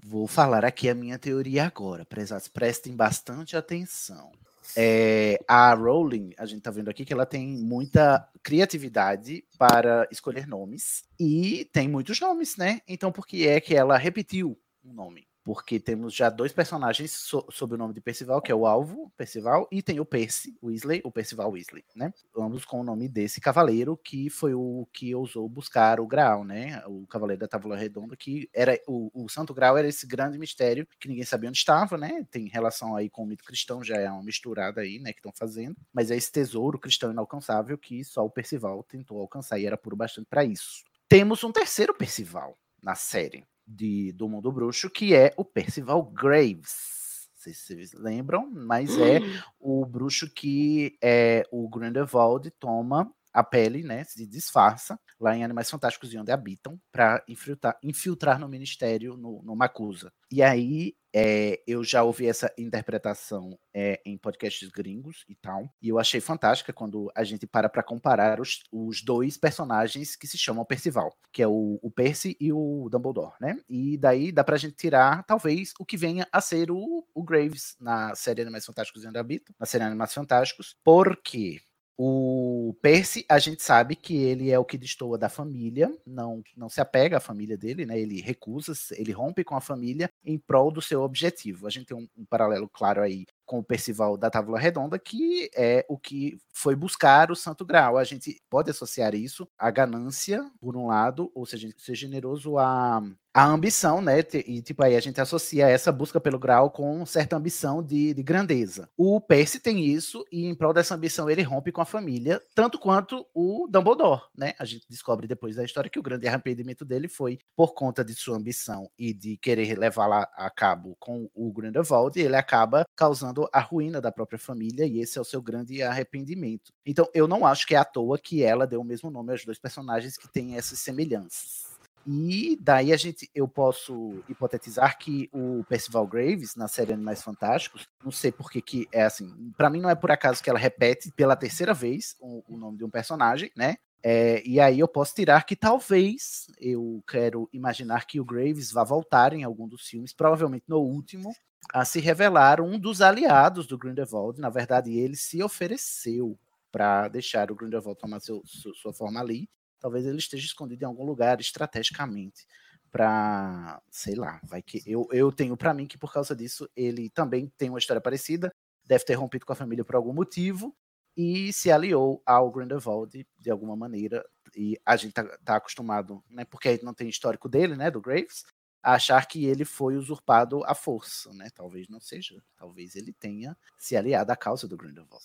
Vou 0.03 0.25
falar 0.25 0.65
aqui 0.65 0.89
a 0.89 0.95
minha 0.95 1.19
teoria 1.19 1.65
agora. 1.65 2.03
Prezados, 2.03 2.47
prestem 2.47 2.95
bastante 2.95 3.55
atenção. 3.55 4.31
É, 4.75 5.37
a 5.47 5.73
Rowling, 5.73 6.31
a 6.37 6.45
gente 6.45 6.61
tá 6.61 6.71
vendo 6.71 6.89
aqui 6.89 7.05
que 7.05 7.13
ela 7.13 7.25
tem 7.25 7.47
muita 7.47 8.27
criatividade 8.43 9.43
para 9.57 10.07
escolher 10.11 10.47
nomes. 10.47 11.03
E 11.19 11.65
tem 11.71 11.87
muitos 11.87 12.19
nomes, 12.19 12.57
né? 12.57 12.81
Então, 12.87 13.11
por 13.11 13.25
que 13.25 13.47
é 13.47 13.59
que 13.59 13.75
ela 13.75 13.97
repetiu 13.97 14.57
um 14.83 14.93
nome? 14.93 15.30
Porque 15.43 15.79
temos 15.79 16.13
já 16.13 16.29
dois 16.29 16.53
personagens 16.53 17.11
so- 17.11 17.47
sob 17.49 17.73
o 17.73 17.77
nome 17.77 17.93
de 17.95 18.01
Percival, 18.01 18.41
que 18.41 18.51
é 18.51 18.55
o 18.55 18.65
Alvo 18.67 19.11
Percival, 19.17 19.67
e 19.71 19.81
tem 19.81 19.99
o 19.99 20.05
Percy 20.05 20.55
Weasley, 20.61 21.01
o 21.03 21.11
Percival 21.11 21.49
Weasley, 21.51 21.83
né? 21.95 22.13
Ambos 22.37 22.63
com 22.63 22.79
o 22.79 22.83
nome 22.83 23.07
desse 23.09 23.41
cavaleiro, 23.41 23.97
que 23.97 24.29
foi 24.29 24.53
o 24.53 24.87
que 24.93 25.15
ousou 25.15 25.49
buscar 25.49 25.99
o 25.99 26.05
Graal, 26.05 26.43
né? 26.43 26.83
O 26.85 27.07
Cavaleiro 27.07 27.39
da 27.39 27.47
Távola 27.47 27.75
Redonda, 27.75 28.15
que 28.15 28.47
era 28.53 28.79
o, 28.87 29.09
o 29.13 29.27
Santo 29.29 29.53
Graal 29.53 29.77
era 29.77 29.87
esse 29.87 30.05
grande 30.05 30.37
mistério 30.37 30.87
que 30.99 31.07
ninguém 31.07 31.25
sabia 31.25 31.49
onde 31.49 31.57
estava, 31.57 31.97
né? 31.97 32.23
Tem 32.29 32.47
relação 32.47 32.95
aí 32.95 33.09
com 33.09 33.23
o 33.23 33.25
mito 33.25 33.43
cristão, 33.43 33.83
já 33.83 33.97
é 33.97 34.09
uma 34.11 34.23
misturada 34.23 34.81
aí, 34.81 34.99
né? 34.99 35.11
Que 35.11 35.19
estão 35.19 35.33
fazendo. 35.35 35.75
Mas 35.91 36.11
é 36.11 36.15
esse 36.15 36.31
tesouro 36.31 36.77
cristão 36.79 37.11
inalcançável 37.11 37.77
que 37.77 38.03
só 38.03 38.23
o 38.23 38.29
Percival 38.29 38.83
tentou 38.83 39.19
alcançar 39.19 39.57
e 39.59 39.65
era 39.65 39.77
puro 39.77 39.95
bastante 39.95 40.27
para 40.29 40.45
isso. 40.45 40.83
Temos 41.09 41.43
um 41.43 41.51
terceiro 41.51 41.93
Percival 41.95 42.57
na 42.81 42.95
série 42.95 43.43
de, 43.71 44.11
do 44.13 44.27
Mundo 44.27 44.51
Bruxo, 44.51 44.89
que 44.89 45.15
é 45.15 45.33
o 45.37 45.45
Percival 45.45 46.03
Graves. 46.03 47.29
Não 47.33 47.43
sei 47.43 47.53
se 47.53 47.65
vocês 47.65 47.93
lembram, 47.93 48.49
mas 48.51 48.97
é 48.97 49.19
o 49.59 49.85
bruxo 49.85 50.29
que 50.29 50.97
é, 51.01 51.43
o 51.51 51.67
Grindelwald 51.67 52.51
toma 52.59 53.11
a 53.33 53.43
pele, 53.43 53.83
né, 53.83 54.03
se 54.03 54.25
disfarça 54.27 54.99
lá 55.19 55.35
em 55.35 55.43
Animais 55.43 55.69
Fantásticos 55.69 56.13
e 56.13 56.17
onde 56.17 56.31
habitam 56.31 56.79
para 56.91 57.23
infiltrar, 57.27 57.77
infiltrar 57.83 58.39
no 58.39 58.47
ministério 58.47 59.15
no, 59.15 59.41
no 59.43 59.55
Macusa. 59.55 60.11
E 60.31 60.41
aí 60.41 60.95
é, 61.13 61.61
eu 61.67 61.83
já 61.83 62.03
ouvi 62.03 62.27
essa 62.27 62.51
interpretação 62.57 63.57
é, 63.73 64.01
em 64.05 64.17
podcasts 64.17 64.69
gringos 64.69 65.25
e 65.27 65.35
tal, 65.35 65.69
e 65.81 65.89
eu 65.89 65.99
achei 65.99 66.21
fantástica 66.21 66.71
quando 66.71 67.11
a 67.15 67.23
gente 67.23 67.45
para 67.45 67.67
para 67.69 67.83
comparar 67.83 68.39
os, 68.39 68.63
os 68.71 69.03
dois 69.03 69.37
personagens 69.37 70.15
que 70.15 70.27
se 70.27 70.37
chamam 70.37 70.65
Percival, 70.65 71.13
que 71.31 71.41
é 71.41 71.47
o, 71.47 71.79
o 71.81 71.91
Percy 71.91 72.37
e 72.39 72.53
o 72.53 72.87
Dumbledore, 72.89 73.33
né? 73.41 73.57
E 73.69 73.97
daí 73.97 74.31
dá 74.31 74.43
pra 74.43 74.57
gente 74.57 74.75
tirar, 74.75 75.23
talvez, 75.23 75.73
o 75.79 75.85
que 75.85 75.97
venha 75.97 76.27
a 76.31 76.39
ser 76.39 76.71
o, 76.71 77.05
o 77.13 77.23
Graves 77.23 77.75
na 77.79 78.15
série 78.15 78.41
Animais 78.41 78.65
Fantásticos 78.65 79.03
e 79.03 79.07
onde 79.07 79.19
habitam, 79.19 79.53
na 79.59 79.65
série 79.65 79.83
Animais 79.83 80.13
Fantásticos, 80.13 80.77
porque 80.83 81.61
o 81.97 82.75
Percy, 82.81 83.25
a 83.29 83.37
gente 83.37 83.61
sabe 83.61 83.95
que 83.95 84.15
ele 84.15 84.49
é 84.49 84.57
o 84.57 84.65
que 84.65 84.77
destoa 84.77 85.17
da 85.17 85.29
família, 85.29 85.91
não, 86.05 86.41
não 86.57 86.69
se 86.69 86.81
apega 86.81 87.17
à 87.17 87.19
família 87.19 87.57
dele, 87.57 87.85
né? 87.85 87.99
Ele 87.99 88.21
recusa, 88.21 88.73
ele 88.95 89.11
rompe 89.11 89.43
com 89.43 89.55
a 89.55 89.61
família 89.61 90.09
em 90.23 90.37
prol 90.37 90.71
do 90.71 90.81
seu 90.81 91.01
objetivo. 91.01 91.67
A 91.67 91.69
gente 91.69 91.85
tem 91.87 91.97
um, 91.97 92.07
um 92.17 92.25
paralelo 92.25 92.67
claro 92.69 93.01
aí 93.01 93.25
com 93.51 93.59
o 93.59 93.63
Percival 93.63 94.15
da 94.15 94.29
Távola 94.29 94.57
Redonda, 94.57 94.97
que 94.97 95.51
é 95.53 95.85
o 95.89 95.97
que 95.97 96.37
foi 96.53 96.73
buscar 96.73 97.29
o 97.29 97.35
Santo 97.35 97.65
Graal. 97.65 97.97
A 97.97 98.03
gente 98.05 98.41
pode 98.49 98.71
associar 98.71 99.13
isso 99.13 99.45
à 99.59 99.69
ganância, 99.69 100.49
por 100.61 100.77
um 100.77 100.87
lado, 100.87 101.29
ou 101.35 101.45
seja, 101.45 101.67
ser 101.77 101.95
generoso 101.95 102.57
à, 102.57 103.03
à 103.33 103.45
ambição, 103.45 104.01
né? 104.01 104.19
E 104.45 104.61
tipo 104.61 104.83
aí 104.83 104.95
a 104.95 104.99
gente 104.99 105.19
associa 105.19 105.67
essa 105.67 105.91
busca 105.91 106.19
pelo 106.19 106.39
Graal 106.39 106.69
com 106.71 107.05
certa 107.05 107.35
ambição 107.35 107.83
de, 107.83 108.13
de 108.13 108.23
grandeza. 108.23 108.89
O 108.97 109.19
Percy 109.19 109.59
tem 109.59 109.85
isso 109.85 110.25
e 110.31 110.45
em 110.45 110.55
prol 110.55 110.73
dessa 110.73 110.95
ambição 110.95 111.29
ele 111.29 111.41
rompe 111.41 111.71
com 111.71 111.81
a 111.81 111.85
família, 111.85 112.41
tanto 112.55 112.79
quanto 112.79 113.25
o 113.33 113.67
Dumbledore, 113.69 114.21
né? 114.35 114.53
A 114.59 114.65
gente 114.65 114.85
descobre 114.89 115.27
depois 115.27 115.55
da 115.55 115.63
história 115.63 115.89
que 115.89 115.99
o 115.99 116.03
grande 116.03 116.27
arrependimento 116.27 116.85
dele 116.85 117.07
foi 117.09 117.39
por 117.55 117.73
conta 117.73 118.03
de 118.03 118.13
sua 118.13 118.37
ambição 118.37 118.89
e 118.97 119.13
de 119.13 119.37
querer 119.37 119.77
levá-la 119.77 120.29
a 120.35 120.49
cabo 120.49 120.95
com 120.99 121.29
o 121.33 121.51
Grindelwald, 121.51 122.17
ele 122.19 122.35
acaba 122.35 122.85
causando 122.95 123.40
a 123.51 123.59
ruína 123.59 124.01
da 124.01 124.11
própria 124.11 124.39
família 124.39 124.85
e 124.85 124.99
esse 124.99 125.17
é 125.17 125.21
o 125.21 125.25
seu 125.25 125.41
grande 125.41 125.81
arrependimento. 125.81 126.73
Então 126.85 127.07
eu 127.13 127.27
não 127.27 127.45
acho 127.45 127.65
que 127.65 127.75
é 127.75 127.77
à 127.77 127.85
toa 127.85 128.17
que 128.17 128.43
ela 128.43 128.67
deu 128.67 128.81
o 128.81 128.85
mesmo 128.85 129.09
nome 129.09 129.31
aos 129.31 129.45
dois 129.45 129.59
personagens 129.59 130.17
que 130.17 130.27
têm 130.27 130.55
essas 130.55 130.79
semelhanças. 130.79 131.71
E 132.05 132.57
daí 132.59 132.91
a 132.91 132.97
gente, 132.97 133.29
eu 133.33 133.47
posso 133.47 134.23
hipotetizar 134.27 134.97
que 134.97 135.29
o 135.31 135.63
Percival 135.69 136.07
Graves, 136.07 136.55
na 136.55 136.67
série 136.67 136.93
Animais 136.93 137.21
Fantásticos, 137.21 137.87
não 138.03 138.11
sei 138.11 138.31
por 138.31 138.49
que 138.49 138.87
é 138.91 139.03
assim, 139.03 139.51
pra 139.55 139.69
mim 139.69 139.81
não 139.81 139.89
é 139.89 139.95
por 139.95 140.11
acaso 140.11 140.41
que 140.41 140.49
ela 140.49 140.57
repete 140.57 141.11
pela 141.11 141.35
terceira 141.35 141.73
vez 141.73 142.15
o, 142.19 142.43
o 142.47 142.57
nome 142.57 142.77
de 142.77 142.83
um 142.83 142.89
personagem, 142.89 143.51
né? 143.55 143.75
É, 144.03 144.41
e 144.43 144.59
aí 144.59 144.79
eu 144.79 144.87
posso 144.87 145.13
tirar 145.13 145.45
que 145.45 145.55
talvez 145.55 146.47
eu 146.59 147.03
quero 147.07 147.47
imaginar 147.53 148.05
que 148.07 148.19
o 148.19 148.25
Graves 148.25 148.71
vá 148.71 148.83
voltar 148.83 149.31
em 149.33 149.43
algum 149.43 149.67
dos 149.67 149.83
filmes, 149.83 150.11
provavelmente 150.11 150.65
no 150.67 150.79
último, 150.79 151.31
a 151.73 151.85
se 151.85 151.99
revelar 151.99 152.61
um 152.61 152.77
dos 152.79 153.01
aliados 153.01 153.67
do 153.67 153.77
Grindelwald. 153.77 154.39
Na 154.39 154.49
verdade, 154.49 154.97
ele 154.97 155.15
se 155.15 155.41
ofereceu 155.43 156.37
para 156.71 157.07
deixar 157.07 157.51
o 157.51 157.55
Grindelwald 157.55 157.99
tomar 157.99 158.19
seu, 158.19 158.41
su- 158.45 158.73
sua 158.75 158.93
forma 158.93 159.19
ali. 159.19 159.49
Talvez 159.79 160.05
ele 160.05 160.17
esteja 160.17 160.45
escondido 160.45 160.83
em 160.83 160.85
algum 160.85 161.05
lugar 161.05 161.39
estrategicamente 161.39 162.45
para, 162.91 163.81
sei 163.89 164.15
lá, 164.15 164.39
vai 164.43 164.61
que 164.61 164.81
eu, 164.85 165.07
eu 165.11 165.31
tenho 165.31 165.55
para 165.55 165.73
mim 165.73 165.87
que 165.87 165.97
por 165.97 166.11
causa 166.11 166.35
disso 166.35 166.69
ele 166.75 167.09
também 167.09 167.51
tem 167.57 167.69
uma 167.69 167.79
história 167.79 168.01
parecida, 168.01 168.51
deve 168.85 169.05
ter 169.05 169.13
rompido 169.13 169.45
com 169.45 169.53
a 169.53 169.55
família 169.55 169.85
por 169.85 169.95
algum 169.95 170.13
motivo 170.13 170.75
e 171.15 171.51
se 171.53 171.71
aliou 171.71 172.21
ao 172.25 172.51
Grindelwald 172.51 173.25
de 173.37 173.49
alguma 173.51 173.75
maneira. 173.75 174.23
E 174.55 174.77
a 174.85 174.95
gente 174.97 175.13
tá, 175.13 175.23
tá 175.43 175.55
acostumado, 175.55 176.21
né, 176.29 176.43
porque 176.45 176.67
a 176.69 176.71
gente 176.73 176.83
não 176.83 176.93
tem 176.93 177.07
histórico 177.07 177.47
dele, 177.47 177.75
né, 177.75 177.89
do 177.89 178.01
Graves, 178.01 178.43
a 178.83 178.93
achar 178.93 179.25
que 179.27 179.45
ele 179.45 179.63
foi 179.65 179.95
usurpado 179.95 180.63
à 180.65 180.73
força, 180.73 181.31
né? 181.33 181.49
Talvez 181.53 181.87
não 181.87 181.99
seja. 181.99 182.41
Talvez 182.57 182.95
ele 182.95 183.13
tenha 183.13 183.55
se 183.77 183.95
aliado 183.95 184.31
à 184.31 184.35
causa 184.35 184.67
do 184.67 184.75
Grindelwald. 184.77 185.23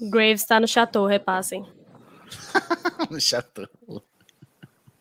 Graves 0.00 0.44
tá 0.44 0.58
no 0.58 0.66
chateau, 0.66 1.06
repassem. 1.06 1.64
no 3.10 3.20
chateau. 3.20 3.68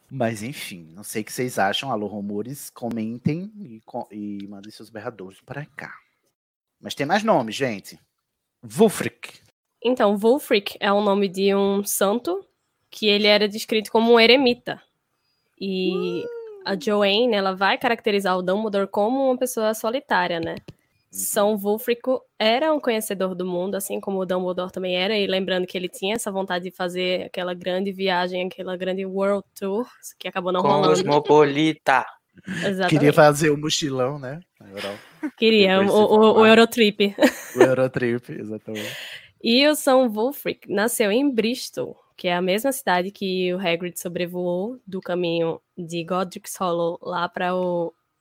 Mas 0.09 0.43
enfim, 0.43 0.89
não 0.93 1.03
sei 1.03 1.21
o 1.21 1.25
que 1.25 1.33
vocês 1.33 1.57
acham. 1.57 1.91
Alô, 1.91 2.05
rumores, 2.07 2.69
comentem 2.69 3.51
e, 3.61 3.81
co- 3.85 4.07
e 4.11 4.45
mandem 4.47 4.71
seus 4.71 4.89
berradores 4.89 5.41
para 5.41 5.65
cá. 5.65 5.95
Mas 6.79 6.93
tem 6.93 7.05
mais 7.05 7.23
nomes, 7.23 7.55
gente. 7.55 7.99
Wulfric. 8.77 9.41
Então, 9.83 10.15
Wulfric 10.21 10.77
é 10.79 10.91
o 10.91 11.01
nome 11.01 11.27
de 11.27 11.55
um 11.55 11.83
santo 11.83 12.45
que 12.91 13.07
ele 13.07 13.25
era 13.25 13.47
descrito 13.49 13.91
como 13.91 14.13
um 14.13 14.19
eremita. 14.19 14.81
E 15.59 16.23
a 16.65 16.75
Joanne, 16.79 17.33
ela 17.33 17.55
vai 17.55 17.77
caracterizar 17.77 18.37
o 18.37 18.41
Dumbledore 18.41 18.87
como 18.87 19.25
uma 19.29 19.37
pessoa 19.37 19.73
solitária, 19.73 20.39
né? 20.39 20.55
São 21.11 21.55
Wulfrico 21.55 22.21
era 22.39 22.73
um 22.73 22.79
conhecedor 22.79 23.35
do 23.35 23.45
mundo, 23.45 23.75
assim 23.75 23.99
como 23.99 24.19
o 24.19 24.25
Dumbledore 24.25 24.71
também 24.71 24.95
era, 24.95 25.15
e 25.15 25.27
lembrando 25.27 25.67
que 25.67 25.77
ele 25.77 25.87
tinha 25.87 26.15
essa 26.15 26.31
vontade 26.31 26.63
de 26.63 26.75
fazer 26.75 27.25
aquela 27.27 27.53
grande 27.53 27.91
viagem, 27.91 28.47
aquela 28.47 28.75
grande 28.75 29.05
world 29.05 29.45
tour, 29.53 29.87
que 30.17 30.27
acabou 30.27 30.51
não 30.51 30.61
rolando. 30.61 30.89
Cosmopolita. 30.89 32.03
Exatamente. 32.47 32.89
Queria 32.89 33.13
fazer 33.13 33.51
o 33.51 33.57
mochilão, 33.57 34.17
né? 34.17 34.39
Queria, 35.37 35.81
o, 35.81 35.87
o, 35.87 36.39
o. 36.39 36.45
Eurotrip. 36.47 37.15
O 37.55 37.61
Eurotrip, 37.61 38.31
exatamente. 38.31 38.89
E 39.45 39.67
o 39.67 39.75
São 39.75 40.07
Wulfric 40.07 40.71
nasceu 40.71 41.11
em 41.11 41.29
Bristol, 41.29 41.97
que 42.15 42.27
é 42.27 42.35
a 42.35 42.41
mesma 42.41 42.71
cidade 42.71 43.11
que 43.11 43.53
o 43.53 43.57
Hagrid 43.59 43.99
sobrevoou 43.99 44.79
do 44.85 45.01
caminho 45.01 45.59
de 45.77 46.03
Godric's 46.03 46.55
Hollow 46.57 46.97
lá 47.01 47.27
para 47.27 47.51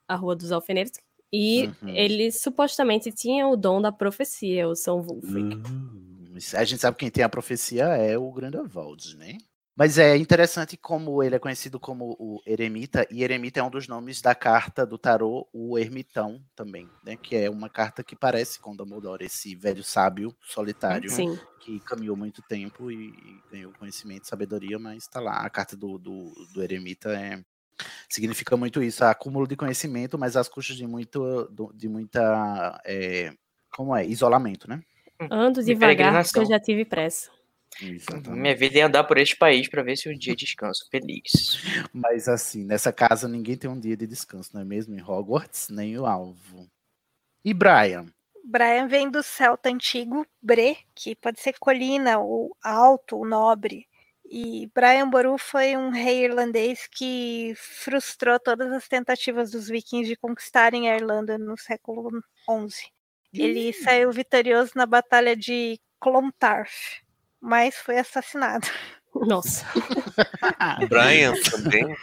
a 0.08 0.16
Rua 0.16 0.34
dos 0.36 0.52
Alfenetes. 0.52 1.00
E 1.32 1.70
Uhum. 1.82 1.88
ele 1.88 2.30
supostamente 2.30 3.10
tinha 3.10 3.48
o 3.48 3.56
dom 3.56 3.80
da 3.80 3.90
profecia, 3.90 4.68
o 4.68 4.74
São 4.76 5.00
Wulfric. 5.00 5.56
Hum, 5.56 6.34
a 6.54 6.64
gente 6.64 6.80
sabe 6.80 6.96
que 6.96 7.04
quem 7.06 7.10
tem 7.10 7.24
a 7.24 7.28
profecia 7.28 7.84
é 7.84 8.18
o 8.18 8.30
Grindelwald, 8.30 9.16
né? 9.16 9.38
Mas 9.74 9.96
é 9.96 10.16
interessante 10.16 10.76
como 10.76 11.22
ele 11.22 11.34
é 11.34 11.38
conhecido 11.38 11.80
como 11.80 12.14
o 12.18 12.42
Eremita, 12.46 13.06
e 13.10 13.24
Eremita 13.24 13.60
é 13.60 13.62
um 13.62 13.70
dos 13.70 13.88
nomes 13.88 14.20
da 14.20 14.34
carta 14.34 14.84
do 14.84 14.98
tarô, 14.98 15.48
o 15.50 15.78
Ermitão 15.78 16.44
também, 16.54 16.88
né? 17.02 17.16
Que 17.16 17.36
é 17.36 17.50
uma 17.50 17.70
carta 17.70 18.04
que 18.04 18.14
parece 18.14 18.60
com 18.60 18.76
Dumbledore, 18.76 19.24
esse 19.24 19.54
velho 19.54 19.82
sábio 19.82 20.36
solitário 20.42 21.10
Sim. 21.10 21.38
que 21.58 21.80
caminhou 21.80 22.14
muito 22.14 22.42
tempo 22.42 22.90
e, 22.90 23.08
e 23.08 23.42
ganhou 23.50 23.72
conhecimento, 23.72 24.28
sabedoria, 24.28 24.78
mas 24.78 25.08
tá 25.08 25.20
lá. 25.20 25.38
A 25.38 25.48
carta 25.48 25.74
do, 25.74 25.96
do, 25.96 26.34
do 26.52 26.62
Eremita 26.62 27.10
é, 27.10 27.42
significa 28.10 28.58
muito 28.58 28.82
isso, 28.82 29.02
acúmulo 29.06 29.46
de 29.46 29.56
conhecimento, 29.56 30.18
mas 30.18 30.36
às 30.36 30.50
custas 30.50 30.76
de 30.76 30.86
muito, 30.86 31.50
de 31.74 31.88
muita, 31.88 32.78
é, 32.84 33.32
como 33.74 33.96
é, 33.96 34.04
isolamento, 34.06 34.68
né? 34.68 34.82
Ando 35.30 35.60
De 35.60 35.72
devagar, 35.72 36.24
porque 36.24 36.40
eu 36.40 36.46
já 36.46 36.60
tive 36.60 36.84
pressa. 36.84 37.30
Minha 38.28 38.54
vida 38.54 38.78
é 38.78 38.82
andar 38.82 39.04
por 39.04 39.18
este 39.18 39.36
país 39.36 39.68
para 39.68 39.82
ver 39.82 39.96
se 39.96 40.08
um 40.08 40.16
dia 40.16 40.36
descanso 40.36 40.86
feliz. 40.90 41.62
Mas 41.92 42.28
assim, 42.28 42.64
nessa 42.64 42.92
casa 42.92 43.28
ninguém 43.28 43.56
tem 43.56 43.70
um 43.70 43.78
dia 43.78 43.96
de 43.96 44.06
descanso, 44.06 44.50
não 44.52 44.60
é 44.60 44.64
mesmo? 44.64 44.94
Em 44.94 45.02
Hogwarts, 45.02 45.68
nem 45.68 45.98
o 45.98 46.06
alvo. 46.06 46.68
E 47.44 47.52
Brian? 47.52 48.06
Brian 48.44 48.88
vem 48.88 49.10
do 49.10 49.22
celta 49.22 49.68
antigo, 49.68 50.26
Bre, 50.40 50.76
que 50.94 51.14
pode 51.14 51.40
ser 51.40 51.54
colina, 51.58 52.18
ou 52.18 52.56
alto, 52.62 53.16
ou 53.16 53.26
nobre. 53.26 53.86
E 54.24 54.70
Brian 54.74 55.08
Boru 55.08 55.36
foi 55.36 55.76
um 55.76 55.90
rei 55.90 56.24
irlandês 56.24 56.88
que 56.90 57.52
frustrou 57.56 58.40
todas 58.40 58.72
as 58.72 58.88
tentativas 58.88 59.50
dos 59.50 59.68
vikings 59.68 60.08
de 60.08 60.16
conquistarem 60.16 60.90
a 60.90 60.96
Irlanda 60.96 61.36
no 61.36 61.56
século 61.58 62.10
XI. 62.48 62.90
Ele 63.32 63.72
saiu 63.72 64.10
vitorioso 64.10 64.72
na 64.74 64.86
Batalha 64.86 65.36
de 65.36 65.78
Clontarf, 66.00 67.02
mas 67.42 67.74
foi 67.74 67.98
assassinado. 67.98 68.66
Nossa. 69.14 69.66
O 70.80 70.86
Brian 70.86 71.34
também. 71.50 71.94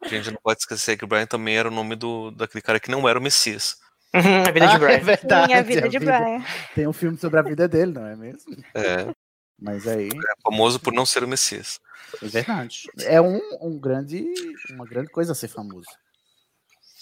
A 0.00 0.06
gente 0.08 0.30
não 0.30 0.38
pode 0.40 0.60
esquecer 0.60 0.96
que 0.96 1.04
o 1.04 1.08
Brian 1.08 1.26
também 1.26 1.56
era 1.56 1.68
o 1.68 1.72
nome 1.72 1.96
do, 1.96 2.30
daquele 2.30 2.62
cara 2.62 2.78
que 2.78 2.90
não 2.90 3.08
era 3.08 3.18
o 3.18 3.22
Messias. 3.22 3.78
a 4.12 4.20
vida 4.52 4.66
de 4.68 4.74
Ah, 4.74 4.78
Brian. 4.78 4.96
É 4.96 5.00
verdade. 5.00 5.52
Sim, 5.52 5.58
a 5.58 5.62
vida 5.62 5.88
de 5.88 5.98
Brian. 5.98 6.44
Tem 6.74 6.86
um 6.86 6.92
filme 6.92 7.18
sobre 7.18 7.40
a 7.40 7.42
vida 7.42 7.66
dele, 7.66 7.92
não 7.92 8.06
é 8.06 8.14
mesmo? 8.14 8.54
É, 8.74 9.12
Mas 9.58 9.88
aí, 9.88 10.08
é 10.08 10.34
famoso 10.42 10.78
por 10.78 10.92
não 10.92 11.06
ser 11.06 11.24
o 11.24 11.28
Messias. 11.28 11.80
é 12.22 12.26
verdade. 12.26 12.82
É 13.00 13.20
um, 13.20 13.40
um 13.60 13.78
grande, 13.80 14.24
uma 14.70 14.84
grande 14.86 15.10
coisa 15.10 15.34
ser 15.34 15.48
famoso. 15.48 15.86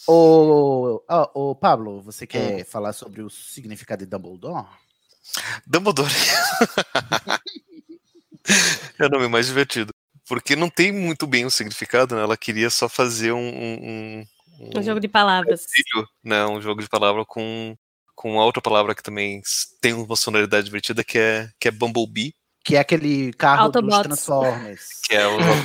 Ô, 0.06 1.02
ô, 1.34 1.54
Pablo, 1.54 2.00
você 2.00 2.26
quer 2.26 2.64
falar 2.64 2.92
sobre 2.92 3.22
o 3.22 3.28
significado 3.28 4.04
de 4.04 4.10
Dumbledore? 4.10 4.66
Dumbledore. 5.66 6.10
é 8.98 9.06
o 9.06 9.08
nome 9.08 9.28
mais 9.28 9.46
divertido. 9.46 9.92
Porque 10.28 10.54
não 10.54 10.70
tem 10.70 10.92
muito 10.92 11.26
bem 11.26 11.44
um 11.44 11.50
significado, 11.50 12.14
né? 12.14 12.22
Ela 12.22 12.36
queria 12.36 12.70
só 12.70 12.88
fazer 12.88 13.32
um. 13.32 13.38
um, 13.38 14.24
um- 14.60 14.78
Um 14.78 14.82
jogo 14.82 15.00
de 15.00 15.08
palavras. 15.08 15.64
trocadilho, 15.66 16.08
né? 16.22 16.46
Um 16.46 16.60
jogo 16.60 16.82
de 16.82 16.88
palavra 16.88 17.24
com, 17.24 17.74
com 18.14 18.32
uma 18.34 18.44
outra 18.44 18.62
palavra 18.62 18.94
que 18.94 19.02
também 19.02 19.40
tem 19.80 19.92
uma 19.92 20.14
sonoridade 20.16 20.66
divertida, 20.66 21.02
que 21.02 21.18
é, 21.18 21.48
que 21.58 21.66
é 21.68 21.70
Bumblebee, 21.70 22.34
Que 22.64 22.76
é 22.76 22.80
aquele 22.80 23.32
carro 23.32 23.68
dos 23.70 23.76
Autobots. 23.76 24.02
Transformers. 24.02 25.00
que 25.08 25.14
é 25.16 25.26
o. 25.26 25.38
né, 25.40 25.64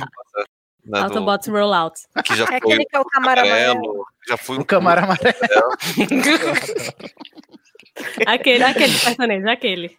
do- 0.84 0.96
Autobots 0.96 1.46
Rollout. 1.48 2.00
que 2.24 2.34
já 2.34 2.44
É 2.44 2.46
foi 2.46 2.56
aquele 2.56 2.84
que 2.86 2.96
é 2.96 3.00
o 3.00 3.04
camaro 3.04 3.40
amarelo. 3.42 3.72
amarelo, 3.78 4.06
já 4.28 4.36
foi 4.36 4.58
O 4.58 4.64
Camaro 4.64 5.04
Amarelo. 5.04 5.36
Aquele, 8.26 8.62
aquele 8.64 8.98
personagem, 8.98 9.48
aquele. 9.48 9.98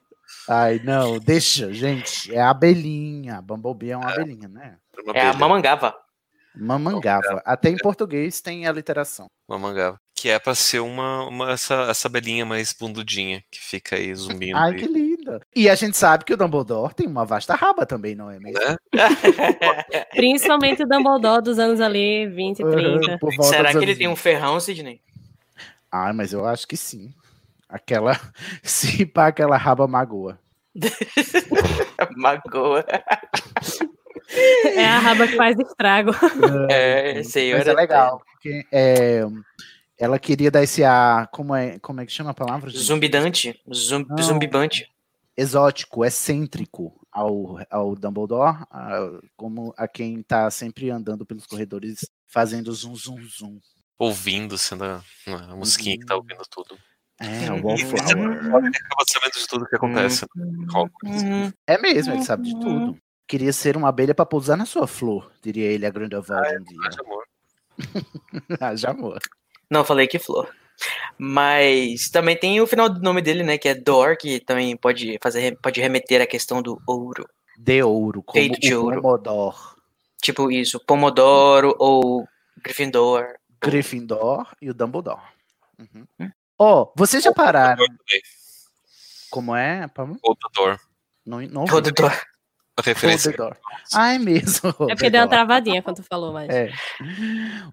Ai, 0.50 0.80
não, 0.84 1.20
deixa, 1.20 1.74
gente. 1.74 2.34
É 2.34 2.40
a 2.40 2.50
abelhinha. 2.50 3.42
Bumblebee 3.42 3.92
é 3.92 3.98
uma 3.98 4.10
abelhinha, 4.12 4.48
né? 4.48 4.78
uma 5.04 5.14
É 5.14 5.28
a 5.28 5.34
mamangava. 5.34 5.96
Mamangava. 6.56 7.42
Até 7.46 7.70
em 7.70 7.78
português 7.78 8.42
tem 8.42 8.66
a 8.66 8.72
literação. 8.72 9.28
uma 9.48 9.60
mangava. 9.60 10.00
Que 10.16 10.30
é 10.30 10.40
pra 10.40 10.56
ser 10.56 10.80
uma, 10.80 11.28
uma 11.28 11.52
essa, 11.52 11.76
essa 11.90 12.08
abelhinha 12.08 12.44
mais 12.44 12.74
bundudinha, 12.74 13.44
que 13.52 13.60
fica 13.60 13.96
aí 13.96 14.14
zumbindo. 14.16 14.58
Ai, 14.58 14.74
que 14.74 14.88
linda. 14.88 15.40
E 15.56 15.70
a 15.70 15.76
gente 15.76 15.96
sabe 15.96 16.26
que 16.26 16.34
o 16.34 16.38
Dumbledore 16.38 16.96
tem 16.96 17.06
uma 17.06 17.24
vasta 17.24 17.54
raba 17.54 17.86
também, 17.86 18.16
não 18.16 18.32
é 18.32 18.40
mesmo? 18.40 18.60
né? 18.60 18.78
Principalmente 20.16 20.82
o 20.82 20.88
Dumbledore 20.88 21.44
dos 21.44 21.60
anos 21.60 21.80
ali, 21.80 22.26
20 22.28 22.60
e 22.60 22.64
30. 22.64 23.18
Por 23.20 23.36
volta 23.36 23.56
Será 23.56 23.72
que 23.72 23.78
ele 23.78 23.96
tem 23.96 24.08
um 24.08 24.16
20. 24.16 24.20
ferrão, 24.20 24.60
Sidney? 24.60 25.02
Ai, 25.92 26.14
mas 26.14 26.34
eu 26.34 26.46
acho 26.48 26.68
que 26.68 26.76
sim. 26.76 27.14
Aquela. 27.70 28.14
Se 28.64 29.06
pá, 29.06 29.28
aquela 29.28 29.58
raba 29.58 29.88
magoa. 29.88 30.40
Magoa. 32.16 32.86
É 34.76 34.86
a 34.86 35.00
raba 35.00 35.28
que 35.28 35.36
faz 35.36 35.58
estrago. 35.60 36.12
É, 36.70 37.24
sei, 37.24 37.52
eu 37.54 37.58
Mas 37.58 37.68
é 37.68 37.70
era 37.72 37.80
legal, 37.80 38.22
porque 38.26 38.66
é, 38.72 39.22
ela 39.98 40.20
queria 40.20 40.52
dar 40.52 40.64
esse 40.64 40.84
ar. 40.84 41.28
Como 41.30 41.56
é, 41.56 41.80
como 41.80 42.02
é 42.02 42.06
que 42.06 42.12
chama 42.12 42.32
a 42.32 42.34
palavra? 42.34 42.70
gente? 42.70 42.84
Zumbidante. 42.84 43.62
Zum, 43.74 44.06
Não. 44.08 44.18
zumbibante. 44.24 44.92
exótico, 45.36 46.04
excêntrico 46.06 46.94
ao, 47.12 47.58
ao 47.70 47.96
Dumbledore, 47.96 48.58
a- 48.70 49.20
como 49.36 49.74
a 49.78 49.88
quem 49.88 50.22
tá 50.22 50.50
sempre 50.52 50.90
andando 50.90 51.26
pelos 51.26 51.46
corredores 51.48 52.08
fazendo 52.28 52.72
zum 52.74 52.96
zum 52.96 53.22
zum. 53.28 53.60
Ouvindo, 53.98 54.58
sendo 54.58 54.84
a, 54.84 55.02
a 55.50 55.56
musiquinha 55.56 55.98
que 55.98 56.06
tá 56.06 56.16
ouvindo 56.16 56.44
tudo. 56.50 56.78
É, 57.20 57.52
o 57.52 57.56
Uhum. 57.56 57.62
Wallflower. 57.64 58.18
Ele 58.18 58.68
acaba 58.78 59.04
sabendo 59.12 59.34
de 59.34 59.48
tudo 59.48 59.66
que 59.68 59.76
acontece. 59.76 60.26
em 60.38 60.64
Hogwarts. 60.66 61.24
Uhum. 61.24 61.54
É 61.66 61.78
mesmo, 61.78 62.14
ele 62.14 62.24
sabe 62.24 62.44
de 62.44 62.60
tudo. 62.60 62.98
Queria 63.28 63.52
ser 63.52 63.76
uma 63.76 63.90
abelha 63.90 64.16
para 64.16 64.26
pousar 64.26 64.56
na 64.56 64.66
sua 64.66 64.88
flor, 64.88 65.32
diria 65.42 65.66
ele 65.66 65.86
a 65.86 65.90
Grindelwald 65.90 66.32
um 66.60 66.64
dia. 66.64 66.90
De 66.90 67.00
amor. 67.02 67.24
ah. 69.18 69.20
Não, 69.70 69.84
falei 69.84 70.08
que 70.08 70.18
flor. 70.20 70.50
Mas 71.18 72.10
também 72.10 72.38
tem 72.38 72.62
o 72.62 72.68
final 72.68 72.88
do 72.90 73.02
nome 73.02 73.22
dele, 73.22 73.44
né? 73.44 73.58
Que 73.58 73.70
é 73.70 73.76
Dor, 73.76 74.16
que 74.16 74.40
também 74.40 74.78
pode 74.78 75.18
fazer, 75.22 75.58
pode 75.62 75.82
remeter 75.82 76.22
à 76.22 76.28
questão 76.28 76.62
do 76.62 76.80
ouro. 76.88 77.28
De 77.58 77.82
ouro, 77.82 78.22
como 78.22 78.40
Feito 78.40 78.60
de 78.60 78.76
o 78.76 78.84
ouro. 78.84 79.02
Pomodoro. 79.02 79.56
Tipo 80.22 80.52
isso, 80.52 80.80
Pomodoro 80.86 81.76
ou 81.80 82.28
Gryffindor. 82.64 83.36
Gryffindor 83.62 84.48
e 84.62 84.70
o 84.70 84.74
Dumbledore. 84.74 85.22
Uhum. 85.80 86.32
Ó, 86.60 86.92
vocês 86.96 87.24
já 87.24 87.32
pararam. 87.34 87.86
Como 89.30 89.56
é? 89.56 89.88
Rodador. 90.24 90.80
Não, 91.26 91.42
não. 91.42 91.66
A 92.80 92.82
referência. 92.84 93.32
Rodador. 93.32 93.58
Ah, 93.94 94.14
é 94.14 94.20
mesmo. 94.20 94.70
É 94.90 94.96
porque 94.96 95.10
deu 95.10 95.22
uma 95.22 95.28
travadinha 95.28 95.82
quando 95.82 95.98
tu 95.98 96.04
falou, 96.04 96.32
mas. 96.34 96.50
É. 96.50 96.72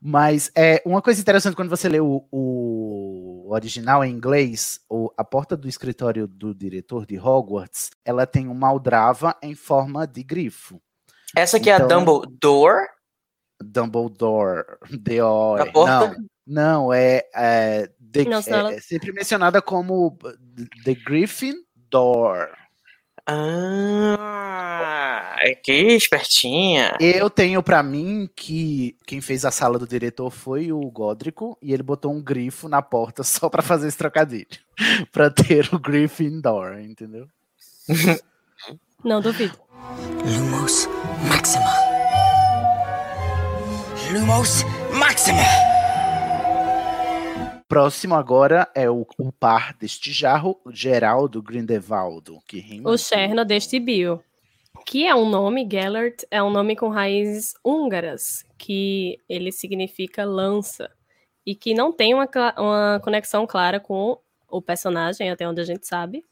Mas 0.03 0.51
é 0.57 0.83
uma 0.85 1.01
coisa 1.03 1.21
interessante 1.21 1.55
quando 1.55 1.69
você 1.69 1.89
lê 1.89 2.01
o, 2.01 2.27
o 2.33 3.47
original 3.53 4.05
em 4.05 4.11
inglês, 4.13 4.81
o- 4.89 5.11
a 5.17 5.23
porta 5.25 5.57
do 5.57 5.69
escritório 5.69 6.27
do 6.27 6.55
diretor 6.55 7.07
de 7.07 7.19
Hogwarts, 7.19 7.91
ela 8.05 8.27
tem 8.27 8.49
uma 8.49 8.69
aldrava 8.69 9.37
em 9.43 9.55
forma 9.55 10.07
de 10.07 10.23
grifo. 10.23 10.81
Essa 11.37 11.59
aqui 11.59 11.69
é 11.71 11.75
a 11.75 11.77
Então- 11.77 12.05
Dumbledore. 12.05 12.87
Dumbledore, 13.63 14.65
D 15.01 15.23
O 15.23 15.57
A 15.57 15.67
porta? 15.71 16.09
Não, 16.09 16.27
não 16.47 16.93
é, 16.93 17.23
é, 17.35 17.89
the- 18.13 18.25
Não, 18.25 18.39
é- 18.41 18.51
ela- 18.51 18.75
é 18.75 18.81
sempre 18.81 19.13
mencionada 19.13 19.63
como 19.63 20.17
The 20.85 20.95
Griffin 20.95 21.55
Door. 21.91 22.49
Ah, 23.27 25.37
que 25.63 25.73
espertinha. 25.73 26.95
Eu 27.01 27.31
tenho 27.31 27.63
pra 27.63 27.83
mim 27.83 28.29
que 28.37 28.97
quem 29.07 29.21
fez 29.21 29.45
a 29.47 29.51
sala 29.51 29.79
do 29.79 29.87
diretor 29.87 30.31
foi 30.31 30.71
o 30.73 30.81
Godrico 30.91 31.57
e 31.63 31.73
ele 31.73 31.83
botou 31.83 32.13
um 32.13 32.23
grifo 32.23 32.69
na 32.69 32.83
porta 32.83 33.23
só 33.25 33.49
pra 33.49 33.63
fazer 33.63 33.89
esse 33.89 33.97
trocadilho, 33.99 34.47
Pra 35.13 35.31
ter 35.31 35.69
o 35.73 35.79
Gryffindor, 35.79 36.79
entendeu? 36.81 37.27
Não 39.05 39.21
duvido. 39.21 39.59
Lumos 40.25 40.89
Maxima. 41.29 41.71
Lumos 44.13 44.63
Maxima. 44.93 45.43
Próximo 47.75 48.15
agora 48.15 48.71
é 48.73 48.89
o, 48.89 49.05
o 49.19 49.33
par 49.33 49.75
deste 49.75 50.13
jarro, 50.13 50.61
Geraldo 50.71 51.43
Grindelwaldo, 51.43 52.39
que 52.47 52.61
rima 52.61 52.89
O 52.89 52.97
Cherno 52.97 53.45
deste 53.45 53.81
bio. 53.81 54.23
Que 54.87 55.09
é 55.09 55.13
um 55.13 55.29
nome, 55.29 55.67
Gellert, 55.69 56.19
é 56.31 56.41
um 56.41 56.51
nome 56.51 56.77
com 56.77 56.89
raízes 56.89 57.53
húngaras, 57.65 58.45
que 58.57 59.19
ele 59.29 59.51
significa 59.51 60.25
lança. 60.25 60.89
E 61.45 61.57
que 61.57 61.75
não 61.75 61.91
tem 61.91 62.15
uma, 62.15 62.29
uma 62.57 63.01
conexão 63.03 63.45
clara 63.45 63.81
com 63.81 64.21
o 64.49 64.63
personagem, 64.63 65.29
até 65.29 65.49
onde 65.49 65.61
a 65.61 65.65
gente 65.65 65.85
sabe. 65.85 66.25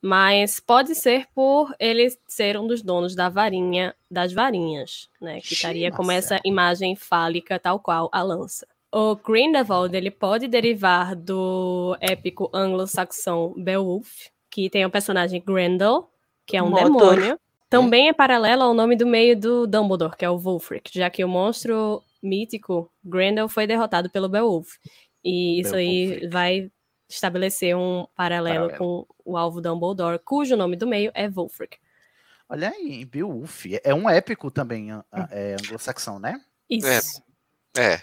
Mas 0.00 0.60
pode 0.60 0.94
ser 0.94 1.26
por 1.34 1.74
ele 1.78 2.08
ser 2.26 2.56
um 2.56 2.66
dos 2.66 2.80
donos 2.80 3.14
da 3.14 3.28
varinha 3.28 3.94
das 4.10 4.32
varinhas, 4.32 5.10
né? 5.20 5.42
Que 5.42 5.52
estaria 5.52 5.92
como 5.92 6.10
essa 6.10 6.40
imagem 6.42 6.96
fálica, 6.96 7.58
tal 7.58 7.80
qual 7.80 8.08
a 8.10 8.22
lança. 8.22 8.66
O 8.98 9.14
Grindelwald, 9.14 9.94
ele 9.94 10.10
pode 10.10 10.48
derivar 10.48 11.14
do 11.14 11.94
épico 12.00 12.48
anglo-saxão 12.54 13.52
Beowulf, 13.54 14.28
que 14.50 14.70
tem 14.70 14.86
o 14.86 14.90
personagem 14.90 15.42
Grendel, 15.44 16.08
que 16.46 16.56
é 16.56 16.62
um 16.62 16.70
Motor. 16.70 17.14
demônio. 17.16 17.40
Também 17.68 18.08
é 18.08 18.14
paralelo 18.14 18.62
ao 18.62 18.72
nome 18.72 18.96
do 18.96 19.06
meio 19.06 19.38
do 19.38 19.66
Dumbledore, 19.66 20.16
que 20.16 20.24
é 20.24 20.30
o 20.30 20.36
Wulfric, 20.36 20.90
já 20.98 21.10
que 21.10 21.22
o 21.22 21.28
monstro 21.28 22.02
mítico 22.22 22.90
Grendel 23.04 23.50
foi 23.50 23.66
derrotado 23.66 24.08
pelo 24.08 24.30
Beowulf. 24.30 24.76
E 25.22 25.60
isso 25.60 25.74
aí 25.76 26.26
vai 26.28 26.70
estabelecer 27.06 27.76
um 27.76 28.06
paralelo, 28.16 28.68
Paralelo. 28.70 28.78
com 28.78 29.06
o 29.30 29.36
alvo 29.36 29.60
Dumbledore, 29.60 30.18
cujo 30.24 30.56
nome 30.56 30.74
do 30.74 30.86
meio 30.86 31.10
é 31.14 31.28
Wulfric. 31.28 31.76
Olha 32.48 32.70
aí, 32.70 33.04
Beowulf. 33.04 33.66
É 33.84 33.92
um 33.92 34.08
épico 34.08 34.50
também, 34.50 34.90
a- 34.90 35.04
a- 35.12 35.28
é 35.32 35.54
anglo-saxão, 35.60 36.18
né? 36.18 36.40
Isso. 36.70 37.20
É. 37.76 38.00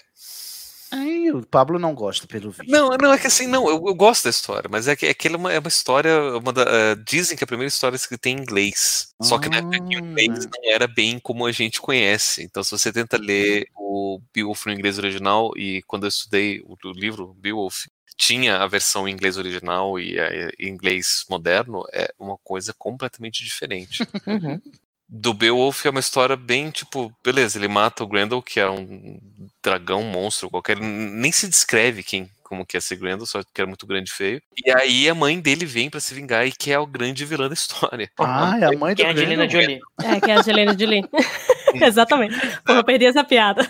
Ai, 0.95 1.31
o 1.31 1.43
Pablo 1.43 1.79
não 1.79 1.95
gosta, 1.95 2.27
pelo 2.27 2.51
vídeo. 2.51 2.71
Não, 2.71 2.89
não, 3.01 3.11
é 3.11 3.17
que 3.17 3.25
assim, 3.25 3.47
não, 3.47 3.67
eu, 3.67 3.83
eu 3.87 3.95
gosto 3.95 4.25
da 4.25 4.29
história, 4.29 4.69
mas 4.71 4.87
é 4.87 4.95
que, 4.95 5.07
é 5.07 5.13
que 5.13 5.27
ela 5.27 5.37
é 5.37 5.39
uma, 5.39 5.53
é 5.53 5.57
uma 5.57 5.67
história. 5.67 6.37
Uma 6.37 6.53
da- 6.53 6.65
eh, 6.67 6.95
dizem 7.03 7.35
que 7.35 7.43
a 7.43 7.47
primeira 7.47 7.67
história 7.67 7.95
é 7.95 7.97
escrita 7.97 8.29
em 8.29 8.33
inglês. 8.37 9.09
Só 9.19 9.39
que 9.39 9.49
na 9.49 9.57
época 9.57 9.79
que 9.79 9.95
o 9.95 9.99
inglês 9.99 10.45
não 10.45 10.71
era 10.71 10.87
bem 10.87 11.17
como 11.17 11.47
a 11.47 11.51
gente 11.51 11.81
conhece. 11.81 12.43
Então, 12.43 12.63
se 12.63 12.69
você 12.69 12.93
tenta 12.93 13.17
ler 13.17 13.67
o 13.75 14.21
Beowulf 14.31 14.67
no 14.67 14.73
inglês 14.73 14.99
original, 14.99 15.51
e 15.57 15.81
quando 15.87 16.03
eu 16.03 16.09
estudei 16.09 16.61
o, 16.61 16.77
o 16.83 16.91
livro 16.91 17.33
Beowulf, 17.39 17.87
tinha 18.15 18.57
a 18.57 18.67
versão 18.67 19.07
em 19.07 19.11
inglês 19.11 19.37
original 19.37 19.99
e 19.99 20.19
a, 20.19 20.29
em 20.59 20.69
inglês 20.69 21.25
moderno, 21.27 21.83
é 21.91 22.13
uma 22.19 22.37
coisa 22.37 22.71
completamente 22.77 23.43
diferente. 23.43 24.05
Do 25.15 25.31
Beowulf 25.31 25.85
é 25.85 25.91
uma 25.91 25.99
história 25.99 26.35
bem 26.35 26.71
tipo, 26.71 27.13
beleza, 27.23 27.59
ele 27.59 27.67
mata 27.67 28.03
o 28.03 28.07
Grendel, 28.07 28.41
que 28.41 28.59
é 28.59 28.67
um 28.67 29.19
dragão, 29.63 30.01
um 30.01 30.09
monstro 30.09 30.49
qualquer, 30.49 30.75
nem 30.79 31.31
se 31.31 31.47
descreve 31.47 32.01
quem 32.01 32.27
como 32.43 32.65
que 32.65 32.77
é 32.77 32.79
esse 32.79 32.95
Grendel, 32.95 33.25
só 33.25 33.41
que 33.41 33.61
era 33.61 33.67
muito 33.67 33.87
grande 33.87 34.11
e 34.11 34.13
feio. 34.13 34.41
E 34.63 34.71
aí 34.71 35.09
a 35.09 35.15
mãe 35.15 35.39
dele 35.39 35.65
vem 35.65 35.89
pra 35.89 35.99
se 35.99 36.13
vingar 36.13 36.45
e 36.45 36.51
que 36.51 36.71
é 36.71 36.77
o 36.77 36.85
grande 36.85 37.25
vilã 37.25 37.47
da 37.47 37.53
história. 37.53 38.11
Ah, 38.19 38.57
é 38.59 38.65
a 38.65 38.77
mãe 38.77 38.93
do 38.93 38.97
Tem 38.97 39.07
a 39.07 39.11
Angelina? 39.11 39.49
Jolie. 39.49 39.79
É, 40.03 40.19
que 40.19 40.29
é 40.29 40.35
a 40.35 40.39
Angelina 40.39 40.77
Jolie. 40.77 41.03
Exatamente. 41.81 42.35
Pô, 42.63 42.73
eu 42.73 42.83
perdi 42.83 43.05
essa 43.05 43.23
piada. 43.23 43.67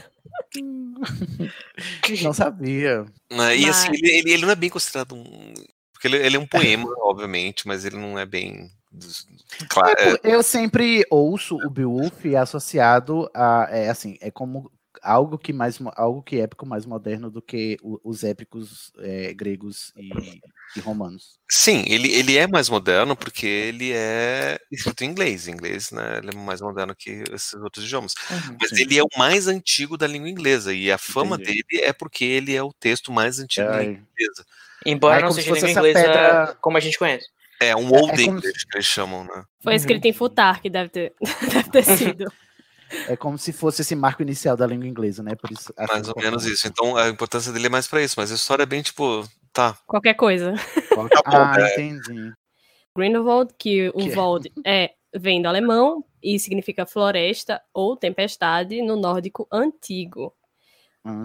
Não 2.22 2.34
sabia. 2.34 3.06
Né, 3.32 3.58
E 3.58 3.70
assim, 3.70 3.90
ele, 3.90 4.10
ele, 4.10 4.32
ele 4.34 4.42
não 4.44 4.52
é 4.52 4.56
bem 4.56 4.70
considerado 4.70 5.16
um. 5.16 5.54
Porque 5.94 6.08
ele, 6.08 6.18
ele 6.18 6.36
é 6.36 6.40
um 6.40 6.46
poema, 6.46 6.88
obviamente, 7.00 7.68
mas 7.68 7.86
ele 7.86 7.96
não 7.96 8.20
é 8.20 8.26
bem. 8.26 8.70
Claro, 9.70 9.94
é, 10.00 10.20
Eu 10.24 10.44
sempre 10.44 11.06
ouço 11.10 11.58
o 11.58 11.70
Beowulf 11.70 12.26
associado 12.40 13.30
a, 13.34 13.68
é 13.70 13.90
assim, 13.90 14.18
é 14.22 14.30
como 14.32 14.72
algo 15.02 15.38
que 15.38 15.52
mais, 15.52 15.80
algo 15.96 16.22
que 16.22 16.38
é 16.38 16.42
épico 16.42 16.66
mais 16.66 16.86
moderno 16.86 17.30
do 17.30 17.42
que 17.42 17.78
os 17.82 18.24
épicos 18.24 18.92
é, 19.00 19.34
gregos 19.34 19.92
e, 19.98 20.42
e 20.76 20.80
romanos. 20.80 21.38
Sim, 21.50 21.84
ele, 21.88 22.12
ele 22.12 22.38
é 22.38 22.48
mais 22.48 22.70
moderno 22.70 23.16
porque 23.16 23.46
ele 23.46 23.92
é 23.92 24.60
escrito 24.72 25.04
em 25.04 25.10
inglês. 25.10 25.48
Em 25.48 25.52
inglês, 25.52 25.92
né? 25.92 26.20
Ele 26.20 26.32
é 26.32 26.36
mais 26.36 26.62
moderno 26.62 26.96
que 26.96 27.24
esses 27.32 27.54
outros 27.56 27.86
idiomas. 27.86 28.14
Uhum. 28.30 28.58
Mas 28.60 28.72
ele 28.72 28.98
é 28.98 29.04
o 29.04 29.10
mais 29.18 29.48
antigo 29.48 29.98
da 29.98 30.08
língua 30.08 30.30
inglesa. 30.30 30.74
E 30.74 30.92
a 30.92 30.98
fama 30.98 31.36
Entendi. 31.36 31.64
dele 31.64 31.84
é 31.86 31.94
porque 31.94 32.24
ele 32.26 32.56
é 32.56 32.64
o 32.64 32.74
texto 32.74 33.12
mais 33.12 33.40
antigo 33.40 33.68
da 33.68 33.78
Ai. 33.78 33.86
língua 33.88 34.08
inglesa. 34.14 34.46
Embora 34.86 35.16
Ai, 35.16 35.22
não 35.22 35.32
seja 35.32 35.54
língua 35.54 35.70
inglesa 35.70 36.00
pedra- 36.00 36.58
como 36.62 36.78
a 36.78 36.80
gente 36.80 36.98
conhece. 36.98 37.28
É 37.70 37.76
um 37.76 37.90
É- 37.96 38.00
Old 38.02 38.22
é 38.22 38.26
English 38.26 38.66
que 38.68 38.78
eles 38.78 38.86
chamam, 38.86 39.24
né? 39.24 39.44
Foi 39.62 39.76
escrito 39.76 40.06
em 40.06 40.14
Futar, 40.14 40.62
que 40.62 40.70
deve 40.70 40.90
ter, 40.90 41.14
deve 41.52 41.70
ter 41.70 41.84
sido. 41.84 42.26
É 43.08 43.18
como 43.18 43.40
se 43.40 43.52
fosse 43.52 43.82
esse 43.82 43.96
marco 43.96 44.22
inicial 44.22 44.56
da 44.56 44.68
língua 44.68 44.86
inglesa, 44.88 45.24
né? 45.24 45.34
Por 45.34 45.52
isso, 45.52 45.74
acho 45.76 45.92
Mais 45.92 46.08
ou 46.10 46.14
menos 46.16 46.44
importante. 46.44 46.54
isso. 46.54 46.68
Então 46.68 46.96
a 46.96 47.10
importância 47.10 47.52
dele 47.52 47.66
é 47.66 47.70
mais 47.70 47.88
pra 47.88 48.04
isso. 48.04 48.14
Mas 48.18 48.32
a 48.32 48.36
história 48.36 48.62
é 48.62 48.66
bem 48.68 48.84
tipo, 48.84 49.28
tá. 49.52 49.76
Qualquer 49.88 50.14
coisa. 50.14 50.54
Ah, 51.26 51.56
é. 51.60 51.82
entendi. 51.82 52.32
Grindelwald, 52.96 53.52
que 53.58 53.90
o 53.90 53.94
Que 53.94 54.12
é? 54.12 54.16
Wald 54.16 54.52
é, 54.64 54.92
vem 55.16 55.42
do 55.42 55.48
alemão 55.48 56.06
e 56.22 56.38
significa 56.38 56.86
floresta 56.86 57.60
ou 57.74 57.98
tempestade 57.98 58.80
no 58.84 58.96
nórdico 58.96 59.48
antigo. 59.52 60.32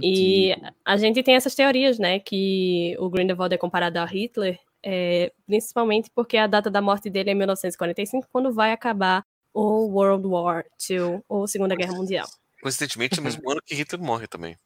E 0.02 0.52
Antigo. 0.54 0.74
a 0.86 0.96
gente 0.96 1.22
tem 1.22 1.34
essas 1.34 1.54
teorias, 1.54 1.98
né, 1.98 2.18
que 2.18 2.96
o 2.98 3.10
Grindelwald 3.10 3.54
é 3.54 3.58
comparado 3.58 3.98
a 3.98 4.06
Hitler, 4.06 4.58
é, 4.84 5.32
principalmente 5.46 6.10
porque 6.14 6.36
a 6.36 6.46
data 6.46 6.70
da 6.70 6.80
morte 6.80 7.10
dele 7.10 7.30
é 7.30 7.34
1945, 7.34 8.28
quando 8.32 8.52
vai 8.52 8.72
acabar 8.72 9.24
o 9.52 9.86
World 9.86 10.26
War 10.26 10.64
II, 10.88 11.20
ou 11.28 11.48
Segunda 11.48 11.74
Guerra 11.74 11.94
Mundial. 11.94 12.26
Coincidentemente, 12.62 13.18
é 13.18 13.20
o 13.20 13.24
mesmo 13.24 13.50
ano 13.50 13.60
que 13.64 13.74
Hitler 13.74 14.00
morre 14.00 14.26
também. 14.26 14.56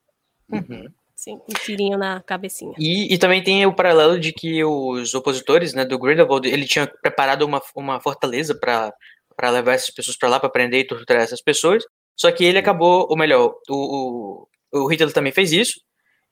Uhum. 0.50 0.86
Sim, 1.14 1.38
um 1.48 1.54
tirinho 1.64 1.96
na 1.96 2.20
cabecinha. 2.20 2.74
E, 2.78 3.14
e 3.14 3.18
também 3.18 3.42
tem 3.42 3.64
o 3.64 3.74
paralelo 3.74 4.18
de 4.18 4.32
que 4.32 4.64
os 4.64 5.14
opositores 5.14 5.72
né, 5.72 5.84
do 5.84 5.98
Grindelwald, 5.98 6.48
ele 6.48 6.66
tinha 6.66 6.86
preparado 6.86 7.42
uma, 7.42 7.62
uma 7.76 8.00
fortaleza 8.00 8.58
para 8.58 9.50
levar 9.50 9.74
essas 9.74 9.90
pessoas 9.90 10.16
para 10.16 10.28
lá, 10.28 10.40
para 10.40 10.50
prender 10.50 10.80
e 10.80 10.86
torturar 10.86 11.22
essas 11.22 11.40
pessoas. 11.40 11.84
Só 12.16 12.30
que 12.32 12.44
ele 12.44 12.58
acabou, 12.58 13.06
ou 13.08 13.16
melhor, 13.16 13.54
o, 13.68 14.46
o, 14.72 14.82
o 14.84 14.86
Hitler 14.88 15.12
também 15.12 15.32
fez 15.32 15.52
isso. 15.52 15.80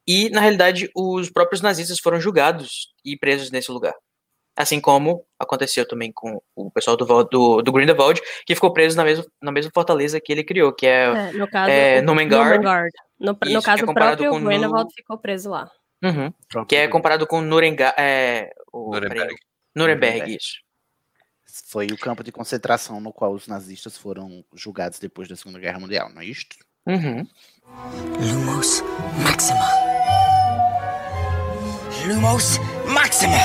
E, 0.06 0.30
na 0.30 0.40
realidade, 0.40 0.90
os 0.94 1.30
próprios 1.30 1.60
nazistas 1.60 1.98
foram 1.98 2.20
julgados 2.20 2.88
e 3.04 3.16
presos 3.16 3.50
nesse 3.50 3.70
lugar. 3.70 3.94
Assim 4.56 4.80
como 4.80 5.24
aconteceu 5.38 5.86
também 5.86 6.12
com 6.12 6.42
o 6.54 6.70
pessoal 6.70 6.96
do, 6.96 7.24
do, 7.24 7.62
do 7.62 7.72
Grindelwald, 7.72 8.20
que 8.44 8.54
ficou 8.54 8.72
preso 8.72 8.96
na 8.96 9.04
mesma, 9.04 9.24
na 9.40 9.52
mesma 9.52 9.70
fortaleza 9.72 10.20
que 10.20 10.32
ele 10.32 10.44
criou, 10.44 10.72
que 10.72 10.86
é, 10.86 11.06
É, 11.06 11.32
no 11.32 11.48
caso, 11.48 11.70
é. 11.70 12.02
No, 13.18 13.32
no 13.32 13.38
Isso, 13.50 13.58
que 13.60 13.64
caso, 13.64 13.84
é 13.84 13.90
o 13.90 13.94
próprio 13.94 14.30
com 14.30 14.44
Grindelwald 14.44 14.92
ficou 14.94 15.18
preso 15.18 15.50
lá. 15.50 15.70
Uhum. 16.02 16.64
que 16.66 16.76
é 16.76 16.88
comparado 16.88 17.26
com 17.26 17.42
Nuremberg, 17.42 17.94
é, 17.98 18.50
o, 18.72 18.90
Nuremberg. 18.94 19.14
peraí, 19.14 19.36
Nuremberg, 19.76 20.18
Nuremberg. 20.18 20.36
isso. 20.36 20.54
Foi 21.66 21.86
o 21.86 21.98
campo 21.98 22.24
de 22.24 22.32
concentração 22.32 23.00
no 23.00 23.12
qual 23.12 23.32
os 23.32 23.46
nazistas 23.46 23.98
foram 23.98 24.44
julgados 24.54 24.98
depois 24.98 25.28
da 25.28 25.36
Segunda 25.36 25.58
Guerra 25.58 25.78
Mundial, 25.78 26.08
não 26.10 26.22
é 26.22 26.24
isto? 26.24 26.56
Uhum. 26.86 27.26
Lumos 28.18 28.83
Maxima. 29.23 29.68
Lumos 32.07 32.59
Maxima. 32.92 33.36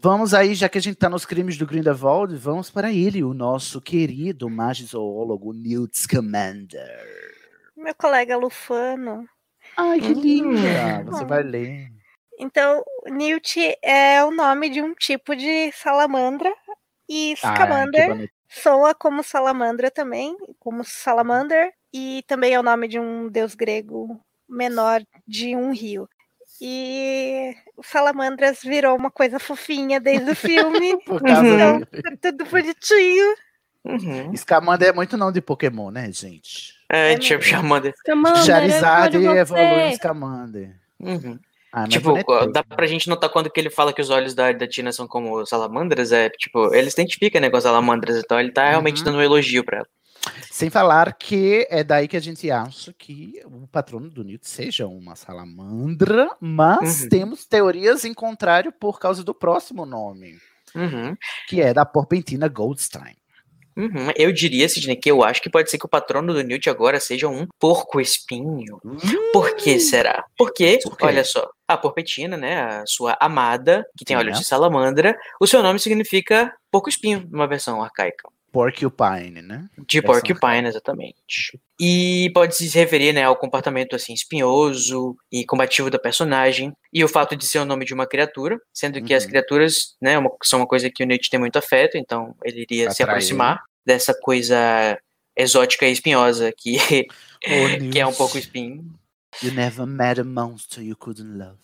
Vamos 0.00 0.34
aí, 0.34 0.54
já 0.54 0.68
que 0.68 0.76
a 0.76 0.80
gente 0.80 0.96
tá 0.96 1.08
nos 1.08 1.24
crimes 1.24 1.56
do 1.56 1.66
Grindelwald, 1.66 2.36
vamos 2.36 2.68
para 2.68 2.92
ele, 2.92 3.22
o 3.22 3.32
nosso 3.32 3.80
querido 3.80 4.50
magizoólogo 4.50 5.52
Newt 5.52 5.98
Scamander. 5.98 7.34
Meu 7.76 7.94
colega 7.94 8.36
Lufano. 8.36 9.26
Ai, 9.76 10.00
que 10.00 10.12
linda! 10.12 11.00
Hum. 11.00 11.04
Você 11.06 11.24
vai 11.24 11.42
ler. 11.42 11.90
Então, 12.38 12.84
Newt 13.06 13.58
é 13.82 14.22
o 14.24 14.30
nome 14.30 14.68
de 14.68 14.82
um 14.82 14.94
tipo 14.94 15.34
de 15.36 15.70
salamandra. 15.72 16.52
E 17.08 17.34
Scamander 17.36 18.08
bonito. 18.08 18.32
Soa 18.54 18.94
como 18.94 19.22
salamandra 19.22 19.90
também, 19.90 20.36
como 20.58 20.84
salamander. 20.84 21.72
E 21.92 22.24
também 22.26 22.54
é 22.54 22.58
o 22.58 22.62
nome 22.62 22.88
de 22.88 22.98
um 22.98 23.28
deus 23.28 23.54
grego 23.54 24.20
menor 24.48 25.02
de 25.26 25.54
um 25.54 25.72
rio. 25.72 26.08
E 26.60 27.54
o 27.76 27.82
Salamandras 27.82 28.62
virou 28.62 28.96
uma 28.96 29.10
coisa 29.10 29.38
fofinha 29.38 30.00
desde 30.00 30.30
o 30.30 30.36
filme. 30.36 30.96
Por 31.04 31.20
causa 31.20 31.46
então, 31.46 31.80
dele. 31.80 32.02
tá 32.02 32.30
tudo 32.30 32.44
bonitinho. 32.46 33.34
Uhum. 33.84 34.34
Scamander 34.36 34.88
é 34.88 34.92
muito 34.92 35.16
nome 35.16 35.34
de 35.34 35.40
Pokémon, 35.40 35.90
né, 35.90 36.10
gente? 36.10 36.74
É, 36.88 37.16
tipo, 37.18 37.42
Charmander. 37.42 37.92
Scamander, 37.98 38.42
Charizard 38.44 39.16
evolui 39.16 39.62
em. 39.62 39.94
Scamander. 39.96 40.76
Uhum. 41.00 41.38
Ah, 41.76 41.88
Tipo, 41.88 42.10
bonito. 42.10 42.52
dá 42.52 42.62
pra 42.62 42.86
gente 42.86 43.08
notar 43.08 43.28
quando 43.30 43.50
que 43.50 43.58
ele 43.58 43.68
fala 43.68 43.92
que 43.92 44.00
os 44.00 44.08
olhos 44.08 44.32
da, 44.32 44.52
da 44.52 44.66
Tina 44.68 44.92
são 44.92 45.08
como 45.08 45.44
salamandras, 45.44 46.12
é 46.12 46.30
tipo, 46.30 46.72
ele 46.72 46.88
se 46.88 47.00
identifica 47.00 47.40
né, 47.40 47.50
com 47.50 47.56
as 47.56 47.64
salamandras, 47.64 48.16
então 48.16 48.38
ele 48.38 48.52
tá 48.52 48.68
realmente 48.70 48.98
Uhum. 48.98 49.04
dando 49.06 49.18
um 49.18 49.22
elogio 49.22 49.64
pra 49.64 49.78
ela. 49.78 49.86
Sem 50.50 50.70
falar 50.70 51.12
que 51.14 51.66
é 51.68 51.82
daí 51.82 52.06
que 52.06 52.16
a 52.16 52.20
gente 52.20 52.48
acha 52.50 52.94
que 52.96 53.42
o 53.44 53.66
patrono 53.66 54.08
do 54.08 54.22
Newt 54.22 54.48
seja 54.48 54.86
uma 54.86 55.16
salamandra, 55.16 56.30
mas 56.40 57.02
Uhum. 57.02 57.08
temos 57.08 57.44
teorias 57.44 58.04
em 58.04 58.14
contrário 58.14 58.70
por 58.72 59.00
causa 59.00 59.24
do 59.24 59.34
próximo 59.34 59.84
nome, 59.84 60.38
Uhum. 60.76 61.16
que 61.48 61.60
é 61.60 61.74
da 61.74 61.84
Porpentina 61.84 62.46
Goldstein. 62.48 63.16
Uhum. 63.76 64.10
Eu 64.16 64.32
diria, 64.32 64.68
Sidney, 64.68 64.96
que 64.96 65.10
eu 65.10 65.22
acho 65.22 65.42
que 65.42 65.50
pode 65.50 65.70
ser 65.70 65.78
que 65.78 65.86
o 65.86 65.88
patrono 65.88 66.32
do 66.32 66.42
Newt 66.42 66.70
agora 66.70 67.00
seja 67.00 67.28
um 67.28 67.46
porco-espinho. 67.58 68.80
Por 69.32 69.56
que 69.56 69.80
será? 69.80 70.24
Porque, 70.36 70.78
Por 70.82 70.96
olha 71.02 71.24
só, 71.24 71.48
a 71.66 71.76
Porpetina, 71.76 72.36
né, 72.36 72.60
a 72.60 72.84
sua 72.86 73.16
amada, 73.20 73.84
que 73.96 74.04
tem 74.04 74.16
olhos 74.16 74.34
né? 74.34 74.40
de 74.40 74.46
salamandra, 74.46 75.16
o 75.40 75.46
seu 75.46 75.62
nome 75.62 75.78
significa 75.78 76.54
porco-espinho, 76.70 77.26
numa 77.30 77.46
versão 77.46 77.82
arcaica. 77.82 78.28
Porcupine, 78.54 79.42
né? 79.42 79.68
De 79.86 80.00
Porcupine, 80.00 80.68
exatamente. 80.68 81.60
E 81.80 82.30
pode 82.32 82.54
se 82.54 82.68
referir, 82.68 83.12
né, 83.12 83.24
ao 83.24 83.34
comportamento 83.36 83.96
assim 83.96 84.12
espinhoso 84.14 85.16
e 85.30 85.44
combativo 85.44 85.90
da 85.90 85.98
personagem 85.98 86.72
e 86.92 87.02
o 87.02 87.08
fato 87.08 87.34
de 87.34 87.44
ser 87.44 87.58
o 87.58 87.64
nome 87.64 87.84
de 87.84 87.92
uma 87.92 88.06
criatura, 88.06 88.56
sendo 88.72 89.02
que 89.02 89.12
as 89.12 89.24
Uhum. 89.24 89.30
criaturas, 89.30 89.96
né, 90.00 90.16
uma- 90.16 90.30
são 90.44 90.60
uma 90.60 90.68
coisa 90.68 90.88
que 90.88 91.02
o 91.02 91.06
Newt 91.06 91.28
tem 91.28 91.40
muito 91.40 91.56
afeto, 91.58 91.98
então 91.98 92.34
ele 92.44 92.62
iria 92.62 92.90
se 92.92 93.02
Atrai 93.02 93.16
aproximar 93.16 93.60
dessa 93.84 94.14
coisa 94.22 94.56
exótica 95.36 95.84
e 95.86 95.92
espinhosa 95.92 96.52
que, 96.56 96.76
Oh, 97.46 97.90
que 97.92 97.98
é 97.98 98.06
um 98.06 98.14
pouco 98.14 98.38
espinho. 98.38 98.84
You 99.42 99.50
never 99.52 99.84
met 99.84 100.20
a 100.20 100.24
monster 100.24 100.80
you 100.82 100.96
couldn't 100.96 101.36
love. 101.36 101.58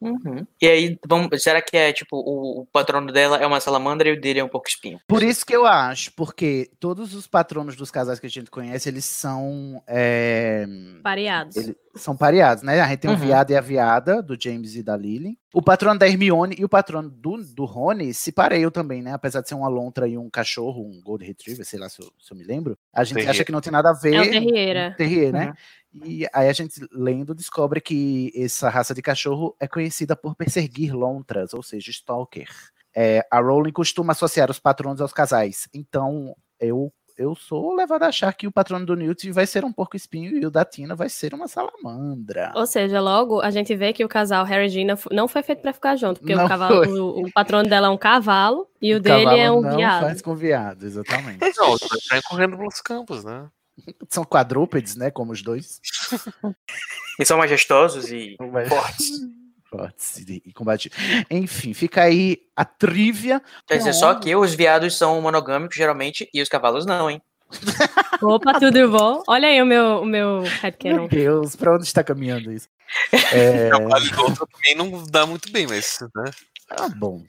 Uhum. 0.00 0.46
E 0.60 0.66
aí, 0.66 0.98
vamos, 1.06 1.42
será 1.42 1.62
que 1.62 1.76
é 1.76 1.92
tipo 1.92 2.16
o, 2.16 2.60
o 2.60 2.66
patrono 2.66 3.10
dela 3.12 3.38
é 3.38 3.46
uma 3.46 3.60
salamandra 3.60 4.08
e 4.08 4.12
o 4.12 4.20
dele 4.20 4.40
é 4.40 4.44
um 4.44 4.48
pouco 4.48 4.68
espinho? 4.68 5.00
Por 5.06 5.22
isso 5.22 5.44
que 5.44 5.56
eu 5.56 5.64
acho, 5.66 6.12
porque 6.12 6.70
todos 6.78 7.14
os 7.14 7.26
patronos 7.26 7.76
dos 7.76 7.90
casais 7.90 8.20
que 8.20 8.26
a 8.26 8.30
gente 8.30 8.50
conhece, 8.50 8.88
eles 8.88 9.04
são 9.04 9.82
é, 9.86 10.66
Pareados. 11.02 11.56
Eles 11.56 11.74
são 11.96 12.16
pareados, 12.16 12.62
né? 12.62 12.80
A 12.80 12.88
gente 12.88 13.00
tem 13.00 13.10
o 13.10 13.14
Uhum. 13.14 13.20
viado 13.20 13.50
e 13.50 13.56
a 13.56 13.60
viada, 13.60 14.22
do 14.22 14.36
James 14.40 14.74
e 14.76 14.82
da 14.82 14.96
Lily. 14.96 15.38
O 15.52 15.62
patrono 15.62 15.98
da 15.98 16.06
Hermione 16.06 16.54
e 16.58 16.64
o 16.64 16.68
patrono 16.68 17.08
do, 17.10 17.36
do 17.42 17.64
Rony 17.64 18.12
se 18.14 18.30
pareiam 18.32 18.70
também, 18.70 19.02
né? 19.02 19.12
Apesar 19.12 19.40
de 19.40 19.48
ser 19.48 19.54
uma 19.54 19.68
lontra 19.68 20.06
e 20.06 20.16
um 20.18 20.28
cachorro, 20.30 20.82
um 20.82 21.00
Gold 21.02 21.24
Retriever, 21.24 21.64
sei 21.64 21.78
lá 21.78 21.88
se 21.88 22.00
eu, 22.00 22.10
se 22.20 22.32
eu 22.32 22.36
me 22.36 22.44
lembro. 22.44 22.76
A 22.92 23.04
gente 23.04 23.14
Terrier. 23.14 23.30
acha 23.30 23.44
que 23.44 23.52
não 23.52 23.60
tem 23.60 23.72
nada 23.72 23.90
a 23.90 23.92
ver. 23.92 24.14
É 24.14 24.20
um 24.20 24.30
terrier, 24.30 24.76
é. 24.76 24.88
um 24.88 24.94
terrier, 24.94 25.32
né? 25.32 25.54
E 26.04 26.26
aí 26.32 26.48
a 26.48 26.52
gente, 26.52 26.80
lendo, 26.92 27.34
descobre 27.34 27.80
que 27.80 28.30
essa 28.36 28.68
raça 28.68 28.94
de 28.94 29.00
cachorro 29.00 29.56
é 29.58 29.66
conhecida 29.66 30.14
por 30.14 30.34
perseguir 30.36 30.94
lontras, 30.94 31.54
ou 31.54 31.62
seja, 31.62 31.90
stalker. 31.90 32.48
É, 32.94 33.26
a 33.30 33.40
Rowling 33.40 33.72
costuma 33.72 34.12
associar 34.12 34.50
os 34.50 34.58
patronos 34.58 35.00
aos 35.00 35.12
casais. 35.12 35.68
Então, 35.72 36.34
eu 36.60 36.92
eu 37.16 37.34
sou 37.34 37.74
levado 37.74 38.02
a 38.02 38.08
achar 38.08 38.32
que 38.32 38.46
o 38.46 38.52
patrono 38.52 38.84
do 38.84 38.94
Newt 38.94 39.30
vai 39.32 39.46
ser 39.46 39.64
um 39.64 39.72
porco 39.72 39.96
espinho 39.96 40.36
e 40.36 40.44
o 40.44 40.50
da 40.50 40.64
Tina 40.64 40.94
vai 40.94 41.08
ser 41.08 41.34
uma 41.34 41.48
salamandra. 41.48 42.52
Ou 42.54 42.66
seja, 42.66 43.00
logo 43.00 43.40
a 43.40 43.50
gente 43.50 43.74
vê 43.74 43.92
que 43.92 44.04
o 44.04 44.08
casal 44.08 44.44
Harry 44.44 44.66
e 44.66 44.68
Gina 44.68 44.98
não 45.10 45.26
foi 45.26 45.42
feito 45.42 45.62
pra 45.62 45.72
ficar 45.72 45.96
junto, 45.96 46.20
porque 46.20 46.34
o, 46.34 46.48
cavalo, 46.48 46.86
o, 46.86 47.26
o 47.26 47.32
patrono 47.32 47.68
dela 47.68 47.86
é 47.86 47.90
um 47.90 47.98
cavalo 47.98 48.68
e 48.80 48.92
o, 48.94 48.98
O 48.98 49.00
dele 49.00 49.38
é 49.38 49.50
um 49.50 49.60
não 49.60 49.76
viado. 49.76 50.02
faz 50.02 50.22
com 50.22 50.34
viado, 50.34 50.84
exatamente. 50.84 51.40
Não, 51.56 51.76
vai 52.10 52.20
correndo 52.28 52.56
pelos 52.56 52.80
campos, 52.80 53.24
né? 53.24 53.48
São 54.08 54.24
quadrúpedes, 54.24 54.96
né? 54.96 55.10
Como 55.10 55.32
os 55.32 55.42
dois. 55.42 55.80
E 57.18 57.24
são 57.24 57.38
majestosos 57.38 58.12
e 58.12 58.36
fortes. 58.68 59.10
Fortes 59.76 60.18
e 60.18 60.42
e 60.44 60.52
combatidos. 60.52 60.98
Enfim, 61.30 61.74
fica 61.74 62.02
aí 62.02 62.38
a 62.54 62.64
trivia. 62.64 63.42
Quer 63.66 63.78
dizer, 63.78 63.92
só 63.92 64.14
que 64.14 64.34
os 64.34 64.54
viados 64.54 64.96
são 64.96 65.20
monogâmicos 65.20 65.76
geralmente 65.76 66.28
e 66.32 66.40
os 66.40 66.48
cavalos 66.48 66.86
não, 66.86 67.10
hein? 67.10 67.22
Opa, 68.22 68.58
tudo 68.58 68.90
bom? 68.90 69.22
Olha 69.28 69.48
aí 69.48 69.62
o 69.62 69.66
meu, 69.66 70.02
o 70.02 70.04
meu 70.04 70.42
headcanon. 70.42 71.00
Meu 71.02 71.08
Deus, 71.08 71.54
pra 71.54 71.74
onde 71.74 71.84
está 71.84 72.02
caminhando 72.02 72.52
isso? 72.52 72.68
É, 73.32 73.70
outra 74.18 74.46
também 74.46 74.74
não 74.74 75.04
dá 75.04 75.26
muito 75.26 75.50
bem, 75.52 75.66
mas, 75.66 75.98
né? 76.14 76.30
ah, 76.70 76.88
bom. 76.88 77.22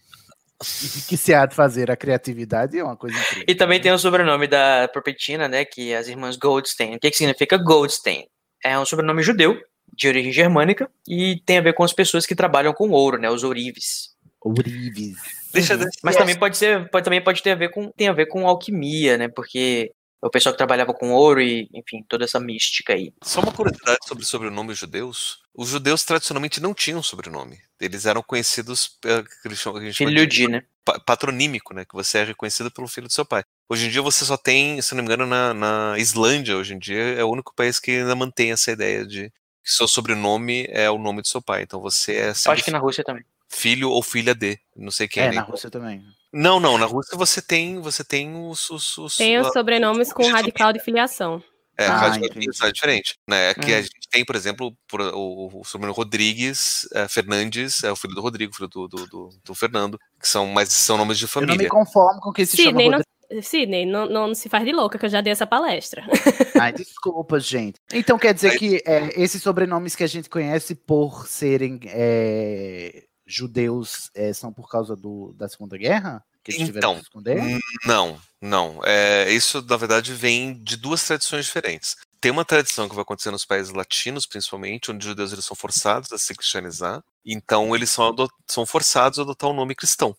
O 0.60 1.08
que 1.08 1.16
se 1.16 1.36
há 1.36 1.46
de 1.46 1.54
fazer? 1.54 1.92
A 1.92 1.96
criatividade 1.96 2.80
é 2.80 2.84
uma 2.84 2.96
coisa 2.96 3.16
incrível. 3.16 3.46
E 3.48 3.54
também 3.54 3.80
tem 3.80 3.92
o 3.92 4.00
sobrenome 4.00 4.48
da 4.48 4.90
Perpetina, 4.92 5.48
né? 5.48 5.64
Que 5.64 5.94
as 5.94 6.08
irmãs 6.08 6.36
Goldstein. 6.36 6.96
O 6.96 7.00
que, 7.00 7.12
que 7.12 7.18
significa 7.18 7.58
Goldstein? 7.58 8.26
É 8.64 8.78
um 8.80 8.86
sobrenome 8.86 9.22
judeu, 9.22 9.56
de 9.98 10.08
origem 10.08 10.32
germânica, 10.32 10.90
e 11.08 11.42
tem 11.46 11.58
a 11.58 11.62
ver 11.62 11.74
com 11.74 11.84
as 11.84 11.92
pessoas 11.92 12.26
que 12.26 12.36
trabalham 12.36 12.72
com 12.74 12.90
ouro, 12.92 13.18
né? 13.18 13.30
Os 13.30 13.44
ourives. 13.44 14.16
Ourives. 14.42 15.18
Deixa 15.52 15.74
Uhum. 15.74 15.80
desse- 15.80 16.00
Mas 16.04 16.16
também 16.16 16.38
pode 16.38 16.56
ser, 16.58 16.90
pode, 16.90 17.04
também 17.04 17.22
pode 17.24 17.42
ter 17.42 17.52
a 17.52 17.56
ver 17.56 17.70
com 17.70 17.92
tem 17.92 18.08
a 18.08 18.14
ver 18.14 18.28
com 18.28 18.48
alquimia, 18.48 19.18
né? 19.18 19.28
Porque 19.28 19.92
o 20.22 20.30
pessoal 20.30 20.54
que 20.54 20.58
trabalhava 20.58 20.94
com 20.94 21.12
ouro 21.12 21.42
e, 21.42 21.68
enfim, 21.74 22.04
toda 22.08 22.26
essa 22.26 22.40
mística 22.40 22.94
aí. 22.94 23.12
Só 23.24 23.40
uma 23.42 23.52
curiosidade 23.52 24.00
sobre 24.08 24.24
sobrenomes 24.26 24.78
judeus. 24.78 25.40
Os 25.56 25.70
judeus 25.70 26.04
tradicionalmente 26.04 26.62
não 26.62 26.74
tinham 26.74 27.02
sobrenome. 27.02 27.58
Eles 27.80 28.06
eram 28.06 28.22
conhecidos 28.24 28.88
pelo 29.02 29.24
que 29.24 29.30
eles 29.46 29.60
chamam- 29.60 29.80
que 29.80 29.86
a 29.86 29.90
gente 29.90 29.98
chama 29.98 30.10
Filho 30.12 30.28
de, 30.28 30.48
né? 30.48 30.64
pa- 30.86 31.00
patronímico, 31.00 31.74
né? 31.74 31.86
Que 31.86 31.94
você 31.96 32.20
é 32.20 32.24
reconhecido 32.24 32.72
pelo 32.72 32.88
filho 32.88 33.08
do 33.08 33.14
seu 33.14 33.26
pai. 33.26 33.44
Hoje 33.70 33.88
em 33.88 33.90
dia 33.90 34.02
você 34.02 34.24
só 34.26 34.38
tem, 34.38 34.82
se 34.82 34.94
não 34.96 35.04
me 35.04 35.08
engano, 35.08 35.26
na, 35.26 35.54
na 35.54 35.96
Islândia, 35.98 36.56
hoje 36.58 36.74
em 36.74 36.80
dia, 36.80 37.02
é 37.16 37.24
o 37.24 37.30
único 37.32 37.54
país 37.56 37.80
que 37.80 37.92
ainda 37.92 38.16
mantém 38.16 38.52
essa 38.52 38.72
ideia 38.72 39.06
de 39.06 39.32
seu 39.68 39.88
sobrenome 39.88 40.66
é 40.70 40.90
o 40.90 40.98
nome 40.98 41.22
do 41.22 41.28
seu 41.28 41.42
pai. 41.42 41.64
Então 41.64 41.80
você 41.82 42.14
é 42.16 42.30
acho 42.30 42.64
que 42.64 42.72
na 42.72 42.80
Rússia 42.80 43.04
também. 43.04 43.24
filho 43.50 43.90
ou 43.90 44.02
filha 44.04 44.34
de, 44.36 44.60
não 44.76 44.92
sei 44.92 45.08
quem. 45.08 45.24
É, 45.24 45.30
né? 45.30 45.36
na 45.36 45.42
Rússia 45.44 45.70
também. 45.70 46.04
Não, 46.34 46.60
não, 46.60 46.78
na 46.78 46.86
Rússia 46.86 47.18
você 47.18 47.42
tem, 47.42 47.80
você 47.80 48.04
tem 48.04 48.36
os, 48.36 48.70
os, 48.70 48.98
os 48.98 49.18
Tem 49.18 49.38
os 49.40 49.48
a- 49.48 49.52
sobrenomes 49.52 50.12
com 50.12 50.28
radical 50.30 50.74
de 50.74 50.80
filiação. 50.80 51.42
É, 51.80 51.86
Ah, 51.86 51.94
a 51.94 51.98
rádio 51.98 52.26
entendi. 52.26 52.48
é 52.64 52.72
diferente. 52.72 53.16
Né? 53.28 53.50
Aqui 53.50 53.72
Hum. 53.72 53.78
a 53.78 53.82
gente 53.82 54.10
tem, 54.10 54.26
por 54.26 54.36
exemplo, 54.36 54.76
por- 54.88 55.00
o, 55.00 55.60
o 55.62 55.64
sobrenome 55.64 55.96
Rodrigues, 55.96 56.88
é, 56.94 57.08
Fernandes, 57.08 57.84
é 57.84 57.92
o 57.92 57.96
filho 57.96 58.16
do 58.16 58.22
Rodrigo, 58.22 58.54
filho 58.56 58.68
do, 58.68 58.88
do, 58.88 59.06
do- 59.08 59.30
do 59.44 59.56
Fernando, 59.56 60.00
que 60.20 60.28
são, 60.28 60.48
mas 60.48 60.70
são 60.74 60.98
nomes 60.98 61.20
de 61.20 61.26
Eu 61.26 61.30
não 61.36 61.42
me 61.42 61.48
família. 61.50 61.70
conformo 61.70 62.20
com 62.20 62.34
que 62.34 62.46
se 62.48 62.58
chama 62.58 62.70
Sidney, 62.70 62.90
não, 62.90 62.98
Rodrigo. 62.98 63.17
Sidney 63.42 63.86
não, 63.86 64.08
não 64.08 64.36
se 64.36 64.50
faz 64.50 64.66
de 64.66 64.72
louca, 64.72 64.98
que 64.98 65.06
eu 65.06 65.10
já 65.10 65.22
dei 65.22 65.32
essa 65.32 65.48
palestra. 65.48 66.04
Ai, 66.60 66.74
desculpa, 66.74 67.40
gente. 67.40 67.80
Então 67.94 68.18
quer 68.18 68.34
dizer 68.34 68.58
que 68.58 68.82
é, 68.86 69.22
esses 69.22 69.42
sobrenomes 69.42 69.96
que 69.96 70.04
a 70.04 70.08
gente 70.08 70.30
conhece 70.30 70.76
por 70.76 71.28
serem 71.28 71.80
é, 71.86 73.04
judeus 73.26 74.10
é, 74.16 74.32
são 74.32 74.54
por 74.54 74.70
causa 74.70 74.96
do, 74.96 75.34
da 75.38 75.50
Segunda 75.50 75.78
Guerra? 75.78 76.24
Que 76.44 76.52
eles 76.52 76.66
tiveram 76.66 76.92
Então, 76.92 76.96
que 76.96 77.08
esconder? 77.08 77.60
Não, 77.86 78.18
não. 78.42 78.80
É, 78.86 79.30
isso, 79.32 79.62
na 79.68 79.76
verdade, 79.76 80.14
vem 80.14 80.54
de 80.64 80.78
duas 80.78 81.04
tradições 81.06 81.46
diferentes. 81.46 81.98
Tem 82.22 82.32
uma 82.32 82.46
tradição 82.46 82.88
que 82.88 82.96
vai 82.96 83.02
acontecer 83.02 83.30
nos 83.32 83.46
países 83.46 83.74
latinos, 83.74 84.26
principalmente, 84.26 84.90
onde 84.90 85.00
os 85.00 85.10
judeus 85.10 85.34
eles 85.34 85.46
são 85.46 85.56
forçados 85.56 86.12
a 86.12 86.18
se 86.18 86.34
cristianizar. 86.34 87.04
Então, 87.26 87.76
eles 87.76 87.90
são, 87.90 88.16
são 88.48 88.66
forçados 88.66 89.20
a 89.20 89.24
adotar 89.24 89.50
o 89.50 89.54
nome 89.54 89.76
cristão, 89.76 90.16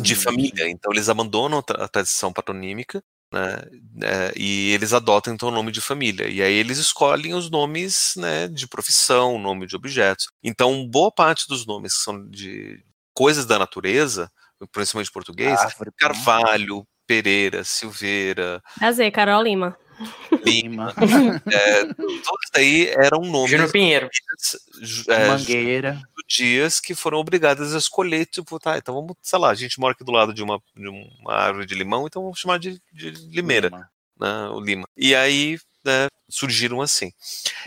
de 0.00 0.14
Hum. 0.14 0.16
família. 0.16 0.68
Então, 0.68 0.92
eles 0.92 1.08
abandonam 1.08 1.58
a 1.58 1.62
tra- 1.62 1.84
a 1.84 1.88
tradição 1.88 2.32
patronímica 2.32 3.02
né, 3.32 3.62
é, 4.02 4.32
e 4.36 4.70
eles 4.72 4.92
adotam, 4.92 5.34
então, 5.34 5.48
o 5.48 5.52
nome 5.52 5.72
de 5.72 5.80
família. 5.80 6.28
E 6.28 6.40
aí 6.40 6.54
eles 6.54 6.78
escolhem 6.78 7.34
os 7.34 7.50
nomes 7.50 8.14
né, 8.16 8.46
de 8.48 8.66
profissão, 8.68 9.38
nome 9.38 9.66
de 9.66 9.74
objetos. 9.74 10.28
Então, 10.42 10.86
boa 10.88 11.10
parte 11.10 11.46
dos 11.48 11.66
nomes 11.66 11.94
que 11.94 12.02
são 12.04 12.28
de 12.28 12.80
coisas 13.12 13.44
da 13.46 13.58
natureza, 13.58 14.30
principalmente 14.72 15.10
português, 15.10 15.58
Árvore, 15.60 15.90
Carvalho, 15.98 16.86
Pereira, 17.06 17.64
Silveira, 17.64 18.62
Prazer, 18.78 19.10
Carol 19.10 19.42
Lima. 19.42 19.76
Lima. 20.42 20.92
é, 21.52 21.84
todos 21.94 22.50
daí 22.52 22.88
eram 22.88 23.20
nomes. 23.20 23.50
Júnior 23.50 23.70
Pinheiro. 23.70 24.08
é, 25.08 25.28
Mangueira. 25.28 26.00
Dias 26.28 26.80
que 26.80 26.94
foram 26.94 27.18
obrigadas 27.18 27.74
a 27.74 27.78
escolher, 27.78 28.26
tipo, 28.26 28.58
tá, 28.58 28.78
então 28.78 28.94
vamos, 28.94 29.16
sei 29.22 29.38
lá, 29.38 29.50
a 29.50 29.54
gente 29.54 29.78
mora 29.80 29.92
aqui 29.92 30.04
do 30.04 30.12
lado 30.12 30.32
de 30.34 30.42
uma, 30.42 30.60
de 30.76 30.88
uma 30.88 31.32
árvore 31.34 31.66
de 31.66 31.74
limão, 31.74 32.06
então 32.06 32.22
vamos 32.22 32.38
chamar 32.38 32.58
de, 32.58 32.80
de 32.92 33.10
limeira, 33.10 33.70
né, 34.18 34.48
o 34.48 34.60
lima. 34.60 34.84
E 34.96 35.14
aí, 35.14 35.58
né, 35.84 36.06
surgiram 36.28 36.80
assim. 36.80 37.12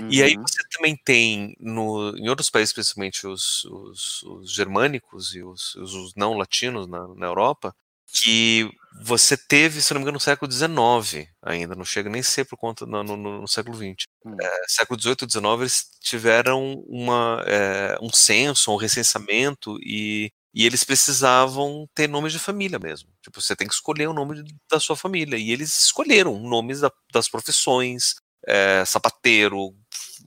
E 0.10 0.24
aí 0.24 0.36
Uhum. 0.36 0.42
você 0.42 0.64
também 0.72 0.96
tem, 0.96 1.56
no, 1.60 2.16
em 2.18 2.30
outros 2.30 2.50
países, 2.50 2.70
especialmente 2.70 3.28
os, 3.28 3.64
os, 3.66 4.24
os 4.24 4.52
germânicos 4.52 5.36
e 5.36 5.44
os, 5.44 5.76
os- 5.76 5.94
os 5.94 6.16
não 6.16 6.34
latinos 6.38 6.88
na, 6.88 7.08
na 7.10 7.26
Europa, 7.28 7.76
que 8.14 8.70
você 9.04 9.38
teve, 9.38 9.82
se 9.82 9.94
não 9.94 10.00
me 10.00 10.04
engano, 10.04 10.16
no 10.16 10.20
século 10.20 10.50
XIX 10.50 11.30
ainda, 11.42 11.76
não 11.76 11.86
chega 11.86 12.10
nem 12.10 12.22
a 12.22 12.24
ser 12.24 12.46
por 12.46 12.58
conta 12.58 12.86
no, 12.86 13.04
no- 13.04 13.42
no 13.42 13.48
século 13.48 13.76
XX. 13.78 14.08
É, 14.42 14.62
século 14.68 15.00
XVIII 15.00 15.26
e 15.26 15.28
XIX 15.28 15.62
eles 15.62 15.86
tiveram 16.02 16.84
uma, 16.88 17.44
é, 17.48 17.98
um 18.02 18.10
censo, 18.12 18.72
um 18.72 18.76
recenseamento 18.78 19.78
e, 19.84 20.32
e 20.54 20.66
eles 20.66 20.84
precisavam 20.84 21.88
ter 21.94 22.08
nomes 22.10 22.34
de 22.34 22.40
família 22.40 22.80
mesmo. 22.80 23.10
Tipo, 23.22 23.40
você 23.42 23.56
tem 23.56 23.68
que 23.68 23.74
escolher 23.76 24.08
o 24.08 24.14
nome 24.14 24.42
de- 24.44 24.56
da 24.72 24.80
sua 24.80 24.96
família. 24.96 25.38
E 25.38 25.52
eles 25.52 25.80
escolheram 25.86 26.40
nomes 26.40 26.80
da- 26.82 26.92
das 27.14 27.30
profissões, 27.30 28.16
é, 28.48 28.84
sapateiro, 28.86 29.76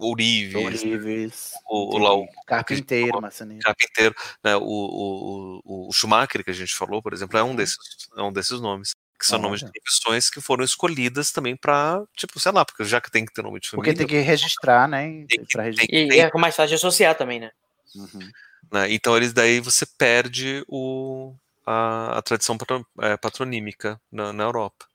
ourives, 0.01 0.55
Ourives, 0.55 1.53
o, 1.69 1.97
o, 1.97 1.99
lá, 1.99 2.15
o 2.15 2.27
Carpinteiro, 2.47 3.21
marceneiro. 3.21 3.63
carpinteiro, 3.63 4.15
né, 4.43 4.57
o, 4.57 4.63
o, 4.63 5.61
o, 5.65 5.89
o 5.89 5.93
Schumacher 5.93 6.43
que 6.43 6.51
a 6.51 6.55
gente 6.55 6.75
falou, 6.75 7.03
por 7.03 7.13
exemplo, 7.13 7.39
é 7.39 7.43
um 7.43 7.55
desses, 7.55 7.77
é 8.17 8.23
um 8.23 8.33
desses 8.33 8.61
nomes. 8.61 8.95
Que 9.19 9.27
são 9.27 9.39
nomes 9.39 9.61
de 9.61 9.71
profissões 9.71 10.31
que 10.31 10.41
foram 10.41 10.65
escolhidas 10.65 11.31
também 11.31 11.55
para, 11.55 12.03
tipo, 12.17 12.41
sei 12.41 12.53
lá, 12.53 12.65
porque 12.65 12.85
já 12.85 13.03
que 13.03 13.11
tem 13.11 13.27
que 13.27 13.33
ter 13.35 13.43
nome 13.43 13.61
de 13.61 13.69
família. 13.69 13.93
Porque 13.93 13.99
tem 13.99 14.07
que 14.07 14.27
registrar, 14.27 14.89
né? 14.89 15.27
Pra 15.53 15.65
registrar. 15.65 15.95
E, 15.95 16.09
e 16.15 16.21
é 16.21 16.31
mais 16.33 16.57
fácil 16.57 16.71
de 16.71 16.75
associar 16.77 17.15
também, 17.15 17.39
né? 17.39 17.51
né, 18.73 18.91
Então 18.91 19.15
eles 19.19 19.35
daí 19.35 19.61
você 19.61 19.85
perde 19.85 20.65
o, 20.67 21.35
a, 21.67 22.17
a 22.17 22.23
tradição 22.23 22.57
patro- 22.57 22.87
é, 22.99 23.15
patronímica 23.19 24.01
na, 24.11 24.33
na 24.33 24.45
Europa. 24.45 24.87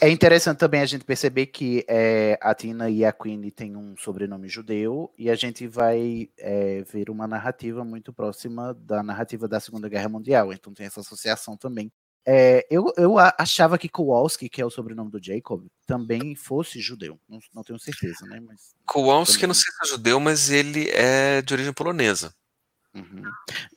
É 0.00 0.08
interessante 0.10 0.58
também 0.58 0.80
a 0.82 0.86
gente 0.86 1.04
perceber 1.04 1.46
que 1.46 1.84
é, 1.88 2.38
a 2.42 2.54
Tina 2.54 2.90
e 2.90 3.04
a 3.04 3.12
Queen 3.12 3.50
têm 3.50 3.76
um 3.76 3.96
sobrenome 3.96 4.48
judeu 4.48 5.12
e 5.16 5.30
a 5.30 5.34
gente 5.34 5.66
vai 5.66 6.28
é, 6.38 6.82
ver 6.82 7.08
uma 7.08 7.26
narrativa 7.26 7.82
muito 7.84 8.12
próxima 8.12 8.74
da 8.74 9.02
narrativa 9.02 9.48
da 9.48 9.58
Segunda 9.58 9.88
Guerra 9.88 10.08
Mundial, 10.08 10.52
então 10.52 10.74
tem 10.74 10.86
essa 10.86 11.00
associação 11.00 11.56
também. 11.56 11.90
É, 12.28 12.66
eu, 12.68 12.92
eu 12.96 13.14
achava 13.38 13.78
que 13.78 13.88
Kowalski, 13.88 14.48
que 14.48 14.60
é 14.60 14.66
o 14.66 14.70
sobrenome 14.70 15.10
do 15.10 15.22
Jacob, 15.22 15.64
também 15.86 16.34
fosse 16.34 16.80
judeu. 16.80 17.18
Não, 17.28 17.38
não 17.54 17.62
tenho 17.62 17.78
certeza, 17.78 18.26
né? 18.26 18.40
Mas 18.40 18.74
Kowalski, 18.84 19.44
eu 19.44 19.48
não 19.48 19.54
sei 19.54 19.72
se 19.72 19.84
é 19.84 19.86
judeu, 19.94 20.18
mas 20.18 20.50
ele 20.50 20.90
é 20.90 21.40
de 21.40 21.54
origem 21.54 21.72
polonesa. 21.72 22.34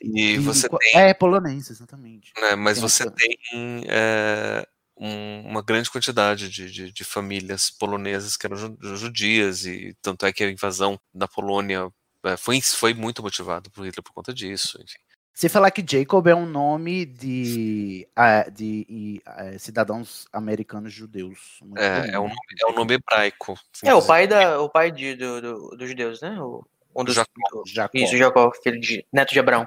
E 0.00 0.38
você 0.38 0.68
qual- 0.68 0.78
tem 0.80 0.96
É 1.00 1.14
polonês, 1.14 1.70
exatamente. 1.70 2.32
né, 2.40 2.56
mas 2.56 2.78
Tem 2.78 2.88
você 2.88 3.02
essa- 3.04 3.12
tem 3.12 3.84
é, 3.88 4.66
um- 5.00 5.48
uma 5.48 5.62
grande 5.62 5.90
quantidade 5.90 6.48
de, 6.50 6.70
de- 6.70 6.92
de 6.92 7.04
famílias 7.04 7.70
polonesas 7.70 8.36
que 8.36 8.46
eram 8.46 8.56
ju- 8.56 8.76
judias, 8.96 9.64
e 9.64 9.96
tanto 10.02 10.26
é 10.26 10.32
que 10.32 10.44
a 10.44 10.50
invasão 10.50 11.00
da 11.12 11.26
Polônia 11.26 11.90
é, 12.24 12.36
foi, 12.36 12.60
foi 12.60 12.92
muito 12.92 13.22
motivada 13.22 13.70
por 13.70 13.86
Hitler 13.86 14.02
por 14.04 14.12
conta 14.12 14.32
disso. 14.34 14.78
Enfim. 14.82 14.98
Se 15.32 15.48
falar 15.48 15.70
que 15.70 15.82
Jacob 15.88 16.26
é 16.26 16.34
um 16.34 16.44
nome 16.44 17.06
de, 17.06 18.06
de 18.52 18.86
e, 18.90 19.22
ah, 19.24 19.58
cidadãos 19.58 20.26
americanos 20.30 20.92
judeus. 20.92 21.58
É, 21.78 22.10
é, 22.14 22.18
um 22.20 22.24
nome, 22.28 22.36
é 22.60 22.70
um 22.70 22.74
nome 22.74 22.94
hebraico. 22.94 23.58
É, 23.82 23.94
o 23.94 24.04
pai, 24.04 24.26
da, 24.26 24.60
o 24.60 24.68
pai 24.68 24.90
de, 24.92 25.14
do, 25.14 25.40
do- 25.40 25.76
dos 25.78 25.88
judeus, 25.88 26.20
né? 26.20 26.38
O, 26.38 26.62
um 26.94 27.04
dos, 27.04 27.14
Jacó. 27.14 27.88
Isso, 27.94 28.18
Jacó, 28.18 28.52
filho 28.62 28.78
de, 28.78 29.06
neto 29.10 29.32
de 29.32 29.40
Abraão. 29.40 29.66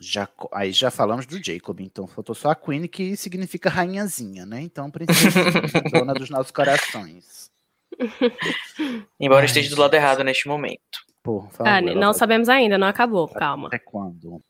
Jaco- 0.00 0.48
aí 0.52 0.72
já 0.72 0.90
falamos 0.90 1.24
do 1.26 1.42
Jacob, 1.42 1.80
então 1.80 2.06
faltou 2.06 2.34
só 2.34 2.50
a 2.50 2.54
Queen, 2.54 2.86
que 2.88 3.16
significa 3.16 3.70
rainhazinha, 3.70 4.44
né? 4.44 4.60
Então, 4.60 4.90
princesa, 4.90 5.40
dona 5.92 6.12
dos 6.14 6.28
nossos 6.30 6.50
corações. 6.50 7.50
Embora 9.20 9.40
Ai, 9.42 9.46
esteja 9.46 9.74
do 9.74 9.80
lado 9.80 9.94
errado 9.94 10.24
neste 10.24 10.48
momento. 10.48 10.80
Por 11.22 11.48
favor. 11.52 11.68
Ah, 11.70 11.80
não 11.80 12.10
vai- 12.10 12.14
sabemos 12.14 12.48
ainda, 12.48 12.76
não 12.76 12.86
acabou, 12.88 13.28
calma. 13.28 13.68
Até 13.68 13.78
quando? 13.78 14.40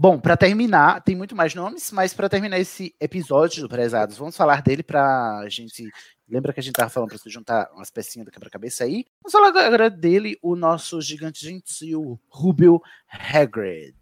Bom, 0.00 0.16
para 0.16 0.36
terminar, 0.36 1.02
tem 1.02 1.16
muito 1.16 1.34
mais 1.34 1.56
nomes, 1.56 1.90
mas 1.90 2.14
para 2.14 2.28
terminar 2.28 2.56
esse 2.60 2.94
episódio 3.00 3.62
do 3.62 3.68
Prezados, 3.68 4.16
vamos 4.16 4.36
falar 4.36 4.62
dele 4.62 4.84
pra 4.84 5.44
gente. 5.48 5.90
Lembra 6.28 6.52
que 6.52 6.60
a 6.60 6.62
gente 6.62 6.76
tava 6.76 6.88
falando 6.88 7.08
para 7.08 7.18
você 7.18 7.28
juntar 7.28 7.68
umas 7.74 7.90
pecinhas 7.90 8.24
do 8.24 8.30
quebra-cabeça 8.30 8.84
aí? 8.84 9.04
Vamos 9.20 9.32
falar 9.32 9.48
agora 9.48 9.90
dele, 9.90 10.38
o 10.40 10.54
nosso 10.54 11.00
gigante 11.00 11.44
gentil, 11.44 12.16
Rubio 12.28 12.80
Hagrid. 13.10 13.96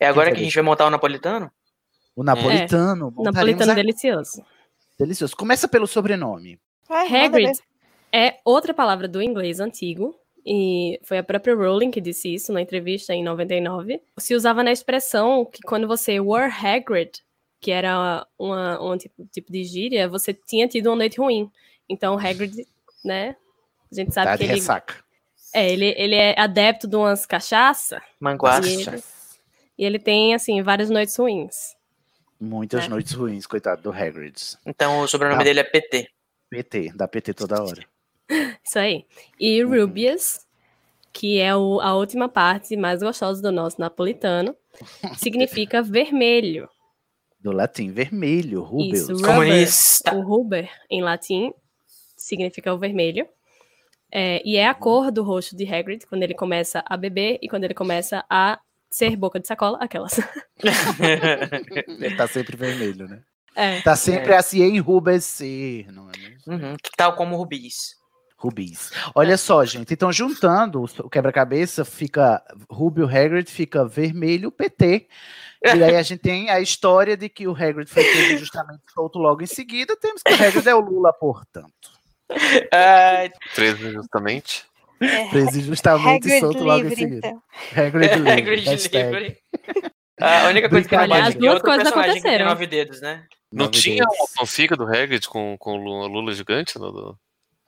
É 0.00 0.08
agora 0.08 0.32
que 0.32 0.40
a 0.40 0.42
gente 0.42 0.54
vai 0.54 0.64
montar 0.64 0.86
o 0.86 0.90
napolitano? 0.90 1.48
O 2.16 2.24
napolitano. 2.24 3.14
É, 3.20 3.22
napolitano 3.22 3.70
a- 3.70 3.74
delicioso. 3.76 4.44
Delicioso. 4.98 5.36
Começa 5.36 5.68
pelo 5.68 5.86
sobrenome. 5.86 6.58
Hagrid 6.88 7.56
é 8.12 8.40
outra 8.44 8.74
palavra 8.74 9.06
do 9.06 9.22
inglês 9.22 9.60
antigo, 9.60 10.18
e 10.44 10.98
foi 11.04 11.18
a 11.18 11.22
própria 11.22 11.54
Rowling 11.54 11.90
que 11.90 12.00
disse 12.00 12.32
isso 12.34 12.52
na 12.52 12.60
entrevista 12.62 13.12
em 13.14 13.22
99. 13.22 14.00
Se 14.18 14.34
usava 14.34 14.62
na 14.62 14.72
expressão 14.72 15.44
que 15.44 15.60
quando 15.62 15.86
você 15.86 16.18
were 16.20 16.50
Hagrid, 16.50 17.22
que 17.60 17.70
era 17.70 18.26
uma, 18.38 18.82
um 18.82 18.96
tipo, 18.96 19.26
tipo 19.30 19.52
de 19.52 19.64
gíria, 19.64 20.08
você 20.08 20.32
tinha 20.32 20.66
tido 20.66 20.86
uma 20.88 20.96
noite 20.96 21.18
ruim. 21.18 21.50
Então, 21.88 22.18
Hagrid, 22.18 22.66
né, 23.04 23.36
a 23.90 23.94
gente 23.94 24.14
sabe 24.14 24.26
Tá 24.30 24.38
que 24.38 24.44
ele... 24.44 24.54
ressaca. 24.54 24.94
É, 25.52 25.68
ele, 25.72 25.94
ele 25.98 26.14
é 26.14 26.38
adepto 26.40 26.86
de 26.86 26.94
umas 26.96 27.26
cachaça. 27.26 28.00
Manguaça. 28.20 28.68
E 28.68 28.72
ele, 28.82 29.02
e 29.78 29.84
ele 29.84 29.98
tem, 29.98 30.32
assim, 30.34 30.62
várias 30.62 30.88
noites 30.88 31.16
ruins. 31.16 31.74
Muitas 32.40 32.84
É. 32.84 32.88
noites 32.88 33.12
ruins, 33.12 33.46
coitado 33.46 33.82
do 33.82 33.90
Hagrid. 33.92 34.34
Então 34.64 35.00
o 35.00 35.08
sobrenome 35.08 35.40
Ah. 35.42 35.44
dele 35.44 35.60
é 35.60 35.64
PT. 35.64 36.08
PT, 36.48 36.92
dá 36.94 37.06
PT 37.06 37.34
toda 37.34 37.62
hora. 37.62 37.84
Isso 38.64 38.78
aí. 38.78 39.04
E 39.38 39.62
Rubius, 39.62 40.40
que 41.12 41.38
é 41.40 41.54
o- 41.56 41.80
a 41.80 41.94
última 41.94 42.28
parte 42.28 42.76
mais 42.76 43.02
gostosa 43.02 43.42
do 43.42 43.50
nosso 43.52 43.80
napolitano, 43.80 44.54
significa 45.18 45.82
vermelho. 45.82 46.68
Do 47.40 47.52
latim, 47.52 47.90
vermelho, 47.90 48.62
Rubius. 48.62 49.08
Isso, 49.08 49.12
rubber. 49.26 49.68
O 50.14 50.20
ruber, 50.20 50.70
em 50.90 51.02
latim, 51.02 51.52
significa 52.16 52.72
o 52.74 52.78
vermelho. 52.78 53.26
É, 54.12 54.42
e 54.44 54.56
é 54.56 54.66
a 54.68 54.74
cor 54.74 55.10
do 55.10 55.22
rosto 55.22 55.56
de 55.56 55.64
Hagrid 55.72 56.04
quando 56.06 56.22
ele 56.22 56.34
começa 56.34 56.82
a 56.84 56.96
beber 56.96 57.38
e 57.40 57.48
quando 57.48 57.64
ele 57.64 57.74
começa 57.74 58.24
a 58.28 58.58
ser 58.90 59.14
boca 59.16 59.38
de 59.40 59.46
sacola, 59.46 59.78
aquelas. 59.80 60.18
Ele 61.86 62.16
tá 62.16 62.26
sempre 62.26 62.56
vermelho, 62.56 63.08
né? 63.08 63.22
É. 63.54 63.80
Tá 63.82 63.94
sempre 63.96 64.32
É. 64.32 64.36
a 64.36 64.42
se 64.42 64.60
enrubescer, 64.62 65.90
não 65.92 66.08
é 66.10 66.18
mesmo? 66.18 66.52
Uhum, 66.52 66.76
que 66.82 66.90
tal 66.96 67.14
como 67.14 67.36
rubis. 67.36 67.94
Rubis. 68.40 68.90
Olha 69.14 69.36
só, 69.36 69.64
gente. 69.64 69.92
Então, 69.92 70.10
juntando 70.12 70.84
o 70.98 71.10
quebra-cabeça, 71.10 71.84
fica 71.84 72.42
Rubio 72.70 73.04
Hagrid, 73.06 73.50
fica 73.50 73.84
vermelho 73.86 74.50
PT. 74.50 75.06
E 75.62 75.68
aí 75.84 75.96
a 75.96 76.02
gente 76.02 76.20
tem 76.20 76.48
a 76.48 76.58
história 76.58 77.16
de 77.16 77.28
que 77.28 77.46
o 77.46 77.52
Hagrid 77.52 77.86
foi 77.90 78.02
pego 78.02 78.38
justamente 78.38 78.80
solto 78.94 79.18
logo 79.18 79.42
em 79.42 79.46
seguida. 79.46 79.94
Temos 79.96 80.22
que 80.22 80.32
o 80.32 80.34
Hagrid 80.34 80.66
é 80.68 80.74
o 80.74 80.80
Lula, 80.80 81.12
portanto. 81.12 81.70
Ai, 82.72 83.30
13 83.54 83.90
justamente. 83.92 84.64
Preso 85.30 85.60
justamente 85.62 86.26
Hagrid 86.26 86.40
solto 86.40 86.64
logo 86.64 86.80
em 86.80 86.88
livre, 86.88 86.96
seguida. 86.96 87.28
então. 87.28 87.42
Hagrid 87.76 88.14
livre. 88.16 88.30
Hagrid 88.32 88.64
hashtag. 88.68 89.12
livre. 89.18 89.38
A 90.20 90.48
única 90.48 90.68
coisa 90.68 90.88
que 90.88 90.96
bate 90.96 91.12
As 91.12 91.34
duas 91.34 91.56
é 91.56 91.60
coisas 91.60 91.86
aconteceram. 91.88 92.44
nove 92.46 92.66
dedos, 92.66 93.00
né? 93.00 93.26
Não 93.52 93.64
Nove 93.66 93.78
tinha 93.78 94.04
dedos. 94.04 94.16
uma 94.18 94.28
fanfic 94.28 94.76
do 94.76 94.84
Hagrid 94.84 95.26
com, 95.28 95.56
com 95.58 95.72
o 95.72 95.76
Lula, 95.76 96.06
Lula 96.06 96.32
gigante? 96.32 96.78
No, 96.78 96.92
do... 96.92 97.18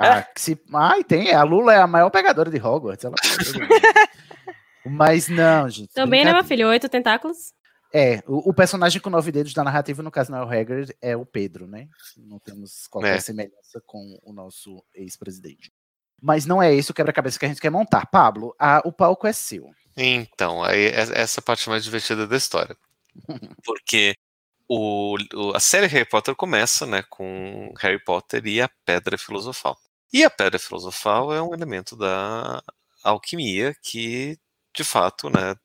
Ah, 0.05 0.23
que 0.23 0.41
se... 0.41 0.61
Ai, 0.75 1.05
tem. 1.05 1.33
A 1.33 1.43
Lula 1.43 1.75
é 1.75 1.79
a 1.79 1.87
maior 1.87 2.11
pegadora 2.11 2.51
de 2.51 2.59
Hogwarts. 2.61 3.05
Ela... 3.05 3.15
Mas 4.85 5.29
não, 5.29 5.69
gente. 5.69 5.93
Também, 5.95 6.25
né, 6.25 6.33
meu 6.33 6.45
filho? 6.45 6.69
Oito 6.69 6.89
tentáculos. 6.89 7.53
É, 7.95 8.23
o, 8.27 8.51
o 8.51 8.55
personagem 8.55 9.01
com 9.01 9.11
nove 9.11 9.31
dedos 9.31 9.53
da 9.53 9.63
narrativa, 9.63 10.03
no 10.03 10.11
caso 10.11 10.31
não 10.33 10.39
é 10.39 10.45
o 10.45 10.49
Hagrid, 10.61 10.93
é 11.01 11.17
o 11.17 11.27
Pedro, 11.27 11.67
né? 11.67 11.89
Não 12.17 12.39
temos 12.39 12.87
qualquer 12.89 13.17
É. 13.17 13.21
semelhança 13.21 13.83
com 13.87 14.19
o 14.23 14.33
nosso 14.33 14.83
ex-presidente. 14.95 15.71
Mas 16.21 16.47
não 16.47 16.63
é 16.63 16.75
esse 16.75 16.91
o 16.91 16.95
quebra-cabeça 16.95 17.39
que 17.39 17.45
a 17.45 17.49
gente 17.49 17.61
quer 17.61 17.71
montar. 17.71 18.07
Pablo, 18.07 18.55
a- 18.59 18.81
o 18.85 18.93
palco 18.93 19.27
é 19.27 19.33
seu. 19.33 19.71
Então, 19.97 20.63
aí 20.65 20.87
é- 20.87 21.21
essa 21.21 21.39
é 21.39 21.41
a 21.41 21.45
parte 21.45 21.69
mais 21.69 21.85
divertida 21.85 22.27
da 22.27 22.37
história. 22.37 22.75
Porque 23.65 24.15
o, 24.67 25.17
o- 25.35 25.55
a 25.55 25.61
série 25.61 25.87
Harry 25.87 26.09
Potter 26.09 26.35
começa 26.35 26.87
né, 26.87 27.05
com 27.11 27.73
Harry 27.79 28.03
Potter 28.03 28.47
e 28.47 28.61
a 28.63 28.71
Pedra 28.87 29.19
Filosofal. 29.19 29.77
E 30.13 30.25
a 30.25 30.31
Pedra 30.31 30.59
Filosofal 30.59 31.33
é 31.33 31.41
um 31.43 31.55
elemento 31.55 31.97
da 31.97 32.63
alquimia 33.03 33.75
que, 33.83 34.39
de 34.77 34.85
fato, 34.85 35.31
né, 35.31 35.57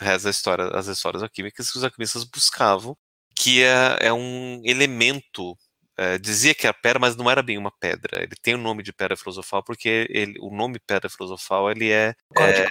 reza 0.00 0.28
a 0.28 0.30
história, 0.30 0.66
as 0.68 0.86
histórias 0.86 1.22
alquímicas 1.22 1.70
que 1.70 1.78
os 1.78 1.84
alquimistas 1.84 2.24
buscavam, 2.24 2.96
que 3.36 3.62
é, 3.62 3.98
é 4.00 4.12
um 4.12 4.62
elemento 4.64 5.56
é, 6.00 6.16
dizia 6.18 6.54
que 6.54 6.66
era 6.66 6.72
pedra, 6.72 6.98
mas 6.98 7.14
não 7.14 7.30
era 7.30 7.42
bem 7.42 7.58
uma 7.58 7.70
pedra. 7.70 8.22
Ele 8.22 8.34
tem 8.40 8.54
o 8.54 8.58
nome 8.58 8.82
de 8.82 8.90
pedra 8.92 9.16
filosofal 9.16 9.62
porque 9.62 10.06
ele, 10.08 10.38
o 10.40 10.50
nome 10.50 10.78
pedra 10.78 11.10
filosofal 11.10 11.70
ele 11.70 11.90
é, 11.90 12.14
é 12.38 12.66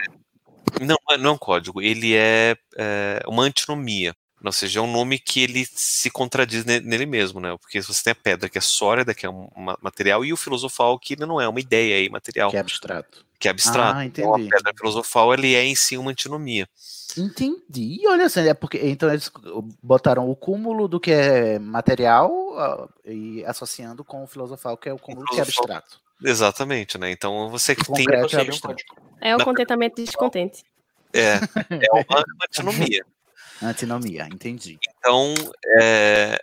não, 0.81 0.97
não 1.19 1.31
é 1.31 1.33
um 1.33 1.37
código, 1.37 1.81
ele 1.81 2.15
é, 2.15 2.55
é 2.75 3.21
uma 3.27 3.43
antinomia. 3.43 4.15
Ou 4.43 4.51
seja, 4.51 4.79
é 4.79 4.81
um 4.81 4.91
nome 4.91 5.19
que 5.19 5.41
ele 5.41 5.65
se 5.65 6.09
contradiz 6.09 6.63
nele 6.63 7.05
mesmo, 7.05 7.39
né? 7.39 7.55
Porque 7.59 7.81
você 7.81 8.03
tem 8.03 8.11
a 8.11 8.15
pedra 8.15 8.49
que 8.49 8.57
é 8.57 8.61
sólida, 8.61 9.13
que 9.13 9.25
é 9.25 9.29
um 9.29 9.49
material, 9.81 10.23
e 10.23 10.31
o 10.31 10.37
filosofal 10.37 10.97
que 10.97 11.15
não 11.15 11.41
é 11.41 11.47
uma 11.47 11.59
ideia 11.59 11.97
aí, 11.97 12.09
material. 12.09 12.49
Que 12.49 12.57
é 12.57 12.59
abstrato. 12.59 13.25
Que 13.37 13.47
é 13.47 13.51
abstrato. 13.51 13.97
Ah, 13.99 14.05
então, 14.05 14.33
a 14.33 14.39
entendi. 14.39 14.49
pedra 14.49 14.73
filosofal 14.77 15.33
ele 15.33 15.55
é 15.55 15.63
em 15.63 15.75
si 15.75 15.97
uma 15.97 16.11
antinomia. 16.11 16.67
Entendi. 17.17 18.01
Olha 18.07 18.25
assim, 18.25 18.41
é 18.41 18.53
porque 18.53 18.77
então 18.77 19.09
eles 19.09 19.31
botaram 19.81 20.29
o 20.29 20.35
cúmulo 20.35 20.87
do 20.87 20.99
que 20.99 21.11
é 21.11 21.57
material 21.57 22.31
e 23.05 23.43
associando 23.45 24.03
com 24.03 24.23
o 24.23 24.27
filosofal, 24.27 24.77
que 24.77 24.89
é 24.89 24.93
o 24.93 24.99
cúmulo 24.99 25.25
que 25.25 25.39
é 25.39 25.41
abstrato. 25.41 25.99
Exatamente, 26.23 26.97
né? 26.97 27.11
Então 27.11 27.49
você 27.49 27.75
que 27.75 27.91
tem 27.93 28.05
é 28.09 28.21
abstrato. 28.21 28.83
É 29.21 29.35
o 29.35 29.43
contentamento 29.43 30.01
descontente. 30.01 30.63
é, 31.13 31.35
é 31.35 31.91
uma 31.91 32.23
antinomia. 32.47 33.05
Antinomia, 33.61 34.27
entendi. 34.31 34.77
Então, 34.97 35.33
é, 35.79 36.39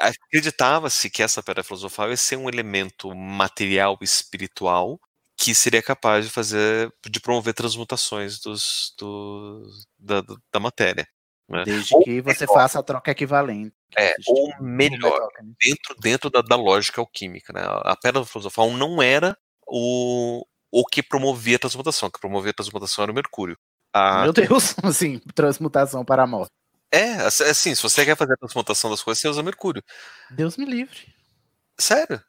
acreditava-se 0.00 1.08
que 1.08 1.22
essa 1.22 1.42
pedra 1.42 1.62
filosofal 1.62 2.10
ia 2.10 2.16
ser 2.16 2.36
um 2.36 2.48
elemento 2.48 3.14
material 3.14 3.98
espiritual 4.00 5.00
que 5.36 5.54
seria 5.54 5.82
capaz 5.82 6.24
de 6.24 6.30
fazer, 6.30 6.92
de 7.08 7.20
promover 7.20 7.54
transmutações 7.54 8.40
dos, 8.40 8.94
do, 8.98 9.68
da, 9.98 10.22
da 10.52 10.60
matéria. 10.60 11.06
né? 11.48 11.64
Desde 11.64 11.94
Ou 11.94 12.02
que 12.02 12.20
você 12.20 12.46
melhor, 12.46 12.54
faça 12.54 12.78
a 12.78 12.82
troca 12.82 13.10
equivalente. 13.10 13.74
É, 13.96 14.14
ou 14.26 14.52
melhor, 14.60 15.16
troca, 15.16 15.42
né? 15.42 15.52
dentro, 15.60 15.96
dentro 16.00 16.30
da, 16.30 16.40
da 16.40 16.56
lógica 16.56 17.00
alquímica. 17.00 17.52
Né? 17.52 17.62
A 17.64 17.96
pedra 17.96 18.24
filosofal 18.24 18.70
não 18.70 19.02
era 19.02 19.36
o, 19.66 20.44
o 20.70 20.84
que 20.84 21.02
promovia 21.02 21.56
a 21.56 21.60
transmutação. 21.60 22.08
O 22.08 22.12
que 22.12 22.20
promovia 22.20 22.50
a 22.50 22.54
transmutação 22.54 23.02
era 23.02 23.12
o 23.12 23.14
mercúrio. 23.14 23.58
A- 23.94 24.22
Meu 24.24 24.32
Deus, 24.32 24.74
assim, 24.82 25.20
transmutação 25.34 26.04
para 26.04 26.24
a 26.24 26.26
morte. 26.26 26.50
É, 26.92 27.12
ass- 27.14 27.40
assim, 27.40 27.74
se 27.74 27.82
você 27.82 28.04
quer 28.04 28.16
fazer 28.16 28.34
a 28.34 28.36
transmutação 28.36 28.90
das 28.90 29.02
coisas, 29.02 29.20
você 29.20 29.28
usa 29.28 29.42
mercúrio. 29.42 29.82
Deus 30.30 30.56
me 30.56 30.64
livre. 30.64 31.14
Sério? 31.78 32.20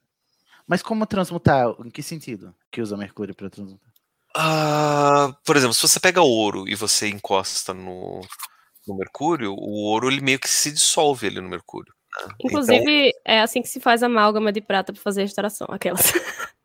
Mas 0.68 0.82
como 0.82 1.06
transmutar? 1.06 1.68
Em 1.84 1.90
que 1.90 2.02
sentido 2.02 2.54
que 2.72 2.82
usa 2.82 2.96
mercúrio 2.96 3.36
para 3.36 3.50
transmutar? 3.50 3.90
Ah, 4.36 5.34
por 5.46 5.56
exemplo, 5.56 5.74
se 5.74 5.82
você 5.88 6.00
pega 6.00 6.22
ouro 6.22 6.68
e 6.68 6.76
você 6.76 7.08
encosta 7.08 7.74
no, 7.74 8.22
no 8.88 8.96
mercúrio, 8.98 9.54
o 9.54 9.84
ouro 9.86 10.10
ele 10.12 10.22
meio 10.22 10.40
que 10.40 10.50
se 10.50 10.72
dissolve 10.72 11.28
ali 11.28 11.40
no 11.40 11.48
mercúrio. 11.50 11.94
né? 12.28 12.34
Inclusive, 12.44 13.12
é 13.24 13.42
assim 13.42 13.62
que 13.62 13.70
se 13.70 13.80
faz 13.80 14.04
amálgama 14.04 14.52
de 14.52 14.62
prata 14.62 14.92
pra 14.92 15.02
fazer 15.02 15.22
restauração. 15.22 15.68
Aquelas. 15.70 16.12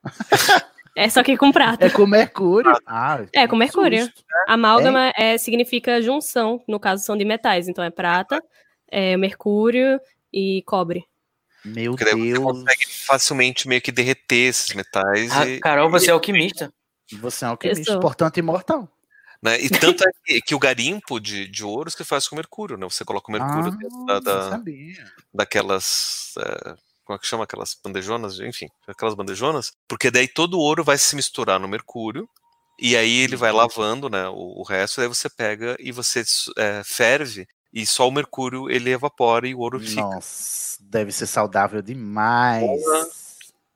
é 0.96 1.08
só 1.08 1.22
que 1.22 1.36
com 1.36 1.50
prata. 1.52 1.86
É 1.86 1.90
com 1.90 2.06
mercúrio? 2.06 2.72
Ah, 2.86 3.24
É, 3.32 3.46
com 3.46 3.56
mercúrio. 3.56 4.04
susto. 4.04 4.24
Amálgama 4.48 5.12
é, 5.16 5.38
significa 5.38 6.00
junção, 6.02 6.62
no 6.68 6.78
caso 6.80 7.04
são 7.04 7.16
de 7.16 7.24
metais. 7.24 7.68
Então 7.68 7.82
é 7.84 7.90
prata, 7.90 8.42
é 8.90 9.16
mercúrio 9.16 10.00
e 10.32 10.62
cobre. 10.66 11.04
Meu 11.64 11.92
Porque 11.92 12.04
daí 12.04 12.14
você 12.32 12.38
Deus. 12.38 12.44
consegue 12.44 12.86
facilmente 12.86 13.68
meio 13.68 13.82
que 13.82 13.92
derreter 13.92 14.48
esses 14.48 14.74
metais. 14.74 15.30
Ah, 15.32 15.46
e, 15.46 15.60
Carol, 15.60 15.90
você 15.90 16.10
é 16.10 16.12
alquimista. 16.12 16.72
Você 17.12 17.44
é 17.44 17.48
um 17.48 17.50
alquimista, 17.52 18.00
portanto 18.00 18.38
imortal. 18.38 18.88
né? 19.42 19.60
E 19.60 19.68
tanto 19.68 20.02
é 20.02 20.10
que, 20.24 20.40
que 20.40 20.54
o 20.54 20.58
garimpo 20.58 21.20
de, 21.20 21.46
de 21.48 21.64
ouro 21.64 21.90
se 21.90 22.02
faz 22.04 22.26
com 22.28 22.36
mercúrio, 22.36 22.76
né? 22.78 22.86
Você 22.88 23.04
coloca 23.04 23.28
o 23.28 23.32
mercúrio 23.32 23.72
Ah, 23.72 23.76
dentro 23.76 24.04
da, 24.06 24.20
da- 24.20 24.48
sabia. 24.50 25.04
daquelas. 25.34 26.34
eh, 26.38 26.74
como 27.10 27.16
é 27.16 27.18
que 27.18 27.26
chama? 27.26 27.42
Aquelas 27.42 27.76
bandejonas? 27.82 28.38
Enfim, 28.38 28.68
aquelas 28.86 29.14
bandejonas. 29.14 29.72
Porque 29.88 30.12
daí 30.12 30.28
todo 30.28 30.54
o 30.54 30.60
ouro 30.60 30.84
vai 30.84 30.96
se 30.96 31.16
misturar 31.16 31.58
no 31.58 31.66
mercúrio. 31.66 32.28
E 32.78 32.96
aí 32.96 33.18
ele 33.18 33.34
vai 33.36 33.50
lavando 33.50 34.08
né, 34.08 34.28
o, 34.28 34.60
o 34.60 34.62
resto, 34.62 35.00
daí 35.00 35.08
você 35.08 35.28
pega 35.28 35.76
e 35.78 35.92
você 35.92 36.22
eh, 36.56 36.82
ferve, 36.82 37.46
e 37.70 37.84
só 37.84 38.08
o 38.08 38.12
mercúrio 38.12 38.70
ele 38.70 38.90
evapora 38.90 39.46
e 39.46 39.54
o 39.54 39.58
ouro 39.58 39.78
fica. 39.78 40.00
Nossa, 40.00 40.78
deve 40.80 41.12
ser 41.12 41.26
saudável 41.26 41.82
demais. 41.82 42.80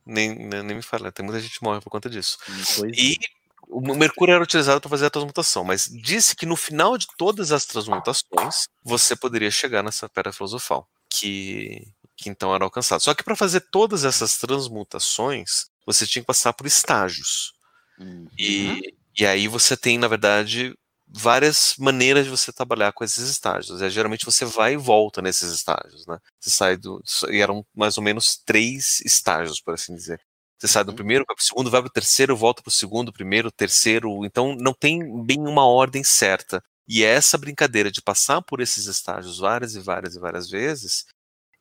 Nem, 0.03 0.33
nem, 0.33 0.63
nem 0.63 0.75
me 0.77 0.81
fala, 0.81 1.11
tem 1.11 1.23
muita 1.23 1.39
gente 1.39 1.59
que 1.59 1.63
morre 1.63 1.81
por 1.81 1.91
conta 1.91 2.09
disso. 2.09 2.39
Pois 2.77 2.97
E 2.97 3.19
o 3.67 3.79
mercúrio 3.79 4.33
era 4.33 4.43
utilizado 4.43 4.81
para 4.81 4.89
fazer 4.89 5.05
a 5.05 5.11
transmutação, 5.11 5.63
mas 5.63 5.87
disse 5.91 6.35
que 6.35 6.47
no 6.47 6.55
final 6.55 6.97
de 6.97 7.05
todas 7.15 7.51
as 7.51 7.65
transmutações 7.65 8.67
você 8.83 9.15
poderia 9.15 9.51
chegar 9.51 9.83
nessa 9.83 10.09
pedra 10.09 10.33
filosofal, 10.33 10.87
que, 11.09 11.87
que 12.15 12.29
então 12.29 12.53
era 12.53 12.63
alcançado. 12.63 13.01
Só 13.01 13.13
que 13.13 13.23
para 13.23 13.35
fazer 13.35 13.61
todas 13.71 14.05
essas 14.05 14.37
transmutações, 14.37 15.67
você 15.85 16.05
tinha 16.07 16.21
que 16.21 16.27
passar 16.27 16.53
por 16.53 16.65
estágios. 16.65 17.53
Uhum. 17.99 18.27
E, 18.37 18.93
e 19.17 19.25
aí 19.25 19.47
você 19.47 19.75
tem, 19.77 19.97
na 19.97 20.07
verdade, 20.07 20.73
várias 21.07 21.75
maneiras 21.77 22.25
de 22.25 22.31
você 22.31 22.51
trabalhar 22.51 22.91
com 22.93 23.03
esses 23.03 23.29
estágios. 23.29 23.81
É, 23.81 23.89
geralmente 23.89 24.25
você 24.25 24.45
vai 24.45 24.73
e 24.73 24.77
volta 24.77 25.21
nesses 25.21 25.51
estágios, 25.51 26.05
né? 26.07 26.17
Você 26.39 26.49
sai 26.49 26.77
do. 26.77 27.01
E 27.29 27.39
eram 27.41 27.65
mais 27.75 27.97
ou 27.97 28.03
menos 28.03 28.37
três 28.37 29.01
estágios, 29.01 29.61
por 29.61 29.73
assim 29.73 29.95
dizer. 29.95 30.19
Você 30.57 30.67
sai 30.69 30.83
do 30.85 30.93
primeiro, 30.93 31.25
vai 31.27 31.35
para 31.35 31.41
o 31.41 31.45
segundo, 31.45 31.69
vai 31.69 31.81
para 31.81 31.89
o 31.89 31.93
terceiro, 31.93 32.35
volta 32.35 32.61
para 32.61 32.69
o 32.69 32.71
segundo, 32.71 33.11
primeiro, 33.11 33.51
terceiro. 33.51 34.25
Então 34.25 34.55
não 34.55 34.73
tem 34.73 35.23
bem 35.25 35.39
uma 35.41 35.65
ordem 35.65 36.03
certa. 36.03 36.63
E 36.87 37.03
é 37.03 37.07
essa 37.07 37.37
brincadeira 37.37 37.91
de 37.91 38.01
passar 38.01 38.41
por 38.41 38.61
esses 38.61 38.85
estágios 38.85 39.39
várias 39.39 39.75
e 39.75 39.79
várias 39.79 40.15
e 40.15 40.19
várias 40.19 40.49
vezes 40.49 41.05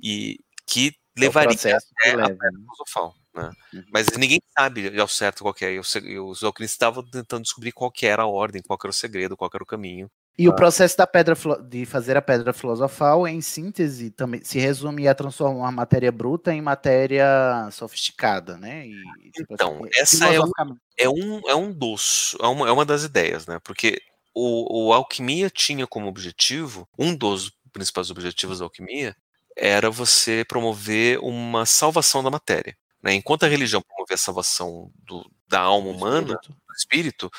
e 0.02 0.38
que 0.66 0.92
levaria 1.16 1.50
processo 1.50 1.86
que 1.96 2.08
até 2.10 2.20
a 2.22 2.28
pedra 2.28 2.50
filosofal. 2.60 3.14
Né? 3.34 3.50
Mas 3.92 4.06
ninguém 4.16 4.40
sabe 4.56 4.98
ao 5.00 5.08
certo 5.08 5.42
qual 5.42 5.52
que 5.54 5.64
é. 5.64 5.74
E 5.74 5.78
os- 5.80 6.42
alquimistas 6.44 6.74
estavam 6.74 7.02
tentando 7.04 7.42
descobrir 7.42 7.72
qual 7.72 7.90
que 7.90 8.06
era 8.06 8.22
a 8.22 8.26
ordem, 8.26 8.62
qual 8.62 8.78
que 8.78 8.86
era 8.86 8.90
o 8.90 8.94
segredo, 8.94 9.36
qual 9.36 9.50
que 9.50 9.56
era 9.56 9.64
o 9.64 9.66
caminho. 9.66 10.08
E 10.36 10.48
o 10.48 10.52
Ah. 10.52 10.56
processo 10.56 10.96
da 10.96 11.06
pedra 11.06 11.36
de 11.68 11.84
fazer 11.86 12.16
a 12.16 12.22
pedra 12.22 12.52
filosofal, 12.52 13.26
em 13.26 13.40
síntese, 13.40 14.10
também 14.10 14.42
se 14.42 14.58
resume 14.58 15.06
a 15.06 15.14
transformar 15.14 15.68
a 15.68 15.72
matéria 15.72 16.10
bruta 16.10 16.52
em 16.52 16.60
matéria 16.60 17.68
sofisticada, 17.70 18.56
né? 18.56 18.86
E, 18.86 19.30
tipo 19.32 19.54
Então, 19.54 19.76
assim, 19.84 19.90
essa 19.96 20.26
é 20.34 20.40
um, 20.40 20.50
é 20.98 21.08
um, 21.08 21.40
é 21.50 21.54
um 21.54 21.72
dos, 21.72 22.36
é 22.40 22.46
uma, 22.46 22.68
é 22.68 22.72
uma 22.72 22.84
das 22.84 23.04
ideias, 23.04 23.46
né? 23.46 23.60
Porque 23.62 24.00
o, 24.34 24.88
o 24.88 24.92
alquimia 24.92 25.48
tinha 25.50 25.86
como 25.86 26.08
objetivo, 26.08 26.88
um 26.98 27.14
dos 27.14 27.52
principais 27.72 28.10
objetivos 28.10 28.58
da 28.58 28.64
alquimia, 28.64 29.16
era 29.56 29.90
você 29.90 30.44
promover 30.46 31.18
uma 31.20 31.64
salvação 31.66 32.22
da 32.22 32.30
matéria. 32.30 32.76
Né? 33.02 33.14
Enquanto 33.14 33.44
a 33.44 33.48
religião 33.48 33.82
promovia 33.82 34.14
a 34.14 34.18
salvação 34.18 34.90
do- 35.04 35.28
da 35.46 35.60
alma 35.60 35.90
humana, 35.90 36.34
do 36.42 36.56
espírito, 36.76 37.30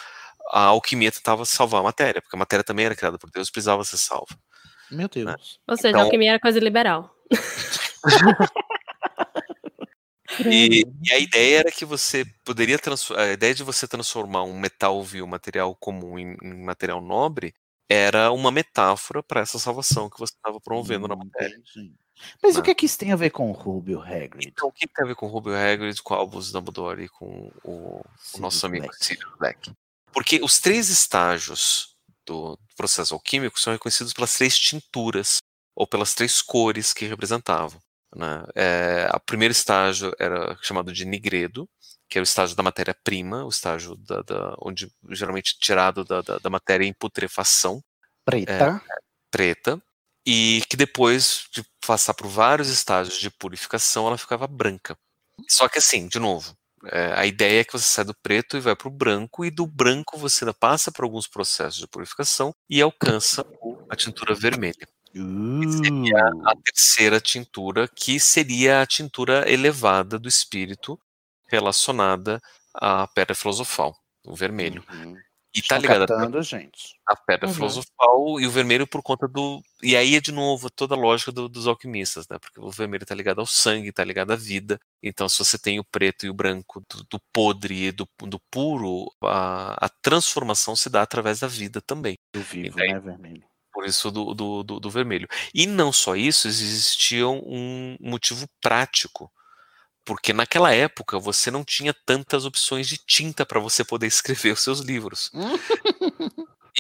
a 0.52 0.62
alquimia 0.66 1.12
tentava 1.12 1.44
salvar 1.46 1.82
a 1.82 1.84
matéria, 1.84 2.22
porque 2.22 2.36
a 2.36 2.40
matéria 2.40 2.64
também 2.64 2.86
era 2.86 2.96
criada 2.96 3.18
por 3.18 3.30
Deus, 3.32 3.50
precisava 3.50 3.84
ser 3.84 3.98
salva. 3.98 4.38
Meu 4.92 5.10
Deus. 5.10 5.60
Ou 5.68 5.76
seja, 5.76 5.90
Então- 5.90 6.02
a 6.02 6.04
alquimia 6.04 6.32
era 6.32 6.40
coisa 6.40 6.60
liberal. 6.60 7.12
E, 10.46 10.84
e 11.04 11.14
a 11.14 11.20
ideia 11.20 11.60
era 11.60 11.72
que 11.72 11.86
você 11.86 12.26
poderia 12.44 12.78
transformar. 12.80 13.24
A 13.24 13.32
ideia 13.32 13.54
de 13.54 13.64
você 13.64 13.88
transformar 13.88 14.44
um 14.44 14.60
metal 14.60 15.02
vil, 15.04 15.26
material 15.26 15.74
comum, 15.76 16.18
em, 16.20 16.36
em 16.42 16.64
material 16.66 17.00
nobre, 17.00 17.54
era 17.90 18.32
uma 18.32 18.52
metáfora 18.52 19.22
para 19.24 19.42
essa 19.42 19.60
salvação 19.60 20.10
que 20.10 20.20
você 20.20 20.34
estava 20.34 20.60
promovendo 20.60 21.08
na 21.08 21.16
matéria. 21.16 21.56
Mas 22.42 22.56
Né? 22.56 22.60
o 22.60 22.64
que 22.64 22.72
é 22.72 22.76
que 22.76 22.86
isso 22.86 22.98
tem 22.98 23.12
a 23.12 23.16
ver 23.16 23.30
com 23.30 23.50
o 23.50 23.54
Rubio 23.54 24.02
Hagrid? 24.02 24.48
Então, 24.48 24.70
o 24.70 24.72
que 24.72 24.88
tem 24.88 25.04
a 25.04 25.08
ver 25.08 25.16
com 25.16 25.26
o 25.26 25.30
Rubio 25.30 25.56
Hagrid, 25.56 26.02
com 26.02 26.14
o 26.14 26.18
Albus 26.18 26.52
Dumbledore 26.52 27.04
e 27.04 27.10
com 27.10 27.52
o, 27.64 28.02
o 28.34 28.40
nosso 28.40 28.66
amigo 28.66 28.88
Sirius 28.94 29.34
Black? 29.38 29.72
Porque 30.14 30.40
os 30.42 30.60
três 30.60 30.90
estágios 30.90 31.96
do 32.26 32.58
processo 32.76 33.14
alquímico 33.14 33.60
são 33.60 33.74
reconhecidos 33.74 34.14
pelas 34.14 34.34
três 34.36 34.58
tinturas, 34.58 35.38
ou 35.76 35.86
pelas 35.86 36.14
três 36.14 36.42
cores 36.42 36.94
que 36.94 37.06
representavam. 37.06 37.80
Né? 38.16 38.44
É, 38.56 39.10
o 39.14 39.20
primeiro 39.20 39.52
estágio 39.52 40.14
era 40.18 40.58
chamado 40.62 40.94
de 40.94 41.04
nigredo, 41.06 41.68
que 42.08 42.18
é 42.18 42.22
o 42.22 42.24
estágio 42.24 42.56
da 42.56 42.64
matéria-prima, 42.64 43.44
o 43.44 43.50
estágio 43.50 43.96
da, 43.98 44.22
da- 44.22 44.56
onde 44.62 44.90
geralmente 45.10 45.58
tirado 45.60 46.06
da, 46.06 46.22
da, 46.22 46.38
da 46.38 46.50
matéria 46.50 46.86
em 46.86 46.94
putrefação. 46.94 47.84
Preta. 48.24 48.82
É, 48.90 49.00
preta. 49.30 49.82
E 50.26 50.64
que 50.70 50.76
depois 50.76 51.46
de 51.54 51.64
passar 51.86 52.14
por 52.14 52.28
vários 52.28 52.70
estágios 52.70 53.20
de 53.20 53.30
purificação, 53.30 54.08
ela 54.08 54.18
ficava 54.18 54.48
branca. 54.48 54.98
Só 55.48 55.68
que 55.68 55.78
assim, 55.78 56.08
de 56.08 56.20
novo, 56.20 56.58
é, 56.88 57.14
a 57.16 57.26
ideia 57.26 57.62
é 57.62 57.64
que 57.64 57.74
você 57.74 57.86
sai 57.86 58.06
do 58.06 58.14
preto 58.14 58.58
e 58.58 58.60
vai 58.60 58.76
para 58.76 58.88
o 58.88 58.92
branco, 58.92 59.46
e 59.46 59.52
do 59.52 59.66
branco 59.68 60.18
você 60.18 60.44
ainda 60.44 60.54
passa 60.54 60.92
por 60.92 61.04
alguns 61.04 61.28
processos 61.28 61.80
de 61.80 61.88
purificação 61.88 62.54
e 62.70 62.82
alcança 62.82 63.46
a 63.90 63.96
tintura 63.96 64.34
vermelha. 64.36 64.88
Que 65.62 65.72
seria 65.72 66.28
a 66.46 66.56
terceira 66.64 67.22
tintura, 67.22 67.88
que 67.88 68.20
seria 68.20 68.82
a 68.82 68.86
tintura 68.86 69.50
elevada 69.50 70.20
do 70.20 70.28
espírito 70.28 71.00
relacionada 71.48 72.42
à 72.74 73.08
pedra 73.08 73.34
filosofal, 73.36 73.96
o 74.26 74.36
vermelho. 74.36 74.84
E 75.56 75.62
tá 75.62 75.78
ligado 75.78 76.04
a- 76.04 76.08
captando, 76.08 76.42
gente. 76.44 76.96
a 77.08 77.16
pedra 77.16 77.48
Uhum. 77.48 77.54
filosofal 77.54 78.40
e 78.42 78.46
o 78.46 78.52
vermelho 78.52 78.86
por 78.86 79.02
conta 79.02 79.28
do. 79.28 79.62
E 79.82 79.96
aí 79.96 80.16
é 80.16 80.20
de 80.22 80.32
novo 80.32 80.70
toda 80.70 80.96
a 80.96 80.98
lógica 80.98 81.32
do- 81.32 81.48
dos 81.48 81.66
alquimistas, 81.68 82.28
né? 82.28 82.38
Porque 82.38 82.60
o 82.60 82.70
vermelho 82.70 83.06
tá 83.06 83.16
ligado 83.16 83.40
ao 83.40 83.46
sangue, 83.46 83.92
tá 83.92 84.04
ligado 84.04 84.32
à 84.32 84.36
vida. 84.36 84.80
Então, 85.02 85.30
se 85.30 85.40
você 85.40 85.58
tem 85.58 85.80
o 85.80 85.84
preto 85.84 86.26
e 86.26 86.30
o 86.30 86.34
branco 86.34 86.84
do, 86.90 87.04
do 87.10 87.20
podre 87.32 87.86
e 87.88 87.92
do, 87.92 88.08
do 88.24 88.40
puro, 88.52 89.06
a, 89.24 89.86
a 89.86 89.90
transformação 90.02 90.76
se 90.76 90.90
dá 90.90 91.02
através 91.02 91.40
da 91.40 91.48
vida 91.48 91.80
também. 91.82 92.18
Do 92.34 92.42
vivo, 92.42 92.76
daí- 92.76 92.92
né, 92.94 93.00
vermelho? 93.00 93.44
Por 93.74 93.86
isso 93.86 94.10
do, 94.10 94.34
do, 94.34 94.64
do, 94.64 94.80
do 94.80 94.90
vermelho. 94.90 95.28
E 95.54 95.68
não 95.68 95.92
só 95.92 96.16
isso, 96.16 96.48
existia 96.48 97.28
um 97.28 97.98
motivo 98.00 98.48
prático. 98.62 99.30
Porque 100.06 100.32
naquela 100.32 100.72
época 100.72 101.18
você 101.18 101.50
não 101.50 101.64
tinha 101.64 101.94
tantas 102.06 102.46
opções 102.46 102.88
de 102.88 102.98
tinta 102.98 103.46
para 103.46 103.60
você 103.60 103.84
poder 103.84 104.06
escrever 104.46 104.52
os 104.52 104.62
seus 104.62 104.80
livros. 104.80 105.32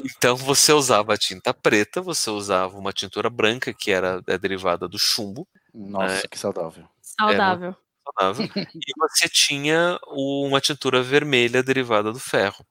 Então 0.03 0.35
você 0.35 0.71
usava 0.71 1.13
a 1.13 1.17
tinta 1.17 1.53
preta, 1.53 2.01
você 2.01 2.29
usava 2.29 2.77
uma 2.77 2.93
tintura 2.93 3.29
branca 3.29 3.73
que 3.73 3.91
era 3.91 4.21
é, 4.27 4.37
derivada 4.37 4.87
do 4.87 4.99
chumbo. 4.99 5.47
Nossa, 5.73 6.15
né? 6.15 6.21
que 6.29 6.37
saudável. 6.37 6.87
Saudável. 7.01 7.69
É, 7.71 7.75
saudável. 8.03 8.49
e 8.75 8.93
você 8.99 9.27
tinha 9.27 9.99
uma 10.07 10.61
tintura 10.61 11.01
vermelha 11.01 11.63
derivada 11.63 12.13
do 12.13 12.19
ferro. 12.19 12.63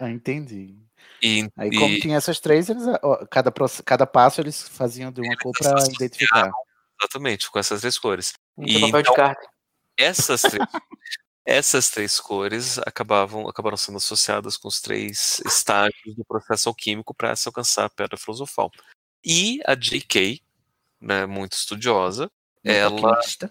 Ah, 0.00 0.10
entendi. 0.10 0.76
E, 1.22 1.48
Aí, 1.56 1.70
e- 1.70 1.76
como 1.76 2.00
tinha 2.00 2.16
essas 2.16 2.40
três, 2.40 2.68
eles, 2.68 2.84
cada, 3.30 3.52
cada 3.84 4.06
passo 4.06 4.40
eles 4.40 4.68
faziam 4.68 5.12
de 5.12 5.20
uma 5.20 5.36
cor 5.36 5.52
para 5.56 5.84
identificar. 5.84 6.50
Exatamente, 7.00 7.50
com 7.50 7.58
essas 7.58 7.80
três 7.80 7.98
cores. 7.98 8.32
Tem 8.56 8.80
papel 8.80 9.02
de 9.02 9.10
então, 9.10 9.14
carta. 9.14 9.51
Essas 10.02 10.42
três, 10.42 10.66
essas 11.44 11.90
três 11.90 12.20
cores 12.20 12.78
acabavam 12.78 13.48
acabaram 13.48 13.76
sendo 13.76 13.96
associadas 13.96 14.56
com 14.56 14.68
os 14.68 14.80
três 14.80 15.40
estágios 15.46 16.14
do 16.16 16.24
processo 16.24 16.68
alquímico 16.68 17.14
para 17.14 17.34
se 17.36 17.48
alcançar 17.48 17.84
a 17.84 17.90
pedra 17.90 18.16
filosofal. 18.16 18.70
E 19.24 19.60
a 19.66 19.74
J.K., 19.74 20.40
né, 21.00 21.26
muito 21.26 21.52
estudiosa, 21.52 22.30
Muito 22.64 22.76
ela 22.76 23.08
alquimista. 23.08 23.50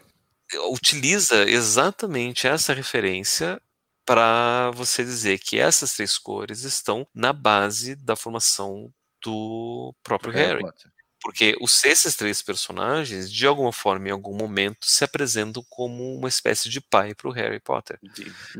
utiliza 0.70 1.50
exatamente 1.50 2.48
essa 2.48 2.74
referência 2.74 3.62
para 4.06 4.72
você 4.72 5.04
dizer 5.04 5.40
que 5.40 5.60
essas 5.60 5.94
três 5.94 6.18
cores 6.18 6.64
estão 6.64 7.08
na 7.14 7.32
base 7.32 7.96
da 7.96 8.16
formação 8.16 8.92
do 9.24 9.94
próprio 10.04 10.34
Harry 10.34 10.64
Harry. 10.64 10.74
Porque 11.22 11.56
os, 11.62 11.84
esses 11.86 12.16
três 12.16 12.42
personagens, 12.42 13.32
de 13.32 13.46
alguma 13.46 13.72
forma, 13.72 14.08
em 14.08 14.12
algum 14.12 14.36
momento, 14.36 14.80
se 14.82 15.04
apresentam 15.04 15.64
como 15.70 16.16
uma 16.16 16.28
espécie 16.28 16.68
de 16.68 16.82
pai 16.82 17.14
para 17.14 17.30
o 17.30 17.32
Harry 17.32 17.60
Potter. 17.60 18.00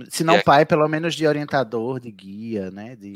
Se 0.10 0.24
não 0.24 0.36
é- 0.36 0.44
pai, 0.44 0.66
pelo 0.66 0.88
menos 0.88 1.16
de 1.16 1.26
orientador, 1.26 2.00
de 2.00 2.12
guia, 2.12 2.70
né? 2.70 2.96
De, 2.96 3.14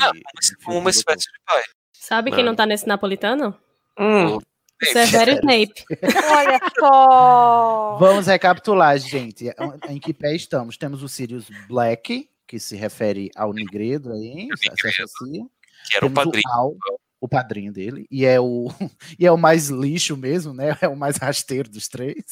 Como 0.63 0.79
uma 0.79 0.89
espécie 0.89 1.25
de 1.25 1.39
pai. 1.45 1.63
Sabe 1.93 2.31
quem 2.31 2.43
não 2.43 2.55
tá 2.55 2.65
nesse 2.65 2.87
napolitano? 2.87 3.55
Hum. 3.99 4.39
Severo 4.83 5.31
Snape. 5.31 5.85
Olha 6.31 6.59
só! 6.77 7.97
Vamos 7.99 8.27
recapitular, 8.27 8.97
gente. 8.97 9.45
Em 9.87 9.99
que 9.99 10.13
pé 10.13 10.35
estamos? 10.35 10.77
Temos 10.77 11.01
o 11.01 11.07
Sirius 11.07 11.47
Black, 11.67 12.29
que 12.45 12.59
se 12.59 12.75
refere 12.75 13.31
ao 13.35 13.53
Negredo 13.53 14.11
aí, 14.11 14.49
associa. 14.51 15.45
Que 15.87 15.97
era 15.97 16.05
o 16.05 16.11
padrinho. 16.11 16.43
Al, 16.51 16.75
o 17.19 17.27
padrinho 17.27 17.71
dele. 17.71 18.05
E 18.09 18.25
é 18.25 18.39
o, 18.39 18.67
e 19.19 19.25
é 19.25 19.31
o 19.31 19.37
mais 19.37 19.69
lixo 19.69 20.15
mesmo, 20.15 20.53
né? 20.53 20.77
É 20.81 20.87
o 20.87 20.95
mais 20.95 21.17
rasteiro 21.17 21.69
dos 21.69 21.87
três. 21.87 22.23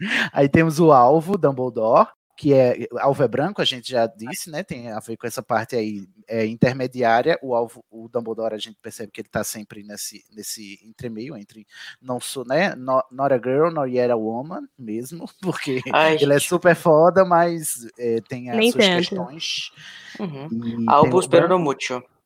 Aí 0.32 0.48
temos 0.48 0.80
o 0.80 0.90
alvo, 0.90 1.38
Dumbledore, 1.38 2.08
que 2.36 2.52
é 2.52 2.88
alvo 2.98 3.22
é 3.22 3.28
branco, 3.28 3.62
a 3.62 3.64
gente 3.64 3.88
já 3.88 4.06
disse, 4.06 4.50
né? 4.50 4.64
Tem 4.64 4.90
a 4.90 4.98
ver 4.98 5.16
com 5.16 5.26
essa 5.26 5.42
parte 5.42 5.76
aí 5.76 6.08
é, 6.26 6.44
intermediária. 6.44 7.38
O 7.40 7.54
alvo, 7.54 7.84
o 7.88 8.08
Dumbledore, 8.08 8.54
a 8.54 8.58
gente 8.58 8.76
percebe 8.82 9.12
que 9.12 9.20
ele 9.20 9.28
tá 9.28 9.44
sempre 9.44 9.84
nesse, 9.84 10.24
nesse 10.34 10.80
entremeio 10.84 11.36
entre 11.36 11.64
não 12.00 12.18
sou, 12.18 12.44
né? 12.44 12.74
Not, 12.74 13.06
not 13.12 13.32
a 13.32 13.36
girl, 13.36 13.70
nor 13.70 13.88
yet 13.88 14.10
a 14.10 14.16
woman, 14.16 14.66
mesmo, 14.76 15.30
porque 15.40 15.82
Ai, 15.92 16.16
ele 16.20 16.32
é 16.32 16.38
gente. 16.38 16.48
super 16.48 16.74
foda, 16.74 17.24
mas 17.24 17.86
é, 17.98 18.20
tem 18.22 18.50
as 18.50 18.56
Nem 18.56 18.72
suas 18.72 18.86
tanto. 18.86 18.98
questões. 18.98 19.72
Uhum. 20.18 20.46
E 20.46 20.76
tem 20.76 20.84
Albus 20.88 21.28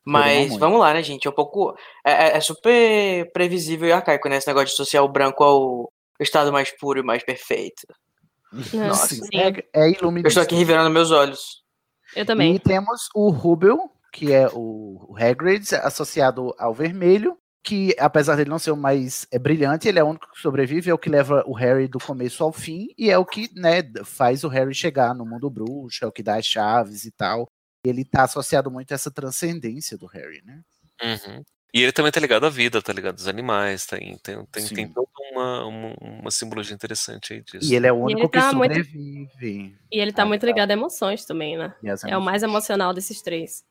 Mas 0.07 0.57
vamos 0.57 0.79
lá, 0.79 0.95
né, 0.95 1.03
gente? 1.03 1.27
É 1.27 1.31
um 1.31 1.35
pouco. 1.35 1.77
É, 2.05 2.13
é- 2.29 2.37
é 2.37 2.41
super 2.41 3.31
previsível 3.33 3.89
e 3.89 3.93
arcaico, 3.93 4.29
né? 4.29 4.37
Esse 4.37 4.47
negócio 4.47 4.69
de 4.69 4.73
associar 4.75 5.03
o 5.03 5.09
branco 5.09 5.43
ao 5.43 5.93
estado 6.21 6.53
mais 6.53 6.71
puro 6.71 7.01
e 7.01 7.03
mais 7.03 7.25
perfeito. 7.25 7.87
Nossa, 8.73 9.09
Sim, 9.09 9.23
sim. 9.23 9.39
é, 9.39 9.49
é 9.75 9.91
Eu 9.91 10.23
estou 10.27 10.43
aqui 10.43 10.55
revirando 10.55 10.89
meus 10.91 11.11
olhos. 11.11 11.63
Eu 12.15 12.25
também. 12.25 12.55
E 12.55 12.59
temos 12.59 13.09
o 13.15 13.31
Rubel, 13.31 13.91
que 14.13 14.33
é 14.33 14.49
o 14.53 15.07
o 15.09 15.17
Hagrid, 15.17 15.75
associado 15.77 16.55
ao 16.59 16.73
vermelho, 16.73 17.37
que 17.63 17.95
apesar 17.99 18.37
dele 18.37 18.51
não 18.51 18.59
ser 18.59 18.71
o 18.71 18.77
mais 18.77 19.27
é, 19.33 19.39
brilhante, 19.39 19.89
ele 19.89 19.99
é 19.99 20.05
o 20.05 20.07
único 20.07 20.31
que 20.33 20.41
sobrevive, 20.41 20.91
é 20.91 20.95
o 20.95 20.99
que 20.99 21.11
leva 21.11 21.43
o 21.47 21.53
Harry 21.53 21.89
do 21.89 21.99
começo 21.99 22.45
ao 22.45 22.53
fim, 22.53 22.89
e 22.97 23.11
é 23.11 23.19
o 23.19 23.25
que 23.25 23.51
né, 23.55 23.83
faz 24.05 24.45
o 24.45 24.49
Harry 24.49 24.73
chegar 24.75 25.15
no 25.15 25.27
mundo 25.27 25.51
bruxo, 25.51 26.05
é 26.05 26.07
o 26.07 26.13
que 26.13 26.23
dá 26.23 26.37
as 26.37 26.47
chaves 26.47 27.05
e 27.05 27.11
tal. 27.11 27.49
Ele 27.89 28.05
tá 28.05 28.25
associado 28.25 28.71
muito 28.71 28.93
a 28.93 28.95
essa 28.95 29.11
transcendência 29.11 29.97
do 29.97 30.07
Harry, 30.07 30.43
né? 30.45 30.61
Uhum. 31.03 31.43
E 31.75 31.83
ele 31.83 31.93
também 31.93 32.11
tá 32.11 32.21
ligado 32.21 32.47
à 32.47 32.49
vida, 32.49 32.81
tá 32.81 32.93
ligado 32.93 33.15
aos 33.15 33.29
animais, 33.29 33.85
tem, 33.85 34.17
tem, 34.19 34.43
tem, 34.47 34.63
Sim. 34.63 34.75
tem 34.75 34.89
toda 34.89 35.09
uma, 35.31 35.67
uma, 35.67 35.95
uma 36.01 36.31
simbologia 36.31 36.75
interessante 36.75 37.35
aí 37.35 37.43
disso. 37.43 37.71
E 37.71 37.75
ele 37.77 37.87
é 37.87 37.93
o 37.93 37.97
único 37.97 38.21
ele 38.21 38.29
que 38.29 38.39
tá 38.39 38.53
muito- 38.53 38.75
sobrevive. 38.75 39.77
E 39.93 40.01
ele 40.01 40.13
tá 40.13 40.23
Ah, 40.23 40.27
muito 40.27 40.41
tá. 40.41 40.47
ligado 40.47 40.71
a 40.71 40.73
emoções 40.73 41.25
também, 41.27 41.59
né? 41.59 41.75
É 42.07 42.17
o 42.17 42.23
mais 42.23 42.43
emocional 42.43 42.95
desses 42.95 43.21
três. 43.21 43.63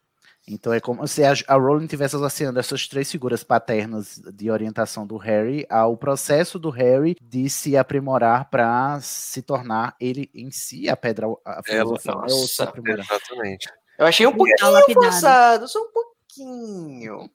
Então 0.47 0.71
é 0.71 0.79
como 0.79 1.07
se 1.07 1.23
a, 1.23 1.33
a 1.47 1.55
Rowling 1.55 1.87
tivesse 1.87 2.15
associando 2.15 2.59
essas 2.59 2.87
três 2.87 3.09
figuras 3.11 3.43
paternas 3.43 4.21
de 4.31 4.51
orientação 4.51 5.07
do 5.07 5.17
Harry 5.17 5.65
ao 5.67 5.97
processo 5.97 6.59
do 6.59 6.69
Harry 6.69 7.15
de 7.19 7.49
se 7.49 7.75
aprimorar 7.75 8.47
para 8.51 8.99
se 9.01 9.41
tornar 9.41 9.95
ele 9.99 10.29
em 10.35 10.51
si 10.51 10.87
a 10.87 10.95
pedra 10.95 11.25
a 11.43 11.53
Ela, 11.53 11.63
filosofal, 11.63 12.17
né, 12.17 12.21
ou 12.25 12.29
se 12.29 12.59
nossa, 12.59 12.63
aprimorar. 12.65 12.99
Exatamente. 13.03 13.67
Eu 13.97 14.05
achei 14.05 14.25
um 14.27 14.33
pouquinho 14.35 14.71
lapidado. 14.71 15.03
forçado, 15.05 15.67
só 15.67 15.79
um 15.79 15.91
pouquinho. 15.91 17.29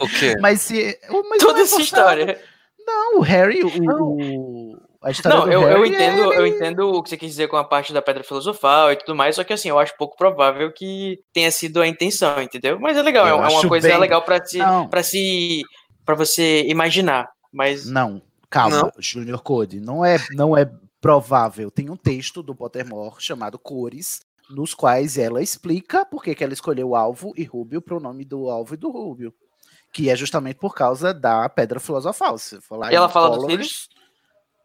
O 0.00 0.08
quê? 0.08 0.34
Mas 0.40 0.60
se 0.62 0.98
mas 1.30 1.38
Toda 1.42 1.60
é 1.60 1.62
essa 1.62 1.80
história. 1.80 2.40
Não, 2.86 3.18
o 3.18 3.20
Harry, 3.22 3.62
o, 3.64 3.68
o- 4.02 4.78
a 5.02 5.10
história 5.10 5.38
Não, 5.38 5.44
do 5.46 5.52
eu, 5.52 5.60
Harry 5.60 5.72
eu 5.74 5.84
é 5.84 5.88
entendo, 5.88 6.32
eu 6.32 6.46
ele- 6.46 6.56
entendo 6.56 6.90
o 6.92 7.02
que 7.02 7.10
você 7.10 7.16
quis 7.16 7.30
dizer 7.30 7.48
com 7.48 7.56
a 7.56 7.64
parte 7.64 7.92
da 7.92 8.02
pedra 8.02 8.22
filosofal 8.24 8.92
e 8.92 8.96
tudo 8.96 9.14
mais, 9.14 9.36
só 9.36 9.44
que 9.44 9.52
assim, 9.52 9.68
eu 9.68 9.78
acho 9.78 9.96
pouco 9.96 10.16
provável 10.16 10.70
que 10.72 11.18
tenha 11.32 11.50
sido 11.50 11.80
a 11.80 11.88
intenção, 11.88 12.40
entendeu? 12.42 12.78
Mas 12.78 12.96
é 12.96 13.02
legal, 13.02 13.26
é, 13.26 13.30
Eu 13.30 13.42
é 13.42 13.48
uma 13.48 13.68
coisa 13.68 13.88
bem- 13.88 13.98
legal 13.98 14.22
pra 14.22 14.44
se, 14.44 14.58
para 14.90 15.02
se, 15.02 15.62
para 16.04 16.14
você 16.14 16.62
imaginar. 16.68 17.30
Mas 17.52 17.86
Não, 17.86 18.20
calma, 18.50 18.76
Não. 18.82 18.90
Junior 18.98 19.42
Code, 19.42 19.80
não 19.80 20.04
é, 20.04 20.16
não 20.32 20.56
é 20.56 20.68
provável. 21.00 21.70
Tem 21.70 21.88
um 21.90 21.96
texto 21.96 22.42
do 22.42 22.54
Pottermore 22.54 23.14
chamado 23.18 23.58
Cores, 23.58 24.22
nos 24.50 24.74
quais 24.74 25.16
ela 25.18 25.42
explica 25.42 26.04
por 26.04 26.22
que, 26.22 26.36
ela 26.42 26.52
escolheu 26.52 26.94
alvo 26.94 27.32
e 27.36 27.44
rúbio 27.44 27.80
para 27.80 27.96
o 27.96 28.00
nome 28.00 28.24
do 28.24 28.50
alvo 28.50 28.74
e 28.74 28.76
do 28.76 28.90
rúbio. 28.90 29.34
Que 29.92 30.10
é 30.10 30.16
justamente 30.16 30.56
por 30.56 30.74
causa 30.74 31.14
da 31.14 31.48
pedra 31.48 31.78
filosofal. 31.78 32.36
Se 32.36 32.60
for 32.60 32.78
lá 32.78 32.92
E 32.92 32.96
ela 32.96 33.08
fala 33.08 33.28
dos 33.28 33.44
Colors, 33.44 33.52
Sirius? 33.52 33.88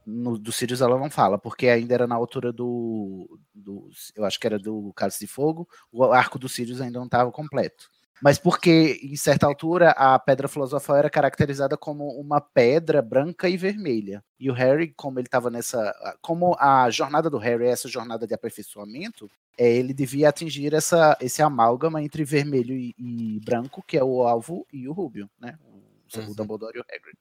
No, 0.05 0.39
do 0.39 0.51
Sirius 0.51 0.81
ela 0.81 0.97
não 0.97 1.09
fala, 1.09 1.37
porque 1.37 1.67
ainda 1.67 1.93
era 1.93 2.07
na 2.07 2.15
altura 2.15 2.51
do, 2.51 3.39
do. 3.53 3.89
Eu 4.15 4.25
acho 4.25 4.39
que 4.39 4.47
era 4.47 4.57
do 4.57 4.91
Cálice 4.95 5.19
de 5.19 5.27
Fogo, 5.27 5.67
o 5.91 6.03
arco 6.05 6.39
do 6.39 6.49
Sirius 6.49 6.81
ainda 6.81 6.97
não 6.97 7.05
estava 7.05 7.31
completo. 7.31 7.87
Mas 8.21 8.37
porque, 8.37 8.99
em 9.01 9.15
certa 9.15 9.45
altura, 9.45 9.91
a 9.91 10.19
pedra 10.19 10.47
filosofal 10.47 10.97
era 10.97 11.09
caracterizada 11.09 11.77
como 11.77 12.09
uma 12.19 12.41
pedra 12.41 13.01
branca 13.01 13.47
e 13.47 13.55
vermelha. 13.55 14.23
E 14.39 14.49
o 14.49 14.53
Harry, 14.53 14.93
como 14.95 15.19
ele 15.19 15.27
estava 15.27 15.49
nessa. 15.49 15.93
Como 16.21 16.55
a 16.59 16.89
jornada 16.89 17.29
do 17.29 17.37
Harry 17.37 17.65
é 17.65 17.69
essa 17.71 17.87
jornada 17.87 18.27
de 18.27 18.33
aperfeiçoamento, 18.33 19.29
é, 19.57 19.71
ele 19.71 19.93
devia 19.93 20.29
atingir 20.29 20.73
essa, 20.73 21.17
esse 21.21 21.41
amálgama 21.41 22.01
entre 22.01 22.23
vermelho 22.23 22.75
e, 22.75 22.93
e 22.97 23.39
branco, 23.43 23.83
que 23.85 23.97
é 23.97 24.03
o 24.03 24.23
alvo 24.23 24.65
e 24.71 24.87
o 24.87 24.93
rúbio, 24.93 25.29
né? 25.39 25.57
O, 25.63 26.31
o 26.31 26.35
Dumbledore 26.35 26.77
e 26.77 26.79
o 26.79 26.83
Hagrid. 26.83 27.17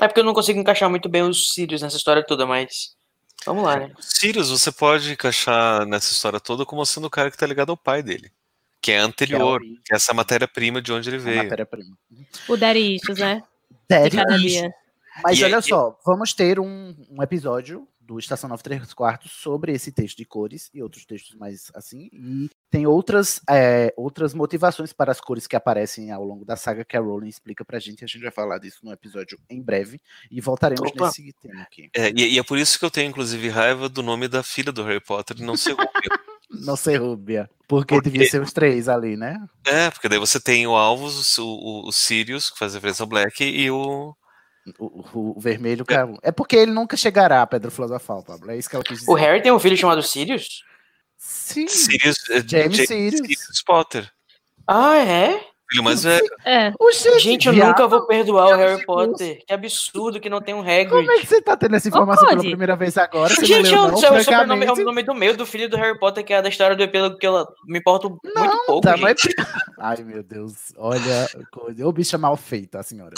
é 0.00 0.06
porque 0.06 0.20
eu 0.20 0.24
não 0.24 0.34
consigo 0.34 0.58
encaixar 0.58 0.88
muito 0.88 1.08
bem 1.08 1.22
os 1.22 1.52
Sirius 1.52 1.82
nessa 1.82 1.96
história 1.96 2.24
toda, 2.24 2.46
mas 2.46 2.94
vamos 3.44 3.64
lá, 3.64 3.76
né? 3.76 3.92
Sirius, 3.98 4.50
você 4.50 4.70
pode 4.70 5.12
encaixar 5.12 5.84
nessa 5.86 6.12
história 6.12 6.40
toda 6.40 6.64
como 6.64 6.84
sendo 6.86 7.06
o 7.06 7.10
cara 7.10 7.30
que 7.30 7.36
tá 7.36 7.46
ligado 7.46 7.70
ao 7.70 7.76
pai 7.76 8.02
dele. 8.02 8.30
Que 8.84 8.92
é 8.92 8.98
anterior, 8.98 9.60
origem. 9.60 9.80
que 9.84 9.92
é 9.92 9.96
essa 9.96 10.12
matéria-prima 10.12 10.82
de 10.82 10.92
onde 10.92 11.08
ele 11.08 11.16
A 11.16 11.20
veio. 11.20 11.42
matéria-prima. 11.44 11.96
O 12.48 12.56
Daddy 12.56 12.96
Issues, 12.96 13.18
né? 13.18 13.42
Dia. 14.40 14.70
Mas 15.22 15.38
E 15.38 15.44
olha 15.44 15.56
aí- 15.56 15.62
só, 15.62 15.98
vamos 16.04 16.32
ter 16.34 16.58
um, 16.58 16.94
um 17.10 17.22
episódio 17.22 17.86
do 18.00 18.18
Estação 18.18 18.48
93 18.50 18.92
quartos 18.92 19.32
sobre 19.32 19.72
esse 19.72 19.90
texto 19.90 20.18
de 20.18 20.26
cores 20.26 20.68
e 20.74 20.82
outros 20.82 21.06
textos 21.06 21.34
mais 21.36 21.70
assim. 21.74 22.10
E 22.12 22.50
tem 22.70 22.86
outras, 22.86 23.40
é, 23.48 23.94
outras 23.96 24.34
motivações 24.34 24.92
para 24.92 25.10
as 25.10 25.20
cores 25.22 25.46
que 25.46 25.56
aparecem 25.56 26.10
ao 26.10 26.22
longo 26.22 26.44
da 26.44 26.54
saga 26.56 26.84
que 26.84 26.96
a 26.96 27.00
Rowling 27.00 27.28
explica 27.28 27.64
pra 27.64 27.78
gente. 27.78 28.04
A 28.04 28.06
gente 28.06 28.20
vai 28.20 28.30
falar 28.30 28.58
disso 28.58 28.80
no 28.82 28.92
episódio 28.92 29.38
em 29.48 29.62
breve. 29.62 29.98
E 30.30 30.38
voltaremos 30.40 30.90
Opa. 30.90 31.06
nesse 31.06 31.32
tema 31.40 31.62
aqui. 31.62 31.88
É, 31.96 32.10
e, 32.10 32.34
e 32.34 32.38
é 32.38 32.42
por 32.42 32.58
isso 32.58 32.78
que 32.78 32.84
eu 32.84 32.90
tenho, 32.90 33.08
inclusive, 33.08 33.48
raiva 33.48 33.88
do 33.88 34.02
nome 34.02 34.28
da 34.28 34.42
filha 34.42 34.70
do 34.72 34.82
Harry 34.84 35.00
Potter 35.00 35.38
e 35.38 35.42
não 35.42 35.56
ser 35.56 35.70
Rubio. 35.70 36.23
Não 36.60 36.76
ser 36.76 36.96
Rúbia. 36.96 37.48
Porque, 37.66 37.98
devia 38.00 38.28
ser 38.28 38.42
os 38.42 38.52
três 38.52 38.88
ali, 38.88 39.16
né? 39.16 39.38
É, 39.66 39.90
porque 39.90 40.08
daí 40.08 40.18
você 40.18 40.38
tem 40.38 40.66
o 40.66 40.76
Alvos, 40.76 41.38
o, 41.38 41.46
o, 41.46 41.88
o 41.88 41.92
Sirius, 41.92 42.50
que 42.50 42.58
faz 42.58 42.74
referência 42.74 43.02
ao 43.02 43.08
Black, 43.08 43.42
e 43.44 43.70
o. 43.70 44.14
O, 44.78 44.84
o- 44.86 45.34
o 45.36 45.40
vermelho, 45.40 45.84
cara. 45.84 46.10
É 46.22 46.30
porque 46.32 46.56
ele 46.56 46.72
nunca 46.72 46.96
chegará 46.96 47.42
à 47.42 47.46
Pedra 47.46 47.70
Filosofal, 47.70 48.22
Pablo. 48.22 48.50
É 48.50 48.56
isso 48.56 48.68
que 48.68 48.74
ela 48.76 48.84
quis 48.84 49.00
dizer. 49.00 49.10
O 49.10 49.14
Harry 49.14 49.42
tem 49.42 49.52
um 49.52 49.58
filho 49.58 49.76
chamado 49.76 50.02
Sirius? 50.02 50.62
Sim. 51.18 51.66
Sirius, 51.68 52.16
é, 52.30 52.42
James 52.46 52.76
Ja- 52.76 52.86
Sirius. 52.86 53.62
Potter. 53.66 54.10
Ah, 54.66 54.96
é? 54.98 55.38
Filho 55.74 55.82
mais 55.84 56.04
velho. 56.04 56.24
É. 56.44 56.72
Gente, 57.18 57.48
eu 57.48 57.52
viado. 57.52 57.68
nunca 57.70 57.88
vou 57.88 58.06
perdoar 58.06 58.46
o 58.52 58.56
Harry 58.56 58.84
Potter. 58.84 59.40
Que 59.44 59.52
absurdo 59.52 60.20
que 60.20 60.30
não 60.30 60.40
tem 60.40 60.54
um 60.54 60.60
Hagrid. 60.60 60.88
Como 60.88 61.10
é 61.10 61.18
que 61.18 61.26
você 61.26 61.42
tá 61.42 61.56
tendo 61.56 61.74
essa 61.74 61.88
informação 61.88 62.28
pela 62.28 62.40
primeira 62.40 62.76
vez 62.76 62.96
agora? 62.96 63.34
Você 63.34 63.44
Gente, 63.44 63.72
não 63.72 63.78
eu, 63.78 63.82
leu, 63.82 63.82
não, 63.82 63.88
eu, 63.88 63.94
o 63.94 63.98
sobrenome 63.98 64.22
é 64.22 64.24
francamente? 64.66 64.80
o 64.80 64.84
nome 64.84 65.02
do 65.02 65.14
meio 65.14 65.36
do 65.36 65.44
filho 65.44 65.68
do 65.68 65.76
Harry 65.76 65.98
Potter, 65.98 66.24
que 66.24 66.32
é 66.32 66.40
da 66.40 66.48
história 66.48 66.76
do 66.76 66.82
epílogo 66.84 67.16
que 67.18 67.26
eu 67.26 67.44
me 67.66 67.80
importo 67.80 68.08
muito 68.24 68.58
pouco, 68.66 68.80
Tá, 68.82 68.96
mas- 68.96 69.20
gente. 69.20 69.34
Ai, 69.80 69.96
meu 70.04 70.22
Deus. 70.22 70.52
Olha, 70.76 71.28
coisa. 71.50 71.86
Ô, 71.86 71.90
bicha 71.90 72.16
mal 72.16 72.36
feita, 72.36 72.78
a 72.78 72.82
senhora. 72.84 73.14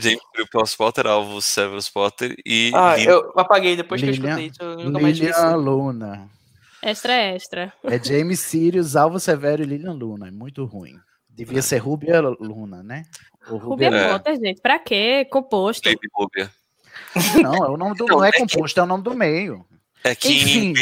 James 0.00 0.20
Sirius 0.52 0.76
Potter, 0.76 1.06
Alvos 1.08 1.44
Severus 1.44 1.88
Potter 1.88 2.36
e. 2.46 2.70
Ah, 2.72 2.94
Lily- 2.96 3.08
eu 3.08 3.32
apaguei 3.36 3.74
depois 3.74 4.00
que 4.00 4.06
eu 4.06 4.12
Lilian- 4.12 4.28
escutei 4.40 4.46
isso, 4.46 4.62
eu 4.62 4.84
nunca 4.90 5.00
mais. 5.00 5.18
Lilian 5.18 5.56
Luna. 5.56 6.28
Extra, 6.90 7.12
extra. 7.14 7.72
É 7.84 8.02
James 8.02 8.40
Sirius, 8.40 8.94
Alvo 8.96 9.18
Severo 9.18 9.62
e 9.62 9.66
Lilian 9.66 9.92
Luna. 9.92 10.28
É 10.28 10.30
muito 10.30 10.64
ruim. 10.64 10.94
Devia 11.28 11.62
ser 11.62 11.78
Rubia 11.78 12.20
Luna, 12.20 12.82
né? 12.82 13.04
Ou 13.48 13.58
Rubia 13.58 13.90
Luna. 13.90 14.08
Potter, 14.10 14.36
gente. 14.38 14.60
Pra 14.60 14.78
quê? 14.78 15.26
Composto. 15.30 15.88
Lady 15.88 16.06
Rubia. 16.14 16.50
Não, 17.42 17.54
é 17.64 17.68
o 17.70 17.76
nome 17.76 17.96
do, 17.96 18.06
não 18.06 18.24
é 18.24 18.30
composto, 18.30 18.78
é 18.78 18.82
o 18.82 18.86
nome 18.86 19.02
do 19.02 19.14
meio. 19.14 19.64
É 20.04 20.14
que 20.14 20.28
Enfim, 20.28 20.74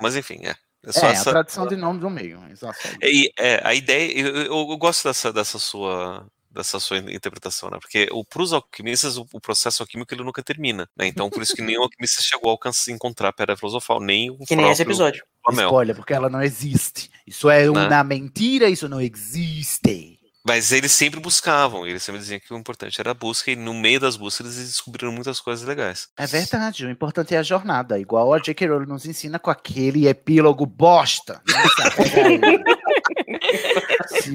mas 0.00 0.16
enfim, 0.16 0.38
é. 0.44 0.50
É 0.84 0.88
É, 0.88 0.92
só 0.92 1.06
a 1.06 1.10
essa. 1.10 1.30
tradução 1.30 1.66
de 1.66 1.76
nome 1.76 2.00
do 2.00 2.08
meio. 2.10 2.40
Exato. 2.50 2.78
E, 3.02 3.30
é, 3.38 3.60
a 3.64 3.74
ideia, 3.74 4.12
eu, 4.18 4.28
eu- 4.36 4.70
eu 4.70 4.76
gosto 4.78 5.04
dessa, 5.08 5.32
dessa 5.32 5.58
sua 5.58 6.26
dessa 6.52 6.78
sua 6.78 6.98
interpretação, 6.98 7.70
né? 7.70 7.78
Porque 7.80 8.08
para 8.28 8.42
os 8.42 8.52
alquimistas 8.52 9.16
o, 9.16 9.26
o 9.32 9.40
processo 9.40 9.82
alquímico 9.82 10.12
ele 10.14 10.22
nunca 10.24 10.42
termina, 10.42 10.88
né? 10.96 11.06
Então 11.06 11.30
por 11.30 11.42
isso 11.42 11.54
que 11.54 11.62
nenhum 11.62 11.82
alquimista 11.84 12.22
chegou 12.22 12.50
a 12.50 12.52
alcançar 12.52 12.90
encontrar 12.92 13.28
a 13.28 13.32
pedra 13.32 13.56
filosofal, 13.56 14.00
nem 14.00 14.30
o 14.30 14.38
Que 14.38 14.54
nem 14.56 14.66
esse 14.70 14.84
próprio 14.84 14.92
episódio. 14.92 15.24
Flamel. 15.44 15.66
Spoiler, 15.66 15.96
porque 15.96 16.14
ela 16.14 16.28
não 16.28 16.42
existe. 16.42 17.10
Isso 17.26 17.50
é 17.50 17.64
Né? 17.64 17.70
uma 17.70 18.04
mentira, 18.04 18.68
isso 18.68 18.88
não 18.88 19.00
existe. 19.00 20.18
Mas 20.44 20.72
eles 20.72 20.90
sempre 20.90 21.20
buscavam, 21.20 21.86
eles 21.86 22.02
sempre 22.02 22.20
diziam 22.20 22.40
que 22.40 22.52
o 22.52 22.58
importante 22.58 23.00
era 23.00 23.12
a 23.12 23.14
busca, 23.14 23.52
e 23.52 23.56
no 23.56 23.72
meio 23.72 24.00
das 24.00 24.16
buscas 24.16 24.44
eles 24.58 24.68
descobriram 24.70 25.12
muitas 25.12 25.40
coisas 25.40 25.64
legais. 25.66 26.08
É 26.18 26.26
verdade, 26.26 26.84
o 26.84 26.90
importante 26.90 27.32
é 27.32 27.38
a 27.38 27.44
jornada, 27.44 27.96
igual 27.96 28.34
a 28.34 28.40
J.K. 28.40 28.66
Rowling 28.66 28.88
nos 28.88 29.06
ensina 29.06 29.38
com 29.38 29.50
aquele 29.50 30.08
epílogo 30.08 30.66
bosta. 30.66 31.40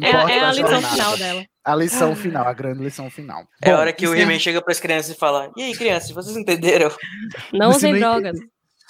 É, 0.01 0.09
é 0.09 0.39
a 0.39 0.51
lição 0.51 0.69
jornada. 0.69 0.87
final 0.87 1.17
dela. 1.17 1.45
A 1.63 1.75
lição 1.75 2.15
final, 2.15 2.47
a 2.47 2.53
grande 2.53 2.83
lição 2.83 3.09
final. 3.09 3.47
É 3.61 3.71
a 3.71 3.79
hora 3.79 3.93
que 3.93 4.07
o 4.07 4.15
He-Man 4.15 4.39
chega 4.39 4.61
pras 4.61 4.79
crianças 4.79 5.15
e 5.15 5.19
fala: 5.19 5.51
E 5.55 5.63
aí, 5.63 5.75
crianças, 5.75 6.11
vocês 6.11 6.35
entenderam? 6.35 6.89
Não 7.53 7.71
usem 7.71 7.97
drogas. 7.97 8.37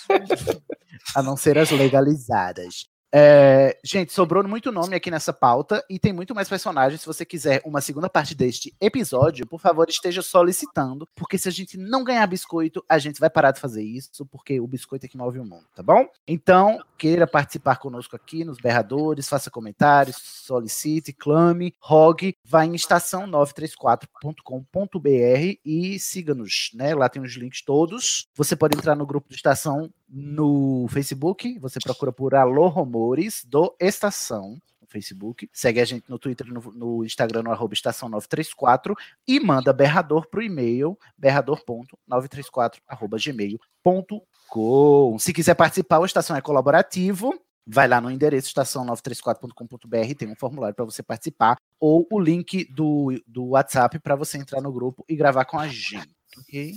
a 1.15 1.23
não 1.23 1.35
ser 1.35 1.57
as 1.57 1.71
legalizadas. 1.71 2.87
É, 3.13 3.77
gente, 3.83 4.11
sobrou 4.11 4.45
muito 4.47 4.71
nome 4.71 4.95
aqui 4.95 5.09
nessa 5.09 5.31
pauta 5.31 5.83
e 5.89 5.97
tem 5.97 6.11
muito 6.11 6.35
mais 6.35 6.49
personagens. 6.49 7.01
Se 7.01 7.07
você 7.07 7.25
quiser 7.25 7.61
uma 7.65 7.81
segunda 7.81 8.09
parte 8.09 8.35
deste 8.35 8.75
episódio, 8.81 9.47
por 9.47 9.59
favor, 9.59 9.87
esteja 9.89 10.21
solicitando, 10.21 11.07
porque 11.15 11.37
se 11.37 11.47
a 11.47 11.51
gente 11.51 11.77
não 11.77 12.03
ganhar 12.03 12.27
biscoito, 12.27 12.83
a 12.87 12.97
gente 12.97 13.19
vai 13.19 13.29
parar 13.29 13.51
de 13.51 13.59
fazer 13.59 13.83
isso, 13.83 14.25
porque 14.25 14.59
o 14.59 14.67
biscoito 14.67 15.05
é 15.05 15.09
que 15.09 15.17
move 15.17 15.39
o 15.39 15.45
mundo, 15.45 15.65
tá 15.73 15.81
bom? 15.81 16.05
Então, 16.27 16.79
queira 16.97 17.25
participar 17.25 17.77
conosco 17.77 18.15
aqui 18.15 18.43
nos 18.43 18.57
berradores, 18.57 19.29
faça 19.29 19.49
comentários, 19.49 20.17
solicite, 20.17 21.13
clame, 21.13 21.73
rogue, 21.79 22.35
vá 22.43 22.65
em 22.65 22.73
estação934.com.br 22.73 25.59
e 25.65 25.99
siga-nos, 25.99 26.71
né? 26.73 26.93
Lá 26.93 27.07
tem 27.07 27.21
os 27.21 27.33
links 27.33 27.61
todos. 27.61 28.27
Você 28.35 28.55
pode 28.55 28.77
entrar 28.77 28.95
no 28.95 29.05
grupo 29.05 29.29
do 29.29 29.35
Estação 29.35 29.89
no 30.07 30.87
Facebook, 30.89 31.57
você 31.59 31.79
procura 31.79 32.11
por 32.11 32.35
Alô 32.35 32.67
Rumores 32.67 33.43
do 33.45 33.75
Estação 33.79 34.59
no 34.81 34.87
Facebook, 34.87 35.49
segue 35.51 35.81
a 35.81 35.85
gente 35.85 36.09
no 36.09 36.17
Twitter 36.17 36.47
no, 36.47 36.61
no 36.71 37.03
Instagram 37.03 37.43
no 37.43 37.51
arroba 37.51 37.73
estação 37.73 38.07
934 38.09 38.95
e 39.27 39.39
manda 39.39 39.73
berrador 39.73 40.29
pro 40.29 40.41
e-mail 40.41 40.97
berrador.934 41.17 42.77
arroba 42.87 43.17
gmail.com. 43.17 45.19
Se 45.19 45.33
quiser 45.33 45.55
participar, 45.55 45.99
o 45.99 46.05
Estação 46.05 46.37
é 46.37 46.41
colaborativo. 46.41 47.37
Vai 47.69 47.85
lá 47.85 47.99
no 47.99 48.09
endereço 48.09 48.47
estação934.com.br, 48.47 50.15
tem 50.17 50.29
um 50.29 50.35
formulário 50.37 50.73
para 50.73 50.85
você 50.85 51.03
participar, 51.03 51.57
ou 51.77 52.07
o 52.09 52.17
link 52.17 52.63
do, 52.71 53.21
do 53.27 53.47
WhatsApp 53.47 53.99
para 53.99 54.15
você 54.15 54.37
entrar 54.37 54.61
no 54.61 54.71
grupo 54.71 55.03
e 55.09 55.17
gravar 55.17 55.43
com 55.43 55.59
a 55.59 55.67
gente. 55.67 56.15
Ok? 56.37 56.75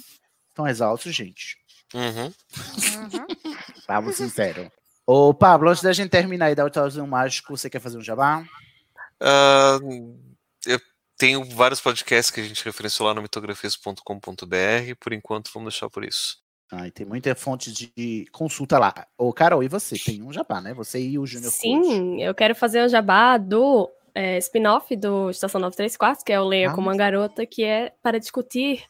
Estão 0.49 0.67
exaustos, 0.67 1.15
gente? 1.15 1.60
Uhum. 1.95 2.33
Pablo 3.87 4.13
sincero. 4.13 4.71
Ô, 5.07 5.35
Pablo, 5.35 5.71
antes 5.71 5.83
da 5.83 5.93
gente 5.93 6.11
terminar 6.11 6.51
e 6.51 6.55
dar 6.55 6.65
o 6.65 6.71
tchauzinho 6.71 7.07
mágico, 7.07 7.57
você 7.57 7.69
quer 7.69 7.81
fazer 7.81 7.99
um 7.99 8.03
jabá? 8.03 8.45
Ah, 9.21 9.79
eu 10.67 10.81
tenho 11.17 11.45
vários 11.45 11.81
podcasts 11.81 12.31
que 12.31 12.41
a 12.41 12.45
gente 12.45 12.65
referenciou 12.65 13.09
lá 13.09 13.15
no 13.15 13.23
mitografias.com.br, 13.23 14.95
por 15.01 15.13
enquanto 15.13 15.51
vamos 15.53 15.75
deixar 15.75 15.91
por 15.91 16.05
isso. 16.05 16.39
Ah, 16.73 16.87
e 16.87 16.93
tem 16.93 17.05
muita 17.05 17.35
fonte 17.35 17.73
de 17.73 18.25
consulta 18.31 18.79
lá. 18.79 18.95
Ô, 19.19 19.33
Carol, 19.33 19.63
e 19.63 19.69
você? 19.69 19.99
Tem 19.99 20.23
um 20.23 20.33
jabá, 20.33 20.61
né? 20.61 20.73
Você 20.75 21.01
e 21.01 21.19
o 21.19 21.27
Júnior 21.27 21.51
Coach. 21.51 21.61
Sim, 21.61 22.23
eu 22.23 22.33
quero 22.33 22.55
fazer 22.55 22.85
o 22.85 22.89
jabá 22.89 23.37
do 23.37 23.91
é, 24.15 24.39
spin-off 24.39 24.95
do 24.95 25.31
Estação 25.31 25.61
934, 25.61 26.25
que 26.25 26.33
é 26.33 26.41
o 26.41 26.45
Leia 26.45 26.71
Ah. 26.71 26.75
como 26.75 26.89
uma 26.89 26.97
Garota, 26.97 27.45
que 27.45 27.65
é 27.65 27.93
para 28.01 28.21
discutir 28.21 28.85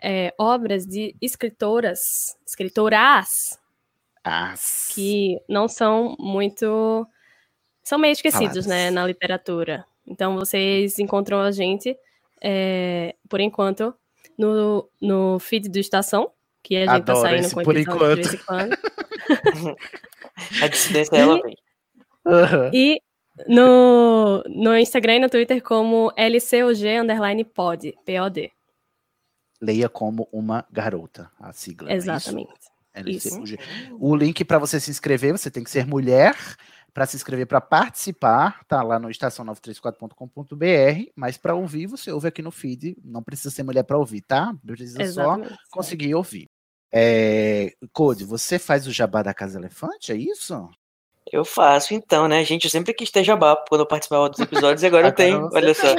é, 0.00 0.34
obras 0.38 0.86
de 0.86 1.14
escritoras, 1.20 2.36
escritoras, 2.46 3.58
Ah, 4.24 4.54
que 4.94 5.38
não 5.48 5.68
são 5.68 6.16
muito. 6.18 7.06
são 7.82 7.98
meio 7.98 8.12
esquecidos, 8.12 8.64
Faladas. 8.64 8.66
né, 8.66 8.90
na 8.90 9.06
literatura. 9.06 9.84
Então 10.06 10.34
vocês 10.36 10.98
encontram 10.98 11.40
a 11.40 11.50
gente, 11.50 11.96
é, 12.42 13.14
por 13.28 13.40
enquanto, 13.40 13.94
no, 14.38 14.88
no 15.00 15.38
feed 15.38 15.68
do 15.68 15.78
Estação, 15.78 16.30
que 16.62 16.76
a 16.76 16.80
gente 16.80 16.90
Adoro 16.90 17.04
tá 17.22 17.28
saindo 17.28 17.50
com 17.54 17.62
por 17.62 17.74
de 17.74 17.80
enquanto. 17.82 18.16
vez 18.16 18.34
em 18.34 18.38
quando. 18.38 18.76
A 20.62 20.68
dissidência 20.68 21.16
ela 21.16 21.40
vem. 21.42 21.56
Aham. 22.26 22.70
E 22.72 23.00
no, 23.48 24.42
no 24.48 24.76
Instagram 24.76 25.16
e 25.16 25.20
no 25.20 25.28
Twitter 25.30 25.62
como 25.62 26.12
LCOG 26.16 26.98
underline 27.00 27.44
pod, 27.44 27.94
POD. 28.06 28.50
Leia 29.60 29.88
como 29.88 30.28
uma 30.32 30.66
garota, 30.70 31.30
a 31.38 31.52
sigla. 31.52 31.88
não 31.88 31.94
é 31.94 31.98
isso? 31.98 32.10
Exatamente. 32.10 32.74
LCUG. 32.94 33.58
O 33.98 34.14
link 34.14 34.44
para 34.44 34.58
você 34.58 34.78
se 34.78 34.90
inscrever, 34.90 35.32
você 35.32 35.50
tem 35.50 35.64
que 35.64 35.70
ser 35.70 35.86
mulher. 35.86 36.36
Para 36.92 37.06
se 37.06 37.16
inscrever 37.16 37.46
para 37.46 37.60
participar, 37.60 38.64
tá 38.68 38.80
lá 38.80 39.00
no 39.00 39.08
estação934.com.br, 39.08 41.10
mas 41.16 41.36
para 41.36 41.52
ouvir, 41.52 41.88
você 41.88 42.12
ouve 42.12 42.28
aqui 42.28 42.40
no 42.40 42.52
feed. 42.52 42.96
Não 43.02 43.20
precisa 43.20 43.50
ser 43.50 43.64
mulher 43.64 43.82
para 43.82 43.98
ouvir, 43.98 44.20
tá? 44.20 44.54
Precisa 44.64 45.02
Exatamente. 45.02 45.48
só 45.48 45.56
conseguir 45.72 46.14
ouvir. 46.14 46.48
É, 46.92 47.72
Code, 47.92 48.24
você 48.24 48.60
faz 48.60 48.86
o 48.86 48.92
jabá 48.92 49.24
da 49.24 49.34
Casa 49.34 49.58
Elefante, 49.58 50.12
é 50.12 50.14
isso? 50.14 50.70
Eu 51.32 51.44
faço 51.44 51.94
então, 51.94 52.28
né? 52.28 52.44
Gente, 52.44 52.64
eu 52.64 52.70
sempre 52.70 52.92
quis 52.92 53.10
ter 53.10 53.24
jabá 53.24 53.56
quando 53.68 53.80
eu 53.80 53.86
participava 53.86 54.28
dos 54.28 54.40
episódios 54.40 54.82
e 54.82 54.86
agora 54.86 55.08
eu 55.08 55.12
tenho. 55.12 55.48
Olha 55.52 55.74
só. 55.74 55.94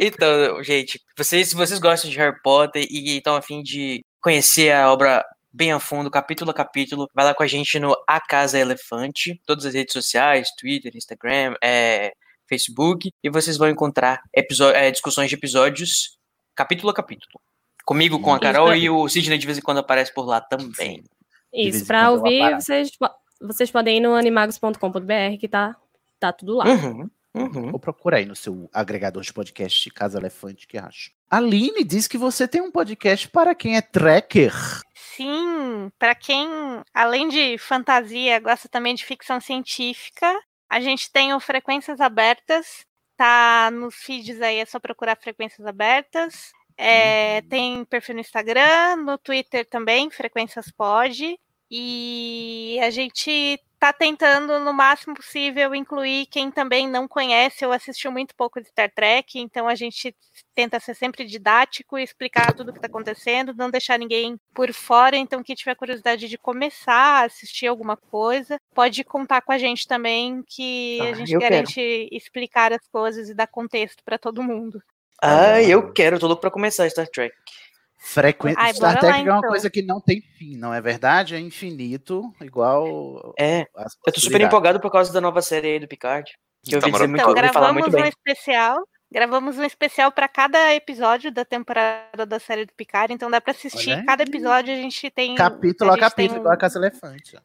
Então, 0.00 0.62
gente, 0.62 1.00
vocês, 1.16 1.50
se 1.50 1.54
vocês 1.54 1.78
gostam 1.78 2.10
de 2.10 2.16
Harry 2.16 2.36
Potter 2.42 2.84
e 2.90 3.18
estão 3.18 3.36
a 3.36 3.42
fim 3.42 3.62
de 3.62 4.02
conhecer 4.20 4.72
a 4.72 4.90
obra 4.90 5.24
bem 5.52 5.72
a 5.72 5.78
fundo, 5.78 6.10
capítulo 6.10 6.50
a 6.50 6.54
capítulo, 6.54 7.08
vai 7.14 7.24
lá 7.24 7.34
com 7.34 7.42
a 7.42 7.46
gente 7.46 7.78
no 7.78 7.94
A 8.08 8.20
Casa 8.20 8.58
Elefante, 8.58 9.40
todas 9.46 9.66
as 9.66 9.74
redes 9.74 9.92
sociais, 9.92 10.48
Twitter, 10.58 10.92
Instagram, 10.96 11.54
é, 11.62 12.12
Facebook, 12.48 13.10
e 13.22 13.30
vocês 13.30 13.56
vão 13.56 13.68
encontrar 13.68 14.20
é, 14.34 14.90
discussões 14.90 15.28
de 15.28 15.36
episódios 15.36 16.16
capítulo 16.54 16.90
a 16.90 16.94
capítulo. 16.94 17.40
Comigo, 17.84 18.20
com 18.20 18.34
a 18.34 18.40
Carol 18.40 18.74
e 18.74 18.90
o 18.90 19.08
Sidney 19.08 19.38
de 19.38 19.46
vez 19.46 19.58
em 19.58 19.62
quando 19.62 19.78
aparece 19.78 20.12
por 20.12 20.26
lá 20.26 20.40
também. 20.40 21.04
Isso, 21.56 21.86
para 21.86 22.10
ouvir, 22.10 22.54
vocês, 22.54 22.90
vocês 23.40 23.70
podem 23.70 23.96
ir 23.96 24.00
no 24.00 24.14
animagos.com.br, 24.14 25.38
que 25.40 25.48
tá, 25.48 25.74
tá 26.20 26.32
tudo 26.32 26.54
lá. 26.54 26.66
Uhum, 26.66 27.10
uhum. 27.34 27.70
Ou 27.72 27.78
procura 27.78 28.18
aí 28.18 28.26
no 28.26 28.36
seu 28.36 28.68
agregador 28.72 29.22
de 29.22 29.32
podcast 29.32 29.90
Casa 29.90 30.18
Elefante, 30.18 30.66
que 30.66 30.76
acha. 30.76 31.10
Aline 31.30 31.82
diz 31.82 32.06
que 32.06 32.18
você 32.18 32.46
tem 32.46 32.60
um 32.60 32.70
podcast 32.70 33.28
para 33.28 33.54
quem 33.54 33.76
é 33.76 33.80
tracker. 33.80 34.52
Sim, 34.94 35.90
para 35.98 36.14
quem, 36.14 36.48
além 36.92 37.28
de 37.28 37.56
fantasia, 37.58 38.38
gosta 38.38 38.68
também 38.68 38.94
de 38.94 39.04
ficção 39.04 39.40
científica, 39.40 40.30
a 40.68 40.80
gente 40.80 41.10
tem 41.10 41.32
o 41.32 41.40
Frequências 41.40 42.00
Abertas, 42.00 42.84
tá 43.16 43.70
nos 43.72 43.94
feeds 43.94 44.42
aí, 44.42 44.58
é 44.58 44.66
só 44.66 44.78
procurar 44.78 45.16
Frequências 45.16 45.66
Abertas. 45.66 46.52
É, 46.76 47.40
Tem 47.42 47.84
perfil 47.86 48.16
no 48.16 48.20
Instagram, 48.20 48.96
no 48.96 49.16
Twitter 49.16 49.66
também, 49.66 50.10
Frequências 50.10 50.70
Pod. 50.70 51.38
E 51.70 52.78
a 52.82 52.90
gente 52.90 53.60
tá 53.78 53.92
tentando, 53.92 54.58
no 54.58 54.72
máximo 54.72 55.14
possível, 55.14 55.74
incluir 55.74 56.26
quem 56.26 56.50
também 56.50 56.88
não 56.88 57.06
conhece 57.06 57.64
ou 57.66 57.72
assistiu 57.72 58.10
muito 58.10 58.34
pouco 58.34 58.60
de 58.60 58.68
Star 58.68 58.90
Trek. 58.90 59.38
Então 59.38 59.68
a 59.68 59.74
gente 59.74 60.14
tenta 60.54 60.80
ser 60.80 60.94
sempre 60.94 61.24
didático 61.24 61.98
e 61.98 62.02
explicar 62.02 62.54
tudo 62.54 62.70
o 62.70 62.72
que 62.72 62.78
está 62.78 62.86
acontecendo, 62.86 63.54
não 63.54 63.70
deixar 63.70 63.98
ninguém 63.98 64.38
por 64.54 64.72
fora. 64.72 65.16
Então, 65.16 65.42
quem 65.42 65.54
tiver 65.54 65.74
curiosidade 65.74 66.28
de 66.28 66.38
começar 66.38 67.22
a 67.22 67.24
assistir 67.26 67.66
alguma 67.66 67.96
coisa, 67.96 68.58
pode 68.74 69.04
contar 69.04 69.42
com 69.42 69.52
a 69.52 69.58
gente 69.58 69.86
também, 69.86 70.42
que 70.48 70.98
a 71.00 71.10
Ah, 71.10 71.14
gente 71.14 71.32
eu 71.32 71.40
garante 71.40 72.08
explicar 72.10 72.72
as 72.72 72.86
coisas 72.88 73.28
e 73.28 73.34
dar 73.34 73.46
contexto 73.46 74.02
para 74.04 74.18
todo 74.18 74.42
mundo. 74.42 74.82
Ah, 75.22 75.62
eu 75.62 75.92
quero, 75.92 76.18
tô 76.18 76.26
louco 76.26 76.40
pra 76.40 76.50
começar 76.50 76.88
Star 76.88 77.08
Trek. 77.08 77.34
Frequência 78.08 78.62
Ai, 78.62 78.72
Star 78.72 78.98
Trek 78.98 79.12
lá, 79.12 79.18
é 79.18 79.22
uma 79.32 79.38
então. 79.38 79.50
coisa 79.50 79.68
que 79.68 79.82
não 79.82 80.00
tem 80.00 80.20
fim, 80.20 80.56
não 80.56 80.72
é 80.72 80.80
verdade? 80.80 81.34
É 81.34 81.40
infinito, 81.40 82.22
igual. 82.40 83.34
É, 83.38 83.66
eu 84.06 84.12
tô 84.12 84.20
super 84.20 84.40
empolgado 84.40 84.78
por 84.80 84.90
causa 84.92 85.12
da 85.12 85.20
nova 85.20 85.42
série 85.42 85.68
aí 85.72 85.78
do 85.80 85.88
Picard. 85.88 86.30
Que 86.62 86.74
eu 86.74 86.80
Tá 86.80 86.86
ouvi 86.86 86.92
dizer 86.92 87.08
muito, 87.08 87.20
Então, 87.20 87.28
ouvi 87.30 87.40
falar 87.52 87.52
gravamos 87.72 87.82
muito 87.82 87.96
um 87.96 88.00
bem. 88.02 88.08
especial. 88.10 88.88
Gravamos 89.12 89.58
um 89.58 89.64
especial 89.64 90.10
para 90.12 90.28
cada 90.28 90.74
episódio 90.74 91.30
da 91.32 91.44
temporada 91.44 92.26
da 92.26 92.38
série 92.40 92.64
do 92.66 92.72
Picard, 92.74 93.12
então 93.12 93.30
dá 93.30 93.40
para 93.40 93.52
assistir 93.52 94.04
cada 94.04 94.22
episódio 94.24 94.72
a 94.74 94.76
gente 94.76 95.08
tem 95.10 95.34
Capítulo 95.36 95.90
a 95.90 95.94
tem 95.94 96.00
capítulo, 96.02 96.38
um- 96.38 96.40
igual 96.42 96.54
a 96.54 96.56
Casa 96.56 96.78
Elefante. 96.78 97.36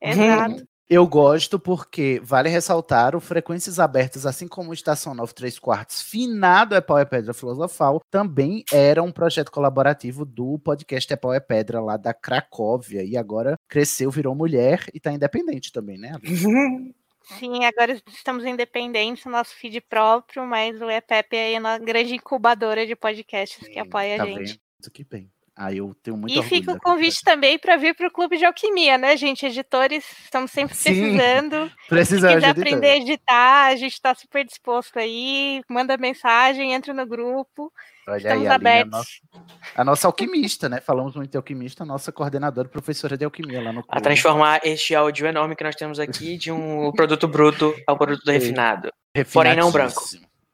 Exato. 0.00 0.66
Eu 0.94 1.06
gosto 1.06 1.58
porque 1.58 2.20
vale 2.22 2.50
ressaltar 2.50 3.16
o 3.16 3.20
Frequências 3.20 3.78
Abertas, 3.78 4.26
assim 4.26 4.46
como 4.46 4.68
o 4.68 4.74
Estação 4.74 5.14
9 5.14 5.32
3 5.32 5.58
quartos, 5.58 6.02
finado 6.02 6.74
é 6.74 6.82
Pau 6.82 6.98
é 6.98 7.04
Pedra 7.06 7.32
Filosofal, 7.32 8.02
também 8.10 8.62
era 8.70 9.02
um 9.02 9.10
projeto 9.10 9.50
colaborativo 9.50 10.26
do 10.26 10.58
podcast 10.58 11.10
É 11.10 11.16
Pau 11.16 11.32
é 11.32 11.40
Pedra 11.40 11.80
lá 11.80 11.96
da 11.96 12.12
Cracóvia, 12.12 13.02
e 13.02 13.16
agora 13.16 13.58
cresceu, 13.66 14.10
virou 14.10 14.34
mulher 14.34 14.84
e 14.92 15.00
tá 15.00 15.10
independente 15.10 15.72
também, 15.72 15.96
né? 15.96 16.12
Sim, 17.38 17.64
agora 17.64 17.98
estamos 18.08 18.44
independentes, 18.44 19.24
nosso 19.24 19.54
feed 19.54 19.80
próprio, 19.80 20.44
mas 20.44 20.78
o 20.82 20.90
EPEP 20.90 21.34
é 21.34 21.58
uma 21.58 21.78
grande 21.78 22.16
incubadora 22.16 22.86
de 22.86 22.94
podcasts 22.94 23.66
que 23.66 23.78
apoia 23.78 24.18
tá 24.18 24.24
a 24.24 24.26
gente. 24.26 24.60
vendo? 24.82 24.92
Que 24.92 25.04
bem. 25.04 25.30
Aí 25.54 25.78
eu 25.78 25.94
tenho 26.02 26.16
muito 26.16 26.32
E 26.32 26.42
fica 26.44 26.72
o 26.72 26.80
convite 26.80 27.22
também 27.22 27.58
para 27.58 27.76
vir 27.76 27.94
para 27.94 28.08
o 28.08 28.10
Clube 28.10 28.38
de 28.38 28.44
Alquimia, 28.46 28.96
né, 28.96 29.16
gente? 29.18 29.44
Editores, 29.44 30.02
estamos 30.24 30.50
sempre 30.50 30.74
Sim, 30.74 31.16
precisando. 31.16 31.70
precisamos 31.88 32.32
Se 32.40 32.40
quiser 32.40 32.54
de 32.54 32.60
aprender 32.62 32.86
a 32.90 32.96
editar, 32.96 33.66
a 33.66 33.76
gente 33.76 33.92
está 33.92 34.14
super 34.14 34.46
disposto 34.46 34.98
aí. 34.98 35.62
Manda 35.68 35.96
mensagem, 35.98 36.72
entra 36.72 36.94
no 36.94 37.06
grupo. 37.06 37.70
Olha 38.08 38.16
Estamos 38.16 38.46
aí, 38.46 38.48
a 38.48 38.54
Aline, 38.54 38.68
a 38.68 38.72
abertos. 38.72 38.90
nossa, 38.90 39.46
a 39.76 39.84
nossa 39.84 40.06
alquimista, 40.08 40.68
né? 40.70 40.80
Falamos 40.80 41.14
muito 41.14 41.30
de 41.30 41.36
alquimista, 41.36 41.82
a 41.82 41.86
nossa 41.86 42.10
coordenadora, 42.10 42.66
professora 42.68 43.16
de 43.16 43.24
alquimia 43.24 43.62
lá 43.62 43.72
no 43.72 43.80
A 43.80 43.82
clube. 43.82 44.02
transformar 44.02 44.60
este 44.64 44.94
áudio 44.94 45.26
enorme 45.26 45.54
que 45.54 45.62
nós 45.62 45.76
temos 45.76 46.00
aqui 46.00 46.38
de 46.38 46.50
um 46.50 46.90
produto 46.92 47.28
bruto 47.28 47.74
ao 47.86 47.98
produto 47.98 48.24
Sim. 48.24 48.32
refinado. 48.32 48.90
Porém 49.32 49.54
não 49.54 49.70
branco. 49.70 50.02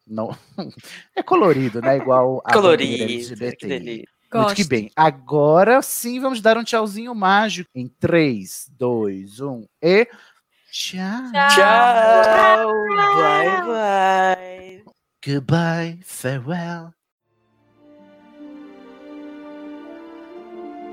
Não. 0.06 0.36
É 1.14 1.22
colorido, 1.22 1.80
né? 1.80 1.96
Igual 1.98 2.40
a 2.44 2.52
Colorido, 2.52 2.96
que 2.96 3.02
LGBT. 3.02 4.04
Delícia. 4.30 4.46
Muito 4.46 4.54
que 4.54 4.62
Gosto. 4.62 4.68
bem. 4.68 4.90
Agora 4.94 5.82
sim 5.82 6.20
vamos 6.20 6.40
dar 6.40 6.56
um 6.56 6.64
tchauzinho 6.64 7.14
mágico 7.14 7.70
em 7.74 7.88
3, 7.88 8.70
2, 8.78 9.40
1 9.40 9.66
e. 9.82 10.08
Tchau. 10.70 11.32
Tchau, 11.54 12.72
bye 12.94 13.62
bye. 13.66 14.84
Goodbye, 15.24 16.00
farewell. 16.04 16.92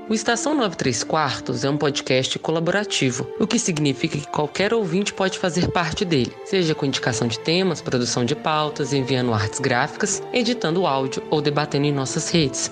O 0.08 0.14
Estação 0.14 0.54
93 0.54 1.02
Quartos 1.02 1.64
é 1.64 1.70
um 1.70 1.76
podcast 1.76 2.38
colaborativo, 2.38 3.28
o 3.40 3.46
que 3.46 3.58
significa 3.58 4.16
que 4.16 4.28
qualquer 4.28 4.72
ouvinte 4.72 5.12
pode 5.12 5.36
fazer 5.36 5.68
parte 5.72 6.04
dele, 6.04 6.32
seja 6.44 6.76
com 6.76 6.86
indicação 6.86 7.26
de 7.26 7.40
temas, 7.40 7.82
produção 7.82 8.24
de 8.24 8.36
pautas, 8.36 8.92
enviando 8.92 9.34
artes 9.34 9.58
gráficas, 9.58 10.22
editando 10.32 10.86
áudio 10.86 11.24
ou 11.28 11.42
debatendo 11.42 11.86
em 11.86 11.92
nossas 11.92 12.30
redes. 12.30 12.70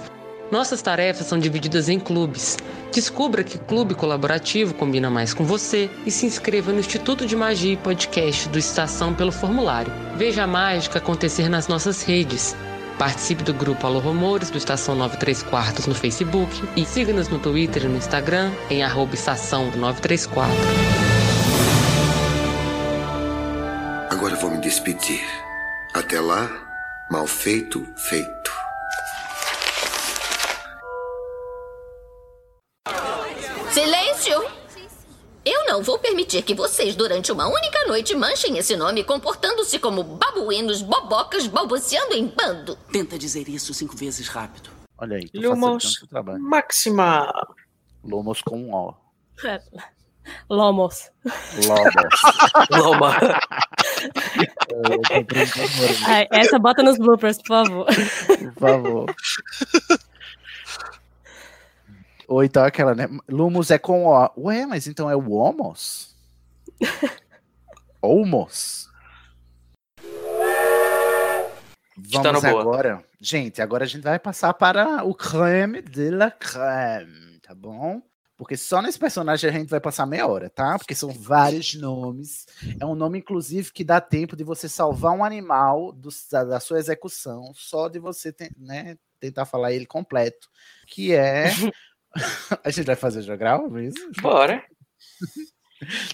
Nossas 0.50 0.82
tarefas 0.82 1.26
são 1.26 1.38
divididas 1.38 1.88
em 1.88 1.98
clubes. 1.98 2.56
Descubra 2.92 3.42
que 3.42 3.58
clube 3.58 3.94
colaborativo 3.94 4.74
combina 4.74 5.10
mais 5.10 5.34
com 5.34 5.44
você 5.44 5.90
e 6.06 6.10
se 6.10 6.26
inscreva 6.26 6.72
no 6.72 6.78
Instituto 6.78 7.26
de 7.26 7.34
Magia 7.34 7.72
e 7.72 7.76
Podcast 7.76 8.48
do 8.48 8.58
Estação 8.58 9.14
pelo 9.14 9.32
formulário. 9.32 9.92
Veja 10.16 10.44
a 10.44 10.46
mágica 10.46 10.98
acontecer 10.98 11.48
nas 11.48 11.66
nossas 11.66 12.02
redes. 12.02 12.54
Participe 12.98 13.42
do 13.42 13.52
grupo 13.52 13.84
Alô 13.84 13.98
Rumores 13.98 14.50
do 14.50 14.58
Estação 14.58 14.94
93 14.94 15.42
Quartos 15.42 15.86
no 15.86 15.94
Facebook 15.94 16.62
e 16.76 16.84
siga-nos 16.84 17.28
no 17.28 17.40
Twitter 17.40 17.84
e 17.84 17.88
no 17.88 17.96
Instagram 17.96 18.52
em 18.70 18.82
estação 19.12 19.72
934. 19.76 20.54
Agora 24.10 24.36
vou 24.36 24.50
me 24.50 24.58
despedir. 24.58 25.24
Até 25.92 26.20
lá, 26.20 26.48
mal 27.10 27.26
feito, 27.26 27.84
feito. 27.96 28.52
Silêncio! 33.74 34.40
Eu 35.44 35.66
não 35.66 35.82
vou 35.82 35.98
permitir 35.98 36.42
que 36.42 36.54
vocês, 36.54 36.94
durante 36.94 37.32
uma 37.32 37.48
única 37.48 37.84
noite, 37.88 38.14
manchem 38.14 38.56
esse 38.56 38.76
nome 38.76 39.02
comportando-se 39.02 39.80
como 39.80 40.04
babuínos, 40.04 40.80
bobocas, 40.80 41.48
balbuciando 41.48 42.14
em 42.14 42.28
bando. 42.28 42.76
Tenta 42.92 43.18
dizer 43.18 43.48
isso 43.48 43.74
cinco 43.74 43.96
vezes 43.96 44.28
rápido. 44.28 44.70
Olha 44.96 45.16
aí, 45.16 45.28
Lumos 45.34 46.06
trabalho. 46.08 46.40
Máxima. 46.40 47.32
Lomos 48.04 48.40
com 48.42 48.56
um 48.56 48.72
O. 48.72 48.94
Lomos. 50.48 51.10
Lomos. 51.66 52.70
Loma. 52.70 53.16
Tô 54.68 55.22
brincando, 55.24 55.76
Moreira. 55.76 56.06
Ai, 56.06 56.28
essa 56.30 56.60
bota 56.60 56.80
nos 56.80 56.96
bloopers, 56.96 57.38
por 57.38 57.48
favor. 57.48 57.86
Por 57.86 58.54
favor. 58.54 59.14
Ou 62.28 62.42
então 62.42 62.64
aquela, 62.64 62.94
né? 62.94 63.08
Lumos 63.28 63.70
é 63.70 63.78
com 63.78 64.06
O. 64.06 64.30
Ué, 64.38 64.66
mas 64.66 64.86
então 64.86 65.10
é 65.10 65.16
o 65.16 65.30
Homos? 65.32 66.14
Homos? 68.00 68.88
Tá 72.12 72.22
Vamos 72.22 72.42
boa. 72.42 72.60
agora. 72.60 73.04
Gente, 73.20 73.62
agora 73.62 73.84
a 73.84 73.86
gente 73.86 74.02
vai 74.02 74.18
passar 74.18 74.52
para 74.54 75.04
o 75.04 75.14
creme 75.14 75.80
de 75.80 76.10
la 76.10 76.30
creme, 76.30 77.38
tá 77.40 77.54
bom? 77.54 78.02
Porque 78.36 78.56
só 78.56 78.82
nesse 78.82 78.98
personagem 78.98 79.48
a 79.48 79.52
gente 79.52 79.70
vai 79.70 79.78
passar 79.80 80.04
meia 80.06 80.26
hora, 80.26 80.50
tá? 80.50 80.76
Porque 80.76 80.94
são 80.94 81.10
vários 81.10 81.74
nomes. 81.74 82.46
É 82.80 82.84
um 82.84 82.96
nome, 82.96 83.18
inclusive, 83.20 83.72
que 83.72 83.84
dá 83.84 84.00
tempo 84.00 84.34
de 84.36 84.42
você 84.42 84.68
salvar 84.68 85.12
um 85.12 85.24
animal 85.24 85.92
do- 85.92 86.08
da, 86.32 86.42
da 86.44 86.60
sua 86.60 86.78
execução, 86.80 87.52
só 87.54 87.88
de 87.88 88.00
você 88.00 88.32
te- 88.32 88.50
né, 88.58 88.98
tentar 89.20 89.44
falar 89.46 89.72
ele 89.72 89.86
completo. 89.86 90.48
Que 90.88 91.14
é. 91.14 91.44
a 92.64 92.70
gente 92.70 92.86
vai 92.86 92.96
fazer 92.96 93.22
jogral 93.22 93.68
mesmo? 93.70 94.10
Bora. 94.20 94.64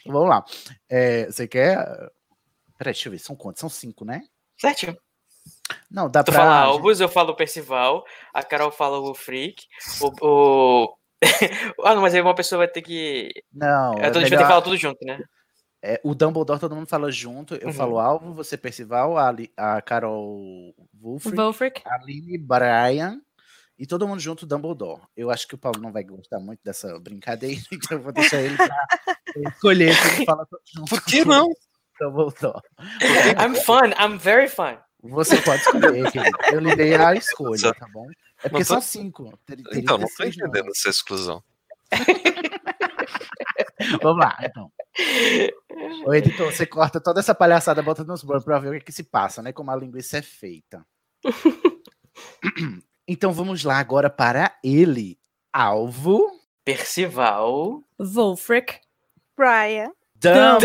Então, 0.01 0.13
vamos 0.13 0.29
lá. 0.29 0.45
É, 0.89 1.27
você 1.27 1.47
quer. 1.47 1.77
Peraí, 2.77 2.93
deixa 2.93 3.07
eu 3.09 3.13
ver. 3.13 3.19
São 3.19 3.37
quantos? 3.37 3.61
São 3.61 3.69
cinco, 3.69 4.05
né? 4.05 4.23
Certinho. 4.59 4.97
Não, 5.89 6.11
dá 6.11 6.25
Tu 6.25 6.33
pra. 6.33 6.41
fala 6.41 6.57
Albus, 6.63 6.99
eu 6.99 7.09
falo 7.09 7.37
Percival, 7.37 8.05
a 8.35 8.43
Carol 8.43 8.73
fala 8.73 8.99
o 8.99 9.15
Freak, 9.15 9.65
o. 10.01 10.27
o... 10.27 10.97
ah, 11.85 11.95
não, 11.95 12.03
mas 12.03 12.15
aí 12.15 12.21
uma 12.21 12.35
pessoa 12.35 12.59
vai 12.61 12.69
ter 12.69 12.83
que. 12.83 13.31
Não, 13.53 13.95
É, 13.95 14.07
é 14.07 14.07
a 14.07 14.07
gente 14.07 14.13
vai 14.13 14.13
ter 14.13 14.25
que 14.25 14.31
melhor- 14.31 14.49
falar 14.49 14.63
tudo 14.63 14.77
junto, 14.77 15.05
né? 15.05 15.23
É, 15.83 16.01
o 16.03 16.15
Dumbledore 16.17 16.59
todo 16.59 16.75
mundo 16.75 16.89
fala 16.89 17.11
junto. 17.13 17.55
Eu 17.55 17.69
Uhum. 17.69 17.73
falo 17.73 17.99
Alvo, 18.01 18.35
você 18.35 18.57
Percival, 18.57 19.17
a, 19.17 19.29
Ali- 19.29 19.53
a 19.57 19.81
Carol 19.81 20.75
Wolfric, 21.01 21.37
Wolfric. 21.37 21.83
a 21.87 21.95
Aline 21.95 22.39
Brian 22.39 23.21
e 23.81 23.87
todo 23.87 24.07
mundo 24.07 24.21
junto 24.21 24.47
Dumbledore. 24.47 25.01
Eu 25.17 25.31
acho 25.31 25.49
que 25.49 25.55
o 25.55 25.59
Paulo 25.59 25.81
não 25.81 25.91
vai 25.91 26.05
gostar 26.05 26.39
muito 26.39 26.61
dessa 26.63 26.97
brincadeira, 27.01 27.61
então 27.73 27.97
eu 27.99 28.03
vou 28.05 28.13
deixar 28.13 28.41
ele 28.43 28.57
pra 28.57 28.69
escolher 29.49 29.95
se 29.95 30.17
ele 30.17 30.25
fala 30.27 30.47
todo 30.47 30.61
junto. 30.73 30.89
Por 30.91 31.03
que 31.05 31.25
não? 31.25 31.49
Dumbledore. 31.99 32.61
I'm 33.41 33.55
fun, 33.65 33.91
I'm 33.99 34.19
very 34.19 34.49
fun. 34.49 34.77
Você 35.03 35.41
pode 35.41 35.63
escolher, 35.63 36.13
querido. 36.13 36.37
Eu 36.53 36.61
lhe 36.61 36.77
dei 36.77 36.95
a 36.95 37.15
escolha, 37.15 37.73
tá 37.75 37.87
bom? 37.93 38.07
É 38.45 38.49
porque 38.51 38.53
Não 38.53 38.59
tô- 38.61 38.65
são 38.65 38.81
cinco. 38.83 39.31
Ter- 39.47 39.57
teria 39.57 39.81
Então, 39.81 39.97
não 39.99 40.05
ter 40.07 40.11
tô 40.13 40.17
seis 40.23 40.37
entendendo 40.37 40.65
nomes. 40.65 40.79
essa 40.79 40.89
exclusão. 40.91 41.43
Vamos 44.03 44.25
lá, 44.25 44.37
então. 44.43 44.71
Ô, 46.07 46.15
editor, 46.15 46.53
você 46.53 46.67
corta 46.67 47.01
toda 47.01 47.21
essa 47.21 47.35
palhaçada, 47.35 47.83
bota 47.83 48.05
nos 48.05 48.23
blurs 48.23 48.45
pra 48.45 48.59
ver 48.59 48.69
o 48.69 48.73
que, 48.79 48.87
que 48.87 48.93
se 48.93 49.05
passa, 49.05 49.43
né? 49.43 49.53
Como 49.53 49.71
a 49.71 49.77
linguiça 49.77 50.19
é 50.19 50.23
feita. 50.23 50.85
Então 53.13 53.33
vamos 53.33 53.65
lá 53.65 53.81
agora 53.81 54.09
para 54.09 54.57
ele. 54.63 55.19
Alvo. 55.53 56.31
Percival. 56.65 57.83
Wolfric. 57.99 58.79
Brian. 59.37 59.91
Dumbledore. 60.15 60.61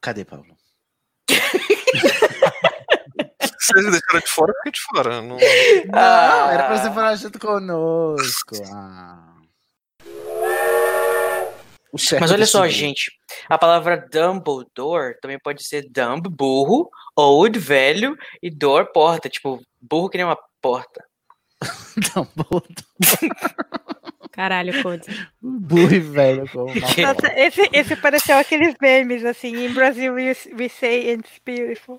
Cadê, 0.00 0.24
Paulo? 0.24 0.56
Vocês 3.60 3.84
deixaram 3.84 4.18
de 4.18 4.26
fora, 4.26 4.52
fica 4.64 4.72
de 4.72 4.80
fora. 4.80 5.22
Não... 5.22 5.36
Não, 5.36 6.50
era 6.50 6.64
pra 6.64 6.76
você 6.76 6.90
falar 6.92 7.14
junto 7.14 7.38
conosco. 7.38 8.56
Ah. 8.72 9.36
O 11.96 11.98
chefe 11.98 12.20
Mas 12.20 12.30
olha 12.30 12.44
só, 12.44 12.68
gente. 12.68 13.10
A 13.48 13.56
palavra 13.56 13.96
Dumbledore 13.96 15.18
também 15.18 15.38
pode 15.38 15.64
ser 15.64 15.88
dumb, 15.88 16.28
burro, 16.28 16.90
old, 17.16 17.58
velho, 17.58 18.14
e 18.42 18.50
door, 18.50 18.92
porta. 18.92 19.30
Tipo, 19.30 19.62
burro 19.80 20.10
que 20.10 20.18
nem 20.18 20.26
uma 20.26 20.36
porta. 20.60 21.02
Caralho, 24.30 24.82
Code. 24.82 25.06
Burro 25.40 25.94
e 25.94 25.98
velho 25.98 26.46
como 26.50 26.66
Nossa, 26.76 27.32
esse, 27.34 27.66
esse 27.72 27.96
pareceu 27.96 28.36
aqueles 28.36 28.74
memes, 28.78 29.24
assim, 29.24 29.64
em 29.64 29.72
Brasil 29.72 30.12
we, 30.12 30.36
we 30.52 30.68
say 30.68 31.12
it's 31.12 31.40
beautiful. 31.46 31.98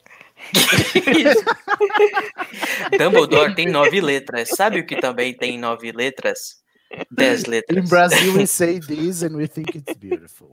Dumbledore 3.00 3.56
tem 3.56 3.66
nove 3.66 4.00
letras. 4.00 4.50
Sabe 4.50 4.80
o 4.80 4.86
que 4.86 4.98
também 4.98 5.34
tem 5.34 5.58
nove 5.58 5.92
letras? 5.92 6.67
Dez 7.12 7.44
letras. 7.48 7.78
In 7.86 7.88
Brazil 7.90 8.34
we 8.36 8.48
say 8.48 8.80
this 8.80 9.24
and 9.24 9.36
we 9.36 9.48
think 9.48 9.78
it's 9.78 9.94
beautiful. 9.98 10.50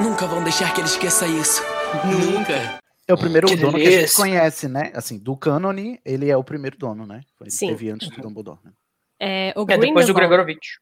Nunca 0.00 0.26
vão 0.26 0.42
deixar 0.44 0.72
que 0.74 0.80
ele 0.80 0.88
esqueça 0.88 1.26
isso. 1.26 1.62
Nunca. 2.04 2.80
É 3.08 3.12
o 3.14 3.18
primeiro 3.18 3.48
Que 3.48 3.56
dono 3.56 3.76
que 3.78 3.86
a 3.86 4.00
gente 4.02 4.12
conhece, 4.14 4.68
né? 4.68 4.92
Assim, 4.94 5.18
do 5.18 5.36
cânone, 5.36 6.00
ele 6.04 6.30
é 6.30 6.36
o 6.36 6.44
primeiro 6.44 6.76
dono, 6.78 7.04
né? 7.06 7.22
Ele 7.40 7.50
Sim. 7.50 7.68
teve 7.68 7.90
antes 7.90 8.08
do 8.08 8.20
Dumbledore, 8.22 8.58
né? 8.64 8.72
É, 9.18 9.52
o 9.56 9.66
É, 9.68 9.76
depois 9.78 10.06
do 10.06 10.14
Gregorovitch. 10.14 10.76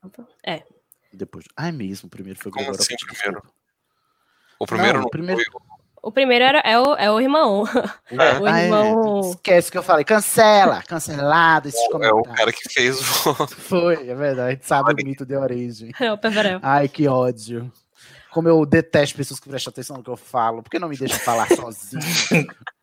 É. 0.45 0.63
Depois. 1.13 1.47
Ah, 1.57 1.69
é 1.69 1.73
mesmo, 1.73 2.07
o 2.07 2.11
primeiro 2.11 2.39
foi 2.39 2.51
o 2.51 2.53
Como 2.53 2.67
Gregorovitch, 2.67 2.93
assim, 3.03 3.17
primeiro? 3.17 3.43
O 4.61 4.67
primeiro 4.67 4.93
Não, 4.95 5.01
não, 5.01 5.07
o 5.07 5.11
primeiro- 5.11 5.41
foi. 5.51 5.61
O 6.03 6.13
primeiro 6.13 6.45
era, 6.45 6.61
é, 6.61 6.79
o, 6.79 6.95
é 6.95 7.11
o 7.11 7.21
irmão. 7.21 7.65
É. 8.11 8.39
O 8.41 8.47
irmão. 8.49 9.21
Esquece 9.31 9.71
que 9.71 9.79
eu 9.79 9.83
falei. 9.83 10.05
Cancela! 10.05 10.83
Cancelado 10.87 11.69
esses 11.69 11.81
É 11.81 11.87
o 11.87 11.91
comentários. 11.91 12.37
cara 12.37 12.53
que 12.53 12.73
fez 12.73 13.01
o. 13.27 13.35
Foi, 13.47 14.09
é 14.09 14.15
verdade. 14.15 14.49
A 14.49 14.51
gente 14.53 14.67
sabe 14.67 14.93
o 14.93 14.97
mito 15.07 15.27
de 15.27 15.37
origem. 15.37 15.91
É 16.01 16.13
o 16.13 16.19
Peverel. 16.19 16.61
Ai, 16.63 16.89
que 16.89 17.09
ódio. 17.09 17.71
Como 18.31 18.49
eu 18.49 18.65
detesto 18.67 19.17
pessoas 19.17 19.41
que 19.41 19.49
prestam 19.49 19.71
atenção 19.71 19.97
no 19.97 20.03
que 20.05 20.11
eu 20.11 20.17
falo. 20.17 20.63
Por 20.63 20.71
que 20.71 20.79
não 20.79 20.89
me 20.89 20.97
deixam 20.97 21.19
falar 21.19 21.49
sozinho? 21.49 22.01